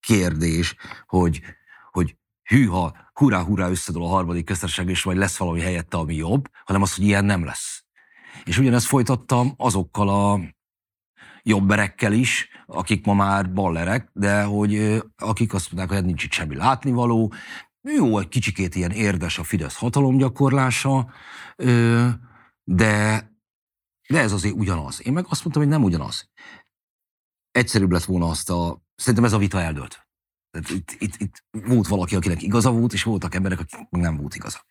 kérdés, 0.00 0.74
hogy, 1.06 1.42
hogy 1.90 2.16
hűha, 2.42 2.96
hurrá, 3.12 3.42
hurrá 3.42 3.68
összedől 3.68 4.02
a 4.02 4.08
harmadik 4.08 4.44
köztársaság, 4.44 4.88
és 4.88 5.02
vagy 5.02 5.16
lesz 5.16 5.36
valami 5.36 5.60
helyette, 5.60 5.96
ami 5.96 6.14
jobb, 6.14 6.50
hanem 6.64 6.82
az, 6.82 6.94
hogy 6.94 7.04
ilyen 7.04 7.24
nem 7.24 7.44
lesz. 7.44 7.77
És 8.44 8.58
ugyanezt 8.58 8.86
folytattam 8.86 9.54
azokkal 9.56 10.08
a 10.08 10.40
jobberekkel 11.42 12.12
is, 12.12 12.48
akik 12.66 13.04
ma 13.04 13.14
már 13.14 13.52
ballerek, 13.52 14.10
de 14.12 14.42
hogy 14.42 15.02
akik 15.16 15.54
azt 15.54 15.66
mondták, 15.66 15.88
hogy 15.88 15.96
hát 15.96 16.06
nincs 16.06 16.24
itt 16.24 16.32
semmi 16.32 16.56
látnivaló, 16.56 17.32
jó, 17.82 18.18
egy 18.18 18.28
kicsikét 18.28 18.74
ilyen 18.74 18.90
érdes 18.90 19.38
a 19.38 19.44
Fidesz 19.44 19.76
hatalomgyakorlása, 19.76 21.12
de, 22.64 23.26
de 24.08 24.18
ez 24.18 24.32
azért 24.32 24.54
ugyanaz. 24.54 25.06
Én 25.06 25.12
meg 25.12 25.24
azt 25.28 25.44
mondtam, 25.44 25.62
hogy 25.62 25.72
nem 25.72 25.82
ugyanaz. 25.82 26.30
Egyszerűbb 27.50 27.90
lett 27.90 28.04
volna 28.04 28.28
azt 28.28 28.50
a... 28.50 28.82
Szerintem 28.94 29.24
ez 29.24 29.32
a 29.32 29.38
vita 29.38 29.60
eldőlt. 29.60 30.06
Itt, 30.68 30.90
itt, 30.98 31.16
itt 31.16 31.44
volt 31.50 31.86
valaki, 31.86 32.16
akinek 32.16 32.42
igaza 32.42 32.70
volt, 32.70 32.92
és 32.92 33.02
voltak 33.02 33.34
emberek, 33.34 33.60
akik 33.60 33.88
nem 33.90 34.16
volt 34.16 34.34
igaza. 34.34 34.64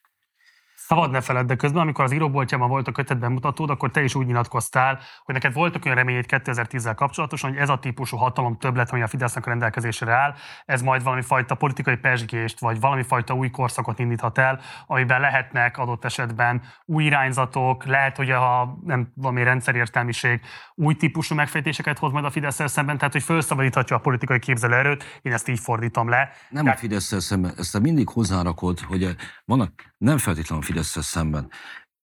Szabad 0.87 1.11
ne 1.11 1.21
feledd, 1.21 1.45
de 1.45 1.55
közben, 1.55 1.81
amikor 1.81 2.03
az 2.03 2.11
íróboltjában 2.11 2.69
volt 2.69 2.87
a 2.87 2.91
kötet 2.91 3.19
bemutatód, 3.19 3.69
akkor 3.69 3.91
te 3.91 4.03
is 4.03 4.15
úgy 4.15 4.25
nyilatkoztál, 4.25 4.99
hogy 5.23 5.33
neked 5.33 5.53
voltak 5.53 5.85
olyan 5.85 5.97
reményét 5.97 6.25
2010-zel 6.29 6.93
kapcsolatosan, 6.95 7.49
hogy 7.49 7.59
ez 7.59 7.69
a 7.69 7.79
típusú 7.79 8.17
hatalom 8.17 8.57
többlet, 8.57 8.91
ami 8.91 9.01
a 9.01 9.07
Fidesznek 9.07 9.45
a 9.45 9.49
rendelkezésre 9.49 10.11
áll, 10.11 10.33
ez 10.65 10.81
majd 10.81 11.03
valami 11.03 11.21
fajta 11.21 11.55
politikai 11.55 11.95
pesgést, 11.95 12.59
vagy 12.59 12.79
valami 12.79 13.03
fajta 13.03 13.33
új 13.33 13.49
korszakot 13.49 13.99
indíthat 13.99 14.37
el, 14.37 14.59
amiben 14.85 15.21
lehetnek 15.21 15.77
adott 15.77 16.05
esetben 16.05 16.61
új 16.85 17.03
irányzatok, 17.03 17.85
lehet, 17.85 18.17
hogy 18.17 18.31
a 18.31 18.77
nem 18.83 19.11
valami 19.15 19.43
rendszerértelmiség 19.43 20.41
új 20.75 20.95
típusú 20.95 21.35
megfejtéseket 21.35 21.99
hoz 21.99 22.11
majd 22.11 22.25
a 22.25 22.29
fidesz 22.29 22.69
szemben, 22.69 22.97
tehát 22.97 23.13
hogy 23.13 23.23
felszabadíthatja 23.23 23.95
a 23.95 23.99
politikai 23.99 24.39
képzelőerőt, 24.39 25.19
én 25.21 25.33
ezt 25.33 25.47
így 25.47 25.59
fordítom 25.59 26.09
le. 26.09 26.29
Nem 26.49 26.63
tehát... 26.63 26.77
a 26.77 26.81
fidesz 26.81 27.21
szemben, 27.21 27.53
ezt 27.57 27.79
mindig 27.79 28.09
hozzárakod, 28.09 28.79
hogy 28.79 29.15
vannak 29.45 29.95
nem 29.97 30.17
feltétlenül 30.17 30.63
a 30.63 30.67
fidesz 30.67 31.03
szemben. 31.05 31.49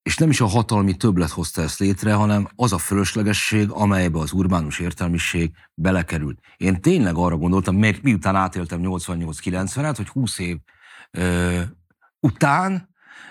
És 0.03 0.17
nem 0.17 0.31
is 0.31 0.41
a 0.41 0.47
hatalmi 0.47 0.97
többlet 0.97 1.31
hozta 1.31 1.63
ezt 1.63 1.79
létre, 1.79 2.15
hanem 2.15 2.49
az 2.57 2.73
a 2.73 2.79
fölöslegesség, 2.79 3.71
amelybe 3.71 4.19
az 4.19 4.33
urbánus 4.33 4.79
értelmiség 4.79 5.53
belekerült. 5.75 6.39
Én 6.57 6.81
tényleg 6.81 7.15
arra 7.15 7.37
gondoltam, 7.37 7.77
mert 7.77 8.03
miután 8.03 8.37
átéltem 8.37 8.81
88-90-et, 8.83 9.95
hogy 9.97 10.09
20 10.09 10.39
év 10.39 10.59
ö, 11.11 11.61
után 12.21 12.89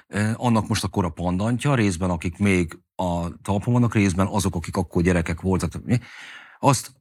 ö, 0.07 0.31
annak 0.35 0.67
most 0.67 0.83
akkor 0.83 1.05
a 1.05 1.09
pandantja, 1.09 1.75
részben 1.75 2.09
akik 2.09 2.37
még 2.37 2.79
a 2.95 3.37
talpon 3.41 3.73
vannak, 3.73 3.93
részben 3.93 4.27
azok, 4.27 4.55
akik 4.55 4.75
akkor 4.75 5.01
gyerekek 5.01 5.41
voltak, 5.41 5.73
azt 6.59 6.91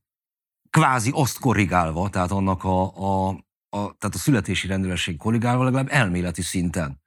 kvázi 0.71 1.11
azt 1.15 1.39
korrigálva, 1.39 2.09
tehát 2.09 2.31
annak 2.31 2.65
a, 2.65 2.83
a, 2.83 3.29
a, 3.69 3.97
tehát 3.99 4.15
a 4.15 4.19
születési 4.19 4.67
rendőrség 4.67 5.17
korrigálva 5.17 5.65
legalább 5.65 5.89
elméleti 5.91 6.43
szinten 6.43 7.02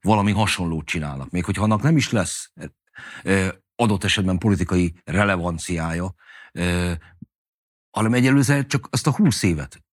valami 0.00 0.32
hasonlót 0.32 0.86
csinálnak. 0.86 1.30
Még 1.30 1.44
hogyha 1.44 1.62
annak 1.62 1.82
nem 1.82 1.96
is 1.96 2.10
lesz 2.10 2.52
adott 3.76 4.04
esetben 4.04 4.38
politikai 4.38 4.94
relevanciája, 5.04 6.14
hanem 7.90 8.14
egyelőre 8.14 8.66
csak 8.66 8.88
azt 8.90 9.06
a 9.06 9.14
húsz 9.14 9.42
évet 9.42 9.84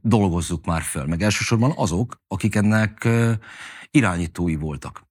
dolgozzuk 0.00 0.64
már 0.64 0.82
föl. 0.82 1.06
Meg 1.06 1.22
elsősorban 1.22 1.72
azok, 1.76 2.22
akik 2.28 2.54
ennek 2.54 3.08
irányítói 3.90 4.56
voltak. 4.56 5.06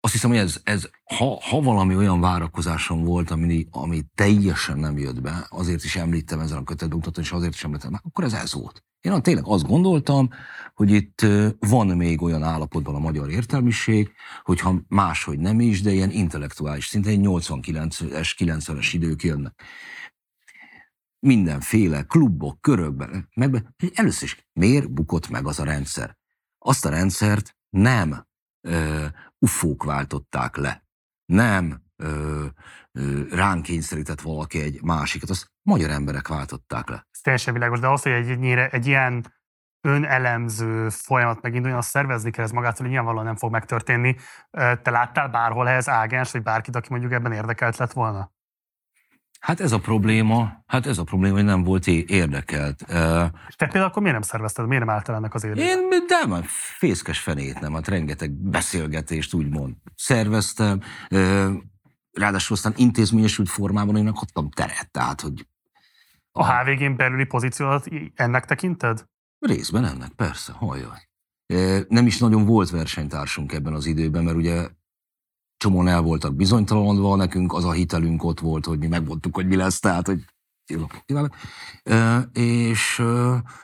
Azt 0.00 0.12
hiszem, 0.12 0.30
hogy 0.30 0.38
ez, 0.38 0.60
ez 0.62 0.88
ha, 1.04 1.40
ha 1.40 1.60
valami 1.60 1.96
olyan 1.96 2.20
várakozásom 2.20 3.04
volt, 3.04 3.30
ami, 3.30 3.66
ami 3.70 4.02
teljesen 4.14 4.78
nem 4.78 4.98
jött 4.98 5.20
be, 5.20 5.46
azért 5.48 5.84
is 5.84 5.96
említem 5.96 6.40
ezen 6.40 6.58
a 6.58 6.64
kötetbemutatón, 6.64 7.24
és 7.24 7.32
azért 7.32 7.54
is 7.54 7.64
említem, 7.64 8.00
akkor 8.02 8.24
ez 8.24 8.32
ez 8.32 8.52
volt. 8.52 8.84
Én 9.02 9.22
tényleg 9.22 9.44
azt 9.46 9.66
gondoltam, 9.66 10.28
hogy 10.74 10.90
itt 10.90 11.26
van 11.58 11.86
még 11.86 12.22
olyan 12.22 12.42
állapotban 12.42 12.94
a 12.94 12.98
magyar 12.98 13.30
értelmiség, 13.30 14.12
hogyha 14.42 14.80
máshogy 14.88 15.38
nem 15.38 15.60
is, 15.60 15.82
de 15.82 15.92
ilyen 15.92 16.10
intellektuális 16.10 16.86
szinten 16.86 17.20
89-es, 17.22 18.34
90-es 18.38 18.90
idők 18.92 19.22
jönnek. 19.22 19.62
Mindenféle 21.18 22.02
klubok, 22.02 22.60
körökben, 22.60 23.28
meg 23.34 23.66
először 23.94 24.22
is 24.22 24.48
miért 24.52 24.92
bukott 24.92 25.28
meg 25.28 25.46
az 25.46 25.58
a 25.58 25.64
rendszer? 25.64 26.16
Azt 26.58 26.84
a 26.84 26.88
rendszert 26.88 27.56
nem 27.70 28.26
ö, 28.60 29.06
ufók 29.38 29.84
váltották 29.84 30.56
le, 30.56 30.84
nem 31.24 31.81
ö, 32.02 32.44
ö, 32.92 33.22
ránk 33.30 33.62
kényszerített 33.62 34.20
valaki 34.20 34.60
egy 34.60 34.82
másikat, 34.82 35.30
azt 35.30 35.50
magyar 35.62 35.90
emberek 35.90 36.28
váltották 36.28 36.88
le. 36.88 37.06
Ez 37.10 37.20
teljesen 37.20 37.54
világos, 37.54 37.80
de 37.80 37.88
az, 37.88 38.02
hogy 38.02 38.12
egy, 38.12 38.28
egy, 38.28 38.44
egy 38.70 38.86
ilyen 38.86 39.24
önelemző 39.88 40.88
folyamat 40.88 41.42
meginduljon, 41.42 41.78
azt 41.78 41.88
szervezni 41.88 42.30
kell 42.30 42.44
ez 42.44 42.50
magát, 42.50 42.78
hogy 42.78 42.86
nyilvánvalóan 42.86 43.24
nem 43.24 43.36
fog 43.36 43.50
megtörténni. 43.50 44.16
Te 44.50 44.90
láttál 44.90 45.28
bárhol 45.28 45.68
ehhez 45.68 45.88
ágens, 45.88 46.32
vagy 46.32 46.42
bárkit, 46.42 46.76
aki 46.76 46.86
mondjuk 46.90 47.12
ebben 47.12 47.32
érdekelt 47.32 47.76
lett 47.76 47.92
volna? 47.92 48.32
Hát 49.40 49.60
ez 49.60 49.72
a 49.72 49.78
probléma, 49.78 50.64
hát 50.66 50.86
ez 50.86 50.98
a 50.98 51.04
probléma, 51.04 51.34
hogy 51.34 51.44
nem 51.44 51.62
volt 51.62 51.86
érdekelt. 51.86 52.80
És 53.48 53.56
te 53.56 53.66
például 53.66 53.84
akkor 53.84 54.02
miért 54.02 54.18
nem 54.18 54.28
szervezted, 54.28 54.66
miért 54.66 54.84
nem 54.84 54.94
álltál 54.94 55.16
ennek 55.16 55.34
az 55.34 55.44
érdekelt? 55.44 55.70
Én 55.70 56.04
nem, 56.08 56.42
fészkes 56.78 57.20
fenét 57.20 57.60
nem, 57.60 57.74
hát 57.74 57.88
rengeteg 57.88 58.30
beszélgetést 58.30 59.34
úgymond 59.34 59.74
szerveztem, 59.94 60.80
ráadásul 62.12 62.56
aztán 62.56 62.72
intézményesült 62.76 63.48
formában 63.48 63.96
én 63.96 64.08
adtam 64.08 64.50
teret, 64.50 64.90
tehát 64.90 65.20
hogy... 65.20 65.46
A 66.32 66.46
HVG-n 66.46 66.96
belüli 66.96 67.24
pozíciót 67.24 67.88
ennek 68.14 68.44
tekinted? 68.44 69.06
Részben 69.38 69.84
ennek, 69.84 70.12
persze, 70.12 70.52
hajjaj. 70.52 71.08
Nem 71.88 72.06
is 72.06 72.18
nagyon 72.18 72.44
volt 72.44 72.70
versenytársunk 72.70 73.52
ebben 73.52 73.74
az 73.74 73.86
időben, 73.86 74.24
mert 74.24 74.36
ugye 74.36 74.68
csomóan 75.56 75.88
el 75.88 76.00
voltak 76.00 76.34
bizonytalanodva, 76.34 77.16
nekünk 77.16 77.52
az 77.52 77.64
a 77.64 77.72
hitelünk 77.72 78.24
ott 78.24 78.40
volt, 78.40 78.64
hogy 78.64 78.78
mi 78.78 78.86
megmondtuk, 78.86 79.34
hogy 79.34 79.46
mi 79.46 79.56
lesz, 79.56 79.80
tehát, 79.80 80.06
hogy 80.06 80.24
és, 82.32 83.02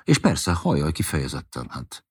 és 0.03 0.19
persze, 0.19 0.53
hajjaj, 0.53 0.93
kifejezetten, 0.93 1.69
hát. 1.71 2.05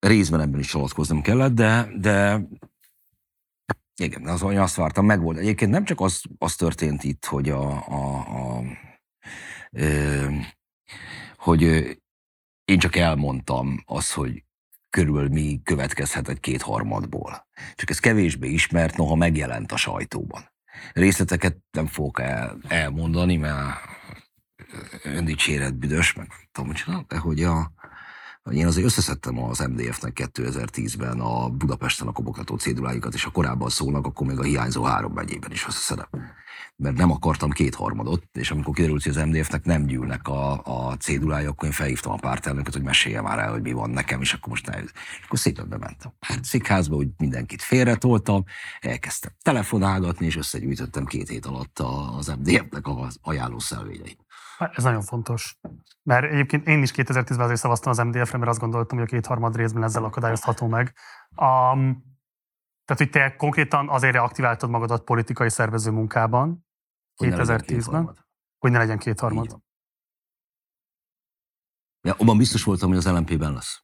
Részben 0.00 0.40
ebben 0.40 0.60
is 0.60 0.66
csalatkoznom 0.66 1.22
kellett, 1.22 1.52
de, 1.52 1.88
de 1.96 2.42
igen, 3.96 4.26
az, 4.26 4.42
azt 4.42 4.74
vártam, 4.74 5.06
meg 5.06 5.20
volt. 5.20 5.38
Egyébként 5.38 5.70
nem 5.70 5.84
csak 5.84 6.00
az, 6.00 6.22
az 6.38 6.56
történt 6.56 7.04
itt, 7.04 7.24
hogy 7.24 7.48
a, 7.48 7.88
a, 7.88 8.16
a 8.56 8.62
ö, 9.70 10.26
hogy 11.36 11.62
én 12.64 12.78
csak 12.78 12.96
elmondtam 12.96 13.82
azt, 13.86 14.12
hogy 14.12 14.44
körülbelül 14.90 15.28
mi 15.28 15.60
következhet 15.64 16.28
egy 16.28 16.40
kétharmadból. 16.40 17.46
Csak 17.74 17.90
ez 17.90 17.98
kevésbé 17.98 18.48
ismert, 18.48 18.96
noha 18.96 19.14
megjelent 19.14 19.72
a 19.72 19.76
sajtóban. 19.76 20.52
Részleteket 20.92 21.56
nem 21.70 21.86
fogok 21.86 22.20
el, 22.20 22.58
elmondani, 22.68 23.36
mert 23.36 23.78
öndicséret 25.02 25.74
büdös, 25.74 26.12
meg 26.12 26.28
tudom, 26.52 26.72
de 27.08 27.18
hogy 27.18 27.42
a, 27.42 27.72
Én 28.48 28.66
azért 28.66 28.86
összeszedtem 28.86 29.42
az 29.42 29.58
MDF-nek 29.58 30.30
2010-ben 30.34 31.20
a 31.20 31.48
Budapesten 31.48 32.06
a 32.06 32.12
kobogtató 32.12 32.56
cédulájukat, 32.56 33.14
és 33.14 33.24
ha 33.24 33.30
korábban 33.30 33.68
szólnak, 33.68 34.06
akkor 34.06 34.26
még 34.26 34.38
a 34.38 34.42
hiányzó 34.42 34.82
három 34.82 35.12
megyében 35.12 35.52
is 35.52 35.66
összeszedem. 35.66 36.08
Mert 36.76 36.96
nem 36.96 37.10
akartam 37.10 37.50
kétharmadot, 37.50 38.22
és 38.32 38.50
amikor 38.50 38.74
kiderült, 38.74 39.02
hogy 39.02 39.16
az 39.16 39.24
MDF-nek 39.24 39.64
nem 39.64 39.86
gyűlnek 39.86 40.28
a, 40.28 40.62
a 40.64 40.96
cédulája, 40.96 41.48
akkor 41.48 41.64
én 41.64 41.74
felhívtam 41.74 42.12
a 42.12 42.16
pártelnököt, 42.16 42.72
hogy 42.72 42.82
mesélje 42.82 43.20
már 43.20 43.38
el, 43.38 43.50
hogy 43.50 43.62
mi 43.62 43.72
van 43.72 43.90
nekem, 43.90 44.20
és 44.20 44.32
akkor 44.32 44.48
most 44.48 44.66
ne. 44.66 44.78
És 44.82 44.92
akkor 45.24 45.38
szépen 45.38 45.68
bementem. 45.68 46.12
Székházba, 46.42 46.96
hogy 46.96 47.08
mindenkit 47.16 47.62
félretoltam, 47.62 48.44
elkezdtem 48.80 49.32
telefonálgatni, 49.42 50.26
és 50.26 50.36
összegyűjtöttem 50.36 51.04
két 51.04 51.28
hét 51.28 51.46
alatt 51.46 51.78
az 52.18 52.26
MDF-nek 52.26 52.86
az 52.86 53.18
ajánló 53.22 53.58
szelvényeit. 53.58 54.24
Hát 54.60 54.76
Ez 54.76 54.84
nagyon 54.84 55.02
fontos. 55.02 55.58
Mert 56.02 56.32
egyébként 56.32 56.66
én 56.66 56.82
is 56.82 56.90
2010-ben 56.94 57.40
azért 57.40 57.60
szavaztam 57.60 57.90
az 57.90 57.98
MDF-re, 57.98 58.38
mert 58.38 58.50
azt 58.50 58.60
gondoltam, 58.60 58.98
hogy 58.98 59.06
a 59.06 59.10
kétharmad 59.10 59.56
részben 59.56 59.82
ezzel 59.82 60.04
akadályozható 60.04 60.66
meg. 60.66 60.94
Um, 61.28 62.08
tehát, 62.84 63.02
hogy 63.02 63.10
te 63.10 63.36
konkrétan 63.36 63.88
azért 63.88 64.12
reaktiváltad 64.12 64.70
magadat 64.70 65.04
politikai 65.04 65.50
szervező 65.50 65.90
munkában 65.90 66.66
Hogy 67.16 67.28
ne 67.28 67.36
legyen 67.36 67.58
2010-ben, 67.58 67.76
kétharmad. 67.76 68.26
hogy 68.58 68.70
ne 68.70 68.78
legyen 68.78 68.98
kétharmad. 68.98 69.58
Ja, 72.00 72.14
abban 72.18 72.36
biztos 72.36 72.64
voltam, 72.64 72.88
hogy 72.88 72.98
az 72.98 73.06
LMP-ben 73.06 73.52
lesz. 73.52 73.82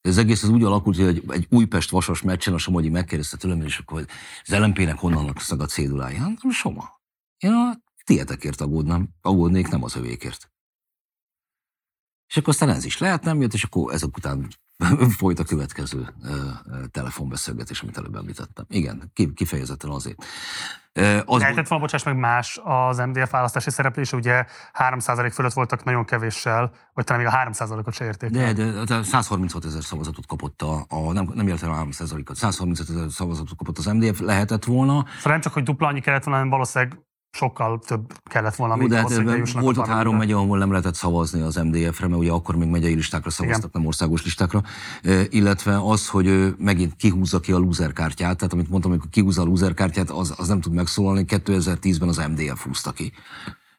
Ez 0.00 0.18
egész 0.18 0.42
az 0.42 0.48
úgy 0.48 0.62
alakult, 0.62 0.96
hogy 0.96 1.06
egy, 1.06 1.24
egy 1.28 1.46
Újpest-Vasas 1.50 2.22
meccsen 2.22 2.54
a 2.54 2.58
Somogyi 2.58 2.88
megkérdezte 2.88 3.36
tőlem, 3.36 3.60
és 3.60 3.78
akkor 3.78 4.06
az 4.42 4.58
LMP-nek 4.58 4.98
honnan 4.98 5.32
szag 5.36 5.60
a 5.60 5.66
cédulája? 5.66 6.20
Hát, 6.20 6.50
Soma. 6.50 7.00
Én 7.36 7.52
a 7.52 7.83
tietekért 8.04 8.60
aggódnám, 8.60 9.08
aggódnék, 9.20 9.68
nem 9.68 9.82
az 9.82 9.96
övékért. 9.96 10.52
És 12.28 12.36
akkor 12.36 12.48
aztán 12.48 12.68
ez 12.68 12.84
is 12.84 12.98
lehet, 12.98 13.22
nem 13.24 13.40
jött, 13.40 13.52
és 13.52 13.64
akkor 13.64 13.92
ezek 13.92 14.16
után 14.16 14.48
folyt 15.18 15.38
a 15.38 15.44
következő 15.44 16.14
ö, 16.22 16.28
ö, 16.70 16.86
telefonbeszélgetés, 16.86 17.80
amit 17.80 17.96
előbb 17.96 18.14
említettem. 18.14 18.64
Igen, 18.68 19.10
ki- 19.12 19.32
kifejezetten 19.32 19.90
azért. 19.90 20.24
Ö, 20.92 21.20
Az, 21.24 21.40
Lehetett 21.40 21.68
volna, 21.68 21.84
bocsáss 21.84 22.02
meg, 22.02 22.16
más 22.16 22.60
az 22.62 22.98
MDF 22.98 23.30
választási 23.30 23.70
szereplése, 23.70 24.16
ugye 24.16 24.44
3% 24.72 25.30
fölött 25.32 25.52
voltak 25.52 25.84
nagyon 25.84 26.04
kevéssel, 26.04 26.72
vagy 26.92 27.04
talán 27.04 27.22
még 27.22 27.32
a 27.32 27.36
3%-ot 27.36 27.94
se 27.94 28.04
érték. 28.04 28.30
De, 28.30 28.52
de, 28.52 28.84
de 28.84 29.02
136 29.02 29.64
ezer 29.64 29.82
szavazatot 29.84 30.26
kapott 30.26 30.62
a, 30.62 30.86
a 30.88 31.12
nem, 31.12 31.30
nem 31.34 31.48
értem 31.48 31.70
a 31.70 31.84
3%-ot, 31.84 32.36
135 32.36 32.88
ezer 32.90 33.10
szavazatot 33.10 33.56
kapott 33.56 33.78
az 33.78 33.84
MDF, 33.86 34.20
lehetett 34.20 34.64
volna. 34.64 35.04
Szóval 35.16 35.32
nem 35.32 35.40
csak, 35.40 35.52
hogy 35.52 35.62
dupla 35.62 35.86
annyi 35.86 36.00
kellett 36.00 36.22
volna, 36.24 36.38
hanem 36.38 36.52
valószínűleg 36.52 36.98
sokkal 37.34 37.78
több 37.86 38.12
kellett 38.24 38.54
volna, 38.54 38.76
mint 38.76 38.92
ahhoz, 38.92 39.10
hát 39.10 39.16
hogy 39.16 39.24
bejussanak 39.24 39.62
volt 39.64 39.76
ott 39.76 39.86
három 39.86 40.16
megye, 40.16 40.34
ahol 40.34 40.58
nem 40.58 40.70
lehetett 40.70 40.94
szavazni 40.94 41.40
az 41.40 41.56
MDF-re, 41.56 42.06
mert 42.08 42.20
ugye 42.20 42.30
akkor 42.30 42.56
még 42.56 42.68
megyei 42.68 42.94
listákra 42.94 43.30
szavaztak, 43.30 43.72
nem 43.72 43.86
országos 43.86 44.24
listákra, 44.24 44.62
Ö, 45.02 45.22
illetve 45.28 45.78
az, 45.78 46.08
hogy 46.08 46.26
ő 46.26 46.54
megint 46.58 46.96
kihúzza 46.96 47.40
ki 47.40 47.52
a 47.52 47.58
loser 47.58 47.92
kártyát, 47.92 48.36
tehát 48.36 48.52
amit 48.52 48.70
mondtam, 48.70 48.90
amikor 48.90 49.10
kihúzza 49.10 49.42
a 49.42 49.44
loser 49.44 49.74
kártyát, 49.74 50.10
az, 50.10 50.34
az 50.36 50.48
nem 50.48 50.60
tud 50.60 50.72
megszólalni, 50.72 51.24
2010-ben 51.28 52.08
az 52.08 52.16
MDF 52.16 52.64
húzta 52.64 52.92
ki. 52.92 53.12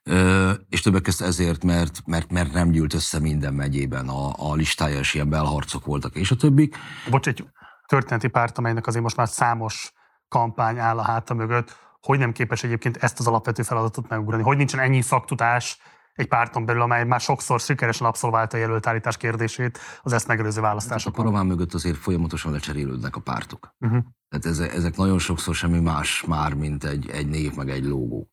Ö, 0.04 0.52
és 0.70 0.82
többek 0.82 1.02
között 1.02 1.28
ezért, 1.28 1.64
mert, 1.64 2.02
mert, 2.06 2.32
mert 2.32 2.54
nem 2.54 2.70
gyűlt 2.72 2.94
össze 2.94 3.20
minden 3.20 3.54
megyében 3.54 4.08
a, 4.08 4.52
a 4.52 4.54
listája, 4.54 5.00
és 5.00 5.14
ilyen 5.14 5.30
belharcok 5.30 5.86
voltak, 5.86 6.16
és 6.16 6.32
a 6.32 6.36
többik. 6.36 6.76
Bocs, 7.10 7.28
egy 7.28 7.46
történeti 7.88 8.28
párt, 8.28 8.58
amelynek 8.58 8.88
azért 8.88 9.04
most 9.04 9.16
már 9.16 9.28
számos 9.28 9.94
kampány 10.28 10.78
áll 10.78 10.98
a 10.98 11.04
háta 11.04 11.34
mögött, 11.34 11.85
hogy 12.06 12.20
nem 12.20 12.32
képes 12.32 12.64
egyébként 12.64 12.98
ezt 12.98 13.20
az 13.20 13.28
alapvető 13.28 13.64
feladatot 13.64 14.10
megugrani? 14.10 14.44
Hogy 14.44 14.58
nincsen 14.58 14.80
ennyi 14.80 15.02
szaktudás 15.02 15.80
egy 16.14 16.28
párton 16.28 16.66
belül, 16.66 16.82
amely 16.82 17.04
már 17.04 17.20
sokszor 17.20 17.60
sikeresen 17.60 18.08
abszolválta 18.08 18.58
a 18.58 18.60
jelöltállítás 18.60 19.18
kérdését 19.18 19.80
az 20.02 20.14
ezt 20.14 20.28
megelőző 20.28 20.60
A 20.60 20.64
választásokon? 20.64 21.24
paraván 21.24 21.46
mögött 21.46 21.74
azért 21.74 21.98
folyamatosan 21.98 22.52
lecserélődnek 22.52 23.16
a 23.16 23.20
pártok. 23.20 23.76
Uh-huh. 23.80 24.04
Tehát 24.30 24.46
ezek, 24.46 24.74
ezek 24.74 24.96
nagyon 24.96 25.20
sokszor 25.20 25.56
semmi 25.56 25.80
más 25.80 26.24
már, 26.28 26.54
mint 26.54 26.84
egy, 26.84 27.10
egy 27.10 27.28
név, 27.28 27.56
meg 27.56 27.70
egy 27.70 27.84
logó. 27.84 28.30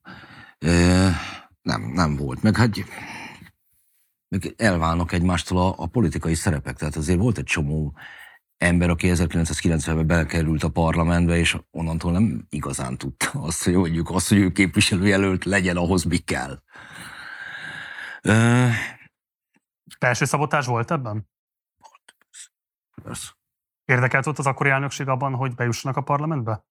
E, 0.58 0.70
nem, 1.62 1.82
nem 1.82 2.16
volt. 2.16 2.42
Meg 2.42 2.56
hát 2.56 2.70
meg 4.28 4.54
elválnak 4.56 5.12
egymástól 5.12 5.58
a, 5.58 5.74
a 5.76 5.86
politikai 5.86 6.34
szerepek. 6.34 6.76
Tehát 6.76 6.96
azért 6.96 7.18
volt 7.18 7.38
egy 7.38 7.44
csomó 7.44 7.94
ember, 8.62 8.90
aki 8.90 9.10
1990-ben 9.12 10.06
belekerült 10.06 10.62
a 10.62 10.68
parlamentbe, 10.68 11.36
és 11.36 11.56
onnantól 11.70 12.12
nem 12.12 12.46
igazán 12.48 12.96
tudta 12.96 13.30
azt, 13.32 13.64
hogy 13.64 13.74
mondjuk 13.74 14.10
azt, 14.10 14.28
hogy 14.28 14.38
ő 14.38 14.50
képviselőjelölt 14.50 15.44
legyen, 15.44 15.76
ahhoz 15.76 16.04
mi 16.04 16.16
kell. 16.16 16.62
E, 18.20 18.70
Belső 19.98 20.24
szabotás 20.24 20.66
volt 20.66 20.90
ebben? 20.90 21.30
persze. 23.02 23.30
Érdekelt 23.84 24.24
volt 24.24 24.38
az 24.38 24.46
akkori 24.46 24.70
elnökség 24.70 25.08
abban, 25.08 25.34
hogy 25.34 25.54
bejussanak 25.54 25.96
a 25.96 26.00
parlamentbe? 26.00 26.64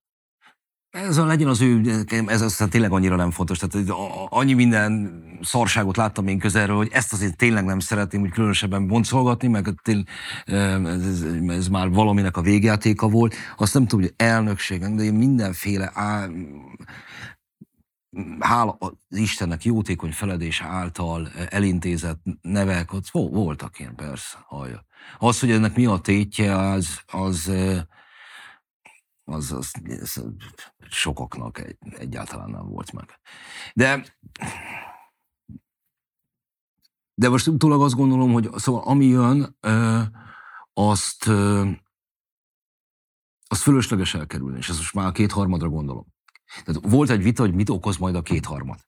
Ez 0.92 1.16
a 1.16 1.24
legyen 1.24 1.48
az 1.48 1.60
ő, 1.60 2.04
ez 2.26 2.40
aztán 2.40 2.70
tényleg 2.70 2.92
annyira 2.92 3.16
nem 3.16 3.30
fontos. 3.30 3.58
Tehát 3.58 3.88
annyi 4.28 4.52
minden 4.52 5.22
szarságot 5.42 5.96
láttam 5.96 6.26
én 6.26 6.38
közelről, 6.38 6.76
hogy 6.76 6.88
ezt 6.92 7.12
azért 7.12 7.36
tényleg 7.36 7.64
nem 7.64 7.78
szeretném 7.78 8.22
úgy 8.22 8.30
különösebben 8.30 8.86
boncolgatni, 8.86 9.48
meg 9.48 9.68
tény, 9.82 10.04
ez, 10.44 11.24
ez, 11.48 11.68
már 11.68 11.90
valaminek 11.90 12.36
a 12.36 12.40
végjátéka 12.42 13.08
volt. 13.08 13.34
Azt 13.56 13.74
nem 13.74 13.86
tudom, 13.86 14.04
hogy 14.04 14.14
elnökségen, 14.16 14.96
de 14.96 15.02
én 15.02 15.14
mindenféle 15.14 15.90
á, 15.94 16.28
hála 18.38 18.76
az 18.78 19.18
Istennek 19.18 19.64
jótékony 19.64 20.12
feledése 20.12 20.64
által 20.64 21.28
elintézett 21.48 22.20
nevek, 22.42 22.92
ott 22.92 23.08
vo- 23.10 23.32
voltak 23.32 23.78
ilyen, 23.78 23.94
persze. 23.94 24.36
Hallja. 24.46 24.84
Az, 25.18 25.40
hogy 25.40 25.50
ennek 25.50 25.76
mi 25.76 25.86
a 25.86 25.98
tétje, 25.98 26.58
az, 26.58 27.00
az, 27.06 27.50
az, 29.24 29.52
az, 29.52 29.72
az 30.00 30.24
sokaknak 30.88 31.58
egy, 31.58 31.76
egyáltalán 31.96 32.50
nem 32.50 32.68
volt 32.68 32.92
meg. 32.92 33.20
De 33.74 34.04
de 37.14 37.28
most 37.28 37.46
utólag 37.46 37.82
azt 37.82 37.94
gondolom, 37.94 38.32
hogy 38.32 38.50
szóval 38.54 38.82
ami 38.84 39.06
jön, 39.06 39.56
azt, 40.72 41.28
azt 43.46 43.62
fölösleges 43.62 44.14
elkerülni, 44.14 44.58
és 44.58 44.68
ezt 44.68 44.78
most 44.78 44.94
már 44.94 45.12
kétharmadra 45.12 45.68
gondolom. 45.68 46.06
Tehát 46.64 46.90
volt 46.90 47.10
egy 47.10 47.22
vita, 47.22 47.42
hogy 47.42 47.54
mit 47.54 47.68
okoz 47.68 47.96
majd 47.96 48.14
a 48.14 48.22
kétharmad. 48.22 48.78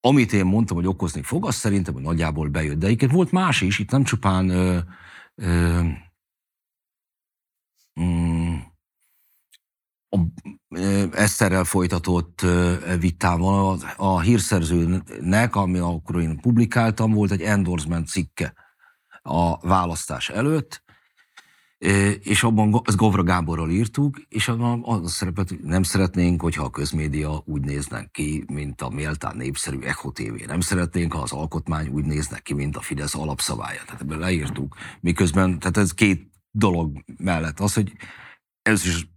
Amit 0.00 0.32
én 0.32 0.44
mondtam, 0.44 0.76
hogy 0.76 0.86
okozni 0.86 1.22
fog, 1.22 1.46
azt 1.46 1.58
szerintem, 1.58 1.94
hogy 1.94 2.02
nagyjából 2.02 2.48
bejött. 2.48 2.78
De 2.78 2.86
egyébként 2.86 3.12
volt 3.12 3.30
más 3.30 3.60
is, 3.60 3.78
itt 3.78 3.90
nem 3.90 4.04
csupán 4.04 4.46
mm, 8.00 8.56
a 10.08 10.18
Eszterrel 11.12 11.64
folytatott 11.64 12.46
vitával 12.98 13.78
a, 13.96 14.20
hírszerzőnek, 14.20 15.56
ami 15.56 15.78
akkor 15.78 16.20
én 16.20 16.40
publikáltam, 16.40 17.12
volt 17.12 17.30
egy 17.30 17.40
endorsement 17.42 18.08
cikke 18.08 18.54
a 19.22 19.68
választás 19.68 20.28
előtt, 20.28 20.82
és 22.20 22.42
abban 22.42 22.80
ezt 22.84 22.96
Govra 22.96 23.22
Gáborral 23.22 23.70
írtuk, 23.70 24.22
és 24.28 24.48
abban 24.48 24.82
az 24.84 25.12
szerepet, 25.12 25.48
hogy 25.48 25.60
nem 25.62 25.82
szeretnénk, 25.82 26.42
hogyha 26.42 26.64
a 26.64 26.70
közmédia 26.70 27.42
úgy 27.44 27.64
néznek 27.64 28.10
ki, 28.10 28.44
mint 28.52 28.80
a 28.80 28.88
méltán 28.88 29.36
népszerű 29.36 29.80
Echo 29.80 30.10
TV. 30.10 30.46
Nem 30.46 30.60
szeretnénk, 30.60 31.12
ha 31.12 31.18
az 31.18 31.32
alkotmány 31.32 31.88
úgy 31.88 32.04
néznek 32.04 32.42
ki, 32.42 32.54
mint 32.54 32.76
a 32.76 32.80
Fidesz 32.80 33.14
alapszabálya. 33.14 33.80
Tehát 33.86 34.00
ebben 34.00 34.18
leírtuk. 34.18 34.76
Miközben, 35.00 35.58
tehát 35.58 35.76
ez 35.76 35.94
két 35.94 36.31
dolog 36.52 37.04
mellett 37.16 37.60
az, 37.60 37.74
hogy 37.74 37.92
ez 38.62 38.84
is 38.84 39.10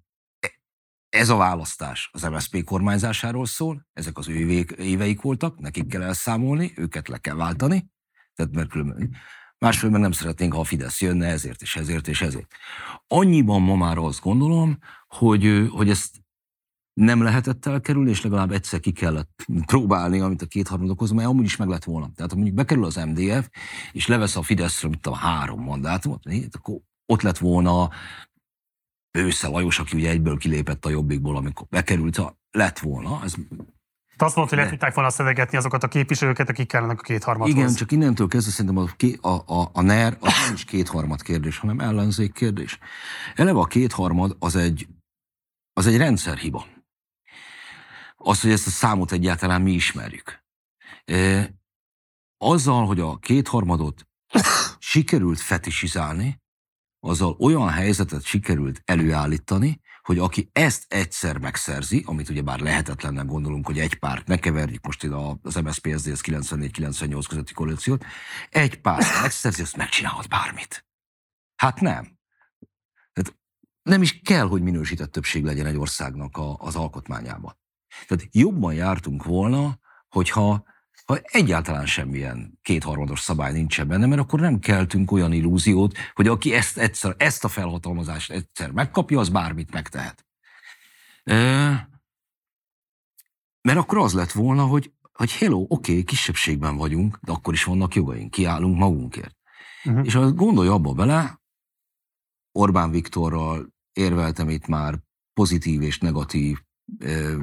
ez 1.10 1.30
a 1.30 1.36
választás 1.36 2.10
az 2.14 2.24
MSZP 2.24 2.64
kormányzásáról 2.64 3.46
szól, 3.46 3.88
ezek 3.94 4.18
az 4.18 4.28
ő 4.28 4.66
éveik 4.78 5.22
voltak, 5.22 5.60
nekik 5.60 5.88
kell 5.88 6.02
elszámolni, 6.02 6.74
őket 6.76 7.08
le 7.08 7.18
kell 7.18 7.36
váltani, 7.36 7.90
tehát 8.34 8.54
mert 8.54 8.70
különben, 8.70 9.16
másfél 9.58 9.90
meg 9.90 10.02
nem 10.02 10.12
szeretnénk, 10.12 10.54
ha 10.54 10.60
a 10.60 10.64
Fidesz 10.64 11.02
jönne 11.02 11.28
ezért 11.28 11.62
és 11.62 11.76
ezért 11.76 12.08
és 12.08 12.22
ezért. 12.22 12.54
Annyiban 13.08 13.62
ma 13.62 13.76
már 13.76 13.98
azt 13.98 14.22
gondolom, 14.22 14.78
hogy, 15.08 15.68
hogy 15.72 15.90
ezt 15.90 16.24
nem 16.94 17.22
lehetett 17.22 17.66
elkerülni, 17.66 18.10
és 18.10 18.22
legalább 18.22 18.52
egyszer 18.52 18.80
ki 18.80 18.92
kellett 18.92 19.46
próbálni, 19.66 20.20
amit 20.20 20.42
a 20.42 20.46
kétharmad 20.46 20.90
okoz, 20.90 21.12
mert 21.12 21.28
amúgy 21.28 21.46
is 21.46 21.56
meg 21.56 21.68
lett 21.68 21.84
volna. 21.84 22.12
Tehát 22.16 22.32
ha 22.32 22.38
mondjuk 22.38 22.58
bekerül 22.58 22.86
az 22.86 22.96
MDF, 22.96 23.50
és 23.92 24.08
levesz 24.08 24.36
a 24.36 24.42
Fideszről, 24.42 24.92
mint 24.92 25.08
a 25.08 25.16
három 25.16 25.62
mandátumot, 25.62 26.22
akkor 26.52 26.80
ott 27.06 27.22
lett 27.22 27.38
volna 27.38 27.90
Ősze 29.12 29.48
Lajos, 29.48 29.80
aki 29.80 29.98
ugye 29.98 30.10
egyből 30.10 30.38
kilépett 30.38 30.86
a 30.86 30.90
Jobbikból, 30.90 31.36
amikor 31.38 31.68
bekerült, 31.68 32.18
a, 32.18 32.38
lett 32.52 32.80
volna. 32.80 33.20
Ez, 33.24 33.34
Te 34.16 34.26
azt 34.26 34.36
mondtad, 34.36 34.58
hogy 34.58 34.66
le 34.66 34.70
tudták 34.70 34.94
volna 34.94 35.10
szedegetni 35.10 35.58
azokat 35.58 35.84
a 35.84 35.88
képviselőket, 35.88 36.50
akik 36.50 36.68
kellenek 36.68 37.00
a 37.00 37.02
kétharmadhoz. 37.02 37.56
igen, 37.56 37.74
csak 37.74 37.92
innentől 37.92 38.28
kezdve 38.28 38.52
szerintem 38.52 38.90
a, 39.22 39.28
a, 39.28 39.60
a, 39.62 39.70
a 39.74 39.82
NER 39.82 40.18
az 40.20 40.34
nem 40.46 40.54
is 40.54 40.66
kétharmad 40.66 41.22
kérdés, 41.22 41.58
hanem 41.58 41.80
ellenzék 41.80 42.34
kérdés. 42.34 42.80
Eleve 43.36 43.60
a 43.60 43.66
kétharmad 43.66 44.36
az 44.40 44.56
egy, 44.56 44.88
az 45.74 45.88
egy 45.88 45.98
rendszerhiba. 45.98 46.66
Az, 48.16 48.42
hogy 48.42 48.52
ezt 48.52 48.68
a 48.68 48.70
számot 48.70 49.12
egyáltalán 49.12 49.62
mi 49.62 49.72
ismerjük. 49.72 50.44
E, 51.06 51.50
azzal, 52.38 52.86
hogy 52.86 53.00
a 53.00 53.18
kétharmadot 53.18 54.08
sikerült 54.80 55.40
fetisizálni, 55.40 56.44
azzal 57.06 57.36
olyan 57.40 57.70
helyzetet 57.70 58.24
sikerült 58.24 58.82
előállítani, 58.86 59.82
hogy 60.02 60.20
aki 60.20 60.50
ezt 60.52 60.86
egyszer 60.88 61.38
megszerzi, 61.38 62.04
amit 62.06 62.30
ugye 62.30 62.42
bár 62.42 62.60
lehetetlennek 62.60 63.26
gondolunk, 63.26 63.66
hogy 63.66 63.80
egy 63.80 64.00
párt, 64.00 64.28
ne 64.28 64.38
keverjük 64.38 64.86
most 64.86 65.04
ide 65.04 65.16
az 65.42 65.56
MSZP 65.56 65.88
SZDSZ 65.98 66.22
94-98 66.26 67.26
közötti 67.30 67.54
koalíciót, 67.54 68.06
egy 68.50 68.82
párt 68.82 69.22
megszerzi, 69.22 69.62
azt 69.62 69.78
megcsinálhat 69.78 70.30
bármit. 70.30 70.86
Hát 71.56 71.80
nem. 71.80 72.18
Tehát 73.14 73.40
nem 73.82 74.02
is 74.02 74.20
kell, 74.22 74.48
hogy 74.48 74.62
minősített 74.62 75.12
többség 75.12 75.44
legyen 75.44 75.66
egy 75.66 75.78
országnak 75.78 76.38
a, 76.38 76.56
az 76.58 76.76
alkotmányában. 76.76 77.58
Tehát 78.08 78.28
jobban 78.32 78.74
jártunk 78.74 79.24
volna, 79.24 79.80
hogyha 80.08 80.66
ha 81.06 81.20
egyáltalán 81.24 81.86
semmilyen 81.86 82.60
kétharmados 82.62 83.20
szabály 83.20 83.52
nincsen 83.52 83.88
benne, 83.88 84.06
mert 84.06 84.22
akkor 84.22 84.40
nem 84.40 84.60
keltünk 84.60 85.12
olyan 85.12 85.32
illúziót, 85.32 85.98
hogy 86.14 86.28
aki 86.28 86.54
ezt, 86.54 86.78
egyszer, 86.78 87.16
ezt 87.18 87.44
a 87.44 87.48
felhatalmazást 87.48 88.32
egyszer 88.32 88.72
megkapja, 88.72 89.20
az 89.20 89.30
bármit 89.30 89.72
megtehet. 89.72 90.26
Mert 93.62 93.78
akkor 93.78 93.98
az 93.98 94.14
lett 94.14 94.32
volna, 94.32 94.66
hogy, 94.66 94.94
hogy 95.14 95.32
hello, 95.32 95.66
oké, 95.68 95.92
okay, 95.92 96.04
kisebbségben 96.04 96.78
vagyunk, 96.78 97.20
de 97.22 97.32
akkor 97.32 97.54
is 97.54 97.64
vannak 97.64 97.96
jogaink, 97.96 98.32
kiállunk 98.32 98.78
magunkért. 98.78 99.36
Uh-huh. 99.84 100.06
És 100.06 100.16
azt 100.16 100.36
gondolja 100.36 100.74
abba 100.74 100.94
bele, 100.94 101.42
Orbán 102.52 102.92
Viktorral 102.92 103.74
érveltem 103.94 104.50
itt 104.50 104.68
már 104.68 105.00
pozitív 105.34 105.82
és 105.82 106.00
negatív 106.00 106.62
ö, 107.00 107.42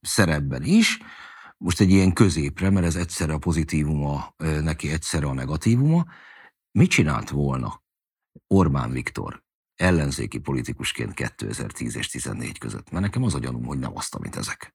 szerepben 0.00 0.62
is, 0.62 0.98
most 1.64 1.80
egy 1.80 1.90
ilyen 1.90 2.12
középre, 2.12 2.70
mert 2.70 2.86
ez 2.86 2.96
egyszerre 2.96 3.32
a 3.32 3.38
pozitívuma, 3.38 4.34
neki 4.36 4.90
egyszerre 4.90 5.26
a 5.26 5.32
negatívuma, 5.32 6.06
mit 6.70 6.90
csinált 6.90 7.30
volna 7.30 7.82
Orbán 8.46 8.90
Viktor 8.90 9.42
ellenzéki 9.74 10.38
politikusként 10.38 11.14
2010 11.14 11.96
és 11.96 12.08
14 12.08 12.58
között? 12.58 12.90
Mert 12.90 13.04
nekem 13.04 13.22
az 13.22 13.34
a 13.34 13.38
gyanúm, 13.38 13.64
hogy 13.64 13.78
nem 13.78 13.96
azt, 13.96 14.14
amit 14.14 14.36
ezek. 14.36 14.74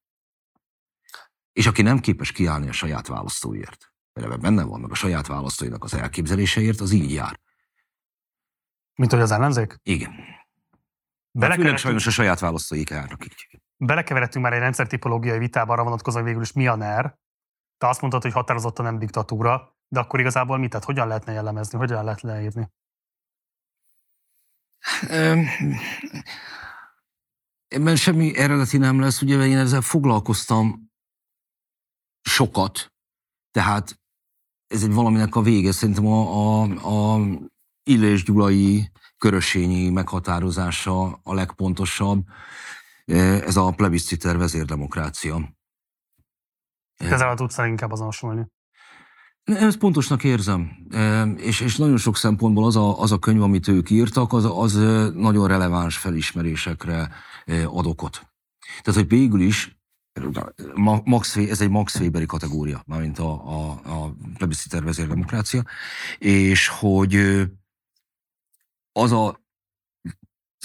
És 1.52 1.68
aki 1.68 1.82
nem 1.82 2.00
képes 2.00 2.32
kiállni 2.32 2.68
a 2.68 2.72
saját 2.72 3.08
választóért, 3.08 3.94
mert 4.14 4.28
ebben 4.28 4.40
benne 4.40 4.64
van, 4.64 4.80
meg 4.80 4.92
a 4.92 4.96
saját 4.96 5.28
választóinak 5.28 5.84
az 5.84 5.94
elképzeléseért, 5.94 6.80
az 6.80 6.92
így 6.92 7.12
jár. 7.12 7.40
Mint 8.96 9.12
hogy 9.12 9.22
az 9.22 9.32
ellenzék? 9.32 9.80
Igen. 9.84 10.14
Főleg 11.40 11.78
sajnos 11.78 12.08
a 12.08 12.12
saját 12.12 12.40
választóik 12.40 12.90
járnak 12.90 13.26
így 13.26 13.60
belekeveredtünk 13.78 14.44
már 14.44 14.54
egy 14.54 14.60
rendszertipológiai 14.60 15.38
vitába 15.38 15.74
arra 15.74 15.84
vonatkozóan, 15.84 16.24
hogy 16.24 16.32
végül 16.32 16.48
is 16.48 16.54
mi 16.54 16.68
a 16.68 16.76
NER. 16.76 17.18
Te 17.78 17.88
azt 17.88 18.02
mondtad, 18.02 18.22
hogy 18.22 18.32
határozottan 18.32 18.86
nem 18.86 19.00
diktatúra, 19.00 19.76
de 19.88 20.00
akkor 20.00 20.20
igazából 20.20 20.58
mit? 20.58 20.70
Tehát 20.70 20.86
hogyan 20.86 21.08
lehetne 21.08 21.34
jellemezni, 21.34 21.78
hogyan 21.78 22.04
lehet 22.04 22.22
leírni? 22.22 22.70
Ebben 27.68 27.96
semmi 27.96 28.38
eredeti 28.38 28.78
nem 28.78 29.00
lesz, 29.00 29.22
ugye 29.22 29.46
én 29.46 29.58
ezzel 29.58 29.82
foglalkoztam 29.82 30.92
sokat, 32.22 32.94
tehát 33.52 34.00
ez 34.68 34.84
egy 34.84 34.94
valaminek 34.94 35.36
a 35.36 35.42
vége, 35.42 35.72
szerintem 35.72 36.06
a, 36.08 36.22
a, 36.22 37.14
a 37.14 37.20
Illés 37.84 38.24
Gyulai 38.24 38.92
körösényi 39.18 39.90
meghatározása 39.90 41.20
a 41.24 41.34
legpontosabb. 41.34 42.28
Ez 43.06 43.56
a 43.56 43.72
plebisciter 43.72 44.38
vezérdemokrácia. 44.38 45.54
Ezzel 46.98 47.36
tudsz 47.36 47.58
inkább 47.58 47.92
azonosulni. 47.92 48.48
Ezt 49.44 49.78
pontosnak 49.78 50.24
érzem, 50.24 50.88
és, 51.38 51.60
és 51.60 51.78
nagyon 51.78 51.98
sok 51.98 52.18
szempontból 52.18 52.66
az 52.66 52.76
a, 52.76 53.02
az 53.02 53.12
a 53.12 53.20
könyv, 53.20 53.42
amit 53.42 53.68
ők 53.68 53.90
írtak, 53.90 54.34
az, 54.34 54.46
az 54.46 54.74
nagyon 55.14 55.48
releváns 55.48 55.98
felismerésekre 55.98 57.12
ad 57.66 57.86
okot. 57.86 58.34
Tehát, 58.82 59.00
hogy 59.00 59.08
végül 59.08 59.42
is 59.42 59.80
Max, 61.04 61.36
ez 61.36 61.62
egy 61.62 61.70
Max 61.70 62.00
Weberi 62.00 62.26
kategória, 62.26 62.84
mármint 62.86 63.20
a, 63.20 63.32
a, 63.32 63.72
a 63.72 64.16
plebisciter 64.38 64.84
vezérdemokrácia, 64.84 65.64
és 66.18 66.68
hogy 66.68 67.16
az 68.92 69.12
a 69.12 69.45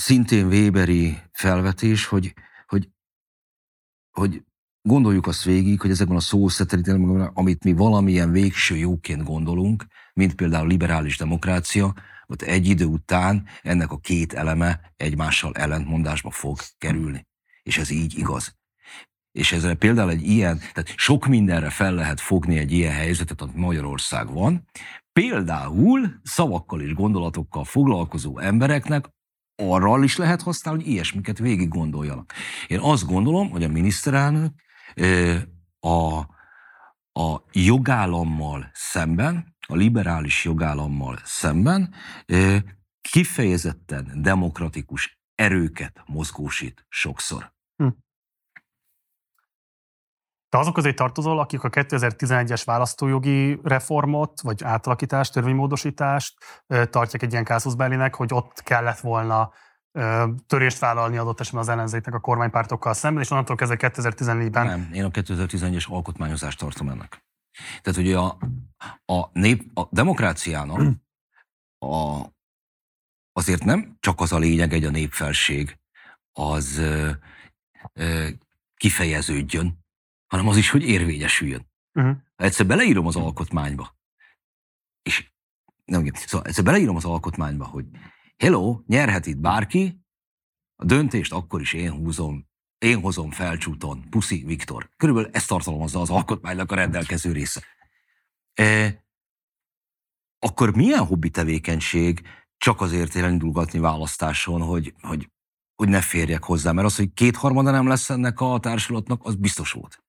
szintén 0.00 0.46
Weberi 0.46 1.18
felvetés, 1.32 2.06
hogy, 2.06 2.34
hogy, 2.66 2.88
hogy 4.10 4.42
gondoljuk 4.82 5.26
azt 5.26 5.44
végig, 5.44 5.80
hogy 5.80 5.90
ezekben 5.90 6.16
a 6.16 6.20
szószeterítelen, 6.20 7.30
amit 7.34 7.64
mi 7.64 7.72
valamilyen 7.72 8.32
végső 8.32 8.76
jóként 8.76 9.24
gondolunk, 9.24 9.86
mint 10.14 10.34
például 10.34 10.66
liberális 10.66 11.16
demokrácia, 11.16 11.94
ott 12.26 12.42
egy 12.42 12.66
idő 12.66 12.84
után 12.84 13.46
ennek 13.62 13.90
a 13.90 13.98
két 13.98 14.32
eleme 14.32 14.92
egymással 14.96 15.54
ellentmondásba 15.54 16.30
fog 16.30 16.58
kerülni. 16.78 17.26
És 17.62 17.78
ez 17.78 17.90
így 17.90 18.18
igaz. 18.18 18.58
És 19.32 19.52
ezzel 19.52 19.74
például 19.74 20.10
egy 20.10 20.22
ilyen, 20.22 20.58
tehát 20.58 20.92
sok 20.96 21.26
mindenre 21.26 21.70
fel 21.70 21.94
lehet 21.94 22.20
fogni 22.20 22.58
egy 22.58 22.72
ilyen 22.72 22.92
helyzetet, 22.92 23.40
amit 23.40 23.56
Magyarország 23.56 24.32
van. 24.32 24.64
Például 25.12 26.20
szavakkal 26.22 26.80
és 26.80 26.94
gondolatokkal 26.94 27.64
foglalkozó 27.64 28.38
embereknek 28.38 29.06
arra 29.60 30.04
is 30.04 30.16
lehet 30.16 30.42
használni, 30.42 30.82
hogy 30.82 30.92
ilyesmiket 30.92 31.38
végig 31.38 31.68
gondoljanak. 31.68 32.32
Én 32.66 32.78
azt 32.78 33.06
gondolom, 33.06 33.50
hogy 33.50 33.64
a 33.64 33.68
miniszterelnök 33.68 34.52
a, 35.80 36.18
a 37.12 37.44
jogállammal 37.52 38.70
szemben, 38.72 39.56
a 39.66 39.74
liberális 39.74 40.44
jogállammal 40.44 41.18
szemben 41.24 41.94
kifejezetten 43.00 44.12
demokratikus 44.22 45.20
erőket 45.34 46.02
mozgósít 46.06 46.86
sokszor. 46.88 47.52
Te 50.50 50.58
azok 50.58 50.74
közé 50.74 50.92
tartozol, 50.92 51.38
akik 51.38 51.62
a 51.62 51.68
2011-es 51.68 52.62
választójogi 52.64 53.60
reformot, 53.62 54.40
vagy 54.40 54.64
átalakítást, 54.64 55.32
törvénymódosítást 55.32 56.38
tartják 56.66 57.22
egy 57.22 57.32
ilyen 57.32 57.44
kázuszbelinek, 57.44 58.14
hogy 58.14 58.34
ott 58.34 58.62
kellett 58.62 58.98
volna 58.98 59.52
törést 60.46 60.78
vállalni 60.78 61.16
adott 61.16 61.40
esetben 61.40 61.62
az 61.62 61.68
ellenzéknek 61.68 62.14
a 62.14 62.20
kormánypártokkal 62.20 62.92
szemben, 62.92 63.22
és 63.22 63.30
onnantól 63.30 63.56
kezdve 63.56 63.76
2014-ben... 63.80 64.66
Nem, 64.66 64.90
én 64.92 65.04
a 65.04 65.10
2011-es 65.10 65.88
alkotmányozást 65.88 66.58
tartom 66.58 66.88
ennek. 66.88 67.24
Tehát 67.82 67.98
ugye 67.98 68.18
a, 68.18 68.38
a, 69.04 69.28
nép, 69.32 69.78
a 69.78 69.88
demokráciának 69.90 70.80
a, 71.78 72.20
azért 73.32 73.64
nem 73.64 73.96
csak 74.00 74.20
az 74.20 74.32
a 74.32 74.38
lényeg, 74.38 74.72
egy 74.72 74.84
a 74.84 74.90
népfelség 74.90 75.78
az 76.32 76.78
ö, 76.78 77.10
ö, 77.92 78.28
kifejeződjön, 78.76 79.78
hanem 80.30 80.48
az 80.48 80.56
is, 80.56 80.70
hogy 80.70 80.82
érvényesüljön. 80.82 81.68
Uh-huh. 81.94 82.16
Egyszer 82.36 82.66
beleírom 82.66 83.06
az 83.06 83.16
alkotmányba, 83.16 83.96
és 85.02 85.32
nem, 85.84 86.10
szóval 86.14 86.46
egyszer 86.46 86.64
beleírom 86.64 86.96
az 86.96 87.04
alkotmányba, 87.04 87.66
hogy 87.66 87.84
hello, 88.36 88.82
nyerhet 88.86 89.26
itt 89.26 89.38
bárki, 89.38 90.00
a 90.76 90.84
döntést 90.84 91.32
akkor 91.32 91.60
is 91.60 91.72
én 91.72 91.90
húzom, 91.92 92.48
én 92.78 93.00
hozom 93.00 93.30
felcsúton, 93.30 94.08
Puszi 94.10 94.44
Viktor. 94.44 94.90
Körülbelül 94.96 95.30
ezt 95.32 95.48
tartalmazza 95.48 96.00
az 96.00 96.10
alkotmánynak 96.10 96.72
a 96.72 96.74
rendelkező 96.74 97.32
része. 97.32 97.62
E, 98.54 99.04
akkor 100.38 100.76
milyen 100.76 101.06
hobbi 101.06 101.30
tevékenység 101.30 102.22
csak 102.56 102.80
azért 102.80 103.16
elindulgatni 103.16 103.78
választáson, 103.78 104.62
hogy, 104.62 104.94
hogy, 105.00 105.30
hogy 105.74 105.88
ne 105.88 106.00
férjek 106.00 106.44
hozzá? 106.44 106.72
Mert 106.72 106.86
az, 106.86 106.96
hogy 106.96 107.12
kétharmada 107.12 107.70
nem 107.70 107.86
lesz 107.86 108.10
ennek 108.10 108.40
a 108.40 108.58
társulatnak, 108.60 109.24
az 109.24 109.34
biztos 109.34 109.72
volt. 109.72 110.02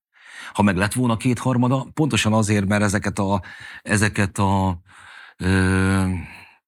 Ha 0.53 0.61
meg 0.61 0.75
lett 0.75 0.93
volna 0.93 1.17
kétharmada, 1.17 1.87
pontosan 1.93 2.33
azért, 2.33 2.67
mert 2.67 2.83
ezeket 2.83 3.19
a, 3.19 3.41
ezeket 3.81 4.37
a 4.37 4.81
ö, 5.37 6.05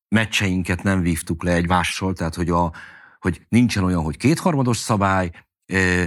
meccseinket 0.08 0.84
nem 0.84 1.02
vívtuk 1.02 1.44
le 1.44 1.52
egymással, 1.52 2.14
tehát 2.14 2.36
hogy, 2.36 2.50
a, 2.50 2.72
hogy 3.20 3.46
nincsen 3.50 3.84
olyan, 3.84 4.04
hogy 4.04 4.18
kétharmados 4.18 4.78
szabály, 4.78 5.32
ö, 5.66 6.04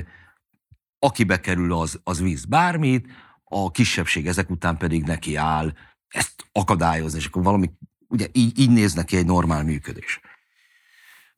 aki 0.99 1.25
bekerül, 1.25 1.73
az, 1.73 2.01
az 2.05 2.21
víz 2.21 2.45
bármit, 2.45 3.07
a 3.45 3.71
kisebbség 3.71 4.27
ezek 4.27 4.51
után 4.51 4.77
pedig 4.77 5.03
neki 5.03 5.37
áll 5.37 5.73
ezt 6.09 6.35
akadályozni, 6.53 7.19
és 7.19 7.27
akkor 7.27 7.43
valami, 7.43 7.71
ugye 8.09 8.27
így, 8.33 8.59
így 8.59 8.71
néz 8.71 8.95
neki 8.95 9.17
egy 9.17 9.27
normál 9.27 9.65
működés. 9.65 10.21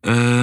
Ö, 0.00 0.42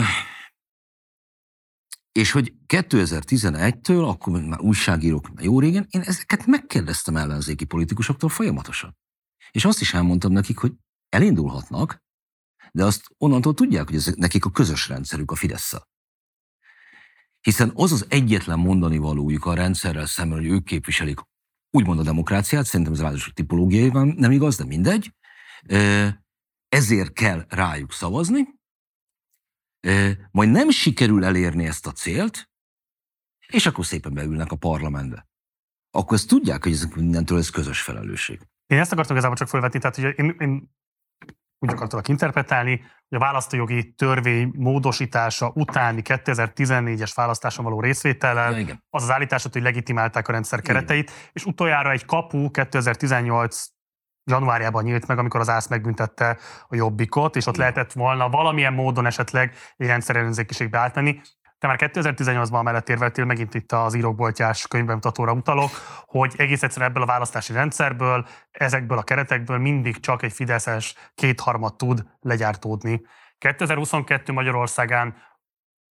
és 2.16 2.32
hogy 2.32 2.54
2011-től, 2.68 4.08
akkor 4.08 4.42
már 4.42 4.60
újságírók 4.60 5.30
jó 5.42 5.60
régen, 5.60 5.88
én 5.90 6.02
ezeket 6.02 6.46
megkérdeztem 6.46 7.16
ellenzéki 7.16 7.66
politikusoktól 7.66 8.30
folyamatosan. 8.30 8.98
És 9.52 9.66
azt 9.66 9.82
is 9.82 9.94
elmondtam 9.94 10.32
nekik, 10.32 10.58
hogy 10.58 10.74
elindulhatnak, 11.10 12.04
de 12.72 12.86
azt 12.86 13.06
onnantól 13.18 13.54
tudják, 13.54 13.86
hogy 13.86 13.96
ez 13.96 14.14
nekik 14.16 14.46
a 14.46 14.52
közös 14.52 14.88
rendszerük 14.88 15.32
a 15.32 15.36
fidesz. 15.36 15.74
Hiszen 17.42 17.72
az 17.74 17.92
az 17.92 18.06
egyetlen 18.10 18.60
mondani 18.60 18.98
valójuk 18.98 19.46
a 19.46 19.54
rendszerrel 19.54 20.06
szemben, 20.06 20.38
hogy 20.38 20.48
ők 20.48 20.64
képviselik 20.64 21.20
úgymond 21.72 22.00
a 22.00 22.04
demokráciát, 22.04 22.66
szerintem 22.66 22.94
ez 22.94 23.02
ráadásul 23.02 23.34
tipológiai 23.34 23.90
van, 23.90 24.08
nem 24.08 24.32
igaz, 24.32 24.58
de 24.58 24.66
mindegy. 24.66 25.14
ezért 26.70 27.14
kell 27.14 27.46
rájuk 27.50 27.92
szavazni, 27.92 28.55
majd 30.32 30.50
nem 30.50 30.70
sikerül 30.70 31.26
elérni 31.26 31.66
ezt 31.66 31.88
a 31.88 31.92
célt, 31.92 32.50
és 33.48 33.66
akkor 33.66 33.86
szépen 33.86 34.14
beülnek 34.14 34.52
a 34.52 34.56
parlamentbe. 34.56 35.28
Akkor 35.92 36.18
ezt 36.18 36.28
tudják, 36.28 36.64
hogy 36.64 36.72
ez 36.72 36.84
mindentől 36.96 37.38
ez 37.38 37.50
közös 37.50 37.82
felelősség. 37.82 38.40
Én 38.68 38.80
ezt 38.80 38.92
akartam 38.92 39.16
igazából 39.16 39.38
csak 39.38 39.48
felvetni, 39.48 39.80
tehát 39.80 39.96
hogy 39.96 40.14
én, 40.18 40.36
én 40.40 40.76
úgy 41.60 41.70
akartalak 41.70 42.08
interpretálni, 42.08 42.78
hogy 43.10 43.18
a 43.18 43.20
választójogi 43.20 43.94
törvény 43.94 44.52
módosítása 44.56 45.52
utáni 45.56 46.02
2014-es 46.04 47.12
választáson 47.16 47.64
való 47.64 47.80
részvétellel 47.80 48.60
Ja, 48.60 48.84
az 48.90 49.04
az 49.04 49.12
állításod, 49.12 49.54
hogy 49.54 49.62
legitimálták 49.62 50.28
a 50.28 50.32
rendszer 50.32 50.62
kereteit, 50.62 51.12
és 51.34 51.46
utoljára 51.46 51.92
egy 51.92 52.06
kapu 52.06 52.52
2018 52.52 53.66
januárjában 54.26 54.84
nyílt 54.84 55.08
meg, 55.08 55.18
amikor 55.18 55.40
az 55.40 55.50
ÁSZ 55.50 55.68
megbüntette 55.68 56.38
a 56.68 56.76
Jobbikot, 56.76 57.36
és 57.36 57.46
ott 57.46 57.58
lehetett 57.58 57.92
volna 57.92 58.30
valamilyen 58.30 58.74
módon 58.74 59.06
esetleg 59.06 59.56
egy 59.78 59.88
rendszerellenzékiségbe 59.88 60.78
átmenni. 60.78 61.22
Te 61.58 61.68
már 61.68 61.78
2018-ban 61.80 62.64
mellett 62.64 62.90
érveltél, 62.90 63.26
megint 63.26 63.54
itt 63.54 63.72
az 63.72 63.96
írókboltjás 63.96 64.68
könyvbemutatóra 64.68 65.32
utalok, 65.32 65.70
hogy 66.06 66.34
egész 66.38 66.64
egyszerűen 66.64 66.90
ebből 66.90 67.04
a 67.04 67.06
választási 67.06 67.54
rendszerből, 67.54 68.28
ezekből 68.52 68.98
a 68.98 69.04
keretekből 69.04 69.58
mindig 69.58 70.00
csak 70.00 70.24
egy 70.24 70.34
fideszes 70.34 70.96
kétharmad 71.16 71.76
tud 71.76 72.04
legyártódni. 72.22 73.02
2022 73.38 74.34
Magyarországán 74.34 75.16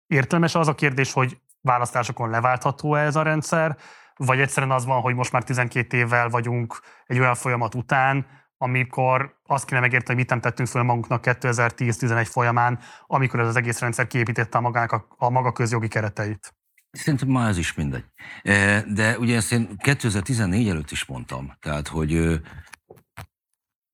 értelmes 0.07 0.55
az 0.55 0.69
a 0.69 0.75
kérdés, 0.75 1.13
hogy 1.13 1.39
választásokon 1.61 2.31
leváltható 2.31 2.95
ez 2.95 3.17
a 3.17 3.23
rendszer, 3.23 3.77
vagy 4.17 4.41
egyszerűen 4.41 4.73
az 4.73 4.85
van, 4.85 5.01
hogy 5.01 5.15
most 5.15 5.33
már 5.33 5.45
12 5.45 5.97
évvel 5.97 6.29
vagyunk 6.29 6.81
egy 7.07 7.19
olyan 7.19 7.35
folyamat 7.35 7.75
után, 7.75 8.27
amikor 8.63 9.41
azt 9.47 9.65
kéne 9.65 9.81
megérteni, 9.81 10.09
hogy 10.09 10.17
mit 10.17 10.29
nem 10.29 10.41
tettünk 10.41 10.69
föl 10.69 10.83
magunknak 10.83 11.25
2010-11 11.27 12.27
folyamán, 12.31 12.79
amikor 13.07 13.41
ez 13.41 13.47
az 13.47 13.57
egész 13.57 13.79
rendszer 13.79 14.07
kiépítette 14.07 14.59
a, 14.59 14.61
magának 14.61 14.93
a, 14.93 15.07
a 15.17 15.31
maga 15.31 15.53
közjogi 15.53 15.89
kereteit. 15.89 16.55
Szerintem 16.91 17.29
már 17.29 17.49
ez 17.49 17.59
is 17.59 17.75
mindegy. 17.75 18.05
E, 18.43 18.83
De 18.83 19.19
ugye 19.19 19.37
ezt 19.37 19.53
én 19.53 19.77
2014 19.77 20.69
előtt 20.69 20.91
is 20.91 21.05
mondtam, 21.05 21.53
tehát 21.61 21.89
hogy 21.89 22.41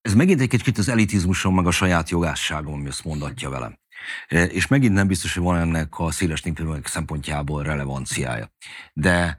ez 0.00 0.14
megint 0.14 0.40
egy 0.40 0.48
kicsit 0.48 0.78
az 0.78 0.88
elitizmusom, 0.88 1.54
meg 1.54 1.66
a 1.66 1.70
saját 1.70 2.10
jogásságom, 2.10 2.72
ami 2.72 2.86
ezt 2.86 3.04
mondatja 3.04 3.50
velem. 3.50 3.78
E, 4.28 4.44
És 4.44 4.66
megint 4.66 4.94
nem 4.94 5.06
biztos, 5.06 5.34
hogy 5.34 5.42
van 5.42 5.58
ennek 5.58 5.98
a 5.98 6.10
széles 6.10 6.42
népülőnek 6.42 6.86
szempontjából 6.86 7.62
relevanciája. 7.62 8.52
De 8.92 9.38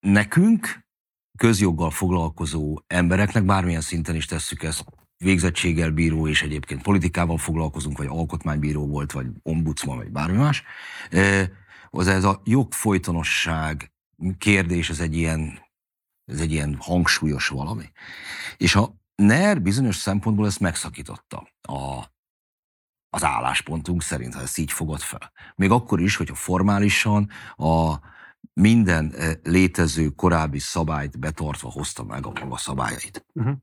nekünk, 0.00 0.86
közjoggal 1.38 1.90
foglalkozó 1.90 2.78
embereknek, 2.86 3.44
bármilyen 3.44 3.80
szinten 3.80 4.14
is 4.14 4.26
tesszük 4.26 4.62
ezt, 4.62 4.84
végzettséggel 5.16 5.90
bíró, 5.90 6.28
és 6.28 6.42
egyébként 6.42 6.82
politikával 6.82 7.38
foglalkozunk, 7.38 7.98
vagy 7.98 8.06
alkotmánybíró 8.06 8.86
volt, 8.86 9.12
vagy 9.12 9.26
ombudsman, 9.42 9.96
vagy 9.96 10.10
bármi 10.10 10.36
más, 10.36 10.62
az 11.90 12.06
ez 12.06 12.24
a 12.24 12.40
jogfolytonosság 12.44 13.92
kérdés, 14.38 14.90
ez 14.90 15.00
egy 15.00 15.16
ilyen, 15.16 15.58
ez 16.24 16.40
egy 16.40 16.52
ilyen 16.52 16.76
hangsúlyos 16.80 17.48
valami. 17.48 17.90
És 18.56 18.74
a 18.74 18.94
NER 19.14 19.62
bizonyos 19.62 19.96
szempontból 19.96 20.46
ezt 20.46 20.60
megszakította 20.60 21.48
a, 21.62 22.04
az 23.10 23.24
álláspontunk 23.24 24.02
szerint, 24.02 24.34
ha 24.34 24.40
ezt 24.40 24.58
így 24.58 24.72
fogod 24.72 25.00
fel. 25.00 25.32
Még 25.54 25.70
akkor 25.70 26.00
is, 26.00 26.16
hogyha 26.16 26.34
formálisan 26.34 27.30
a 27.56 27.94
minden 28.52 29.12
eh, 29.14 29.34
létező 29.42 30.08
korábbi 30.08 30.58
szabályt 30.58 31.18
betartva 31.18 31.70
hozta 31.70 32.04
meg 32.04 32.26
a 32.26 32.32
maga 32.40 32.56
szabályait. 32.56 33.26
Uh-huh. 33.32 33.56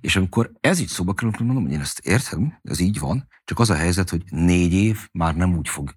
És 0.00 0.16
amikor 0.16 0.52
ez 0.60 0.80
így 0.80 0.88
szóba 0.88 1.14
került, 1.14 1.38
mondom, 1.38 1.62
hogy 1.62 1.72
én 1.72 1.80
ezt 1.80 1.98
értem, 1.98 2.58
ez 2.62 2.78
így 2.78 2.98
van, 2.98 3.28
csak 3.44 3.58
az 3.58 3.70
a 3.70 3.74
helyzet, 3.74 4.10
hogy 4.10 4.22
négy 4.30 4.72
év 4.72 5.08
már 5.12 5.36
nem 5.36 5.56
úgy 5.56 5.68
fog, 5.68 5.94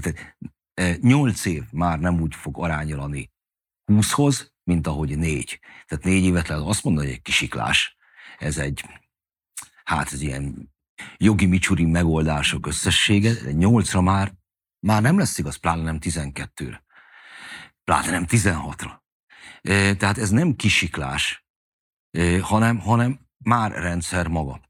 tehát 0.00 0.36
eh, 0.74 0.96
nyolc 0.96 1.44
év 1.44 1.64
már 1.72 1.98
nem 1.98 2.20
úgy 2.20 2.34
fog 2.34 2.58
arányolani 2.58 3.32
húszhoz, 3.84 4.52
mint 4.62 4.86
ahogy 4.86 5.18
négy. 5.18 5.60
Tehát 5.86 6.04
négy 6.04 6.24
évet 6.24 6.48
lehet 6.48 6.64
azt 6.64 6.84
mondani, 6.84 7.06
hogy 7.06 7.14
egy 7.14 7.22
kisiklás. 7.22 7.96
Ez 8.38 8.58
egy, 8.58 8.84
hát 9.84 10.12
ez 10.12 10.20
ilyen 10.20 10.72
jogi 11.16 11.46
micsuri 11.46 11.84
megoldások 11.84 12.66
összessége, 12.66 13.32
de 13.34 13.52
nyolcra 13.52 14.00
már, 14.00 14.34
már 14.86 15.02
nem 15.02 15.18
lesz 15.18 15.38
igaz, 15.38 15.56
pláne 15.56 15.82
nem 15.82 15.98
tizenkettőre. 15.98 16.83
Pláne 17.84 18.10
nem 18.10 18.26
tizenhatra. 18.26 19.04
Eh, 19.60 19.94
Tehát 19.96 20.18
ez 20.18 20.30
nem 20.30 20.56
kisiklás, 20.56 21.44
hanem, 22.40 22.78
hanem 22.78 23.20
már 23.44 23.72
rendszer 23.72 24.28
maga. 24.28 24.60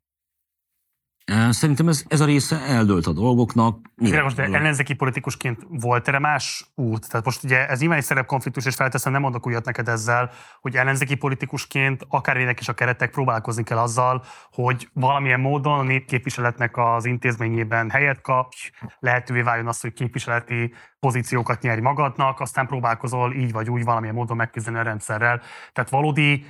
Szerintem 1.50 1.88
ez, 1.88 2.04
ez 2.08 2.20
a 2.20 2.24
része 2.24 2.60
eldőlt 2.60 3.06
a 3.06 3.12
dolgoknak. 3.12 3.78
Világos, 3.94 4.34
de 4.34 4.42
ellenzéki 4.42 4.94
politikusként 4.94 5.66
volt 5.68 6.08
erre 6.08 6.18
más 6.18 6.72
út? 6.74 7.08
Tehát 7.08 7.24
most 7.24 7.44
ugye 7.44 7.68
ez 7.68 7.78
nyilván 7.80 7.98
egy 7.98 8.04
szerepkonfliktus, 8.04 8.66
és 8.66 8.74
felteszem, 8.74 9.12
nem 9.12 9.20
mondok 9.20 9.46
újat 9.46 9.64
neked 9.64 9.88
ezzel, 9.88 10.30
hogy 10.60 10.76
ellenzéki 10.76 11.14
politikusként 11.14 12.06
akármilyenek 12.08 12.60
is 12.60 12.68
a 12.68 12.72
keretek 12.72 13.10
próbálkozni 13.10 13.62
kell 13.62 13.78
azzal, 13.78 14.24
hogy 14.50 14.88
valamilyen 14.92 15.40
módon 15.40 15.78
a 15.78 15.82
népképviseletnek 15.82 16.76
az 16.76 17.04
intézményében 17.04 17.90
helyet 17.90 18.20
kapj, 18.20 18.56
lehetővé 18.98 19.40
váljon 19.40 19.66
az, 19.66 19.80
hogy 19.80 19.92
képviseleti 19.92 20.72
pozíciókat 20.98 21.62
nyerj 21.62 21.80
magadnak, 21.80 22.40
aztán 22.40 22.66
próbálkozol 22.66 23.34
így 23.34 23.52
vagy 23.52 23.70
úgy 23.70 23.84
valamilyen 23.84 24.14
módon 24.14 24.36
megküzdeni 24.36 24.78
a 24.78 24.82
rendszerrel. 24.82 25.40
Tehát 25.72 25.90
valódi 25.90 26.46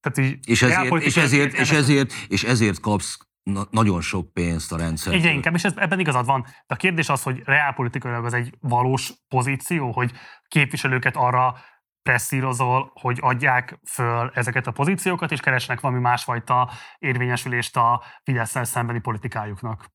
tehát 0.00 0.30
így 0.30 0.48
És 0.48 0.62
ezért, 0.62 1.02
és, 1.02 1.16
ezért, 1.16 1.52
és, 1.52 1.70
ezért, 1.70 2.12
és 2.28 2.44
ezért 2.44 2.80
kapsz 2.80 3.27
na- 3.52 3.68
nagyon 3.70 4.00
sok 4.00 4.32
pénzt 4.32 4.72
a 4.72 4.76
rendszer. 4.76 5.12
Egyre 5.12 5.30
inkább, 5.30 5.54
és 5.54 5.64
ez, 5.64 5.72
ebben 5.76 6.00
igazad 6.00 6.26
van. 6.26 6.42
De 6.42 6.74
a 6.74 6.76
kérdés 6.76 7.08
az, 7.08 7.22
hogy 7.22 7.42
reálpolitikailag 7.44 8.24
az 8.24 8.34
egy 8.34 8.54
valós 8.60 9.12
pozíció, 9.28 9.92
hogy 9.92 10.12
képviselőket 10.48 11.16
arra 11.16 11.56
presszírozol, 12.02 12.90
hogy 12.94 13.18
adják 13.20 13.80
föl 13.84 14.30
ezeket 14.34 14.66
a 14.66 14.72
pozíciókat, 14.72 15.32
és 15.32 15.40
keresnek 15.40 15.80
valami 15.80 16.00
másfajta 16.00 16.70
érvényesülést 16.98 17.76
a 17.76 18.02
fidesz 18.22 18.66
szembeni 18.66 19.00
politikájuknak. 19.00 19.90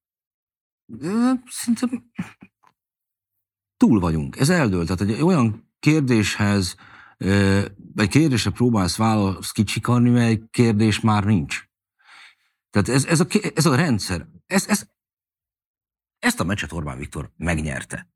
Szerintem 1.45 2.11
túl 3.77 3.99
vagyunk. 3.99 4.37
Ez 4.37 4.49
eldőlt. 4.49 4.87
Tehát 4.87 5.13
egy 5.13 5.21
olyan 5.21 5.71
kérdéshez, 5.79 6.75
egy 7.95 8.09
kérdésre 8.09 8.51
próbálsz 8.51 8.97
választ 8.97 9.53
kicsikarni, 9.53 10.09
mert 10.09 10.29
egy 10.29 10.43
kérdés 10.51 10.99
már 10.99 11.23
nincs. 11.23 11.63
Tehát 12.73 12.89
ez, 12.89 13.05
ez, 13.05 13.19
a, 13.19 13.25
ez 13.55 13.65
a 13.65 13.75
rendszer, 13.75 14.25
ez, 14.45 14.67
ez, 14.67 14.85
ezt 16.19 16.39
a 16.39 16.43
meccset 16.43 16.71
Orbán 16.71 16.97
Viktor 16.97 17.31
megnyerte. 17.37 18.07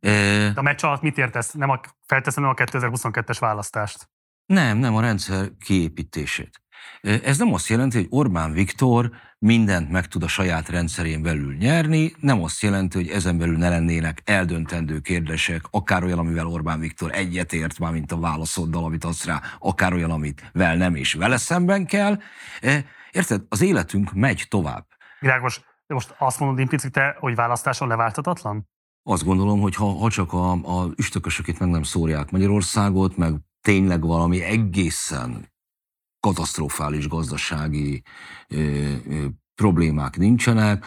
De 0.00 0.52
a 0.54 0.62
meccs 0.62 0.84
alatt 0.84 1.02
mit 1.02 1.18
értesz? 1.18 1.52
Nem 1.52 1.70
a, 1.70 1.80
felteszem 2.06 2.42
nem 2.42 2.52
a 2.52 2.62
2022-es 2.62 3.36
választást. 3.40 4.10
Nem, 4.46 4.78
nem 4.78 4.94
a 4.94 5.00
rendszer 5.00 5.50
kiépítését. 5.58 6.62
Ez 7.00 7.38
nem 7.38 7.54
azt 7.54 7.68
jelenti, 7.68 7.96
hogy 7.96 8.06
Orbán 8.10 8.52
Viktor 8.52 9.10
mindent 9.38 9.90
meg 9.90 10.06
tud 10.06 10.22
a 10.22 10.28
saját 10.28 10.68
rendszerén 10.68 11.22
belül 11.22 11.54
nyerni, 11.54 12.12
nem 12.20 12.42
azt 12.42 12.62
jelenti, 12.62 12.96
hogy 12.96 13.08
ezen 13.08 13.38
belül 13.38 13.56
ne 13.56 13.68
lennének 13.68 14.22
eldöntendő 14.24 14.98
kérdések, 14.98 15.62
akár 15.70 16.04
olyan, 16.04 16.18
amivel 16.18 16.46
Orbán 16.46 16.80
Viktor 16.80 17.10
egyetért, 17.14 17.78
már 17.78 17.92
mint 17.92 18.12
a 18.12 18.20
válaszoddal, 18.20 18.84
amit 18.84 19.04
adsz 19.04 19.24
rá, 19.24 19.40
akár 19.58 19.92
olyan, 19.92 20.10
amit 20.10 20.50
vel 20.52 20.76
nem 20.76 20.94
és 20.94 21.12
vele 21.14 21.36
szemben 21.36 21.86
kell. 21.86 22.18
Érted? 23.12 23.42
Az 23.48 23.60
életünk 23.60 24.12
megy 24.12 24.46
tovább. 24.48 24.86
Világos, 25.20 25.60
de 25.86 25.94
most 25.94 26.14
azt 26.18 26.40
mondod 26.40 26.58
implicite, 26.58 27.16
hogy 27.18 27.34
választáson 27.34 27.88
leváltatatlan? 27.88 28.68
Azt 29.02 29.24
gondolom, 29.24 29.60
hogy 29.60 29.74
ha, 29.74 29.86
ha 29.86 30.10
csak 30.10 30.32
a, 30.32 30.50
a 30.52 30.90
üstökösök 30.96 31.48
itt 31.48 31.58
meg 31.58 31.68
nem 31.68 31.82
szórják 31.82 32.30
Magyarországot, 32.30 33.16
meg 33.16 33.34
tényleg 33.60 34.00
valami 34.00 34.42
egészen 34.42 35.52
katasztrofális 36.20 37.08
gazdasági 37.08 38.02
ö, 38.48 38.56
ö, 39.08 39.26
problémák 39.54 40.16
nincsenek, 40.16 40.86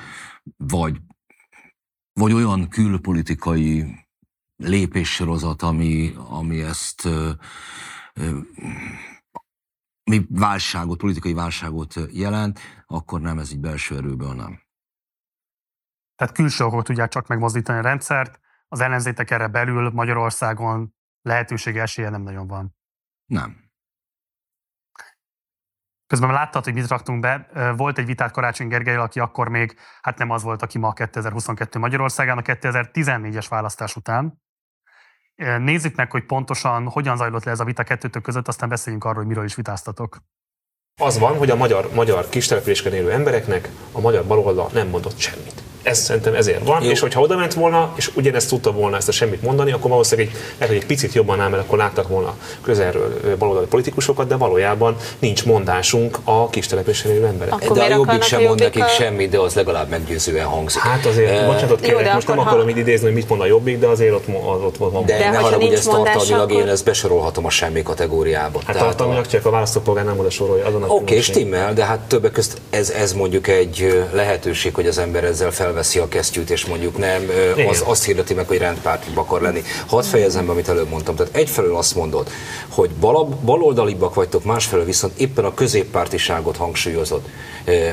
vagy, 0.57 0.97
vagy 2.13 2.33
olyan 2.33 2.69
külpolitikai 2.69 3.85
lépéssorozat, 4.55 5.61
ami, 5.61 6.13
ami 6.29 6.61
ezt 6.61 7.05
ö, 7.05 7.31
ö, 8.13 8.37
mi 10.03 10.25
válságot, 10.30 10.98
politikai 10.98 11.33
válságot 11.33 11.93
jelent, 12.11 12.59
akkor 12.85 13.22
nem, 13.22 13.40
ez 13.40 13.51
így 13.51 13.59
belső 13.59 13.95
erőből 13.95 14.33
nem. 14.33 14.61
Tehát 16.15 16.33
külső 16.33 16.64
okok 16.64 16.83
tudják 16.83 17.09
csak 17.09 17.27
megmozdítani 17.27 17.80
a 17.80 17.82
rendszert, 17.82 18.40
az 18.67 18.80
ellenzétek 18.80 19.32
erre 19.32 19.48
belül 19.48 19.90
Magyarországon 19.90 20.95
lehetősége, 21.22 21.82
esélye 21.82 22.09
nem 22.09 22.22
nagyon 22.22 22.48
van. 22.48 22.75
Nem. 23.25 23.72
Közben 26.07 26.32
láttad, 26.32 26.64
hogy 26.64 26.73
mit 26.73 26.88
raktunk 26.88 27.19
be. 27.19 27.49
Volt 27.77 27.98
egy 27.98 28.06
vitát 28.06 28.32
Karácsony 28.32 28.67
Gergely, 28.67 28.95
aki 28.95 29.19
akkor 29.19 29.49
még, 29.49 29.80
hát 30.01 30.17
nem 30.17 30.30
az 30.30 30.43
volt, 30.43 30.61
aki 30.61 30.77
ma 30.77 30.93
2022 30.93 31.80
Magyarországán, 31.80 32.38
a 32.38 32.41
2014-es 32.41 33.45
választás 33.49 33.95
után. 33.95 34.42
Nézzük 35.35 35.95
meg, 35.95 36.11
hogy 36.11 36.23
pontosan 36.23 36.87
hogyan 36.87 37.17
zajlott 37.17 37.43
le 37.43 37.51
ez 37.51 37.59
a 37.59 37.63
vita 37.63 37.83
kettőtök 37.83 38.21
között, 38.21 38.47
aztán 38.47 38.69
beszéljünk 38.69 39.03
arról, 39.05 39.17
hogy 39.17 39.27
miről 39.27 39.43
is 39.43 39.55
vitáztatok. 39.55 40.17
Az 41.01 41.19
van, 41.19 41.37
hogy 41.37 41.49
a 41.49 41.55
magyar, 41.55 41.89
magyar 41.93 42.29
kistelepülésken 42.29 42.93
élő 42.93 43.11
embereknek 43.11 43.69
a 43.91 43.99
magyar 43.99 44.25
baloldal 44.25 44.69
nem 44.73 44.87
mondott 44.87 45.17
semmit. 45.17 45.63
Ez 45.83 45.99
szerintem 45.99 46.33
ezért 46.33 46.65
van, 46.65 46.83
Jó. 46.83 46.89
és 46.89 46.99
hogyha 46.99 47.21
oda 47.21 47.35
ment 47.35 47.53
volna, 47.53 47.93
és 47.95 48.11
ugyanezt 48.15 48.49
tudta 48.49 48.71
volna 48.71 48.97
ezt 48.97 49.07
a 49.07 49.11
semmit 49.11 49.41
mondani, 49.41 49.71
akkor 49.71 49.89
valószínűleg 49.89 50.29
egy, 50.29 50.39
lehet, 50.57 50.67
hogy 50.67 50.77
egy 50.77 50.85
picit 50.85 51.13
jobban 51.13 51.39
áll, 51.39 51.49
mert 51.49 51.63
akkor 51.63 51.77
láttak 51.77 52.07
volna 52.07 52.35
közelről 52.61 53.37
baloldali 53.37 53.65
politikusokat, 53.65 54.27
de 54.27 54.35
valójában 54.35 54.95
nincs 55.19 55.45
mondásunk 55.45 56.17
a 56.23 56.49
kis 56.49 56.67
településen 56.67 57.11
élő 57.11 57.25
emberek. 57.25 57.53
Akkor 57.53 57.77
de 57.77 57.83
a 57.83 57.89
jobbik 57.89 58.21
sem 58.21 58.41
mond 58.41 58.59
nekik 58.59 58.83
a... 58.83 58.87
semmit, 58.87 59.29
de 59.29 59.39
az 59.39 59.53
legalább 59.53 59.89
meggyőzően 59.89 60.45
hangzik. 60.45 60.81
Hát 60.81 61.05
azért, 61.05 61.39
uh, 61.39 61.45
bocsánatot 61.45 61.79
kérek, 61.79 62.13
most 62.13 62.27
nem 62.27 62.37
ha... 62.37 62.43
akarom 62.43 62.69
így 62.69 62.77
idézni, 62.77 63.05
hogy 63.05 63.15
mit 63.15 63.29
mond 63.29 63.41
a 63.41 63.45
jobbik, 63.45 63.79
de 63.79 63.87
azért 63.87 64.13
ott, 64.13 64.25
az, 64.27 64.61
ott 64.63 64.77
van. 64.77 65.05
De, 65.05 65.17
de 65.17 65.29
ne 65.29 65.37
haragudj, 65.37 65.73
ezt 65.73 65.89
tartalmilag 65.89 66.49
akkor... 66.49 66.61
én 66.61 66.67
ezt 66.67 66.85
besorolhatom 66.85 67.45
a 67.45 67.49
semmi 67.49 67.83
kategóriába. 67.83 68.61
Hát 68.65 68.77
tartalmilag 68.77 69.27
csak 69.27 69.45
a 69.45 69.49
választópolgár 69.49 70.05
nem 70.05 70.19
oda 70.19 70.29
sorolja. 70.29 70.65
Oké, 70.67 70.85
okay, 70.87 71.21
stimmel, 71.21 71.73
de 71.73 71.85
hát 71.85 71.99
többek 71.99 72.31
között 72.31 72.57
ez, 72.69 72.89
ez 72.89 73.13
mondjuk 73.13 73.47
egy 73.47 74.03
lehetőség, 74.11 74.75
hogy 74.75 74.87
az 74.87 74.97
ember 74.97 75.23
ezzel 75.23 75.51
felveszi 75.73 75.99
a 75.99 76.07
kesztyűt 76.07 76.49
és 76.49 76.65
mondjuk 76.65 76.97
nem 76.97 77.29
az, 77.69 77.83
azt 77.85 78.05
hirdeti 78.05 78.33
meg, 78.33 78.47
hogy 78.47 78.57
rendpártibb 78.57 79.17
akar 79.17 79.41
lenni. 79.41 79.61
Hadd 79.87 80.03
fejezem 80.03 80.45
be, 80.45 80.51
amit 80.51 80.69
előbb 80.69 80.89
mondtam. 80.89 81.15
Tehát 81.15 81.35
egyfelől 81.35 81.75
azt 81.75 81.95
mondod, 81.95 82.29
hogy 82.69 82.89
baloldalibbak 83.45 84.13
vagytok, 84.13 84.43
másfelől 84.43 84.85
viszont 84.85 85.19
éppen 85.19 85.45
a 85.45 85.53
középpártiságot 85.53 86.57
hangsúlyozod, 86.57 87.21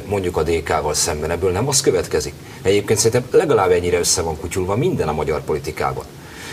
mondjuk 0.06 0.36
a 0.36 0.42
DK-val 0.42 0.94
szemben. 0.94 1.30
Ebből 1.30 1.50
nem 1.50 1.68
az 1.68 1.80
következik. 1.80 2.34
Egyébként 2.62 2.98
szerintem 2.98 3.40
legalább 3.40 3.70
ennyire 3.70 3.98
össze 3.98 4.22
van 4.22 4.40
kutyulva 4.40 4.76
minden 4.76 5.08
a 5.08 5.12
magyar 5.12 5.40
politikában 5.40 6.04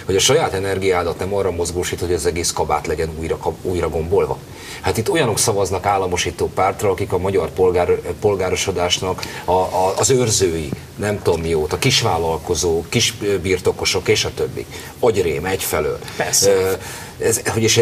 hogy 0.07 0.15
a 0.15 0.19
saját 0.19 0.53
energiádat 0.53 1.19
nem 1.19 1.33
arra 1.33 1.51
mozgósít, 1.51 1.99
hogy 1.99 2.13
az 2.13 2.25
egész 2.25 2.51
kabát 2.51 2.87
legyen 2.87 3.09
újra, 3.19 3.37
újra 3.61 3.89
gombolva. 3.89 4.37
Hát 4.81 4.97
itt 4.97 5.09
olyanok 5.09 5.37
szavaznak 5.39 5.85
államosító 5.85 6.49
pártra, 6.55 6.89
akik 6.89 7.13
a 7.13 7.17
magyar 7.17 7.49
polgár, 7.49 7.89
polgárosodásnak 8.19 9.21
a, 9.45 9.51
a, 9.51 9.93
az 9.97 10.09
őrzői, 10.09 10.69
nem 10.95 11.21
tudom 11.21 11.41
mióta, 11.41 11.77
kisvállalkozók, 11.77 12.89
kisbirtokosok 12.89 14.07
és 14.07 14.25
a 14.25 14.33
többi. 14.33 14.65
Agyrém 14.99 15.45
egyfelől. 15.45 15.99
Persze. 16.17 16.77
Ez, 17.19 17.41
hogy 17.47 17.63
és 17.63 17.81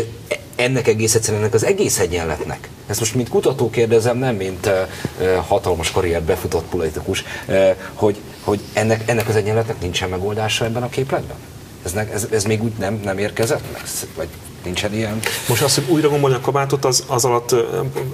ennek 0.56 0.88
egész 0.88 1.16
egyszerűen 1.16 1.42
ennek 1.42 1.54
az 1.54 1.66
egész 1.66 2.00
egyenletnek. 2.00 2.70
Ezt 2.88 3.00
most 3.00 3.16
mint 3.16 3.30
kutató 3.30 3.70
kérdezem, 3.70 4.18
nem 4.18 4.36
mint 4.36 4.66
uh, 4.66 5.36
hatalmas 5.48 5.92
karriert 5.92 6.24
befutott 6.24 6.66
politikus, 6.66 7.24
uh, 7.48 7.70
hogy, 7.94 8.18
hogy 8.44 8.60
ennek, 8.74 9.10
ennek 9.10 9.30
az 9.30 9.36
egyenletnek 9.36 9.82
nincsen 9.82 10.10
megoldása 10.10 10.66
ebben 10.66 10.84
a 10.84 10.90
képletben? 10.90 11.38
Ez, 11.86 11.92
ne, 11.92 12.12
ez, 12.12 12.28
ez 12.32 12.44
még 12.44 12.64
úgy 12.64 12.72
nem, 12.80 13.00
nem 13.04 13.18
érkezett 13.18 13.64
meg? 13.74 13.82
Vagy 14.16 14.28
nincsen 14.66 14.94
ilyen? 14.94 15.20
Most 15.50 15.62
azt, 15.62 15.76
hogy 15.76 15.86
újra 15.90 16.10
gombolni 16.10 16.36
a 16.36 16.40
kabátot, 16.40 16.86
az, 16.86 17.04
az 17.08 17.26
alatt 17.26 17.56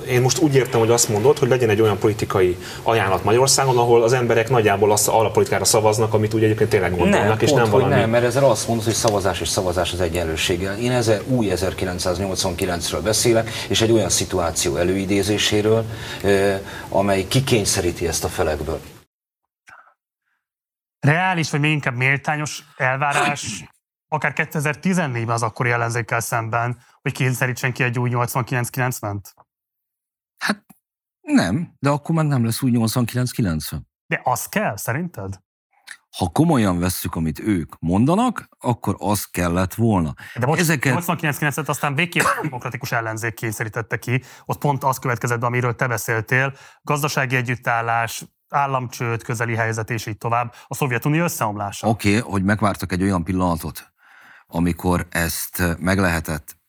én 0.10 0.22
most 0.22 0.40
úgy 0.40 0.56
értem, 0.56 0.80
hogy 0.80 0.90
azt 0.90 1.10
mondod, 1.10 1.40
hogy 1.40 1.50
legyen 1.50 1.70
egy 1.70 1.82
olyan 1.82 1.98
politikai 1.98 2.58
ajánlat 2.84 3.24
Magyarországon, 3.24 3.78
ahol 3.78 4.04
az 4.04 4.14
emberek 4.14 4.50
nagyjából 4.50 4.92
azt 4.92 5.08
arra 5.08 5.30
politikára 5.30 5.66
szavaznak, 5.66 6.14
amit 6.14 6.34
úgy 6.34 6.44
egyébként 6.44 6.70
tényleg 6.70 6.98
gondolnak, 6.98 7.28
nem, 7.28 7.38
és 7.40 7.50
pont, 7.50 7.62
nem 7.62 7.72
valami. 7.72 7.94
Nem, 7.94 8.10
mert 8.10 8.24
ezzel 8.24 8.44
azt 8.44 8.68
mondod, 8.68 8.86
hogy 8.86 8.94
szavazás 8.94 9.42
és 9.42 9.48
szavazás 9.48 9.94
az 9.94 10.02
egyenlőséggel. 10.02 10.78
Én 10.78 10.92
ezzel 10.92 11.22
új 11.28 11.52
1989-ről 11.56 13.00
beszélek, 13.04 13.50
és 13.68 13.82
egy 13.82 13.92
olyan 13.92 14.10
szituáció 14.10 14.76
előidézéséről, 14.76 15.84
amely 16.90 17.26
kikényszeríti 17.28 18.08
ezt 18.08 18.24
a 18.24 18.28
felekből 18.28 18.80
reális, 21.02 21.50
vagy 21.50 21.60
még 21.60 21.72
inkább 21.72 21.96
méltányos 21.96 22.64
elvárás, 22.78 23.64
akár 24.08 24.34
2014-ben 24.36 25.30
az 25.30 25.44
akkori 25.44 25.70
ellenzékkel 25.70 26.20
szemben, 26.20 26.80
hogy 27.02 27.12
kényszerítsen 27.12 27.74
ki 27.74 27.84
egy 27.84 28.00
új 28.00 28.10
89-90-t? 28.14 29.24
Hát 30.38 30.66
nem, 31.22 31.74
de 31.80 31.90
akkor 31.90 32.16
már 32.16 32.26
nem 32.26 32.46
lesz 32.46 32.62
új 32.62 32.72
89-90. 32.74 33.82
De 34.08 34.22
az 34.24 34.46
kell, 34.46 34.78
szerinted? 34.78 35.40
Ha 36.18 36.30
komolyan 36.30 36.80
vesszük, 36.80 37.16
amit 37.16 37.40
ők 37.40 37.80
mondanak, 37.80 38.48
akkor 38.60 38.96
az 39.00 39.26
kellett 39.26 39.74
volna. 39.74 40.14
De 40.36 40.46
most 40.46 40.60
Ezeket... 40.60 41.04
89-90-et 41.06 41.68
aztán 41.68 41.96
végképp 41.96 42.24
demokratikus 42.42 42.92
ellenzék 42.92 43.34
kényszerítette 43.34 43.98
ki, 43.98 44.22
ott 44.46 44.58
pont 44.58 44.84
az 44.84 44.98
következett 44.98 45.44
amiről 45.44 45.76
te 45.76 45.88
beszéltél, 45.88 46.54
gazdasági 46.82 47.36
együttállás, 47.36 48.24
államcsőd, 48.52 49.24
közeli 49.24 49.56
helyzet, 49.56 49.90
és 49.90 50.06
így 50.06 50.18
tovább, 50.18 50.54
a 50.68 50.76
Szovjetunió 50.76 51.24
összeomlása. 51.24 51.88
Oké, 51.88 52.18
okay, 52.18 52.32
hogy 52.32 52.44
megvártak 52.44 52.92
egy 52.92 53.02
olyan 53.04 53.24
pillanatot, 53.24 53.92
amikor 54.48 55.08
ezt 55.10 55.64
meg 55.80 56.00
lehetett 56.00 56.60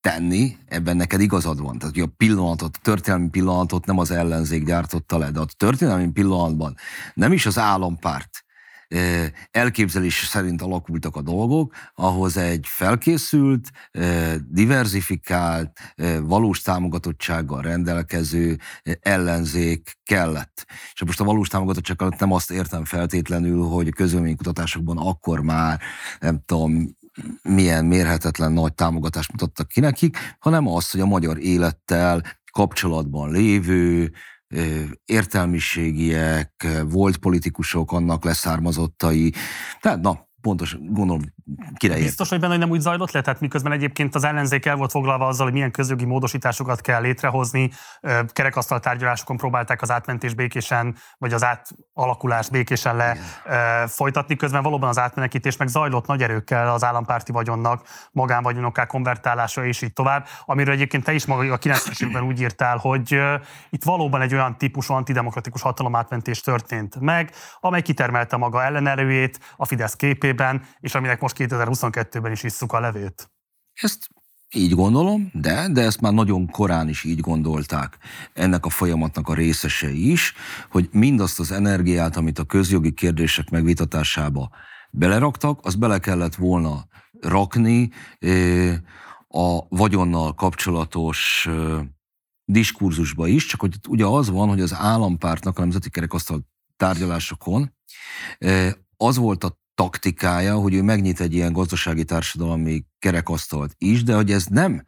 tenni, 0.00 0.56
ebben 0.68 0.96
neked 0.96 1.20
igazad 1.20 1.60
van. 1.60 1.78
Tehát, 1.78 1.94
hogy 1.94 2.04
a 2.04 2.12
pillanatot, 2.16 2.76
a 2.76 2.80
történelmi 2.82 3.28
pillanatot 3.28 3.86
nem 3.86 3.98
az 3.98 4.10
ellenzék 4.10 4.64
gyártotta 4.64 5.18
le, 5.18 5.30
de 5.30 5.40
a 5.40 5.46
történelmi 5.56 6.10
pillanatban 6.10 6.76
nem 7.14 7.32
is 7.32 7.46
az 7.46 7.58
állampárt, 7.58 8.44
elképzelés 9.50 10.26
szerint 10.26 10.62
alakultak 10.62 11.16
a 11.16 11.22
dolgok, 11.22 11.74
ahhoz 11.94 12.36
egy 12.36 12.66
felkészült, 12.68 13.70
diversifikált, 14.48 15.78
valós 16.22 16.62
támogatottsággal 16.62 17.62
rendelkező 17.62 18.58
ellenzék 19.00 19.98
kellett. 20.04 20.66
És 20.92 21.04
most 21.04 21.20
a 21.20 21.24
valós 21.24 21.48
támogatottsággal 21.48 22.14
nem 22.18 22.32
azt 22.32 22.50
értem 22.50 22.84
feltétlenül, 22.84 23.62
hogy 23.62 23.88
a 23.88 23.92
közölménykutatásokban 23.92 24.98
akkor 24.98 25.40
már, 25.40 25.80
nem 26.20 26.42
tudom, 26.46 26.98
milyen 27.42 27.84
mérhetetlen 27.84 28.52
nagy 28.52 28.74
támogatást 28.74 29.32
mutattak 29.32 29.68
ki 29.68 29.80
nekik, 29.80 30.16
hanem 30.38 30.68
azt, 30.68 30.92
hogy 30.92 31.00
a 31.00 31.06
magyar 31.06 31.38
élettel 31.38 32.22
kapcsolatban 32.52 33.30
lévő, 33.30 34.12
értelmiségiek, 35.04 36.66
volt 36.88 37.16
politikusok, 37.16 37.92
annak 37.92 38.24
leszármazottai. 38.24 39.32
Tehát 39.80 40.00
na, 40.00 40.28
pontos, 40.40 40.76
gondolom, 40.80 41.22
kire 41.76 41.94
ért. 41.94 42.02
Biztos, 42.02 42.28
hogy 42.28 42.40
benne 42.40 42.52
hogy 42.52 42.60
nem 42.60 42.70
úgy 42.70 42.80
zajlott 42.80 43.10
le, 43.10 43.20
tehát 43.20 43.40
miközben 43.40 43.72
egyébként 43.72 44.14
az 44.14 44.24
ellenzék 44.24 44.66
el 44.66 44.76
volt 44.76 44.90
foglalva 44.90 45.26
azzal, 45.26 45.44
hogy 45.44 45.54
milyen 45.54 45.70
közjogi 45.70 46.04
módosításokat 46.04 46.80
kell 46.80 47.00
létrehozni, 47.00 47.70
kerekasztal 48.26 48.80
tárgyalásokon 48.80 49.36
próbálták 49.36 49.82
az 49.82 49.90
átmentés 49.90 50.34
békésen, 50.34 50.96
vagy 51.18 51.32
az 51.32 51.44
átalakulás 51.44 52.48
békésen 52.48 52.96
le 52.96 53.16
Igen. 53.44 53.88
folytatni, 53.88 54.36
közben 54.36 54.62
valóban 54.62 54.88
az 54.88 54.98
átmenekítés 54.98 55.56
meg 55.56 55.68
zajlott 55.68 56.06
nagy 56.06 56.22
erőkkel 56.22 56.72
az 56.72 56.84
állampárti 56.84 57.32
vagyonnak, 57.32 57.86
magánvagyonokká 58.12 58.86
konvertálása 58.86 59.64
és 59.64 59.82
így 59.82 59.92
tovább, 59.92 60.26
amiről 60.44 60.74
egyébként 60.74 61.04
te 61.04 61.12
is 61.12 61.26
maga 61.26 61.52
a 61.52 61.58
90-es 61.58 62.02
évben 62.02 62.22
úgy 62.22 62.40
írtál, 62.40 62.76
hogy 62.76 63.20
itt 63.70 63.84
valóban 63.84 64.20
egy 64.20 64.34
olyan 64.34 64.58
típusú 64.58 64.94
antidemokratikus 64.94 65.62
hatalomátmentés 65.62 66.40
történt 66.40 67.00
meg, 67.00 67.32
amely 67.60 67.82
kitermelte 67.82 68.36
maga 68.36 68.62
ellenerőjét 68.62 69.38
a 69.56 69.64
Fidesz 69.64 69.94
képét, 69.94 70.28
esetében, 70.30 70.62
és 70.80 70.94
aminek 70.94 71.20
most 71.20 71.34
2022-ben 71.48 72.32
is 72.32 72.42
isszuk 72.42 72.72
a 72.72 72.80
levét? 72.80 73.30
Ezt 73.74 74.08
így 74.54 74.74
gondolom, 74.74 75.30
de, 75.32 75.68
de 75.68 75.80
ezt 75.80 76.00
már 76.00 76.12
nagyon 76.12 76.50
korán 76.50 76.88
is 76.88 77.04
így 77.04 77.20
gondolták 77.20 77.98
ennek 78.32 78.64
a 78.64 78.70
folyamatnak 78.70 79.28
a 79.28 79.34
részesei 79.34 80.10
is, 80.10 80.34
hogy 80.70 80.88
mindazt 80.92 81.40
az 81.40 81.50
energiát, 81.50 82.16
amit 82.16 82.38
a 82.38 82.44
közjogi 82.44 82.92
kérdések 82.92 83.50
megvitatásába 83.50 84.50
beleraktak, 84.90 85.58
az 85.62 85.74
bele 85.74 85.98
kellett 85.98 86.34
volna 86.34 86.86
rakni 87.20 87.90
a 89.28 89.68
vagyonnal 89.68 90.34
kapcsolatos 90.34 91.48
diskurzusba 92.44 93.26
is, 93.26 93.46
csak 93.46 93.60
hogy 93.60 93.74
ugye 93.88 94.04
az 94.04 94.30
van, 94.30 94.48
hogy 94.48 94.60
az 94.60 94.74
állampártnak 94.74 95.58
a 95.58 95.60
nemzeti 95.60 95.90
kerekasztal 95.90 96.40
tárgyalásokon 96.76 97.74
az 98.96 99.16
volt 99.16 99.44
a 99.44 99.58
taktikája, 99.80 100.54
hogy 100.54 100.74
ő 100.74 100.82
megnyit 100.82 101.20
egy 101.20 101.34
ilyen 101.34 101.52
gazdasági 101.52 102.04
társadalmi 102.04 102.84
kerekasztalt 102.98 103.74
is, 103.78 104.02
de 104.02 104.14
hogy 104.14 104.32
ez 104.32 104.46
nem 104.46 104.84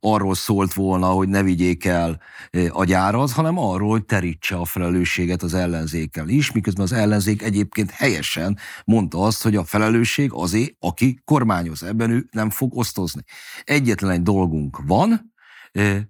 arról 0.00 0.34
szólt 0.34 0.72
volna, 0.74 1.06
hogy 1.06 1.28
ne 1.28 1.42
vigyék 1.42 1.84
el 1.84 2.20
a 2.68 2.84
gyárat, 2.84 3.30
hanem 3.30 3.58
arról, 3.58 3.90
hogy 3.90 4.04
terítse 4.04 4.56
a 4.56 4.64
felelősséget 4.64 5.42
az 5.42 5.54
ellenzékkel 5.54 6.28
is, 6.28 6.52
miközben 6.52 6.84
az 6.84 6.92
ellenzék 6.92 7.42
egyébként 7.42 7.90
helyesen 7.90 8.58
mondta 8.84 9.22
azt, 9.22 9.42
hogy 9.42 9.56
a 9.56 9.64
felelősség 9.64 10.30
azé, 10.32 10.76
aki 10.78 11.20
kormányoz. 11.24 11.82
Ebben 11.82 12.10
ő 12.10 12.28
nem 12.30 12.50
fog 12.50 12.76
osztozni. 12.76 13.22
Egyetlen 13.64 14.10
egy 14.10 14.22
dolgunk 14.22 14.78
van, 14.86 15.34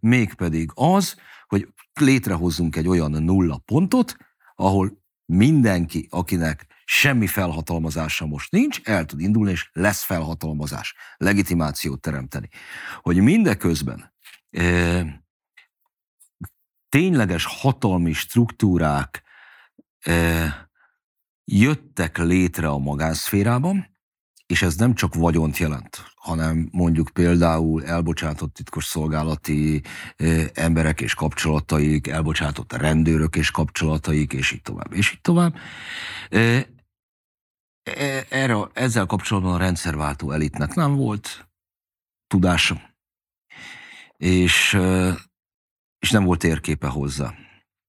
mégpedig 0.01 0.71
az, 0.75 1.15
hogy 1.47 1.69
létrehozzunk 2.01 2.77
egy 2.77 2.89
olyan 2.89 3.11
nulla 3.23 3.63
pontot, 3.65 4.17
ahol 4.55 5.03
mindenki, 5.25 6.07
akinek 6.11 6.67
semmi 6.89 7.27
felhatalmazása 7.27 8.27
most 8.27 8.51
nincs, 8.51 8.81
el 8.85 9.05
tud 9.05 9.21
indulni, 9.21 9.51
és 9.51 9.71
lesz 9.73 10.03
felhatalmazás, 10.03 10.95
legitimációt 11.17 12.01
teremteni. 12.01 12.49
Hogy 13.01 13.17
mindeközben 13.17 14.13
e, 14.51 15.25
tényleges 16.89 17.45
hatalmi 17.45 18.13
struktúrák 18.13 19.23
e, 19.99 20.71
jöttek 21.45 22.19
létre 22.19 22.69
a 22.69 22.79
magánszférában, 22.79 23.95
és 24.47 24.63
ez 24.63 24.77
nem 24.77 24.95
csak 24.95 25.15
vagyont 25.15 25.57
jelent, 25.57 26.05
hanem 26.15 26.69
mondjuk 26.73 27.11
például 27.13 27.85
elbocsátott 27.85 28.55
titkos 28.55 28.85
szolgálati 28.85 29.83
emberek 30.55 31.01
és 31.01 31.15
kapcsolataik, 31.15 32.07
elbocsátott 32.07 32.73
rendőrök 32.73 33.37
és 33.37 33.51
kapcsolataik, 33.51 34.33
és 34.33 34.53
így 34.53 34.63
tovább, 34.63 34.93
és 34.93 35.13
így 35.13 35.21
tovább. 35.21 35.57
Erre, 38.29 38.57
ezzel 38.73 39.07
kapcsolatban 39.07 39.55
a 39.55 39.59
rendszerváltó 39.59 40.31
elitnek 40.31 40.75
nem 40.75 40.97
volt 40.97 41.49
tudása, 42.27 42.81
és, 44.17 44.79
és 45.99 46.11
nem 46.11 46.25
volt 46.25 46.45
érképe 46.45 46.89
hozzá. 46.89 47.35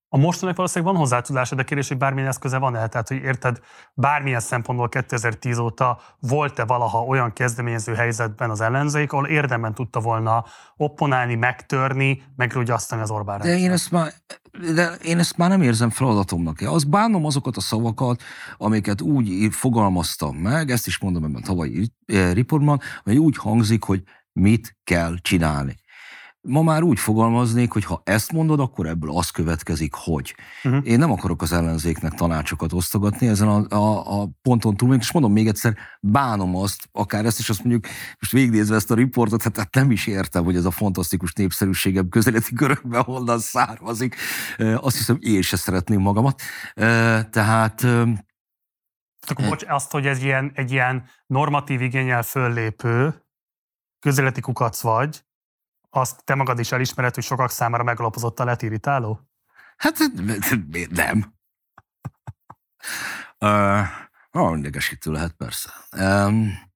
A 0.09 0.17
mostanak 0.17 0.55
valószínűleg 0.55 0.93
van 0.93 1.01
hozzá 1.01 1.21
tudása, 1.21 1.55
de 1.55 1.63
kérdés, 1.63 1.87
hogy 1.87 1.97
bármilyen 1.97 2.27
eszköze 2.27 2.57
van-e? 2.57 2.87
Tehát, 2.87 3.07
hogy 3.07 3.17
érted, 3.17 3.59
bármilyen 3.93 4.39
szempontból 4.39 4.89
2010 4.89 5.57
óta 5.57 5.99
volt-e 6.19 6.65
valaha 6.65 7.03
olyan 7.03 7.33
kezdeményező 7.33 7.93
helyzetben 7.93 8.49
az 8.49 8.61
ellenzék, 8.61 9.11
ahol 9.11 9.27
érdemben 9.27 9.73
tudta 9.73 9.99
volna 9.99 10.45
opponálni, 10.77 11.35
megtörni, 11.35 12.23
megrúgyasztani 12.35 13.01
az 13.01 13.11
Orbán 13.11 13.39
De 13.39 13.57
én 13.57 13.71
ezt 13.71 13.91
már 13.91 14.13
de 14.75 14.91
én 15.03 15.19
ezt 15.19 15.37
már 15.37 15.49
nem 15.49 15.61
érzem 15.61 15.89
feladatomnak. 15.89 16.59
Az 16.61 16.83
bánom 16.83 17.25
azokat 17.25 17.57
a 17.57 17.61
szavakat, 17.61 18.21
amiket 18.57 19.01
úgy 19.01 19.47
fogalmaztam 19.51 20.35
meg, 20.35 20.69
ezt 20.69 20.87
is 20.87 20.99
mondom 20.99 21.23
ebben 21.23 21.41
a 21.41 21.45
tavalyi 21.45 21.91
eh, 22.05 22.33
riportban, 22.33 22.79
hogy 23.03 23.17
úgy 23.17 23.37
hangzik, 23.37 23.83
hogy 23.83 24.03
mit 24.31 24.77
kell 24.83 25.15
csinálni 25.21 25.75
ma 26.47 26.61
már 26.61 26.83
úgy 26.83 26.99
fogalmaznék, 26.99 27.71
hogy 27.71 27.85
ha 27.85 28.01
ezt 28.05 28.31
mondod, 28.31 28.59
akkor 28.59 28.85
ebből 28.85 29.11
az 29.11 29.29
következik, 29.29 29.93
hogy. 29.93 30.35
Uh-huh. 30.63 30.81
Én 30.87 30.99
nem 30.99 31.11
akarok 31.11 31.41
az 31.41 31.51
ellenzéknek 31.51 32.13
tanácsokat 32.13 32.73
osztogatni 32.73 33.27
ezen 33.27 33.47
a, 33.47 33.75
a, 33.75 34.21
a 34.21 34.29
ponton 34.41 34.77
túl, 34.77 34.95
és 34.95 35.11
mondom 35.11 35.31
még 35.31 35.47
egyszer, 35.47 35.77
bánom 36.01 36.55
azt, 36.55 36.89
akár 36.91 37.25
ezt 37.25 37.39
is 37.39 37.49
azt 37.49 37.63
mondjuk, 37.63 37.85
most 38.19 38.31
végignézve 38.31 38.75
ezt 38.75 38.91
a 38.91 38.95
riportot, 38.95 39.43
hát, 39.43 39.57
hát 39.57 39.73
nem 39.73 39.91
is 39.91 40.07
értem, 40.07 40.43
hogy 40.43 40.55
ez 40.55 40.65
a 40.65 40.71
fantasztikus 40.71 41.33
népszerűségem 41.33 42.09
közeleti 42.09 42.53
körökben 42.53 43.03
honnan 43.03 43.39
származik. 43.39 44.15
Azt 44.57 44.97
hiszem, 44.97 45.17
én 45.19 45.41
se 45.41 45.57
szeretném 45.57 45.99
magamat. 45.99 46.41
Tehát 47.29 47.85
akkor 49.29 49.47
bocs, 49.47 49.63
azt, 49.67 49.91
hogy 49.91 50.05
ez 50.05 50.23
ilyen, 50.23 50.51
egy 50.55 50.71
ilyen 50.71 51.09
normatív 51.25 51.81
igényel 51.81 52.23
föllépő 52.23 53.25
közéleti 53.99 54.41
kukac 54.41 54.81
vagy, 54.81 55.25
azt 55.99 56.23
te 56.23 56.35
magad 56.35 56.59
is 56.59 56.71
elismered, 56.71 57.13
hogy 57.13 57.23
sokak 57.23 57.49
számára 57.49 57.83
megalapozott 57.83 58.39
a 58.39 58.45
letirítáló? 58.45 59.19
Hát 59.77 59.97
nem. 60.89 61.33
uh, 63.39 63.87
oh, 64.31 64.57
idegesítő 64.57 65.11
lehet, 65.11 65.31
persze. 65.31 65.69
Um, 65.97 66.66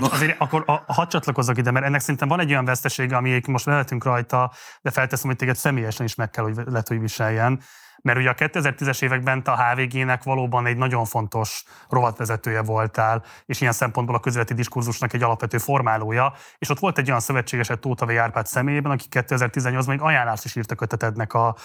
Bocs, 0.00 0.12
azért 0.12 0.40
akkor 0.40 0.64
a, 0.66 0.92
hadd 0.92 1.08
csatlakozzak 1.08 1.58
ide, 1.58 1.70
mert 1.70 1.84
ennek 1.84 2.00
szerintem 2.00 2.28
van 2.28 2.40
egy 2.40 2.50
olyan 2.50 2.64
vesztesége, 2.64 3.16
ami 3.16 3.40
most 3.46 3.64
vehetünk 3.64 4.04
rajta, 4.04 4.52
de 4.82 4.90
felteszem, 4.90 5.28
hogy 5.28 5.36
téged 5.36 5.56
személyesen 5.56 6.06
is 6.06 6.14
meg 6.14 6.30
kell, 6.30 6.44
hogy 6.44 6.54
lehet, 6.66 6.88
hogy 6.88 7.00
viseljen 7.00 7.60
mert 8.02 8.18
ugye 8.18 8.30
a 8.30 8.34
2010-es 8.34 9.02
években 9.02 9.42
a 9.44 9.64
HVG-nek 9.64 10.22
valóban 10.22 10.66
egy 10.66 10.76
nagyon 10.76 11.04
fontos 11.04 11.64
rovatvezetője 11.88 12.62
voltál, 12.62 13.22
és 13.46 13.60
ilyen 13.60 13.72
szempontból 13.72 14.16
a 14.16 14.20
közéleti 14.20 14.54
diskurzusnak 14.54 15.12
egy 15.12 15.22
alapvető 15.22 15.58
formálója, 15.58 16.32
és 16.58 16.68
ott 16.68 16.78
volt 16.78 16.98
egy 16.98 17.08
olyan 17.08 17.20
szövetségeset 17.20 17.78
Tóta 17.78 18.06
V. 18.06 18.10
Árpád 18.10 18.46
személyében, 18.46 18.92
aki 18.92 19.04
2018-ban 19.10 19.86
még 19.86 20.00
ajánlást 20.00 20.44
is 20.44 20.56
írt 20.56 20.70
a 20.70 20.74
kötetednek 20.74 21.32
a 21.34 21.56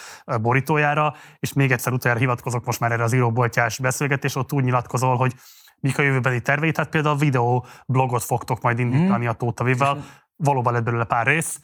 borítójára, 0.41 1.15
és 1.39 1.53
még 1.53 1.71
egyszer 1.71 1.93
utoljára 1.93 2.21
hivatkozok 2.21 2.65
most 2.65 2.79
már 2.79 2.91
erre 2.91 3.03
az 3.03 3.13
íróboltyás 3.13 3.79
beszélgetés, 3.79 4.35
ott 4.35 4.53
úgy 4.53 4.63
nyilatkozol, 4.63 5.17
hogy 5.17 5.33
mik 5.81 5.97
a 5.97 6.01
jövőbeli 6.01 6.41
tervei, 6.41 6.71
tehát 6.71 6.89
például 6.89 7.15
a 7.15 7.19
videó 7.19 7.65
blogot 7.85 8.23
fogtok 8.23 8.61
majd 8.61 8.79
indítani 8.79 9.25
mm. 9.25 9.29
a 9.29 9.33
Tóta 9.33 9.63
V-vel, 9.63 10.03
valóban 10.35 10.73
lett 10.73 10.83
belőle 10.83 11.03
pár 11.03 11.25
rész, 11.25 11.61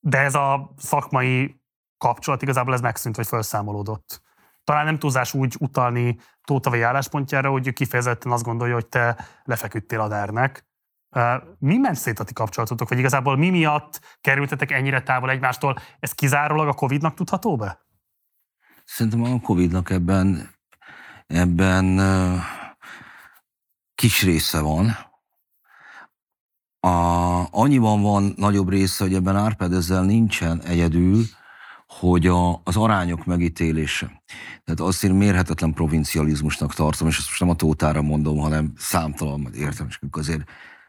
de 0.00 0.18
ez 0.18 0.34
a 0.34 0.72
szakmai 0.76 1.60
kapcsolat 1.98 2.42
igazából 2.42 2.74
ez 2.74 2.80
megszűnt, 2.80 3.16
vagy 3.16 3.26
felszámolódott. 3.26 4.22
Talán 4.64 4.84
nem 4.84 4.98
túlzás 4.98 5.34
úgy 5.34 5.56
utalni 5.58 6.18
Tóta 6.44 6.70
vagy 6.70 6.80
álláspontjára, 6.80 7.50
hogy 7.50 7.72
kifejezetten 7.72 8.32
azt 8.32 8.44
gondolja, 8.44 8.74
hogy 8.74 8.86
te 8.86 9.26
lefeküdtél 9.44 10.00
a 10.00 10.08
dernek. 10.08 10.66
Mi 11.58 11.76
ment 11.76 11.96
szét 11.96 12.18
a 12.18 12.24
ti 12.24 12.32
kapcsolatotok, 12.32 12.88
vagy 12.88 12.98
igazából 12.98 13.36
mi 13.36 13.50
miatt 13.50 14.00
kerültetek 14.20 14.70
ennyire 14.70 15.02
távol 15.02 15.30
egymástól? 15.30 15.76
Ez 15.98 16.12
kizárólag 16.12 16.68
a 16.68 16.72
Covid-nak 16.72 17.14
tudható 17.14 17.56
be? 17.56 17.86
Szerintem 18.84 19.22
a 19.22 19.40
Covid-nak 19.40 19.90
ebben, 19.90 20.50
ebben 21.26 21.84
kis 23.96 24.22
része 24.22 24.60
van. 24.60 24.96
A, 26.80 27.46
annyiban 27.50 28.02
van 28.02 28.34
nagyobb 28.36 28.68
része, 28.68 29.04
hogy 29.04 29.14
ebben 29.14 29.36
Árpád 29.36 29.72
ezzel 29.72 30.04
nincsen 30.04 30.62
egyedül, 30.62 31.24
hogy 31.86 32.26
a, 32.26 32.60
az 32.64 32.76
arányok 32.76 33.24
megítélése. 33.24 34.22
Tehát 34.64 34.80
azt 34.80 35.04
én 35.04 35.14
mérhetetlen 35.14 35.72
provincializmusnak 35.72 36.74
tartom, 36.74 37.08
és 37.08 37.18
ezt 37.18 37.26
most 37.26 37.40
nem 37.40 37.48
a 37.48 37.54
tótára 37.54 38.02
mondom, 38.02 38.38
hanem 38.38 38.72
számtalan, 38.76 39.48
és 39.52 39.98
azért 40.10 40.44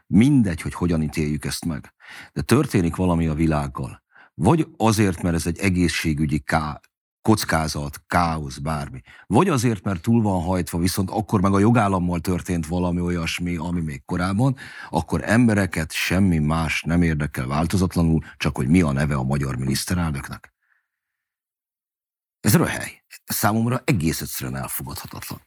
mindegy, 0.06 0.60
hogy 0.60 0.74
hogyan 0.74 1.02
ítéljük 1.02 1.44
ezt 1.44 1.64
meg. 1.64 1.92
De 2.32 2.42
történik 2.42 2.96
valami 2.96 3.26
a 3.26 3.34
világgal. 3.34 4.02
Vagy 4.34 4.68
azért, 4.76 5.22
mert 5.22 5.34
ez 5.34 5.46
egy 5.46 5.58
egészségügyi 5.58 6.38
ká, 6.38 6.80
kockázat, 7.28 8.02
káosz, 8.06 8.58
bármi. 8.58 9.02
Vagy 9.26 9.48
azért, 9.48 9.84
mert 9.84 10.02
túl 10.02 10.22
van 10.22 10.42
hajtva, 10.42 10.78
viszont 10.78 11.10
akkor 11.10 11.40
meg 11.40 11.52
a 11.52 11.58
jogállammal 11.58 12.20
történt 12.20 12.66
valami 12.66 13.00
olyasmi, 13.00 13.56
ami 13.56 13.80
még 13.80 14.04
korábban, 14.04 14.56
akkor 14.90 15.20
embereket 15.24 15.92
semmi 15.92 16.38
más 16.38 16.82
nem 16.82 17.02
érdekel 17.02 17.46
változatlanul, 17.46 18.24
csak 18.36 18.56
hogy 18.56 18.68
mi 18.68 18.80
a 18.80 18.92
neve 18.92 19.14
a 19.14 19.22
magyar 19.22 19.56
miniszterelnöknek. 19.56 20.52
Ez 22.40 22.56
röhely. 22.56 23.02
Számomra 23.24 23.82
egész 23.84 24.20
egyszerűen 24.20 24.56
elfogadhatatlan. 24.56 25.40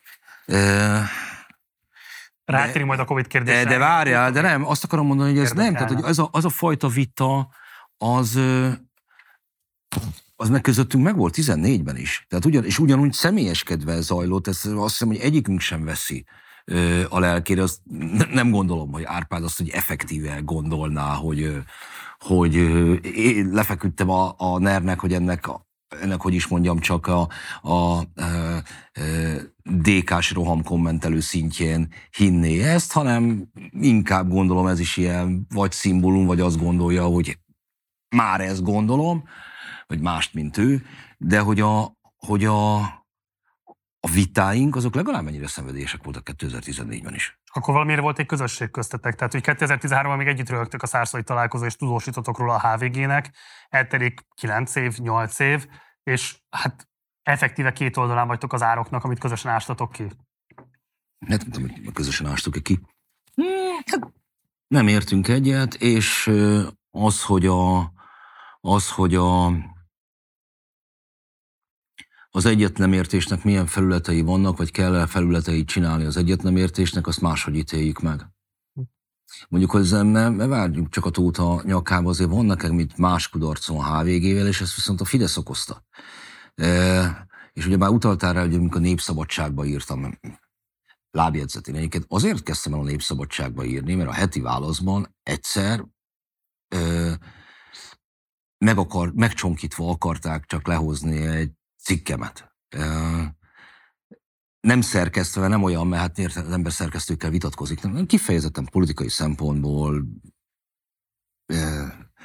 Rátérünk 2.46 2.88
majd 2.88 3.00
a 3.00 3.06
Covid 3.06 3.28
kérdésre. 3.28 3.64
De, 3.64 3.70
de 3.70 3.78
várjál, 3.78 4.32
de 4.32 4.42
nem, 4.42 4.68
azt 4.68 4.84
akarom 4.84 5.06
mondani, 5.06 5.30
hogy 5.30 5.40
ez 5.40 5.52
nem, 5.52 5.74
tehát 5.74 5.92
hogy 5.92 6.04
az 6.04 6.20
a, 6.20 6.30
az 6.32 6.46
a 6.46 6.50
fajta 6.50 6.88
vita, 6.88 7.50
az, 7.98 8.40
az 10.42 10.50
meg 10.50 10.62
közöttünk 10.62 11.04
meg 11.04 11.16
volt 11.16 11.36
14-ben 11.38 11.98
is. 11.98 12.26
Tehát 12.30 12.46
ugyan, 12.46 12.66
és 12.66 12.80
ugyanúgy 12.80 13.14
személyeskedve 13.14 14.02
zajlott, 14.02 14.48
ezt 14.48 14.66
azt 14.66 14.92
hiszem, 14.92 15.08
hogy 15.08 15.18
egyikünk 15.18 15.60
sem 15.60 15.84
veszi 15.84 16.26
a 17.10 17.20
lelkére. 17.20 17.62
Azt 17.62 17.80
nem 18.32 18.52
gondolom, 18.52 18.92
hogy 18.92 19.04
Árpád 19.04 19.44
azt, 19.44 19.58
hogy 19.58 19.70
effektíve 19.70 20.40
gondolná, 20.44 21.14
hogy, 21.14 21.58
hogy 22.20 22.56
én 23.16 23.50
lefeküdtem 23.52 24.10
a, 24.10 24.34
a 24.38 24.60
nernek, 24.60 25.00
hogy 25.00 25.14
ennek 25.14 25.50
ennek, 26.02 26.22
hogy 26.22 26.34
is 26.34 26.48
mondjam, 26.48 26.80
csak 26.80 27.08
a, 27.08 27.30
a, 27.62 27.70
a, 27.72 27.98
a 27.98 28.04
DK-s 29.64 30.32
roham 30.32 30.64
kommentelő 30.64 31.20
szintjén 31.20 31.94
hinné 32.18 32.62
ezt, 32.62 32.92
hanem 32.92 33.52
inkább 33.70 34.30
gondolom 34.30 34.68
ez 34.68 34.80
is 34.80 34.98
ilyen 34.98 35.48
vagy 35.50 35.72
szimbólum, 35.72 36.26
vagy 36.26 36.40
azt 36.40 36.60
gondolja, 36.60 37.06
hogy 37.06 37.38
már 38.16 38.42
ezt 38.42 38.64
gondolom, 38.64 39.24
vagy 39.92 40.02
mást, 40.02 40.34
mint 40.34 40.58
ő, 40.58 40.86
de 41.18 41.40
hogy 41.40 41.60
a, 41.60 41.94
hogy 42.18 42.46
a, 42.46 42.76
a 44.00 44.10
vitáink 44.14 44.76
azok 44.76 44.96
legalább 44.96 45.28
ennyire 45.28 45.48
szenvedélyesek 45.48 46.04
voltak 46.04 46.30
2014-ben 46.32 47.14
is. 47.14 47.40
Akkor 47.46 47.74
valamiért 47.74 48.02
volt 48.02 48.20
egy 48.20 48.26
közösség 48.26 48.70
köztetek, 48.70 49.16
tehát 49.16 49.32
hogy 49.32 49.44
2013-ban 49.46 50.18
még 50.18 50.28
együtt 50.28 50.50
rögtök 50.50 50.82
a 50.82 50.88
szárszai 50.88 51.24
találkozó, 51.24 51.66
és 51.66 51.76
tudósítotok 51.76 52.38
róla 52.38 52.56
a 52.56 52.78
HVG-nek, 52.78 53.36
eltelik 53.70 54.26
9 54.36 54.76
év, 54.76 54.98
8 54.98 55.40
év, 55.40 55.68
és 56.04 56.38
hát 56.50 56.88
effektíve 57.24 57.72
két 57.72 57.98
oldalán 57.98 58.28
vagytok 58.28 58.54
az 58.54 58.62
ároknak, 58.62 59.04
amit 59.04 59.20
közösen 59.20 59.52
ástatok 59.52 59.92
ki. 59.92 60.08
Nem 61.20 61.40
tudom, 61.40 61.70
hogy 61.70 61.94
közösen 61.94 62.28
ástuk 62.28 62.64
ki. 62.64 62.80
Hát 63.86 64.12
nem 64.68 64.88
értünk 64.88 65.28
egyet, 65.28 65.74
és 65.74 66.32
az, 66.92 67.24
hogy 67.24 67.46
a, 67.46 67.94
az, 68.62 68.92
hogy 68.92 69.16
a, 69.16 69.48
az 72.32 72.46
egyetnemértésnek 72.46 73.44
milyen 73.44 73.66
felületei 73.66 74.22
vannak, 74.22 74.58
vagy 74.58 74.72
kell-e 74.72 75.08
felületeit 75.08 75.68
csinálni 75.68 76.06
az 76.06 76.18
egyetnemértésnek, 76.18 77.08
azt 77.08 77.22
máshogy 77.22 77.56
ítéljük 77.56 78.00
meg. 78.00 78.30
Mondjuk, 79.50 79.72
hogy 79.72 79.90
nem, 79.92 80.08
nem, 80.08 80.34
ne 80.34 80.48
várjunk 80.48 80.90
csak 80.90 81.06
a 81.06 81.10
tóta 81.10 81.62
nyakába, 81.66 82.10
azért 82.10 82.30
van 82.30 82.46
nekem 82.46 82.74
mint 82.74 82.98
más 82.98 83.30
kudarcon 83.30 83.84
HVG-vel, 83.84 84.48
és 84.48 84.62
ezt 84.62 84.76
viszont 84.76 85.02
a 85.02 85.06
Fidesz 85.06 85.38
okozta. 85.38 85.84
E, 86.56 87.28
és 87.54 87.66
ugye 87.66 87.78
már 87.78 87.90
utaltál 87.90 88.34
rá, 88.34 88.42
hogy 88.42 88.54
amikor 88.54 88.82
Népszabadságba 88.82 89.66
írtam 89.66 90.20
lábjegyzetén. 91.12 91.76
Egyébként 91.76 92.06
azért 92.08 92.44
kezdtem 92.44 92.74
el 92.74 92.80
a 92.80 92.84
Népszabadságba 92.84 93.64
írni, 93.64 93.96
mert 93.96 94.10
a 94.10 94.14
heti 94.14 94.42
válaszban 94.42 95.16
egyszer 95.24 95.86
e, 96.68 96.80
meg 98.58 98.78
akar, 98.78 99.14
megcsonkítva 99.14 99.90
akarták 99.90 100.46
csak 100.46 100.68
lehozni 100.68 101.18
egy 101.26 101.52
cikkemet. 101.82 102.56
Nem 104.60 104.82
szerkesztve, 104.82 105.48
nem 105.48 105.64
olyan, 105.64 105.88
mert 105.88 106.18
hát 106.18 106.36
az 106.36 106.52
ember 106.52 106.72
szerkesztőkkel 106.72 107.30
vitatkozik, 107.30 107.82
nem, 107.82 108.06
kifejezetten 108.06 108.66
politikai 108.72 109.10
szempontból 109.10 110.06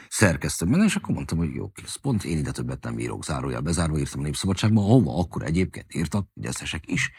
szerkesztem 0.09 0.71
benne, 0.71 0.85
és 0.85 0.97
akkor 0.97 1.15
mondtam, 1.15 1.39
hogy 1.39 1.55
jó, 1.55 1.71
kész, 1.71 1.95
pont 1.95 2.25
én 2.25 2.39
ide 2.39 2.51
többet 2.51 2.85
nem 2.85 2.99
írok, 2.99 3.25
zárójel 3.25 3.61
bezárva 3.61 3.99
írtam 3.99 4.21
a 4.21 4.23
Népszabadságban, 4.23 4.85
ahova 4.85 5.19
akkor 5.19 5.43
egyébként 5.43 5.95
írtak 5.95 6.29
fideszesek 6.35 6.91
is. 6.91 7.11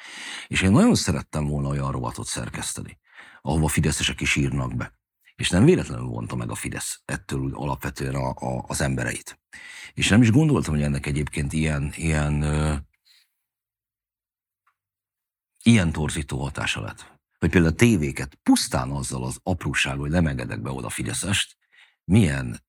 És 0.48 0.62
én 0.62 0.72
nagyon 0.72 0.96
szerettem 0.96 1.48
volna 1.48 1.68
olyan 1.68 1.92
rovatot 1.92 2.26
szerkeszteni, 2.26 3.00
ahova 3.42 3.68
fideszesek 3.68 4.22
is 4.22 4.36
írnak 4.36 4.76
be. 4.76 4.97
És 5.38 5.50
nem 5.50 5.66
véletlenül 5.66 6.06
vonta 6.06 6.36
meg 6.36 6.50
a 6.50 6.56
Fidesz 6.56 7.02
ettől 7.06 7.40
úgy 7.40 7.52
alapvetően 7.56 8.16
a, 8.16 8.30
a, 8.30 8.64
az 8.68 8.82
embereit. 8.82 9.40
És 9.94 10.08
nem 10.08 10.22
is 10.22 10.32
gondoltam, 10.32 10.74
hogy 10.74 10.84
ennek 10.84 11.06
egyébként 11.06 11.54
ilyen, 11.54 11.94
ilyen, 11.96 12.42
ö, 12.42 12.76
ilyen 15.64 15.92
torzító 15.92 16.42
hatása 16.44 16.82
lett. 16.82 17.20
Hogy 17.40 17.50
például 17.50 17.74
a 17.74 17.76
tévéket 17.76 18.36
pusztán 18.44 18.90
azzal 18.90 19.24
az 19.24 19.40
apróság, 19.44 19.98
hogy 19.98 20.10
nem 20.10 20.28
engedek 20.28 20.62
be 20.62 20.70
oda 20.70 20.90
Fideszest, 20.90 21.58
milyen 22.04 22.66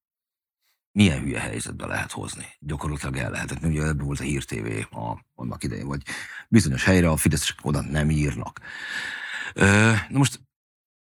milyen 0.93 1.21
hülye 1.21 1.41
helyzetbe 1.41 1.87
lehet 1.87 2.13
hozni. 2.13 2.47
Gyakorlatilag 2.59 3.17
el 3.17 3.31
lehetett. 3.31 3.65
Ugye 3.65 3.83
ebből 3.83 4.07
volt 4.07 4.21
a 4.21 4.23
Hír 4.23 4.45
TV 4.45 4.97
a, 4.97 5.25
annak 5.35 5.65
idején, 5.65 5.87
vagy 5.87 6.03
bizonyos 6.49 6.85
helyre 6.85 7.11
a 7.11 7.17
fideszesek 7.17 7.59
oda 7.63 7.81
nem 7.81 8.11
írnak. 8.11 8.61
Na 10.09 10.19
most 10.19 10.48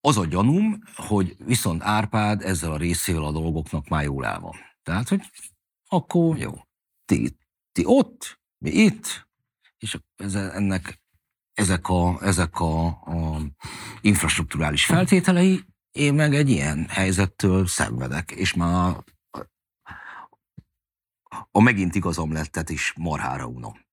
az 0.01 0.17
a 0.17 0.27
gyanúm, 0.27 0.83
hogy 0.95 1.37
viszont 1.45 1.83
Árpád 1.83 2.43
ezzel 2.43 2.73
a 2.73 2.77
részével 2.77 3.25
a 3.25 3.33
dolgoknak 3.33 3.89
már 3.89 4.03
jól 4.03 4.27
el 4.27 4.41
van. 4.41 4.55
Tehát, 4.83 5.09
hogy 5.09 5.21
akkor 5.89 6.39
jó, 6.39 6.53
ti, 7.05 7.37
ti 7.73 7.83
ott, 7.85 8.41
mi 8.59 8.71
itt, 8.71 9.29
és 9.79 9.99
ennek 10.33 11.01
ezek 11.55 11.89
a, 11.89 12.19
ezek 12.23 12.61
a, 12.61 12.87
a 12.87 13.41
infrastruktúrális 14.01 14.85
feltételei, 14.85 15.65
én 15.91 16.15
meg 16.15 16.35
egy 16.35 16.51
ilyen 16.51 16.89
helyzettől 16.89 17.67
szenvedek, 17.67 18.31
és 18.31 18.55
már 18.55 18.97
a 21.51 21.61
megint 21.61 21.95
igazam 21.95 22.33
lettet 22.33 22.71
is 22.71 22.93
marhára 22.97 23.47
unom. 23.47 23.87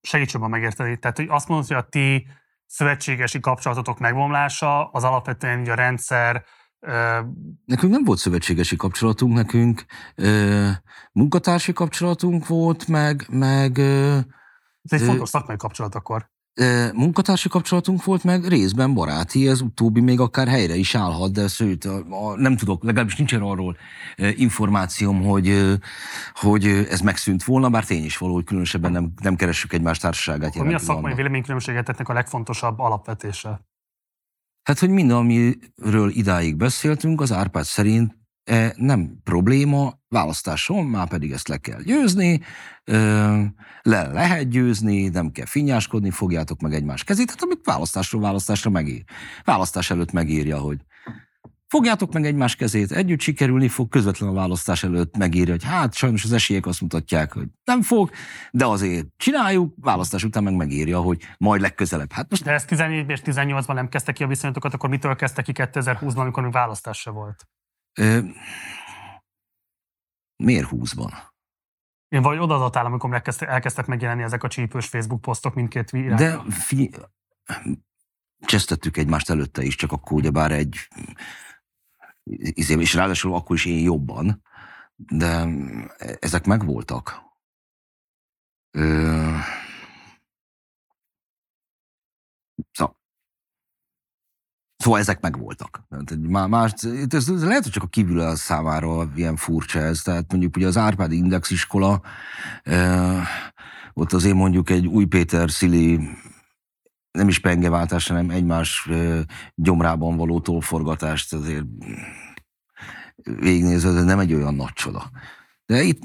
Segíts 0.00 0.32
jobban 0.32 0.50
megérteni. 0.50 0.98
Tehát, 0.98 1.16
hogy 1.16 1.28
azt 1.28 1.48
mondod, 1.48 1.66
hogy 1.66 1.76
a 1.76 1.88
ti 1.88 2.26
szövetségesi 2.66 3.40
kapcsolatotok 3.40 3.98
megvomlása, 3.98 4.88
az 4.90 5.04
alapvetően 5.04 5.60
ugye 5.60 5.72
a 5.72 5.74
rendszer 5.74 6.44
ö... 6.80 7.20
Nekünk 7.64 7.92
nem 7.92 8.04
volt 8.04 8.18
szövetségesi 8.18 8.76
kapcsolatunk, 8.76 9.34
nekünk 9.34 9.84
ö, 10.14 10.68
munkatársi 11.12 11.72
kapcsolatunk 11.72 12.46
volt, 12.46 12.86
meg... 12.88 13.26
meg 13.28 13.78
ö, 13.78 14.18
Ez 14.82 15.00
egy 15.00 15.06
fontos 15.06 15.28
szakmai 15.28 15.56
kapcsolat 15.56 15.94
akkor 15.94 16.34
munkatársi 16.94 17.48
kapcsolatunk 17.48 18.04
volt, 18.04 18.24
meg 18.24 18.48
részben 18.48 18.94
baráti, 18.94 19.48
ez 19.48 19.60
utóbbi 19.60 20.00
még 20.00 20.20
akár 20.20 20.48
helyre 20.48 20.74
is 20.74 20.94
állhat, 20.94 21.32
de 21.32 21.48
szőt, 21.48 21.84
a, 21.84 22.04
a, 22.10 22.36
nem 22.36 22.56
tudok, 22.56 22.84
legalábbis 22.84 23.16
nincsen 23.16 23.40
arról 23.40 23.76
információm, 24.16 25.22
hogy, 25.22 25.76
hogy 26.34 26.66
ez 26.66 27.00
megszűnt 27.00 27.44
volna, 27.44 27.68
bár 27.68 27.84
tény 27.84 28.04
is 28.04 28.18
való, 28.18 28.34
hogy 28.34 28.44
különösebben 28.44 28.92
nem, 28.92 29.12
nem 29.22 29.36
keressük 29.36 29.72
egymás 29.72 29.98
társaságát. 29.98 30.54
mi 30.54 30.74
a 30.74 30.78
szakmai 30.78 31.14
véleménykülönbségeteknek 31.14 32.08
a 32.08 32.12
legfontosabb 32.12 32.78
alapvetése? 32.78 33.60
Hát, 34.62 34.78
hogy 34.78 34.90
minden, 34.90 35.16
amiről 35.16 36.10
idáig 36.10 36.56
beszéltünk, 36.56 37.20
az 37.20 37.32
Árpád 37.32 37.64
szerint 37.64 38.14
nem 38.76 39.20
probléma, 39.24 39.92
választáson 40.08 40.84
már 40.84 41.08
pedig 41.08 41.32
ezt 41.32 41.48
le 41.48 41.56
kell 41.56 41.82
győzni, 41.82 42.40
le 43.82 44.06
lehet 44.06 44.48
győzni, 44.48 45.08
nem 45.08 45.30
kell 45.30 45.46
finnyáskodni, 45.46 46.10
fogjátok 46.10 46.60
meg 46.60 46.72
egymás 46.72 47.04
kezét, 47.04 47.30
hát 47.30 47.42
amit 47.42 47.64
választásról 47.64 48.22
választásra 48.22 48.70
megír. 48.70 49.04
Választás 49.44 49.90
előtt 49.90 50.12
megírja, 50.12 50.58
hogy 50.58 50.78
fogjátok 51.68 52.12
meg 52.12 52.24
egymás 52.24 52.56
kezét, 52.56 52.92
együtt 52.92 53.20
sikerülni 53.20 53.68
fog, 53.68 53.88
közvetlen 53.88 54.28
a 54.28 54.32
választás 54.32 54.82
előtt 54.82 55.16
megírja, 55.16 55.52
hogy 55.52 55.64
hát 55.64 55.94
sajnos 55.94 56.24
az 56.24 56.32
esélyek 56.32 56.66
azt 56.66 56.80
mutatják, 56.80 57.32
hogy 57.32 57.46
nem 57.64 57.82
fog, 57.82 58.10
de 58.50 58.66
azért 58.66 59.06
csináljuk, 59.16 59.74
választás 59.80 60.24
után 60.24 60.42
meg 60.42 60.54
megírja, 60.54 61.00
hogy 61.00 61.22
majd 61.38 61.60
legközelebb. 61.60 62.12
Hát 62.12 62.30
most... 62.30 62.44
De 62.44 62.52
ezt 62.52 62.66
14 62.66 63.10
és 63.10 63.20
18-ban 63.24 63.74
nem 63.74 63.88
kezdtek 63.88 64.14
ki 64.14 64.22
a 64.22 64.26
viszonyatokat, 64.26 64.74
akkor 64.74 64.88
mitől 64.88 65.16
kezdtek 65.16 65.44
ki 65.44 65.52
2020-ban, 65.54 66.16
amikor 66.16 66.42
még 66.42 66.52
választás 66.52 67.04
volt? 67.04 67.46
Miért 70.36 70.68
húszban? 70.68 71.12
Én 72.08 72.22
vagy 72.22 72.38
odadatál, 72.38 72.86
amikor 72.86 73.12
elkezdtek, 73.12 73.48
elkezdtek 73.48 73.86
megjelenni 73.86 74.22
ezek 74.22 74.42
a 74.42 74.48
csípős 74.48 74.86
Facebook 74.86 75.20
posztok 75.20 75.54
mindkét 75.54 75.92
irányba. 75.92 76.16
De 76.16 76.52
fi, 76.52 76.90
csesztettük 78.38 78.96
egymást 78.96 79.30
előtte 79.30 79.62
is, 79.62 79.74
csak 79.74 79.92
akkor 79.92 80.12
ugyebár 80.12 80.52
egy 80.52 80.88
izé, 82.22 82.80
és 82.80 82.94
ráadásul 82.94 83.34
akkor 83.34 83.56
is 83.56 83.64
én 83.64 83.82
jobban, 83.82 84.42
de 84.96 85.46
ezek 86.18 86.46
megvoltak. 86.46 87.24
Ö... 88.70 89.36
Szóval 92.72 92.95
Szóval 94.86 95.00
ezek 95.00 95.20
megvoltak. 95.20 95.82
Más, 96.28 96.72
ez, 97.08 97.28
ez 97.28 97.44
lehet, 97.44 97.62
hogy 97.62 97.72
csak 97.72 97.82
a 97.82 97.86
kívül 97.86 98.36
számára 98.36 99.10
ilyen 99.14 99.36
furcsa 99.36 99.78
ez. 99.78 100.02
Tehát 100.02 100.30
mondjuk 100.30 100.56
ugye 100.56 100.66
az 100.66 100.76
Árpád 100.76 101.12
Index 101.12 101.50
iskola, 101.50 102.02
ott 103.92 104.12
azért 104.12 104.34
mondjuk 104.34 104.70
egy 104.70 104.86
új 104.86 105.04
Péter 105.04 105.50
Szili 105.50 106.00
nem 107.10 107.28
is 107.28 107.38
pengeváltás, 107.38 108.08
hanem 108.08 108.30
egymás 108.30 108.88
gyomrában 109.54 110.16
való 110.16 110.40
tolforgatást 110.40 111.32
azért 111.32 111.64
végignézve, 113.22 113.90
de 113.90 114.02
nem 114.02 114.18
egy 114.18 114.34
olyan 114.34 114.54
nagy 114.54 114.72
csoda. 114.72 115.10
De 115.66 115.82
itt 115.82 116.00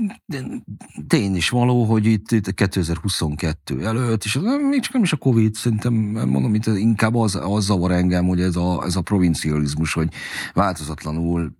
tény 1.07 1.35
is 1.35 1.49
való, 1.49 1.83
hogy 1.83 2.05
itt, 2.05 2.31
itt 2.31 2.53
2022 2.53 3.85
előtt, 3.85 4.23
és 4.23 4.39
még 4.69 4.81
csak 4.81 4.93
nem 4.93 5.03
is 5.03 5.13
a 5.13 5.17
Covid, 5.17 5.53
szerintem 5.53 5.93
mondom, 5.93 6.55
itt 6.55 6.65
inkább 6.65 7.15
az, 7.15 7.35
az 7.35 7.65
zavar 7.65 7.91
engem, 7.91 8.27
hogy 8.27 8.41
ez 8.41 8.55
a, 8.55 8.83
ez 8.85 8.95
a 8.95 9.01
provincializmus, 9.01 9.93
hogy 9.93 10.13
változatlanul 10.53 11.57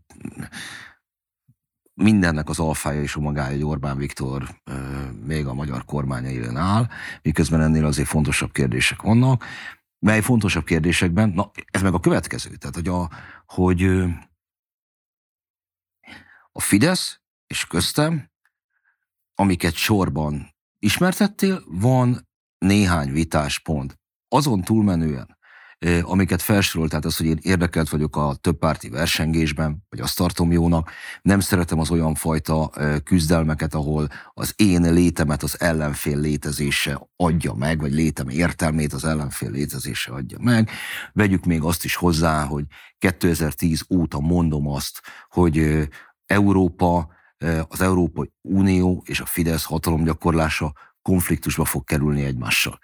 mindennek 1.94 2.50
az 2.50 2.60
alfája 2.60 3.02
és 3.02 3.16
omagája, 3.16 3.52
hogy 3.52 3.64
Orbán 3.64 3.98
Viktor 3.98 4.62
még 5.26 5.46
a 5.46 5.54
magyar 5.54 5.86
kormánya 5.86 6.30
élen 6.30 6.58
áll, 6.58 6.88
miközben 7.22 7.62
ennél 7.62 7.86
azért 7.86 8.08
fontosabb 8.08 8.52
kérdések 8.52 9.02
vannak. 9.02 9.46
Mely 10.00 10.22
fontosabb 10.22 10.64
kérdésekben, 10.64 11.30
na 11.30 11.52
ez 11.72 11.82
meg 11.82 11.94
a 11.94 12.00
következő, 12.00 12.56
tehát 12.56 12.76
hogy 12.76 12.88
a, 12.88 13.10
hogy 13.46 13.84
a 16.52 16.62
Fidesz 16.62 17.21
és 17.52 17.66
köztem, 17.66 18.30
amiket 19.36 19.74
sorban 19.74 20.56
ismertettél, 20.80 21.64
van 21.68 22.28
néhány 22.58 23.12
vitáspont. 23.12 24.00
Azon 24.28 24.62
túlmenően, 24.62 25.38
amiket 26.02 26.42
felsorolt, 26.42 26.90
tehát 26.90 27.06
az, 27.06 27.18
hogy 27.18 27.26
én 27.26 27.38
érdekelt 27.42 27.90
vagyok 27.90 28.16
a 28.16 28.36
többpárti 28.42 28.90
versengésben, 28.90 29.84
vagy 29.90 30.00
azt 30.00 30.18
tartom 30.18 30.52
jónak, 30.52 30.92
nem 31.22 31.40
szeretem 31.40 31.80
az 31.80 31.92
olyan 31.92 32.16
fajta 32.16 32.70
küzdelmeket, 33.04 33.74
ahol 33.74 34.08
az 34.34 34.54
én 34.56 34.94
létemet 34.94 35.44
az 35.44 35.62
ellenfél 35.62 36.20
létezése 36.20 37.08
adja 37.16 37.54
meg, 37.54 37.80
vagy 37.80 37.94
létem 37.94 38.30
értelmét 38.30 38.94
az 38.94 39.06
ellenfél 39.06 39.50
létezése 39.50 40.12
adja 40.12 40.38
meg. 40.42 40.70
Vegyük 41.14 41.46
még 41.46 41.62
azt 41.62 41.84
is 41.84 41.96
hozzá, 41.96 42.44
hogy 42.44 42.66
2010 42.98 43.86
óta 43.90 44.20
mondom 44.20 44.68
azt, 44.68 45.02
hogy 45.30 45.88
Európa 46.26 47.20
az 47.68 47.82
Európai 47.82 48.32
Unió 48.42 49.04
és 49.06 49.20
a 49.20 49.26
Fidesz 49.26 49.64
hatalomgyakorlása 49.64 50.74
konfliktusba 51.02 51.66
fog 51.66 51.84
kerülni 51.84 52.24
egymással. 52.24 52.80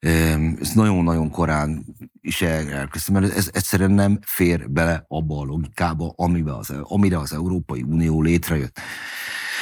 Ez 0.00 0.72
nagyon-nagyon 0.74 1.30
korán 1.30 1.84
is 2.20 2.42
elkezdtem, 2.42 3.14
mert 3.14 3.36
ez 3.36 3.50
egyszerűen 3.52 3.90
nem 3.90 4.18
fér 4.22 4.70
bele 4.70 5.04
abba 5.08 5.40
a 5.40 5.44
logikába, 5.44 6.12
amiben 6.16 6.54
az, 6.54 6.70
amire 6.82 7.18
az 7.18 7.32
Európai 7.32 7.82
Unió 7.82 8.22
létrejött, 8.22 8.80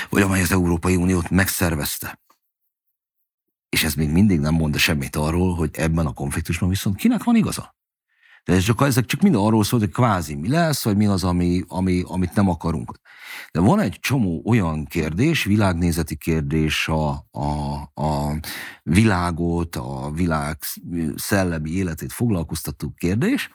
vagy 0.08 0.22
amely 0.22 0.42
az 0.42 0.52
Európai 0.52 0.96
Uniót 0.96 1.30
megszervezte. 1.30 2.20
És 3.68 3.84
ez 3.84 3.94
még 3.94 4.10
mindig 4.10 4.40
nem 4.40 4.54
mond 4.54 4.76
semmit 4.76 5.16
arról, 5.16 5.54
hogy 5.54 5.70
ebben 5.72 6.06
a 6.06 6.12
konfliktusban 6.12 6.68
viszont 6.68 6.96
kinek 6.96 7.24
van 7.24 7.36
igaza. 7.36 7.76
De 8.48 8.54
ez 8.54 8.62
csak, 8.62 8.80
ezek 8.80 9.04
csak 9.04 9.20
mind 9.20 9.34
arról 9.34 9.64
szól, 9.64 9.80
hogy 9.80 9.90
kvázi 9.90 10.34
mi 10.34 10.48
lesz, 10.48 10.84
vagy 10.84 10.96
mi 10.96 11.06
az, 11.06 11.24
ami, 11.24 11.64
ami, 11.66 12.02
amit 12.06 12.34
nem 12.34 12.48
akarunk. 12.48 12.98
De 13.52 13.60
van 13.60 13.80
egy 13.80 13.98
csomó 14.00 14.42
olyan 14.44 14.84
kérdés, 14.84 15.44
világnézeti 15.44 16.16
kérdés, 16.16 16.88
a, 16.88 17.26
a, 17.30 17.74
a 17.94 18.38
világot, 18.82 19.76
a 19.76 20.10
világ 20.10 20.58
szellemi 21.16 21.70
életét 21.70 22.12
foglalkoztató 22.12 22.92
kérdés, 22.96 23.52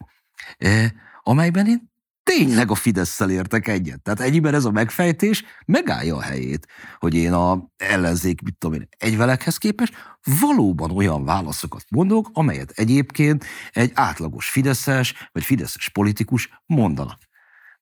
eh, 0.57 0.89
amelyben 1.23 1.67
én 1.67 1.92
tényleg 2.23 2.71
a 2.71 2.75
fidesz 2.75 3.19
értek 3.19 3.67
egyet. 3.67 4.01
Tehát 4.01 4.19
ennyiben 4.19 4.53
ez 4.53 4.65
a 4.65 4.71
megfejtés 4.71 5.43
megállja 5.65 6.15
a 6.15 6.21
helyét, 6.21 6.67
hogy 6.97 7.15
én 7.15 7.33
a 7.33 7.69
ellenzék, 7.77 8.41
mit 8.41 8.57
tudom 8.57 8.79
én, 8.79 8.87
egyvelekhez 8.97 9.57
képest 9.57 9.93
valóban 10.39 10.91
olyan 10.91 11.25
válaszokat 11.25 11.85
mondok, 11.89 12.29
amelyet 12.33 12.71
egyébként 12.71 13.45
egy 13.71 13.91
átlagos 13.93 14.49
fideszes 14.49 15.29
vagy 15.31 15.43
fideszes 15.43 15.89
politikus 15.89 16.61
mondanak. 16.65 17.19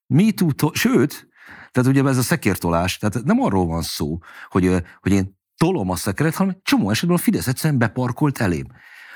Mi 0.08 0.32
tud, 0.32 0.76
sőt, 0.76 1.30
tehát 1.72 1.90
ugye 1.90 2.04
ez 2.04 2.18
a 2.18 2.22
szekértolás, 2.22 2.98
tehát 2.98 3.24
nem 3.24 3.42
arról 3.42 3.66
van 3.66 3.82
szó, 3.82 4.18
hogy, 4.48 4.84
hogy 5.00 5.12
én 5.12 5.40
tolom 5.58 5.90
a 5.90 5.96
szekeret, 5.96 6.36
hanem 6.36 6.60
csomó 6.64 6.90
esetben 6.90 7.18
a 7.18 7.22
Fidesz 7.22 7.48
egyszerűen 7.48 7.80
beparkolt 7.80 8.38
elém. 8.38 8.66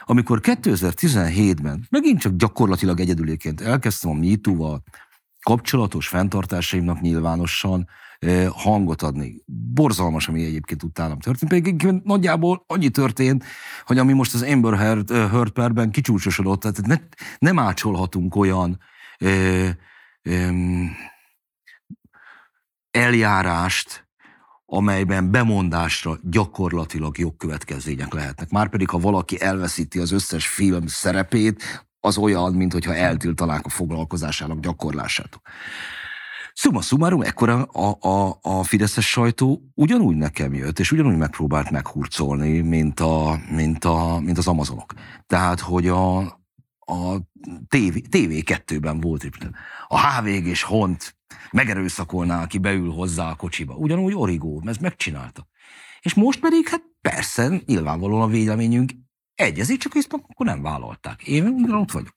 Amikor 0.01 0.39
2017-ben 0.43 1.87
megint 1.89 2.19
csak 2.19 2.35
gyakorlatilag 2.35 2.99
egyedüléként 2.99 3.61
elkezdtem 3.61 4.11
a 4.11 4.13
MeToo-val 4.13 4.83
kapcsolatos 5.45 6.07
fenntartásaimnak 6.07 7.01
nyilvánosan 7.01 7.87
hangot 8.49 9.01
adni. 9.01 9.41
Borzalmas, 9.45 10.27
ami 10.27 10.45
egyébként 10.45 10.83
utánam 10.83 11.19
történt. 11.19 11.51
Pedig 11.51 11.87
nagyjából 12.03 12.63
annyi 12.67 12.89
történt, 12.89 13.43
hogy 13.85 13.97
ami 13.97 14.13
most 14.13 14.33
az 14.33 14.41
Amber 14.41 14.77
Heard, 14.77 15.11
Heard 15.11 15.51
perben 15.51 15.91
kicsúcsosodott, 15.91 16.59
tehát 16.59 16.81
ne, 16.85 16.95
nem 17.37 17.59
ácsolhatunk 17.59 18.35
olyan 18.35 18.79
ö, 19.19 19.67
ö, 20.21 20.49
eljárást, 22.91 24.07
amelyben 24.65 25.31
bemondásra 25.31 26.17
gyakorlatilag 26.23 27.17
jogkövetkezmények 27.17 28.13
lehetnek. 28.13 28.49
Márpedig, 28.49 28.89
ha 28.89 28.97
valaki 28.97 29.41
elveszíti 29.41 29.99
az 29.99 30.11
összes 30.11 30.47
film 30.47 30.87
szerepét, 30.87 31.84
az 32.05 32.17
olyan, 32.17 32.53
mint 32.53 32.73
hogyha 32.73 32.95
eltiltanák 32.95 33.65
a 33.65 33.69
foglalkozásának 33.69 34.59
gyakorlását. 34.59 35.41
Summa 36.53 36.81
summarum, 36.81 37.21
ekkor 37.21 37.49
a, 37.49 37.97
a, 37.99 38.39
a 38.41 38.63
Fideszes 38.63 39.07
sajtó 39.07 39.61
ugyanúgy 39.73 40.15
nekem 40.15 40.53
jött, 40.53 40.79
és 40.79 40.91
ugyanúgy 40.91 41.17
megpróbált 41.17 41.71
meghurcolni, 41.71 42.59
mint, 42.59 42.99
a, 42.99 43.39
mint, 43.51 43.85
a, 43.85 44.19
mint 44.19 44.37
az 44.37 44.47
Amazonok. 44.47 44.93
Tehát, 45.27 45.59
hogy 45.59 45.87
a, 45.87 46.17
a 46.79 47.17
TV, 47.67 47.97
TV2-ben 48.11 48.99
volt, 48.99 49.27
a 49.87 49.99
HVG 49.99 50.45
és 50.45 50.63
Hont 50.63 51.15
megerőszakolná, 51.51 52.41
aki 52.41 52.57
beül 52.57 52.91
hozzá 52.91 53.29
a 53.29 53.35
kocsiba. 53.35 53.73
Ugyanúgy 53.73 54.15
Origó, 54.15 54.63
ezt 54.65 54.81
megcsinálta. 54.81 55.47
És 56.01 56.13
most 56.13 56.39
pedig, 56.39 56.67
hát 56.67 56.81
persze, 57.01 57.61
nyilvánvalóan 57.65 58.21
a 58.21 58.27
véleményünk 58.27 58.91
egyezik, 59.35 59.79
csak 59.79 59.95
ezt 59.95 60.13
akkor 60.13 60.45
nem 60.45 60.61
vállalták. 60.61 61.27
Én 61.27 61.73
ott 61.73 61.91
vagyok. 61.91 62.13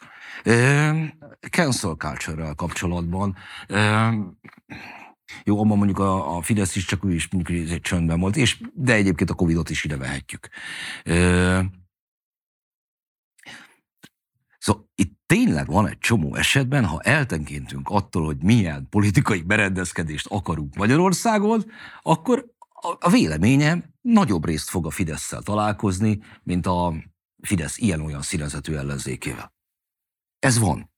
Cancel 1.50 1.94
culture 1.94 2.52
kapcsolatban 2.56 3.36
jó, 5.44 5.60
abban 5.60 5.76
mondjuk 5.76 5.98
a, 5.98 6.36
a 6.36 6.42
Fidesz 6.42 6.76
is 6.76 6.84
csak 6.84 7.04
ő 7.04 7.14
is 7.14 7.28
mondjuk 7.30 7.70
egy 7.70 7.80
csöndben 7.80 8.20
volt, 8.20 8.36
és, 8.36 8.62
de 8.74 8.92
egyébként 8.94 9.30
a 9.30 9.34
Covid-ot 9.34 9.70
is 9.70 9.84
ide 9.84 9.96
vehetjük. 9.96 10.48
Uh, 11.06 11.64
Szóval 14.58 14.88
itt 14.94 15.18
tényleg 15.26 15.66
van 15.66 15.86
egy 15.86 15.98
csomó 15.98 16.34
esetben, 16.34 16.84
ha 16.84 17.00
eltenkintünk 17.00 17.88
attól, 17.88 18.24
hogy 18.24 18.42
milyen 18.42 18.86
politikai 18.90 19.42
berendezkedést 19.42 20.26
akarunk 20.26 20.74
Magyarországon, 20.74 21.64
akkor 22.02 22.46
a 22.98 23.10
véleményem 23.10 23.84
nagyobb 24.00 24.44
részt 24.44 24.68
fog 24.68 24.86
a 24.86 24.90
fidesz 24.90 25.34
találkozni, 25.44 26.18
mint 26.42 26.66
a 26.66 26.92
Fidesz 27.42 27.78
ilyen-olyan 27.78 28.22
színezetű 28.22 28.74
ellenzékével. 28.74 29.52
Ez 30.38 30.58
van. 30.58 30.90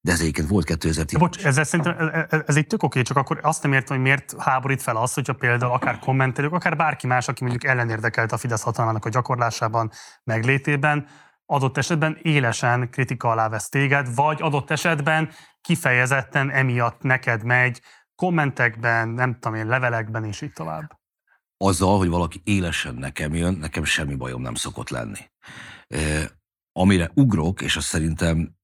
De 0.00 0.12
ez 0.12 0.20
egyébként 0.20 0.48
volt 0.48 0.64
2010 0.64 1.18
Bocs, 1.18 1.44
ez, 1.44 1.66
szerintem 1.66 2.26
ez, 2.28 2.40
ez 2.46 2.56
egy 2.56 2.66
tök 2.66 2.82
oké, 2.82 3.02
csak 3.02 3.16
akkor 3.16 3.38
azt 3.42 3.62
nem 3.62 3.72
értem, 3.72 3.96
hogy 3.96 4.04
miért 4.04 4.34
háborít 4.38 4.82
fel 4.82 4.96
az, 4.96 5.14
hogyha 5.14 5.32
például 5.32 5.72
akár 5.72 5.98
kommentelők, 5.98 6.52
akár 6.52 6.76
bárki 6.76 7.06
más, 7.06 7.28
aki 7.28 7.42
mondjuk 7.44 7.64
ellenérdekelt 7.64 8.32
a 8.32 8.36
Fidesz 8.36 8.62
hatalmának 8.62 9.04
a 9.04 9.08
gyakorlásában, 9.08 9.90
meglétében, 10.24 11.06
adott 11.46 11.76
esetben 11.76 12.18
élesen 12.22 12.90
kritika 12.90 13.30
alá 13.30 13.48
vesz 13.48 13.68
téged, 13.68 14.14
vagy 14.14 14.42
adott 14.42 14.70
esetben 14.70 15.30
kifejezetten 15.60 16.50
emiatt 16.50 17.02
neked 17.02 17.44
megy 17.44 17.82
kommentekben, 18.14 19.08
nem 19.08 19.34
tudom 19.34 19.54
én, 19.54 19.66
levelekben, 19.66 20.24
és 20.24 20.40
így 20.40 20.52
tovább. 20.52 20.98
Azzal, 21.56 21.98
hogy 21.98 22.08
valaki 22.08 22.40
élesen 22.44 22.94
nekem 22.94 23.34
jön, 23.34 23.54
nekem 23.54 23.84
semmi 23.84 24.14
bajom 24.14 24.42
nem 24.42 24.54
szokott 24.54 24.88
lenni. 24.88 25.20
E, 25.88 26.30
amire 26.72 27.10
ugrok, 27.14 27.62
és 27.62 27.76
azt 27.76 27.86
szerintem 27.86 28.56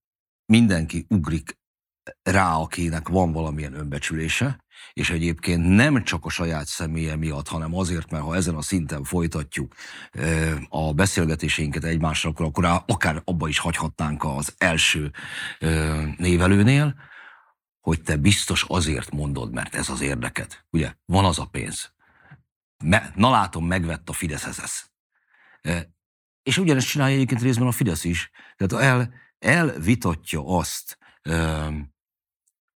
mindenki 0.47 1.07
ugrik 1.09 1.61
rá, 2.23 2.55
akinek 2.55 3.09
van 3.09 3.33
valamilyen 3.33 3.75
önbecsülése, 3.75 4.65
és 4.93 5.11
egyébként 5.11 5.67
nem 5.67 6.05
csak 6.05 6.25
a 6.25 6.29
saját 6.29 6.67
személye 6.67 7.17
miatt, 7.17 7.49
hanem 7.49 7.75
azért, 7.75 8.11
mert 8.11 8.25
ha 8.25 8.37
ezen 8.37 8.55
a 8.55 8.63
szinten 8.63 9.05
folytatjuk 9.05 9.75
a 10.69 10.93
beszélgetéseinket 10.93 11.85
egymással, 11.85 12.31
akkor, 12.31 12.47
akkor 12.47 12.83
akár 12.87 13.23
abba 13.25 13.49
is 13.49 13.59
hagyhatnánk 13.59 14.25
az 14.25 14.55
első 14.59 15.13
névelőnél, 16.17 16.95
hogy 17.81 18.03
te 18.03 18.17
biztos 18.17 18.65
azért 18.69 19.11
mondod, 19.11 19.53
mert 19.53 19.75
ez 19.75 19.89
az 19.89 20.01
érdeked. 20.01 20.65
Ugye, 20.71 20.95
van 21.05 21.25
az 21.25 21.39
a 21.39 21.47
pénz. 21.47 21.93
Me, 22.83 23.13
na 23.15 23.31
látom, 23.31 23.67
megvett 23.67 24.09
a 24.09 24.13
Fidesz 24.13 24.89
És 26.43 26.59
ugyanezt 26.59 26.87
csinálja 26.87 27.15
egyébként 27.15 27.43
részben 27.43 27.67
a 27.67 27.73
Fidesz 27.73 28.05
is. 28.05 28.31
Tehát 28.57 28.85
el, 28.85 29.15
elvitatja 29.39 30.47
azt, 30.47 30.99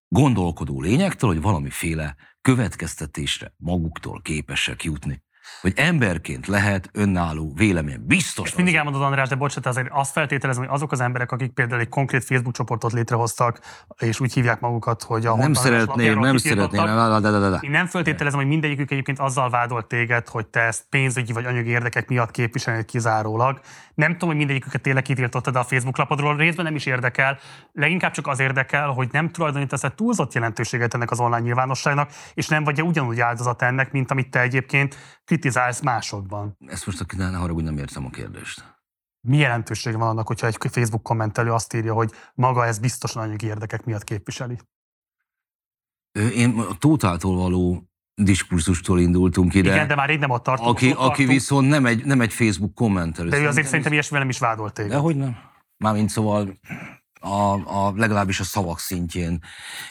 gondolkodó 0.09 0.81
lényektől, 0.81 1.31
hogy 1.31 1.41
valamiféle 1.41 2.17
következtetésre 2.41 3.55
maguktól 3.57 4.23
képesek 4.23 4.85
jutni 4.85 5.25
hogy 5.61 5.73
emberként 5.77 6.47
lehet 6.47 6.91
önálló 6.93 7.53
vélemény. 7.55 8.01
Biztos. 8.07 8.55
Mindig 8.55 8.75
elmondod, 8.75 9.03
András, 9.03 9.29
de 9.29 9.35
bocsánat, 9.35 9.67
azért 9.67 9.89
azt 9.91 10.13
feltételezem, 10.13 10.63
hogy 10.63 10.75
azok 10.75 10.93
az 10.93 11.01
emberek, 11.01 11.33
akik 11.33 11.53
például 11.53 11.81
egy 11.81 11.89
konkrét 11.89 12.25
Facebook 12.25 12.55
csoportot 12.55 12.93
létrehoztak, 12.93 13.61
és 13.99 14.21
úgy 14.21 14.33
hívják 14.33 14.61
magukat, 14.61 15.03
hogy 15.03 15.27
a 15.27 15.37
Nem 15.37 15.53
szeretném, 15.53 16.19
nem 16.19 16.37
szeretném. 16.37 16.85
De, 16.85 17.21
de, 17.21 17.31
de, 17.31 17.51
de. 17.51 17.59
Én 17.61 17.71
nem 17.71 17.87
feltételezem, 17.87 18.39
hogy 18.39 18.49
mindegyikük 18.49 18.91
egyébként 18.91 19.19
azzal 19.19 19.51
vádolt 19.51 19.87
téged, 19.87 20.29
hogy 20.29 20.47
te 20.47 20.61
ezt 20.61 20.87
pénzügyi 20.91 21.33
vagy 21.33 21.45
anyagi 21.45 21.71
érdekek 21.71 22.09
miatt 22.09 22.31
képviselni 22.31 22.85
kizárólag. 22.85 23.61
Nem 23.95 24.13
tudom, 24.13 24.29
hogy 24.29 24.37
mindegyiküket 24.37 24.81
tényleg 24.81 25.03
kitiltottad 25.03 25.57
a 25.57 25.63
Facebook 25.63 25.97
lapodról, 25.99 26.37
részben 26.37 26.65
nem 26.65 26.75
is 26.75 26.87
érdekel. 26.87 27.39
Leginkább 27.73 28.13
csak 28.13 28.27
az 28.27 28.41
érdekel, 28.41 28.89
hogy 28.89 29.09
nem 29.13 29.31
tulajdonítasz 29.31 29.85
egy 29.85 29.95
túlzott 29.95 30.35
jelentőséget 30.35 30.95
ennek 30.95 31.11
az 31.11 31.21
online 31.21 31.41
nyilvánosságnak, 31.41 32.11
és 32.35 32.49
nem 32.49 32.65
vagy 32.65 32.83
ugyanúgy 32.83 33.21
áldozat 33.21 33.63
ennek, 33.63 33.93
mint 33.93 34.11
amit 34.11 34.31
te 34.31 34.41
egyébként 34.41 34.97
kritizálsz 35.27 35.81
másokban. 35.81 36.57
Ezt 36.67 36.87
most 36.87 37.01
aki 37.01 37.17
ne 37.17 37.37
haragudj, 37.37 37.65
nem 37.65 37.79
értem 37.79 38.05
a 38.05 38.11
kérdést. 38.11 38.75
Mi 39.21 39.37
jelentőség 39.37 39.97
van 39.97 40.09
annak, 40.09 40.27
hogyha 40.27 40.47
egy 40.47 40.57
Facebook 40.71 41.03
kommentelő 41.03 41.53
azt 41.53 41.75
írja, 41.75 41.95
hogy 41.95 42.13
maga 42.35 42.67
ez 42.67 42.79
biztosan 42.79 43.23
anyagi 43.23 43.47
érdekek 43.47 43.85
miatt 43.85 44.05
képviseli? 44.05 44.59
Én 46.35 46.59
a 46.59 46.75
Tótától 46.79 47.37
való 47.37 47.91
diskurzustól 48.15 49.01
indultunk 49.01 49.55
ide. 49.55 49.73
Igen, 49.73 49.89
de 49.89 49.95
már 49.95 50.11
így 50.11 50.19
nem 50.19 50.31
ott 50.31 50.43
tartunk. 50.43 50.69
Aki, 50.69 50.91
ott 50.91 50.97
aki 50.99 51.25
viszont 51.25 51.69
nem 51.69 51.87
egy, 51.87 52.05
nem 52.05 52.21
egy 52.21 52.33
Facebook 52.33 52.75
kommentelő. 52.75 53.29
De 53.29 53.39
ő 53.39 53.47
azért 53.47 53.67
szerintem 53.67 53.93
ilyesmivel 53.93 54.21
nem 54.21 54.29
is 54.29 54.39
vádolt 54.39 54.73
téged. 54.73 54.91
Dehogy 54.91 55.17
nem. 55.17 55.37
Mármint 55.77 56.11
szóval 56.11 56.59
a, 57.27 57.53
a, 57.87 57.93
legalábbis 57.97 58.41
a 58.41 58.45
szavak 58.45 58.79
szintjén. 58.79 59.43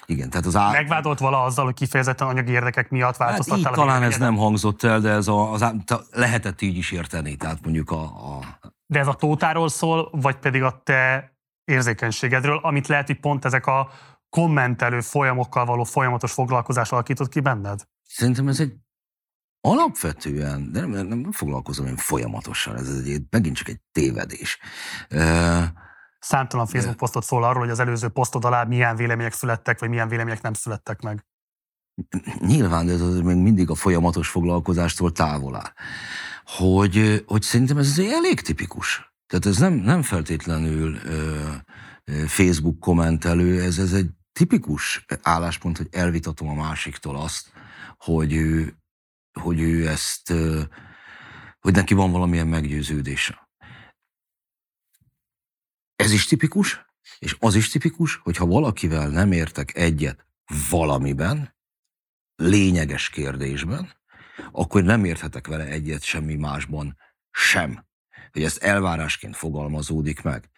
Igen, 0.05 0.29
tehát 0.29 0.45
az 0.45 0.55
á... 0.55 0.71
Megvádolt 0.71 1.19
vala 1.19 1.43
azzal, 1.43 1.65
hogy 1.65 1.73
kifejezetten 1.73 2.27
anyagi 2.27 2.51
érdekek 2.51 2.89
miatt 2.89 3.17
változtattál 3.17 3.63
hát 3.63 3.73
talán 3.73 4.03
ez 4.03 4.17
nem 4.17 4.35
hangzott 4.35 4.83
el, 4.83 4.99
de 4.99 5.09
ez 5.09 5.27
a, 5.27 5.51
az, 5.51 5.65
lehetett 6.11 6.61
így 6.61 6.77
is 6.77 6.91
érteni, 6.91 7.35
tehát 7.35 7.63
mondjuk 7.63 7.91
a, 7.91 8.01
a... 8.03 8.59
De 8.85 8.99
ez 8.99 9.07
a 9.07 9.13
tótáról 9.13 9.69
szól, 9.69 10.09
vagy 10.11 10.35
pedig 10.35 10.63
a 10.63 10.81
te 10.83 11.33
érzékenységedről, 11.63 12.57
amit 12.57 12.87
lehet, 12.87 13.07
hogy 13.07 13.19
pont 13.19 13.45
ezek 13.45 13.65
a 13.65 13.89
kommentelő 14.29 15.01
folyamokkal 15.01 15.65
való 15.65 15.83
folyamatos 15.83 16.31
foglalkozás 16.31 16.91
alakított 16.91 17.29
ki 17.29 17.39
benned? 17.39 17.81
Szerintem 18.03 18.47
ez 18.47 18.59
egy 18.59 18.73
alapvetően, 19.61 20.71
de 20.71 20.79
nem, 20.79 21.07
nem 21.07 21.31
foglalkozom 21.31 21.85
én 21.85 21.95
folyamatosan, 21.95 22.75
ez 22.75 23.01
egy, 23.05 23.21
megint 23.29 23.55
csak 23.55 23.67
egy 23.67 23.79
tévedés. 23.91 24.59
Uh, 25.11 25.63
számtalan 26.25 26.65
Facebook 26.65 26.97
posztot 26.97 27.23
szól 27.23 27.43
arról, 27.43 27.59
hogy 27.59 27.69
az 27.69 27.79
előző 27.79 28.07
posztod 28.07 28.45
alá 28.45 28.63
milyen 28.63 28.95
vélemények 28.95 29.33
születtek, 29.33 29.79
vagy 29.79 29.89
milyen 29.89 30.07
vélemények 30.07 30.41
nem 30.41 30.53
születtek 30.53 31.01
meg. 31.01 31.25
Nyilván, 32.39 32.89
ez 32.89 33.01
még 33.01 33.37
mindig 33.37 33.69
a 33.69 33.75
folyamatos 33.75 34.29
foglalkozástól 34.29 35.11
távol 35.11 35.55
áll. 35.55 35.71
Hogy, 36.45 37.23
hogy 37.27 37.41
szerintem 37.41 37.77
ez 37.77 37.99
elég 37.99 38.41
tipikus. 38.41 39.13
Tehát 39.27 39.45
ez 39.45 39.57
nem, 39.57 39.73
nem 39.73 40.01
feltétlenül 40.01 40.95
ö, 40.95 41.51
Facebook 42.27 42.79
kommentelő, 42.79 43.61
ez, 43.61 43.77
ez 43.77 43.93
egy 43.93 44.09
tipikus 44.31 45.05
álláspont, 45.21 45.77
hogy 45.77 45.87
elvitatom 45.91 46.49
a 46.49 46.53
másiktól 46.53 47.15
azt, 47.15 47.51
hogy 47.97 48.33
ő, 48.33 48.77
hogy 49.41 49.59
ő 49.59 49.87
ezt, 49.87 50.33
hogy 51.59 51.73
neki 51.73 51.93
van 51.93 52.11
valamilyen 52.11 52.47
meggyőződése. 52.47 53.44
Ez 55.95 56.11
is 56.11 56.25
tipikus, 56.25 56.85
És 57.19 57.35
az 57.39 57.55
is 57.55 57.69
tipikus, 57.69 58.15
hogy 58.15 58.37
ha 58.37 58.45
valakivel 58.45 59.09
nem 59.09 59.31
értek 59.31 59.75
egyet 59.75 60.25
valamiben, 60.69 61.55
lényeges 62.35 63.09
kérdésben, 63.09 63.93
akkor 64.51 64.83
nem 64.83 65.05
érthetek 65.05 65.47
vele 65.47 65.65
egyet 65.65 66.03
semmi 66.03 66.35
másban 66.35 66.97
sem. 67.31 67.85
Hogy 68.31 68.43
ezt 68.43 68.63
elvárásként 68.63 69.35
fogalmazódik 69.35 70.21
meg. 70.21 70.49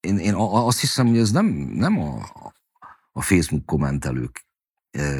Én, 0.00 0.18
én 0.18 0.34
azt 0.34 0.80
hiszem, 0.80 1.06
hogy 1.06 1.18
ez 1.18 1.30
nem, 1.30 1.46
nem 1.72 1.98
a, 1.98 2.22
a 3.12 3.22
Facebook 3.22 3.66
kommentelők 3.66 4.46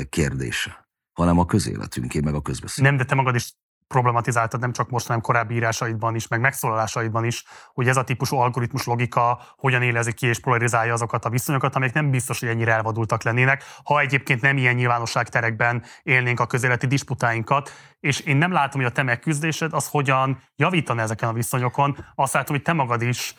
kérdése, 0.08 0.88
hanem 1.12 1.38
a 1.38 1.46
közéletünké, 1.46 2.20
meg 2.20 2.34
a 2.34 2.42
közbeszéd. 2.42 2.84
Nem, 2.84 2.96
de 2.96 3.04
te 3.04 3.14
magad 3.14 3.34
is 3.34 3.52
problematizáltad 3.88 4.60
nem 4.60 4.72
csak 4.72 4.90
most, 4.90 5.06
hanem 5.06 5.22
korábbi 5.22 5.54
írásaidban 5.54 6.14
is, 6.14 6.28
meg 6.28 6.40
megszólalásaidban 6.40 7.24
is, 7.24 7.44
hogy 7.72 7.88
ez 7.88 7.96
a 7.96 8.04
típusú 8.04 8.36
algoritmus 8.36 8.84
logika 8.84 9.40
hogyan 9.56 9.82
élezik 9.82 10.14
ki 10.14 10.26
és 10.26 10.38
polarizálja 10.40 10.92
azokat 10.92 11.24
a 11.24 11.30
viszonyokat, 11.30 11.74
amelyek 11.74 11.94
nem 11.94 12.10
biztos, 12.10 12.40
hogy 12.40 12.48
ennyire 12.48 12.72
elvadultak 12.72 13.22
lennének, 13.22 13.64
ha 13.84 14.00
egyébként 14.00 14.40
nem 14.40 14.56
ilyen 14.56 14.74
nyilvánosságterekben 14.74 15.82
élnénk 16.02 16.40
a 16.40 16.46
közéleti 16.46 16.86
disputáinkat, 16.86 17.72
és 18.00 18.20
én 18.20 18.36
nem 18.36 18.52
látom, 18.52 18.80
hogy 18.80 18.90
a 18.90 18.94
te 18.94 19.02
megküzdésed 19.02 19.72
az 19.72 19.88
hogyan 19.88 20.42
javítana 20.56 21.02
ezeken 21.02 21.28
a 21.28 21.32
viszonyokon. 21.32 21.96
Azt 22.14 22.32
látom, 22.32 22.56
hogy 22.56 22.64
te 22.64 22.72
magad 22.72 23.02
is 23.02 23.34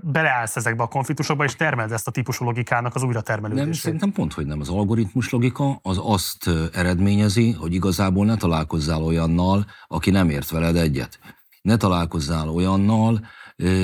beleállsz 0.00 0.56
ezekbe 0.56 0.82
a 0.82 0.86
konfliktusokba, 0.86 1.44
és 1.44 1.56
termeled 1.56 1.92
ezt 1.92 2.06
a 2.06 2.10
típusú 2.10 2.44
logikának 2.44 2.94
az 2.94 3.02
újratermelődését. 3.02 3.66
Nem, 3.66 3.74
szerintem 3.74 4.12
pont, 4.12 4.32
hogy 4.32 4.46
nem. 4.46 4.60
Az 4.60 4.68
algoritmus 4.68 5.30
logika 5.30 5.78
az 5.82 6.00
azt 6.02 6.50
eredményezi, 6.72 7.52
hogy 7.52 7.74
igazából 7.74 8.24
ne 8.24 8.36
találkozzál 8.36 9.02
olyannal, 9.02 9.64
aki 9.86 10.10
nem 10.10 10.30
ért 10.30 10.50
veled 10.50 10.76
egyet. 10.76 11.18
Ne 11.62 11.76
találkozzál 11.76 12.48
olyannal, 12.48 13.26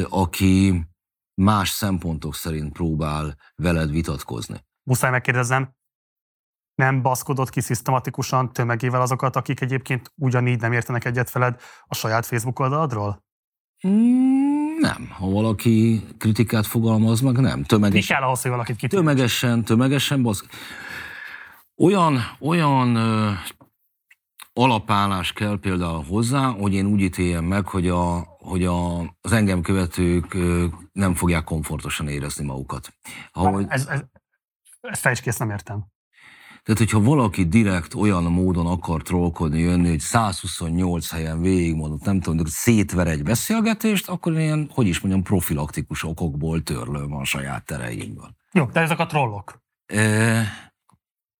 aki 0.08 0.86
más 1.34 1.68
szempontok 1.68 2.34
szerint 2.34 2.72
próbál 2.72 3.36
veled 3.54 3.90
vitatkozni. 3.90 4.64
Muszáj 4.82 5.10
megkérdezem, 5.10 5.74
nem 6.74 7.02
baszkodott 7.02 7.50
ki 7.50 7.60
szisztematikusan 7.60 8.52
tömegével 8.52 9.00
azokat, 9.00 9.36
akik 9.36 9.60
egyébként 9.60 10.12
ugyanígy 10.16 10.60
nem 10.60 10.72
értenek 10.72 11.04
egyet 11.04 11.32
veled 11.32 11.60
a 11.84 11.94
saját 11.94 12.26
Facebook 12.26 12.58
oldaladról? 12.58 13.24
Mm, 13.88 14.41
nem. 14.82 15.08
Ha 15.10 15.30
valaki 15.30 16.02
kritikát 16.18 16.66
fogalmaz 16.66 17.20
meg, 17.20 17.38
nem. 17.38 17.62
Tömegesen, 17.62 18.00
Mi 18.00 18.20
kell 18.20 18.22
ahhoz, 18.22 18.42
hogy 18.42 18.50
valakit 18.50 18.76
kitűnjön? 18.76 19.08
Tömegesen, 19.08 19.64
tömegesen 19.64 20.22
basz... 20.22 20.44
Olyan, 21.76 22.18
olyan 22.40 22.94
ö, 22.96 23.30
alapállás 24.52 25.32
kell 25.32 25.58
például 25.60 26.04
hozzá, 26.04 26.46
hogy 26.46 26.74
én 26.74 26.86
úgy 26.86 27.00
ítéljem 27.00 27.44
meg, 27.44 27.66
hogy, 27.66 27.88
a, 27.88 28.18
hogy 28.38 28.64
a, 28.64 29.00
az 29.20 29.32
engem 29.32 29.60
követők 29.60 30.34
ö, 30.34 30.66
nem 30.92 31.14
fogják 31.14 31.44
komfortosan 31.44 32.08
érezni 32.08 32.44
magukat. 32.44 32.94
Ahogy... 33.32 33.66
Ez, 33.68 33.86
ez, 33.86 34.00
ezt 34.80 35.00
fejtsd 35.00 35.38
nem 35.38 35.50
értem. 35.50 35.91
Tehát, 36.64 36.80
hogyha 36.80 37.00
valaki 37.00 37.44
direkt 37.44 37.94
olyan 37.94 38.22
módon 38.22 38.66
akar 38.66 39.02
trollkodni, 39.02 39.60
jönni, 39.60 39.88
hogy 39.88 40.00
128 40.00 41.10
helyen 41.10 41.40
végigmondott, 41.40 42.04
nem 42.04 42.20
tudom, 42.20 42.46
szétver 42.46 43.06
egy 43.06 43.22
beszélgetést, 43.22 44.08
akkor 44.08 44.38
ilyen, 44.38 44.70
hogy 44.74 44.86
is 44.86 45.00
mondjam, 45.00 45.22
profilaktikus 45.22 46.04
okokból 46.04 46.62
törlöm 46.62 47.14
a 47.14 47.24
saját 47.24 47.64
tereimből. 47.64 48.34
Jó, 48.52 48.64
de 48.64 48.80
ezek 48.80 48.98
a 48.98 49.06
trollok. 49.06 49.62
E, 49.86 50.42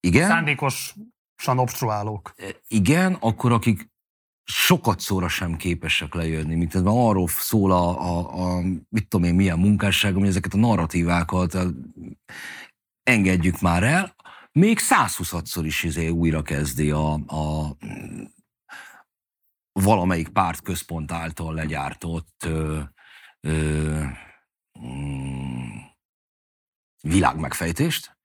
igen. 0.01 0.29
Szándékosan 0.29 1.59
obstruálók. 1.59 2.33
E, 2.37 2.45
igen, 2.69 3.17
akkor 3.21 3.53
akik 3.53 3.91
sokat 4.45 5.01
szóra 5.01 5.29
sem 5.29 5.57
képesek 5.57 6.15
lejönni, 6.15 6.55
mint 6.55 6.75
ez 6.75 6.83
arról 6.85 7.29
szól 7.29 7.73
a, 7.73 8.01
a, 8.01 8.43
a, 8.43 8.61
mit 8.89 9.09
tudom 9.09 9.27
én, 9.27 9.35
milyen 9.35 9.59
munkásság, 9.59 10.15
hogy 10.15 10.27
ezeket 10.27 10.55
a 10.55 10.59
narratívákat 10.59 11.57
engedjük 13.03 13.61
már 13.61 13.83
el, 13.83 14.15
még 14.53 14.79
126-szor 14.81 15.63
is 15.63 15.83
izé 15.83 16.09
újra 16.09 16.43
kezdi 16.43 16.91
a, 16.91 17.13
a 17.13 17.77
valamelyik 19.73 20.29
párt 20.29 20.61
központ 20.63 21.13
által 21.13 21.55
legyártott 21.55 22.45
ö, 22.45 22.81
ö, 23.41 24.03
mm, 24.81 25.77
világmegfejtést, 27.03 28.17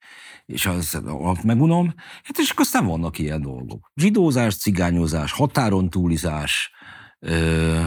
és 0.45 0.65
az 0.65 1.01
megunom, 1.43 1.93
hát 2.23 2.37
és 2.37 2.53
aztán 2.55 2.85
vannak 2.85 3.17
ilyen 3.17 3.41
dolgok. 3.41 3.91
Zsidózás, 3.95 4.57
cigányozás, 4.57 5.31
határon 5.31 5.89
túlizás, 5.89 6.71
ö, 7.19 7.85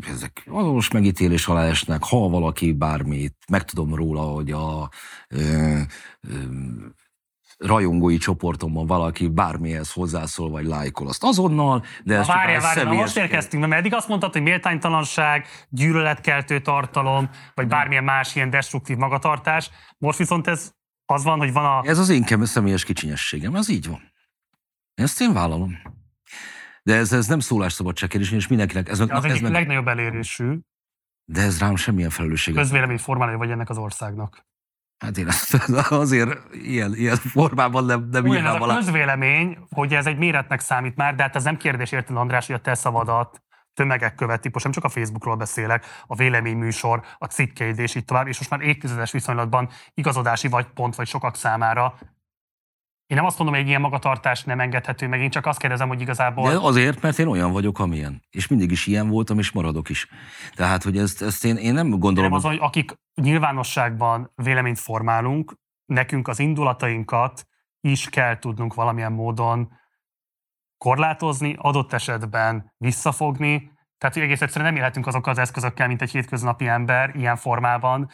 ezek 0.00 0.42
azonos 0.46 0.90
megítélés 0.90 1.46
alá 1.46 1.64
esnek, 1.64 2.02
ha 2.02 2.28
valaki 2.28 2.72
bármit, 2.72 3.36
megtudom 3.48 3.94
róla, 3.94 4.22
hogy 4.22 4.50
a 4.50 4.90
ö, 5.28 5.80
ö, 6.20 6.44
rajongói 7.58 8.16
csoportomban 8.16 8.86
valaki 8.86 9.28
bármihez 9.28 9.92
hozzászól, 9.92 10.50
vagy 10.50 10.66
lájkol, 10.66 11.08
azt 11.08 11.24
azonnal, 11.24 11.84
de 12.04 12.16
ez 12.16 12.26
várjál, 12.26 12.60
várjál, 12.60 12.84
na 12.84 12.92
most 12.92 13.16
érkeztünk, 13.16 13.66
mert 13.66 13.80
eddig 13.80 13.94
azt 13.94 14.08
mondtad, 14.08 14.32
hogy 14.32 14.42
méltánytalanság, 14.42 15.46
gyűlöletkeltő 15.68 16.60
tartalom, 16.60 17.30
vagy 17.54 17.66
bármilyen 17.66 18.04
más 18.04 18.34
ilyen 18.34 18.50
destruktív 18.50 18.96
magatartás. 18.96 19.70
Most 19.98 20.18
viszont 20.18 20.46
ez 20.46 20.72
az 21.04 21.24
van, 21.24 21.38
hogy 21.38 21.52
van 21.52 21.64
a... 21.64 21.82
Ez 21.84 21.98
az 21.98 22.08
én 22.08 22.24
személyes 22.44 22.84
kicsinyességem, 22.84 23.54
ez 23.54 23.68
így 23.68 23.88
van. 23.88 24.12
Ezt 24.94 25.20
én 25.20 25.32
vállalom. 25.32 25.78
De 26.82 26.94
ez, 26.94 27.12
ez 27.12 27.26
nem 27.26 27.40
szólásszabadság 27.40 28.08
kérdés, 28.08 28.30
és 28.30 28.46
mindenkinek... 28.46 28.88
Ez, 28.88 29.00
az 29.00 29.10
ez 29.10 29.24
egyik 29.24 29.42
meg... 29.42 29.52
legnagyobb 29.52 29.88
elérésű. 29.88 30.58
De 31.24 31.42
ez 31.42 31.58
rám 31.58 31.76
semmilyen 31.76 32.10
felelősség. 32.10 32.54
Közvélemény 32.54 32.98
formálja 32.98 33.36
vagy 33.36 33.50
ennek 33.50 33.68
az 33.68 33.78
országnak. 33.78 34.46
Hát 34.98 35.18
én 35.18 35.28
azért 35.88 36.38
ilyen, 36.52 36.94
ilyen 36.94 37.16
formában 37.16 37.84
nem, 37.84 38.08
nem 38.10 38.24
Ugyan, 38.24 38.46
ez 38.46 38.60
a 38.60 38.74
közvélemény, 38.74 39.58
hogy 39.70 39.94
ez 39.94 40.06
egy 40.06 40.18
méretnek 40.18 40.60
számít 40.60 40.96
már, 40.96 41.14
de 41.14 41.22
hát 41.22 41.36
ez 41.36 41.44
nem 41.44 41.56
kérdés 41.56 41.92
érted, 41.92 42.16
András, 42.16 42.46
hogy 42.46 42.54
a 42.54 42.58
te 42.58 42.74
szavadat 42.74 43.42
tömegek 43.74 44.14
követik, 44.14 44.52
most 44.52 44.64
nem 44.64 44.74
csak 44.74 44.84
a 44.84 44.88
Facebookról 44.88 45.36
beszélek, 45.36 45.84
a 46.06 46.14
véleményműsor, 46.14 47.02
a 47.18 47.26
cikkeid 47.26 47.78
és 47.78 47.94
így 47.94 48.04
tovább, 48.04 48.26
és 48.26 48.38
most 48.38 48.50
már 48.50 48.60
évtizedes 48.60 49.10
viszonylatban 49.10 49.68
igazodási 49.94 50.48
vagy 50.48 50.66
pont 50.66 50.94
vagy 50.94 51.06
sokak 51.06 51.36
számára 51.36 51.98
én 53.08 53.16
nem 53.16 53.26
azt 53.26 53.38
mondom, 53.38 53.54
hogy 53.54 53.64
egy 53.64 53.68
ilyen 53.68 53.80
magatartás 53.80 54.44
nem 54.44 54.60
engedhető 54.60 55.08
meg, 55.08 55.20
én 55.20 55.30
csak 55.30 55.46
azt 55.46 55.58
kérdezem, 55.58 55.88
hogy 55.88 56.00
igazából... 56.00 56.50
De 56.50 56.58
azért, 56.58 57.02
mert 57.02 57.18
én 57.18 57.26
olyan 57.26 57.52
vagyok, 57.52 57.78
amilyen. 57.78 58.22
És 58.30 58.46
mindig 58.46 58.70
is 58.70 58.86
ilyen 58.86 59.08
voltam, 59.08 59.38
és 59.38 59.50
maradok 59.50 59.88
is. 59.88 60.08
Tehát, 60.54 60.82
hogy 60.82 60.98
ezt, 60.98 61.22
ezt 61.22 61.44
én, 61.44 61.56
én 61.56 61.74
nem 61.74 61.90
gondolom... 61.90 62.30
Nem 62.30 62.38
az, 62.38 62.44
hogy 62.44 62.58
akik 62.60 62.94
nyilvánosságban 63.14 64.32
véleményt 64.34 64.78
formálunk, 64.78 65.54
nekünk 65.84 66.28
az 66.28 66.38
indulatainkat 66.38 67.46
is 67.80 68.08
kell 68.08 68.38
tudnunk 68.38 68.74
valamilyen 68.74 69.12
módon 69.12 69.72
korlátozni, 70.78 71.54
adott 71.58 71.92
esetben 71.92 72.74
visszafogni, 72.76 73.72
tehát 73.98 74.14
hogy 74.14 74.24
egész 74.24 74.40
egyszerűen 74.40 74.70
nem 74.70 74.78
élhetünk 74.78 75.06
azokkal 75.06 75.32
az 75.32 75.38
eszközökkel, 75.38 75.86
mint 75.86 76.02
egy 76.02 76.10
hétköznapi 76.10 76.66
ember 76.66 77.16
ilyen 77.16 77.36
formában, 77.36 78.10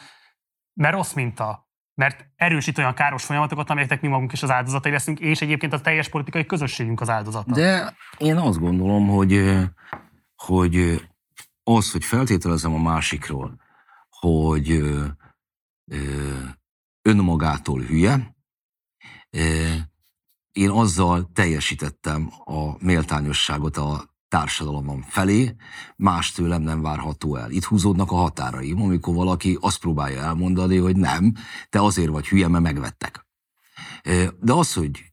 mert 0.73 0.95
rossz 0.95 1.13
minta 1.13 1.64
mert 1.95 2.27
erősít 2.37 2.79
olyan 2.79 2.95
káros 2.95 3.25
folyamatokat, 3.25 3.71
amelyeknek 3.71 4.01
mi 4.01 4.09
magunk 4.09 4.33
is 4.33 4.43
az 4.43 4.51
áldozatai 4.51 4.93
leszünk, 4.93 5.21
és 5.21 5.41
egyébként 5.41 5.73
a 5.73 5.81
teljes 5.81 6.09
politikai 6.09 6.47
közösségünk 6.47 7.01
az 7.01 7.09
áldozata. 7.09 7.53
De 7.53 7.97
én 8.19 8.37
azt 8.37 8.59
gondolom, 8.59 9.09
hogy, 9.09 9.61
hogy 10.37 11.03
az, 11.63 11.93
hogy 11.93 12.05
feltételezem 12.05 12.75
a 12.75 12.79
másikról, 12.79 13.61
hogy 14.09 14.83
önmagától 17.03 17.81
hülye, 17.81 18.35
én 20.53 20.71
azzal 20.71 21.31
teljesítettem 21.33 22.31
a 22.45 22.85
méltányosságot 22.85 23.77
a 23.77 24.14
társadalomom 24.35 25.03
felé, 25.03 25.57
más 25.97 26.33
tőlem 26.33 26.63
nem 26.63 26.83
várható 26.83 27.37
el. 27.37 27.51
Itt 27.51 27.65
húzódnak 27.65 28.11
a 28.11 28.15
határaim, 28.15 28.83
amikor 28.83 29.15
valaki 29.15 29.59
azt 29.61 29.79
próbálja 29.79 30.21
elmondani, 30.23 30.77
hogy 30.77 30.97
nem, 30.97 31.33
te 31.69 31.83
azért 31.83 32.09
vagy 32.09 32.29
hülye, 32.29 32.49
mert 32.49 32.63
megvettek. 32.63 33.27
De 34.41 34.53
az, 34.53 34.73
hogy 34.75 35.11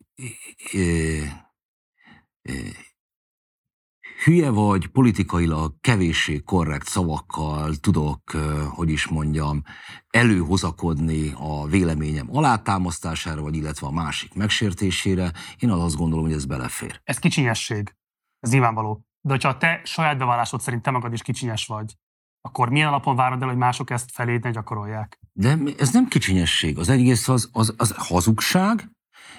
hülye 4.24 4.50
vagy, 4.50 4.88
politikailag 4.88 5.76
kevéssé 5.82 6.40
korrekt 6.40 6.88
szavakkal 6.88 7.76
tudok, 7.76 8.32
hogy 8.70 8.90
is 8.90 9.08
mondjam, 9.08 9.64
előhozakodni 10.10 11.34
a 11.36 11.66
véleményem 11.66 12.36
alátámasztására, 12.36 13.42
vagy 13.42 13.56
illetve 13.56 13.88
a 13.88 13.92
másik 13.92 14.34
megsértésére, 14.34 15.32
én 15.60 15.70
azt 15.70 15.96
gondolom, 15.96 16.26
hogy 16.26 16.34
ez 16.34 16.46
belefér. 16.46 17.02
Ez 17.04 17.20
kicsinyesség. 17.20 17.96
Ez 18.40 18.52
nyilvánvaló. 18.52 19.06
De 19.22 19.32
hogyha 19.32 19.58
te 19.58 19.82
saját 19.84 20.18
bevallásod 20.18 20.62
szerint 20.62 20.82
te 20.82 20.92
magad 20.92 21.14
is 21.14 21.22
kicsinyes 21.22 21.66
vagy, 21.66 21.96
akkor 22.42 22.70
milyen 22.70 22.88
alapon 22.88 23.16
várod 23.16 23.42
el, 23.42 23.48
hogy 23.48 23.58
mások 23.58 23.90
ezt 23.90 24.12
feléd 24.12 24.44
ne 24.44 24.52
gyakorolják? 24.52 25.20
De 25.34 25.58
ez 25.78 25.92
nem 25.92 26.08
kicsinyesség. 26.08 26.78
Az 26.78 26.90
egész 26.90 27.28
az, 27.28 27.50
az, 27.54 27.74
az 27.78 27.94
hazugság, 27.98 28.92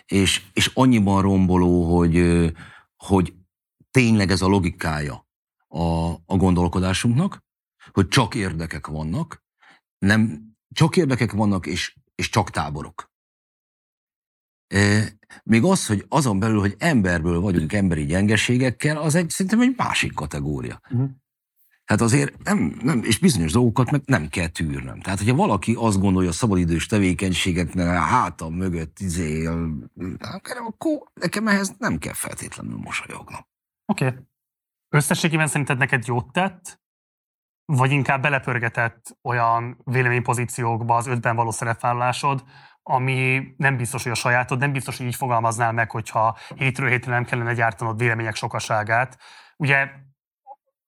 és, 0.06 0.42
és 0.52 0.70
annyiban 0.74 1.22
romboló, 1.22 1.96
hogy, 1.96 2.16
hogy 2.96 3.34
tényleg 3.90 4.30
ez 4.30 4.42
a 4.42 4.46
logikája 4.46 5.26
a, 5.68 6.12
a 6.26 6.36
gondolkodásunknak, 6.36 7.38
hogy 7.92 8.08
csak 8.08 8.34
érdekek 8.34 8.86
vannak, 8.86 9.42
nem, 9.98 10.50
csak 10.74 10.96
érdekek 10.96 11.32
vannak, 11.32 11.66
és, 11.66 11.96
és 12.14 12.28
csak 12.28 12.50
táborok. 12.50 13.11
Még 15.44 15.64
az, 15.64 15.86
hogy 15.86 16.04
azon 16.08 16.38
belül, 16.38 16.60
hogy 16.60 16.74
emberből 16.78 17.40
vagyunk 17.40 17.72
emberi 17.72 18.04
gyengeségekkel, 18.04 18.96
az 18.96 19.14
egy 19.14 19.30
szerintem 19.30 19.60
egy 19.60 19.74
másik 19.76 20.14
kategória. 20.14 20.80
Uh-huh. 20.90 21.10
Hát 21.84 22.00
azért 22.00 22.42
nem, 22.42 22.78
nem, 22.82 23.02
és 23.02 23.18
bizonyos 23.18 23.52
dolgokat 23.52 23.90
meg 23.90 24.02
nem 24.04 24.28
kell 24.28 24.46
tűrnöm. 24.46 25.00
Tehát, 25.00 25.18
hogyha 25.18 25.34
valaki 25.34 25.74
azt 25.78 26.00
gondolja 26.00 26.28
a 26.28 26.32
szabadidős 26.32 26.86
tevékenységeknek 26.86 27.86
a 27.86 28.00
hátam 28.00 28.54
mögött 28.54 28.98
izé, 28.98 29.46
akkor 30.66 31.02
nekem 31.14 31.48
ehhez 31.48 31.74
nem 31.78 31.98
kell 31.98 32.12
feltétlenül 32.12 32.76
mosolyognom. 32.76 33.46
Oké. 33.86 34.06
Okay. 34.06 34.18
Összességében 34.88 35.46
szerinted 35.46 35.78
neked 35.78 36.06
jót 36.06 36.32
tett, 36.32 36.80
vagy 37.64 37.90
inkább 37.90 38.22
belepörgetett 38.22 39.18
olyan 39.22 39.80
véleménypozíciókba 39.84 40.96
az 40.96 41.06
ötben 41.06 41.36
való 41.36 41.50
szerepvállalásod, 41.50 42.44
ami 42.82 43.54
nem 43.56 43.76
biztos, 43.76 44.02
hogy 44.02 44.12
a 44.12 44.14
sajátod, 44.14 44.58
nem 44.58 44.72
biztos, 44.72 44.96
hogy 44.96 45.06
így 45.06 45.14
fogalmaznál 45.14 45.72
meg, 45.72 45.90
hogyha 45.90 46.36
hétről 46.54 46.88
hétre 46.88 47.12
nem 47.12 47.24
kellene 47.24 47.52
gyártanod 47.54 47.98
vélemények 47.98 48.34
sokaságát. 48.34 49.18
Ugye 49.56 49.88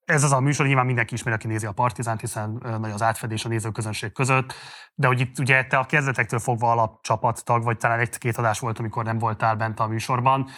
ez 0.05 0.23
az 0.23 0.33
a 0.33 0.41
műsor, 0.41 0.67
nyilván 0.67 0.87
mindenki 0.87 1.15
ismeri, 1.15 1.37
aki 1.37 1.47
nézi 1.47 1.67
a 1.67 1.73
Partizánt, 1.73 2.21
hiszen 2.21 2.51
nagy 2.81 2.91
az 2.91 3.03
átfedés 3.03 3.45
a 3.45 3.49
nézőközönség 3.49 4.13
között, 4.13 4.55
de 4.95 5.07
hogy 5.07 5.21
itt 5.21 5.39
ugye 5.39 5.65
te 5.65 5.79
a 5.79 5.85
kezdetektől 5.85 6.39
fogva 6.39 6.71
alapcsapattag, 6.71 7.65
vagy 7.65 7.77
talán 7.77 7.99
egy-két 7.99 8.37
adás 8.37 8.59
volt, 8.59 8.79
amikor 8.79 9.05
nem 9.05 9.19
voltál 9.19 9.55
bent 9.55 9.81
a 9.81 9.87
műsorban, 9.87 10.49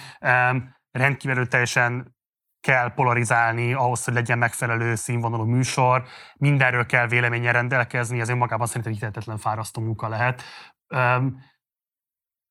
rendkívül 0.90 1.48
teljesen 1.48 2.14
kell 2.60 2.94
polarizálni 2.94 3.72
ahhoz, 3.72 4.04
hogy 4.04 4.14
legyen 4.14 4.38
megfelelő 4.38 4.94
színvonalú 4.94 5.44
műsor, 5.44 6.04
mindenről 6.34 6.86
kell 6.86 7.06
véleménye 7.06 7.50
rendelkezni, 7.50 8.20
ez 8.20 8.28
önmagában 8.28 8.66
szerintem 8.66 8.92
hihetetlen 8.92 9.38
fárasztó 9.38 9.82
munka 9.82 10.08
lehet. 10.08 10.42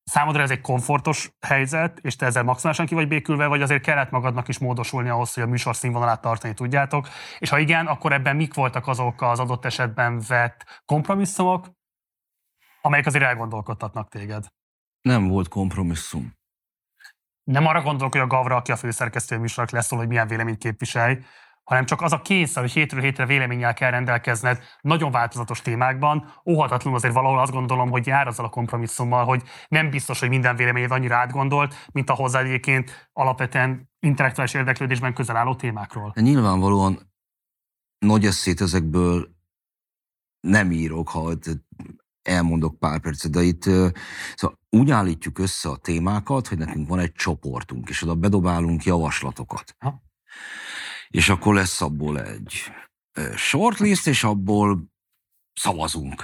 Számodra 0.03 0.41
ez 0.41 0.51
egy 0.51 0.61
komfortos 0.61 1.31
helyzet, 1.41 1.99
és 1.99 2.15
te 2.15 2.25
ezzel 2.25 2.43
maximálisan 2.43 2.85
ki 2.85 2.93
vagy 2.93 3.07
békülve, 3.07 3.47
vagy 3.47 3.61
azért 3.61 3.83
kellett 3.83 4.09
magadnak 4.09 4.47
is 4.47 4.59
módosulni 4.59 5.09
ahhoz, 5.09 5.33
hogy 5.33 5.43
a 5.43 5.47
műsor 5.47 5.75
színvonalát 5.75 6.21
tartani 6.21 6.53
tudjátok? 6.53 7.07
És 7.39 7.49
ha 7.49 7.59
igen, 7.59 7.87
akkor 7.87 8.13
ebben 8.13 8.35
mik 8.35 8.53
voltak 8.53 8.87
azok 8.87 9.21
az 9.21 9.39
adott 9.39 9.65
esetben 9.65 10.21
vett 10.27 10.81
kompromisszumok, 10.85 11.67
amelyek 12.81 13.05
azért 13.05 13.23
elgondolkodtatnak 13.23 14.09
téged? 14.09 14.45
Nem 15.01 15.27
volt 15.27 15.47
kompromisszum. 15.47 16.33
Nem 17.43 17.65
arra 17.65 17.81
gondolok, 17.81 18.11
hogy 18.11 18.21
a 18.21 18.27
Gavra, 18.27 18.55
aki 18.55 18.71
a 18.71 18.75
főszerkesztő 18.75 19.37
műsorok 19.37 19.69
leszól, 19.69 19.97
hogy 19.97 20.07
milyen 20.07 20.27
véleményt 20.27 20.57
képviselj, 20.57 21.19
hanem 21.65 21.85
csak 21.85 22.01
az 22.01 22.13
a 22.13 22.21
kényszer, 22.21 22.61
hogy 22.61 22.71
hétről 22.71 23.01
hétre 23.01 23.25
véleménnyel 23.25 23.73
kell 23.73 23.91
rendelkezned 23.91 24.63
nagyon 24.81 25.11
változatos 25.11 25.61
témákban. 25.61 26.33
Óhatatlanul 26.45 26.97
azért 26.97 27.13
valahol 27.13 27.39
azt 27.39 27.51
gondolom, 27.51 27.89
hogy 27.89 28.07
jár 28.07 28.27
azzal 28.27 28.45
a 28.45 28.49
kompromisszummal, 28.49 29.25
hogy 29.25 29.43
nem 29.67 29.89
biztos, 29.89 30.19
hogy 30.19 30.29
minden 30.29 30.55
véleményed 30.55 30.91
annyira 30.91 31.15
átgondolt, 31.15 31.87
mint 31.91 32.09
a 32.09 32.13
hozzá 32.13 32.39
egyébként 32.39 33.09
alapvetően 33.13 33.89
intellektuális 33.99 34.53
érdeklődésben 34.53 35.13
közel 35.13 35.35
álló 35.35 35.55
témákról. 35.55 36.13
Nyilvánvalóan 36.15 37.13
nagy 37.97 38.25
eszét 38.25 38.61
ezekből 38.61 39.35
nem 40.39 40.71
írok, 40.71 41.09
ha 41.09 41.33
elmondok 42.21 42.79
pár 42.79 42.99
percet, 42.99 43.31
de 43.31 43.41
itt 43.41 43.63
szóval 44.35 44.59
úgy 44.69 44.91
állítjuk 44.91 45.39
össze 45.39 45.69
a 45.69 45.77
témákat, 45.77 46.47
hogy 46.47 46.57
nekünk 46.57 46.87
van 46.87 46.99
egy 46.99 47.11
csoportunk, 47.11 47.89
és 47.89 48.01
oda 48.01 48.15
bedobálunk 48.15 48.83
javaslatokat. 48.83 49.75
Ha? 49.79 50.03
És 51.07 51.29
akkor 51.29 51.53
lesz 51.53 51.81
abból 51.81 52.21
egy 52.21 52.51
shortlist, 53.35 54.07
és 54.07 54.23
abból 54.23 54.93
szavazunk. 55.53 56.23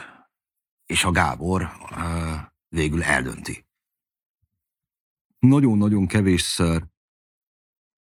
És 0.86 1.04
a 1.04 1.12
Gábor 1.12 1.70
végül 2.68 3.04
eldönti. 3.04 3.66
Nagyon-nagyon 5.40 6.08
kevésszer 6.08 6.90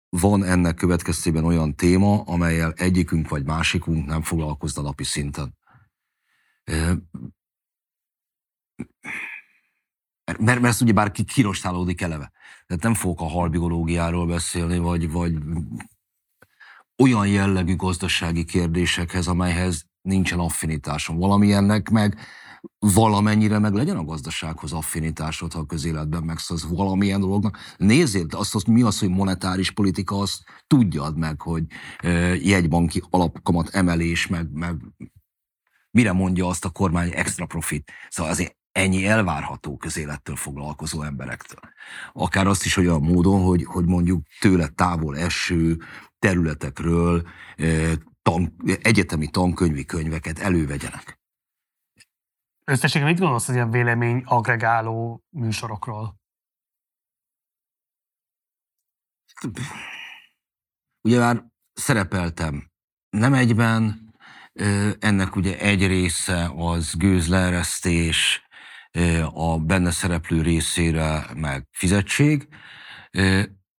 van 0.09 0.43
ennek 0.43 0.75
következtében 0.75 1.43
olyan 1.43 1.75
téma, 1.75 2.21
amelyel 2.21 2.73
egyikünk 2.73 3.29
vagy 3.29 3.45
másikunk 3.45 4.05
nem 4.05 4.21
foglalkozna 4.21 4.81
napi 4.81 5.03
szinten. 5.03 5.57
Mert, 10.23 10.59
mert 10.59 10.63
ezt 10.63 10.81
ugye 10.81 10.93
bár 10.93 11.11
kirostálódik 11.11 12.01
eleve. 12.01 12.31
Tehát 12.65 12.83
nem 12.83 12.93
fogok 12.93 13.21
a 13.21 13.27
halbiológiáról 13.27 14.27
beszélni, 14.27 14.77
vagy, 14.77 15.11
vagy 15.11 15.37
olyan 16.97 17.27
jellegű 17.27 17.75
gazdasági 17.75 18.43
kérdésekhez, 18.43 19.27
amelyhez 19.27 19.85
nincsen 20.01 20.39
affinitásom. 20.39 21.17
Valamilyennek 21.17 21.89
meg 21.89 22.17
valamennyire 22.79 23.59
meg 23.59 23.73
legyen 23.73 23.97
a 23.97 24.03
gazdasághoz 24.03 24.73
affinitásod, 24.73 25.53
ha 25.53 25.59
a 25.59 25.65
közéletben 25.65 26.23
megszólsz 26.23 26.63
valamilyen 26.63 27.19
dolognak. 27.19 27.57
Nézzél, 27.77 28.25
azt, 28.29 28.55
azt 28.55 28.67
mi 28.67 28.81
az, 28.81 28.99
hogy 28.99 29.09
monetáris 29.09 29.71
politika, 29.71 30.19
azt 30.19 30.43
tudjad 30.67 31.17
meg, 31.17 31.41
hogy 31.41 31.63
e, 31.97 32.09
jegybanki 32.35 33.03
alapkamat 33.09 33.69
emelés, 33.69 34.27
meg, 34.27 34.51
meg 34.51 34.75
mire 35.91 36.11
mondja 36.11 36.47
azt 36.47 36.65
a 36.65 36.69
kormány 36.69 37.11
extra 37.13 37.45
profit. 37.45 37.91
Szóval 38.09 38.31
azért 38.31 38.55
ennyi 38.71 39.05
elvárható 39.05 39.77
közélettől 39.77 40.35
foglalkozó 40.35 41.01
emberektől. 41.01 41.59
Akár 42.13 42.47
azt 42.47 42.65
is 42.65 42.77
olyan 42.77 43.01
módon, 43.01 43.41
hogy, 43.41 43.63
hogy 43.63 43.85
mondjuk 43.85 44.21
tőle 44.39 44.67
távol 44.67 45.17
eső 45.17 45.77
területekről 46.19 47.29
tan, 48.21 48.55
egyetemi 48.81 49.29
tankönyvi 49.29 49.85
könyveket 49.85 50.39
elővegyenek. 50.39 51.19
Összességében 52.63 53.11
mit 53.11 53.21
gondolsz 53.21 53.47
az 53.47 53.55
ilyen 53.55 53.71
vélemény 53.71 54.23
agregáló 54.25 55.23
műsorokról? 55.29 56.19
Ugye 61.01 61.19
már 61.19 61.45
szerepeltem 61.73 62.71
nem 63.09 63.33
egyben, 63.33 64.13
ennek 64.99 65.35
ugye 65.35 65.59
egy 65.59 65.87
része 65.87 66.51
az 66.55 66.93
gőzleeresztés, 66.95 68.45
a 69.33 69.59
benne 69.59 69.91
szereplő 69.91 70.41
részére 70.41 71.33
meg 71.35 71.67
fizetség. 71.71 72.47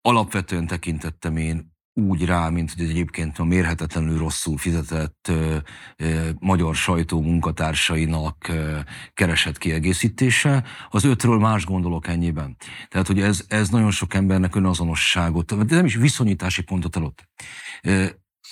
Alapvetően 0.01 0.67
tekintettem 0.67 1.37
én 1.37 1.77
úgy 1.99 2.25
rá, 2.25 2.49
mint 2.49 2.73
hogy 2.77 2.89
egyébként 2.89 3.39
a 3.39 3.45
mérhetetlenül 3.45 4.19
rosszul 4.19 4.59
fizetett 4.59 5.27
ö, 5.29 5.57
ö, 5.97 6.29
magyar 6.39 6.75
sajtó 6.75 7.23
munkatársainak 7.23 8.49
ö, 8.49 8.79
keresett 9.15 9.59
kiegészítése. 9.59 10.65
Az 10.91 11.05
ötről 11.05 11.39
más 11.39 11.65
gondolok 11.65 12.07
ennyiben. 12.07 12.57
Tehát, 12.89 13.07
hogy 13.07 13.21
ez, 13.21 13.45
ez 13.49 13.69
nagyon 13.69 13.91
sok 13.91 14.15
embernek 14.15 14.55
önazonosságot, 14.55 15.67
de 15.67 15.75
nem 15.75 15.85
is 15.85 15.95
viszonyítási 15.95 16.63
pontot 16.63 16.97
adott. 16.97 17.29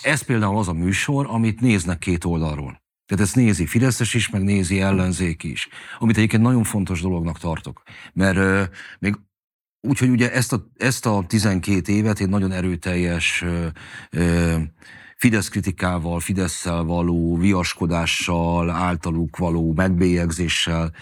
Ez 0.03 0.23
például 0.23 0.59
az 0.59 0.69
a 0.69 0.73
műsor, 0.73 1.27
amit 1.31 1.61
néznek 1.61 1.99
két 1.99 2.25
oldalról. 2.25 2.85
Tehát 3.07 3.25
ezt 3.25 3.37
nézi 3.37 3.67
Fideszes 3.67 4.15
is, 4.15 4.31
meg 4.31 4.43
nézi 4.43 4.81
ellenzék 4.81 5.43
is. 5.43 5.69
Amit 5.99 6.17
egyébként 6.17 6.43
nagyon 6.43 6.65
fontos 6.65 7.01
dolognak 7.01 7.39
tartok. 7.39 7.83
Mert 8.13 8.37
ö, 8.37 8.63
még 8.99 9.17
Úgyhogy 9.87 10.09
ugye 10.09 10.33
ezt 10.33 10.53
a, 10.53 10.67
ezt 10.77 11.07
a 11.07 11.25
12 11.27 11.93
évet 11.93 12.21
én 12.21 12.29
nagyon 12.29 12.53
erőteljes 12.53 13.43
ö, 13.43 13.67
ö, 14.11 14.57
Fidesz 15.17 15.49
kritikával, 15.49 16.21
való 16.65 17.37
viaskodással, 17.37 18.71
általuk 18.71 19.37
való 19.37 19.73
megbélyegzéssel 19.73 20.93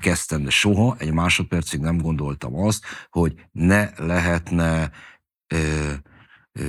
kezdtem, 0.00 0.44
de 0.44 0.50
soha 0.50 0.96
egy 0.98 1.12
másodpercig 1.12 1.80
nem 1.80 1.96
gondoltam 1.96 2.56
azt, 2.56 2.84
hogy 3.10 3.34
ne 3.52 3.88
lehetne 3.96 4.90
ö, 5.46 5.92
ö, 6.52 6.64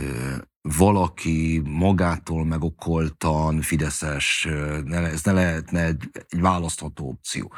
valaki 0.61 1.61
magától 1.65 2.45
megokoltan 2.45 3.61
Fideszes, 3.61 4.47
ne, 4.85 4.97
ez 4.97 5.23
ne 5.23 5.31
lehetne 5.31 5.85
egy, 5.85 6.09
egy 6.29 6.41
választható 6.41 7.07
opció. 7.07 7.53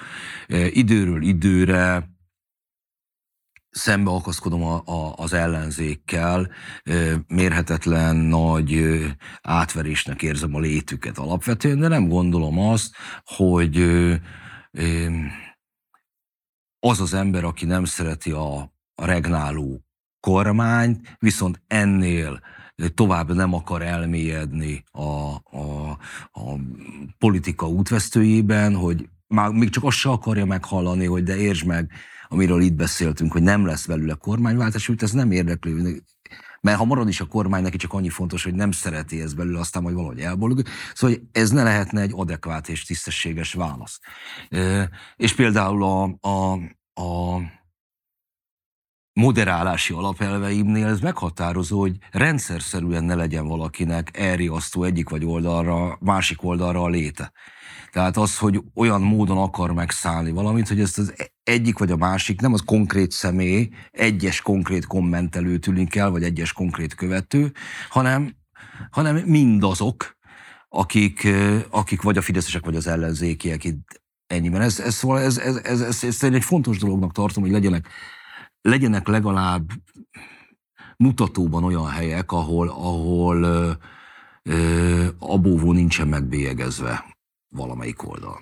Időről 0.69 1.21
időre 1.21 2.12
szembe 3.73 4.11
akaszkodom 4.11 4.63
a, 4.63 4.81
a, 4.85 5.13
az 5.15 5.33
ellenzékkel, 5.33 6.49
mérhetetlen 7.27 8.15
nagy 8.15 8.99
átverésnek 9.41 10.21
érzem 10.21 10.55
a 10.55 10.59
létüket 10.59 11.17
alapvetően, 11.17 11.79
de 11.79 11.87
nem 11.87 12.07
gondolom 12.07 12.59
azt, 12.59 12.95
hogy 13.23 13.81
az 16.79 17.01
az 17.01 17.13
ember, 17.13 17.43
aki 17.43 17.65
nem 17.65 17.85
szereti 17.85 18.31
a, 18.31 18.57
a 18.95 19.05
regnáló 19.05 19.85
kormányt, 20.19 21.15
viszont 21.19 21.61
ennél 21.67 22.41
tovább 22.93 23.33
nem 23.33 23.53
akar 23.53 23.81
elmélyedni 23.81 24.83
a, 24.91 25.33
a, 25.57 25.89
a 26.31 26.55
politika 27.17 27.67
útvesztőjében, 27.67 28.75
hogy 28.75 29.09
már 29.27 29.49
még 29.49 29.69
csak 29.69 29.83
azt 29.83 29.97
se 29.97 30.09
akarja 30.09 30.45
meghallani, 30.45 31.05
hogy 31.05 31.23
de 31.23 31.37
értsd 31.37 31.65
meg, 31.65 31.91
amiről 32.33 32.61
itt 32.61 32.73
beszéltünk, 32.73 33.31
hogy 33.31 33.43
nem 33.43 33.65
lesz 33.65 33.85
belőle 33.85 34.13
kormányváltás, 34.13 34.89
úgy 34.89 35.03
ez 35.03 35.11
nem 35.11 35.31
érdekli. 35.31 36.01
Mert 36.61 36.77
ha 36.77 36.85
marad 36.85 37.07
is 37.07 37.21
a 37.21 37.25
kormány, 37.25 37.61
neki 37.61 37.77
csak 37.77 37.93
annyi 37.93 38.09
fontos, 38.09 38.43
hogy 38.43 38.53
nem 38.53 38.71
szereti 38.71 39.21
ezt 39.21 39.35
belőle, 39.35 39.59
aztán 39.59 39.83
majd 39.83 39.95
valahogy 39.95 40.19
elbolog. 40.19 40.61
Szóval 40.93 41.15
hogy 41.15 41.27
ez 41.31 41.49
ne 41.49 41.63
lehetne 41.63 42.01
egy 42.01 42.11
adekvát 42.15 42.69
és 42.69 42.83
tisztességes 42.83 43.53
válasz. 43.53 43.99
És 45.15 45.33
például 45.35 45.83
a, 45.83 46.27
a, 46.29 46.53
a 47.01 47.41
moderálási 49.13 49.93
alapelveimnél 49.93 50.87
ez 50.87 50.99
meghatározó, 50.99 51.79
hogy 51.79 51.97
rendszerszerűen 52.11 53.03
ne 53.03 53.15
legyen 53.15 53.47
valakinek 53.47 54.17
elriasztó 54.17 54.83
egyik 54.83 55.09
vagy 55.09 55.25
oldalra, 55.25 55.97
másik 56.01 56.43
oldalra 56.43 56.81
a 56.81 56.89
léte. 56.89 57.31
Tehát 57.93 58.17
az, 58.17 58.37
hogy 58.37 58.61
olyan 58.75 59.01
módon 59.01 59.37
akar 59.37 59.73
megszállni 59.73 60.31
valamit, 60.31 60.67
hogy 60.67 60.79
ezt 60.79 60.97
az 60.97 61.13
egyik 61.43 61.77
vagy 61.77 61.91
a 61.91 61.95
másik, 61.95 62.41
nem 62.41 62.53
az 62.53 62.61
konkrét 62.65 63.11
személy, 63.11 63.69
egyes 63.91 64.41
konkrét 64.41 64.85
kommentelő 64.85 65.57
tűnik 65.57 65.95
el, 65.95 66.09
vagy 66.09 66.23
egyes 66.23 66.53
konkrét 66.53 66.95
követő, 66.95 67.51
hanem, 67.89 68.35
hanem 68.89 69.15
mindazok, 69.15 70.17
akik, 70.69 71.27
akik 71.69 72.01
vagy 72.01 72.17
a 72.17 72.21
fideszesek, 72.21 72.65
vagy 72.65 72.75
az 72.75 72.87
ellenzékiek 72.87 73.63
itt 73.63 74.01
ennyiben. 74.27 74.61
Ez, 74.61 74.79
ez, 74.79 74.93
szóval 74.93 75.19
ez, 75.19 75.37
ez, 75.37 75.55
ez, 75.55 75.81
ez, 75.81 76.03
ez, 76.03 76.23
egy 76.23 76.43
fontos 76.43 76.77
dolognak 76.77 77.11
tartom, 77.11 77.43
hogy 77.43 77.51
legyenek, 77.51 77.87
legyenek 78.61 79.07
legalább 79.07 79.69
mutatóban 80.97 81.63
olyan 81.63 81.89
helyek, 81.89 82.31
ahol, 82.31 82.67
ahol 82.69 83.43
ö, 83.43 83.71
ö, 84.43 85.07
a 85.19 85.37
bóvó 85.37 85.71
nincsen 85.71 86.07
megbélyegezve 86.07 87.12
valamelyik 87.53 88.07
oldal. 88.07 88.39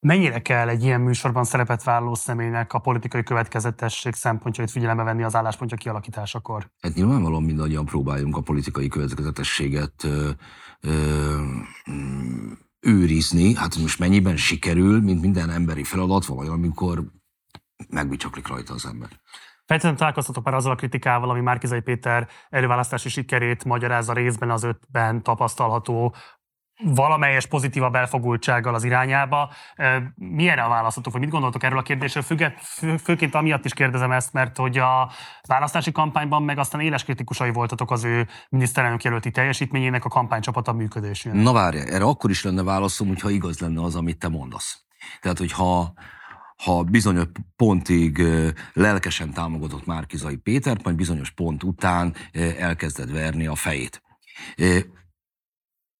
Mennyire 0.00 0.42
kell 0.42 0.68
egy 0.68 0.82
ilyen 0.82 1.00
műsorban 1.00 1.44
szerepet 1.44 1.82
vállaló 1.82 2.14
személynek 2.14 2.72
a 2.72 2.78
politikai 2.78 3.22
következetesség 3.22 4.14
szempontjait 4.14 4.70
figyelembe 4.70 5.02
venni 5.02 5.22
az 5.22 5.34
álláspontja 5.34 5.76
kialakításakor? 5.76 6.70
Hát 6.80 6.94
nyilvánvalóan 6.94 7.42
mindannyian 7.42 7.84
próbáljunk 7.84 8.36
a 8.36 8.40
politikai 8.40 8.88
következetességet 8.88 10.04
ö, 10.04 10.30
ö, 10.80 11.40
őrizni. 12.80 13.54
Hát 13.54 13.76
most 13.76 13.98
mennyiben 13.98 14.36
sikerül, 14.36 15.00
mint 15.00 15.20
minden 15.20 15.50
emberi 15.50 15.84
feladat, 15.84 16.26
vagy 16.26 16.48
amikor 16.48 17.04
megbicsaklik 17.88 18.46
rajta 18.46 18.74
az 18.74 18.86
ember. 18.86 19.08
Feltétlenül 19.66 19.98
találkoztatok 19.98 20.44
már 20.44 20.54
azzal 20.54 20.72
a 20.72 20.74
kritikával, 20.74 21.30
ami 21.30 21.40
Márkizai 21.40 21.80
Péter 21.80 22.28
előválasztási 22.48 23.08
sikerét 23.08 23.64
magyarázza 23.64 24.12
részben 24.12 24.50
az 24.50 24.62
ötben 24.62 25.22
tapasztalható 25.22 26.14
valamelyes 26.84 27.46
pozitívabb 27.46 27.94
elfogultsággal 27.94 28.74
az 28.74 28.84
irányába. 28.84 29.52
Milyen 30.14 30.58
a 30.58 30.68
választotok, 30.68 31.12
vagy 31.12 31.22
mit 31.22 31.30
gondoltok 31.30 31.62
erről 31.62 31.78
a 31.78 31.82
kérdésről? 31.82 32.22
Fő, 32.22 32.54
fő, 32.60 32.96
főként 32.96 33.34
amiatt 33.34 33.64
is 33.64 33.74
kérdezem 33.74 34.12
ezt, 34.12 34.32
mert 34.32 34.56
hogy 34.56 34.78
a 34.78 35.12
választási 35.48 35.92
kampányban 35.92 36.42
meg 36.42 36.58
aztán 36.58 36.80
éles 36.80 37.04
kritikusai 37.04 37.52
voltatok 37.52 37.90
az 37.90 38.04
ő 38.04 38.26
miniszterelnök 38.48 39.02
jelölti 39.02 39.30
teljesítményének 39.30 40.04
a 40.04 40.08
kampánycsapata 40.08 40.72
működésének. 40.72 41.42
Na 41.42 41.52
várj, 41.52 41.78
erre 41.78 42.04
akkor 42.04 42.30
is 42.30 42.44
lenne 42.44 42.62
válaszom, 42.62 43.08
hogyha 43.08 43.30
igaz 43.30 43.58
lenne 43.58 43.82
az, 43.82 43.96
amit 43.96 44.18
te 44.18 44.28
mondasz. 44.28 44.84
Tehát, 45.20 45.38
hogyha 45.38 45.92
ha 46.64 46.82
bizonyos 46.82 47.26
pontig 47.56 48.22
lelkesen 48.72 49.32
támogatott 49.32 49.86
Márkizai 49.86 50.36
Pétert, 50.36 50.84
majd 50.84 50.96
bizonyos 50.96 51.30
pont 51.30 51.62
után 51.62 52.14
elkezdett 52.58 53.10
verni 53.10 53.46
a 53.46 53.54
fejét. 53.54 54.02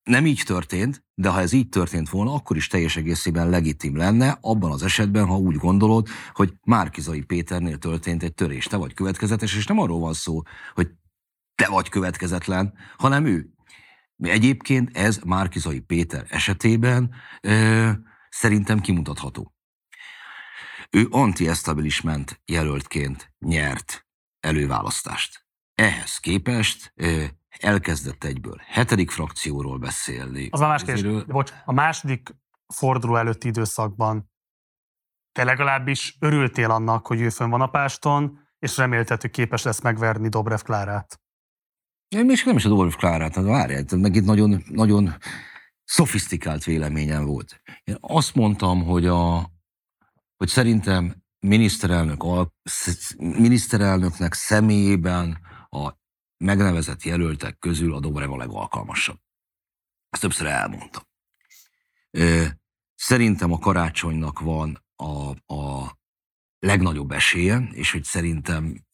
Nem 0.07 0.27
így 0.27 0.43
történt, 0.45 1.05
de 1.15 1.29
ha 1.29 1.41
ez 1.41 1.53
így 1.53 1.69
történt 1.69 2.09
volna, 2.09 2.35
akkor 2.35 2.57
is 2.57 2.67
teljes 2.67 2.97
egészében 2.97 3.51
legitim 3.51 3.97
lenne, 3.97 4.39
abban 4.41 4.71
az 4.71 4.83
esetben, 4.83 5.27
ha 5.27 5.37
úgy 5.37 5.57
gondolod, 5.57 6.09
hogy 6.33 6.53
Márkizai 6.63 7.23
Péternél 7.23 7.79
történt 7.79 8.23
egy 8.23 8.35
törés, 8.35 8.67
te 8.67 8.77
vagy 8.77 8.95
következetes, 8.95 9.57
és 9.57 9.67
nem 9.67 9.79
arról 9.79 10.01
van 10.01 10.13
szó, 10.13 10.43
hogy 10.75 10.91
te 11.55 11.69
vagy 11.69 11.89
következetlen, 11.89 12.75
hanem 12.97 13.25
ő. 13.25 13.51
Egyébként 14.19 14.97
ez 14.97 15.19
Márkizai 15.25 15.81
Péter 15.81 16.27
esetében 16.29 17.15
ö, 17.41 17.91
szerintem 18.29 18.81
kimutatható. 18.81 19.55
Ő 20.91 21.07
anti-establishment 21.11 22.41
jelöltként 22.45 23.33
nyert 23.39 24.07
előválasztást. 24.41 25.47
Ehhez 25.75 26.17
képest 26.17 26.93
elkezdett 27.59 28.25
egyből 28.25 28.61
hetedik 28.67 29.11
frakcióról 29.11 29.79
beszélni. 29.79 30.49
Az 30.51 30.61
a 30.61 30.67
más 30.67 30.85
kérdés, 30.85 31.25
bocs, 31.25 31.53
a 31.65 31.73
második 31.73 32.35
forduló 32.75 33.17
előtti 33.17 33.49
időszakban 33.49 34.31
te 35.33 35.45
legalábbis 35.45 36.17
örültél 36.21 36.71
annak, 36.71 37.07
hogy 37.07 37.21
ő 37.21 37.29
fönn 37.29 37.51
van 37.51 37.61
a 37.61 37.67
páston, 37.67 38.39
és 38.59 38.77
remélted, 38.77 39.21
hogy 39.21 39.31
képes 39.31 39.63
lesz 39.63 39.81
megverni 39.81 40.29
Dobrev 40.29 40.61
Klárát. 40.61 41.21
Én 42.09 42.25
még 42.25 42.43
nem 42.45 42.57
is 42.57 42.65
a 42.65 42.69
Dobrev 42.69 42.93
Klárát, 42.93 43.35
hát 43.35 43.45
várjál, 43.45 43.85
meg 43.91 44.15
itt 44.15 44.25
nagyon, 44.25 44.63
nagyon 44.69 45.17
szofisztikált 45.85 46.65
véleményem 46.65 47.25
volt. 47.25 47.61
Én 47.85 47.97
azt 48.01 48.35
mondtam, 48.35 48.85
hogy 48.85 49.07
a, 49.07 49.51
hogy 50.37 50.49
szerintem 50.49 51.15
miniszterelnök, 51.39 52.25
miniszterelnöknek 53.19 54.33
személyében 54.33 55.39
a 55.69 55.93
megnevezett 56.37 57.03
jelöltek 57.03 57.59
közül 57.59 57.95
a 57.95 58.01
Dobrev 58.01 58.33
a 58.33 58.37
legalkalmasabb. 58.37 59.19
Ezt 60.09 60.23
többször 60.23 60.47
elmondtam. 60.47 61.03
Szerintem 62.95 63.53
a 63.53 63.59
karácsonynak 63.59 64.41
van 64.41 64.85
a, 64.97 65.31
a 65.55 65.97
legnagyobb 66.59 67.11
esélye, 67.11 67.69
és 67.73 67.93
hogy 67.93 68.05
szerintem 68.05 68.85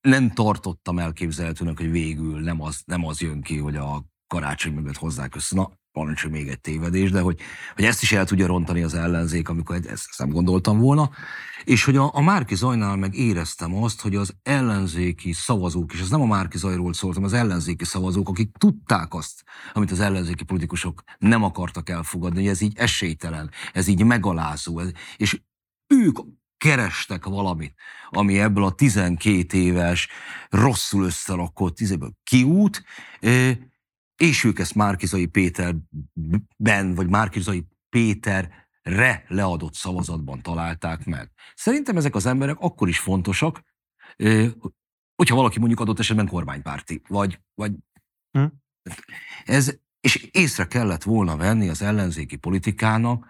nem 0.00 0.30
tartottam 0.30 0.98
elképzelhetőnek, 0.98 1.76
hogy 1.76 1.90
végül 1.90 2.40
nem 2.40 2.60
az, 2.60 2.82
nem 2.84 3.04
az 3.04 3.20
jön 3.20 3.42
ki, 3.42 3.58
hogy 3.58 3.76
a 3.76 4.04
karácsony 4.26 4.72
mögött 4.72 4.96
hozzák 4.96 5.34
össze. 5.34 5.56
Na, 5.56 5.72
parancsol 5.92 6.30
még 6.30 6.48
egy 6.48 6.60
tévedés, 6.60 7.10
de 7.10 7.20
hogy, 7.20 7.40
hogy 7.74 7.84
ezt 7.84 8.02
is 8.02 8.12
el 8.12 8.24
tudja 8.24 8.46
rontani 8.46 8.82
az 8.82 8.94
ellenzék, 8.94 9.48
amikor 9.48 9.76
ezt, 9.76 9.88
ezt 9.88 10.18
nem 10.18 10.30
gondoltam 10.30 10.78
volna. 10.78 11.10
És 11.64 11.84
hogy 11.84 11.96
a, 11.96 12.10
a 12.14 12.20
Márki 12.20 12.54
Zajnál 12.54 12.96
meg 12.96 13.14
éreztem 13.14 13.74
azt, 13.74 14.00
hogy 14.00 14.16
az 14.16 14.34
ellenzéki 14.42 15.32
szavazók, 15.32 15.92
és 15.92 16.00
ez 16.00 16.08
nem 16.08 16.20
a 16.20 16.26
Márki 16.26 16.58
Zajról 16.58 16.92
szóltam, 16.92 17.24
az 17.24 17.32
ellenzéki 17.32 17.84
szavazók, 17.84 18.28
akik 18.28 18.56
tudták 18.58 19.14
azt, 19.14 19.44
amit 19.72 19.90
az 19.90 20.00
ellenzéki 20.00 20.44
politikusok 20.44 21.02
nem 21.18 21.42
akartak 21.42 21.88
elfogadni, 21.88 22.40
hogy 22.40 22.48
ez 22.48 22.60
így 22.60 22.78
esélytelen, 22.78 23.50
ez 23.72 23.86
így 23.86 24.04
megalázó, 24.04 24.78
ez, 24.78 24.90
és 25.16 25.40
ők 25.86 26.18
kerestek 26.58 27.24
valamit, 27.24 27.74
ami 28.10 28.38
ebből 28.38 28.64
a 28.64 28.72
12 28.72 29.58
éves, 29.58 30.08
rosszul 30.50 31.04
összerakott 31.04 31.78
kiút, 32.24 32.84
és 34.16 34.44
ők 34.44 34.58
ezt 34.58 34.74
Márkizai 34.74 35.26
Péterben, 35.26 36.94
vagy 36.94 37.08
Márkizai 37.08 37.66
Péterre 37.88 39.24
leadott 39.26 39.74
szavazatban 39.74 40.42
találták 40.42 41.04
meg. 41.04 41.30
Szerintem 41.54 41.96
ezek 41.96 42.14
az 42.14 42.26
emberek 42.26 42.56
akkor 42.58 42.88
is 42.88 42.98
fontosak, 42.98 43.62
hogyha 45.14 45.34
valaki 45.34 45.58
mondjuk 45.58 45.80
adott 45.80 45.98
esetben 45.98 46.28
kormánypárti, 46.28 47.02
vagy, 47.08 47.40
vagy 47.54 47.72
hm? 48.30 48.44
ez, 49.44 49.78
és 50.00 50.28
észre 50.32 50.66
kellett 50.66 51.02
volna 51.02 51.36
venni 51.36 51.68
az 51.68 51.82
ellenzéki 51.82 52.36
politikának 52.36 53.26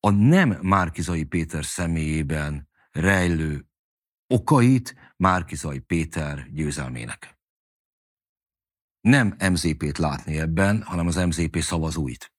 a 0.00 0.10
nem 0.10 0.58
Márkizai 0.62 1.24
Péter 1.24 1.64
személyében 1.64 2.68
rejlő 2.90 3.66
okait 4.26 4.94
Márkizai 5.16 5.78
Péter 5.78 6.46
győzelmének 6.50 7.37
nem 9.08 9.36
MZP-t 9.50 9.98
látni 9.98 10.38
ebben, 10.38 10.82
hanem 10.82 11.06
az 11.06 11.16
MZP 11.16 11.60
szavazóit. 11.60 12.32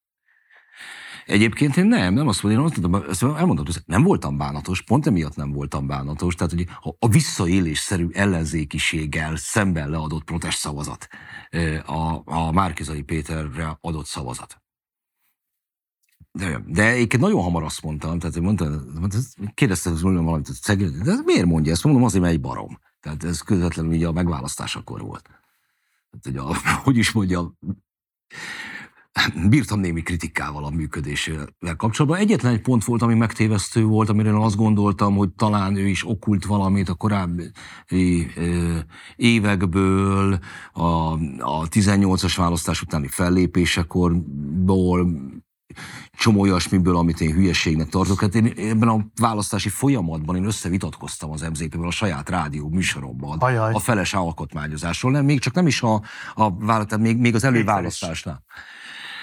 Egyébként 1.26 1.78
én 1.78 1.86
nem, 1.86 2.14
nem 2.14 2.28
azt 2.28 2.44
mondom, 2.44 2.62
én 2.62 2.68
azt 3.08 3.22
mondom, 3.22 3.66
hogy 3.66 3.82
nem 3.86 4.04
voltam 4.04 4.38
bánatos, 4.38 4.82
pont 4.82 5.08
emiatt 5.08 5.36
nem 5.36 5.52
voltam 5.52 5.88
bánatos, 5.88 6.36
tehát 6.36 6.54
hogy 6.54 6.68
a 7.00 7.08
visszaélésszerű 7.08 8.08
ellenzékiséggel 8.12 9.36
szemben 9.36 9.90
leadott 9.90 10.24
protest 10.24 10.58
szavazat, 10.58 11.08
a, 11.86 12.22
a 12.26 12.52
Márkizai 12.52 13.02
Péterre 13.02 13.78
adott 13.82 14.06
szavazat. 14.06 14.62
De, 16.32 16.64
de 16.68 16.98
én 16.98 17.08
nagyon 17.20 17.42
hamar 17.42 17.64
azt 17.64 17.82
mondtam, 17.82 18.20
tehát 18.20 18.40
mondtam, 18.40 18.86
kérdeztem 19.54 19.96
tőlem 19.96 20.24
valamit, 20.24 21.04
de 21.04 21.14
miért 21.26 21.46
mondja 21.46 21.72
ezt? 21.72 21.84
Mondom, 21.84 22.04
azért, 22.04 22.22
mert 22.22 22.34
egy 22.34 22.42
barom. 22.42 22.80
Tehát 23.00 23.24
ez 23.24 23.42
közvetlenül 23.42 23.92
ugye 23.92 24.08
a 24.08 24.12
megválasztásakor 24.12 25.02
volt 25.02 25.39
hát, 26.12 26.24
hogy, 26.24 26.38
a, 26.38 26.56
hogy 26.84 26.98
is 26.98 27.12
mondjam, 27.12 27.58
bírtam 29.50 29.80
némi 29.80 30.02
kritikával 30.02 30.66
a 30.66 30.70
működésével 30.70 31.76
kapcsolatban. 31.78 32.20
Egyetlen 32.20 32.54
egy 32.54 32.62
pont 32.62 32.84
volt, 32.84 33.02
ami 33.02 33.14
megtévesztő 33.14 33.84
volt, 33.84 34.10
amire 34.10 34.44
azt 34.44 34.56
gondoltam, 34.56 35.16
hogy 35.16 35.30
talán 35.30 35.76
ő 35.76 35.88
is 35.88 36.08
okult 36.08 36.46
valamit 36.46 36.90
a 36.90 36.94
korábbi 36.94 37.52
évekből, 39.16 40.40
a, 40.74 40.84
a 41.40 41.68
18-as 41.68 42.34
választás 42.38 42.82
utáni 42.82 43.08
fellépésekorból, 43.08 45.08
csomó 46.12 46.42
olyasmiből, 46.42 46.96
amit 46.96 47.22
én 47.22 47.34
hülyeségnek 47.34 47.90
tartok. 47.90 48.20
Hát 48.20 48.36
én 48.36 48.54
ebben 48.58 48.88
a 48.88 49.06
választási 49.16 49.70
folyamatban 49.70 50.36
én 50.36 50.46
összevitatkoztam 50.46 51.32
az 51.32 51.42
MZP-vel 51.42 51.88
a 51.88 51.92
saját 51.92 52.30
rádió 52.30 52.70
műsoromban 52.70 53.38
Ajaj. 53.40 53.74
a 53.74 53.80
feles 53.80 54.14
alkotmányozásról, 54.14 55.12
nem, 55.12 55.26
még 55.26 55.40
csak 55.40 55.54
nem 55.54 55.68
is 55.68 55.82
a, 55.82 56.02
a 56.34 56.58
választás, 56.58 57.00
még, 57.00 57.18
még 57.18 57.36
az 57.36 57.44
előválasztásnál. 57.44 58.44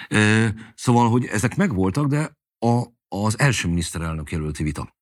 Ö, 0.09 0.47
szóval, 0.75 1.09
hogy 1.09 1.25
ezek 1.25 1.55
megvoltak, 1.55 2.07
de 2.07 2.37
a, 2.59 2.83
az 3.07 3.39
első 3.39 3.67
miniszterelnök 3.67 4.31
jelölti 4.31 4.63
vita. 4.63 4.95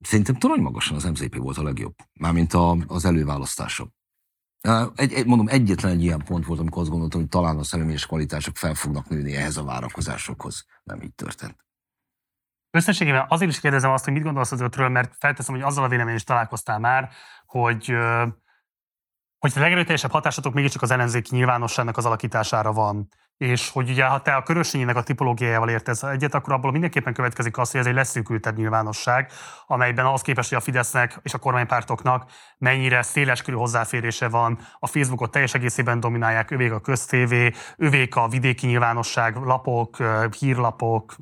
Szerintem 0.00 0.34
torony 0.34 0.60
magasan 0.60 0.96
az 0.96 1.04
MZP 1.04 1.36
volt 1.36 1.58
a 1.58 1.62
legjobb, 1.62 1.94
mármint 2.20 2.52
a, 2.52 2.76
az 2.86 3.04
előválasztások. 3.04 3.97
Egy, 4.94 5.12
egy, 5.12 5.26
mondom, 5.26 5.48
egyetlen 5.48 5.92
egy 5.92 6.02
ilyen 6.02 6.24
pont 6.24 6.46
volt, 6.46 6.60
amikor 6.60 6.80
azt 6.80 6.90
gondoltam, 6.90 7.20
hogy 7.20 7.28
talán 7.28 7.58
a 7.58 7.64
személyes 7.64 8.06
kvalitások 8.06 8.56
fel 8.56 8.74
fognak 8.74 9.08
nőni 9.08 9.36
ehhez 9.36 9.56
a 9.56 9.64
várakozásokhoz. 9.64 10.66
Nem 10.82 11.02
így 11.02 11.14
történt. 11.14 11.66
Összességében 12.70 13.26
azért 13.28 13.50
is 13.50 13.60
kérdezem 13.60 13.90
azt, 13.90 14.04
hogy 14.04 14.12
mit 14.12 14.22
gondolsz 14.22 14.52
az 14.52 14.60
ötről, 14.60 14.88
mert 14.88 15.16
felteszem, 15.18 15.54
hogy 15.54 15.64
azzal 15.64 15.84
a 15.84 15.88
vélemény 15.88 16.14
is 16.14 16.24
találkoztál 16.24 16.78
már, 16.78 17.10
hogy 17.46 17.92
hogy 19.38 19.52
a 19.54 19.60
legerőteljesebb 19.60 20.10
hatásatok 20.10 20.54
mégiscsak 20.54 20.82
az 20.82 20.90
ellenzéki 20.90 21.34
nyilvánosságnak 21.34 21.96
az 21.96 22.04
alakítására 22.04 22.72
van. 22.72 23.08
És 23.38 23.70
hogy 23.70 23.90
ugye, 23.90 24.04
ha 24.04 24.20
te 24.20 24.34
a 24.34 24.42
körösényének 24.42 24.96
a 24.96 25.02
tipológiájával 25.02 25.68
értesz 25.68 26.02
egyet, 26.02 26.34
akkor 26.34 26.52
abból 26.52 26.70
mindenképpen 26.70 27.12
következik 27.12 27.58
az, 27.58 27.70
hogy 27.70 27.80
ez 27.80 27.86
egy 27.86 27.94
leszűkültebb 27.94 28.56
nyilvánosság, 28.56 29.30
amelyben 29.66 30.06
az 30.06 30.22
képest, 30.22 30.48
hogy 30.48 30.58
a 30.58 30.60
Fidesznek 30.60 31.20
és 31.22 31.34
a 31.34 31.38
kormánypártoknak 31.38 32.30
mennyire 32.58 33.02
széleskörű 33.02 33.56
hozzáférése 33.56 34.28
van, 34.28 34.58
a 34.78 34.86
Facebookot 34.86 35.30
teljes 35.30 35.54
egészében 35.54 36.00
dominálják, 36.00 36.50
övék 36.50 36.72
a 36.72 36.80
köztévé, 36.80 37.52
övék 37.76 38.16
a 38.16 38.28
vidéki 38.28 38.66
nyilvánosság, 38.66 39.36
lapok, 39.36 39.96
hírlapok, 40.38 41.16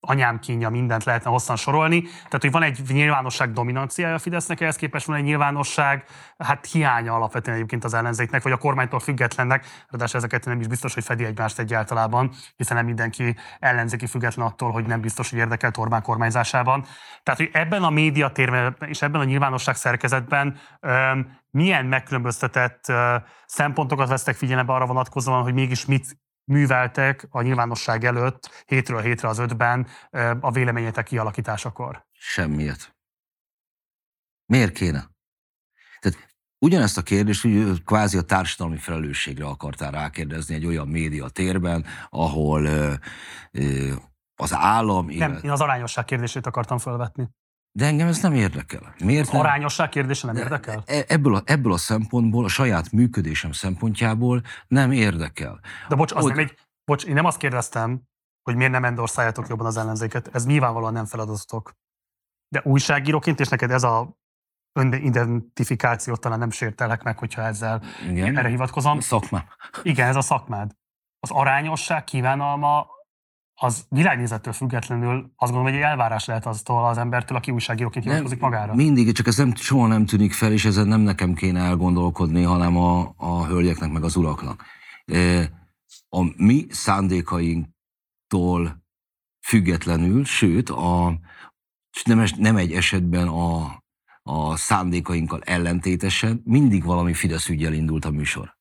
anyám 0.00 0.38
kínja, 0.38 0.68
mindent 0.68 1.04
lehetne 1.04 1.30
hosszan 1.30 1.56
sorolni. 1.56 2.02
Tehát, 2.02 2.40
hogy 2.40 2.50
van 2.50 2.62
egy 2.62 2.80
nyilvánosság 2.88 3.52
dominanciája 3.52 4.14
a 4.14 4.18
Fidesznek, 4.18 4.60
ehhez 4.60 4.76
képest 4.76 5.06
van 5.06 5.16
egy 5.16 5.22
nyilvánosság, 5.22 6.04
hát 6.38 6.66
hiánya 6.66 7.14
alapvetően 7.14 7.56
egyébként 7.56 7.84
az 7.84 7.94
ellenzéknek, 7.94 8.42
vagy 8.42 8.52
a 8.52 8.56
kormánytól 8.56 9.00
függetlennek, 9.00 9.66
ráadásul 9.88 10.18
ezeket 10.18 10.44
nem 10.44 10.60
is 10.60 10.66
biztos, 10.66 10.94
hogy 10.94 11.04
fedi 11.04 11.24
egymást 11.24 11.58
egyáltalában, 11.58 12.30
hiszen 12.56 12.76
nem 12.76 12.86
mindenki 12.86 13.36
ellenzéki 13.58 14.06
független 14.06 14.46
attól, 14.46 14.70
hogy 14.70 14.86
nem 14.86 15.00
biztos, 15.00 15.30
hogy 15.30 15.38
érdekelt 15.38 15.76
Orbán 15.76 16.02
kormányzásában. 16.02 16.84
Tehát, 17.22 17.40
hogy 17.40 17.50
ebben 17.52 17.82
a 17.82 17.90
médiatérben 17.90 18.76
és 18.86 19.02
ebben 19.02 19.20
a 19.20 19.24
nyilvánosság 19.24 19.74
szerkezetben 19.74 20.58
öm, 20.80 21.36
milyen 21.50 21.86
megkülönböztetett 21.86 22.92
szempontokat 23.46 24.08
vesztek 24.08 24.34
figyelembe 24.36 24.72
arra 24.72 24.86
vonatkozóan, 24.86 25.42
hogy 25.42 25.54
mégis 25.54 25.86
mit 25.86 26.16
műveltek 26.48 27.26
a 27.30 27.42
nyilvánosság 27.42 28.04
előtt 28.04 28.64
hétről 28.66 29.00
hétre 29.00 29.28
az 29.28 29.38
ötben 29.38 29.86
a 30.40 30.50
véleményetek 30.50 31.04
kialakításakor? 31.04 32.06
Semmiet. 32.12 32.96
Miért 34.46 34.72
kéne? 34.72 35.10
Tehát 36.00 36.28
ugyanezt 36.58 36.98
a 36.98 37.02
kérdést 37.02 37.42
hogy 37.42 37.84
kvázi 37.84 38.18
a 38.18 38.22
társadalmi 38.22 38.76
felelősségre 38.76 39.46
akartál 39.46 39.90
rákérdezni 39.90 40.54
egy 40.54 40.66
olyan 40.66 40.88
média 40.88 41.28
térben, 41.28 41.86
ahol 42.08 42.64
ö, 42.64 42.94
ö, 43.50 43.94
az 44.34 44.54
állam... 44.54 45.06
Nem, 45.06 45.38
én 45.42 45.50
az 45.50 45.60
arányosság 45.60 46.04
kérdését 46.04 46.46
akartam 46.46 46.78
felvetni. 46.78 47.28
De 47.78 47.86
engem 47.86 48.08
ez 48.08 48.20
nem 48.22 48.32
érdekel. 48.32 48.94
Miért 49.04 49.32
nem? 49.32 49.40
Arányosság 49.40 49.88
kérdése 49.88 50.26
nem 50.26 50.36
érdekel? 50.36 50.82
Ebből 50.86 51.34
a, 51.34 51.42
ebből 51.44 51.72
a 51.72 51.76
szempontból, 51.76 52.44
a 52.44 52.48
saját 52.48 52.92
működésem 52.92 53.52
szempontjából 53.52 54.42
nem 54.68 54.92
érdekel. 54.92 55.60
De 55.88 55.94
bocs, 55.94 56.12
az 56.12 56.24
Ott... 56.24 56.30
nem 56.30 56.38
egy, 56.38 56.58
bocs, 56.84 57.04
én 57.04 57.14
nem 57.14 57.24
azt 57.24 57.38
kérdeztem, 57.38 58.02
hogy 58.42 58.56
miért 58.56 58.72
nem 58.72 58.84
endorszáljátok 58.84 59.48
jobban 59.48 59.66
az 59.66 59.76
ellenzéket. 59.76 60.34
Ez 60.34 60.46
nyilvánvalóan 60.46 60.92
nem 60.92 61.04
feladatok. 61.04 61.72
De 62.48 62.62
újságíróként, 62.64 63.40
és 63.40 63.48
neked 63.48 63.70
ez 63.70 63.82
a 63.82 64.16
önidentifikációt 64.78 66.20
talán 66.20 66.38
nem 66.38 66.50
sértelek 66.50 67.02
meg, 67.02 67.18
hogyha 67.18 67.42
ezzel 67.42 67.82
Igen. 68.08 68.38
erre 68.38 68.48
hivatkozom. 68.48 69.00
Szakmám. 69.00 69.44
Igen, 69.82 70.08
ez 70.08 70.16
a 70.16 70.20
szakmád. 70.20 70.72
Az 71.20 71.30
arányosság 71.30 72.04
kívánalma 72.04 72.86
az 73.60 73.86
világnézettől 73.88 74.52
függetlenül 74.52 75.32
azt 75.36 75.52
gondolom, 75.52 75.64
hogy 75.64 75.74
egy 75.74 75.80
elvárás 75.80 76.24
lehet 76.24 76.46
aztól 76.46 76.86
az 76.86 76.98
embertől, 76.98 77.36
aki 77.36 77.50
újságíróként 77.50 78.04
hivatkozik 78.04 78.40
magára. 78.40 78.74
Mindig, 78.74 79.12
csak 79.12 79.26
ez 79.26 79.36
nem, 79.36 79.54
soha 79.54 79.86
nem 79.86 80.06
tűnik 80.06 80.32
fel, 80.32 80.52
és 80.52 80.64
ezen 80.64 80.86
nem 80.86 81.00
nekem 81.00 81.34
kéne 81.34 81.60
elgondolkodni, 81.60 82.42
hanem 82.42 82.76
a, 82.76 83.14
a 83.16 83.46
hölgyeknek, 83.46 83.90
meg 83.90 84.04
az 84.04 84.16
uraknak. 84.16 84.64
A 86.08 86.22
mi 86.36 86.66
szándékainktól 86.68 88.84
függetlenül, 89.46 90.24
sőt, 90.24 90.70
a, 90.70 91.18
nem, 92.04 92.24
nem 92.36 92.56
egy 92.56 92.72
esetben 92.72 93.28
a, 93.28 93.82
a 94.22 94.56
szándékainkkal 94.56 95.42
ellentétesen, 95.42 96.42
mindig 96.44 96.84
valami 96.84 97.14
Fidesz 97.14 97.48
ügyel 97.48 97.72
indult 97.72 98.04
a 98.04 98.10
műsor. 98.10 98.56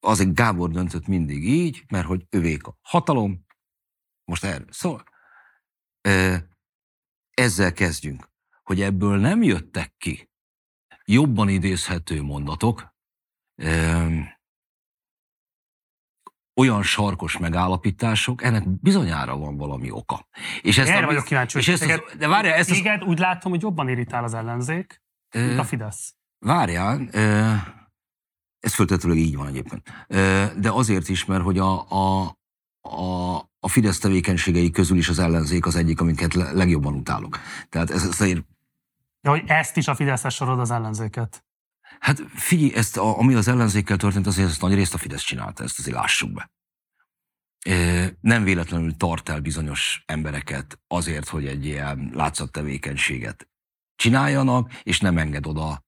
Azért 0.00 0.34
Gábor 0.34 0.70
döntött 0.70 1.06
mindig 1.06 1.48
így, 1.48 1.84
mert 1.88 2.06
hogy 2.06 2.26
övék 2.30 2.66
a 2.66 2.76
hatalom, 2.82 3.43
most 4.24 4.44
erről 4.44 4.66
szól. 4.70 5.04
Ezzel 7.30 7.72
kezdjünk, 7.72 8.30
hogy 8.62 8.80
ebből 8.80 9.18
nem 9.18 9.42
jöttek 9.42 9.94
ki 9.96 10.28
jobban 11.04 11.48
idézhető 11.48 12.22
mondatok, 12.22 12.94
olyan 16.56 16.82
sarkos 16.82 17.38
megállapítások, 17.38 18.42
ennek 18.42 18.68
bizonyára 18.68 19.36
van 19.36 19.56
valami 19.56 19.90
oka. 19.90 20.28
És 20.62 20.78
ezt 20.78 20.88
Erre 20.90 21.04
a, 21.04 21.06
vagyok 21.06 21.24
kíváncsi, 21.24 21.58
és 21.58 21.68
ezt 21.68 21.82
az, 21.82 22.02
de 22.18 22.28
várjál, 22.28 22.54
ezt 22.54 22.70
az, 22.70 22.82
úgy 23.06 23.18
látom, 23.18 23.52
hogy 23.52 23.62
jobban 23.62 23.88
irritál 23.88 24.24
az 24.24 24.34
ellenzék, 24.34 25.02
mint 25.30 25.58
a 25.58 25.64
Fidesz. 25.64 26.14
Várjál, 26.38 27.08
ez 28.58 28.74
föltetőleg 28.74 29.18
így 29.18 29.36
van 29.36 29.46
egyébként. 29.46 29.90
De 30.60 30.70
azért 30.70 31.08
is, 31.08 31.24
mert 31.24 31.42
hogy 31.42 31.58
a, 31.58 31.90
a, 31.90 32.36
a, 32.80 33.36
a 33.64 33.68
Fidesz 33.68 33.98
tevékenységei 33.98 34.70
közül 34.70 34.96
is 34.96 35.08
az 35.08 35.18
ellenzék 35.18 35.66
az 35.66 35.76
egyik, 35.76 36.00
amiket 36.00 36.34
legjobban 36.34 36.94
utálok. 36.94 37.38
Tehát 37.68 37.90
ez, 37.90 38.02
ez 38.02 38.08
azért... 38.08 38.44
Ja, 39.22 39.30
hogy 39.30 39.42
ezt 39.46 39.76
is 39.76 39.88
a 39.88 39.94
Fideszes 39.94 40.34
sorod 40.34 40.58
az 40.58 40.70
ellenzéket? 40.70 41.44
Hát 41.98 42.22
figyelj, 42.34 42.74
ezt, 42.74 42.96
a, 42.96 43.18
ami 43.18 43.34
az 43.34 43.48
ellenzékkel 43.48 43.96
történt, 43.96 44.26
azért 44.26 44.48
ezt 44.48 44.60
nagy 44.60 44.74
részt 44.74 44.94
a 44.94 44.98
Fidesz 44.98 45.22
csinálta, 45.22 45.62
ezt 45.62 45.78
azért 45.78 45.96
lássuk 45.96 46.32
be. 46.32 46.50
Nem 48.20 48.44
véletlenül 48.44 48.96
tart 48.96 49.28
el 49.28 49.40
bizonyos 49.40 50.02
embereket 50.06 50.80
azért, 50.86 51.28
hogy 51.28 51.46
egy 51.46 51.64
ilyen 51.64 52.10
látszattevékenységet 52.14 53.48
csináljanak, 53.96 54.72
és 54.82 55.00
nem 55.00 55.18
enged 55.18 55.46
oda 55.46 55.83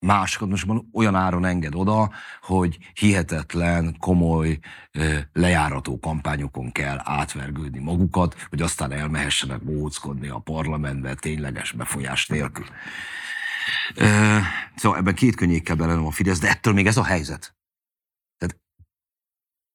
másokat 0.00 0.48
most 0.48 0.66
olyan 0.92 1.14
áron 1.14 1.44
enged 1.44 1.74
oda, 1.74 2.12
hogy 2.40 2.78
hihetetlen, 2.94 3.96
komoly, 3.98 4.58
lejárató 5.32 5.98
kampányokon 5.98 6.72
kell 6.72 7.00
átvergődni 7.04 7.78
magukat, 7.78 8.46
hogy 8.48 8.62
aztán 8.62 8.92
elmehessenek 8.92 9.62
móckodni 9.62 10.28
a 10.28 10.38
parlamentbe 10.38 11.14
tényleges 11.14 11.72
befolyás 11.72 12.26
nélkül. 12.26 12.66
Szóval 14.76 14.98
ebben 14.98 15.14
két 15.14 15.34
könnyékkel 15.34 15.76
belenem 15.76 16.06
a 16.06 16.10
Fidesz, 16.10 16.38
de 16.38 16.48
ettől 16.48 16.72
még 16.72 16.86
ez 16.86 16.96
a 16.96 17.04
helyzet. 17.04 17.56
Tehát 18.36 18.60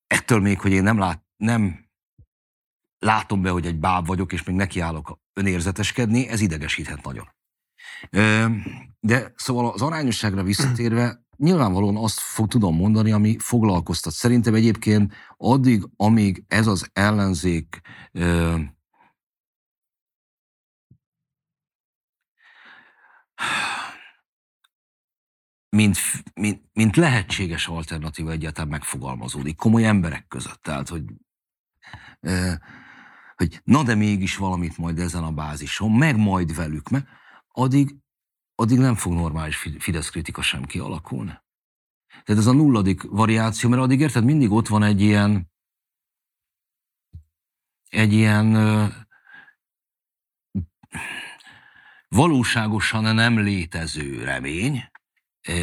ettől 0.08 0.40
még, 0.40 0.60
hogy 0.60 0.72
én 0.72 0.84
nem, 0.84 0.98
lát, 0.98 1.24
nem 1.38 1.85
látom 3.00 3.42
be, 3.42 3.50
hogy 3.50 3.66
egy 3.66 3.80
báb 3.80 4.06
vagyok, 4.06 4.34
és 4.34 4.43
még 4.43 4.56
nekiállok 4.56 5.19
önérzeteskedni, 5.34 6.27
ez 6.27 6.42
idegesíthet 6.42 7.03
nagyon. 7.03 7.30
De 9.00 9.34
szóval 9.36 9.72
az 9.72 9.82
arányosságra 9.82 10.44
visszatérve, 10.44 11.26
nyilvánvalóan 11.38 11.98
azt 11.98 12.20
fog 12.20 12.48
tudom 12.48 12.76
mondani, 12.76 13.12
ami 13.12 13.38
foglalkoztat. 13.40 14.14
Szerintem 14.14 14.54
egyébként 14.54 15.14
addig, 15.38 15.84
amíg 15.96 16.44
ez 16.48 16.68
az 16.68 16.90
ellenzék 16.94 17.82
mint, 25.70 25.98
mint, 26.34 26.62
mint 26.74 26.96
lehetséges 26.96 27.68
alternatíva 27.68 28.32
egyáltalán 28.32 28.70
megfogalmazódik 28.70 29.56
komoly 29.56 29.86
emberek 29.86 30.28
között. 30.28 30.62
Tehát, 30.62 30.90
hogy, 30.90 31.04
hogy 33.36 33.62
na 33.64 33.84
de 33.84 33.96
mégis 33.96 34.38
valamit 34.38 34.78
majd 34.78 35.00
ezen 35.00 35.24
a 35.24 35.32
bázison, 35.32 35.92
meg 35.92 36.18
majd 36.18 36.56
velük, 36.56 36.90
mert 36.90 37.06
addig, 37.54 37.96
addig 38.56 38.78
nem 38.78 38.96
fog 38.96 39.14
normális 39.14 39.58
Fidesz 39.58 40.10
kritika 40.10 40.42
sem 40.42 40.64
kialakulni. 40.64 41.42
Tehát 42.08 42.42
ez 42.42 42.48
a 42.48 42.54
nulladik 42.54 43.02
variáció, 43.02 43.70
mert 43.70 43.82
addig 43.82 44.00
érted, 44.00 44.24
mindig 44.24 44.52
ott 44.52 44.68
van 44.68 44.84
egy 44.84 45.02
ilyen 45.02 45.52
egy 47.90 48.14
ilyen 48.14 48.56
ö, 48.56 48.88
valóságosan 52.08 53.16
nem 53.16 53.40
létező 53.40 54.24
remény, 54.24 54.92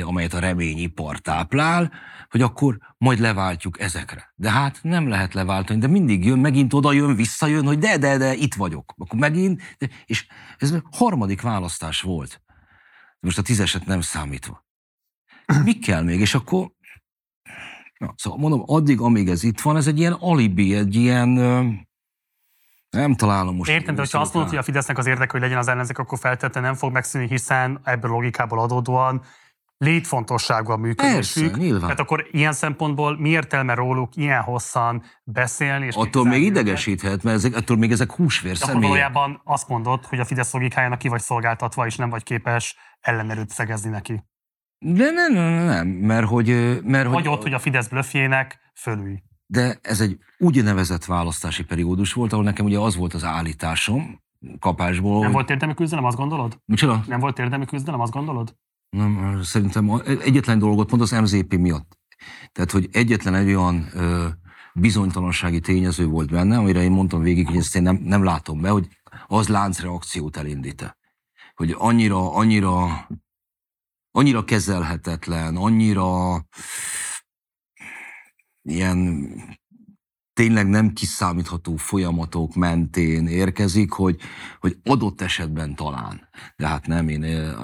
amelyet 0.02 0.32
a 0.32 0.38
reményipar 0.38 1.18
táplál, 1.18 1.92
hogy 2.30 2.42
akkor 2.42 2.78
majd 2.98 3.18
leváltjuk 3.18 3.80
ezekre. 3.80 4.32
De 4.34 4.50
hát 4.50 4.78
nem 4.82 5.08
lehet 5.08 5.34
leváltani, 5.34 5.78
de 5.78 5.86
mindig 5.86 6.24
jön, 6.24 6.38
megint 6.38 6.74
oda 6.74 6.92
jön, 6.92 7.14
visszajön, 7.14 7.66
hogy 7.66 7.78
de, 7.78 7.98
de, 7.98 8.16
de, 8.16 8.34
itt 8.34 8.54
vagyok. 8.54 8.94
Akkor 8.98 9.18
megint, 9.18 9.62
de, 9.78 9.88
és 10.06 10.26
ez 10.58 10.72
a 10.72 10.82
harmadik 10.90 11.40
választás 11.40 12.00
volt. 12.00 12.42
Most 13.20 13.38
a 13.38 13.42
tízeset 13.42 13.86
nem 13.86 14.00
számítva. 14.00 14.64
Mi 15.64 15.78
kell 15.78 16.02
még? 16.02 16.20
És 16.20 16.34
akkor, 16.34 16.70
na, 17.98 18.14
szóval 18.16 18.38
mondom, 18.38 18.62
addig, 18.66 19.00
amíg 19.00 19.28
ez 19.28 19.42
itt 19.42 19.60
van, 19.60 19.76
ez 19.76 19.86
egy 19.86 19.98
ilyen 19.98 20.12
alibi, 20.12 20.74
egy 20.74 20.94
ilyen, 20.94 21.28
nem 22.90 23.14
találom 23.14 23.56
most. 23.56 23.70
Értem, 23.70 23.94
de 23.94 24.06
ha 24.10 24.18
azt 24.18 24.32
mondod, 24.34 24.50
hogy 24.50 24.60
a 24.60 24.62
Fidesznek 24.62 24.98
az 24.98 25.06
érdeke, 25.06 25.30
hogy 25.30 25.40
legyen 25.40 25.58
az 25.58 25.68
ellenzék, 25.68 25.98
akkor 25.98 26.18
feltétlenül 26.18 26.70
nem 26.70 26.78
fog 26.78 26.92
megszűnni, 26.92 27.28
hiszen 27.28 27.80
ebből 27.84 28.10
a 28.10 28.14
logikából 28.14 28.58
adódóan 28.58 29.22
létfontosságú 29.84 30.70
a 30.72 30.76
működésük. 30.76 31.42
Persze, 31.42 31.62
nyilván. 31.62 31.80
Tehát 31.80 32.00
akkor 32.00 32.26
ilyen 32.30 32.52
szempontból 32.52 33.18
mi 33.18 33.28
értelme 33.28 33.74
róluk 33.74 34.16
ilyen 34.16 34.42
hosszan 34.42 35.02
beszélni? 35.24 35.86
És 35.86 35.94
attól 35.94 36.24
még 36.24 36.42
idegesíthet, 36.42 37.22
mert 37.22 37.36
ezek, 37.36 37.56
attól 37.56 37.76
még 37.76 37.92
ezek 37.92 38.12
húsvér 38.12 38.56
de 38.56 38.64
akkor 38.64 38.80
valójában 38.80 39.40
azt 39.44 39.68
mondod, 39.68 40.04
hogy 40.04 40.20
a 40.20 40.24
Fidesz 40.24 40.52
logikájának 40.52 40.98
ki 40.98 41.08
vagy 41.08 41.20
szolgáltatva, 41.20 41.86
és 41.86 41.96
nem 41.96 42.10
vagy 42.10 42.22
képes 42.22 42.76
ellenerőt 43.00 43.50
szegezni 43.50 43.90
neki. 43.90 44.24
De 44.78 45.10
nem, 45.10 45.32
nem, 45.32 45.64
nem, 45.64 45.88
mert 45.88 46.26
hogy... 46.26 46.80
Mert, 46.84 47.08
vagy 47.08 47.14
hogy, 47.14 47.28
ott, 47.28 47.42
hogy 47.42 47.52
a 47.52 47.58
Fidesz 47.58 47.88
blöffjének 47.88 48.58
fölülj. 48.74 49.22
De 49.46 49.78
ez 49.82 50.00
egy 50.00 50.18
úgynevezett 50.38 51.04
választási 51.04 51.64
periódus 51.64 52.12
volt, 52.12 52.32
ahol 52.32 52.44
nekem 52.44 52.64
ugye 52.64 52.78
az 52.78 52.96
volt 52.96 53.14
az 53.14 53.24
állításom, 53.24 54.20
kapásból. 54.58 55.12
Nem 55.12 55.24
hogy... 55.24 55.32
volt 55.32 55.50
érdemi 55.50 55.74
küzdelem, 55.74 56.04
azt 56.04 56.16
gondolod? 56.16 56.60
Micsoda? 56.64 57.04
Nem 57.06 57.20
volt 57.20 57.38
érdemi 57.38 57.64
küzdelem, 57.64 58.00
azt 58.00 58.12
gondolod? 58.12 58.54
Nem, 58.90 59.42
szerintem 59.42 59.90
egyetlen 60.04 60.58
dolgot 60.58 60.88
pont 60.88 61.02
az 61.02 61.10
MZP 61.10 61.54
miatt. 61.54 61.98
Tehát, 62.52 62.70
hogy 62.70 62.88
egyetlen 62.92 63.34
egy 63.34 63.46
olyan 63.46 63.88
ö, 63.94 64.28
bizonytalansági 64.74 65.60
tényező 65.60 66.06
volt 66.06 66.30
benne, 66.30 66.56
amire 66.58 66.82
én 66.82 66.90
mondtam 66.90 67.22
végig, 67.22 67.46
hogy 67.46 67.56
ezt 67.56 67.76
én 67.76 67.82
nem, 67.82 67.96
nem 67.96 68.24
látom 68.24 68.60
be, 68.60 68.68
hogy 68.70 68.88
az 69.26 69.48
láncreakciót 69.48 70.36
elindít 70.36 70.96
Hogy 71.54 71.74
annyira, 71.78 72.34
annyira, 72.34 73.06
annyira 74.10 74.44
kezelhetetlen, 74.44 75.56
annyira 75.56 76.40
ilyen 78.62 79.28
tényleg 80.32 80.68
nem 80.68 80.92
kiszámítható 80.92 81.76
folyamatok 81.76 82.54
mentén 82.54 83.26
érkezik, 83.26 83.92
hogy, 83.92 84.20
hogy 84.58 84.78
adott 84.84 85.20
esetben 85.20 85.74
talán. 85.74 86.28
De 86.56 86.66
hát 86.66 86.86
nem, 86.86 87.08
én 87.08 87.54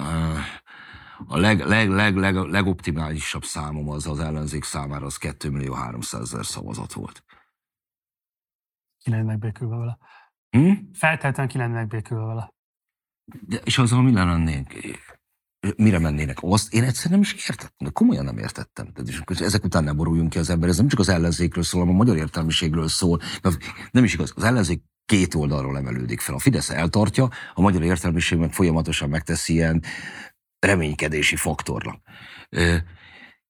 a 1.25 1.37
leg, 1.37 1.59
leg, 1.59 1.89
leg, 1.89 2.15
leg, 2.15 2.35
legoptimálisabb 2.35 3.43
számom 3.43 3.89
az 3.89 4.07
az 4.07 4.19
ellenzék 4.19 4.63
számára 4.63 5.05
az 5.05 5.17
2 5.17 5.49
millió 5.49 5.73
300 5.73 6.21
ezer 6.21 6.45
szavazat 6.45 6.93
volt. 6.93 7.23
Ki 9.03 9.09
lennének 9.09 9.39
békülve 9.39 9.75
vele? 9.75 9.97
Hm? 10.49 10.71
Feltétlenül 10.93 11.51
ki 11.51 11.57
lennének 11.57 11.87
békülve 11.87 12.25
vele. 12.25 12.53
De, 13.41 13.57
és 13.63 13.77
azzal 13.77 14.01
mi 14.01 14.11
lennénk? 14.11 14.73
Mire 15.75 15.99
mennének? 15.99 16.37
Azt 16.41 16.73
én 16.73 16.83
egyszer 16.83 17.11
nem 17.11 17.19
is 17.19 17.33
értettem, 17.33 17.77
de 17.77 17.89
komolyan 17.89 18.25
nem 18.25 18.37
értettem. 18.37 18.91
Tehát 18.93 19.09
és 19.09 19.39
ezek 19.39 19.63
után 19.63 19.83
nem 19.83 19.95
boruljunk 19.95 20.29
ki 20.29 20.37
az 20.37 20.49
ember, 20.49 20.69
ez 20.69 20.77
nem 20.77 20.87
csak 20.87 20.99
az 20.99 21.09
ellenzékről 21.09 21.63
szól, 21.63 21.79
hanem 21.79 21.95
a 21.95 21.97
magyar 21.97 22.17
értelmiségről 22.17 22.87
szól. 22.87 23.19
De 23.41 23.49
nem 23.91 24.03
is 24.03 24.13
igaz, 24.13 24.33
az 24.35 24.43
ellenzék 24.43 24.83
két 25.05 25.33
oldalról 25.33 25.77
emelődik 25.77 26.19
fel. 26.19 26.35
A 26.35 26.39
Fidesz 26.39 26.69
eltartja, 26.69 27.29
a 27.53 27.61
magyar 27.61 27.83
értelmiség 27.83 28.37
meg 28.37 28.53
folyamatosan 28.53 29.09
megteszi 29.09 29.53
ilyen 29.53 29.83
reménykedési 30.59 31.35
faktornak. 31.35 32.01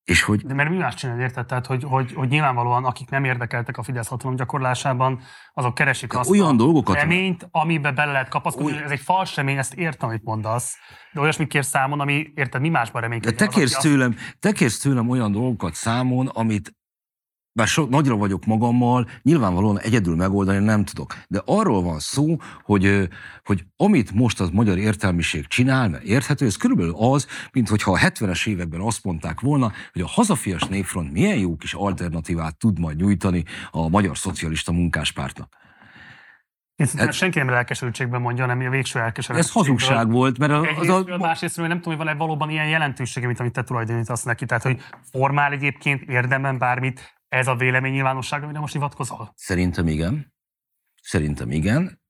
És 0.03 0.21
hogy... 0.21 0.41
De 0.45 0.53
mert 0.53 0.69
mi 0.69 0.77
más 0.77 0.93
csinál, 0.93 1.19
érted? 1.19 1.45
Tehát, 1.45 1.65
hogy, 1.65 1.83
hogy, 1.83 2.13
hogy 2.13 2.29
nyilvánvalóan 2.29 2.85
akik 2.85 3.09
nem 3.09 3.23
érdekeltek 3.23 3.77
a 3.77 3.83
Fidesz 3.83 4.07
hatalom 4.07 4.35
gyakorlásában, 4.35 5.21
azok 5.53 5.73
keresik 5.73 6.15
azt 6.15 6.29
olyan 6.29 6.53
a 6.53 6.55
dolgokat 6.55 6.95
reményt, 6.95 7.47
amiben 7.51 7.95
bele 7.95 8.11
lehet 8.11 8.29
kapaszkodni. 8.29 8.71
Oly... 8.71 8.83
Ez 8.83 8.91
egy 8.91 8.99
fals 8.99 9.35
remény, 9.35 9.57
ezt 9.57 9.73
értem, 9.73 10.09
amit 10.09 10.23
mondasz. 10.23 10.77
De 11.13 11.19
olyasmit 11.19 11.47
kérsz 11.47 11.67
számon, 11.67 11.99
ami, 11.99 12.31
érted, 12.35 12.61
mi 12.61 12.69
másban 12.69 13.01
reménykedik. 13.01 13.37
De 13.37 13.45
te 13.45 13.51
kérsz, 13.51 13.77
tőlem, 13.77 14.15
te 14.39 14.51
kérsz 14.51 14.79
tőlem 14.79 15.09
olyan 15.09 15.31
dolgokat 15.31 15.73
számon, 15.73 16.27
amit 16.27 16.76
bár 17.57 17.67
so, 17.67 17.85
nagyra 17.85 18.15
vagyok 18.15 18.45
magammal, 18.45 19.07
nyilvánvalóan 19.21 19.79
egyedül 19.79 20.15
megoldani 20.15 20.65
nem 20.65 20.85
tudok. 20.85 21.17
De 21.27 21.41
arról 21.45 21.81
van 21.81 21.99
szó, 21.99 22.35
hogy, 22.63 23.09
hogy 23.43 23.65
amit 23.77 24.11
most 24.11 24.39
az 24.39 24.49
magyar 24.49 24.77
értelmiség 24.77 25.47
csinál, 25.47 25.89
mert 25.89 26.03
érthető, 26.03 26.45
ez 26.45 26.55
körülbelül 26.55 26.93
az, 26.97 27.27
mint 27.51 27.69
hogyha 27.69 27.91
a 27.91 27.97
70-es 27.97 28.47
években 28.47 28.81
azt 28.81 29.03
mondták 29.03 29.39
volna, 29.39 29.71
hogy 29.93 30.01
a 30.01 30.07
hazafias 30.07 30.63
népfront 30.63 31.11
milyen 31.11 31.37
jó 31.37 31.55
kis 31.55 31.73
alternatívát 31.73 32.57
tud 32.57 32.79
majd 32.79 32.97
nyújtani 32.97 33.43
a 33.71 33.87
magyar 33.89 34.17
szocialista 34.17 34.71
munkáspártnak. 34.71 35.55
Én 36.75 36.87
hát, 36.97 37.13
senki 37.13 37.37
nem 37.37 37.49
lelkesedőségben 37.49 38.21
mondja, 38.21 38.45
hanem 38.45 38.67
a 38.67 38.69
végső 38.69 38.99
elkeseredtség. 38.99 39.49
Ez 39.49 39.55
hazugság 39.55 40.11
volt, 40.11 40.37
mert 40.37 40.51
a, 40.51 40.61
az 40.79 40.89
a... 40.89 41.17
Másrészt, 41.17 41.57
nem 41.57 41.67
tudom, 41.67 41.97
hogy 41.97 42.05
van-e 42.05 42.13
valóban 42.13 42.49
ilyen 42.49 42.67
jelentősége, 42.67 43.25
mint 43.25 43.39
amit 43.39 43.53
te 43.53 43.63
tulajdonítasz 43.63 44.23
neki. 44.23 44.45
Tehát, 44.45 44.63
hogy 44.63 44.81
formál 45.11 45.51
egyébként 45.51 46.01
érdemben 46.01 46.57
bármit, 46.57 47.16
ez 47.27 47.47
a 47.47 47.55
vélemény 47.55 47.91
nyilvánosság, 47.91 48.43
amire 48.43 48.59
most 48.59 48.73
hivatkozol? 48.73 49.33
Szerintem 49.35 49.87
igen. 49.87 50.33
Szerintem 51.01 51.51
igen. 51.51 52.01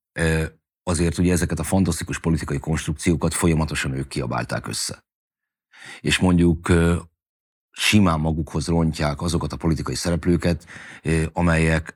Azért 0.84 1.18
ugye 1.18 1.32
ezeket 1.32 1.60
a 1.60 1.64
fantasztikus 1.64 2.20
politikai 2.20 2.60
konstrukciókat 2.60 3.34
folyamatosan 3.34 3.94
ők 3.94 4.08
kiabálták 4.08 4.68
össze. 4.68 5.06
És 6.00 6.20
mondjuk 6.20 6.72
simán 7.72 8.20
magukhoz 8.20 8.68
rontják 8.68 9.22
azokat 9.22 9.52
a 9.52 9.58
politikai 9.58 9.96
szereplőket, 9.96 10.66
amelyek 11.34 11.94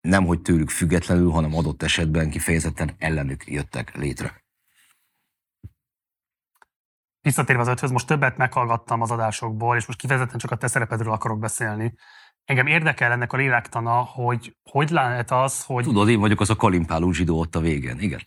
nem 0.00 0.24
hogy 0.24 0.42
tőlük 0.42 0.70
függetlenül, 0.70 1.30
hanem 1.30 1.54
adott 1.54 1.82
esetben 1.82 2.30
kifejezetten 2.30 2.94
ellenük 2.98 3.46
jöttek 3.46 3.96
létre. 3.96 4.43
Visszatérve 7.24 7.62
az 7.62 7.68
öthöz, 7.68 7.90
most 7.90 8.06
többet 8.06 8.36
meghallgattam 8.36 9.00
az 9.00 9.10
adásokból, 9.10 9.76
és 9.76 9.86
most 9.86 9.98
kifejezetten 9.98 10.38
csak 10.38 10.50
a 10.50 10.56
te 10.56 10.66
szerepedről 10.66 11.12
akarok 11.12 11.38
beszélni. 11.38 11.94
Engem 12.44 12.66
érdekel 12.66 13.12
ennek 13.12 13.32
a 13.32 13.36
lélektana, 13.36 13.92
hogy 13.92 14.56
hogy 14.70 14.90
lehet 14.90 15.30
az, 15.30 15.64
hogy... 15.64 15.84
Tudod, 15.84 16.08
én 16.08 16.20
vagyok 16.20 16.40
az 16.40 16.50
a 16.50 16.56
kalimpáló 16.56 17.12
zsidó 17.12 17.38
ott 17.38 17.54
a 17.54 17.60
végén, 17.60 17.98
igen. 17.98 18.20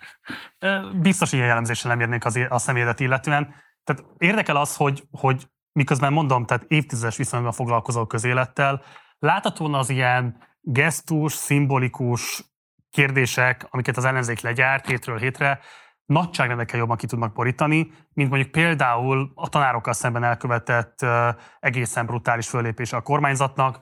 Biztos 1.01 1.32
ilyen 1.32 1.45
jellemzéssel 1.45 1.92
nem 1.92 2.00
érnék 2.00 2.26
az, 2.26 2.40
a 2.50 2.58
személyedet 2.58 3.00
illetően. 3.00 3.56
Tehát 3.84 4.03
érdekel 4.17 4.56
az, 4.56 4.76
hogy, 4.76 5.03
hogy 5.11 5.48
miközben 5.72 6.14
mondom, 6.14 6.45
tehát 6.45 6.66
évtizedes 6.67 7.17
viszonyban 7.17 7.51
foglalkozó 7.51 8.06
közélettel, 8.06 8.82
láthatóan 9.19 9.74
az 9.74 9.90
ilyen 9.90 10.38
gesztus, 10.61 11.34
szimbolikus 11.34 12.43
kérdések, 12.90 13.67
amiket 13.69 13.98
az 13.98 14.06
ellenzék 14.06 14.40
legyárt 14.40 14.88
hétről 14.88 15.17
hétre, 15.17 15.59
nagyságrendekkel 16.08 16.80
jobban 16.80 16.98
ki 16.98 17.08
tudnak 17.08 17.34
borítani, 17.34 17.92
mint 18.14 18.30
mondjuk 18.30 18.52
például 18.52 19.32
a 19.36 19.50
tanárokkal 19.50 19.94
szemben 19.94 20.24
elkövetett 20.24 21.06
egészen 21.60 22.06
brutális 22.06 22.48
fölépése 22.48 22.98
a 22.98 23.02
kormányzatnak, 23.02 23.80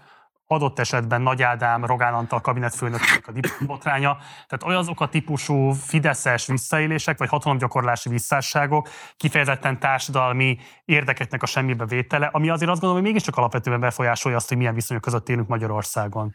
adott 0.48 0.80
esetben 0.80 1.22
Nagy 1.22 1.42
Ádám, 1.42 1.86
Rogán 1.86 2.14
Antal 2.14 2.42
kabinetfőnöknek 2.42 3.28
a 3.28 3.32
diplomotránya. 3.32 4.18
Tehát 4.18 4.64
olyan 4.66 4.80
azok 4.80 5.02
a 5.02 5.08
típusú 5.08 5.72
fideszes 5.72 6.48
visszaélések, 6.48 7.18
vagy 7.18 7.30
hatalomgyakorlási 7.30 8.10
visszásságok, 8.10 8.90
kifejezetten 9.18 9.80
társadalmi 9.80 10.58
érdekeknek 10.86 11.44
a 11.44 11.46
semmibe 11.46 11.86
vétele, 11.86 12.30
ami 12.32 12.50
azért 12.50 12.72
azt 12.72 12.80
gondolom, 12.80 13.04
hogy 13.04 13.12
mégiscsak 13.12 13.38
alapvetően 13.38 13.80
befolyásolja 13.80 14.38
azt, 14.38 14.48
hogy 14.48 14.58
milyen 14.58 14.74
viszonyok 14.74 15.04
között 15.04 15.30
élünk 15.30 15.48
Magyarországon. 15.48 16.34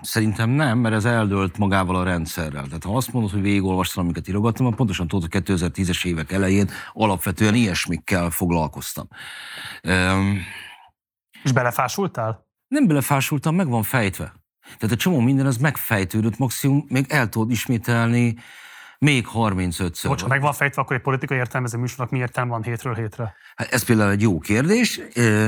Szerintem 0.00 0.50
nem, 0.50 0.78
mert 0.78 0.94
ez 0.94 1.04
eldőlt 1.04 1.58
magával 1.58 1.96
a 1.96 2.04
rendszerrel. 2.04 2.64
Tehát 2.64 2.84
ha 2.84 2.96
azt 2.96 3.12
mondod, 3.12 3.30
hogy 3.30 3.42
végigolvastam, 3.42 4.04
amiket 4.04 4.28
írogattam, 4.28 4.74
pontosan 4.74 5.08
tudod, 5.08 5.32
hogy 5.32 5.42
2010-es 5.44 6.06
évek 6.06 6.32
elején 6.32 6.70
alapvetően 6.92 7.54
ilyesmikkel 7.54 8.30
foglalkoztam. 8.30 9.08
És 11.42 11.52
belefásultál? 11.52 12.47
Nem 12.68 12.86
belefásultam, 12.86 13.54
meg 13.54 13.68
van 13.68 13.82
fejtve. 13.82 14.32
Tehát 14.78 14.94
a 14.94 14.96
csomó 14.96 15.20
minden 15.20 15.46
az 15.46 15.56
megfejtődött, 15.56 16.38
maximum 16.38 16.84
még 16.88 17.04
el 17.08 17.28
tudod 17.28 17.50
ismételni 17.50 18.36
még 18.98 19.26
35-ször. 19.34 20.04
Bocs, 20.06 20.26
meg 20.26 20.40
van 20.40 20.52
fejtve, 20.52 20.82
akkor 20.82 20.96
egy 20.96 21.02
politikai 21.02 21.38
értelmező 21.38 21.78
műsornak 21.78 22.10
mi 22.10 22.18
értelme 22.18 22.50
van 22.50 22.62
hétről 22.62 22.94
hétre? 22.94 23.34
Hát 23.56 23.72
ez 23.72 23.84
például 23.84 24.10
egy 24.10 24.22
jó 24.22 24.38
kérdés. 24.38 25.00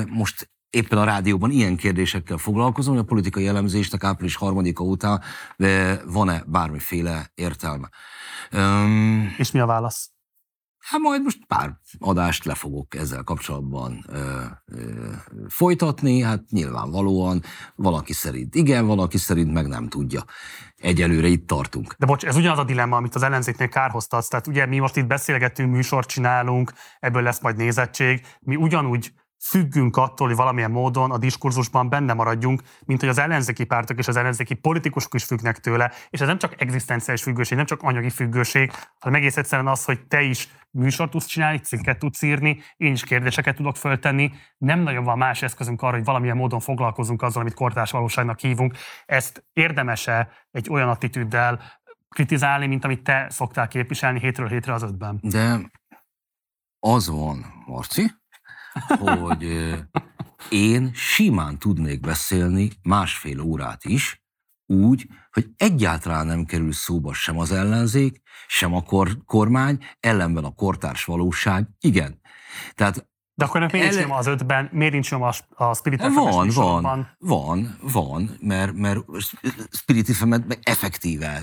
Most 0.09 0.51
éppen 0.71 0.99
a 0.99 1.05
rádióban 1.05 1.51
ilyen 1.51 1.77
kérdésekkel 1.77 2.37
foglalkozom, 2.37 2.95
hogy 2.95 3.03
a 3.03 3.07
politikai 3.07 3.47
elemzésnek 3.47 4.05
április 4.05 4.37
harmadika 4.37 4.85
után 4.85 5.23
van-e 6.05 6.43
bármiféle 6.47 7.31
értelme. 7.35 7.89
Um, 8.53 9.35
És 9.39 9.51
mi 9.51 9.61
a 9.61 9.67
válasz? 9.67 10.11
Hát 10.81 11.01
majd 11.01 11.23
most 11.23 11.47
pár 11.47 11.79
adást 11.99 12.45
le 12.45 12.55
fogok 12.55 12.95
ezzel 12.95 13.23
kapcsolatban 13.23 14.05
ö, 14.09 14.43
ö, 14.67 15.11
folytatni, 15.49 16.21
hát 16.21 16.51
nyilvánvalóan 16.51 17.43
valaki 17.75 18.13
szerint 18.13 18.55
igen, 18.55 18.87
valaki 18.87 19.19
szerint 19.19 19.53
meg 19.53 19.67
nem 19.67 19.89
tudja. 19.89 20.25
Egyelőre 20.77 21.27
itt 21.27 21.47
tartunk. 21.47 21.95
De 21.99 22.07
bocs, 22.07 22.25
ez 22.25 22.37
ugyanaz 22.37 22.59
a 22.59 22.65
dilemma, 22.65 22.97
amit 22.97 23.15
az 23.15 23.23
ellenzéknél 23.23 23.69
kárhoztatsz. 23.69 24.29
Tehát 24.29 24.47
ugye 24.47 24.67
mi 24.67 24.79
most 24.79 24.97
itt 24.97 25.07
beszélgetünk, 25.07 25.73
műsort 25.73 26.09
csinálunk, 26.09 26.73
ebből 27.01 27.23
lesz 27.23 27.41
majd 27.41 27.57
nézettség. 27.57 28.27
Mi 28.41 28.57
ugyanúgy 28.57 29.13
függünk 29.45 29.97
attól, 29.97 30.27
hogy 30.27 30.37
valamilyen 30.37 30.71
módon 30.71 31.11
a 31.11 31.19
diskurzusban 31.19 31.89
benne 31.89 32.13
maradjunk, 32.13 32.63
mint 32.85 33.01
hogy 33.01 33.09
az 33.09 33.19
ellenzéki 33.19 33.65
pártok 33.65 33.99
és 33.99 34.09
az 34.09 34.17
ellenzéki 34.17 34.55
politikusok 34.55 35.15
is 35.15 35.25
függnek 35.25 35.59
tőle, 35.59 35.93
és 36.11 36.21
ez 36.21 36.27
nem 36.27 36.39
csak 36.39 36.61
egzisztenciális 36.61 37.23
függőség, 37.23 37.57
nem 37.57 37.67
csak 37.67 37.83
anyagi 37.83 38.11
függőség, 38.11 38.73
hanem 38.99 39.21
egész 39.21 39.37
egyszerűen 39.37 39.69
az, 39.69 39.85
hogy 39.85 40.07
te 40.07 40.23
is 40.23 40.49
műsort 40.71 41.11
tudsz 41.11 41.27
csinálni, 41.27 41.59
cikket 41.59 41.99
tudsz 41.99 42.23
írni, 42.23 42.63
én 42.77 42.93
is 42.93 43.05
kérdéseket 43.05 43.57
tudok 43.57 43.77
föltenni, 43.77 44.33
nem 44.59 44.81
nagyon 44.81 45.05
van 45.05 45.19
más 45.19 45.43
eszközünk 45.43 45.83
arra, 45.83 45.97
hogy 45.97 46.05
valamilyen 46.05 46.37
módon 46.37 46.61
foglalkozunk 46.61 47.23
azzal, 47.23 47.41
amit 47.41 47.55
kortárs 47.55 47.91
valóságnak 47.91 48.39
hívunk. 48.39 48.77
Ezt 49.07 49.45
érdemese 49.53 50.29
egy 50.51 50.71
olyan 50.71 50.89
attitűddel 50.89 51.61
kritizálni, 52.09 52.67
mint 52.67 52.85
amit 52.85 53.03
te 53.03 53.27
szoktál 53.31 53.69
képviselni 53.69 54.21
hétről 54.21 54.49
hétre 54.49 54.73
az 54.73 54.83
ötben. 54.83 55.19
De 55.23 55.71
az 56.79 57.09
van, 57.09 57.63
Marci, 57.67 58.20
hogy 58.99 59.75
én 60.51 60.91
simán 60.95 61.59
tudnék 61.59 62.01
beszélni 62.01 62.71
másfél 62.83 63.41
órát 63.41 63.85
is, 63.85 64.23
úgy, 64.67 65.07
hogy 65.31 65.47
egyáltalán 65.57 66.27
nem 66.27 66.45
kerül 66.45 66.73
szóba 66.73 67.13
sem 67.13 67.39
az 67.39 67.53
ellenzék, 67.53 68.21
sem 68.47 68.75
a 68.75 68.83
kor- 68.83 69.25
kormány, 69.25 69.85
ellenben 70.01 70.45
a 70.45 70.55
kortárs 70.55 71.05
valóság, 71.05 71.69
igen. 71.81 72.21
Tehát 72.75 73.09
de 73.35 73.47
akkor 73.47 73.61
miért 73.73 73.91
nincs 73.91 74.03
nyoma 74.03 74.17
az 74.17 74.27
ötben, 74.27 74.69
miért 74.73 74.93
nincs 74.93 75.11
nyoma 75.11 75.33
a 75.49 75.75
Spirit 75.75 76.03
FM 76.03 76.13
van, 76.13 76.49
van, 76.49 77.17
van, 77.19 77.79
van, 77.81 78.37
mert, 78.41 78.73
mert 78.73 78.99
Spirit 79.71 80.17
fm 80.17 80.29
meg 80.29 80.59
effektíve 80.63 81.43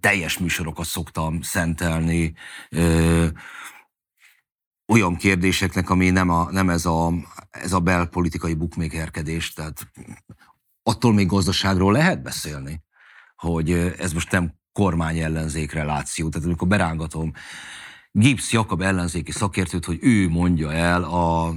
teljes 0.00 0.38
műsorokat 0.38 0.86
szoktam 0.86 1.40
szentelni, 1.40 2.34
olyan 4.92 5.16
kérdéseknek, 5.16 5.90
ami 5.90 6.10
nem, 6.10 6.28
a, 6.28 6.50
nem 6.50 6.70
ez, 6.70 6.86
a, 6.86 7.12
ez 7.50 7.72
a 7.72 7.80
belpolitikai 7.80 8.54
bukmékerkedés, 8.54 9.52
tehát 9.52 9.90
attól 10.82 11.12
még 11.12 11.26
gazdaságról 11.26 11.92
lehet 11.92 12.22
beszélni, 12.22 12.82
hogy 13.36 13.70
ez 13.98 14.12
most 14.12 14.30
nem 14.30 14.54
kormány 14.72 15.18
ellenzék 15.18 15.72
reláció. 15.72 16.28
Tehát 16.28 16.46
amikor 16.46 16.68
berángatom 16.68 17.32
Gibbs 18.10 18.52
Jakab 18.52 18.82
ellenzéki 18.82 19.32
szakértőt, 19.32 19.84
hogy 19.84 19.98
ő 20.00 20.28
mondja 20.28 20.72
el 20.72 21.02
a, 21.04 21.54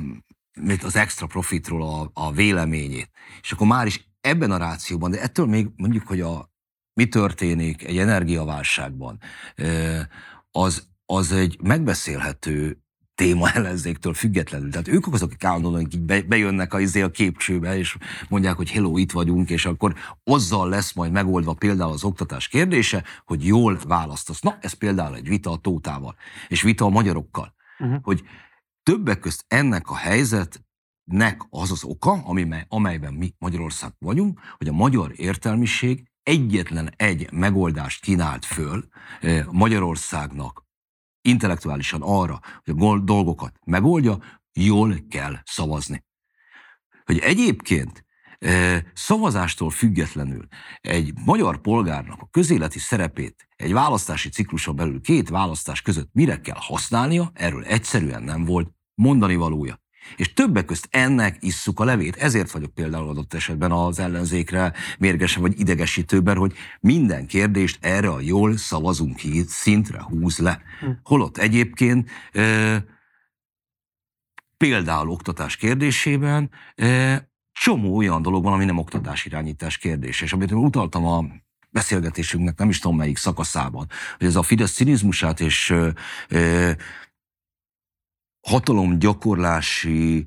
az 0.82 0.96
extra 0.96 1.28
profitról 1.28 1.82
a, 1.82 2.10
a 2.14 2.32
véleményét. 2.32 3.10
És 3.42 3.52
akkor 3.52 3.68
már 3.68 3.86
is 3.86 4.10
ebben 4.22 4.52
a 4.52 4.58
rációban, 4.58 5.12
de 5.12 5.22
ettől 5.22 5.46
még 5.46 5.70
mondjuk, 5.76 6.08
hogy 6.08 6.22
a, 6.22 6.54
mi 6.94 7.08
történik 7.08 7.84
egy 7.84 7.98
energiaválságban, 7.98 9.20
az, 10.52 10.88
az 11.06 11.32
egy 11.32 11.58
megbeszélhető 11.62 12.85
téma 13.16 13.52
ellenzéktől 13.52 14.14
függetlenül. 14.14 14.72
Tehát 14.72 14.88
ők 14.88 15.14
azok, 15.14 15.30
akik 15.30 15.44
állandóan 15.44 15.88
bejönnek 16.28 16.74
a, 16.74 16.80
izé 16.80 17.02
a 17.02 17.12
képcsőbe, 17.12 17.78
és 17.78 17.98
mondják, 18.30 18.56
hogy 18.56 18.72
hello, 18.72 18.98
itt 18.98 19.12
vagyunk, 19.12 19.50
és 19.50 19.66
akkor 19.66 19.96
azzal 20.24 20.70
lesz 20.70 20.94
majd 20.94 21.12
megoldva 21.12 21.54
például 21.54 21.92
az 21.92 22.04
oktatás 22.04 22.48
kérdése, 22.48 23.04
hogy 23.26 23.46
jól 23.46 23.80
választasz. 23.88 24.42
Na, 24.42 24.58
ez 24.62 24.74
például 24.74 25.16
egy 25.16 25.28
vita 25.28 25.52
a 25.52 25.58
Tótával, 25.58 26.16
és 26.48 26.62
vita 26.62 26.86
a 26.86 26.90
magyarokkal. 26.90 27.54
Uh-huh. 27.80 28.00
Hogy 28.02 28.24
többek 28.84 29.20
közt 29.20 29.46
ennek 29.48 29.90
a 29.90 29.96
helyzetnek 29.96 31.42
az 31.50 31.72
az 31.72 31.84
oka, 31.84 32.12
ami, 32.12 32.48
amelyben 32.68 33.14
mi 33.14 33.34
Magyarország 33.38 33.92
vagyunk, 34.00 34.40
hogy 34.58 34.68
a 34.68 34.74
magyar 34.74 35.12
értelmiség 35.16 36.10
egyetlen 36.24 36.94
egy 36.96 37.32
megoldást 37.32 38.02
kínált 38.02 38.46
föl 38.46 38.86
eh, 39.22 39.46
Magyarországnak 39.52 40.65
intellektuálisan 41.26 42.02
arra, 42.02 42.40
hogy 42.64 42.74
a 42.78 43.00
dolgokat 43.00 43.60
megoldja, 43.66 44.18
jól 44.54 44.96
kell 45.10 45.36
szavazni. 45.44 46.04
Hogy 47.06 47.18
egyébként 47.18 48.06
e, 48.40 48.84
szavazástól 48.94 49.70
függetlenül 49.70 50.48
egy 50.82 51.14
magyar 51.26 51.62
polgárnak 51.62 52.22
a 52.22 52.28
közéleti 52.32 52.80
szerepét 52.80 53.48
egy 53.56 53.74
választási 53.74 54.30
cikluson 54.30 54.76
belül 54.76 55.02
két 55.02 55.30
választás 55.30 55.82
között 55.82 56.10
mire 56.14 56.42
kell 56.42 56.60
használnia, 56.60 57.32
erről 57.34 57.64
egyszerűen 57.64 58.24
nem 58.24 58.46
volt 58.46 58.72
mondani 58.94 59.36
valója. 59.36 59.84
És 60.16 60.34
többek 60.34 60.66
közt 60.66 60.88
ennek 60.92 61.38
isszuk 61.40 61.80
a 61.80 61.84
levét. 61.84 62.16
Ezért 62.16 62.52
vagyok 62.52 62.74
például 62.74 63.10
adott 63.10 63.34
esetben 63.34 63.72
az 63.72 64.00
ellenzékre 64.00 64.74
mérgesen 65.00 65.42
vagy 65.42 65.60
idegesítőben, 65.60 66.38
hogy 66.38 66.54
minden 66.80 67.28
kérdést 67.28 67.78
erre 67.82 68.10
a 68.10 68.20
jól 68.20 68.58
szavazunk 68.58 69.16
ki 69.16 69.44
szintre 69.48 70.02
húz 70.02 70.38
le. 70.38 70.62
Hm. 70.80 70.90
Holott 71.04 71.38
egyébként 71.38 72.10
e, 72.32 72.84
például 74.58 75.10
oktatás 75.10 75.56
kérdésében 75.56 76.50
e, 76.76 77.30
csomó 77.52 77.96
olyan 77.96 78.22
dolog 78.22 78.44
van, 78.44 78.54
ami 78.54 78.66
nem 78.66 78.78
oktatás 78.78 79.26
irányítás 79.26 79.78
kérdése. 79.78 80.24
És 80.24 80.34
amit 80.34 80.52
utaltam 80.52 81.06
a 81.06 81.26
beszélgetésünknek, 81.70 82.58
nem 82.58 82.70
is 82.70 82.80
tudom 82.80 82.98
melyik 82.98 83.18
szakaszában, 83.18 83.88
hogy 84.18 84.28
ez 84.28 84.36
a 84.36 84.44
Fidesz 84.44 84.74
cinizmusát 84.74 85.40
és 85.40 85.74
e, 86.28 86.78
hatalomgyakorlási 88.46 90.26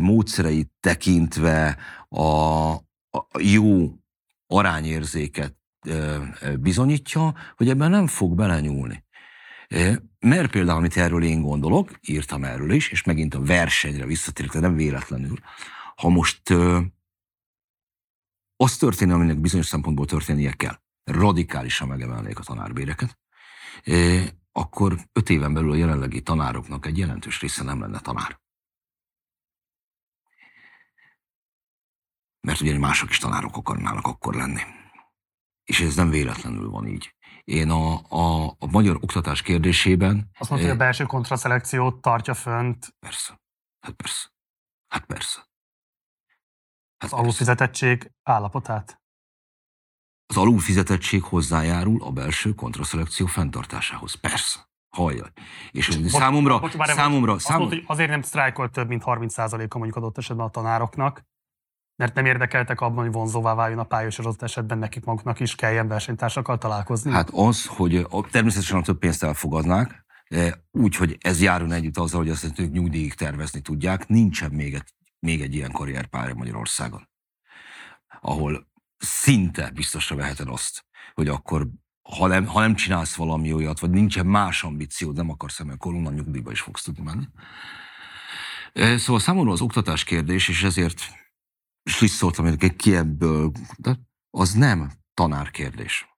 módszereit 0.00 0.70
tekintve 0.80 1.76
a, 2.08 2.70
a 2.72 3.26
jó 3.38 3.94
arányérzéket 4.46 5.56
bizonyítja, 6.60 7.34
hogy 7.56 7.68
ebben 7.68 7.90
nem 7.90 8.06
fog 8.06 8.34
belenyúlni. 8.34 9.04
Mert 10.18 10.50
például, 10.50 10.78
amit 10.78 10.96
erről 10.96 11.22
én 11.22 11.40
gondolok, 11.40 11.90
írtam 12.00 12.44
erről 12.44 12.72
is, 12.72 12.88
és 12.88 13.02
megint 13.02 13.34
a 13.34 13.42
versenyre 13.42 14.06
visszatérek, 14.06 14.52
de 14.52 14.60
nem 14.60 14.74
véletlenül, 14.74 15.38
ha 15.96 16.08
most 16.08 16.42
az 18.56 18.76
történne, 18.76 19.14
aminek 19.14 19.40
bizonyos 19.40 19.66
szempontból 19.66 20.06
történnie 20.06 20.52
kell, 20.52 20.78
radikálisan 21.04 21.88
megemelnék 21.88 22.38
a 22.38 22.42
tanárbéreket, 22.42 23.18
akkor 24.52 24.98
öt 25.12 25.28
éven 25.30 25.54
belül 25.54 25.70
a 25.70 25.76
jelenlegi 25.76 26.22
tanároknak 26.22 26.86
egy 26.86 26.98
jelentős 26.98 27.40
része 27.40 27.62
nem 27.64 27.80
lenne 27.80 28.00
tanár. 28.00 28.40
Mert 32.40 32.60
ugye 32.60 32.78
mások 32.78 33.10
is 33.10 33.18
tanárok 33.18 33.56
akarnának 33.56 34.06
akkor 34.06 34.34
lenni. 34.34 34.60
És 35.64 35.80
ez 35.80 35.94
nem 35.94 36.10
véletlenül 36.10 36.70
van 36.70 36.86
így. 36.86 37.14
Én 37.44 37.70
a, 37.70 37.94
a, 38.08 38.56
a 38.58 38.66
magyar 38.66 38.96
oktatás 38.96 39.42
kérdésében... 39.42 40.30
Azt 40.38 40.50
mondta, 40.50 40.68
hogy 40.68 40.76
a 40.76 40.78
belső 40.78 41.04
kontraszelekciót 41.04 42.00
tartja 42.00 42.34
fönt. 42.34 42.94
Persze. 42.98 43.40
Hát 43.80 43.94
persze. 43.94 44.32
Hát 44.88 45.04
persze. 45.04 45.48
Hát 46.96 47.12
az 47.12 47.18
alulfizetettség 47.18 48.12
állapotát? 48.22 48.99
Az 50.30 50.36
alulfizetettség 50.36 51.22
hozzájárul 51.22 52.02
a 52.02 52.10
belső 52.10 52.54
kontraszelekció 52.54 53.26
fenntartásához. 53.26 54.14
Persze. 54.14 54.68
Hallja. 54.88 55.26
És 55.70 55.98
most, 55.98 56.08
számomra, 56.08 56.58
most, 56.58 56.72
számomra, 56.72 56.94
számomra, 56.94 57.32
azt 57.32 57.48
mondta, 57.48 57.68
hogy 57.68 57.84
azért 57.86 58.10
nem 58.10 58.22
sztrájkolt 58.22 58.72
több, 58.72 58.88
mint 58.88 59.02
30%-a 59.06 59.78
mondjuk 59.78 59.96
adott 59.96 60.18
esetben 60.18 60.46
a 60.46 60.50
tanároknak, 60.50 61.24
mert 61.96 62.14
nem 62.14 62.24
érdekeltek 62.24 62.80
abban, 62.80 63.04
hogy 63.04 63.12
vonzóvá 63.12 63.54
váljon 63.54 63.78
a 63.78 63.84
pályás 63.84 64.18
adott 64.18 64.42
esetben 64.42 64.78
nekik 64.78 65.04
maguknak 65.04 65.40
is 65.40 65.54
kelljen 65.54 65.88
versenytársakkal 65.88 66.58
találkozni? 66.58 67.10
Hát 67.10 67.30
az, 67.32 67.66
hogy 67.66 68.06
természetesen 68.30 68.78
a 68.78 68.82
több 68.82 68.98
pénzt 68.98 69.22
elfogadnák, 69.22 70.04
úgy, 70.70 70.96
hogy 70.96 71.16
ez 71.20 71.42
járjon 71.42 71.72
együtt 71.72 71.96
azzal, 71.96 72.20
hogy 72.20 72.30
azt 72.30 72.58
ők 72.58 72.70
nyugdíjig 72.70 73.14
tervezni 73.14 73.60
tudják, 73.60 74.08
nincsen 74.08 74.50
még 74.50 74.74
egy, 74.74 74.94
még 75.18 75.42
egy 75.42 75.54
ilyen 75.54 75.72
karrierpálya 75.72 76.34
Magyarországon, 76.34 77.08
ahol 78.20 78.69
szinte 79.00 79.70
biztosra 79.70 80.16
veheted 80.16 80.48
azt, 80.48 80.84
hogy 81.14 81.28
akkor 81.28 81.68
ha 82.02 82.26
nem, 82.26 82.46
ha 82.46 82.60
nem 82.60 82.74
csinálsz 82.74 83.14
valami 83.14 83.52
olyat, 83.52 83.80
vagy 83.80 83.90
nincsen 83.90 84.26
más 84.26 84.62
ambíciód, 84.62 85.16
nem 85.16 85.30
akarsz 85.30 85.60
emelni 85.60 85.78
korona 85.78 86.10
nyugdíjba 86.10 86.50
is 86.50 86.60
fogsz 86.60 86.82
tudni 86.82 87.02
menni. 87.02 87.28
Szóval 88.98 89.20
számomra 89.20 89.52
az 89.52 89.60
oktatás 89.60 90.04
kérdés, 90.04 90.48
és 90.48 90.62
ezért 90.62 91.02
hogy 92.36 92.76
ki 92.76 92.96
ebből, 92.96 93.52
de 93.78 93.98
az 94.30 94.52
nem 94.52 94.90
tanárkérdés, 95.14 96.08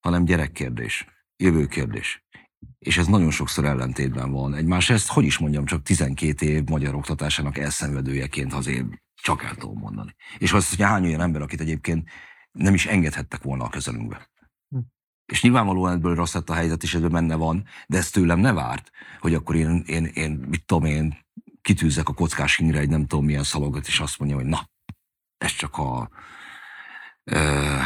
hanem 0.00 0.24
gyerekkérdés, 0.24 1.06
jövőkérdés. 1.36 2.24
És 2.78 2.98
ez 2.98 3.06
nagyon 3.06 3.30
sokszor 3.30 3.64
ellentétben 3.64 4.32
van 4.32 4.54
egymás. 4.54 4.90
Ezt, 4.90 5.08
hogy 5.08 5.24
is 5.24 5.38
mondjam, 5.38 5.64
csak 5.64 5.82
12 5.82 6.46
év 6.46 6.64
magyar 6.64 6.94
oktatásának 6.94 7.58
elszenvedőjeként 7.58 8.52
azért 8.52 8.86
csak 9.22 9.42
el 9.42 9.54
tudom 9.54 9.78
mondani. 9.78 10.14
És 10.38 10.52
az, 10.52 10.68
hogy 10.68 10.82
hány 10.82 11.04
olyan 11.04 11.20
ember, 11.20 11.42
akit 11.42 11.60
egyébként 11.60 12.08
nem 12.52 12.74
is 12.74 12.86
engedhettek 12.86 13.42
volna 13.42 13.64
a 13.64 13.68
közelünkbe. 13.68 14.30
és 15.26 15.42
nyilvánvalóan 15.42 15.92
ebből 15.92 16.14
rossz 16.14 16.34
lett 16.34 16.50
a 16.50 16.54
helyzet, 16.54 16.82
és 16.82 16.94
ebben 16.94 17.10
benne 17.10 17.34
van, 17.34 17.66
de 17.86 17.98
ez 17.98 18.10
tőlem 18.10 18.38
ne 18.38 18.52
várt, 18.52 18.90
hogy 19.20 19.34
akkor 19.34 19.56
én, 19.56 19.82
én, 19.86 20.04
én 20.04 20.30
mit 20.30 20.64
tudom 20.64 20.84
én, 20.84 21.18
kitűzzek 21.60 22.08
a 22.08 22.14
kockás 22.14 22.56
hínre 22.56 22.78
egy 22.78 22.88
nem 22.88 23.06
tudom 23.06 23.24
milyen 23.24 23.42
szalogat, 23.42 23.86
és 23.86 24.00
azt 24.00 24.18
mondja, 24.18 24.36
hogy 24.36 24.46
na, 24.46 24.70
ez 25.38 25.52
csak 25.52 25.76
a 25.76 26.10
ö, 27.24 27.78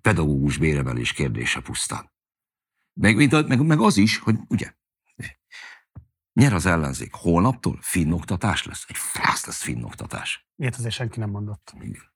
pedagógus 0.00 0.56
béremelés 0.56 1.12
kérdése 1.12 1.60
pusztán. 1.60 2.12
Meg, 3.00 3.16
meg, 3.46 3.66
meg 3.66 3.80
az 3.80 3.96
is, 3.96 4.18
hogy 4.18 4.36
ugye, 4.48 4.74
nyer 6.34 6.52
az 6.52 6.66
ellenzék, 6.66 7.12
holnaptól 7.12 7.78
finnoktatás 7.80 8.64
lesz. 8.64 8.84
Egy 8.88 8.96
frász 8.96 9.46
lesz 9.46 9.62
finnoktatás. 9.62 10.48
Ilyet 10.56 10.76
azért 10.76 10.94
senki 10.94 11.18
nem 11.18 11.30
mondott. 11.30 11.72
Igen. 11.80 12.13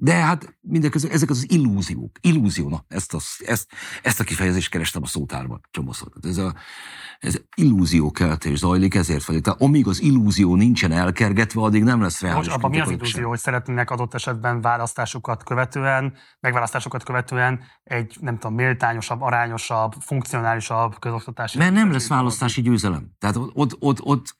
De 0.00 0.14
hát 0.14 0.58
mindeközben 0.60 1.12
ezek 1.12 1.30
az 1.30 1.50
illúziók. 1.50 2.18
Illúzió, 2.20 2.68
na, 2.68 2.84
ezt, 2.88 3.14
az, 3.14 3.24
ezt, 3.46 3.66
ezt 4.02 4.20
a 4.20 4.24
kifejezést 4.24 4.70
kerestem 4.70 5.02
a 5.02 5.06
szótárban 5.06 5.60
csomószor. 5.70 6.08
Ez 6.22 6.36
a 6.36 6.54
ez 7.18 7.40
illúziókeltés 7.56 8.58
zajlik, 8.58 8.94
ezért 8.94 9.24
vagyok. 9.24 9.42
Tehát 9.42 9.60
amíg 9.60 9.86
az 9.86 10.00
illúzió 10.00 10.54
nincsen 10.54 10.92
elkergetve, 10.92 11.60
addig 11.60 11.82
nem 11.82 12.00
lesz 12.00 12.20
reális. 12.20 12.46
Most 12.46 12.56
abban 12.56 12.70
mi 12.70 12.80
az 12.80 12.90
illúzió, 12.90 13.20
sem. 13.20 13.24
hogy 13.24 13.38
szeretnének 13.38 13.90
adott 13.90 14.14
esetben 14.14 14.60
választásokat 14.60 15.44
követően, 15.44 16.14
megválasztásokat 16.40 17.04
követően 17.04 17.60
egy, 17.82 18.16
nem 18.20 18.38
tudom, 18.38 18.54
méltányosabb, 18.56 19.20
arányosabb, 19.20 19.94
funkcionálisabb 20.00 20.98
közoktatási... 20.98 21.58
Mert 21.58 21.72
nem 21.72 21.92
lesz 21.92 22.08
választási 22.08 22.62
győzelem. 22.62 23.10
Tehát 23.18 23.36
ott, 23.36 23.50
ott, 23.54 23.76
ott, 23.78 24.00
ott 24.02 24.36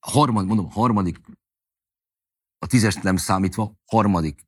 harmad, 0.00 0.46
mondom, 0.46 0.70
harmadik 0.70 1.20
a 2.62 2.66
tízes 2.66 2.94
nem 2.94 3.16
számítva, 3.16 3.72
harmadik 3.86 4.40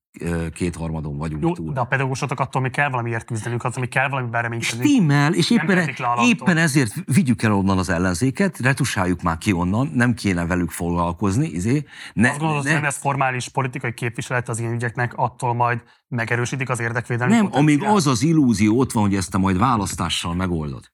kétharmadon 0.52 1.16
vagyunk 1.16 1.42
Jó, 1.42 1.52
túl. 1.52 1.72
De 1.72 1.80
a 1.80 1.84
pedagógusoknak 1.84 2.40
attól 2.40 2.62
mi 2.62 2.70
kell 2.70 2.88
valamiért 2.88 3.24
küzdenünk, 3.24 3.64
az, 3.64 3.76
ami 3.76 3.86
kell 3.86 4.08
valamiben 4.08 4.42
reménykedni. 4.42 4.86
Stimmel, 4.86 5.34
és 5.34 5.50
éppen, 5.50 5.94
éppen 6.22 6.56
ezért 6.56 6.94
vigyük 7.04 7.42
el 7.42 7.52
onnan 7.52 7.78
az 7.78 7.88
ellenzéket, 7.88 8.58
retusáljuk 8.58 9.22
már 9.22 9.38
ki 9.38 9.52
onnan, 9.52 9.90
nem 9.94 10.14
kéne 10.14 10.46
velük 10.46 10.70
foglalkozni. 10.70 11.48
Izé. 11.48 11.84
Ne, 12.12 12.28
Azt 12.28 12.38
gondolod, 12.38 12.64
ne, 12.64 12.74
hogy 12.74 12.84
ez 12.84 12.96
formális 12.96 13.48
politikai 13.48 13.94
képviselet 13.94 14.48
az 14.48 14.58
ilyen 14.58 14.72
ügyeknek, 14.72 15.12
attól 15.14 15.54
majd 15.54 15.82
megerősítik 16.08 16.68
az 16.68 16.80
érdekvédelmi 16.80 17.32
Nem, 17.32 17.48
amíg 17.50 17.82
az 17.82 18.06
az 18.06 18.22
illúzió 18.22 18.78
ott 18.78 18.92
van, 18.92 19.02
hogy 19.02 19.14
ezt 19.14 19.30
te 19.30 19.38
majd 19.38 19.58
választással 19.58 20.34
megoldod. 20.34 20.92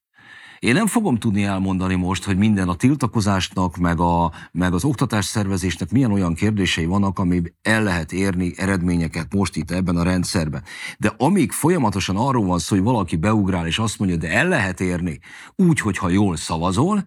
Én 0.60 0.74
nem 0.74 0.86
fogom 0.86 1.16
tudni 1.16 1.44
elmondani 1.44 1.94
most, 1.94 2.24
hogy 2.24 2.36
minden 2.36 2.68
a 2.68 2.74
tiltakozásnak, 2.74 3.76
meg, 3.76 4.00
a, 4.00 4.32
meg 4.52 4.72
az 4.72 4.84
oktatás 4.84 5.24
szervezésnek 5.24 5.90
milyen 5.90 6.12
olyan 6.12 6.34
kérdései 6.34 6.84
vannak, 6.84 7.18
ami 7.18 7.42
el 7.62 7.82
lehet 7.82 8.12
érni 8.12 8.52
eredményeket 8.56 9.32
most 9.34 9.56
itt 9.56 9.70
ebben 9.70 9.96
a 9.96 10.02
rendszerben. 10.02 10.62
De 10.98 11.14
amíg 11.16 11.52
folyamatosan 11.52 12.16
arról 12.16 12.44
van 12.44 12.58
szó, 12.58 12.76
hogy 12.76 12.84
valaki 12.84 13.16
beugrál 13.16 13.66
és 13.66 13.78
azt 13.78 13.98
mondja, 13.98 14.16
de 14.16 14.30
el 14.30 14.48
lehet 14.48 14.80
érni 14.80 15.20
úgy, 15.56 15.80
hogyha 15.80 16.08
jól 16.08 16.36
szavazol, 16.36 17.06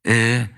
eh, 0.00 0.48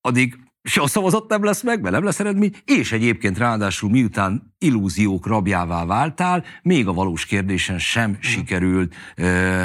addig 0.00 0.45
se 0.66 0.80
a 0.80 0.86
szavazat 0.86 1.28
nem 1.28 1.44
lesz 1.44 1.62
meg, 1.62 1.80
mert 1.80 1.94
nem 1.94 2.04
lesz 2.04 2.20
eredmény, 2.20 2.56
és 2.64 2.92
egyébként 2.92 3.38
ráadásul 3.38 3.90
miután 3.90 4.54
illúziók 4.58 5.26
rabjává 5.26 5.84
váltál, 5.84 6.44
még 6.62 6.86
a 6.86 6.92
valós 6.92 7.26
kérdésen 7.26 7.78
sem 7.78 8.10
mm. 8.10 8.14
sikerült 8.20 8.94
ö, 9.16 9.64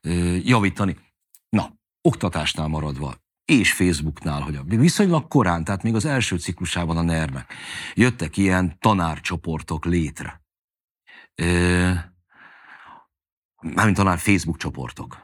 ö, 0.00 0.36
javítani. 0.42 0.96
Na, 1.48 1.72
oktatásnál 2.00 2.66
maradva, 2.66 3.14
és 3.44 3.72
Facebooknál, 3.72 4.40
hogy 4.40 4.56
a 4.56 4.62
viszonylag 4.64 5.28
korán, 5.28 5.64
tehát 5.64 5.82
még 5.82 5.94
az 5.94 6.04
első 6.04 6.36
ciklusában 6.36 6.96
a 6.96 7.02
ner 7.02 7.46
jöttek 7.94 8.36
ilyen 8.36 8.76
tanárcsoportok 8.78 9.84
létre. 9.84 10.42
Ö, 11.34 11.90
mármint 13.60 13.96
tanár 13.96 14.18
Facebook 14.18 14.56
csoportok 14.56 15.16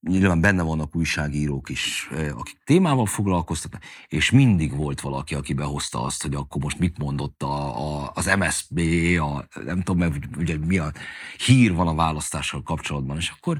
nyilván 0.00 0.40
benne 0.40 0.62
vannak 0.62 0.96
újságírók 0.96 1.68
is, 1.68 2.08
akik 2.10 2.58
témával 2.64 3.06
foglalkoztatnak, 3.06 3.82
és 4.08 4.30
mindig 4.30 4.76
volt 4.76 5.00
valaki, 5.00 5.34
aki 5.34 5.52
behozta 5.52 6.02
azt, 6.02 6.22
hogy 6.22 6.34
akkor 6.34 6.62
most 6.62 6.78
mit 6.78 6.98
mondott 6.98 7.42
a, 7.42 7.78
a, 8.04 8.10
az 8.14 8.26
MSZB, 8.38 8.78
a, 9.20 9.46
nem 9.64 9.82
tudom, 9.82 9.98
mert 9.98 10.36
ugye 10.36 10.58
mi 10.58 10.78
a 10.78 10.92
hír 11.46 11.74
van 11.74 11.88
a 11.88 11.94
választással 11.94 12.62
kapcsolatban, 12.62 13.16
és 13.16 13.32
akkor 13.36 13.58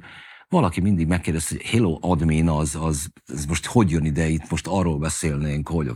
valaki 0.49 0.81
mindig 0.81 1.07
megkérdezte, 1.07 1.55
hogy 1.55 1.65
hello 1.65 1.99
admin, 2.01 2.49
az, 2.49 2.75
az, 2.75 3.11
az 3.27 3.47
most 3.47 3.67
hogy 3.67 3.91
jön 3.91 4.05
ide, 4.05 4.29
itt 4.29 4.51
most 4.51 4.67
arról 4.67 4.99
beszélnénk, 4.99 5.69
hogy 5.69 5.91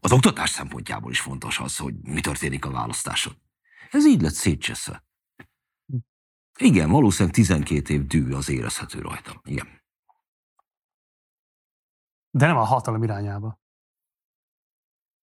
az 0.00 0.12
oktatás 0.12 0.50
szempontjából 0.50 1.10
is 1.10 1.20
fontos 1.20 1.58
az, 1.58 1.76
hogy 1.76 1.94
mi 2.02 2.20
történik 2.20 2.64
a 2.64 2.70
választáson. 2.70 3.32
Ez 3.90 4.06
így 4.06 4.20
lett 4.20 4.32
szétcseszve. 4.32 5.03
Igen, 6.58 6.90
valószínűleg 6.90 7.34
12 7.34 7.94
év 7.94 8.06
dű 8.06 8.32
az 8.32 8.48
érezhető 8.48 9.00
rajtam. 9.00 9.40
Igen. 9.44 9.66
De 12.30 12.46
nem 12.46 12.56
a 12.56 12.64
hatalom 12.64 13.02
irányába. 13.02 13.62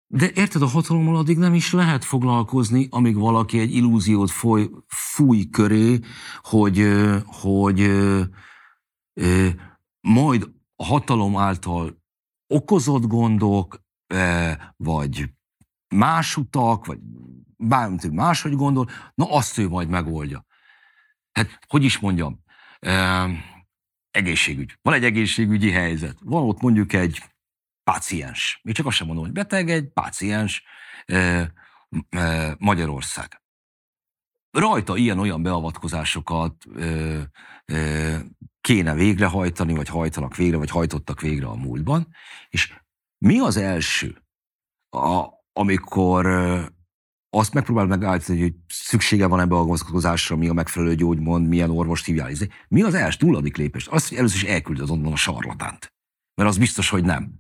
De 0.07 0.31
érted, 0.35 0.63
a 0.63 0.67
hatalommal 0.67 1.17
addig 1.17 1.39
nem 1.39 1.55
is 1.55 1.73
lehet 1.73 2.05
foglalkozni, 2.05 2.89
amíg 2.91 3.17
valaki 3.17 3.59
egy 3.59 3.75
illúziót 3.75 4.31
foly, 4.31 4.71
fúj 4.87 5.49
köré, 5.51 5.99
hogy, 6.43 6.79
hogy 7.25 7.81
hogy 9.15 9.55
majd 10.01 10.53
a 10.77 10.85
hatalom 10.85 11.37
által 11.37 12.03
okozott 12.47 13.07
gondok, 13.07 13.83
vagy 14.77 15.35
más 15.95 16.37
utak, 16.37 16.87
vagy 16.87 16.99
bármit 17.57 18.11
máshogy 18.11 18.57
gondol, 18.57 18.89
na 19.15 19.31
azt 19.31 19.59
ő 19.59 19.69
majd 19.69 19.89
megoldja 19.89 20.49
hát 21.33 21.59
hogy 21.67 21.85
is 21.85 21.99
mondjam, 21.99 22.45
egészségügy. 24.11 24.79
Van 24.83 24.95
egy 24.95 25.05
egészségügyi 25.05 25.71
helyzet. 25.71 26.17
Van 26.23 26.43
ott 26.43 26.61
mondjuk 26.61 26.93
egy 26.93 27.23
páciens. 27.85 28.61
Még 28.63 28.75
csak 28.75 28.87
azt 28.87 28.97
sem 28.97 29.07
mondom, 29.07 29.25
hogy 29.25 29.35
beteg, 29.35 29.71
egy 29.71 29.89
páciens 29.89 30.65
Magyarország. 32.59 33.43
Rajta 34.51 34.97
ilyen-olyan 34.97 35.43
beavatkozásokat 35.43 36.65
kéne 38.61 38.95
végrehajtani, 38.95 39.75
vagy 39.75 39.89
hajtanak 39.89 40.37
végre, 40.37 40.57
vagy 40.57 40.71
hajtottak 40.71 41.21
végre 41.21 41.47
a 41.47 41.55
múltban. 41.55 42.09
És 42.49 42.75
mi 43.19 43.39
az 43.39 43.57
első, 43.57 44.23
a, 44.89 45.29
amikor 45.53 46.27
azt 47.31 47.55
megpróbál 47.55 47.87
megállítani, 47.87 48.41
hogy 48.41 48.55
szüksége 48.69 49.27
van 49.27 49.41
ebbe 49.41 49.57
a 49.57 49.65
gazdagodásra, 49.65 50.37
mi 50.37 50.49
a 50.49 50.53
megfelelő 50.53 50.95
gyógymond, 50.95 51.49
milyen 51.49 51.71
orvost 51.71 52.05
hívjál. 52.05 52.31
Mi 52.69 52.83
az 52.83 52.95
első 52.95 53.19
nulladik 53.21 53.57
lépés? 53.57 53.87
Azt, 53.87 54.09
hogy 54.09 54.19
először 54.19 54.37
is 54.37 54.49
elküldöd 54.49 54.91
onnan 54.91 55.13
a 55.13 55.17
sarlatánt. 55.17 55.93
Mert 56.35 56.49
az 56.49 56.59
biztos, 56.59 56.91
hogy 56.91 57.05
nem. 57.05 57.39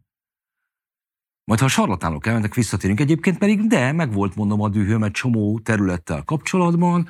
Majd 1.44 1.60
ha 1.60 1.66
a 1.66 1.68
sarlatánok 1.68 2.26
elmentek, 2.26 2.54
visszatérünk. 2.54 3.00
Egyébként 3.00 3.38
pedig, 3.38 3.66
de, 3.66 3.92
meg 3.92 4.12
volt 4.12 4.34
mondom 4.34 4.60
a 4.60 4.68
dühöm 4.68 5.02
egy 5.02 5.10
csomó 5.10 5.58
területtel 5.58 6.22
kapcsolatban 6.22 7.08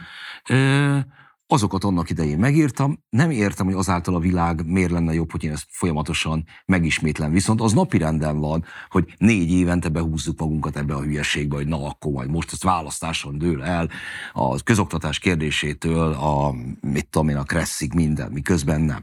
azokat 1.53 1.85
annak 1.85 2.11
idején 2.11 2.39
megírtam, 2.39 2.99
nem 3.09 3.31
értem, 3.31 3.67
hogy 3.67 3.75
azáltal 3.75 4.15
a 4.15 4.19
világ 4.19 4.67
miért 4.67 4.91
lenne 4.91 5.15
jobb, 5.15 5.31
hogy 5.31 5.45
én 5.45 5.53
ezt 5.53 5.67
folyamatosan 5.69 6.45
megismétlem. 6.65 7.33
Viszont 7.33 7.61
az 7.61 7.73
napi 7.73 7.99
renden 7.99 8.39
van, 8.39 8.65
hogy 8.89 9.15
négy 9.19 9.51
évente 9.51 9.89
behúzzuk 9.89 10.39
magunkat 10.39 10.77
ebbe 10.77 10.95
a 10.95 11.03
hülyeségbe, 11.03 11.57
hogy 11.57 11.67
na 11.67 11.87
akkor 11.87 12.13
majd 12.13 12.31
most 12.31 12.53
ezt 12.53 12.63
választáson 12.63 13.39
dől 13.39 13.63
el 13.63 13.89
a 14.33 14.63
közoktatás 14.63 15.19
kérdésétől, 15.19 16.13
a 16.13 16.55
mit 16.81 17.09
tudom 17.09 17.29
én, 17.29 17.37
a 17.37 17.43
kresszig 17.43 17.95
minden, 17.95 18.33
miközben 18.33 18.81
nem. 18.81 19.03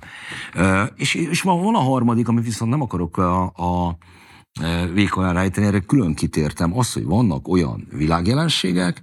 És, 0.96 1.16
és 1.16 1.42
van 1.42 1.76
a 1.76 1.80
harmadik, 1.80 2.28
amit 2.28 2.44
viszont 2.44 2.72
nem 2.72 2.82
akarok 2.82 3.18
a, 3.18 3.44
a 3.44 3.98
vékonyan 4.94 5.34
rejteni, 5.34 5.68
erre 5.68 5.80
külön 5.80 6.14
kitértem, 6.14 6.78
az, 6.78 6.94
hogy 6.94 7.06
vannak 7.06 7.48
olyan 7.48 7.88
világjelenségek, 7.92 9.02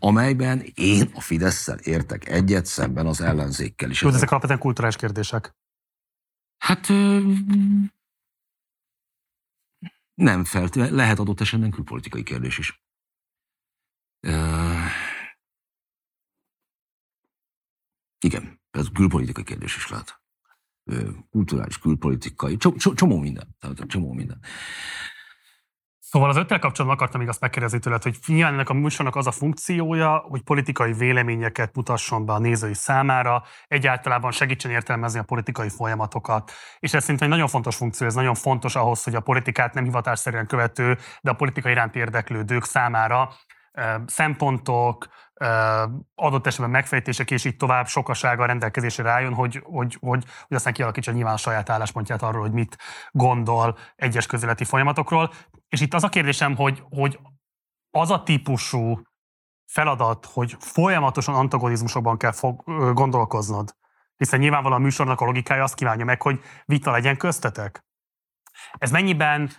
amelyben 0.00 0.62
én 0.74 1.10
a 1.14 1.20
fidesz 1.20 1.68
értek 1.82 2.28
egyet 2.28 2.66
szemben 2.66 3.06
az 3.06 3.20
ellenzékkel 3.20 3.90
is. 3.90 4.02
Jó, 4.02 4.08
ezek 4.08 4.30
alapvetően 4.30 4.60
kulturális 4.60 4.96
kérdések. 4.96 5.54
Hát 6.58 6.88
nem 10.14 10.44
feltétlenül, 10.44 10.96
lehet 10.96 11.18
adott 11.18 11.40
esetben 11.40 11.70
külpolitikai 11.70 12.22
kérdés 12.22 12.58
is. 12.58 12.82
Igen, 18.24 18.60
ez 18.70 18.86
külpolitikai 18.94 19.44
kérdés 19.44 19.76
is 19.76 19.88
lehet. 19.88 20.22
Kulturális, 21.30 21.78
külpolitikai, 21.78 22.56
csomó 22.94 23.18
minden. 23.18 23.56
Tehát 23.58 23.86
csomó 23.86 24.12
minden. 24.12 24.40
Szóval 26.10 26.28
az 26.28 26.36
öttel 26.36 26.58
kapcsolatban 26.58 26.98
akartam 26.98 27.20
még 27.20 27.28
azt 27.28 27.40
megkérdezni 27.40 27.78
tőled, 27.78 28.02
hogy 28.02 28.16
nyilván 28.26 28.52
ennek 28.52 28.68
a 28.68 28.72
műsornak 28.72 29.16
az 29.16 29.26
a 29.26 29.30
funkciója, 29.30 30.24
hogy 30.28 30.42
politikai 30.42 30.92
véleményeket 30.92 31.76
mutasson 31.76 32.26
be 32.26 32.32
a 32.32 32.38
nézői 32.38 32.74
számára, 32.74 33.42
egyáltalában 33.66 34.30
segítsen 34.30 34.70
értelmezni 34.70 35.18
a 35.18 35.22
politikai 35.22 35.68
folyamatokat. 35.68 36.52
És 36.78 36.94
ez 36.94 37.02
szerintem 37.02 37.26
egy 37.26 37.32
nagyon 37.32 37.48
fontos 37.48 37.76
funkció, 37.76 38.06
ez 38.06 38.14
nagyon 38.14 38.34
fontos 38.34 38.76
ahhoz, 38.76 39.02
hogy 39.02 39.14
a 39.14 39.20
politikát 39.20 39.74
nem 39.74 39.84
hivatásszerűen 39.84 40.46
követő, 40.46 40.98
de 41.20 41.30
a 41.30 41.34
politika 41.34 41.70
iránt 41.70 41.96
érdeklődők 41.96 42.64
számára 42.64 43.32
szempontok, 44.06 45.08
adott 46.14 46.46
esetben 46.46 46.70
megfejtések, 46.70 47.30
és 47.30 47.44
így 47.44 47.56
tovább 47.56 47.86
sokasága 47.86 48.46
rendelkezésre 48.46 49.10
álljon, 49.10 49.34
hogy, 49.34 49.60
hogy, 49.64 49.96
hogy, 50.00 50.24
hogy 50.46 50.56
aztán 50.56 50.72
kialakítsa 50.72 51.12
nyilván 51.12 51.34
a 51.34 51.36
saját 51.36 51.70
álláspontját 51.70 52.22
arról, 52.22 52.40
hogy 52.40 52.52
mit 52.52 52.76
gondol 53.10 53.78
egyes 53.96 54.26
közéleti 54.26 54.64
folyamatokról. 54.64 55.32
És 55.70 55.80
itt 55.80 55.94
az 55.94 56.04
a 56.04 56.08
kérdésem, 56.08 56.56
hogy, 56.56 56.82
hogy 56.90 57.18
az 57.90 58.10
a 58.10 58.22
típusú 58.22 59.02
feladat, 59.66 60.26
hogy 60.26 60.56
folyamatosan 60.58 61.34
antagonizmusokban 61.34 62.16
kell 62.16 62.32
fog, 62.32 62.62
gondolkoznod, 62.94 63.74
hiszen 64.16 64.40
nyilvánvalóan 64.40 64.80
a 64.80 64.84
műsornak 64.84 65.20
a 65.20 65.24
logikája 65.24 65.62
azt 65.62 65.74
kívánja 65.74 66.04
meg, 66.04 66.22
hogy 66.22 66.40
vita 66.64 66.90
legyen 66.90 67.16
köztetek. 67.16 67.84
Ez 68.72 68.90
mennyiben 68.90 69.50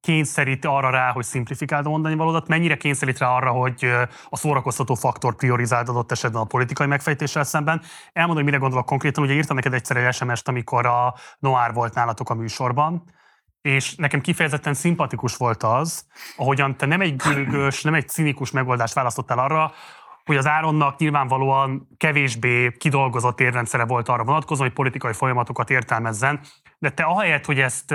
kényszerít 0.00 0.64
arra 0.64 0.90
rá, 0.90 1.12
hogy 1.12 1.24
szimplifikáld 1.24 1.86
a 1.86 1.88
mondani 1.88 2.14
valódat, 2.14 2.48
mennyire 2.48 2.76
kényszerít 2.76 3.18
rá 3.18 3.28
arra, 3.28 3.50
hogy 3.50 3.84
a 4.28 4.36
szórakoztató 4.36 4.94
faktor 4.94 5.36
priorizáld 5.36 5.88
adott 5.88 6.12
esetben 6.12 6.42
a 6.42 6.44
politikai 6.44 6.86
megfejtéssel 6.86 7.44
szemben. 7.44 7.82
Elmondom, 8.12 8.42
hogy 8.42 8.52
mire 8.52 8.56
gondolok 8.56 8.86
konkrétan, 8.86 9.24
ugye 9.24 9.32
írtam 9.32 9.56
neked 9.56 9.74
egyszer 9.74 9.96
egy 9.96 10.14
SMS-t, 10.14 10.48
amikor 10.48 10.86
a 10.86 11.14
Noir 11.38 11.72
volt 11.72 11.94
nálatok 11.94 12.30
a 12.30 12.34
műsorban, 12.34 13.04
és 13.66 13.94
nekem 13.94 14.20
kifejezetten 14.20 14.74
szimpatikus 14.74 15.36
volt 15.36 15.62
az, 15.62 16.06
ahogyan 16.36 16.76
te 16.76 16.86
nem 16.86 17.00
egy 17.00 17.16
gülgős, 17.16 17.82
nem 17.82 17.94
egy 17.94 18.08
cinikus 18.08 18.50
megoldást 18.50 18.94
választottál 18.94 19.38
arra, 19.38 19.72
hogy 20.24 20.36
az 20.36 20.46
Áronnak 20.46 20.98
nyilvánvalóan 20.98 21.88
kevésbé 21.96 22.72
kidolgozott 22.78 23.40
érrendszere 23.40 23.84
volt 23.84 24.08
arra 24.08 24.24
vonatkozó, 24.24 24.62
hogy 24.62 24.72
politikai 24.72 25.12
folyamatokat 25.12 25.70
értelmezzen, 25.70 26.40
de 26.78 26.90
te 26.90 27.02
ahelyett, 27.02 27.44
hogy 27.44 27.60
ezt 27.60 27.94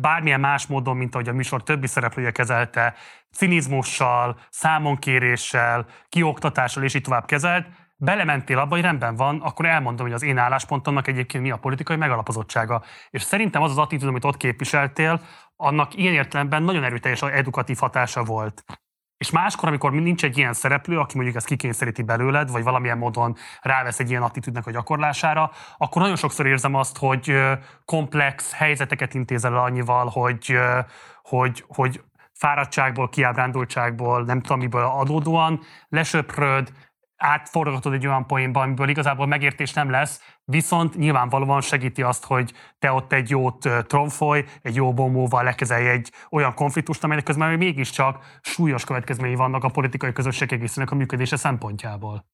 bármilyen 0.00 0.40
más 0.40 0.66
módon, 0.66 0.96
mint 0.96 1.14
ahogy 1.14 1.28
a 1.28 1.32
műsor 1.32 1.62
többi 1.62 1.86
szereplője 1.86 2.30
kezelte, 2.30 2.94
cinizmussal, 3.32 4.38
számonkéréssel, 4.50 5.86
kioktatással 6.08 6.82
és 6.82 6.94
így 6.94 7.02
tovább 7.02 7.26
kezelt, 7.26 7.66
belementél 8.00 8.58
abba, 8.58 8.74
hogy 8.74 8.84
rendben 8.84 9.16
van, 9.16 9.40
akkor 9.40 9.66
elmondom, 9.66 10.06
hogy 10.06 10.14
az 10.14 10.22
én 10.22 10.38
álláspontomnak 10.38 11.06
egyébként 11.06 11.44
mi 11.44 11.50
a 11.50 11.56
politikai 11.56 11.96
megalapozottsága. 11.96 12.82
És 13.10 13.22
szerintem 13.22 13.62
az 13.62 13.70
az 13.70 13.78
attitűd, 13.78 14.08
amit 14.08 14.24
ott 14.24 14.36
képviseltél, 14.36 15.20
annak 15.56 15.96
ilyen 15.96 16.14
értelemben 16.14 16.62
nagyon 16.62 16.84
erőteljes 16.84 17.22
edukatív 17.22 17.78
hatása 17.78 18.24
volt. 18.24 18.64
És 19.16 19.30
máskor, 19.30 19.68
amikor 19.68 19.92
nincs 19.92 20.24
egy 20.24 20.38
ilyen 20.38 20.52
szereplő, 20.52 20.98
aki 20.98 21.14
mondjuk 21.14 21.36
ezt 21.36 21.46
kikényszeríti 21.46 22.02
belőled, 22.02 22.50
vagy 22.50 22.62
valamilyen 22.62 22.98
módon 22.98 23.36
rávesz 23.60 23.98
egy 23.98 24.10
ilyen 24.10 24.22
attitűdnek 24.22 24.66
a 24.66 24.70
gyakorlására, 24.70 25.50
akkor 25.76 26.02
nagyon 26.02 26.16
sokszor 26.16 26.46
érzem 26.46 26.74
azt, 26.74 26.98
hogy 26.98 27.38
komplex 27.84 28.52
helyzeteket 28.52 29.14
intézel 29.14 29.52
el 29.52 29.62
annyival, 29.62 30.06
hogy, 30.06 30.58
hogy, 31.22 31.64
hogy 31.68 32.02
fáradtságból, 32.32 33.08
kiábrándultságból, 33.08 34.24
nem 34.24 34.40
tudom 34.40 34.58
miből 34.58 34.84
adódóan 34.84 35.60
lesöpröd, 35.88 36.72
átforgatod 37.20 37.92
egy 37.92 38.06
olyan 38.06 38.26
poénba, 38.26 38.60
amiből 38.60 38.88
igazából 38.88 39.26
megértés 39.26 39.72
nem 39.72 39.90
lesz, 39.90 40.22
viszont 40.44 40.96
nyilvánvalóan 40.96 41.60
segíti 41.60 42.02
azt, 42.02 42.24
hogy 42.24 42.52
te 42.78 42.92
ott 42.92 43.12
egy 43.12 43.30
jót 43.30 43.68
tromfoly, 43.86 44.44
egy 44.62 44.74
jó 44.74 44.94
bombóval 44.94 45.44
lekezelj 45.44 45.88
egy 45.88 46.12
olyan 46.30 46.54
konfliktust, 46.54 47.04
amelynek 47.04 47.24
közben 47.24 47.58
mégiscsak 47.58 48.38
súlyos 48.40 48.84
következményei 48.84 49.36
vannak 49.36 49.64
a 49.64 49.68
politikai 49.68 50.12
közösség 50.12 50.52
egészének 50.52 50.90
a 50.90 50.94
működése 50.94 51.36
szempontjából. 51.36 52.26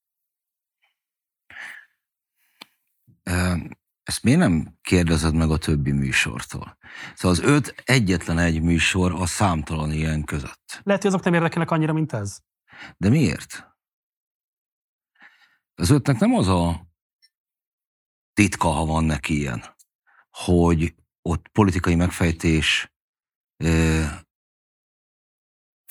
Ezt 4.02 4.22
miért 4.22 4.38
nem 4.38 4.78
kérdezed 4.82 5.34
meg 5.34 5.50
a 5.50 5.58
többi 5.58 5.92
műsortól? 5.92 6.78
Szóval 7.14 7.38
az 7.38 7.42
öt 7.42 7.74
egyetlen 7.84 8.38
egy 8.38 8.62
műsor 8.62 9.12
a 9.12 9.26
számtalan 9.26 9.92
ilyen 9.92 10.24
között. 10.24 10.80
Lehet, 10.82 11.02
hogy 11.02 11.10
azok 11.10 11.24
nem 11.24 11.34
érdekelnek 11.34 11.70
annyira, 11.70 11.92
mint 11.92 12.12
ez. 12.12 12.38
De 12.96 13.08
miért? 13.08 13.75
Az 15.78 15.90
ötnek 15.90 16.18
nem 16.18 16.34
az 16.34 16.48
a 16.48 16.86
titka, 18.32 18.68
ha 18.68 18.84
van 18.84 19.04
neki 19.04 19.34
ilyen, 19.36 19.76
hogy 20.30 20.94
ott 21.22 21.48
politikai 21.48 21.94
megfejtés 21.94 22.92
ö, 23.56 24.04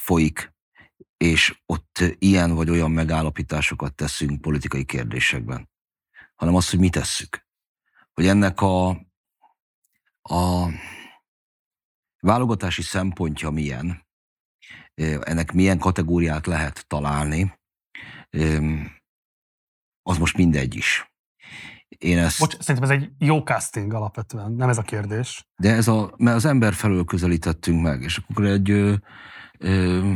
folyik, 0.02 0.54
és 1.18 1.62
ott 1.66 2.00
ilyen 2.18 2.54
vagy 2.54 2.70
olyan 2.70 2.92
megállapításokat 2.92 3.96
teszünk 3.96 4.42
politikai 4.42 4.86
kérdésekben, 4.86 5.70
hanem 6.36 6.56
az, 6.56 6.70
hogy 6.70 6.80
mi 6.80 6.90
tesszük. 6.90 7.48
Hogy 8.14 8.28
ennek 8.28 8.62
a, 8.62 8.90
a 10.22 10.70
válogatási 12.20 12.82
szempontja 12.82 13.50
milyen, 13.50 14.08
ennek 15.22 15.52
milyen 15.52 15.80
kategóriát 15.80 16.46
lehet 16.46 16.88
találni, 16.88 17.60
az 20.08 20.18
most 20.18 20.38
mindegy 20.38 20.76
is. 20.76 21.12
Én 21.88 22.18
ezt... 22.18 22.40
Bocs, 22.40 22.58
szerintem 22.60 22.92
ez 22.92 23.02
egy 23.02 23.12
jó 23.18 23.40
casting 23.40 23.94
alapvetően, 23.94 24.52
nem 24.52 24.70
ez 24.70 24.78
a 24.78 24.82
kérdés. 24.82 25.48
De 25.56 25.74
ez 25.74 25.88
a, 25.88 26.14
mert 26.18 26.36
az 26.36 26.46
ember 26.46 26.74
felől 26.74 27.04
közelítettünk 27.04 27.82
meg, 27.82 28.02
és 28.02 28.18
akkor 28.18 28.46
egy, 28.46 28.70
ö, 28.70 28.94
ö, 29.60 30.12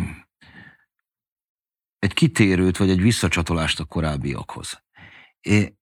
egy 2.00 2.14
kitérőt, 2.14 2.78
vagy 2.78 2.90
egy 2.90 3.02
visszacsatolást 3.02 3.80
a 3.80 3.86
korábbiakhoz. 3.86 4.84
É, 5.42 5.78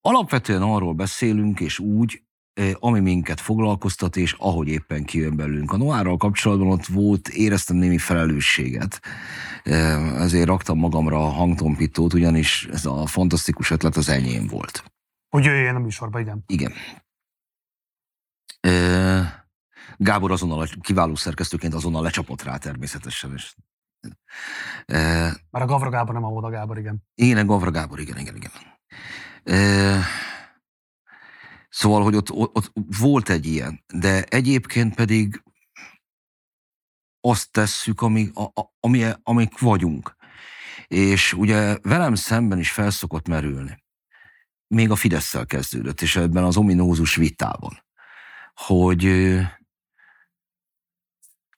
alapvetően 0.00 0.62
arról 0.62 0.94
beszélünk, 0.94 1.60
és 1.60 1.78
úgy, 1.78 2.22
ami 2.78 3.00
minket 3.00 3.40
foglalkoztat, 3.40 4.16
és 4.16 4.32
ahogy 4.38 4.68
éppen 4.68 5.04
kijön 5.04 5.36
belőlünk. 5.36 5.72
A 5.72 5.76
Noárral 5.76 6.16
kapcsolatban 6.16 6.68
ott 6.68 6.86
volt, 6.86 7.28
éreztem 7.28 7.76
némi 7.76 7.98
felelősséget. 7.98 9.00
Ezért 10.18 10.46
raktam 10.46 10.78
magamra 10.78 11.24
a 11.24 11.28
hangtompítót, 11.28 12.14
ugyanis 12.14 12.66
ez 12.66 12.86
a 12.86 13.06
fantasztikus 13.06 13.70
ötlet 13.70 13.96
az 13.96 14.08
enyém 14.08 14.46
volt. 14.46 14.84
Hogy 15.28 15.44
jöjjön 15.44 15.74
a 15.74 15.78
műsorba, 15.78 16.20
igen. 16.20 16.44
Igen. 16.46 16.72
Gábor 19.96 20.30
azonnal, 20.30 20.68
kiváló 20.80 21.14
szerkesztőként 21.14 21.74
azonnal 21.74 22.02
lecsapott 22.02 22.42
rá 22.42 22.56
természetesen. 22.56 23.32
És, 23.32 23.54
Már 25.50 25.62
a 25.62 25.66
Gavra 25.66 25.90
Gábor 25.90 26.14
nem 26.14 26.24
a 26.24 26.28
Voda 26.28 26.48
Gábor, 26.48 26.78
igen. 26.78 27.02
Igen, 27.14 27.36
a 27.36 27.44
Gavra 27.44 27.70
Gábor, 27.70 28.00
igen, 28.00 28.18
igen, 28.18 28.36
igen. 28.36 28.50
Szóval, 31.72 32.02
hogy 32.02 32.14
ott, 32.14 32.30
ott 32.30 32.72
volt 32.98 33.28
egy 33.28 33.46
ilyen, 33.46 33.84
de 33.94 34.24
egyébként 34.24 34.94
pedig 34.94 35.42
azt 37.20 37.50
tesszük, 37.50 38.00
ami, 38.00 38.30
a, 38.34 38.62
ami, 38.80 39.04
amik 39.22 39.58
vagyunk. 39.58 40.16
És 40.86 41.32
ugye 41.32 41.78
velem 41.82 42.14
szemben 42.14 42.58
is 42.58 42.70
felszokott 42.70 43.28
merülni. 43.28 43.84
Még 44.66 44.90
a 44.90 44.96
fidesz 44.96 45.36
kezdődött, 45.46 46.00
és 46.00 46.16
ebben 46.16 46.44
az 46.44 46.56
ominózus 46.56 47.14
vitában, 47.14 47.84
hogy 48.54 49.04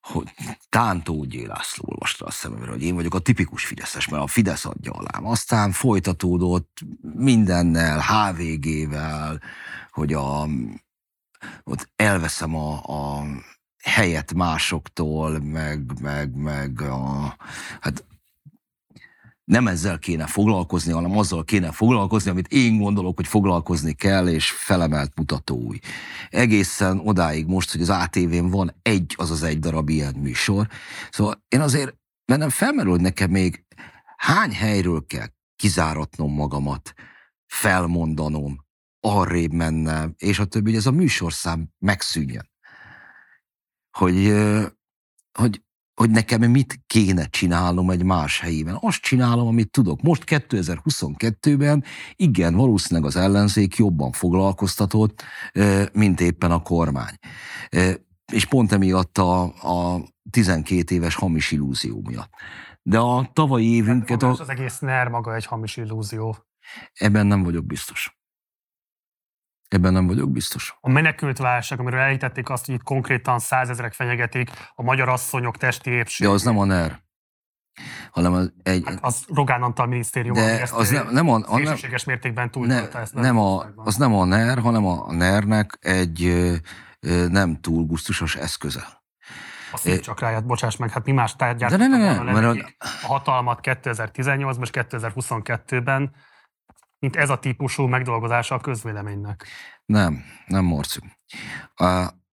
hogy 0.01 0.33
Tántó 0.69 1.21
G. 1.29 1.35
László 1.35 1.85
olvasta 1.87 2.25
a 2.25 2.31
szememre, 2.31 2.71
hogy 2.71 2.83
én 2.83 2.95
vagyok 2.95 3.15
a 3.15 3.19
tipikus 3.19 3.65
Fideszes, 3.65 4.09
mert 4.09 4.23
a 4.23 4.27
Fidesz 4.27 4.65
adja 4.65 4.93
alám. 4.93 5.27
Aztán 5.27 5.73
folytatódott 5.73 6.81
mindennel, 7.15 8.01
HVG-vel, 8.01 9.41
hogy 9.95 10.13
a, 10.13 10.49
ott 11.65 11.91
elveszem 11.97 12.55
a, 12.55 12.73
a 12.83 13.25
helyet 13.83 14.35
másoktól, 14.35 15.39
meg, 15.39 16.01
meg, 16.01 16.35
meg 16.35 16.81
a, 16.81 17.37
hát 17.81 18.05
nem 19.45 19.67
ezzel 19.67 19.99
kéne 19.99 20.27
foglalkozni, 20.27 20.93
hanem 20.93 21.19
azzal 21.19 21.45
kéne 21.45 21.73
foglalkozni, 21.73 22.31
amit 22.31 22.49
én 22.49 22.79
gondolok, 22.79 23.17
hogy 23.17 23.27
foglalkozni 23.27 23.93
kell, 23.93 24.29
és 24.29 24.51
felemelt 24.51 25.13
mutatói. 25.17 25.79
Egészen 26.29 26.99
odáig 26.99 27.47
most, 27.47 27.73
hogy 27.73 27.81
az 27.81 27.91
ATV-n 27.91 28.47
van 28.47 28.75
egy, 28.83 29.15
az 29.17 29.31
az 29.31 29.43
egy 29.43 29.59
darab 29.59 29.89
ilyen 29.89 30.15
műsor. 30.15 30.69
Szóval 31.11 31.45
én 31.49 31.61
azért, 31.61 31.97
nem 32.25 32.51
felmerül, 32.51 32.91
hogy 32.91 33.01
nekem 33.01 33.31
még 33.31 33.65
hány 34.17 34.53
helyről 34.53 35.07
kell 35.07 35.27
kizáratnom 35.57 36.33
magamat, 36.33 36.95
felmondanom, 37.47 38.64
arrébb 39.05 39.53
mennem, 39.53 40.15
és 40.17 40.39
a 40.39 40.45
többi, 40.45 40.71
hogy 40.71 40.79
ez 40.79 40.87
a 40.87 40.91
műsorszám 40.91 41.69
megszűnjön. 41.79 42.51
Hogy, 43.91 44.33
hogy 45.39 45.63
hogy 45.95 46.11
nekem 46.11 46.51
mit 46.51 46.81
kéne 46.87 47.27
csinálnom 47.27 47.91
egy 47.91 48.03
más 48.03 48.41
helyében. 48.41 48.79
Azt 48.81 49.01
csinálom, 49.01 49.47
amit 49.47 49.71
tudok. 49.71 50.03
Most 50.03 50.25
2022-ben 50.27 51.85
igen, 52.17 52.55
valószínűleg 52.55 53.09
az 53.09 53.17
ellenzék 53.17 53.77
jobban 53.77 54.13
foglalkoztatott, 54.13 55.23
mint 55.93 56.21
éppen 56.21 56.51
a 56.51 56.63
kormány. 56.63 57.15
És 58.33 58.45
pont 58.45 58.73
emiatt 58.73 59.19
a, 59.19 59.43
a 59.43 60.03
12 60.31 60.95
éves 60.95 61.15
hamis 61.15 61.51
illúzió 61.51 62.03
miatt. 62.07 62.31
De 62.83 62.99
a 62.99 63.31
tavalyi 63.33 63.75
évünket... 63.75 64.23
A... 64.23 64.31
Az 64.31 64.49
egész 64.49 64.79
NER 64.79 65.09
maga 65.09 65.35
egy 65.35 65.47
hamis 65.47 65.77
illúzió. 65.77 66.37
Ebben 66.93 67.27
nem 67.27 67.43
vagyok 67.43 67.67
biztos. 67.67 68.19
Ebben 69.69 69.93
nem 69.93 70.07
vagyok 70.07 70.31
biztos. 70.31 70.77
A 70.81 70.91
menekült 70.91 71.39
válság, 71.39 71.81
amiről 71.81 72.01
elhitették 72.01 72.49
azt, 72.49 72.67
hogy 72.67 72.75
itt 72.75 72.83
konkrétan 72.83 73.39
százezrek 73.39 73.93
fenyegetik 73.93 74.51
a 74.75 74.83
magyar 74.83 75.09
asszonyok 75.09 75.57
testi 75.57 75.91
épség. 75.91 76.27
De 76.27 76.33
az 76.33 76.43
nem 76.43 76.59
a 76.59 76.65
NER 76.65 77.03
hanem 78.11 78.33
az 78.33 78.53
egy... 78.63 78.83
Hát 78.87 78.99
az 79.01 79.25
Rogán 79.35 79.63
Antal 79.63 79.87
minisztérium, 79.87 80.35
de 80.35 80.69
az 80.73 80.91
nem, 80.91 81.09
nem 81.11 81.29
a, 81.29 81.35
a 81.35 81.59
nem, 81.59 81.77
mértékben 82.07 82.51
túl 82.51 82.67
ne, 82.67 82.91
ezt. 82.91 83.15
Nem 83.15 83.39
a, 83.39 83.67
az 83.77 83.97
nem 83.97 84.15
a 84.15 84.25
NER, 84.25 84.59
hanem 84.59 84.87
a 84.87 85.13
NER-nek 85.13 85.79
egy 85.81 86.51
nem 87.29 87.61
túl 87.61 87.87
gusztusos 87.87 88.37
eszköze. 88.37 89.03
A 89.73 89.77
szívcsakráját, 89.77 90.47
bocsáss 90.47 90.77
meg, 90.77 90.91
hát 90.91 91.05
mi 91.05 91.13
más 91.13 91.37
tárgyát 91.37 91.71
de 91.71 91.77
ne, 91.77 91.87
ne, 91.87 92.23
ne, 92.23 92.33
mert 92.33 92.47
a... 92.47 92.67
a 92.79 93.07
hatalmat 93.07 93.59
2018-ban 93.63 94.63
és 94.63 94.71
2022-ben, 94.73 96.15
mint 97.05 97.17
ez 97.17 97.31
a 97.31 97.39
típusú 97.39 97.87
megdolgozása 97.87 98.55
a 98.55 98.61
közvéleménynek. 98.61 99.47
Nem, 99.87 100.25
nem 100.47 100.65
morcuk. 100.65 101.05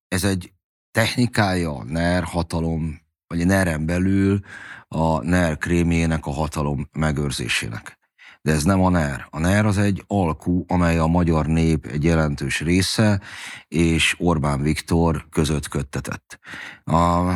Ez 0.07 0.23
egy 0.23 0.53
technikája 0.91 1.75
a 1.75 1.83
NER 1.83 2.23
hatalom, 2.23 3.01
vagy 3.27 3.41
a 3.41 3.45
NER-en 3.45 3.85
belül 3.85 4.39
a 4.87 5.23
NER 5.23 5.57
krémjének 5.57 6.25
a 6.25 6.31
hatalom 6.31 6.89
megőrzésének. 6.91 7.99
De 8.41 8.51
ez 8.51 8.63
nem 8.63 8.81
a 8.81 8.89
NER. 8.89 9.27
A 9.29 9.39
NER 9.39 9.65
az 9.65 9.77
egy 9.77 10.03
alkú, 10.07 10.63
amely 10.67 10.97
a 10.97 11.07
magyar 11.07 11.45
nép 11.45 11.85
egy 11.85 12.03
jelentős 12.03 12.59
része, 12.59 13.21
és 13.67 14.15
Orbán 14.19 14.61
Viktor 14.61 15.25
között 15.29 15.67
köttetett. 15.67 16.39
A, 16.83 17.33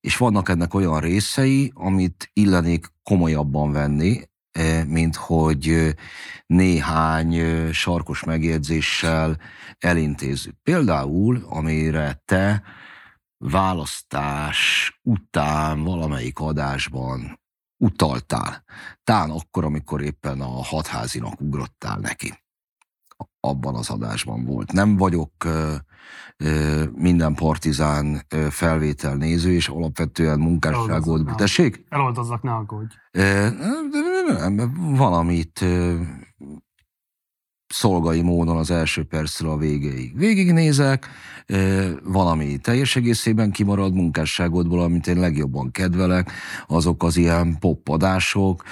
és 0.00 0.16
vannak 0.16 0.48
ennek 0.48 0.74
olyan 0.74 1.00
részei, 1.00 1.72
amit 1.74 2.30
illenék 2.32 2.86
komolyabban 3.02 3.72
venni, 3.72 4.22
mint 4.86 5.16
hogy 5.16 5.94
néhány 6.46 7.42
sarkos 7.72 8.24
megjegyzéssel 8.24 9.40
elintézzük. 9.78 10.54
Például, 10.62 11.46
amire 11.48 12.22
te 12.24 12.62
választás 13.38 14.90
után 15.02 15.82
valamelyik 15.82 16.38
adásban 16.38 17.40
utaltál. 17.76 18.64
Tán 19.04 19.30
akkor, 19.30 19.64
amikor 19.64 20.02
éppen 20.02 20.40
a 20.40 20.62
hatházinak 20.62 21.40
ugrottál 21.40 21.98
neki. 21.98 22.44
Abban 23.40 23.74
az 23.74 23.90
adásban 23.90 24.44
volt. 24.44 24.72
Nem 24.72 24.96
vagyok 24.96 25.32
minden 26.94 27.34
partizán 27.34 28.26
felvétel 28.50 29.14
néző, 29.14 29.52
és 29.52 29.68
alapvetően 29.68 30.38
munkásságot... 30.38 31.36
Tessék? 31.36 31.84
Eloldozzak, 31.88 32.42
ne 32.42 32.52
aggódj. 32.52 32.94
Valamit 34.96 35.64
szolgai 37.66 38.22
módon 38.22 38.56
az 38.56 38.70
első 38.70 39.04
percről 39.04 39.50
a 39.50 39.56
végéig. 39.56 40.16
Végignézek, 40.16 41.08
valami 42.04 42.58
teljes 42.58 42.96
egészében 42.96 43.50
kimarad 43.50 43.94
munkásságodból, 43.94 44.80
amit 44.80 45.06
én 45.06 45.18
legjobban 45.18 45.70
kedvelek, 45.70 46.32
azok 46.66 47.02
az 47.02 47.16
ilyen 47.16 47.58
poppadások, 47.58 48.64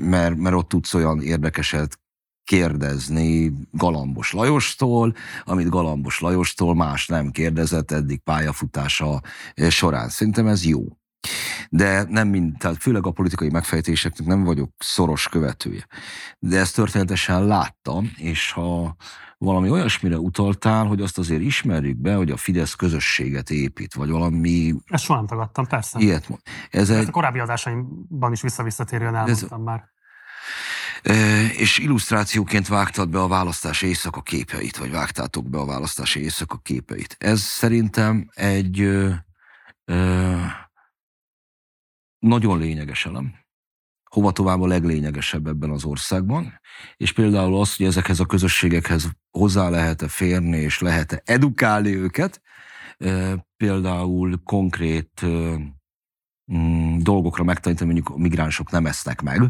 mert, 0.00 0.36
mert 0.36 0.54
ott 0.54 0.68
tudsz 0.68 0.94
olyan 0.94 1.22
érdekeset 1.22 2.00
kérdezni 2.44 3.52
Galambos 3.70 4.32
Lajostól, 4.32 5.14
amit 5.44 5.68
Galambos 5.68 6.20
Lajostól 6.20 6.74
más 6.74 7.06
nem 7.06 7.30
kérdezett 7.30 7.90
eddig 7.90 8.20
pályafutása 8.20 9.20
során. 9.68 10.08
Szerintem 10.08 10.46
ez 10.46 10.64
jó 10.64 10.84
de 11.70 12.04
nem 12.08 12.28
mind, 12.28 12.56
tehát 12.58 12.76
főleg 12.76 13.06
a 13.06 13.10
politikai 13.10 13.50
megfejtéseknek 13.50 14.26
nem 14.26 14.44
vagyok 14.44 14.70
szoros 14.78 15.28
követője. 15.28 15.86
De 16.38 16.58
ezt 16.58 16.74
történetesen 16.74 17.46
láttam, 17.46 18.12
és 18.16 18.52
ha 18.52 18.96
valami 19.38 19.70
olyasmire 19.70 20.18
utaltál, 20.18 20.86
hogy 20.86 21.00
azt 21.00 21.18
azért 21.18 21.40
ismerjük 21.40 21.96
be, 21.96 22.14
hogy 22.14 22.30
a 22.30 22.36
Fidesz 22.36 22.74
közösséget 22.74 23.50
épít, 23.50 23.94
vagy 23.94 24.10
valami... 24.10 24.74
Ezt 24.86 25.04
soha 25.04 25.18
nem 25.18 25.28
tagadtam, 25.28 25.66
persze. 25.66 25.98
Ilyet 25.98 26.28
mond. 26.28 26.40
Ez 26.70 26.90
egy... 26.90 27.08
a 27.08 27.10
korábbi 27.10 27.38
adásaimban 27.38 28.32
is 28.32 28.42
visszavisszatérően 28.42 29.14
elmondtam 29.14 29.58
ez... 29.58 29.64
már. 29.64 29.90
És 31.56 31.78
illusztrációként 31.78 32.68
vágtad 32.68 33.08
be 33.08 33.20
a 33.20 33.28
választási 33.28 33.86
éjszaka 33.86 34.22
képeit, 34.22 34.76
vagy 34.76 34.90
vágtátok 34.90 35.48
be 35.48 35.58
a 35.58 35.64
választási 35.64 36.20
éjszaka 36.20 36.58
képeit. 36.58 37.16
Ez 37.18 37.40
szerintem 37.40 38.30
egy 38.34 38.80
ö, 38.80 39.12
ö, 39.84 40.36
nagyon 42.18 42.58
lényeges 42.58 43.06
elem. 43.06 43.34
Hova 44.10 44.32
tovább 44.32 44.60
a 44.60 44.66
leglényegesebb 44.66 45.46
ebben 45.46 45.70
az 45.70 45.84
országban, 45.84 46.60
és 46.96 47.12
például 47.12 47.60
az, 47.60 47.76
hogy 47.76 47.86
ezekhez 47.86 48.20
a 48.20 48.26
közösségekhez 48.26 49.10
hozzá 49.30 49.68
lehet-e 49.68 50.08
férni, 50.08 50.56
és 50.56 50.80
lehet-e 50.80 51.22
edukálni 51.24 51.94
őket, 51.94 52.42
például 53.56 54.42
konkrét 54.44 55.26
mm, 56.52 56.98
dolgokra 56.98 57.44
megtanítani, 57.44 57.92
mondjuk 57.92 58.16
a 58.16 58.18
migránsok 58.18 58.70
nem 58.70 58.86
esznek 58.86 59.20
meg, 59.20 59.40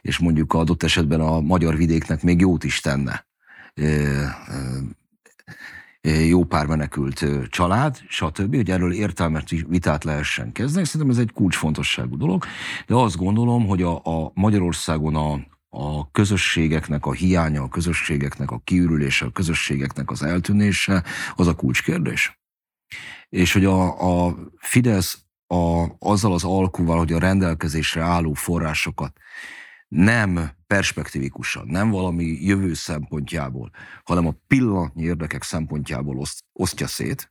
és 0.00 0.18
mondjuk 0.18 0.52
adott 0.52 0.82
esetben 0.82 1.20
a 1.20 1.40
magyar 1.40 1.76
vidéknek 1.76 2.22
még 2.22 2.40
jót 2.40 2.64
is 2.64 2.80
tenne 2.80 3.26
jó 6.28 6.44
pár 6.44 6.66
menekült 6.66 7.24
család, 7.48 8.02
stb., 8.08 8.54
hogy 8.54 8.70
erről 8.70 8.92
értelmes 8.92 9.42
vitát 9.68 10.04
lehessen 10.04 10.52
kezdeni. 10.52 10.86
Szerintem 10.86 11.10
ez 11.10 11.22
egy 11.22 11.32
kulcsfontosságú 11.32 12.16
dolog, 12.16 12.44
de 12.86 12.94
azt 12.94 13.16
gondolom, 13.16 13.66
hogy 13.66 13.82
a, 13.82 13.96
a 14.04 14.30
Magyarországon 14.34 15.14
a, 15.14 15.40
a 15.68 16.10
közösségeknek 16.10 17.06
a 17.06 17.12
hiánya, 17.12 17.62
a 17.62 17.68
közösségeknek 17.68 18.50
a 18.50 18.60
kiürülése, 18.64 19.26
a 19.26 19.30
közösségeknek 19.30 20.10
az 20.10 20.22
eltűnése, 20.22 21.04
az 21.34 21.46
a 21.46 21.54
kulcskérdés. 21.54 22.40
És 23.28 23.52
hogy 23.52 23.64
a, 23.64 24.26
a 24.26 24.36
Fidesz 24.56 25.18
a, 25.46 25.86
azzal 25.98 26.32
az 26.32 26.44
alkuval, 26.44 26.98
hogy 26.98 27.12
a 27.12 27.18
rendelkezésre 27.18 28.02
álló 28.02 28.32
forrásokat 28.32 29.12
nem 29.88 30.50
perspektívikusan, 30.66 31.66
nem 31.66 31.90
valami 31.90 32.24
jövő 32.24 32.74
szempontjából, 32.74 33.70
hanem 34.04 34.26
a 34.26 34.34
pillanatnyi 34.46 35.02
érdekek 35.02 35.42
szempontjából 35.42 36.18
oszt, 36.18 36.44
osztja 36.52 36.86
szét. 36.86 37.30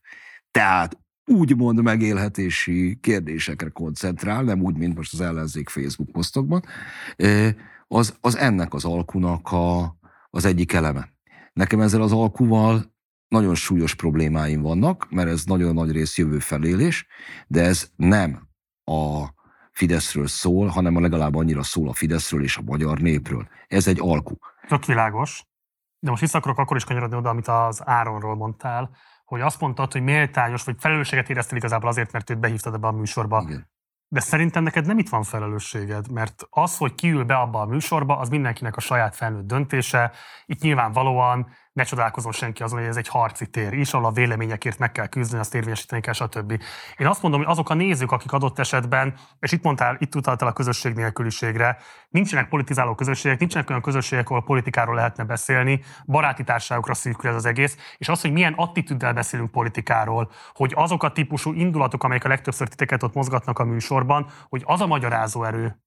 Tehát 0.52 0.98
úgymond 1.26 1.82
megélhetési 1.82 2.98
kérdésekre 3.02 3.70
koncentrál, 3.70 4.44
nem 4.44 4.62
úgy, 4.62 4.76
mint 4.76 4.96
most 4.96 5.14
az 5.14 5.22
ellenzék 5.22 5.70
Facebook 5.70 6.12
posztokban, 6.12 6.64
az, 7.88 8.18
az 8.22 8.38
ennek 8.38 8.74
az 8.74 8.86
alkunak 8.86 9.52
a, 9.52 9.98
az 10.30 10.46
egyik 10.46 10.74
eleme. 10.74 11.10
Nekem 11.54 11.82
ezzel 11.82 12.02
az 12.02 12.12
alkuval 12.12 12.94
nagyon 13.28 13.56
súlyos 13.56 13.96
problémáim 13.96 14.62
vannak, 14.62 15.12
mert 15.12 15.30
ez 15.30 15.44
nagyon 15.44 15.74
nagy 15.74 15.92
rész 15.92 16.18
jövő 16.18 16.40
felélés, 16.40 17.06
de 17.48 17.62
ez 17.62 17.90
nem 17.96 18.48
a 18.84 19.28
Fideszről 19.74 20.28
szól, 20.28 20.68
hanem 20.68 21.02
legalább 21.02 21.36
annyira 21.36 21.64
szól 21.64 21.90
a 21.90 21.94
Fideszről 21.94 22.44
és 22.44 22.58
a 22.58 22.62
magyar 22.62 23.00
népről. 23.00 23.48
Ez 23.68 23.88
egy 23.88 24.00
alku. 24.00 24.36
Tök 24.68 24.86
világos. 24.86 25.44
De 26.00 26.10
most 26.10 26.22
vissza 26.22 26.38
akarok 26.38 26.58
akkor 26.58 26.78
is 26.78 26.84
kanyarodni 26.84 27.18
oda, 27.18 27.30
amit 27.30 27.48
az 27.48 27.88
Áronról 27.88 28.36
mondtál, 28.36 28.96
hogy 29.26 29.42
azt 29.42 29.60
mondtad, 29.60 29.92
hogy 29.92 30.02
méltányos, 30.02 30.64
vagy 30.64 30.76
felelősséget 30.80 31.30
éreztél 31.30 31.58
igazából 31.58 31.90
azért, 31.90 32.12
mert 32.12 32.30
őt 32.30 32.40
behívtad 32.40 32.74
ebbe 32.74 32.88
a 32.88 32.92
műsorba. 32.92 33.44
Igen. 33.48 33.72
De 34.08 34.20
szerintem 34.20 34.64
neked 34.64 34.86
nem 34.86 34.98
itt 34.98 35.10
van 35.10 35.24
felelősséged, 35.24 36.12
mert 36.12 36.48
az, 36.50 36.78
hogy 36.78 36.96
kiül 36.96 37.24
be 37.24 37.36
abba 37.36 37.62
a 37.62 37.66
műsorba, 37.66 38.18
az 38.18 38.30
mindenkinek 38.30 38.76
a 38.76 38.80
saját 38.80 39.16
felnőtt 39.16 39.48
döntése. 39.48 40.12
Itt 40.46 40.62
nyilvánvalóan 40.62 41.48
ne 41.74 41.84
csodálkozom 41.84 42.32
senki 42.32 42.64
azon, 42.64 42.80
hogy 42.80 42.88
ez 42.88 42.98
egy 42.98 43.08
harci 43.08 43.48
tér 43.48 43.74
is, 43.74 43.94
ahol 43.94 44.06
a 44.06 44.12
véleményekért 44.12 44.78
meg 44.78 44.92
kell 44.92 45.08
küzdeni, 45.08 45.40
azt 45.40 45.56
érvényesíteni 45.56 46.02
kell, 46.02 46.14
stb. 46.14 46.52
Én 46.98 47.08
azt 47.08 47.22
mondom, 47.22 47.42
hogy 47.42 47.50
azok 47.50 47.70
a 47.70 47.74
nézők, 47.74 48.12
akik 48.12 48.32
adott 48.32 48.60
esetben, 48.60 49.14
és 49.40 49.52
itt 49.52 49.64
mondtál, 49.64 49.98
itt 50.00 50.16
utaltál 50.16 50.50
a 50.50 50.54
közösség 50.54 50.94
nélküliségre, 50.94 51.78
nincsenek 52.10 52.50
politizáló 52.50 52.96
közösségek, 52.96 53.40
nincsenek 53.40 53.70
olyan 53.70 53.82
közösségek, 53.82 54.30
ahol 54.30 54.44
politikáról 54.44 54.96
lehetne 54.96 55.24
beszélni, 55.24 55.84
baráti 56.06 56.44
társaságokra 56.44 56.94
szűkül 56.94 57.30
ez 57.30 57.36
az 57.36 57.46
egész, 57.46 57.78
és 57.98 58.10
az, 58.10 58.22
hogy 58.22 58.32
milyen 58.32 58.54
attitűddel 58.54 59.14
beszélünk 59.14 59.52
politikáról, 59.52 60.32
hogy 60.54 60.72
azok 60.76 61.04
a 61.04 61.12
típusú 61.12 61.54
indulatok, 61.54 62.04
amelyek 62.04 62.24
a 62.24 62.28
legtöbbször 62.28 62.68
titeket 62.68 63.04
ott 63.04 63.14
mozgatnak 63.14 63.60
a 63.60 63.64
műsorban, 63.64 64.30
hogy 64.50 64.62
az 64.66 64.82
a 64.82 64.88
magyarázó 64.88 65.44
erő, 65.44 65.82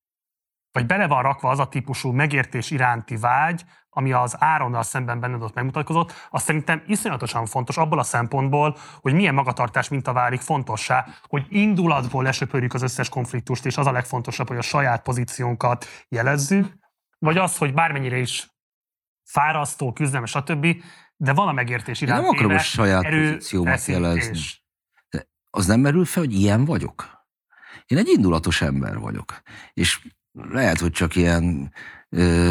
vagy 0.76 0.87
bele 0.87 1.07
van 1.07 1.23
rakva 1.23 1.51
az 1.51 1.59
a 1.59 1.69
típusú 1.69 2.10
megértés 2.10 2.71
iránti 2.71 3.17
vágy, 3.17 3.65
ami 3.91 4.12
az 4.12 4.37
Áronnal 4.39 4.83
szemben 4.83 5.21
benned 5.21 5.42
ott 5.42 5.55
megmutatkozott, 5.55 6.12
az 6.31 6.42
szerintem 6.42 6.83
iszonyatosan 6.87 7.47
fontos 7.47 7.76
abból 7.76 7.99
a 7.99 8.03
szempontból, 8.03 8.76
hogy 9.01 9.15
milyen 9.15 9.35
magatartás 9.35 9.89
minta 9.89 10.12
válik 10.12 10.41
fontossá, 10.41 11.07
hogy 11.23 11.47
indulatból 11.49 12.23
lesöpörjük 12.23 12.75
az 12.75 12.83
összes 12.83 13.09
konfliktust, 13.09 13.67
és 13.67 13.76
az 13.76 13.87
a 13.87 13.92
legfontosabb, 13.92 14.49
hogy 14.49 14.57
a 14.57 14.62
saját 14.62 15.03
pozíciónkat 15.03 15.87
jelezzük, 16.09 16.73
vagy 17.19 17.37
az, 17.37 17.57
hogy 17.57 17.75
bármennyire 17.75 18.19
is 18.19 18.49
fárasztó, 19.25 19.92
küzdelmes, 19.92 20.31
stb., 20.31 20.67
de 21.17 21.33
van 21.33 21.49
a 21.49 21.53
megértés 21.53 22.01
iránt. 22.01 22.21
Nem 22.21 22.31
akarom 22.31 22.55
a 22.55 22.59
saját 22.59 23.09
pozíciómat 23.09 23.85
jelezni. 23.85 24.39
De 25.09 25.26
az 25.51 25.67
nem 25.67 25.81
merül 25.81 26.05
fel, 26.05 26.23
hogy 26.23 26.35
ilyen 26.35 26.65
vagyok? 26.65 27.15
Én 27.87 27.99
egy 27.99 28.09
indulatos 28.09 28.62
ember 28.62 28.99
vagyok. 28.99 29.42
És 29.73 30.01
lehet, 30.51 30.78
hogy 30.78 30.90
csak 30.90 31.17
ilyen 31.17 31.72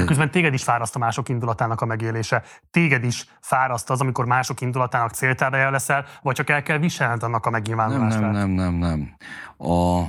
Közben 0.05 0.31
téged 0.31 0.53
is 0.53 0.63
fáraszt 0.63 0.95
a 0.95 0.99
mások 0.99 1.29
indulatának 1.29 1.81
a 1.81 1.85
megélése. 1.85 2.43
Téged 2.71 3.03
is 3.03 3.25
fáraszt 3.41 3.89
az, 3.89 4.01
amikor 4.01 4.25
mások 4.25 4.61
indulatának 4.61 5.11
céltábája 5.11 5.69
leszel, 5.69 6.05
vagy 6.21 6.35
csak 6.35 6.49
el 6.49 6.63
kell 6.63 6.77
viselned 6.77 7.23
annak 7.23 7.45
a 7.45 7.49
megnyilvánulását? 7.49 8.21
Nem, 8.21 8.31
nem, 8.31 8.49
nem, 8.49 8.73
nem, 8.73 9.15
nem. 9.57 9.69
A... 9.69 10.03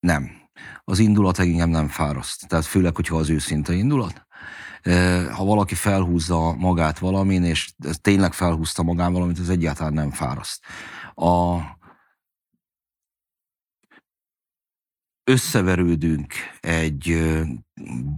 Nem. 0.00 0.30
Az 0.84 0.98
indulat 0.98 1.38
engem 1.38 1.68
nem 1.68 1.88
fáraszt. 1.88 2.48
Tehát 2.48 2.64
főleg, 2.64 2.94
hogyha 2.94 3.16
az 3.16 3.30
őszinte 3.30 3.72
indulat. 3.72 4.26
Ha 5.32 5.44
valaki 5.44 5.74
felhúzza 5.74 6.54
magát 6.54 6.98
valamin, 6.98 7.44
és 7.44 7.72
tényleg 8.00 8.32
felhúzta 8.32 8.82
magán 8.82 9.12
valamit, 9.12 9.38
az 9.38 9.50
egyáltalán 9.50 9.92
nem 9.92 10.10
fáraszt. 10.10 10.64
A, 11.14 11.56
összeverődünk 15.24 16.34
egy 16.60 17.32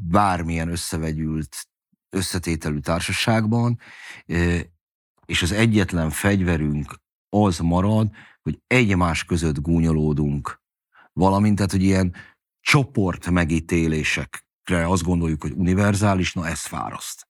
bármilyen 0.08 0.68
összevegyült 0.68 1.68
összetételű 2.10 2.78
társaságban, 2.78 3.78
és 5.26 5.42
az 5.42 5.52
egyetlen 5.52 6.10
fegyverünk 6.10 6.94
az 7.28 7.58
marad, 7.58 8.10
hogy 8.42 8.60
egymás 8.66 9.24
között 9.24 9.60
gúnyolódunk, 9.60 10.60
valamint, 11.12 11.56
tehát, 11.56 11.70
hogy 11.70 11.82
ilyen 11.82 12.14
csoport 12.60 13.30
megítélésekre 13.30 14.88
azt 14.88 15.02
gondoljuk, 15.02 15.42
hogy 15.42 15.52
univerzális, 15.52 16.32
na 16.32 16.46
ez 16.46 16.60
fáraszt. 16.60 17.28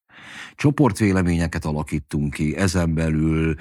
Csoportvéleményeket 0.55 1.65
alakítunk 1.65 2.35
ki, 2.35 2.57
ezen 2.57 2.95
belül 2.95 3.55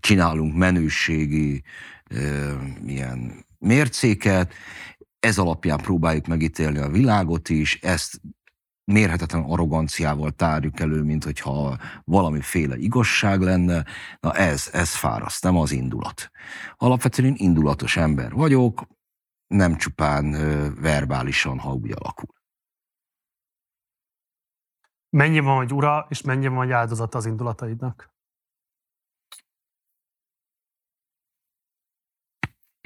csinálunk 0.00 0.56
menőségi 0.56 1.62
e, 2.04 2.18
ilyen 2.86 3.46
mércéket, 3.58 4.54
ez 5.20 5.38
alapján 5.38 5.78
próbáljuk 5.78 6.26
megítélni 6.26 6.78
a 6.78 6.88
világot 6.88 7.48
is, 7.48 7.80
ezt 7.80 8.20
mérhetetlen 8.84 9.42
arroganciával 9.42 10.30
tárjuk 10.30 10.80
elő, 10.80 11.02
mint 11.02 11.24
hogyha 11.24 11.78
valamiféle 12.04 12.76
igazság 12.76 13.40
lenne. 13.40 13.84
Na 14.20 14.34
ez, 14.34 14.68
ez 14.72 14.94
fáraszt, 14.94 15.42
nem 15.42 15.56
az 15.56 15.70
indulat. 15.70 16.30
Alapvetően 16.76 17.28
én 17.28 17.34
indulatos 17.36 17.96
ember 17.96 18.32
vagyok, 18.32 18.86
nem 19.46 19.76
csupán 19.76 20.30
verbálisan, 20.80 21.58
ha 21.58 21.72
úgy 21.72 21.90
alakul. 21.90 22.34
Mennyi 25.16 25.40
van, 25.40 25.56
hogy 25.56 25.72
ura, 25.72 26.06
és 26.08 26.22
mennyi 26.22 26.46
van, 26.46 26.56
hogy 26.56 26.70
áldozata 26.70 27.18
az 27.18 27.26
indulataidnak? 27.26 28.09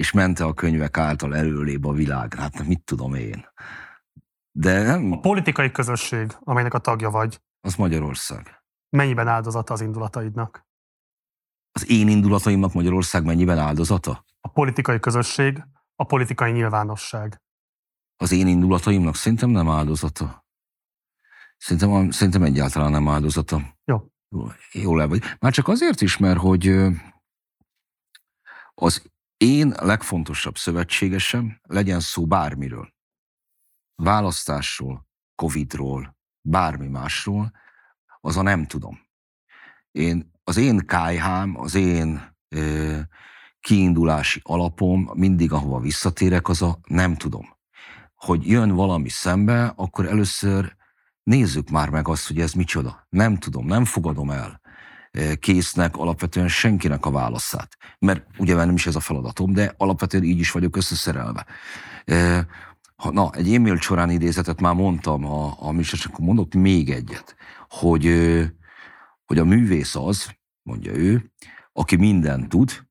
És 0.05 0.11
mente 0.11 0.43
a 0.43 0.53
könyvek 0.53 0.97
által 0.97 1.35
előlébb 1.35 1.85
a 1.85 1.91
világ. 1.91 2.33
Hát 2.33 2.63
mit 2.63 2.83
tudom 2.83 3.13
én. 3.13 3.45
De 4.51 4.83
nem... 4.83 5.11
A 5.11 5.19
politikai 5.19 5.71
közösség, 5.71 6.31
amelynek 6.39 6.73
a 6.73 6.79
tagja 6.79 7.09
vagy. 7.09 7.41
Az 7.61 7.75
Magyarország. 7.75 8.63
Mennyiben 8.89 9.27
áldozata 9.27 9.73
az 9.73 9.81
indulataidnak? 9.81 10.67
Az 11.71 11.89
én 11.89 12.07
indulataimnak 12.07 12.73
Magyarország 12.73 13.23
mennyiben 13.25 13.57
áldozata? 13.57 14.25
A 14.39 14.47
politikai 14.47 14.99
közösség, 14.99 15.63
a 15.95 16.03
politikai 16.03 16.51
nyilvánosság. 16.51 17.41
Az 18.17 18.31
én 18.31 18.47
indulataimnak 18.47 19.15
szerintem 19.15 19.49
nem 19.49 19.69
áldozata. 19.69 20.45
Szerintem, 21.57 22.09
szerintem 22.09 22.43
egyáltalán 22.43 22.91
nem 22.91 23.07
áldozata. 23.07 23.77
Jó. 23.85 24.11
Jól 24.71 25.01
el 25.01 25.07
vagy. 25.07 25.23
Már 25.39 25.51
csak 25.51 25.67
azért 25.67 26.01
is, 26.01 26.17
mert 26.17 26.39
hogy 26.39 26.67
az 28.73 29.13
én 29.37 29.73
legfontosabb 29.77 30.57
szövetségesem, 30.57 31.59
legyen 31.63 31.99
szó 31.99 32.25
bármiről, 32.25 32.93
választásról, 33.95 35.07
Covidról, 35.35 36.17
bármi 36.41 36.87
másról, 36.87 37.51
az 38.19 38.37
a 38.37 38.41
nem 38.41 38.65
tudom. 38.65 38.99
Én, 39.91 40.31
az 40.43 40.57
én 40.57 40.85
kájhám, 40.85 41.59
az 41.59 41.75
én 41.75 42.35
ö, 42.47 42.99
kiindulási 43.59 44.39
alapom, 44.43 45.11
mindig 45.13 45.51
ahova 45.51 45.79
visszatérek, 45.79 46.47
az 46.47 46.61
a 46.61 46.79
nem 46.87 47.15
tudom. 47.15 47.57
Hogy 48.15 48.47
jön 48.47 48.69
valami 48.69 49.09
szembe, 49.09 49.73
akkor 49.75 50.05
először 50.05 50.75
nézzük 51.23 51.69
már 51.69 51.89
meg 51.89 52.07
azt, 52.07 52.27
hogy 52.27 52.39
ez 52.39 52.53
micsoda. 52.53 53.07
Nem 53.09 53.37
tudom, 53.37 53.65
nem 53.65 53.85
fogadom 53.85 54.29
el 54.29 54.61
késznek 55.39 55.97
alapvetően 55.97 56.47
senkinek 56.47 57.05
a 57.05 57.11
válaszát. 57.11 57.77
Mert 57.99 58.25
ugye 58.37 58.55
nem 58.55 58.75
is 58.75 58.87
ez 58.87 58.95
a 58.95 58.99
feladatom, 58.99 59.53
de 59.53 59.73
alapvetően 59.77 60.23
így 60.23 60.39
is 60.39 60.51
vagyok 60.51 60.75
összeszerelve. 60.75 61.45
Na, 63.11 63.31
egy 63.33 63.53
e-mail 63.53 63.77
során 63.77 64.09
idézetet 64.09 64.61
már 64.61 64.73
mondtam 64.73 65.25
a, 65.25 65.55
a 65.59 65.81
csak 65.81 66.17
mondok 66.17 66.53
még 66.53 66.89
egyet, 66.89 67.35
hogy, 67.69 68.05
hogy 69.25 69.37
a 69.37 69.45
művész 69.45 69.95
az, 69.95 70.35
mondja 70.63 70.91
ő, 70.91 71.31
aki 71.73 71.95
mindent 71.95 72.49
tud, 72.49 72.87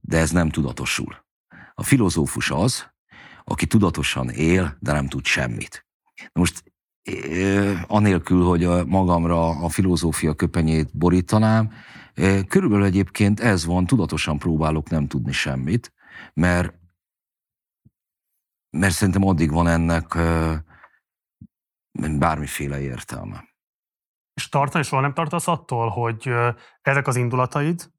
de 0.00 0.18
ez 0.18 0.30
nem 0.30 0.50
tudatosul. 0.50 1.24
A 1.74 1.82
filozófus 1.82 2.50
az, 2.50 2.90
aki 3.44 3.66
tudatosan 3.66 4.30
él, 4.30 4.76
de 4.80 4.92
nem 4.92 5.08
tud 5.08 5.24
semmit. 5.24 5.86
Na 6.32 6.40
most 6.40 6.71
anélkül, 7.86 8.44
hogy 8.44 8.86
magamra 8.86 9.48
a 9.48 9.68
filozófia 9.68 10.34
köpenyét 10.34 10.98
borítanám, 10.98 11.72
körülbelül 12.48 12.84
egyébként 12.84 13.40
ez 13.40 13.64
van, 13.64 13.86
tudatosan 13.86 14.38
próbálok 14.38 14.90
nem 14.90 15.06
tudni 15.06 15.32
semmit, 15.32 15.92
mert, 16.34 16.74
mert 18.70 18.94
szerintem 18.94 19.26
addig 19.26 19.50
van 19.50 19.66
ennek 19.66 20.14
bármiféle 22.18 22.80
értelme. 22.80 23.50
És 24.34 24.48
tartani 24.48 24.84
soha 24.84 25.02
nem 25.02 25.14
tartasz 25.14 25.48
attól, 25.48 25.88
hogy 25.88 26.30
ezek 26.80 27.06
az 27.06 27.16
indulataid 27.16 27.90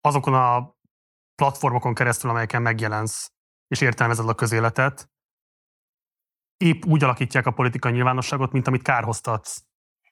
azokon 0.00 0.34
a 0.34 0.76
platformokon 1.34 1.94
keresztül, 1.94 2.30
amelyeken 2.30 2.62
megjelensz, 2.62 3.32
és 3.68 3.80
értelmezed 3.80 4.28
a 4.28 4.34
közéletet, 4.34 5.10
épp 6.60 6.84
úgy 6.84 7.04
alakítják 7.04 7.46
a 7.46 7.50
politikai 7.50 7.92
nyilvánosságot, 7.92 8.52
mint 8.52 8.66
amit 8.66 8.82
kárhoztatsz 8.82 9.62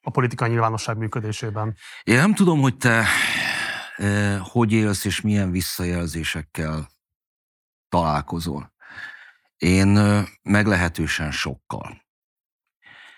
a 0.00 0.10
politikai 0.10 0.48
nyilvánosság 0.48 0.96
működésében. 0.96 1.76
Én 2.02 2.16
nem 2.16 2.34
tudom, 2.34 2.60
hogy 2.60 2.76
te 2.76 3.04
eh, 3.96 4.40
hogy 4.42 4.72
élsz 4.72 5.04
és 5.04 5.20
milyen 5.20 5.50
visszajelzésekkel 5.50 6.88
találkozol. 7.88 8.72
Én 9.56 9.96
eh, 9.96 10.24
meglehetősen 10.42 11.30
sokkal. 11.30 12.06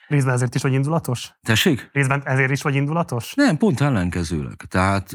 Részben 0.07 0.35
ezért 0.35 0.55
is 0.55 0.63
vagy 0.63 0.73
indulatos? 0.73 1.33
Tessék? 1.41 1.89
Részben 1.93 2.23
ezért 2.25 2.51
is 2.51 2.63
vagy 2.63 2.75
indulatos? 2.75 3.35
Nem, 3.35 3.57
pont 3.57 3.81
ellenkezőleg. 3.81 4.57
Tehát 4.57 5.15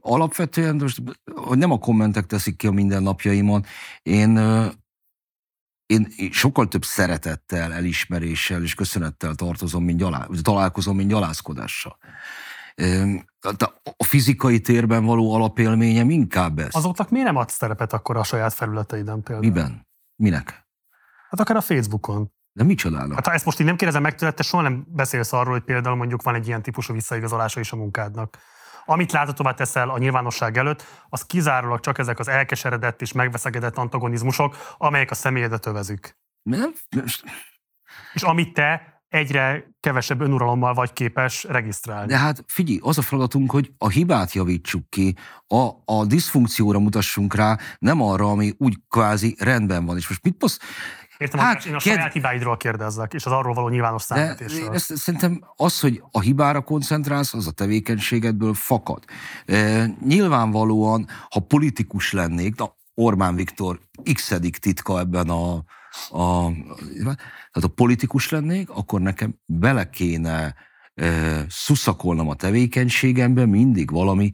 alapvetően, 0.00 0.76
most, 0.76 1.02
hogy 1.34 1.58
nem 1.58 1.70
a 1.70 1.78
kommentek 1.78 2.26
teszik 2.26 2.56
ki 2.56 2.66
a 2.66 2.70
mindennapjaimon, 2.70 3.64
én 4.02 4.38
én 5.90 6.30
sokkal 6.30 6.68
több 6.68 6.84
szeretettel, 6.84 7.72
elismeréssel 7.72 8.62
és 8.62 8.74
köszönettel 8.74 9.34
tartozom, 9.34 9.84
mint 9.84 9.98
gyalá, 9.98 10.26
találkozom, 10.42 10.96
mint 10.96 11.08
gyalázkodással. 11.08 11.98
A 13.96 14.04
fizikai 14.04 14.60
térben 14.60 15.04
való 15.04 15.34
alapélményem 15.34 16.10
inkább 16.10 16.58
ez. 16.58 16.74
Azoknak 16.74 17.10
miért 17.10 17.26
nem 17.26 17.36
adsz 17.36 17.54
szerepet 17.54 17.92
akkor 17.92 18.16
a 18.16 18.22
saját 18.22 18.52
felületeiden 18.52 19.22
például? 19.22 19.46
Miben? 19.46 19.86
Minek? 20.16 20.68
Hát 21.30 21.40
akár 21.40 21.56
a 21.56 21.60
Facebookon. 21.60 22.32
De 22.52 22.64
micsodának? 22.64 23.14
Hát 23.14 23.26
ha 23.26 23.32
ezt 23.32 23.44
most 23.44 23.60
így 23.60 23.66
nem 23.66 23.76
kérdezem 23.76 24.02
meg 24.02 24.14
tőled, 24.14 24.34
te 24.34 24.42
soha 24.42 24.62
nem 24.62 24.86
beszélsz 24.88 25.32
arról, 25.32 25.52
hogy 25.52 25.62
például 25.62 25.96
mondjuk 25.96 26.22
van 26.22 26.34
egy 26.34 26.46
ilyen 26.46 26.62
típusú 26.62 26.94
visszaigazolása 26.94 27.60
is 27.60 27.72
a 27.72 27.76
munkádnak. 27.76 28.38
Amit 28.90 29.12
láthatóvá 29.12 29.52
teszel 29.52 29.90
a 29.90 29.98
nyilvánosság 29.98 30.56
előtt, 30.56 30.84
az 31.08 31.22
kizárólag 31.22 31.80
csak 31.80 31.98
ezek 31.98 32.18
az 32.18 32.28
elkeseredett 32.28 33.00
és 33.00 33.12
megveszegedett 33.12 33.76
antagonizmusok, 33.76 34.56
amelyek 34.78 35.10
a 35.10 35.14
személyedet 35.14 35.66
övezik. 35.66 36.18
És 38.12 38.22
amit 38.22 38.52
te 38.52 39.02
egyre 39.08 39.70
kevesebb 39.80 40.20
önuralommal 40.20 40.74
vagy 40.74 40.92
képes 40.92 41.44
regisztrálni. 41.44 42.06
De 42.06 42.18
hát 42.18 42.44
figyelj, 42.46 42.78
az 42.82 42.98
a 42.98 43.02
feladatunk, 43.02 43.50
hogy 43.50 43.72
a 43.78 43.88
hibát 43.88 44.32
javítsuk 44.32 44.90
ki, 44.90 45.16
a, 45.46 45.68
a 45.84 46.06
diszfunkcióra 46.06 46.78
mutassunk 46.78 47.34
rá, 47.34 47.58
nem 47.78 48.02
arra, 48.02 48.30
ami 48.30 48.52
úgy 48.58 48.76
kvázi 48.88 49.36
rendben 49.38 49.84
van. 49.84 49.96
És 49.96 50.08
most 50.08 50.22
mit 50.22 50.36
posz... 50.36 50.58
Értem, 51.20 51.40
hát, 51.40 51.64
én 51.64 51.74
a 51.74 51.78
ked... 51.78 51.92
saját 51.92 52.12
hibáidról 52.12 52.56
kérdezzek, 52.56 53.14
és 53.14 53.26
az 53.26 53.32
arról 53.32 53.54
való 53.54 53.68
nyilvános 53.68 54.02
számítésről. 54.02 54.72
Ezt, 54.72 54.96
szerintem 54.96 55.44
az, 55.56 55.80
hogy 55.80 56.02
a 56.10 56.20
hibára 56.20 56.60
koncentrálsz, 56.60 57.34
az 57.34 57.46
a 57.46 57.50
tevékenységedből 57.50 58.54
fakad. 58.54 59.04
E, 59.46 59.86
nyilvánvalóan, 60.04 61.06
ha 61.30 61.40
politikus 61.40 62.12
lennék, 62.12 62.56
na, 62.56 62.76
Orbán 62.94 63.34
Viktor 63.34 63.80
x 64.12 64.34
titka 64.60 64.98
ebben 64.98 65.28
a, 65.28 65.52
a, 66.10 66.52
tehát 67.52 67.62
a 67.62 67.68
politikus 67.74 68.30
lennék, 68.30 68.70
akkor 68.70 69.00
nekem 69.00 69.34
bele 69.46 69.90
kéne 69.90 70.54
e, 70.94 71.44
szuszakolnom 71.48 72.28
a 72.28 72.34
tevékenységembe 72.34 73.46
mindig 73.46 73.90
valami 73.90 74.32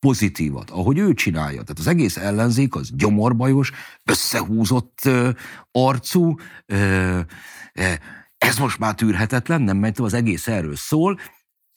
pozitívat, 0.00 0.70
ahogy 0.70 0.98
ő 0.98 1.14
csinálja. 1.14 1.62
Tehát 1.62 1.78
az 1.78 1.86
egész 1.86 2.16
ellenzék 2.16 2.74
az 2.74 2.90
gyomorbajos, 2.94 3.72
összehúzott 4.04 4.98
ö, 5.04 5.30
arcú, 5.72 6.34
ö, 6.66 7.20
ö, 7.74 7.92
ez 8.38 8.58
most 8.58 8.78
már 8.78 8.94
tűrhetetlen, 8.94 9.62
nem 9.62 9.76
megy 9.76 9.96
az 10.00 10.14
egész 10.14 10.48
erről 10.48 10.76
szól, 10.76 11.18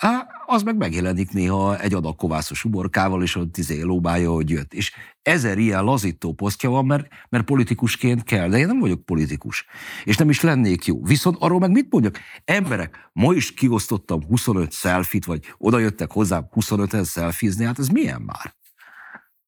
Á, 0.05 0.27
az 0.45 0.63
meg 0.63 0.77
megjelenik 0.77 1.31
néha 1.31 1.79
egy 1.79 1.93
adag 1.93 2.15
kovászos 2.15 2.63
uborkával, 2.63 3.21
és 3.21 3.35
ott 3.35 3.57
izé 3.57 3.81
lóbálja, 3.81 4.31
hogy 4.31 4.49
jött. 4.49 4.73
És 4.73 4.95
ezer 5.21 5.57
ilyen 5.57 5.83
lazító 5.83 6.33
posztja 6.33 6.69
van, 6.69 6.85
mert, 6.85 7.07
mert 7.29 7.43
politikusként 7.43 8.23
kell, 8.23 8.49
de 8.49 8.57
én 8.57 8.67
nem 8.67 8.79
vagyok 8.79 9.05
politikus. 9.05 9.65
És 10.03 10.17
nem 10.17 10.29
is 10.29 10.41
lennék 10.41 10.85
jó. 10.85 11.03
Viszont 11.03 11.37
arról 11.39 11.59
meg 11.59 11.71
mit 11.71 11.91
mondjak? 11.91 12.19
Emberek, 12.45 13.09
ma 13.13 13.33
is 13.33 13.53
kiosztottam 13.53 14.25
25 14.25 14.71
szelfit, 14.71 15.25
vagy 15.25 15.53
oda 15.57 15.79
jöttek 15.79 16.11
hozzám 16.11 16.47
25-en 16.51 17.03
szelfizni, 17.03 17.65
hát 17.65 17.79
ez 17.79 17.87
milyen 17.87 18.21
már? 18.21 18.55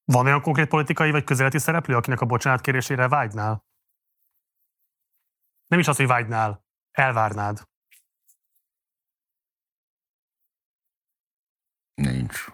Van 0.04 0.26
olyan 0.26 0.40
konkrét 0.40 0.68
politikai 0.68 1.10
vagy 1.10 1.24
közeleti 1.24 1.58
szereplő, 1.58 1.94
akinek 1.94 2.20
a 2.20 2.26
bocsánatkérésére 2.26 3.08
vágynál? 3.08 3.64
Nem 5.66 5.78
is 5.78 5.88
az, 5.88 5.96
hogy 5.96 6.06
vágynál, 6.06 6.64
elvárnád. 6.90 7.62
Nincs. 11.96 12.46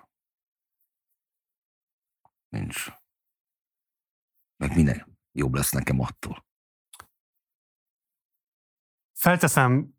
Nincs. 2.48 2.92
Meg 4.56 4.74
minden 4.74 5.18
jobb 5.32 5.54
lesz 5.54 5.70
nekem 5.70 6.00
attól. 6.00 6.44
Felteszem, 9.12 9.94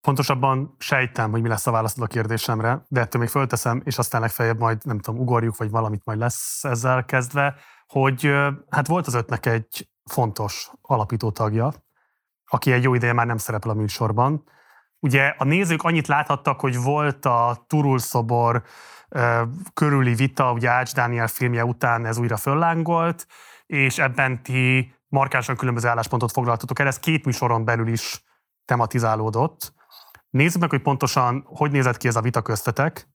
pontosabban 0.00 0.76
sejtem, 0.78 1.30
hogy 1.30 1.42
mi 1.42 1.48
lesz 1.48 1.66
a 1.66 1.70
válaszod 1.70 2.02
a 2.02 2.06
kérdésemre, 2.06 2.84
de 2.88 3.00
ettől 3.00 3.20
még 3.20 3.30
fölteszem, 3.30 3.82
és 3.84 3.98
aztán 3.98 4.20
legfeljebb 4.20 4.58
majd, 4.58 4.84
nem 4.84 4.98
tudom, 4.98 5.20
ugorjuk, 5.20 5.56
vagy 5.56 5.70
valamit 5.70 6.04
majd 6.04 6.18
lesz 6.18 6.64
ezzel 6.64 7.04
kezdve, 7.04 7.60
hogy 7.86 8.22
hát 8.68 8.86
volt 8.86 9.06
az 9.06 9.14
ötnek 9.14 9.46
egy 9.46 9.90
fontos 10.10 10.70
alapító 10.80 11.30
tagja, 11.30 11.72
aki 12.44 12.72
egy 12.72 12.82
jó 12.82 12.94
ideje 12.94 13.12
már 13.12 13.26
nem 13.26 13.36
szerepel 13.36 13.70
a 13.70 13.74
műsorban, 13.74 14.44
Ugye 15.00 15.34
a 15.38 15.44
nézők 15.44 15.82
annyit 15.82 16.06
láthattak, 16.06 16.60
hogy 16.60 16.82
volt 16.82 17.24
a 17.24 17.64
Turul 17.66 17.98
szobor 17.98 18.62
körüli 19.74 20.14
vita, 20.14 20.52
ugye 20.52 20.70
Ács 20.70 20.94
Dániel 20.94 21.26
filmje 21.26 21.64
után 21.64 22.06
ez 22.06 22.18
újra 22.18 22.36
föllángolt, 22.36 23.26
és 23.66 23.98
ebben 23.98 24.42
ti 24.42 24.94
markánsan 25.08 25.56
különböző 25.56 25.88
álláspontot 25.88 26.32
foglaltatok 26.32 26.78
el, 26.78 26.86
ez 26.86 26.98
két 26.98 27.24
műsoron 27.24 27.64
belül 27.64 27.88
is 27.88 28.24
tematizálódott. 28.64 29.72
Nézzük 30.30 30.60
meg, 30.60 30.70
hogy 30.70 30.82
pontosan 30.82 31.42
hogy 31.46 31.70
nézett 31.70 31.96
ki 31.96 32.08
ez 32.08 32.16
a 32.16 32.20
vita 32.20 32.42
köztetek, 32.42 33.08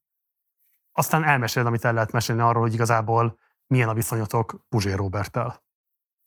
aztán 0.91 1.23
elmeséled, 1.23 1.67
amit 1.67 1.85
el 1.85 1.93
lehet 1.93 2.11
mesélni 2.11 2.41
arról, 2.41 2.61
hogy 2.61 2.73
igazából 2.73 3.37
milyen 3.67 3.89
a 3.89 3.93
viszonyotok 3.93 4.65
Puzsér 4.69 4.95
Roberttel. 4.95 5.63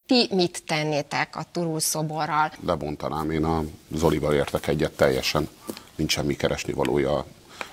Ti 0.07 0.29
mit 0.31 0.63
tennétek 0.67 1.37
a 1.37 1.45
Turul 1.53 1.81
szoborral? 1.81 2.53
Lebontanám, 2.67 3.31
én 3.31 3.45
a 3.45 3.65
Zolival 3.95 4.35
értek 4.35 4.67
egyet 4.67 4.93
teljesen. 4.93 5.49
Nincs 5.95 6.13
semmi 6.13 6.37
keresni 6.37 6.73
valója 6.73 7.25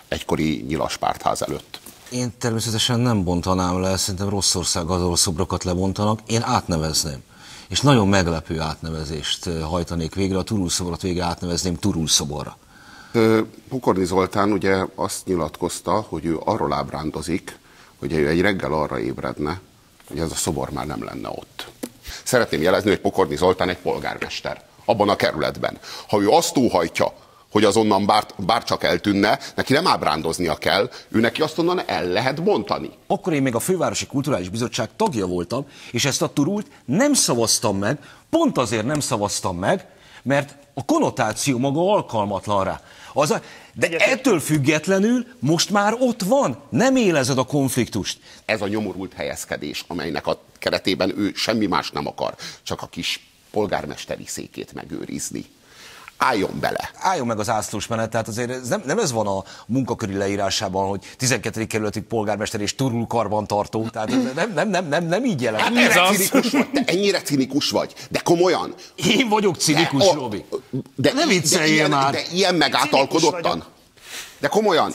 egykori 0.07 0.65
nyilas 0.67 0.97
pártház 0.97 1.41
előtt. 1.41 1.79
Én 2.11 2.33
természetesen 2.37 2.99
nem 2.99 3.23
bontanám 3.23 3.81
le, 3.81 3.97
szerintem 3.97 4.29
rossz 4.29 4.55
ország 4.55 4.89
ahol 4.89 5.15
szobrokat 5.15 5.63
lebontanak, 5.63 6.19
én 6.27 6.41
átnevezném. 6.41 7.23
És 7.67 7.81
nagyon 7.81 8.07
meglepő 8.07 8.59
átnevezést 8.59 9.49
hajtanék 9.61 10.15
végre, 10.15 10.37
a 10.37 10.43
Turul 10.43 10.69
szobrot 10.69 11.01
végre 11.01 11.23
átnevezném 11.23 11.75
Turul 11.75 12.07
szoborra. 12.07 12.57
Pukorni 13.69 14.05
Zoltán 14.05 14.51
ugye 14.51 14.85
azt 14.95 15.25
nyilatkozta, 15.25 16.05
hogy 16.09 16.25
ő 16.25 16.39
arról 16.43 16.73
ábrándozik, 16.73 17.59
hogy 17.99 18.13
ő 18.13 18.27
egy 18.27 18.41
reggel 18.41 18.73
arra 18.73 18.99
ébredne, 18.99 19.59
hogy 20.07 20.19
ez 20.19 20.31
a 20.31 20.35
szobor 20.35 20.69
már 20.69 20.85
nem 20.85 21.03
lenne 21.03 21.29
ott. 21.29 21.69
Szeretném 22.23 22.61
jelezni, 22.61 22.89
hogy 22.89 22.99
Pokorni 22.99 23.35
Zoltán 23.35 23.69
egy 23.69 23.77
polgármester 23.77 24.61
abban 24.85 25.09
a 25.09 25.15
kerületben. 25.15 25.77
Ha 26.07 26.21
ő 26.21 26.29
azt 26.29 26.53
túlhajtja, 26.53 27.13
hogy 27.51 27.63
azonnan 27.63 28.05
bár, 28.05 28.25
bár 28.37 28.63
csak 28.63 28.83
eltűnne, 28.83 29.39
neki 29.55 29.73
nem 29.73 29.87
ábrándoznia 29.87 30.55
kell, 30.55 30.89
ő 31.09 31.19
neki 31.19 31.41
azt 31.41 31.57
onnan 31.57 31.81
el 31.85 32.05
lehet 32.05 32.43
bontani. 32.43 32.89
Akkor 33.07 33.33
én 33.33 33.41
még 33.41 33.55
a 33.55 33.59
Fővárosi 33.59 34.05
Kulturális 34.05 34.49
Bizottság 34.49 34.89
tagja 34.95 35.25
voltam, 35.25 35.65
és 35.91 36.05
ezt 36.05 36.21
a 36.21 36.33
turult 36.33 36.67
nem 36.85 37.13
szavaztam 37.13 37.77
meg, 37.77 37.97
pont 38.29 38.57
azért 38.57 38.85
nem 38.85 38.99
szavaztam 38.99 39.57
meg, 39.57 39.85
mert 40.23 40.55
a 40.73 40.85
konnotáció 40.85 41.57
maga 41.57 41.91
alkalmatlan 41.93 42.63
rá. 42.63 42.81
Az 43.13 43.31
a, 43.31 43.41
de 43.73 43.97
ettől 43.97 44.39
függetlenül 44.39 45.25
most 45.39 45.69
már 45.69 45.93
ott 45.99 46.21
van, 46.21 46.63
nem 46.69 46.95
élezed 46.95 47.37
a 47.37 47.43
konfliktust. 47.43 48.19
Ez 48.45 48.61
a 48.61 48.67
nyomorult 48.67 49.13
helyezkedés, 49.13 49.83
amelynek 49.87 50.27
a 50.27 50.41
keretében 50.59 51.19
ő 51.19 51.31
semmi 51.35 51.65
más 51.65 51.91
nem 51.91 52.07
akar, 52.07 52.35
csak 52.63 52.81
a 52.81 52.87
kis 52.87 53.27
polgármesteri 53.51 54.25
székét 54.25 54.73
megőrizni 54.73 55.45
álljon 56.21 56.59
bele. 56.59 56.91
Álljon 56.95 57.27
meg 57.27 57.39
az 57.39 57.49
ászlós 57.49 57.87
menet, 57.87 58.09
tehát 58.09 58.27
azért 58.27 58.49
ez 58.49 58.67
nem, 58.67 58.81
nem 58.85 58.99
ez 58.99 59.11
van 59.11 59.27
a 59.27 59.43
munkaköri 59.65 60.13
leírásában, 60.13 60.87
hogy 60.87 60.99
12. 61.17 61.65
kerületi 61.65 62.01
polgármester 62.01 62.61
és 62.61 62.75
turul 62.75 63.07
karban 63.07 63.47
tartó, 63.47 63.87
tehát 63.89 64.09
nem, 64.35 64.51
nem, 64.53 64.69
nem, 64.69 64.87
nem, 64.87 65.05
nem 65.05 65.25
így 65.25 65.41
jelent. 65.41 65.63
Hát 65.63 65.75
ennyire, 65.75 66.01
az. 66.01 66.15
cinikus 66.15 66.51
vagy, 66.51 66.69
te 66.71 66.83
ennyire 66.85 67.21
cinikus 67.21 67.69
vagy, 67.69 67.93
de 68.09 68.19
komolyan. 68.19 68.73
Én 68.95 69.29
vagyok 69.29 69.55
cinikus, 69.55 70.05
de, 70.05 70.13
Robi. 70.13 70.45
De, 70.95 71.13
ne 71.13 71.25
vicceljél 71.25 71.87
már. 71.87 72.11
De 72.11 72.21
ilyen 72.31 72.55
megátalkodottan. 72.55 73.63
De 74.39 74.47
komolyan. 74.47 74.93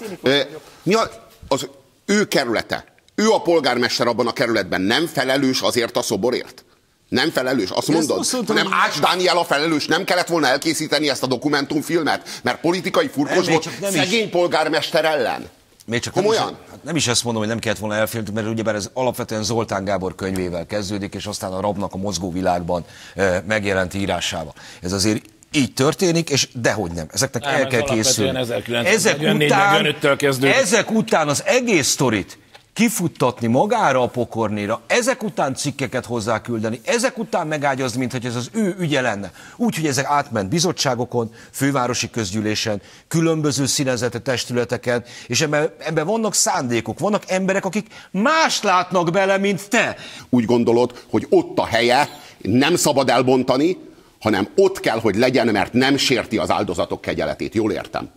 Mi 0.82 0.94
a, 0.94 1.10
az 1.48 1.68
ő 2.04 2.24
kerülete, 2.28 2.84
ő 3.14 3.30
a 3.30 3.40
polgármester 3.40 4.06
abban 4.06 4.26
a 4.26 4.32
kerületben 4.32 4.80
nem 4.80 5.06
felelős 5.06 5.60
azért 5.60 5.96
a 5.96 6.02
szoborért? 6.02 6.64
Nem 7.08 7.30
felelős, 7.30 7.70
azt 7.70 7.88
mondod? 7.88 8.18
Azt 8.18 8.32
mondtam, 8.32 8.56
hanem 8.56 8.72
Ács 8.72 9.00
Dániel 9.00 9.38
a 9.38 9.44
felelős, 9.44 9.86
nem 9.86 10.04
kellett 10.04 10.28
volna 10.28 10.46
elkészíteni 10.46 11.08
ezt 11.08 11.22
a 11.22 11.26
dokumentumfilmet, 11.26 12.40
mert 12.42 12.60
politikai 12.60 13.08
furkos 13.08 13.48
volt 13.48 13.68
szegény 13.90 14.24
is. 14.24 14.30
polgármester 14.30 15.04
ellen. 15.04 15.48
Még 15.86 16.00
csak 16.00 16.12
Komolyan? 16.12 16.44
Nem 16.44 16.54
is, 16.54 16.70
hát 16.70 16.82
nem 16.82 16.96
is 16.96 17.06
ezt 17.06 17.24
mondom, 17.24 17.42
hogy 17.42 17.50
nem 17.50 17.60
kellett 17.60 17.78
volna 17.78 17.94
elfilmt, 17.94 18.34
mert 18.34 18.46
ugyebár 18.46 18.74
ez 18.74 18.90
alapvetően 18.92 19.42
Zoltán 19.42 19.84
Gábor 19.84 20.14
könyvével 20.14 20.66
kezdődik, 20.66 21.14
és 21.14 21.26
aztán 21.26 21.52
a 21.52 21.60
rabnak 21.60 21.94
a 21.94 21.96
mozgó 21.96 22.32
világban 22.32 22.84
e, 23.14 23.42
megjelent 23.46 23.94
írásával. 23.94 24.54
Ez 24.82 24.92
azért 24.92 25.22
így 25.52 25.72
történik, 25.72 26.30
és 26.30 26.48
dehogy 26.52 26.92
nem. 26.92 27.06
Ezeknek 27.12 27.42
nem, 27.42 27.54
el 27.54 27.66
kell 27.66 27.82
készülni. 27.82 28.38
Ezek 28.84 29.18
után, 29.20 29.96
ezek 30.42 30.90
után 30.90 31.28
az 31.28 31.42
egész 31.44 31.88
sztorit 31.88 32.38
kifuttatni 32.76 33.46
magára 33.46 34.02
a 34.02 34.08
pokornéra, 34.08 34.80
ezek 34.86 35.22
után 35.22 35.54
cikkeket 35.54 36.06
hozzáküldeni, 36.06 36.80
ezek 36.84 37.18
után 37.18 37.46
megágyazni, 37.46 37.98
mint 37.98 38.12
hogy 38.12 38.24
ez 38.24 38.36
az 38.36 38.50
ő 38.52 38.76
ügye 38.78 39.00
lenne. 39.00 39.32
Úgyhogy 39.56 39.86
ezek 39.86 40.04
átment 40.04 40.48
bizottságokon, 40.48 41.30
fővárosi 41.50 42.10
közgyűlésen, 42.10 42.82
különböző 43.08 43.66
színezete 43.66 44.18
testületeken, 44.18 45.04
és 45.26 45.40
ebben, 45.40 45.70
ebben 45.78 46.06
vannak 46.06 46.34
szándékok, 46.34 46.98
vannak 46.98 47.22
emberek, 47.26 47.64
akik 47.64 47.86
más 48.10 48.62
látnak 48.62 49.10
bele, 49.10 49.38
mint 49.38 49.68
te. 49.68 49.96
Úgy 50.28 50.44
gondolod, 50.44 51.04
hogy 51.10 51.26
ott 51.30 51.58
a 51.58 51.66
helye, 51.66 52.08
nem 52.42 52.76
szabad 52.76 53.08
elbontani, 53.08 53.76
hanem 54.20 54.48
ott 54.56 54.80
kell, 54.80 55.00
hogy 55.00 55.16
legyen, 55.16 55.46
mert 55.46 55.72
nem 55.72 55.96
sérti 55.96 56.38
az 56.38 56.50
áldozatok 56.50 57.00
kegyeletét. 57.00 57.54
Jól 57.54 57.72
értem? 57.72 58.10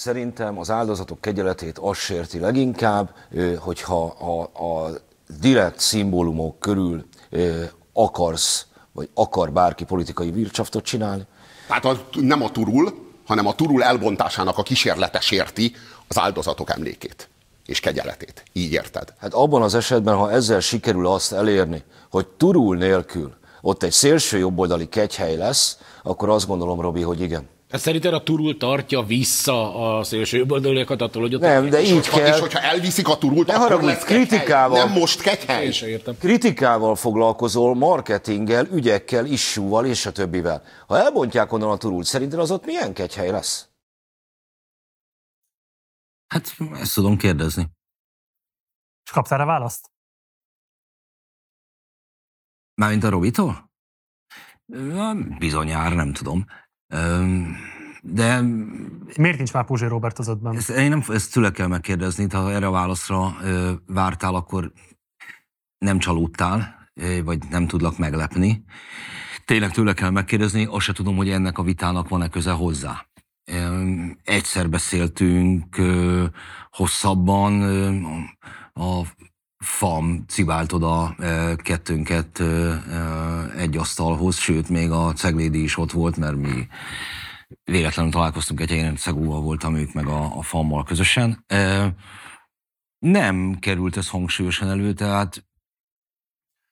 Szerintem 0.00 0.58
az 0.58 0.70
áldozatok 0.70 1.20
kegyeletét 1.20 1.78
az 1.78 1.96
sérti 1.96 2.38
leginkább, 2.38 3.14
hogyha 3.58 4.04
a, 4.04 4.40
a 4.42 4.90
direkt 5.40 5.80
szimbólumok 5.80 6.58
körül 6.58 7.04
akarsz, 7.92 8.66
vagy 8.92 9.08
akar 9.14 9.52
bárki 9.52 9.84
politikai 9.84 10.30
vircsaftot 10.30 10.84
csinálni. 10.84 11.22
Tehát 11.66 11.84
a, 11.84 12.06
nem 12.12 12.42
a 12.42 12.50
turul, 12.50 13.10
hanem 13.26 13.46
a 13.46 13.54
turul 13.54 13.82
elbontásának 13.82 14.58
a 14.58 14.62
kísérlete 14.62 15.20
sérti 15.20 15.74
az 16.08 16.18
áldozatok 16.18 16.70
emlékét 16.70 17.28
és 17.66 17.80
kegyeletét. 17.80 18.42
Így 18.52 18.72
érted? 18.72 19.14
Hát 19.18 19.34
abban 19.34 19.62
az 19.62 19.74
esetben, 19.74 20.16
ha 20.16 20.30
ezzel 20.30 20.60
sikerül 20.60 21.06
azt 21.06 21.32
elérni, 21.32 21.82
hogy 22.10 22.26
turul 22.26 22.76
nélkül 22.76 23.34
ott 23.60 23.82
egy 23.82 23.92
szélső 23.92 24.38
jobboldali 24.38 24.88
kegyhely 24.88 25.36
lesz, 25.36 25.78
akkor 26.02 26.28
azt 26.28 26.46
gondolom, 26.46 26.80
Robi, 26.80 27.02
hogy 27.02 27.20
igen. 27.20 27.48
Szerinted 27.70 28.14
a 28.14 28.22
turul 28.22 28.56
tartja 28.56 29.02
vissza 29.02 29.74
a 29.98 30.04
szélső 30.04 30.36
jobboldaliakat 30.36 31.00
attól, 31.00 31.22
hogy 31.22 31.34
ott... 31.34 31.40
Nem, 31.40 31.68
de 31.68 31.80
így 31.80 31.96
és 31.96 32.08
kell. 32.08 32.34
És 32.34 32.40
hogyha 32.40 32.60
elviszik 32.60 33.08
a 33.08 33.18
turult, 33.18 33.46
ne 33.46 33.54
akkor 33.54 33.82
lesz 33.82 34.04
kritikával. 34.04 34.84
Nem 34.84 34.98
most 34.98 35.20
kegyhely. 35.20 35.64
Én 35.64 35.88
értem. 35.88 36.18
Kritikával 36.18 36.96
foglalkozol, 36.96 37.74
marketinggel, 37.74 38.66
ügyekkel, 38.66 39.26
issúval 39.26 39.86
és 39.86 40.06
a 40.06 40.12
többivel. 40.12 40.62
Ha 40.86 40.98
elbontják 40.98 41.52
onnan 41.52 41.70
a 41.70 41.76
turult, 41.76 42.06
szerinted 42.06 42.38
az 42.38 42.50
ott 42.50 42.64
milyen 42.64 42.94
kegyhely 42.94 43.30
lesz? 43.30 43.68
Hát 46.26 46.56
ezt 46.72 46.94
tudom 46.94 47.16
kérdezni. 47.16 47.70
És 49.04 49.10
kaptál 49.10 49.38
rá 49.38 49.44
választ? 49.44 49.90
Mármint 52.74 53.04
a 53.04 53.08
Robitól? 53.08 53.70
Bizonyára, 55.38 55.94
nem 55.94 56.12
tudom. 56.12 56.46
De 58.02 58.40
Miért 59.16 59.36
nincs 59.36 59.52
már 59.52 59.64
Puzsé 59.64 59.86
Robert 59.86 60.18
az 60.18 60.28
ötben? 60.28 60.56
ezt, 60.56 60.70
én 60.70 60.88
nem, 60.88 61.02
ezt 61.08 61.32
tőle 61.32 61.50
kell 61.50 61.66
megkérdezni, 61.66 62.26
ha 62.32 62.52
erre 62.52 62.66
a 62.66 62.70
válaszra 62.70 63.36
ö, 63.42 63.72
vártál, 63.86 64.34
akkor 64.34 64.72
nem 65.78 65.98
csalódtál, 65.98 66.88
vagy 67.24 67.38
nem 67.50 67.66
tudlak 67.66 67.98
meglepni. 67.98 68.64
Tényleg 69.44 69.70
tőle 69.70 69.92
kell 69.92 70.10
megkérdezni, 70.10 70.64
azt 70.64 70.84
se 70.84 70.92
tudom, 70.92 71.16
hogy 71.16 71.30
ennek 71.30 71.58
a 71.58 71.62
vitának 71.62 72.08
van-e 72.08 72.28
köze 72.28 72.50
hozzá. 72.50 73.06
Egyszer 74.24 74.68
beszéltünk 74.68 75.80
hosszabban, 76.70 77.62
a 78.72 79.02
FAM 79.64 80.24
cibált 80.28 80.72
oda 80.72 81.16
kettőnket 81.56 82.42
egy 83.56 83.76
asztalhoz, 83.76 84.36
sőt, 84.36 84.68
még 84.68 84.90
a 84.90 85.12
Ceglédi 85.12 85.62
is 85.62 85.76
ott 85.76 85.90
volt, 85.92 86.16
mert 86.16 86.36
mi 86.36 86.66
véletlenül 87.64 88.12
találkoztunk 88.12 88.60
egy 88.60 88.70
helyen, 88.70 88.96
Szegúval 88.96 89.40
voltam 89.40 89.76
ők 89.76 89.92
meg 89.92 90.06
a, 90.06 90.36
a 90.36 90.42
FAM-mal 90.42 90.84
közösen. 90.84 91.44
Nem 92.98 93.54
került 93.58 93.96
ez 93.96 94.08
hangsúlyosan 94.08 94.68
elő, 94.68 94.92
tehát 94.92 95.44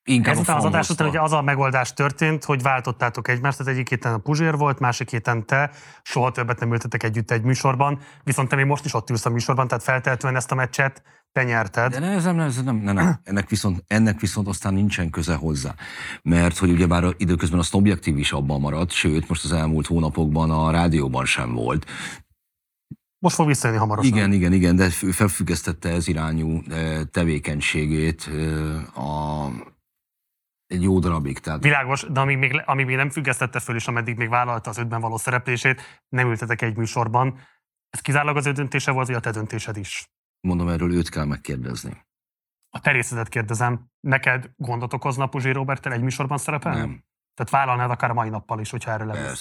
inkább 0.08 0.34
Ezután 0.34 0.56
a 0.56 0.58
az 0.58 0.64
adás 0.64 0.90
után 0.90 1.08
ugye 1.08 1.20
az 1.20 1.32
a 1.32 1.42
megoldás 1.42 1.92
történt, 1.92 2.44
hogy 2.44 2.62
váltottátok 2.62 3.28
egymást, 3.28 3.58
tehát 3.58 3.72
egyik 3.72 3.88
héten 3.88 4.12
a 4.12 4.18
Puzsér 4.18 4.56
volt, 4.56 4.78
másik 4.78 5.10
héten 5.10 5.46
te, 5.46 5.70
soha 6.02 6.30
többet 6.32 6.60
nem 6.60 6.72
ültetek 6.72 7.02
együtt 7.02 7.30
egy 7.30 7.42
műsorban, 7.42 7.98
viszont 8.24 8.48
te 8.48 8.56
még 8.56 8.64
most 8.64 8.84
is 8.84 8.94
ott 8.94 9.10
ülsz 9.10 9.26
a 9.26 9.30
műsorban, 9.30 9.68
tehát 9.68 9.84
feltehetően 9.84 10.36
ezt 10.36 10.52
a 10.52 10.54
meccset 10.54 11.02
te 11.32 11.44
nyerted. 11.44 11.92
De 11.92 11.98
ne, 11.98 12.20
nem, 12.20 12.40
ez 12.40 12.62
nem, 12.62 12.76
nem, 12.76 12.94
nem. 12.94 13.20
Ennek, 13.24 13.48
viszont, 13.48 13.84
ennek 13.86 14.20
viszont 14.20 14.48
aztán 14.48 14.74
nincsen 14.74 15.10
köze 15.10 15.34
hozzá. 15.34 15.74
Mert 16.22 16.58
hogy 16.58 16.70
ugyebár 16.70 17.04
időközben 17.16 17.58
azt 17.58 17.74
objektív 17.74 18.18
is 18.18 18.32
abban 18.32 18.60
maradt, 18.60 18.90
sőt, 18.90 19.28
most 19.28 19.44
az 19.44 19.52
elmúlt 19.52 19.86
hónapokban 19.86 20.50
a 20.50 20.70
rádióban 20.70 21.24
sem 21.24 21.54
volt. 21.54 21.86
Most 23.18 23.34
fog 23.34 23.46
visszajönni 23.46 23.80
hamarosan. 23.80 24.12
Igen, 24.12 24.32
igen, 24.32 24.52
igen, 24.52 24.76
de 24.76 24.90
felfüggesztette 24.90 25.88
ez 25.88 26.08
irányú 26.08 26.62
eh, 26.68 27.00
tevékenységét 27.10 28.28
eh, 28.32 28.98
a, 28.98 29.50
egy 30.68 30.82
jó 30.82 30.98
darabig. 30.98 31.38
Tehát 31.38 31.62
Világos, 31.62 32.02
de 32.02 32.20
amíg 32.20 32.38
még, 32.38 32.62
amíg 32.64 32.86
még 32.86 32.96
nem 32.96 33.10
függesztette 33.10 33.60
föl, 33.60 33.76
és 33.76 33.88
ameddig 33.88 34.16
még 34.16 34.28
vállalta 34.28 34.70
az 34.70 34.78
ötben 34.78 35.00
való 35.00 35.16
szereplését, 35.16 36.04
nem 36.08 36.28
ültetek 36.28 36.62
egy 36.62 36.76
műsorban. 36.76 37.38
Ez 37.90 38.00
kizárólag 38.00 38.36
az 38.36 38.46
ő 38.46 38.52
döntése 38.52 38.90
volt, 38.90 39.06
vagy 39.06 39.16
a 39.16 39.20
te 39.20 39.30
döntésed 39.30 39.76
is? 39.76 40.08
mondom, 40.40 40.68
erről 40.68 40.92
őt 40.92 41.08
kell 41.08 41.24
megkérdezni. 41.24 42.06
A 42.70 42.80
te 42.80 42.90
részedet 42.90 43.28
kérdezem, 43.28 43.86
neked 44.00 44.50
gondot 44.56 44.92
okozna 44.92 45.26
Puzsé 45.26 45.50
Roberttel 45.50 45.92
egy 45.92 46.02
műsorban 46.02 46.38
szerepelni? 46.38 46.78
Nem. 46.78 47.04
Tehát 47.34 47.52
vállalnád 47.52 47.90
akár 47.90 48.12
mai 48.12 48.28
nappal 48.28 48.60
is, 48.60 48.70
hogyha 48.70 48.90
erről 48.90 49.06
lenne 49.06 49.34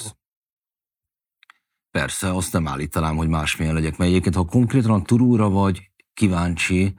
Persze. 1.91 2.33
azt 2.33 2.53
nem 2.53 2.67
állítanám, 2.67 3.15
hogy 3.15 3.27
másmilyen 3.27 3.73
legyek, 3.73 3.97
mert 3.97 4.09
egyébként, 4.09 4.35
ha 4.35 4.45
konkrétan 4.45 4.91
a 4.91 5.01
turúra 5.01 5.49
vagy 5.49 5.91
kíváncsi, 6.13 6.95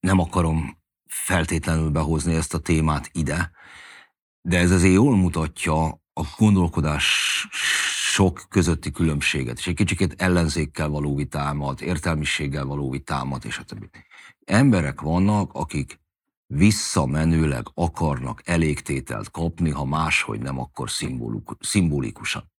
nem 0.00 0.18
akarom 0.18 0.77
feltétlenül 1.08 1.90
behozni 1.90 2.34
ezt 2.34 2.54
a 2.54 2.58
témát 2.58 3.10
ide, 3.12 3.50
de 4.42 4.58
ez 4.58 4.70
azért 4.70 4.94
jól 4.94 5.16
mutatja 5.16 5.84
a 6.12 6.22
gondolkodás 6.38 7.46
sok 7.50 8.46
közötti 8.48 8.90
különbséget, 8.90 9.58
és 9.58 9.66
egy 9.66 9.74
kicsit 9.74 10.22
ellenzékkel 10.22 10.88
való 10.88 11.14
vitámat, 11.14 11.80
értelmiséggel 11.80 12.64
való 12.64 12.90
vitámat, 12.90 13.44
és 13.44 13.58
a 13.58 13.62
többi. 13.62 13.90
Emberek 14.44 15.00
vannak, 15.00 15.52
akik 15.52 16.00
visszamenőleg 16.46 17.66
akarnak 17.74 18.42
elégtételt 18.44 19.30
kapni, 19.30 19.70
ha 19.70 19.84
máshogy 19.84 20.40
nem, 20.40 20.58
akkor 20.58 20.90
szimbolik- 20.90 21.56
szimbolikusan. 21.60 22.50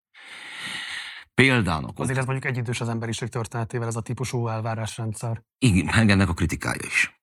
Példának 1.34 1.98
Azért 1.98 2.18
ez 2.18 2.24
mondjuk 2.24 2.46
egyidős 2.52 2.80
az 2.80 2.88
emberiség 2.88 3.28
történetével 3.28 3.88
ez 3.88 3.96
a 3.96 4.00
típusú 4.00 4.48
elvárásrendszer. 4.48 5.42
igen, 5.58 5.94
meg 5.94 6.10
ennek 6.10 6.28
a 6.28 6.34
kritikája 6.34 6.80
is. 6.86 7.17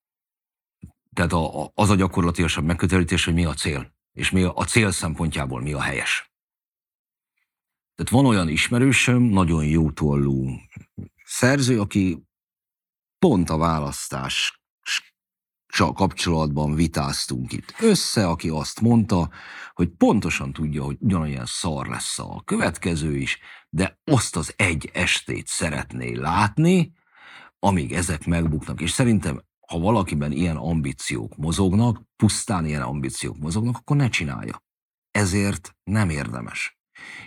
Tehát 1.16 1.34
a, 1.34 1.64
a, 1.64 1.72
az 1.74 1.90
a 1.90 1.96
gyakorlatilasabb 1.96 2.66
megközelítés, 2.66 3.26
hogy 3.26 3.34
mi 3.34 3.46
a 3.46 3.54
cél, 3.54 3.94
és 4.12 4.32
mi 4.32 4.44
a, 4.44 4.54
a 4.56 4.64
cél 4.64 4.92
szempontjából 4.92 5.62
mi 5.62 5.74
a 5.74 5.82
helyes. 5.82 6.34
Tehát 7.96 8.12
van 8.12 8.26
olyan 8.26 8.48
ismerősöm, 8.48 9.22
nagyon 9.22 9.66
jó 9.66 9.92
tollú 9.92 10.50
szerző, 11.24 11.80
aki 11.80 12.24
pont 13.20 13.50
a 13.50 13.58
választás 13.58 14.64
kapcsolatban 15.78 16.76
vitáztunk 16.76 17.52
itt 17.52 17.74
össze, 17.80 18.28
aki 18.28 18.50
azt 18.50 18.82
mondta, 18.82 19.30
hogy 19.74 19.90
pontosan 19.90 20.54
tudja, 20.54 20.84
hogy 20.84 20.98
ugyanolyan 21.00 21.46
szar 21.46 21.88
lesz 21.88 22.20
a 22.20 22.42
következő 22.46 23.18
is, 23.18 23.40
de 23.70 24.00
azt 24.04 24.36
az 24.36 24.54
egy 24.56 24.90
estét 24.94 25.48
szeretné 25.48 26.14
látni, 26.14 26.94
amíg 27.60 27.94
ezek 27.94 28.26
megbuknak. 28.26 28.82
És 28.82 28.92
szerintem, 28.92 29.44
ha 29.68 29.80
valakiben 29.80 30.32
ilyen 30.32 30.56
ambíciók 30.56 31.36
mozognak, 31.38 32.02
pusztán 32.16 32.66
ilyen 32.66 32.82
ambíciók 32.82 33.38
mozognak, 33.38 33.78
akkor 33.78 33.96
ne 33.96 34.10
csinálja. 34.10 34.64
Ezért 35.12 35.76
nem 35.84 36.10
érdemes. 36.10 36.78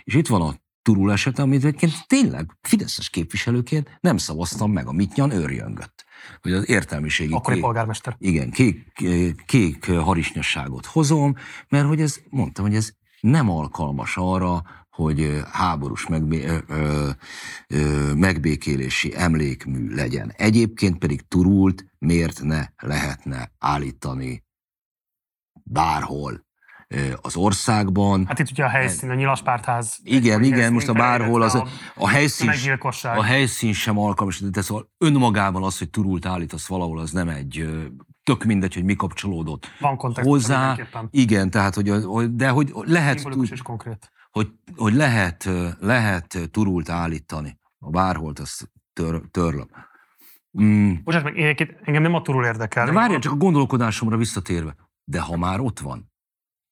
És 0.03 0.13
itt 0.13 0.27
van 0.27 0.41
a 0.41 0.53
Turul 0.81 1.11
esete, 1.11 1.41
amit 1.41 1.63
egyébként 1.63 2.07
tényleg 2.07 2.57
Fideszes 2.61 3.09
képviselőként 3.09 3.97
nem 3.99 4.17
szavaztam 4.17 4.71
meg, 4.71 4.87
a 4.87 4.91
Mityan 4.91 5.31
őrjöngött. 5.31 6.05
Hogy 6.41 6.51
az 6.51 6.69
értelmiségi 6.69 7.33
Akkori 7.33 7.53
kék- 7.55 7.63
polgármester. 7.63 8.15
igen, 8.17 8.51
kék, 8.51 9.03
kék 9.45 9.91
harisnyasságot 9.91 10.85
hozom, 10.85 11.35
mert 11.69 11.87
hogy 11.87 12.01
ez, 12.01 12.19
mondtam, 12.29 12.65
hogy 12.65 12.75
ez 12.75 12.91
nem 13.19 13.49
alkalmas 13.49 14.17
arra, 14.17 14.63
hogy 14.99 15.41
háborús 15.51 16.07
megbé, 16.07 16.45
ö, 16.45 17.09
ö, 17.67 18.13
megbékélési 18.13 19.13
emlékmű 19.15 19.95
legyen. 19.95 20.33
Egyébként 20.35 20.97
pedig 20.97 21.27
turult 21.27 21.85
miért 21.99 22.41
ne 22.41 22.65
lehetne 22.77 23.51
állítani 23.57 24.43
bárhol 25.63 26.47
az 27.21 27.35
országban. 27.35 28.25
Hát 28.27 28.39
itt 28.39 28.51
ugye 28.51 28.63
a 28.63 28.69
helyszín, 28.69 29.09
a 29.09 29.13
nyilaspártház. 29.13 29.99
Igen, 30.03 30.43
igen, 30.43 30.73
most 30.73 30.87
a 30.87 30.93
bárhol, 30.93 31.41
az 31.41 31.55
a, 31.55 31.67
a 31.95 32.07
helyszín, 32.07 32.51
a 33.03 33.23
helyszín 33.23 33.73
sem 33.73 33.97
alkalmas, 33.97 34.39
de 34.39 34.61
szóval 34.61 34.89
önmagában 34.97 35.63
az, 35.63 35.77
hogy 35.77 35.89
turult 35.89 36.25
állítasz 36.25 36.67
valahol, 36.67 36.99
az 36.99 37.11
nem 37.11 37.29
egy, 37.29 37.69
tök 38.23 38.43
mindegy, 38.43 38.73
hogy 38.73 38.83
mi 38.83 38.95
kapcsolódott 38.95 39.67
Van 39.79 39.97
hozzá. 39.97 40.77
Igen, 41.09 41.49
tehát, 41.49 41.75
hogy, 41.75 42.35
de 42.35 42.49
hogy 42.49 42.71
lehet, 42.75 43.19
Szimbolikus 43.19 43.49
és 43.49 43.61
konkrét. 43.61 44.11
Hogy, 44.31 44.51
hogy 44.75 44.93
lehet, 44.93 45.49
lehet 45.79 46.49
turult 46.51 46.89
állítani. 46.89 47.59
A 47.79 47.89
bárholt, 47.89 48.39
azt 48.39 48.71
tör, 48.93 49.21
törlöm. 49.31 49.67
Mm. 50.61 50.93
Bocsánat, 51.03 51.33
meg 51.33 51.37
én 51.37 51.77
engem 51.83 52.01
nem 52.01 52.13
a 52.13 52.21
turul 52.21 52.45
érdekel. 52.45 52.85
De 52.85 52.91
várjál 52.91 53.19
csak 53.19 53.31
a 53.31 53.35
gondolkodásomra 53.35 54.17
visszatérve. 54.17 54.75
De 55.03 55.19
ha 55.19 55.37
már 55.37 55.59
ott 55.59 55.79
van, 55.79 56.11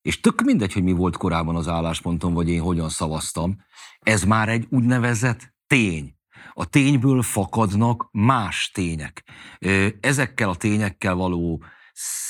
és 0.02 0.20
tök 0.20 0.42
mindegy, 0.42 0.74
hogy 0.74 0.84
mi 0.84 0.92
volt 0.92 1.18
korábban 1.18 1.56
az 1.56 1.68
álláspontom, 1.68 2.34
vagy 2.34 2.50
én 2.50 2.62
hogyan 2.62 2.90
szavaztam, 2.90 3.58
ez 4.00 4.24
már 4.24 4.50
egy 4.50 4.68
úgynevezett 4.70 5.54
tény. 5.68 6.16
A 6.54 6.66
tényből 6.66 7.22
fakadnak 7.22 8.08
más 8.12 8.72
tények. 8.74 9.24
Ezekkel 10.00 10.50
a 10.50 10.56
tényekkel 10.56 11.16
való 11.16 11.64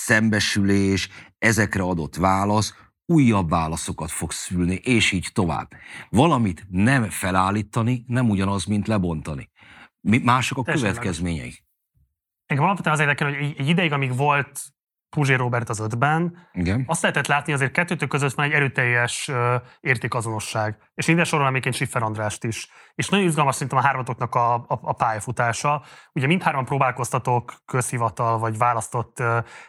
szembesülés, 0.03 1.10
ezekre 1.38 1.83
adott 1.83 2.15
válasz, 2.15 2.74
újabb 3.07 3.49
válaszokat 3.49 4.11
fog 4.11 4.31
szülni, 4.31 4.75
és 4.75 5.11
így 5.11 5.29
tovább. 5.33 5.72
Valamit 6.09 6.65
nem 6.69 7.09
felállítani, 7.09 8.03
nem 8.07 8.29
ugyanaz, 8.29 8.65
mint 8.65 8.88
lebontani. 8.88 9.49
Mások 10.01 10.57
a 10.57 10.61
Teljesen 10.61 10.90
következményei. 10.90 11.65
Engem 12.45 12.65
alapvetően 12.65 12.95
az 12.95 13.01
érdekel, 13.01 13.29
hogy 13.29 13.43
egy, 13.43 13.56
egy 13.57 13.67
ideig, 13.67 13.91
amíg 13.91 14.15
volt 14.15 14.61
Puzsé 15.09 15.33
Robert 15.33 15.69
az 15.69 15.79
ötben, 15.79 16.47
Igen. 16.53 16.83
azt 16.88 17.01
lehetett 17.01 17.27
látni, 17.27 17.53
azért 17.53 17.72
kettőtök 17.72 18.09
között 18.09 18.33
van 18.33 18.45
egy 18.45 18.51
erőteljes 18.51 19.31
értékazonosság. 19.79 20.77
És 20.95 21.07
ide 21.07 21.23
sorolom 21.23 21.51
még 21.51 21.72
Siffer 21.72 22.03
Andrást 22.03 22.43
is. 22.43 22.69
És 22.95 23.09
nagyon 23.09 23.25
izgalmas 23.25 23.53
szerintem 23.53 23.77
a 23.77 23.81
hármatoknak 23.81 24.35
a, 24.35 24.53
a, 24.53 24.65
a 24.67 24.93
pályafutása. 24.93 25.83
Ugye 26.13 26.27
mindhárman 26.27 26.65
próbálkoztatok 26.65 27.53
közhivatal 27.65 28.38
vagy 28.38 28.57
választott 28.57 29.23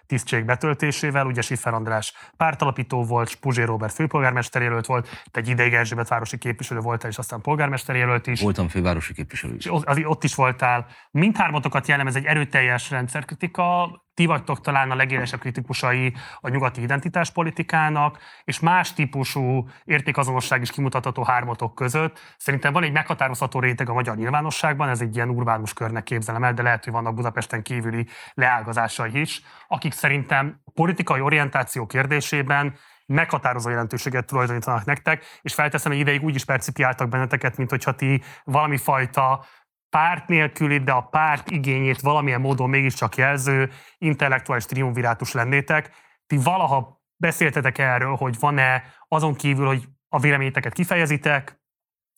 tisztség 0.07 0.45
betöltésével. 0.45 1.27
Ugye 1.27 1.41
Siffer 1.41 1.75
András 1.75 2.13
pártalapító 2.37 3.05
volt, 3.05 3.35
Puzsé 3.35 3.63
Robert 3.63 3.95
főpolgármester 3.95 4.63
jelölt 4.63 4.87
volt, 4.87 5.09
te 5.31 5.41
egy 5.41 5.49
ideig 5.49 5.75
Erzsébet 5.75 6.09
városi 6.09 6.39
képviselő 6.39 6.81
voltál, 6.81 7.11
és 7.11 7.19
aztán 7.19 7.41
polgármester 7.41 7.97
jelölt 7.97 8.27
is. 8.27 8.41
Voltam 8.41 8.69
fővárosi 8.69 9.13
képviselő 9.15 9.55
is. 9.55 9.65
És 9.65 9.73
ott, 9.73 10.05
ott 10.05 10.25
is 10.25 10.35
voltál. 10.35 10.87
Mindhármatokat 11.11 11.89
jellemez 11.89 12.17
egy 12.17 12.25
erőteljes 12.25 12.91
rendszerkritika, 12.91 13.91
ti 14.19 14.27
vagytok 14.27 14.61
talán 14.61 14.91
a 14.91 14.95
legélesebb 14.95 15.41
kritikusai 15.41 16.15
a 16.41 16.49
nyugati 16.49 16.83
identitáspolitikának, 16.83 18.19
és 18.45 18.61
más 18.61 18.93
típusú 18.93 19.69
értékazonosság 19.85 20.61
is 20.61 20.71
kimutatható 20.71 21.23
hármatok 21.23 21.75
között. 21.75 22.21
Szerintem 22.37 22.73
van 22.73 22.83
egy 22.83 22.93
meghatározható 22.93 23.61
réteg 23.61 23.89
a 23.89 23.93
magyar 23.93 24.17
nyilvánosságban, 24.17 24.89
ez 24.89 25.01
egy 25.01 25.15
ilyen 25.17 25.29
urbánus 25.29 25.73
körnek 25.73 26.03
képzelem 26.03 26.45
el, 26.45 26.55
de 26.55 26.63
lehet, 26.63 26.85
hogy 26.85 26.93
vannak 26.93 27.15
Budapesten 27.15 27.63
kívüli 27.63 28.07
leágazásai 28.35 29.21
is, 29.21 29.43
akik 29.69 29.93
szerintem 29.93 30.61
politikai 30.75 31.21
orientáció 31.21 31.87
kérdésében 31.87 32.75
meghatározó 33.07 33.71
jelentőséget 33.71 34.27
tulajdonítanak 34.27 34.85
nektek, 34.85 35.25
és 35.43 35.55
felteszem, 35.55 35.93
hogy 35.93 36.01
ideig 36.01 36.23
úgy 36.23 36.35
is 36.35 36.45
percipiáltak 36.45 37.09
benneteket, 37.09 37.57
mint 37.57 37.71
hogyha 37.71 37.95
ti 37.95 38.23
valami 38.45 38.77
fajta 38.77 39.45
párt 39.91 40.29
nélküli, 40.29 40.79
de 40.79 40.93
a 40.93 41.01
párt 41.01 41.51
igényét 41.51 42.01
valamilyen 42.01 42.41
módon 42.41 42.69
mégiscsak 42.69 43.17
jelző 43.17 43.71
intellektuális 43.99 44.65
triumvirátus 44.65 45.33
lennétek. 45.33 45.91
Ti 46.27 46.37
valaha 46.37 47.03
beszéltetek 47.17 47.79
erről, 47.79 48.15
hogy 48.15 48.39
van-e 48.41 48.83
azon 49.09 49.35
kívül, 49.35 49.67
hogy 49.67 49.89
a 50.09 50.19
véleményeteket 50.19 50.73
kifejezitek, 50.73 51.61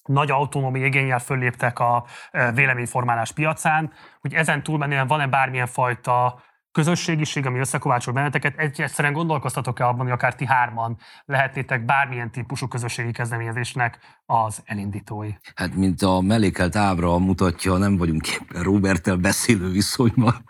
nagy 0.03 0.31
autonómia 0.31 0.86
igényel 0.86 1.19
fölléptek 1.19 1.78
a 1.78 2.04
e, 2.31 2.53
véleményformálás 2.53 3.33
piacán, 3.33 3.92
hogy 4.20 4.35
ezen 4.35 4.62
túlmenően 4.62 5.06
van-e 5.06 5.26
bármilyen 5.26 5.67
fajta 5.67 6.42
közösségiség, 6.72 7.47
ami 7.47 7.58
összekovácsol 7.58 8.15
benneteket, 8.15 8.58
egyszerűen 8.58 9.12
gondolkoztatok-e 9.12 9.86
abban, 9.86 10.01
hogy 10.01 10.10
akár 10.10 10.35
ti 10.35 10.47
hárman 10.47 10.99
lehetnétek 11.24 11.85
bármilyen 11.85 12.31
típusú 12.31 12.69
közösségi 12.69 13.12
kezdeményezésnek 13.12 13.99
az 14.26 14.62
elindítói? 14.65 15.31
Hát, 15.54 15.74
mint 15.74 16.03
a 16.03 16.20
mellékelt 16.20 16.76
ábra 16.76 17.19
mutatja, 17.19 17.76
nem 17.76 17.97
vagyunk 17.97 18.28
éppen 18.28 18.62
Roberttel 18.62 19.17
beszélő 19.17 19.70
viszonyban. 19.70 20.44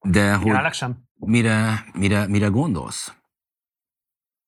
De 0.00 0.34
hogy 0.34 0.72
sem? 0.72 0.96
Mire, 1.14 1.84
mire, 1.92 2.26
mire 2.26 2.46
gondolsz? 2.46 3.12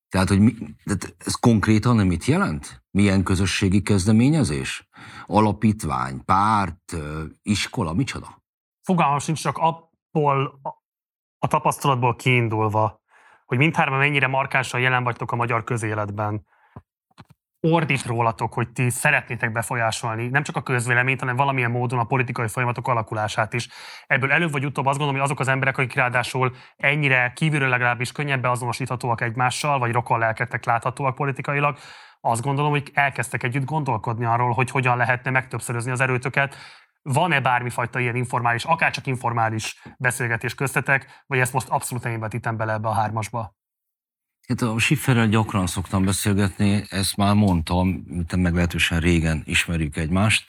Tehát, 0.08 0.28
hogy 0.28 0.40
mi, 0.40 0.54
tehát 0.84 1.14
ez 1.18 1.34
konkrétan 1.34 1.96
nem 1.96 2.06
mit 2.06 2.24
jelent? 2.24 2.82
Milyen 2.90 3.22
közösségi 3.22 3.82
kezdeményezés? 3.82 4.88
Alapítvány, 5.26 6.24
párt, 6.24 6.96
iskola, 7.42 7.92
micsoda? 7.92 8.42
Fogalmam 8.82 9.18
sincs, 9.18 9.40
csak 9.40 9.58
abból 10.12 10.60
a 11.38 11.46
tapasztalatból 11.46 12.16
kiindulva, 12.16 13.00
hogy 13.44 13.58
mindhárman 13.58 13.98
mennyire 13.98 14.26
markánsan 14.26 14.80
jelen 14.80 15.04
vagytok 15.04 15.32
a 15.32 15.36
magyar 15.36 15.64
közéletben, 15.64 16.46
ordít 17.60 18.04
rólatok, 18.04 18.52
hogy 18.52 18.72
ti 18.72 18.90
szeretnétek 18.90 19.52
befolyásolni 19.52 20.28
nem 20.28 20.42
csak 20.42 20.56
a 20.56 20.62
közvéleményt, 20.62 21.20
hanem 21.20 21.36
valamilyen 21.36 21.70
módon 21.70 21.98
a 21.98 22.04
politikai 22.04 22.48
folyamatok 22.48 22.88
alakulását 22.88 23.52
is. 23.52 23.68
Ebből 24.06 24.32
előbb 24.32 24.50
vagy 24.50 24.64
utóbb 24.64 24.86
azt 24.86 24.98
gondolom, 24.98 25.20
hogy 25.20 25.30
azok 25.30 25.40
az 25.40 25.48
emberek, 25.48 25.78
akik 25.78 25.94
ráadásul 25.94 26.54
ennyire 26.76 27.32
kívülről 27.34 27.68
legalábbis 27.68 28.12
könnyebb 28.12 28.42
beazonosíthatóak 28.42 29.20
egymással, 29.20 29.78
vagy 29.78 29.92
rokon 29.92 30.18
lelkettek 30.18 30.64
láthatóak 30.64 31.14
politikailag, 31.14 31.78
azt 32.20 32.42
gondolom, 32.42 32.70
hogy 32.70 32.90
elkezdtek 32.94 33.42
együtt 33.42 33.64
gondolkodni 33.64 34.24
arról, 34.24 34.52
hogy 34.52 34.70
hogyan 34.70 34.96
lehetne 34.96 35.30
megtöbbszörözni 35.30 35.90
az 35.90 36.00
erőtöket, 36.00 36.56
van-e 37.02 37.40
bármifajta 37.40 38.00
ilyen 38.00 38.16
informális, 38.16 38.64
akár 38.64 38.90
csak 38.90 39.06
informális 39.06 39.82
beszélgetés 39.98 40.54
köztetek, 40.54 41.24
vagy 41.26 41.38
ezt 41.38 41.52
most 41.52 41.68
abszolút 41.68 42.04
én 42.04 42.20
vetítem 42.20 42.56
bele 42.56 42.72
ebbe 42.72 42.88
a 42.88 42.94
hármasba? 42.94 43.58
Hát 44.48 44.62
a 44.62 44.78
Schifferrel 44.78 45.28
gyakran 45.28 45.66
szoktam 45.66 46.04
beszélgetni, 46.04 46.84
ezt 46.88 47.16
már 47.16 47.34
mondtam, 47.34 47.88
meg 48.36 48.54
lehetősen 48.54 49.00
régen 49.00 49.42
ismerjük 49.44 49.96
egymást. 49.96 50.44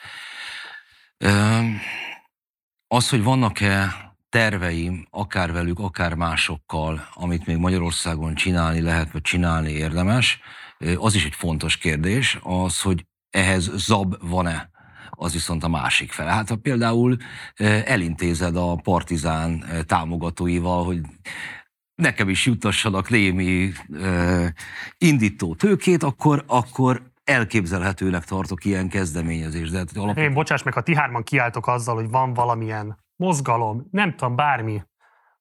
Az, 2.88 3.10
hogy 3.10 3.24
vannak-e 3.24 3.94
terveim, 4.30 5.08
akár 5.10 5.52
velük, 5.52 5.80
akár 5.80 6.14
másokkal, 6.14 7.08
amit 7.14 7.46
még 7.46 7.58
Magyarországon 7.58 8.36
csinálni 8.36 8.82
lehet, 8.82 9.12
vagy 9.12 9.22
csinálni 9.22 9.72
érdemes, 9.72 10.40
az 10.96 11.16
is 11.16 11.26
egy 11.26 11.36
fontos 11.36 11.78
kérdés, 11.78 12.40
az, 12.42 12.82
hogy 12.82 13.06
ehhez 13.30 13.72
zab 13.76 14.30
van-e, 14.30 14.70
az 15.22 15.34
viszont 15.34 15.64
a 15.64 15.68
másik 15.68 16.12
fele. 16.12 16.32
Hát 16.32 16.50
ha 16.50 16.56
például 16.56 17.18
elintézed 17.86 18.56
a 18.56 18.76
partizán 18.76 19.66
támogatóival, 19.86 20.84
hogy 20.84 21.02
nekem 21.96 22.30
is 22.30 22.46
jutassanak 22.46 23.10
némi 23.10 23.72
indító 24.98 25.56
tőkét, 25.56 26.04
akkor, 26.04 26.44
akkor 26.48 27.12
elképzelhetőnek 27.24 28.24
tartok 28.24 28.66
ilyen 28.66 28.90
kezdeményezést. 28.90 29.72
De 29.72 29.78
hát, 29.78 29.98
alap... 29.98 30.18
Én 30.18 30.34
bocsáss 30.34 30.64
meg, 30.64 30.74
ha 30.74 30.82
ti 30.82 30.96
hárman 30.96 31.24
kiálltok 31.24 31.68
azzal, 31.68 31.96
hogy 31.96 32.10
van 32.10 32.34
valamilyen 32.34 32.98
mozgalom, 33.16 33.88
nem 33.92 34.16
tudom, 34.16 34.36
bármi, 34.36 34.82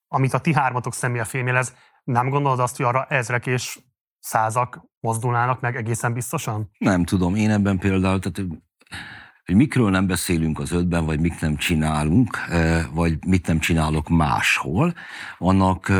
amit 0.09 0.35
a 0.35 0.39
ti 0.39 0.55
hármatok 0.55 0.95
személy 0.95 1.23
fémjelez, 1.25 1.75
nem 2.05 2.29
gondolod 2.29 2.61
azt, 2.61 2.77
hogy 2.77 2.87
arra 2.87 3.05
ezrek 3.05 3.47
és 3.47 3.79
százak 4.19 4.81
mozdulnának 5.01 5.61
meg 5.61 5.77
egészen 5.77 6.13
biztosan? 6.13 6.71
Nem 6.79 7.05
tudom, 7.05 7.35
én 7.35 7.51
ebben 7.51 7.79
például, 7.79 8.19
tehát 8.19 8.49
hogy 9.51 9.59
mikről 9.59 9.91
nem 9.91 10.07
beszélünk 10.07 10.59
az 10.59 10.73
ötben, 10.73 11.05
vagy 11.05 11.21
mit 11.21 11.41
nem 11.41 11.57
csinálunk, 11.57 12.39
vagy 12.93 13.19
mit 13.27 13.47
nem 13.47 13.59
csinálok 13.59 14.09
máshol, 14.09 14.95
annak 15.39 15.93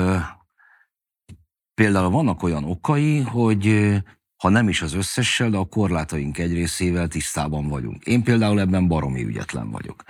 Például 1.75 2.11
vannak 2.11 2.43
olyan 2.43 2.65
okai, 2.65 3.21
hogy 3.21 3.95
ha 4.37 4.49
nem 4.49 4.69
is 4.69 4.83
az 4.83 4.95
összessel, 4.95 5.51
de 5.51 5.57
a 5.57 5.65
korlátaink 5.65 6.39
egy 6.39 6.53
részével 6.53 7.09
tisztában 7.09 7.69
vagyunk. 7.69 8.05
Én 8.05 8.23
például 8.23 8.61
ebben 8.61 8.89
baromi 8.89 9.25
ügyetlen 9.25 9.71
vagyok. 9.71 10.03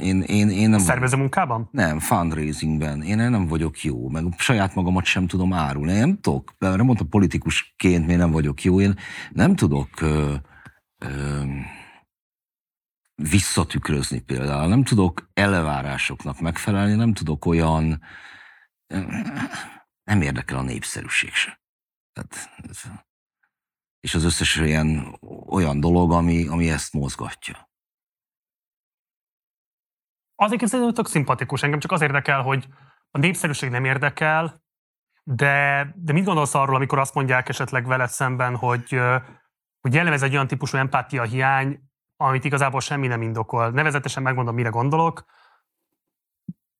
Én, 0.00 0.20
én, 0.20 0.48
én 0.48 0.70
nem 0.70 0.78
Szervező 0.78 1.16
munkában? 1.16 1.68
Nem, 1.70 1.98
fundraisingben. 1.98 3.02
Én 3.02 3.16
nem 3.16 3.46
vagyok 3.46 3.82
jó, 3.82 4.08
meg 4.08 4.24
saját 4.38 4.74
magamat 4.74 5.04
sem 5.04 5.26
tudom 5.26 5.52
árulni. 5.52 5.92
Én 5.92 5.98
nem 5.98 6.18
tudok, 6.20 6.54
nem 6.58 6.84
mondta 6.84 7.04
politikusként 7.04 8.06
miért 8.06 8.20
nem 8.20 8.30
vagyok 8.30 8.62
jó, 8.62 8.80
én 8.80 8.98
nem 9.32 9.56
tudok 9.56 10.00
ö, 10.00 10.34
ö, 10.98 11.42
visszatükrözni 13.14 14.20
például, 14.20 14.68
nem 14.68 14.84
tudok 14.84 15.30
elevárásoknak 15.32 16.40
megfelelni, 16.40 16.94
nem 16.94 17.12
tudok 17.12 17.44
olyan 17.44 18.02
nem 20.04 20.22
érdekel 20.22 20.58
a 20.58 20.62
népszerűség 20.62 21.32
se. 21.32 21.60
Tehát, 22.12 22.50
és 24.00 24.14
az 24.14 24.24
összes 24.24 24.56
olyan, 24.56 25.18
olyan 25.46 25.80
dolog, 25.80 26.12
ami, 26.12 26.46
ami 26.46 26.70
ezt 26.70 26.92
mozgatja. 26.92 27.72
Azért 30.34 30.60
képzelni, 30.60 30.84
hogy 30.84 30.94
tök 30.94 31.06
szimpatikus. 31.06 31.62
Engem 31.62 31.78
csak 31.78 31.92
az 31.92 32.00
érdekel, 32.00 32.42
hogy 32.42 32.68
a 33.10 33.18
népszerűség 33.18 33.70
nem 33.70 33.84
érdekel, 33.84 34.62
de, 35.22 35.86
de 35.96 36.12
mit 36.12 36.24
gondolsz 36.24 36.54
arról, 36.54 36.74
amikor 36.74 36.98
azt 36.98 37.14
mondják 37.14 37.48
esetleg 37.48 37.86
veled 37.86 38.08
szemben, 38.08 38.56
hogy, 38.56 39.00
hogy 39.80 39.94
jellemez 39.94 40.22
egy 40.22 40.32
olyan 40.32 40.46
típusú 40.46 40.76
empátia 40.76 41.22
hiány, 41.22 41.83
amit 42.16 42.44
igazából 42.44 42.80
semmi 42.80 43.06
nem 43.06 43.22
indokol. 43.22 43.70
Nevezetesen 43.70 44.22
megmondom, 44.22 44.54
mire 44.54 44.68
gondolok, 44.68 45.24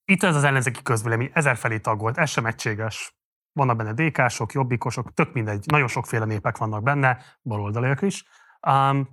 itt 0.04 0.22
ez 0.22 0.36
az 0.36 0.44
ellenzéki 0.44 0.82
közvélemény 0.82 1.30
ezerfelé 1.32 1.78
tagolt, 1.78 2.18
ez 2.18 2.30
sem 2.30 2.46
egységes. 2.46 3.14
Vannak 3.52 3.76
benne 3.76 3.92
DK-sok, 3.92 4.52
jobbikosok, 4.52 5.14
tök 5.14 5.32
mindegy, 5.32 5.64
nagyon 5.66 5.88
sokféle 5.88 6.24
népek 6.24 6.58
vannak 6.58 6.82
benne, 6.82 7.18
baloldaliak 7.42 8.02
is. 8.02 8.24
Um, 8.68 9.08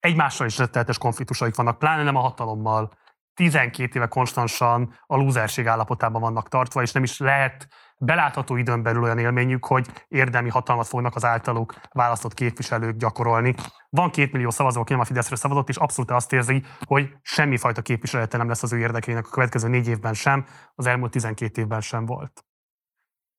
egymással 0.00 0.46
is 0.46 0.58
rettenetes 0.58 0.98
konfliktusaik 0.98 1.54
vannak, 1.54 1.78
pláne 1.78 2.02
nem 2.02 2.16
a 2.16 2.20
hatalommal. 2.20 2.92
12 3.36 3.98
éve 3.98 4.06
konstansan 4.06 4.94
a 5.06 5.16
lúzerség 5.16 5.66
állapotában 5.66 6.20
vannak 6.20 6.48
tartva, 6.48 6.82
és 6.82 6.92
nem 6.92 7.02
is 7.02 7.18
lehet 7.18 7.68
belátható 7.98 8.56
időn 8.56 8.82
belül 8.82 9.02
olyan 9.02 9.18
élményük, 9.18 9.64
hogy 9.64 9.86
érdemi 10.08 10.48
hatalmat 10.48 10.86
fognak 10.86 11.14
az 11.14 11.24
általuk 11.24 11.74
választott 11.92 12.34
képviselők 12.34 12.96
gyakorolni. 12.96 13.54
Van 13.90 14.10
két 14.10 14.32
millió 14.32 14.50
szavazó, 14.50 14.80
aki 14.80 14.92
nem 14.92 15.00
a 15.00 15.04
Fideszre 15.04 15.36
szavazott, 15.36 15.68
és 15.68 15.76
abszolút 15.76 16.10
azt 16.10 16.32
érzi, 16.32 16.62
hogy 16.84 17.16
semmifajta 17.22 17.82
képviselete 17.82 18.36
nem 18.36 18.48
lesz 18.48 18.62
az 18.62 18.72
ő 18.72 18.78
érdekének 18.78 19.26
a 19.26 19.30
következő 19.30 19.68
négy 19.68 19.88
évben 19.88 20.14
sem, 20.14 20.46
az 20.74 20.86
elmúlt 20.86 21.10
12 21.10 21.60
évben 21.60 21.80
sem 21.80 22.06
volt. 22.06 22.44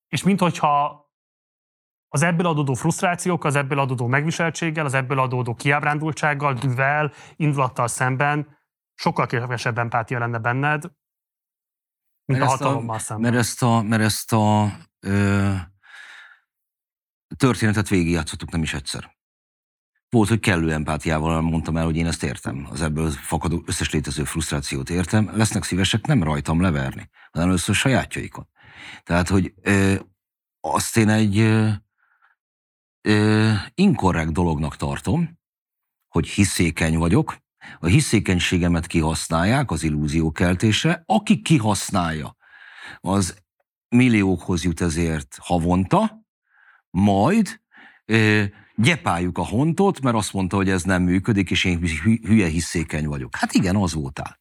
És 0.08 0.24
minthogyha 0.24 1.06
az 2.10 2.22
ebből 2.22 2.46
adódó 2.46 2.74
frusztrációk, 2.74 3.44
az 3.44 3.56
ebből 3.56 3.80
adódó 3.80 4.08
megviseltséggel, 4.08 4.86
az 4.86 4.94
ebből 4.94 5.20
adódó 5.20 5.54
kiábrándultsággal, 5.54 6.54
düvel, 6.54 7.12
indulattal 7.36 7.88
szemben 7.88 8.57
sokkal 8.98 9.26
kevesebb 9.26 9.78
empátia 9.78 10.20
lenne 10.20 10.38
benned, 10.38 10.84
mint 12.26 12.40
mert 12.40 12.44
a 12.44 12.48
hatalommal 12.48 13.00
szemben. 13.00 13.32
Mert 13.32 13.44
ezt 13.44 13.64
a, 13.64 13.82
mert 13.82 14.02
ezt 14.02 14.34
a 14.34 14.78
ö, 15.00 15.54
történetet 17.38 17.88
végigjátszottuk 17.88 18.52
nem 18.52 18.62
is 18.62 18.74
egyszer. 18.74 19.16
Volt, 20.10 20.30
hogy 20.30 20.40
kellő 20.40 20.72
empátiával 20.72 21.42
mondtam 21.42 21.78
el, 21.78 21.86
hogy 21.86 21.96
én 21.96 22.08
ezt 22.08 22.24
értem. 22.24 22.68
Az 22.70 22.82
ebből 22.82 23.12
fakadó 23.12 23.64
összes 23.66 23.92
létező 23.92 24.24
frusztrációt 24.24 24.90
értem. 24.90 25.32
Lesznek 25.36 25.64
szívesek 25.64 26.06
nem 26.06 26.24
rajtam 26.24 26.62
leverni, 26.62 27.10
hanem 27.32 27.48
először 27.48 27.76
sajátjaikon. 27.76 28.48
Tehát, 29.04 29.28
hogy 29.28 29.54
ö, 29.62 29.96
azt 30.60 30.98
én 30.98 31.10
egy 31.10 31.38
ö, 31.38 31.70
ö, 33.02 33.52
inkorrekt 33.74 34.32
dolognak 34.32 34.76
tartom, 34.76 35.40
hogy 36.08 36.28
hiszékeny 36.28 36.98
vagyok, 36.98 37.38
a 37.80 37.86
hiszékenységemet 37.86 38.88
kihasználják 38.88 39.72
az 39.72 39.84
illúziókeltésre, 39.84 41.04
aki 41.06 41.42
kihasználja, 41.42 42.36
az 43.00 43.38
milliókhoz 43.90 44.64
jut 44.64 44.82
ezért 44.82 45.38
havonta, 45.42 46.26
majd 46.90 47.62
ö, 48.06 48.44
gyepáljuk 48.76 49.38
a 49.38 49.46
hontot, 49.46 50.02
mert 50.02 50.16
azt 50.16 50.34
mondta, 50.34 50.56
hogy 50.56 50.70
ez 50.70 50.84
nem 50.84 51.04
működik, 51.04 51.52
és 51.52 51.64
én 51.66 51.80
hülye 52.04 52.48
hiszékeny 52.48 53.08
vagyok. 53.08 53.36
Hát 53.36 53.54
igen, 53.54 53.76
az 53.76 53.94
voltál. 53.94 54.40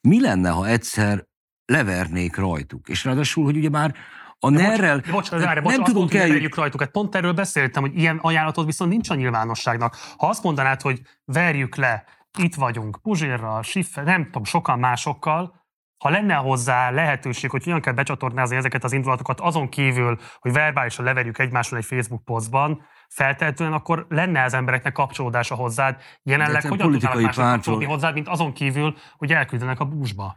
Mi 0.00 0.20
lenne, 0.20 0.50
ha 0.50 0.68
egyszer 0.68 1.26
levernék 1.64 2.36
rajtuk? 2.36 2.88
És 2.88 3.04
ráadásul, 3.04 3.44
hogy 3.44 3.56
ugye 3.56 3.68
már 3.70 3.94
A 4.40 4.50
NER-rel 4.50 4.98
De 4.98 5.36
nem 5.38 5.62
várj, 5.62 5.82
tudunk 5.82 6.12
verjük 6.12 6.54
rajtuk. 6.54 6.80
Hát 6.80 6.90
pont 6.90 7.14
erről 7.14 7.32
beszéltem, 7.32 7.82
hogy 7.82 7.98
ilyen 7.98 8.18
ajánlatod 8.22 8.66
viszont 8.66 8.90
nincs 8.90 9.10
a 9.10 9.14
nyilvánosságnak. 9.14 9.96
Ha 10.16 10.26
azt 10.28 10.42
mondanád, 10.42 10.80
hogy 10.80 11.00
verjük 11.24 11.76
le, 11.76 12.04
itt 12.38 12.54
vagyunk, 12.54 12.98
Puzsérral, 13.02 13.62
Schiffer, 13.62 14.04
nem 14.04 14.24
tudom, 14.24 14.44
sokan 14.44 14.78
másokkal, 14.78 15.66
ha 15.98 16.10
lenne 16.10 16.34
hozzá 16.34 16.90
lehetőség, 16.90 17.50
hogy 17.50 17.64
hogyan 17.64 17.80
kell 17.80 17.92
becsatornázni 17.92 18.56
ezeket 18.56 18.84
az 18.84 18.92
indulatokat, 18.92 19.40
azon 19.40 19.68
kívül, 19.68 20.18
hogy 20.38 20.52
verbálisan 20.52 21.04
leverjük 21.04 21.38
egymáson 21.38 21.78
egy 21.78 21.84
Facebook 21.84 22.24
posztban, 22.24 22.82
feltehetően 23.08 23.72
akkor 23.72 24.06
lenne 24.08 24.42
az 24.42 24.54
embereknek 24.54 24.92
kapcsolódása 24.92 25.54
hozzád. 25.54 26.02
Jelenleg 26.22 26.62
hogyan 26.62 26.90
tudnának 26.90 27.22
mások 27.22 27.44
kapcsolódni 27.44 27.84
hozzád, 27.84 28.14
mint 28.14 28.28
azon 28.28 28.52
kívül, 28.52 28.96
hogy 29.16 29.32
elküldenek 29.32 29.80
a 29.80 29.84
búzsba. 29.84 30.36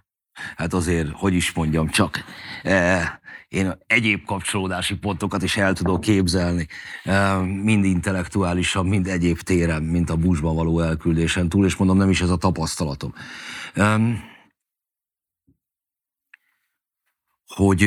Hát 0.56 0.74
azért, 0.74 1.10
hogy 1.14 1.34
is 1.34 1.52
mondjam, 1.52 1.90
csak 1.90 2.24
eh, 2.64 3.10
én 3.48 3.74
egyéb 3.88 4.26
kapcsolódási 4.26 4.98
pontokat 4.98 5.44
is 5.44 5.58
el 5.58 5.74
tudok 5.74 6.02
képzelni, 6.02 6.68
eh, 7.04 7.42
mind 7.46 7.86
intellektuálisan, 7.86 8.86
mind 8.86 9.08
egyéb 9.08 9.40
téren, 9.40 9.84
mint 9.84 10.10
a 10.10 10.16
busba 10.16 10.54
való 10.54 10.80
elküldésen 10.80 11.50
túl, 11.50 11.66
és 11.66 11.76
mondom, 11.76 11.98
nem 11.98 12.10
is 12.10 12.22
ez 12.22 12.30
a 12.30 12.38
tapasztalatom. 12.38 13.14
Um, 13.76 14.30
hogy 17.46 17.84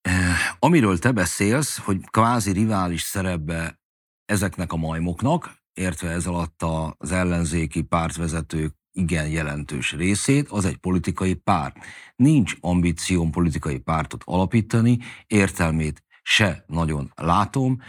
eh, 0.00 0.36
amiről 0.58 0.98
te 0.98 1.12
beszélsz, 1.12 1.78
hogy 1.78 2.00
kvázi 2.10 2.52
rivális 2.52 3.02
szerepbe 3.02 3.80
ezeknek 4.24 4.72
a 4.72 4.76
majmoknak, 4.76 5.62
értve 5.72 6.10
ez 6.10 6.26
alatt 6.26 6.62
az 6.98 7.12
ellenzéki 7.12 7.82
pártvezetők 7.82 8.81
igen 8.92 9.28
jelentős 9.28 9.92
részét, 9.92 10.48
az 10.48 10.64
egy 10.64 10.76
politikai 10.76 11.34
párt. 11.34 11.76
Nincs 12.16 12.54
ambícióm 12.60 13.30
politikai 13.30 13.78
pártot 13.78 14.22
alapítani, 14.24 14.98
értelmét 15.26 16.04
se 16.22 16.64
nagyon 16.66 17.12
látom, 17.14 17.80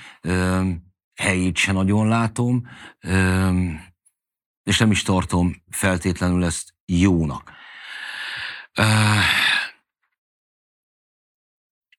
helyét 1.16 1.58
se 1.58 1.72
nagyon 1.72 2.08
látom, 2.08 2.68
és 4.64 4.78
nem 4.78 4.92
is 4.92 5.02
tartom 5.02 5.56
feltétlenül 5.70 6.44
ezt 6.44 6.74
jónak. 6.86 7.52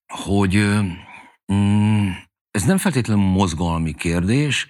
Hogy 0.06 0.56
mm, 1.52 2.10
ez 2.50 2.64
nem 2.64 2.78
feltétlenül 2.78 3.24
mozgalmi 3.24 3.94
kérdés, 3.94 4.68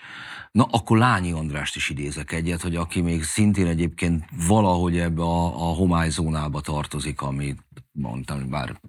na 0.58 0.64
akkor 0.70 0.98
Lányi 0.98 1.32
Andrást 1.32 1.76
is 1.76 1.88
idézek 1.88 2.32
egyet, 2.32 2.60
hogy 2.62 2.76
aki 2.76 3.00
még 3.00 3.22
szintén 3.24 3.66
egyébként 3.66 4.24
valahogy 4.46 4.98
ebbe 4.98 5.22
a, 5.22 5.46
a 5.46 5.74
homályzónába 5.74 6.60
tartozik, 6.60 7.20
amit 7.20 7.66
mondtam, 7.92 8.48
bár 8.48 8.80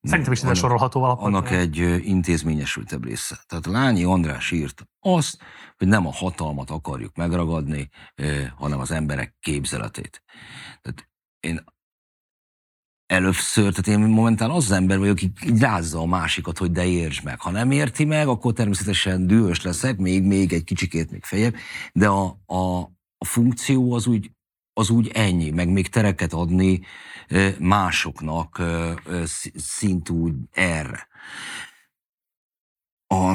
Szerintem 0.00 0.32
is 0.32 0.38
ide 0.38 0.46
annak- 0.48 0.60
sorolható 0.60 1.02
alapvetően. 1.02 1.34
Annak 1.34 1.50
egy 1.50 2.06
intézményesültebb 2.06 3.04
része. 3.04 3.38
Tehát 3.46 3.66
Lányi 3.66 4.04
András 4.04 4.50
írt 4.50 4.88
azt, 5.00 5.38
hogy 5.76 5.86
nem 5.88 6.06
a 6.06 6.12
hatalmat 6.12 6.70
akarjuk 6.70 7.16
megragadni, 7.16 7.88
hanem 8.56 8.80
az 8.80 8.90
emberek 8.90 9.36
képzeletét. 9.40 10.22
Tehát 10.82 11.08
én 11.40 11.64
először, 13.06 13.74
tehát 13.74 14.00
én 14.00 14.08
momentán 14.08 14.50
az 14.50 14.70
ember 14.70 14.98
vagyok, 14.98 15.16
aki 15.16 15.32
rázza 15.58 16.00
a 16.00 16.06
másikat, 16.06 16.58
hogy 16.58 16.70
de 16.70 16.86
értsd 16.86 17.24
meg. 17.24 17.40
Ha 17.40 17.50
nem 17.50 17.70
érti 17.70 18.04
meg, 18.04 18.28
akkor 18.28 18.52
természetesen 18.52 19.26
dühös 19.26 19.62
leszek, 19.62 19.96
még, 19.96 20.22
még 20.22 20.52
egy 20.52 20.64
kicsikét 20.64 21.10
még 21.10 21.24
feljebb, 21.24 21.54
de 21.92 22.08
a, 22.08 22.38
a, 22.46 22.78
a 23.18 23.24
funkció 23.24 23.92
az 23.92 24.06
úgy, 24.06 24.30
az 24.72 24.90
úgy 24.90 25.10
ennyi, 25.14 25.50
meg 25.50 25.68
még 25.68 25.88
tereket 25.88 26.32
adni 26.32 26.80
másoknak 27.58 28.58
ö, 28.58 28.92
ö, 29.04 29.22
sz- 29.26 29.52
szint 29.60 30.10
úgy 30.10 30.34
erre. 30.52 31.08
A, 33.06 33.32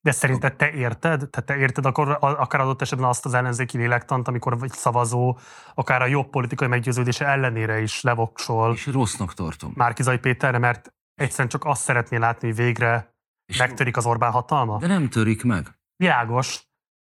De 0.00 0.10
szerinted 0.10 0.56
te 0.56 0.72
érted? 0.72 1.18
Tehát 1.30 1.44
te 1.44 1.56
érted 1.56 1.86
akkor 1.86 2.18
akár 2.20 2.60
adott 2.60 2.82
esetben 2.82 3.08
azt 3.08 3.24
az 3.24 3.34
ellenzéki 3.34 3.76
lélektant, 3.76 4.28
amikor 4.28 4.58
vagy 4.58 4.72
szavazó, 4.72 5.38
akár 5.74 6.02
a 6.02 6.06
jobb 6.06 6.30
politikai 6.30 6.68
meggyőződése 6.68 7.26
ellenére 7.26 7.80
is 7.80 8.00
levoksol. 8.00 8.72
És 8.72 8.86
rossznak 8.86 9.34
tartom. 9.34 9.72
Márkizai 9.74 10.18
Péterre, 10.18 10.58
mert 10.58 10.94
egyszerűen 11.14 11.48
csak 11.48 11.64
azt 11.64 11.82
szeretné 11.82 12.16
látni, 12.16 12.48
hogy 12.48 12.56
végre 12.56 13.16
megtörik 13.58 13.96
az 13.96 14.06
Orbán 14.06 14.30
hatalma? 14.30 14.78
De 14.78 14.86
nem 14.86 15.08
törik 15.08 15.42
meg. 15.42 15.78
Világos, 15.96 16.62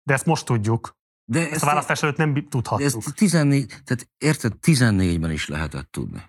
de 0.03 0.15
ezt 0.15 0.27
most 0.27 0.45
tudjuk. 0.45 0.97
De 1.25 1.41
ezt, 1.41 1.53
ezt 1.53 1.63
a 1.63 1.67
választás 1.67 2.03
előtt 2.03 2.17
nem 2.17 2.49
tudhattuk. 2.49 2.87
ezt 2.87 3.15
14, 3.15 3.67
tehát 3.67 4.11
érted, 4.19 4.53
14-ben 4.63 5.31
is 5.31 5.49
lehetett 5.49 5.91
tudni. 5.91 6.23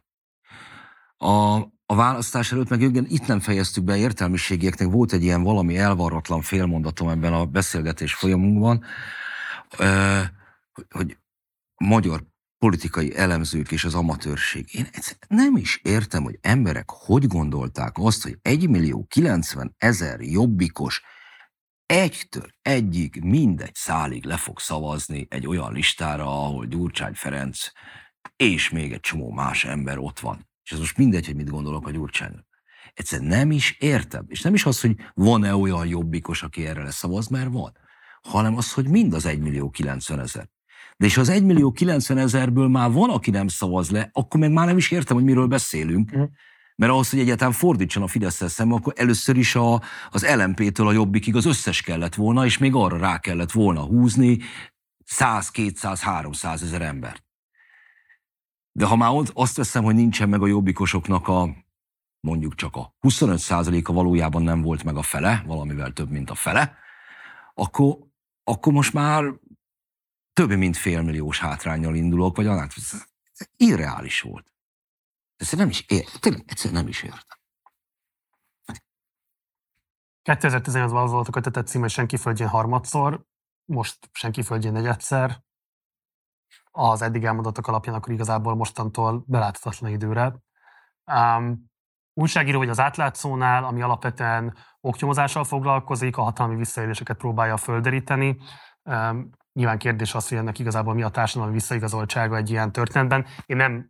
A, 1.18 1.62
a 1.92 1.96
választás 1.96 2.52
előtt, 2.52 2.70
meg 2.70 2.82
igen, 2.82 3.06
itt 3.10 3.28
nem 3.28 3.40
fejeztük 3.40 3.84
be 3.84 3.98
értelmiségieknek, 3.98 4.88
volt 4.88 5.14
egy 5.14 5.24
ilyen 5.24 5.44
valami 5.44 5.78
elvarratlan 5.78 6.42
félmondatom 6.42 7.10
ebben 7.10 7.34
a 7.34 7.46
beszélgetés 7.46 8.14
folyamunkban, 8.14 8.84
hogy- 10.90 11.18
magyar 11.78 12.24
politikai 12.58 13.16
elemzők 13.16 13.72
és 13.72 13.84
az 13.84 13.94
amatőrség. 13.94 14.76
Én 14.76 14.88
nem 15.28 15.56
is 15.58 15.80
értem, 15.84 16.24
hogy 16.24 16.38
emberek 16.42 16.90
hogy 16.90 17.28
gondolták 17.28 17.98
azt, 17.98 18.24
hogy 18.24 18.38
1 18.42 18.70
millió 18.70 19.06
90 19.08 19.76
ezer 19.78 20.22
jobbikos 20.22 21.02
egytől 21.86 22.48
egyig 22.62 23.22
mindegy 23.24 23.76
szálig 23.76 24.26
le 24.26 24.38
fog 24.38 24.60
szavazni 24.60 25.28
egy 25.30 25.48
olyan 25.48 25.74
listára, 25.74 26.44
ahol 26.44 26.66
Gyurcsány 26.66 27.14
Ferenc 27.14 27.60
és 28.36 28.70
még 28.70 28.94
egy 28.94 29.00
csomó 29.00 29.32
más 29.32 29.66
ember 29.66 29.98
ott 29.98 30.20
van. 30.20 30.49
És 30.70 30.76
ez 30.76 30.82
most 30.82 30.98
mindegy, 30.98 31.26
hogy 31.26 31.36
mit 31.36 31.50
gondolok 31.50 31.88
a 31.88 31.92
Gyurcsányról. 31.92 32.48
Egyszerűen 32.94 33.28
nem 33.28 33.52
is 33.52 33.76
értem. 33.80 34.26
És 34.28 34.42
nem 34.42 34.54
is 34.54 34.66
az, 34.66 34.82
hogy 34.82 34.96
van-e 35.14 35.56
olyan 35.56 35.88
jobbikos, 35.88 36.44
aki 36.44 36.66
erre 36.66 36.84
leszavaz, 36.84 37.28
mert 37.28 37.52
van. 37.52 37.72
Hanem 38.22 38.58
az, 38.58 38.74
hogy 38.74 38.88
mind 38.88 39.14
az 39.14 39.26
1 39.26 39.40
millió 39.40 39.70
90 39.70 40.20
ezer. 40.20 40.50
De 40.98 41.06
és 41.06 41.18
az 41.18 41.30
1 41.30 41.44
millió 41.44 41.72
90 41.72 42.18
ezerből 42.18 42.68
már 42.68 42.92
van, 42.92 43.10
aki 43.10 43.32
nem 43.32 43.48
szavaz 43.48 43.90
le, 43.90 44.10
akkor 44.12 44.40
meg 44.40 44.52
már 44.52 44.66
nem 44.66 44.78
is 44.78 44.92
értem, 44.92 45.16
hogy 45.16 45.26
miről 45.26 45.48
beszélünk. 45.48 46.12
Mert 46.76 46.92
ahhoz, 46.92 47.10
hogy 47.10 47.20
egyáltalán 47.20 47.54
fordítson 47.54 48.04
a 48.04 48.08
fidesz 48.08 48.50
szemben, 48.52 48.78
akkor 48.78 48.94
először 48.96 49.38
is 49.38 49.56
a, 49.56 49.82
az 50.10 50.36
LMP-től 50.36 50.88
a 50.88 50.92
jobbikig 50.92 51.36
az 51.36 51.46
összes 51.46 51.82
kellett 51.82 52.16
volna, 52.16 52.46
és 52.46 52.58
még 52.58 52.74
arra 52.74 52.98
rá 52.98 53.20
kellett 53.20 53.52
volna 53.52 53.82
húzni 53.82 54.40
100, 55.06 55.50
200, 55.50 56.02
300 56.02 56.64
ezer 56.64 56.82
embert. 56.82 57.29
De 58.80 58.86
ha 58.86 58.96
már 58.96 59.12
azt 59.34 59.56
veszem, 59.56 59.84
hogy 59.84 59.96
nincsen 59.96 60.30
meg 60.30 60.42
a 60.42 60.48
jobbikosoknak 60.48 61.28
a 61.28 61.50
mondjuk 62.20 62.56
csak 62.56 62.76
a 62.76 62.96
25%-a 63.02 63.94
valójában 63.94 64.42
nem 64.42 64.62
volt 64.62 64.84
meg 64.84 64.96
a 64.96 65.02
fele, 65.02 65.44
valamivel 65.46 65.94
több, 65.94 66.10
mint 66.10 66.30
a 66.30 66.36
fele, 66.36 66.78
akkor, 67.54 67.98
akkor 68.44 68.74
most 68.74 68.94
már 68.94 69.34
több 70.34 70.50
mint 70.50 70.78
félmilliós 70.78 71.40
hátrányjal 71.40 71.96
indulok, 71.96 72.36
vagy 72.36 72.48
annál. 72.48 72.68
Irreális 73.56 74.22
volt. 74.22 74.54
Ezt 75.36 75.56
nem 75.56 75.70
is 75.70 75.86
ér, 75.88 76.06
tényleg 76.20 76.44
egyszerűen 76.48 76.82
nem 76.82 76.90
is 76.90 77.04
értem. 77.04 77.38
2018-ban 80.24 81.04
az 81.04 81.12
volt 81.12 81.28
a 81.28 81.32
kötetet 81.32 81.68
cím, 81.68 81.82
hogy 81.82 81.90
senki 81.90 82.18
földjén 82.18 82.48
harmadszor, 82.48 83.26
most 83.66 84.10
senki 84.12 84.44
földjén 84.44 84.72
negyedszer. 84.72 85.48
Az 86.82 87.02
eddig 87.02 87.24
elmondatok 87.24 87.68
alapján 87.68 87.96
akkor 87.96 88.14
igazából 88.14 88.56
mostantól 88.56 89.24
beláthatatlan 89.28 89.92
időre. 89.92 90.36
Um, 91.12 91.70
újságíró 92.14 92.58
vagy 92.58 92.70
az 92.70 92.80
átlátszónál, 92.80 93.64
ami 93.64 93.82
alapvetően 93.82 94.56
oknyomozással 94.82 95.44
foglalkozik, 95.44 96.18
a 96.18 96.22
hatalmi 96.22 96.56
visszaéléseket 96.56 97.18
próbálja 97.18 97.58
földeríteni. 97.58 98.38
Um, 98.84 99.30
nyilván 99.54 99.78
kérdés 99.78 100.16
az, 100.16 100.28
hogy 100.28 100.38
ennek 100.38 100.60
igazából 100.60 100.94
mi 100.94 101.04
a 101.04 101.10
társadalmi 101.10 101.54
visszaigazoltsága 101.54 102.36
egy 102.36 102.50
ilyen 102.50 102.72
történetben. 102.72 103.26
Én 103.46 103.58
nem 103.58 103.90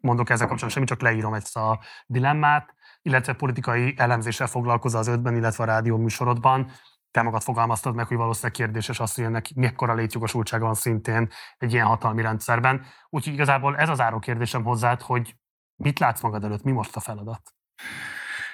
mondok 0.00 0.30
ezzel 0.30 0.46
kapcsolatban 0.46 0.70
semmit, 0.70 0.88
csak 0.88 1.00
leírom 1.00 1.34
ezt 1.34 1.56
a 1.56 1.80
dilemmát, 2.06 2.74
illetve 3.02 3.32
politikai 3.32 3.94
elemzéssel 3.96 4.46
foglalkozza 4.46 4.98
az 4.98 5.06
ötben, 5.06 5.36
illetve 5.36 5.62
a 5.64 5.66
rádió 5.66 5.96
műsorodban. 5.96 6.70
Te 7.10 7.22
magad 7.22 7.42
fogalmaztad 7.42 7.94
meg, 7.94 8.06
hogy 8.06 8.16
valószínűleg 8.16 8.56
kérdéses 8.56 9.00
az, 9.00 9.14
hogy 9.14 9.24
ennek 9.24 9.54
mekkora 9.54 9.94
létjogosultsága 9.94 10.64
van 10.64 10.74
szintén 10.74 11.30
egy 11.58 11.72
ilyen 11.72 11.86
hatalmi 11.86 12.22
rendszerben. 12.22 12.84
Úgyhogy 13.08 13.32
igazából 13.32 13.76
ez 13.76 13.88
az 13.88 14.00
áró 14.00 14.18
kérdésem 14.18 14.64
hozzád, 14.64 15.00
hogy 15.00 15.36
mit 15.76 15.98
látsz 15.98 16.22
magad 16.22 16.44
előtt, 16.44 16.62
mi 16.62 16.72
most 16.72 16.96
a 16.96 17.00
feladat? 17.00 17.54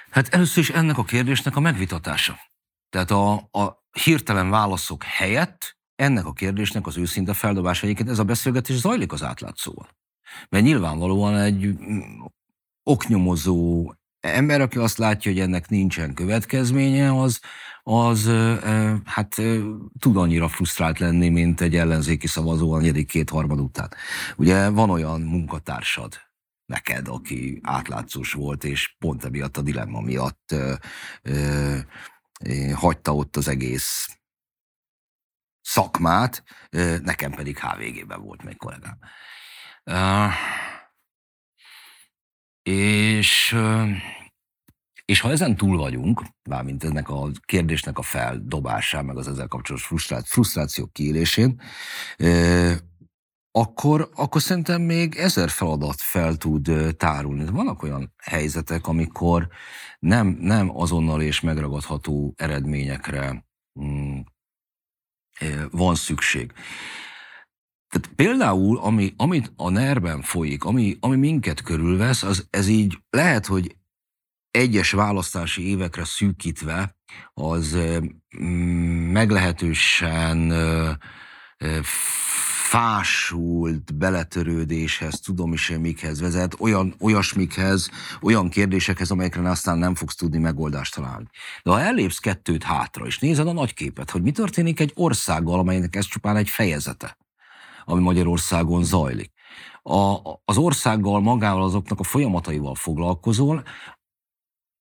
Hát 0.09 0.27
először 0.27 0.63
is 0.63 0.69
ennek 0.69 0.97
a 0.97 1.03
kérdésnek 1.03 1.55
a 1.55 1.59
megvitatása. 1.59 2.39
Tehát 2.89 3.11
a, 3.11 3.33
a 3.33 3.83
hirtelen 4.03 4.49
válaszok 4.49 5.03
helyett 5.03 5.77
ennek 5.95 6.25
a 6.25 6.33
kérdésnek 6.33 6.87
az 6.87 6.97
őszinte 6.97 7.33
feldobása 7.33 7.83
egyébként 7.83 8.09
ez 8.09 8.19
a 8.19 8.23
beszélgetés 8.23 8.75
zajlik 8.75 9.11
az 9.11 9.23
átlátszóval. 9.23 9.89
Mert 10.49 10.63
nyilvánvalóan 10.63 11.37
egy 11.37 11.65
mm, 11.67 12.21
oknyomozó 12.83 13.93
ember, 14.27 14.61
aki 14.61 14.77
azt 14.77 14.97
látja, 14.97 15.31
hogy 15.31 15.39
ennek 15.39 15.69
nincsen 15.69 16.13
következménye, 16.13 17.19
az, 17.21 17.39
az 17.83 18.31
hát 19.05 19.35
tud 19.99 20.17
annyira 20.17 20.47
frusztrált 20.47 20.99
lenni, 20.99 21.29
mint 21.29 21.61
egy 21.61 21.75
ellenzéki 21.75 22.27
szavazó 22.27 22.71
a 22.73 22.77
negyedik 22.77 23.07
kétharmad 23.07 23.59
után. 23.59 23.89
Ugye 24.35 24.69
van 24.69 24.89
olyan 24.89 25.21
munkatársad, 25.21 26.27
neked, 26.67 27.07
aki 27.07 27.59
átlátszós 27.63 28.33
volt, 28.33 28.63
és 28.63 28.95
pont 28.99 29.23
emiatt 29.23 29.57
a 29.57 29.61
dilemma 29.61 30.01
miatt 30.01 30.51
ö, 30.51 30.73
ö, 31.21 31.77
hagyta 32.73 33.15
ott 33.15 33.35
az 33.35 33.47
egész 33.47 34.19
szakmát, 35.61 36.43
ö, 36.69 36.97
nekem 36.97 37.31
pedig 37.31 37.59
HVG-ben 37.59 38.21
volt 38.21 38.43
még 38.43 38.57
kollégám. 38.57 38.99
Ö, 39.83 40.25
és 42.63 43.51
ö, 43.51 43.83
és 45.11 45.19
ha 45.19 45.31
ezen 45.31 45.55
túl 45.55 45.77
vagyunk, 45.77 46.21
mármint 46.49 46.83
ennek 46.83 47.09
a 47.09 47.29
kérdésnek 47.45 47.97
a 47.97 48.01
feldobásán, 48.01 49.05
meg 49.05 49.17
az 49.17 49.27
ezzel 49.27 49.47
kapcsolatos 49.47 49.87
frusztráció, 49.87 50.27
frusztrációk 50.29 50.93
kiélésén, 50.93 51.61
akkor, 53.51 54.09
akkor 54.15 54.41
szerintem 54.41 54.81
még 54.81 55.15
ezer 55.15 55.49
feladat 55.49 56.01
fel 56.01 56.35
tud 56.35 56.71
tárulni. 56.97 57.45
Vannak 57.45 57.83
olyan 57.83 58.13
helyzetek, 58.23 58.87
amikor 58.87 59.47
nem, 59.99 60.27
nem 60.27 60.77
azonnal 60.77 61.21
és 61.21 61.41
megragadható 61.41 62.33
eredményekre 62.35 63.45
mm, 63.79 64.19
van 65.71 65.95
szükség. 65.95 66.51
Tehát 67.89 68.15
például, 68.15 68.77
ami, 68.77 69.13
amit 69.17 69.51
a 69.55 69.69
nerben 69.69 70.21
folyik, 70.21 70.63
ami, 70.63 70.97
ami 70.99 71.15
minket 71.15 71.61
körülvesz, 71.61 72.23
az, 72.23 72.47
ez 72.49 72.67
így 72.67 72.97
lehet, 73.09 73.45
hogy 73.45 73.75
egyes 74.51 74.91
választási 74.91 75.69
évekre 75.69 76.05
szűkítve, 76.05 76.95
az 77.33 77.77
mm, 78.39 79.11
meglehetősen 79.11 80.51
fásult 82.67 83.95
beletörődéshez, 83.95 85.19
tudom 85.19 85.53
is 85.53 85.69
mikhez 85.69 86.19
vezet, 86.19 86.55
olyan, 86.59 86.95
olyasmikhez, 86.99 87.89
olyan 88.21 88.49
kérdésekhez, 88.49 89.11
amelyekre 89.11 89.49
aztán 89.49 89.77
nem 89.77 89.95
fogsz 89.95 90.15
tudni 90.15 90.37
megoldást 90.37 90.95
találni. 90.95 91.25
De 91.63 91.71
ha 91.71 91.79
ellépsz 91.79 92.17
kettőt 92.17 92.63
hátra, 92.63 93.05
és 93.05 93.19
nézed 93.19 93.47
a 93.47 93.53
nagy 93.53 93.73
képet, 93.73 94.11
hogy 94.11 94.21
mi 94.21 94.31
történik 94.31 94.79
egy 94.79 94.91
országgal, 94.95 95.59
amelynek 95.59 95.95
ez 95.95 96.05
csupán 96.05 96.35
egy 96.35 96.49
fejezete, 96.49 97.17
ami 97.85 98.01
Magyarországon 98.01 98.83
zajlik, 98.83 99.31
a, 99.83 100.17
az 100.45 100.57
országgal 100.57 101.21
magával 101.21 101.63
azoknak 101.63 101.99
a 101.99 102.03
folyamataival 102.03 102.75
foglalkozol, 102.75 103.63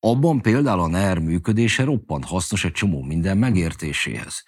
abban 0.00 0.40
például 0.40 0.80
a 0.80 0.86
NER 0.86 1.18
működése 1.18 1.84
roppant 1.84 2.24
hasznos 2.24 2.64
egy 2.64 2.72
csomó 2.72 3.02
minden 3.02 3.38
megértéséhez. 3.38 4.44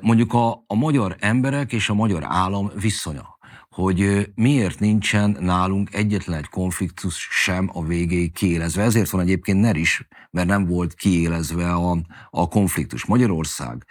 Mondjuk 0.00 0.32
a, 0.32 0.64
a 0.66 0.74
magyar 0.74 1.16
emberek 1.18 1.72
és 1.72 1.88
a 1.88 1.94
magyar 1.94 2.22
állam 2.24 2.70
viszonya, 2.80 3.38
hogy 3.68 4.30
miért 4.34 4.80
nincsen 4.80 5.36
nálunk 5.40 5.94
egyetlen 5.94 6.38
egy 6.38 6.48
konfliktus 6.48 7.28
sem 7.30 7.70
a 7.72 7.84
végéig 7.84 8.32
kiélezve. 8.32 8.82
Ezért 8.82 9.10
van 9.10 9.20
egyébként 9.20 9.60
NER 9.60 9.76
is, 9.76 10.08
mert 10.30 10.48
nem 10.48 10.66
volt 10.66 10.94
kiélezve 10.94 11.72
a, 11.72 11.98
a 12.30 12.48
konfliktus. 12.48 13.04
Magyarország 13.04 13.84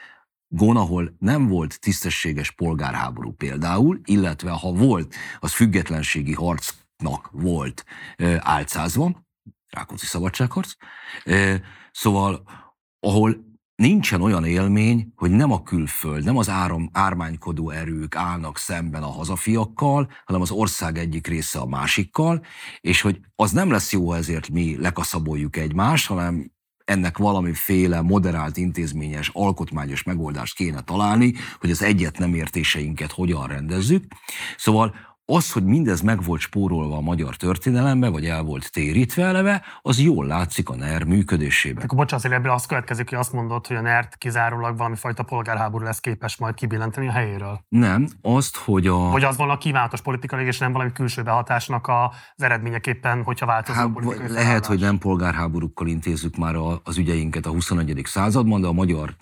Gon, 0.47 0.77
ahol 0.77 1.15
nem 1.19 1.47
volt 1.47 1.79
tisztességes 1.79 2.51
polgárháború 2.51 3.31
például, 3.31 3.99
illetve 4.03 4.51
ha 4.51 4.71
volt, 4.71 5.15
az 5.39 5.53
függetlenségi 5.53 6.33
harcnak 6.33 7.29
volt 7.31 7.85
álcázva, 8.39 9.24
Rákóczi 9.75 10.05
szabadságharc. 10.05 10.71
Szóval, 11.91 12.43
ahol 12.99 13.43
nincsen 13.75 14.21
olyan 14.21 14.45
élmény, 14.45 15.13
hogy 15.15 15.31
nem 15.31 15.51
a 15.51 15.63
külföld, 15.63 16.23
nem 16.23 16.37
az 16.37 16.49
áram, 16.49 16.89
ármánykodó 16.93 17.69
erők 17.69 18.15
állnak 18.15 18.57
szemben 18.57 19.03
a 19.03 19.11
hazafiakkal, 19.11 20.09
hanem 20.25 20.41
az 20.41 20.51
ország 20.51 20.97
egyik 20.97 21.27
része 21.27 21.59
a 21.59 21.65
másikkal, 21.65 22.45
és 22.81 23.01
hogy 23.01 23.19
az 23.35 23.51
nem 23.51 23.71
lesz 23.71 23.91
jó, 23.91 24.13
ezért 24.13 24.49
mi 24.49 24.77
lekaszaboljuk 24.77 25.55
egymást, 25.55 26.07
hanem 26.07 26.53
ennek 26.85 27.17
valamiféle 27.17 28.01
moderált, 28.01 28.57
intézményes, 28.57 29.29
alkotmányos 29.33 30.03
megoldást 30.03 30.55
kéne 30.55 30.81
találni, 30.81 31.33
hogy 31.59 31.71
az 31.71 31.81
egyet 31.81 32.17
nem 32.17 32.33
értéseinket 32.33 33.11
hogyan 33.11 33.47
rendezzük. 33.47 34.03
Szóval 34.57 34.95
az, 35.25 35.51
hogy 35.51 35.63
mindez 35.63 36.01
meg 36.01 36.23
volt 36.23 36.41
spórolva 36.41 36.95
a 36.95 37.01
magyar 37.01 37.35
történelembe, 37.35 38.09
vagy 38.09 38.25
el 38.25 38.43
volt 38.43 38.71
térítve 38.71 39.23
eleve, 39.23 39.63
az 39.81 39.99
jól 39.99 40.25
látszik 40.25 40.69
a 40.69 40.75
NER 40.75 41.03
működésében. 41.03 41.83
Akkor 41.83 41.97
bocsánat, 41.97 42.25
ebből 42.25 42.51
azt 42.51 42.67
következik, 42.67 43.09
hogy 43.09 43.17
azt 43.17 43.31
mondod, 43.33 43.67
hogy 43.67 43.75
a 43.75 43.81
NER 43.81 44.09
kizárólag 44.17 44.77
valami 44.77 44.95
fajta 44.95 45.23
polgárháború 45.23 45.83
lesz 45.83 45.99
képes 45.99 46.37
majd 46.37 46.53
kibillenteni 46.55 47.07
a 47.07 47.11
helyéről. 47.11 47.59
Nem, 47.67 48.07
azt, 48.21 48.57
hogy 48.57 48.87
a... 48.87 48.95
Hogy 48.95 49.23
az 49.23 49.37
van 49.37 49.49
a 49.49 49.57
kívánatos 49.57 50.01
politikai, 50.01 50.45
és 50.45 50.57
nem 50.57 50.71
valami 50.71 50.91
külső 50.91 51.23
behatásnak 51.23 51.87
az 51.87 52.43
eredményeképpen, 52.43 53.23
hogyha 53.23 53.45
változó 53.45 53.81
a 53.81 53.89
politikai 53.89 54.27
Lehet, 54.27 54.35
felállás. 54.35 54.67
hogy 54.67 54.79
nem 54.79 54.97
polgárháborúkkal 54.97 55.87
intézzük 55.87 56.35
már 56.35 56.55
az 56.83 56.97
ügyeinket 56.97 57.45
a 57.45 57.49
21. 57.49 58.01
században, 58.03 58.61
de 58.61 58.67
a 58.67 58.73
magyar 58.73 59.15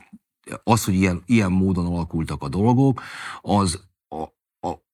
az, 0.64 0.86
hogy 0.86 0.94
ilyen, 0.94 1.22
ilyen 1.26 1.52
módon 1.52 1.86
alakultak 1.86 2.42
a 2.42 2.50
dolgok, 2.50 3.02
az 3.42 3.92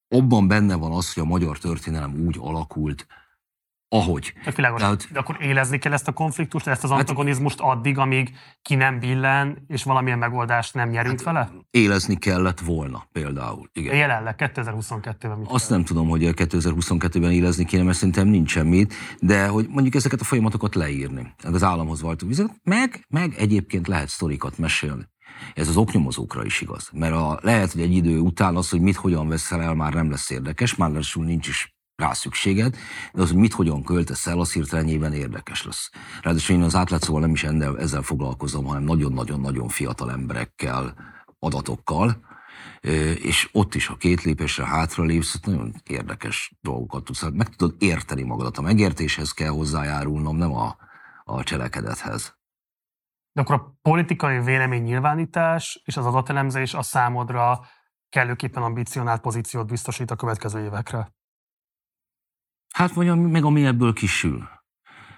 abban 0.10 0.48
benne 0.48 0.76
van 0.76 0.92
az, 0.92 1.14
hogy 1.14 1.24
a 1.24 1.26
magyar 1.26 1.58
történelem 1.58 2.24
úgy 2.26 2.38
alakult, 2.40 3.08
ahogy. 3.90 4.34
világos. 4.56 4.80
Tehát, 4.80 5.08
de 5.12 5.20
akkor 5.20 5.38
élezni 5.42 5.78
kell 5.78 5.94
ezt 5.94 6.08
a 6.08 6.12
konfliktust, 6.12 6.68
ezt 6.68 6.84
az 6.84 6.90
hát- 6.90 7.00
antagonizmust 7.00 7.60
addig, 7.60 7.98
amíg 7.98 8.36
ki 8.62 8.76
nem 8.76 9.00
billen, 9.00 9.64
és 9.68 9.84
valamilyen 9.84 10.18
megoldást 10.18 10.74
nem 10.74 10.90
nyerünk 10.90 11.22
hát, 11.22 11.34
vele? 11.34 11.52
Élezni 11.72 12.16
kellett 12.16 12.60
volna 12.60 13.08
például. 13.12 13.70
Igen. 13.74 13.96
Jelenleg 13.96 14.36
2022-ben 14.38 15.38
mit 15.38 15.48
Azt 15.50 15.68
kell? 15.68 15.76
nem 15.76 15.86
tudom, 15.86 16.08
hogy 16.10 16.22
2022-ben 16.24 17.32
élezni 17.32 17.66
kéne, 17.66 17.84
mert 17.84 17.98
szerintem 17.98 18.28
nincs 18.28 18.52
semmit, 18.52 18.94
de 19.20 19.48
hogy 19.48 19.68
mondjuk 19.70 19.96
ezeket 19.96 20.22
a 20.22 20.24
folyamatokat 20.24 20.76
leírni, 20.76 21.34
az 21.44 21.64
államhoz 21.64 22.02
való 22.02 22.16
vizet, 22.26 22.60
meg, 22.64 23.06
meg 23.10 23.34
egyébként 23.38 23.88
lehet 23.88 24.10
sztorikat 24.10 24.58
mesélni. 24.58 25.08
Ez 25.54 25.68
az 25.68 25.78
oknyomozókra 25.78 26.46
is 26.46 26.62
igaz. 26.62 26.90
Mert 26.94 27.14
a, 27.14 27.40
lehet, 27.42 27.72
hogy 27.72 27.82
egy 27.82 27.96
idő 27.96 28.20
után 28.20 28.56
az, 28.56 28.70
hogy 28.70 28.82
mit 28.82 28.96
hogyan 28.96 29.28
veszel 29.28 29.62
el, 29.62 29.74
már 29.74 29.94
nem 29.94 30.10
lesz 30.10 30.30
érdekes, 30.30 30.76
már 30.76 30.92
nincs 31.14 31.48
is 31.48 31.78
rá 31.96 32.14
szükséged, 32.14 32.76
de 33.14 33.22
az, 33.22 33.30
hogy 33.30 33.38
mit 33.38 33.54
hogyan 33.54 33.84
költesz 33.84 34.28
el, 34.28 34.40
az 34.40 34.54
hirtelenjében 34.54 35.14
érdekes 35.14 35.64
lesz. 35.64 35.90
Ráadásul 36.22 36.56
én 36.56 36.62
az 36.62 36.76
átlátszóval 36.76 37.22
nem 37.22 37.32
is 37.32 37.44
ezzel 37.44 38.02
foglalkozom, 38.02 38.66
hanem 38.66 38.84
nagyon-nagyon-nagyon 38.84 39.68
fiatal 39.68 40.12
emberekkel, 40.12 40.94
adatokkal, 41.40 42.28
és 43.22 43.50
ott 43.52 43.76
is, 43.76 43.86
ha 43.86 43.96
két 43.96 44.24
lépésre 44.24 44.66
hátra 44.66 45.04
lépsz, 45.04 45.40
nagyon 45.40 45.74
érdekes 45.84 46.52
dolgokat 46.62 47.04
tudsz. 47.04 47.30
Meg 47.34 47.56
tudod 47.56 47.76
érteni 47.80 48.24
magadat. 48.24 48.58
A 48.58 48.62
megértéshez 48.62 49.32
kell 49.32 49.50
hozzájárulnom, 49.50 50.38
nem 50.38 50.54
a, 50.54 50.76
a 51.24 51.44
cselekedethez. 51.44 52.39
De 53.40 53.46
akkor 53.46 53.56
a 53.56 53.78
politikai 53.82 54.40
vélemény 54.40 54.84
nyilvánítás 54.84 55.82
és 55.86 55.98
az 55.98 56.06
adatelemzés 56.06 56.74
a 56.74 56.82
számodra 56.82 57.60
kellőképpen 58.10 58.64
ambicionált 58.64 59.22
pozíciót 59.22 59.68
biztosít 59.68 60.12
a 60.12 60.16
következő 60.16 60.64
évekre? 60.64 61.14
Hát 62.74 62.92
vagy 62.92 63.18
meg 63.18 63.44
ami 63.44 63.66
ebből 63.66 63.94
kisül. 63.94 64.50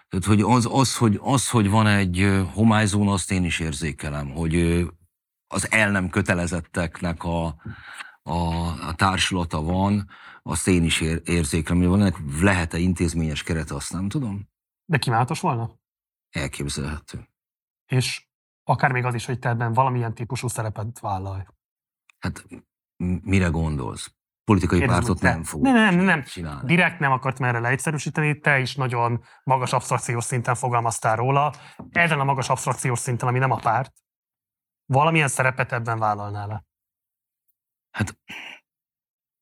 Tehát, 0.09 0.25
hogy 0.25 0.41
az, 0.41 0.67
az, 0.71 0.97
hogy, 0.97 1.19
az, 1.21 1.49
hogy 1.49 1.69
van 1.69 1.87
egy 1.87 2.43
homályzóna, 2.53 3.11
azt 3.11 3.31
én 3.31 3.43
is 3.43 3.59
érzékelem, 3.59 4.29
hogy 4.29 4.85
az 5.47 5.71
el 5.71 5.91
nem 5.91 6.09
kötelezetteknek 6.09 7.23
a, 7.23 7.45
a, 8.21 8.37
a 8.87 8.93
társulata 8.95 9.61
van, 9.61 10.09
azt 10.41 10.67
én 10.67 10.83
is 10.83 11.01
ér, 11.01 11.21
érzékelem, 11.25 11.81
hogy 11.81 11.89
van 11.89 11.99
ennek 11.99 12.17
lehet-e 12.41 12.77
intézményes 12.77 13.43
kerete, 13.43 13.75
azt 13.75 13.93
nem 13.93 14.09
tudom. 14.09 14.49
De 14.85 14.97
kívánatos 14.97 15.39
volna? 15.39 15.79
Elképzelhető 16.29 17.30
és 17.91 18.27
akár 18.63 18.91
még 18.91 19.05
az 19.05 19.13
is, 19.13 19.25
hogy 19.25 19.39
te 19.39 19.49
ebben 19.49 19.73
valamilyen 19.73 20.13
típusú 20.13 20.47
szerepet 20.47 20.99
vállalj. 20.99 21.43
Hát 22.19 22.45
mire 23.21 23.47
gondolsz? 23.47 24.13
Politikai 24.43 24.79
Kérdezem, 24.79 25.03
pártot 25.03 25.21
nem 25.21 25.43
fog 25.43 25.61
nem, 25.61 25.95
nem, 25.95 26.05
nem. 26.05 26.23
csinálni. 26.23 26.65
Direkt 26.65 26.99
nem 26.99 27.11
akartam 27.11 27.47
erre 27.47 27.59
leegyszerűsíteni, 27.59 28.39
te 28.39 28.59
is 28.59 28.75
nagyon 28.75 29.23
magas 29.43 29.73
absztrakciós 29.73 30.23
szinten 30.23 30.55
fogalmaztál 30.55 31.15
róla. 31.15 31.53
Ezen 31.89 32.19
a 32.19 32.23
magas 32.23 32.49
absztrakciós 32.49 32.99
szinten, 32.99 33.27
ami 33.27 33.39
nem 33.39 33.51
a 33.51 33.55
párt, 33.55 33.93
valamilyen 34.85 35.27
szerepet 35.27 35.71
ebben 35.71 35.99
vállalnál 35.99 36.47
le? 36.47 36.65
Hát 37.91 38.17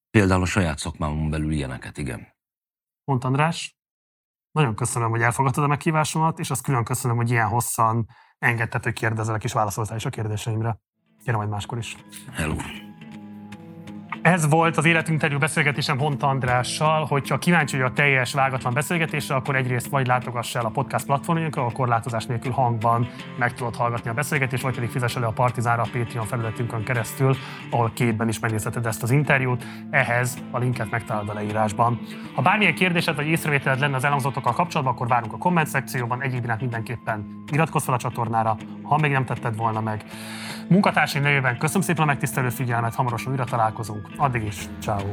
például 0.09 0.41
a 0.41 0.45
saját 0.45 0.77
szakmámon 0.77 1.29
belül 1.29 1.51
ilyeneket, 1.51 1.97
igen. 1.97 2.35
Mont 3.03 3.23
András, 3.23 3.77
nagyon 4.51 4.75
köszönöm, 4.75 5.09
hogy 5.09 5.21
elfogadtad 5.21 5.63
a 5.63 5.67
meghívásomat, 5.67 6.39
és 6.39 6.49
azt 6.49 6.63
külön 6.63 6.83
köszönöm, 6.83 7.17
hogy 7.17 7.29
ilyen 7.29 7.47
hosszan 7.47 8.07
engedted, 8.39 8.83
hogy 8.83 8.93
kérdezelek 8.93 9.43
és 9.43 9.53
válaszoltál 9.53 9.97
is 9.97 10.05
a 10.05 10.09
kérdéseimre. 10.09 10.79
Kérem 11.23 11.39
majd 11.39 11.49
máskor 11.49 11.77
is. 11.77 11.95
Hello. 12.33 12.55
Ez 14.21 14.49
volt 14.49 14.77
az 14.77 14.85
életinterjú 14.85 15.37
beszélgetésem 15.37 15.99
Honta 15.99 16.27
Andrással, 16.27 17.05
hogyha 17.05 17.37
kíváncsi 17.37 17.77
vagy 17.77 17.85
a 17.85 17.93
teljes 17.93 18.33
vágatlan 18.33 18.73
beszélgetésre, 18.73 19.35
akkor 19.35 19.55
egyrészt 19.55 19.87
vagy 19.87 20.07
látogass 20.07 20.55
el 20.55 20.65
a 20.65 20.69
podcast 20.69 21.05
platformjunkra, 21.05 21.65
a 21.65 21.71
korlátozás 21.71 22.25
nélkül 22.25 22.51
hangban 22.51 23.09
meg 23.37 23.53
tudod 23.53 23.75
hallgatni 23.75 24.09
a 24.09 24.13
beszélgetést, 24.13 24.63
vagy 24.63 24.75
pedig 24.75 24.89
fizes 24.89 25.15
elő 25.15 25.25
a 25.25 25.31
Partizánra 25.31 25.81
a 25.81 25.87
Patreon 25.91 26.25
felületünkön 26.25 26.83
keresztül, 26.83 27.35
ahol 27.69 27.91
képben 27.93 28.27
is 28.27 28.39
megnézheted 28.39 28.85
ezt 28.85 29.03
az 29.03 29.11
interjút. 29.11 29.65
Ehhez 29.89 30.37
a 30.51 30.57
linket 30.57 30.89
megtalálod 30.89 31.29
a 31.29 31.33
leírásban. 31.33 31.99
Ha 32.35 32.41
bármilyen 32.41 32.75
kérdésed 32.75 33.15
vagy 33.15 33.27
észrevételed 33.27 33.79
lenne 33.79 33.95
az 33.95 34.03
elhangzottokkal 34.03 34.53
kapcsolatban, 34.53 34.95
akkor 34.95 35.07
várunk 35.07 35.33
a 35.33 35.37
komment 35.37 35.67
szekcióban. 35.67 36.21
Egyébként 36.21 36.59
mindenképpen 36.59 37.43
iratkozz 37.51 37.85
fel 37.85 37.93
a 37.93 37.97
csatornára, 37.97 38.57
ha 38.89 38.97
még 38.97 39.11
nem 39.11 39.25
tetted 39.25 39.55
volna 39.55 39.81
meg. 39.81 40.03
Munkatársai 40.67 41.21
nevében 41.21 41.57
köszönöm 41.57 41.81
szépen 41.81 42.03
a 42.03 42.05
megtisztelő 42.05 42.49
figyelmet, 42.49 42.95
hamarosan 42.95 43.31
újra 43.31 43.43
találkozunk. 43.43 44.07
Addig 44.17 44.43
is, 44.43 44.65
ciao. 44.81 45.05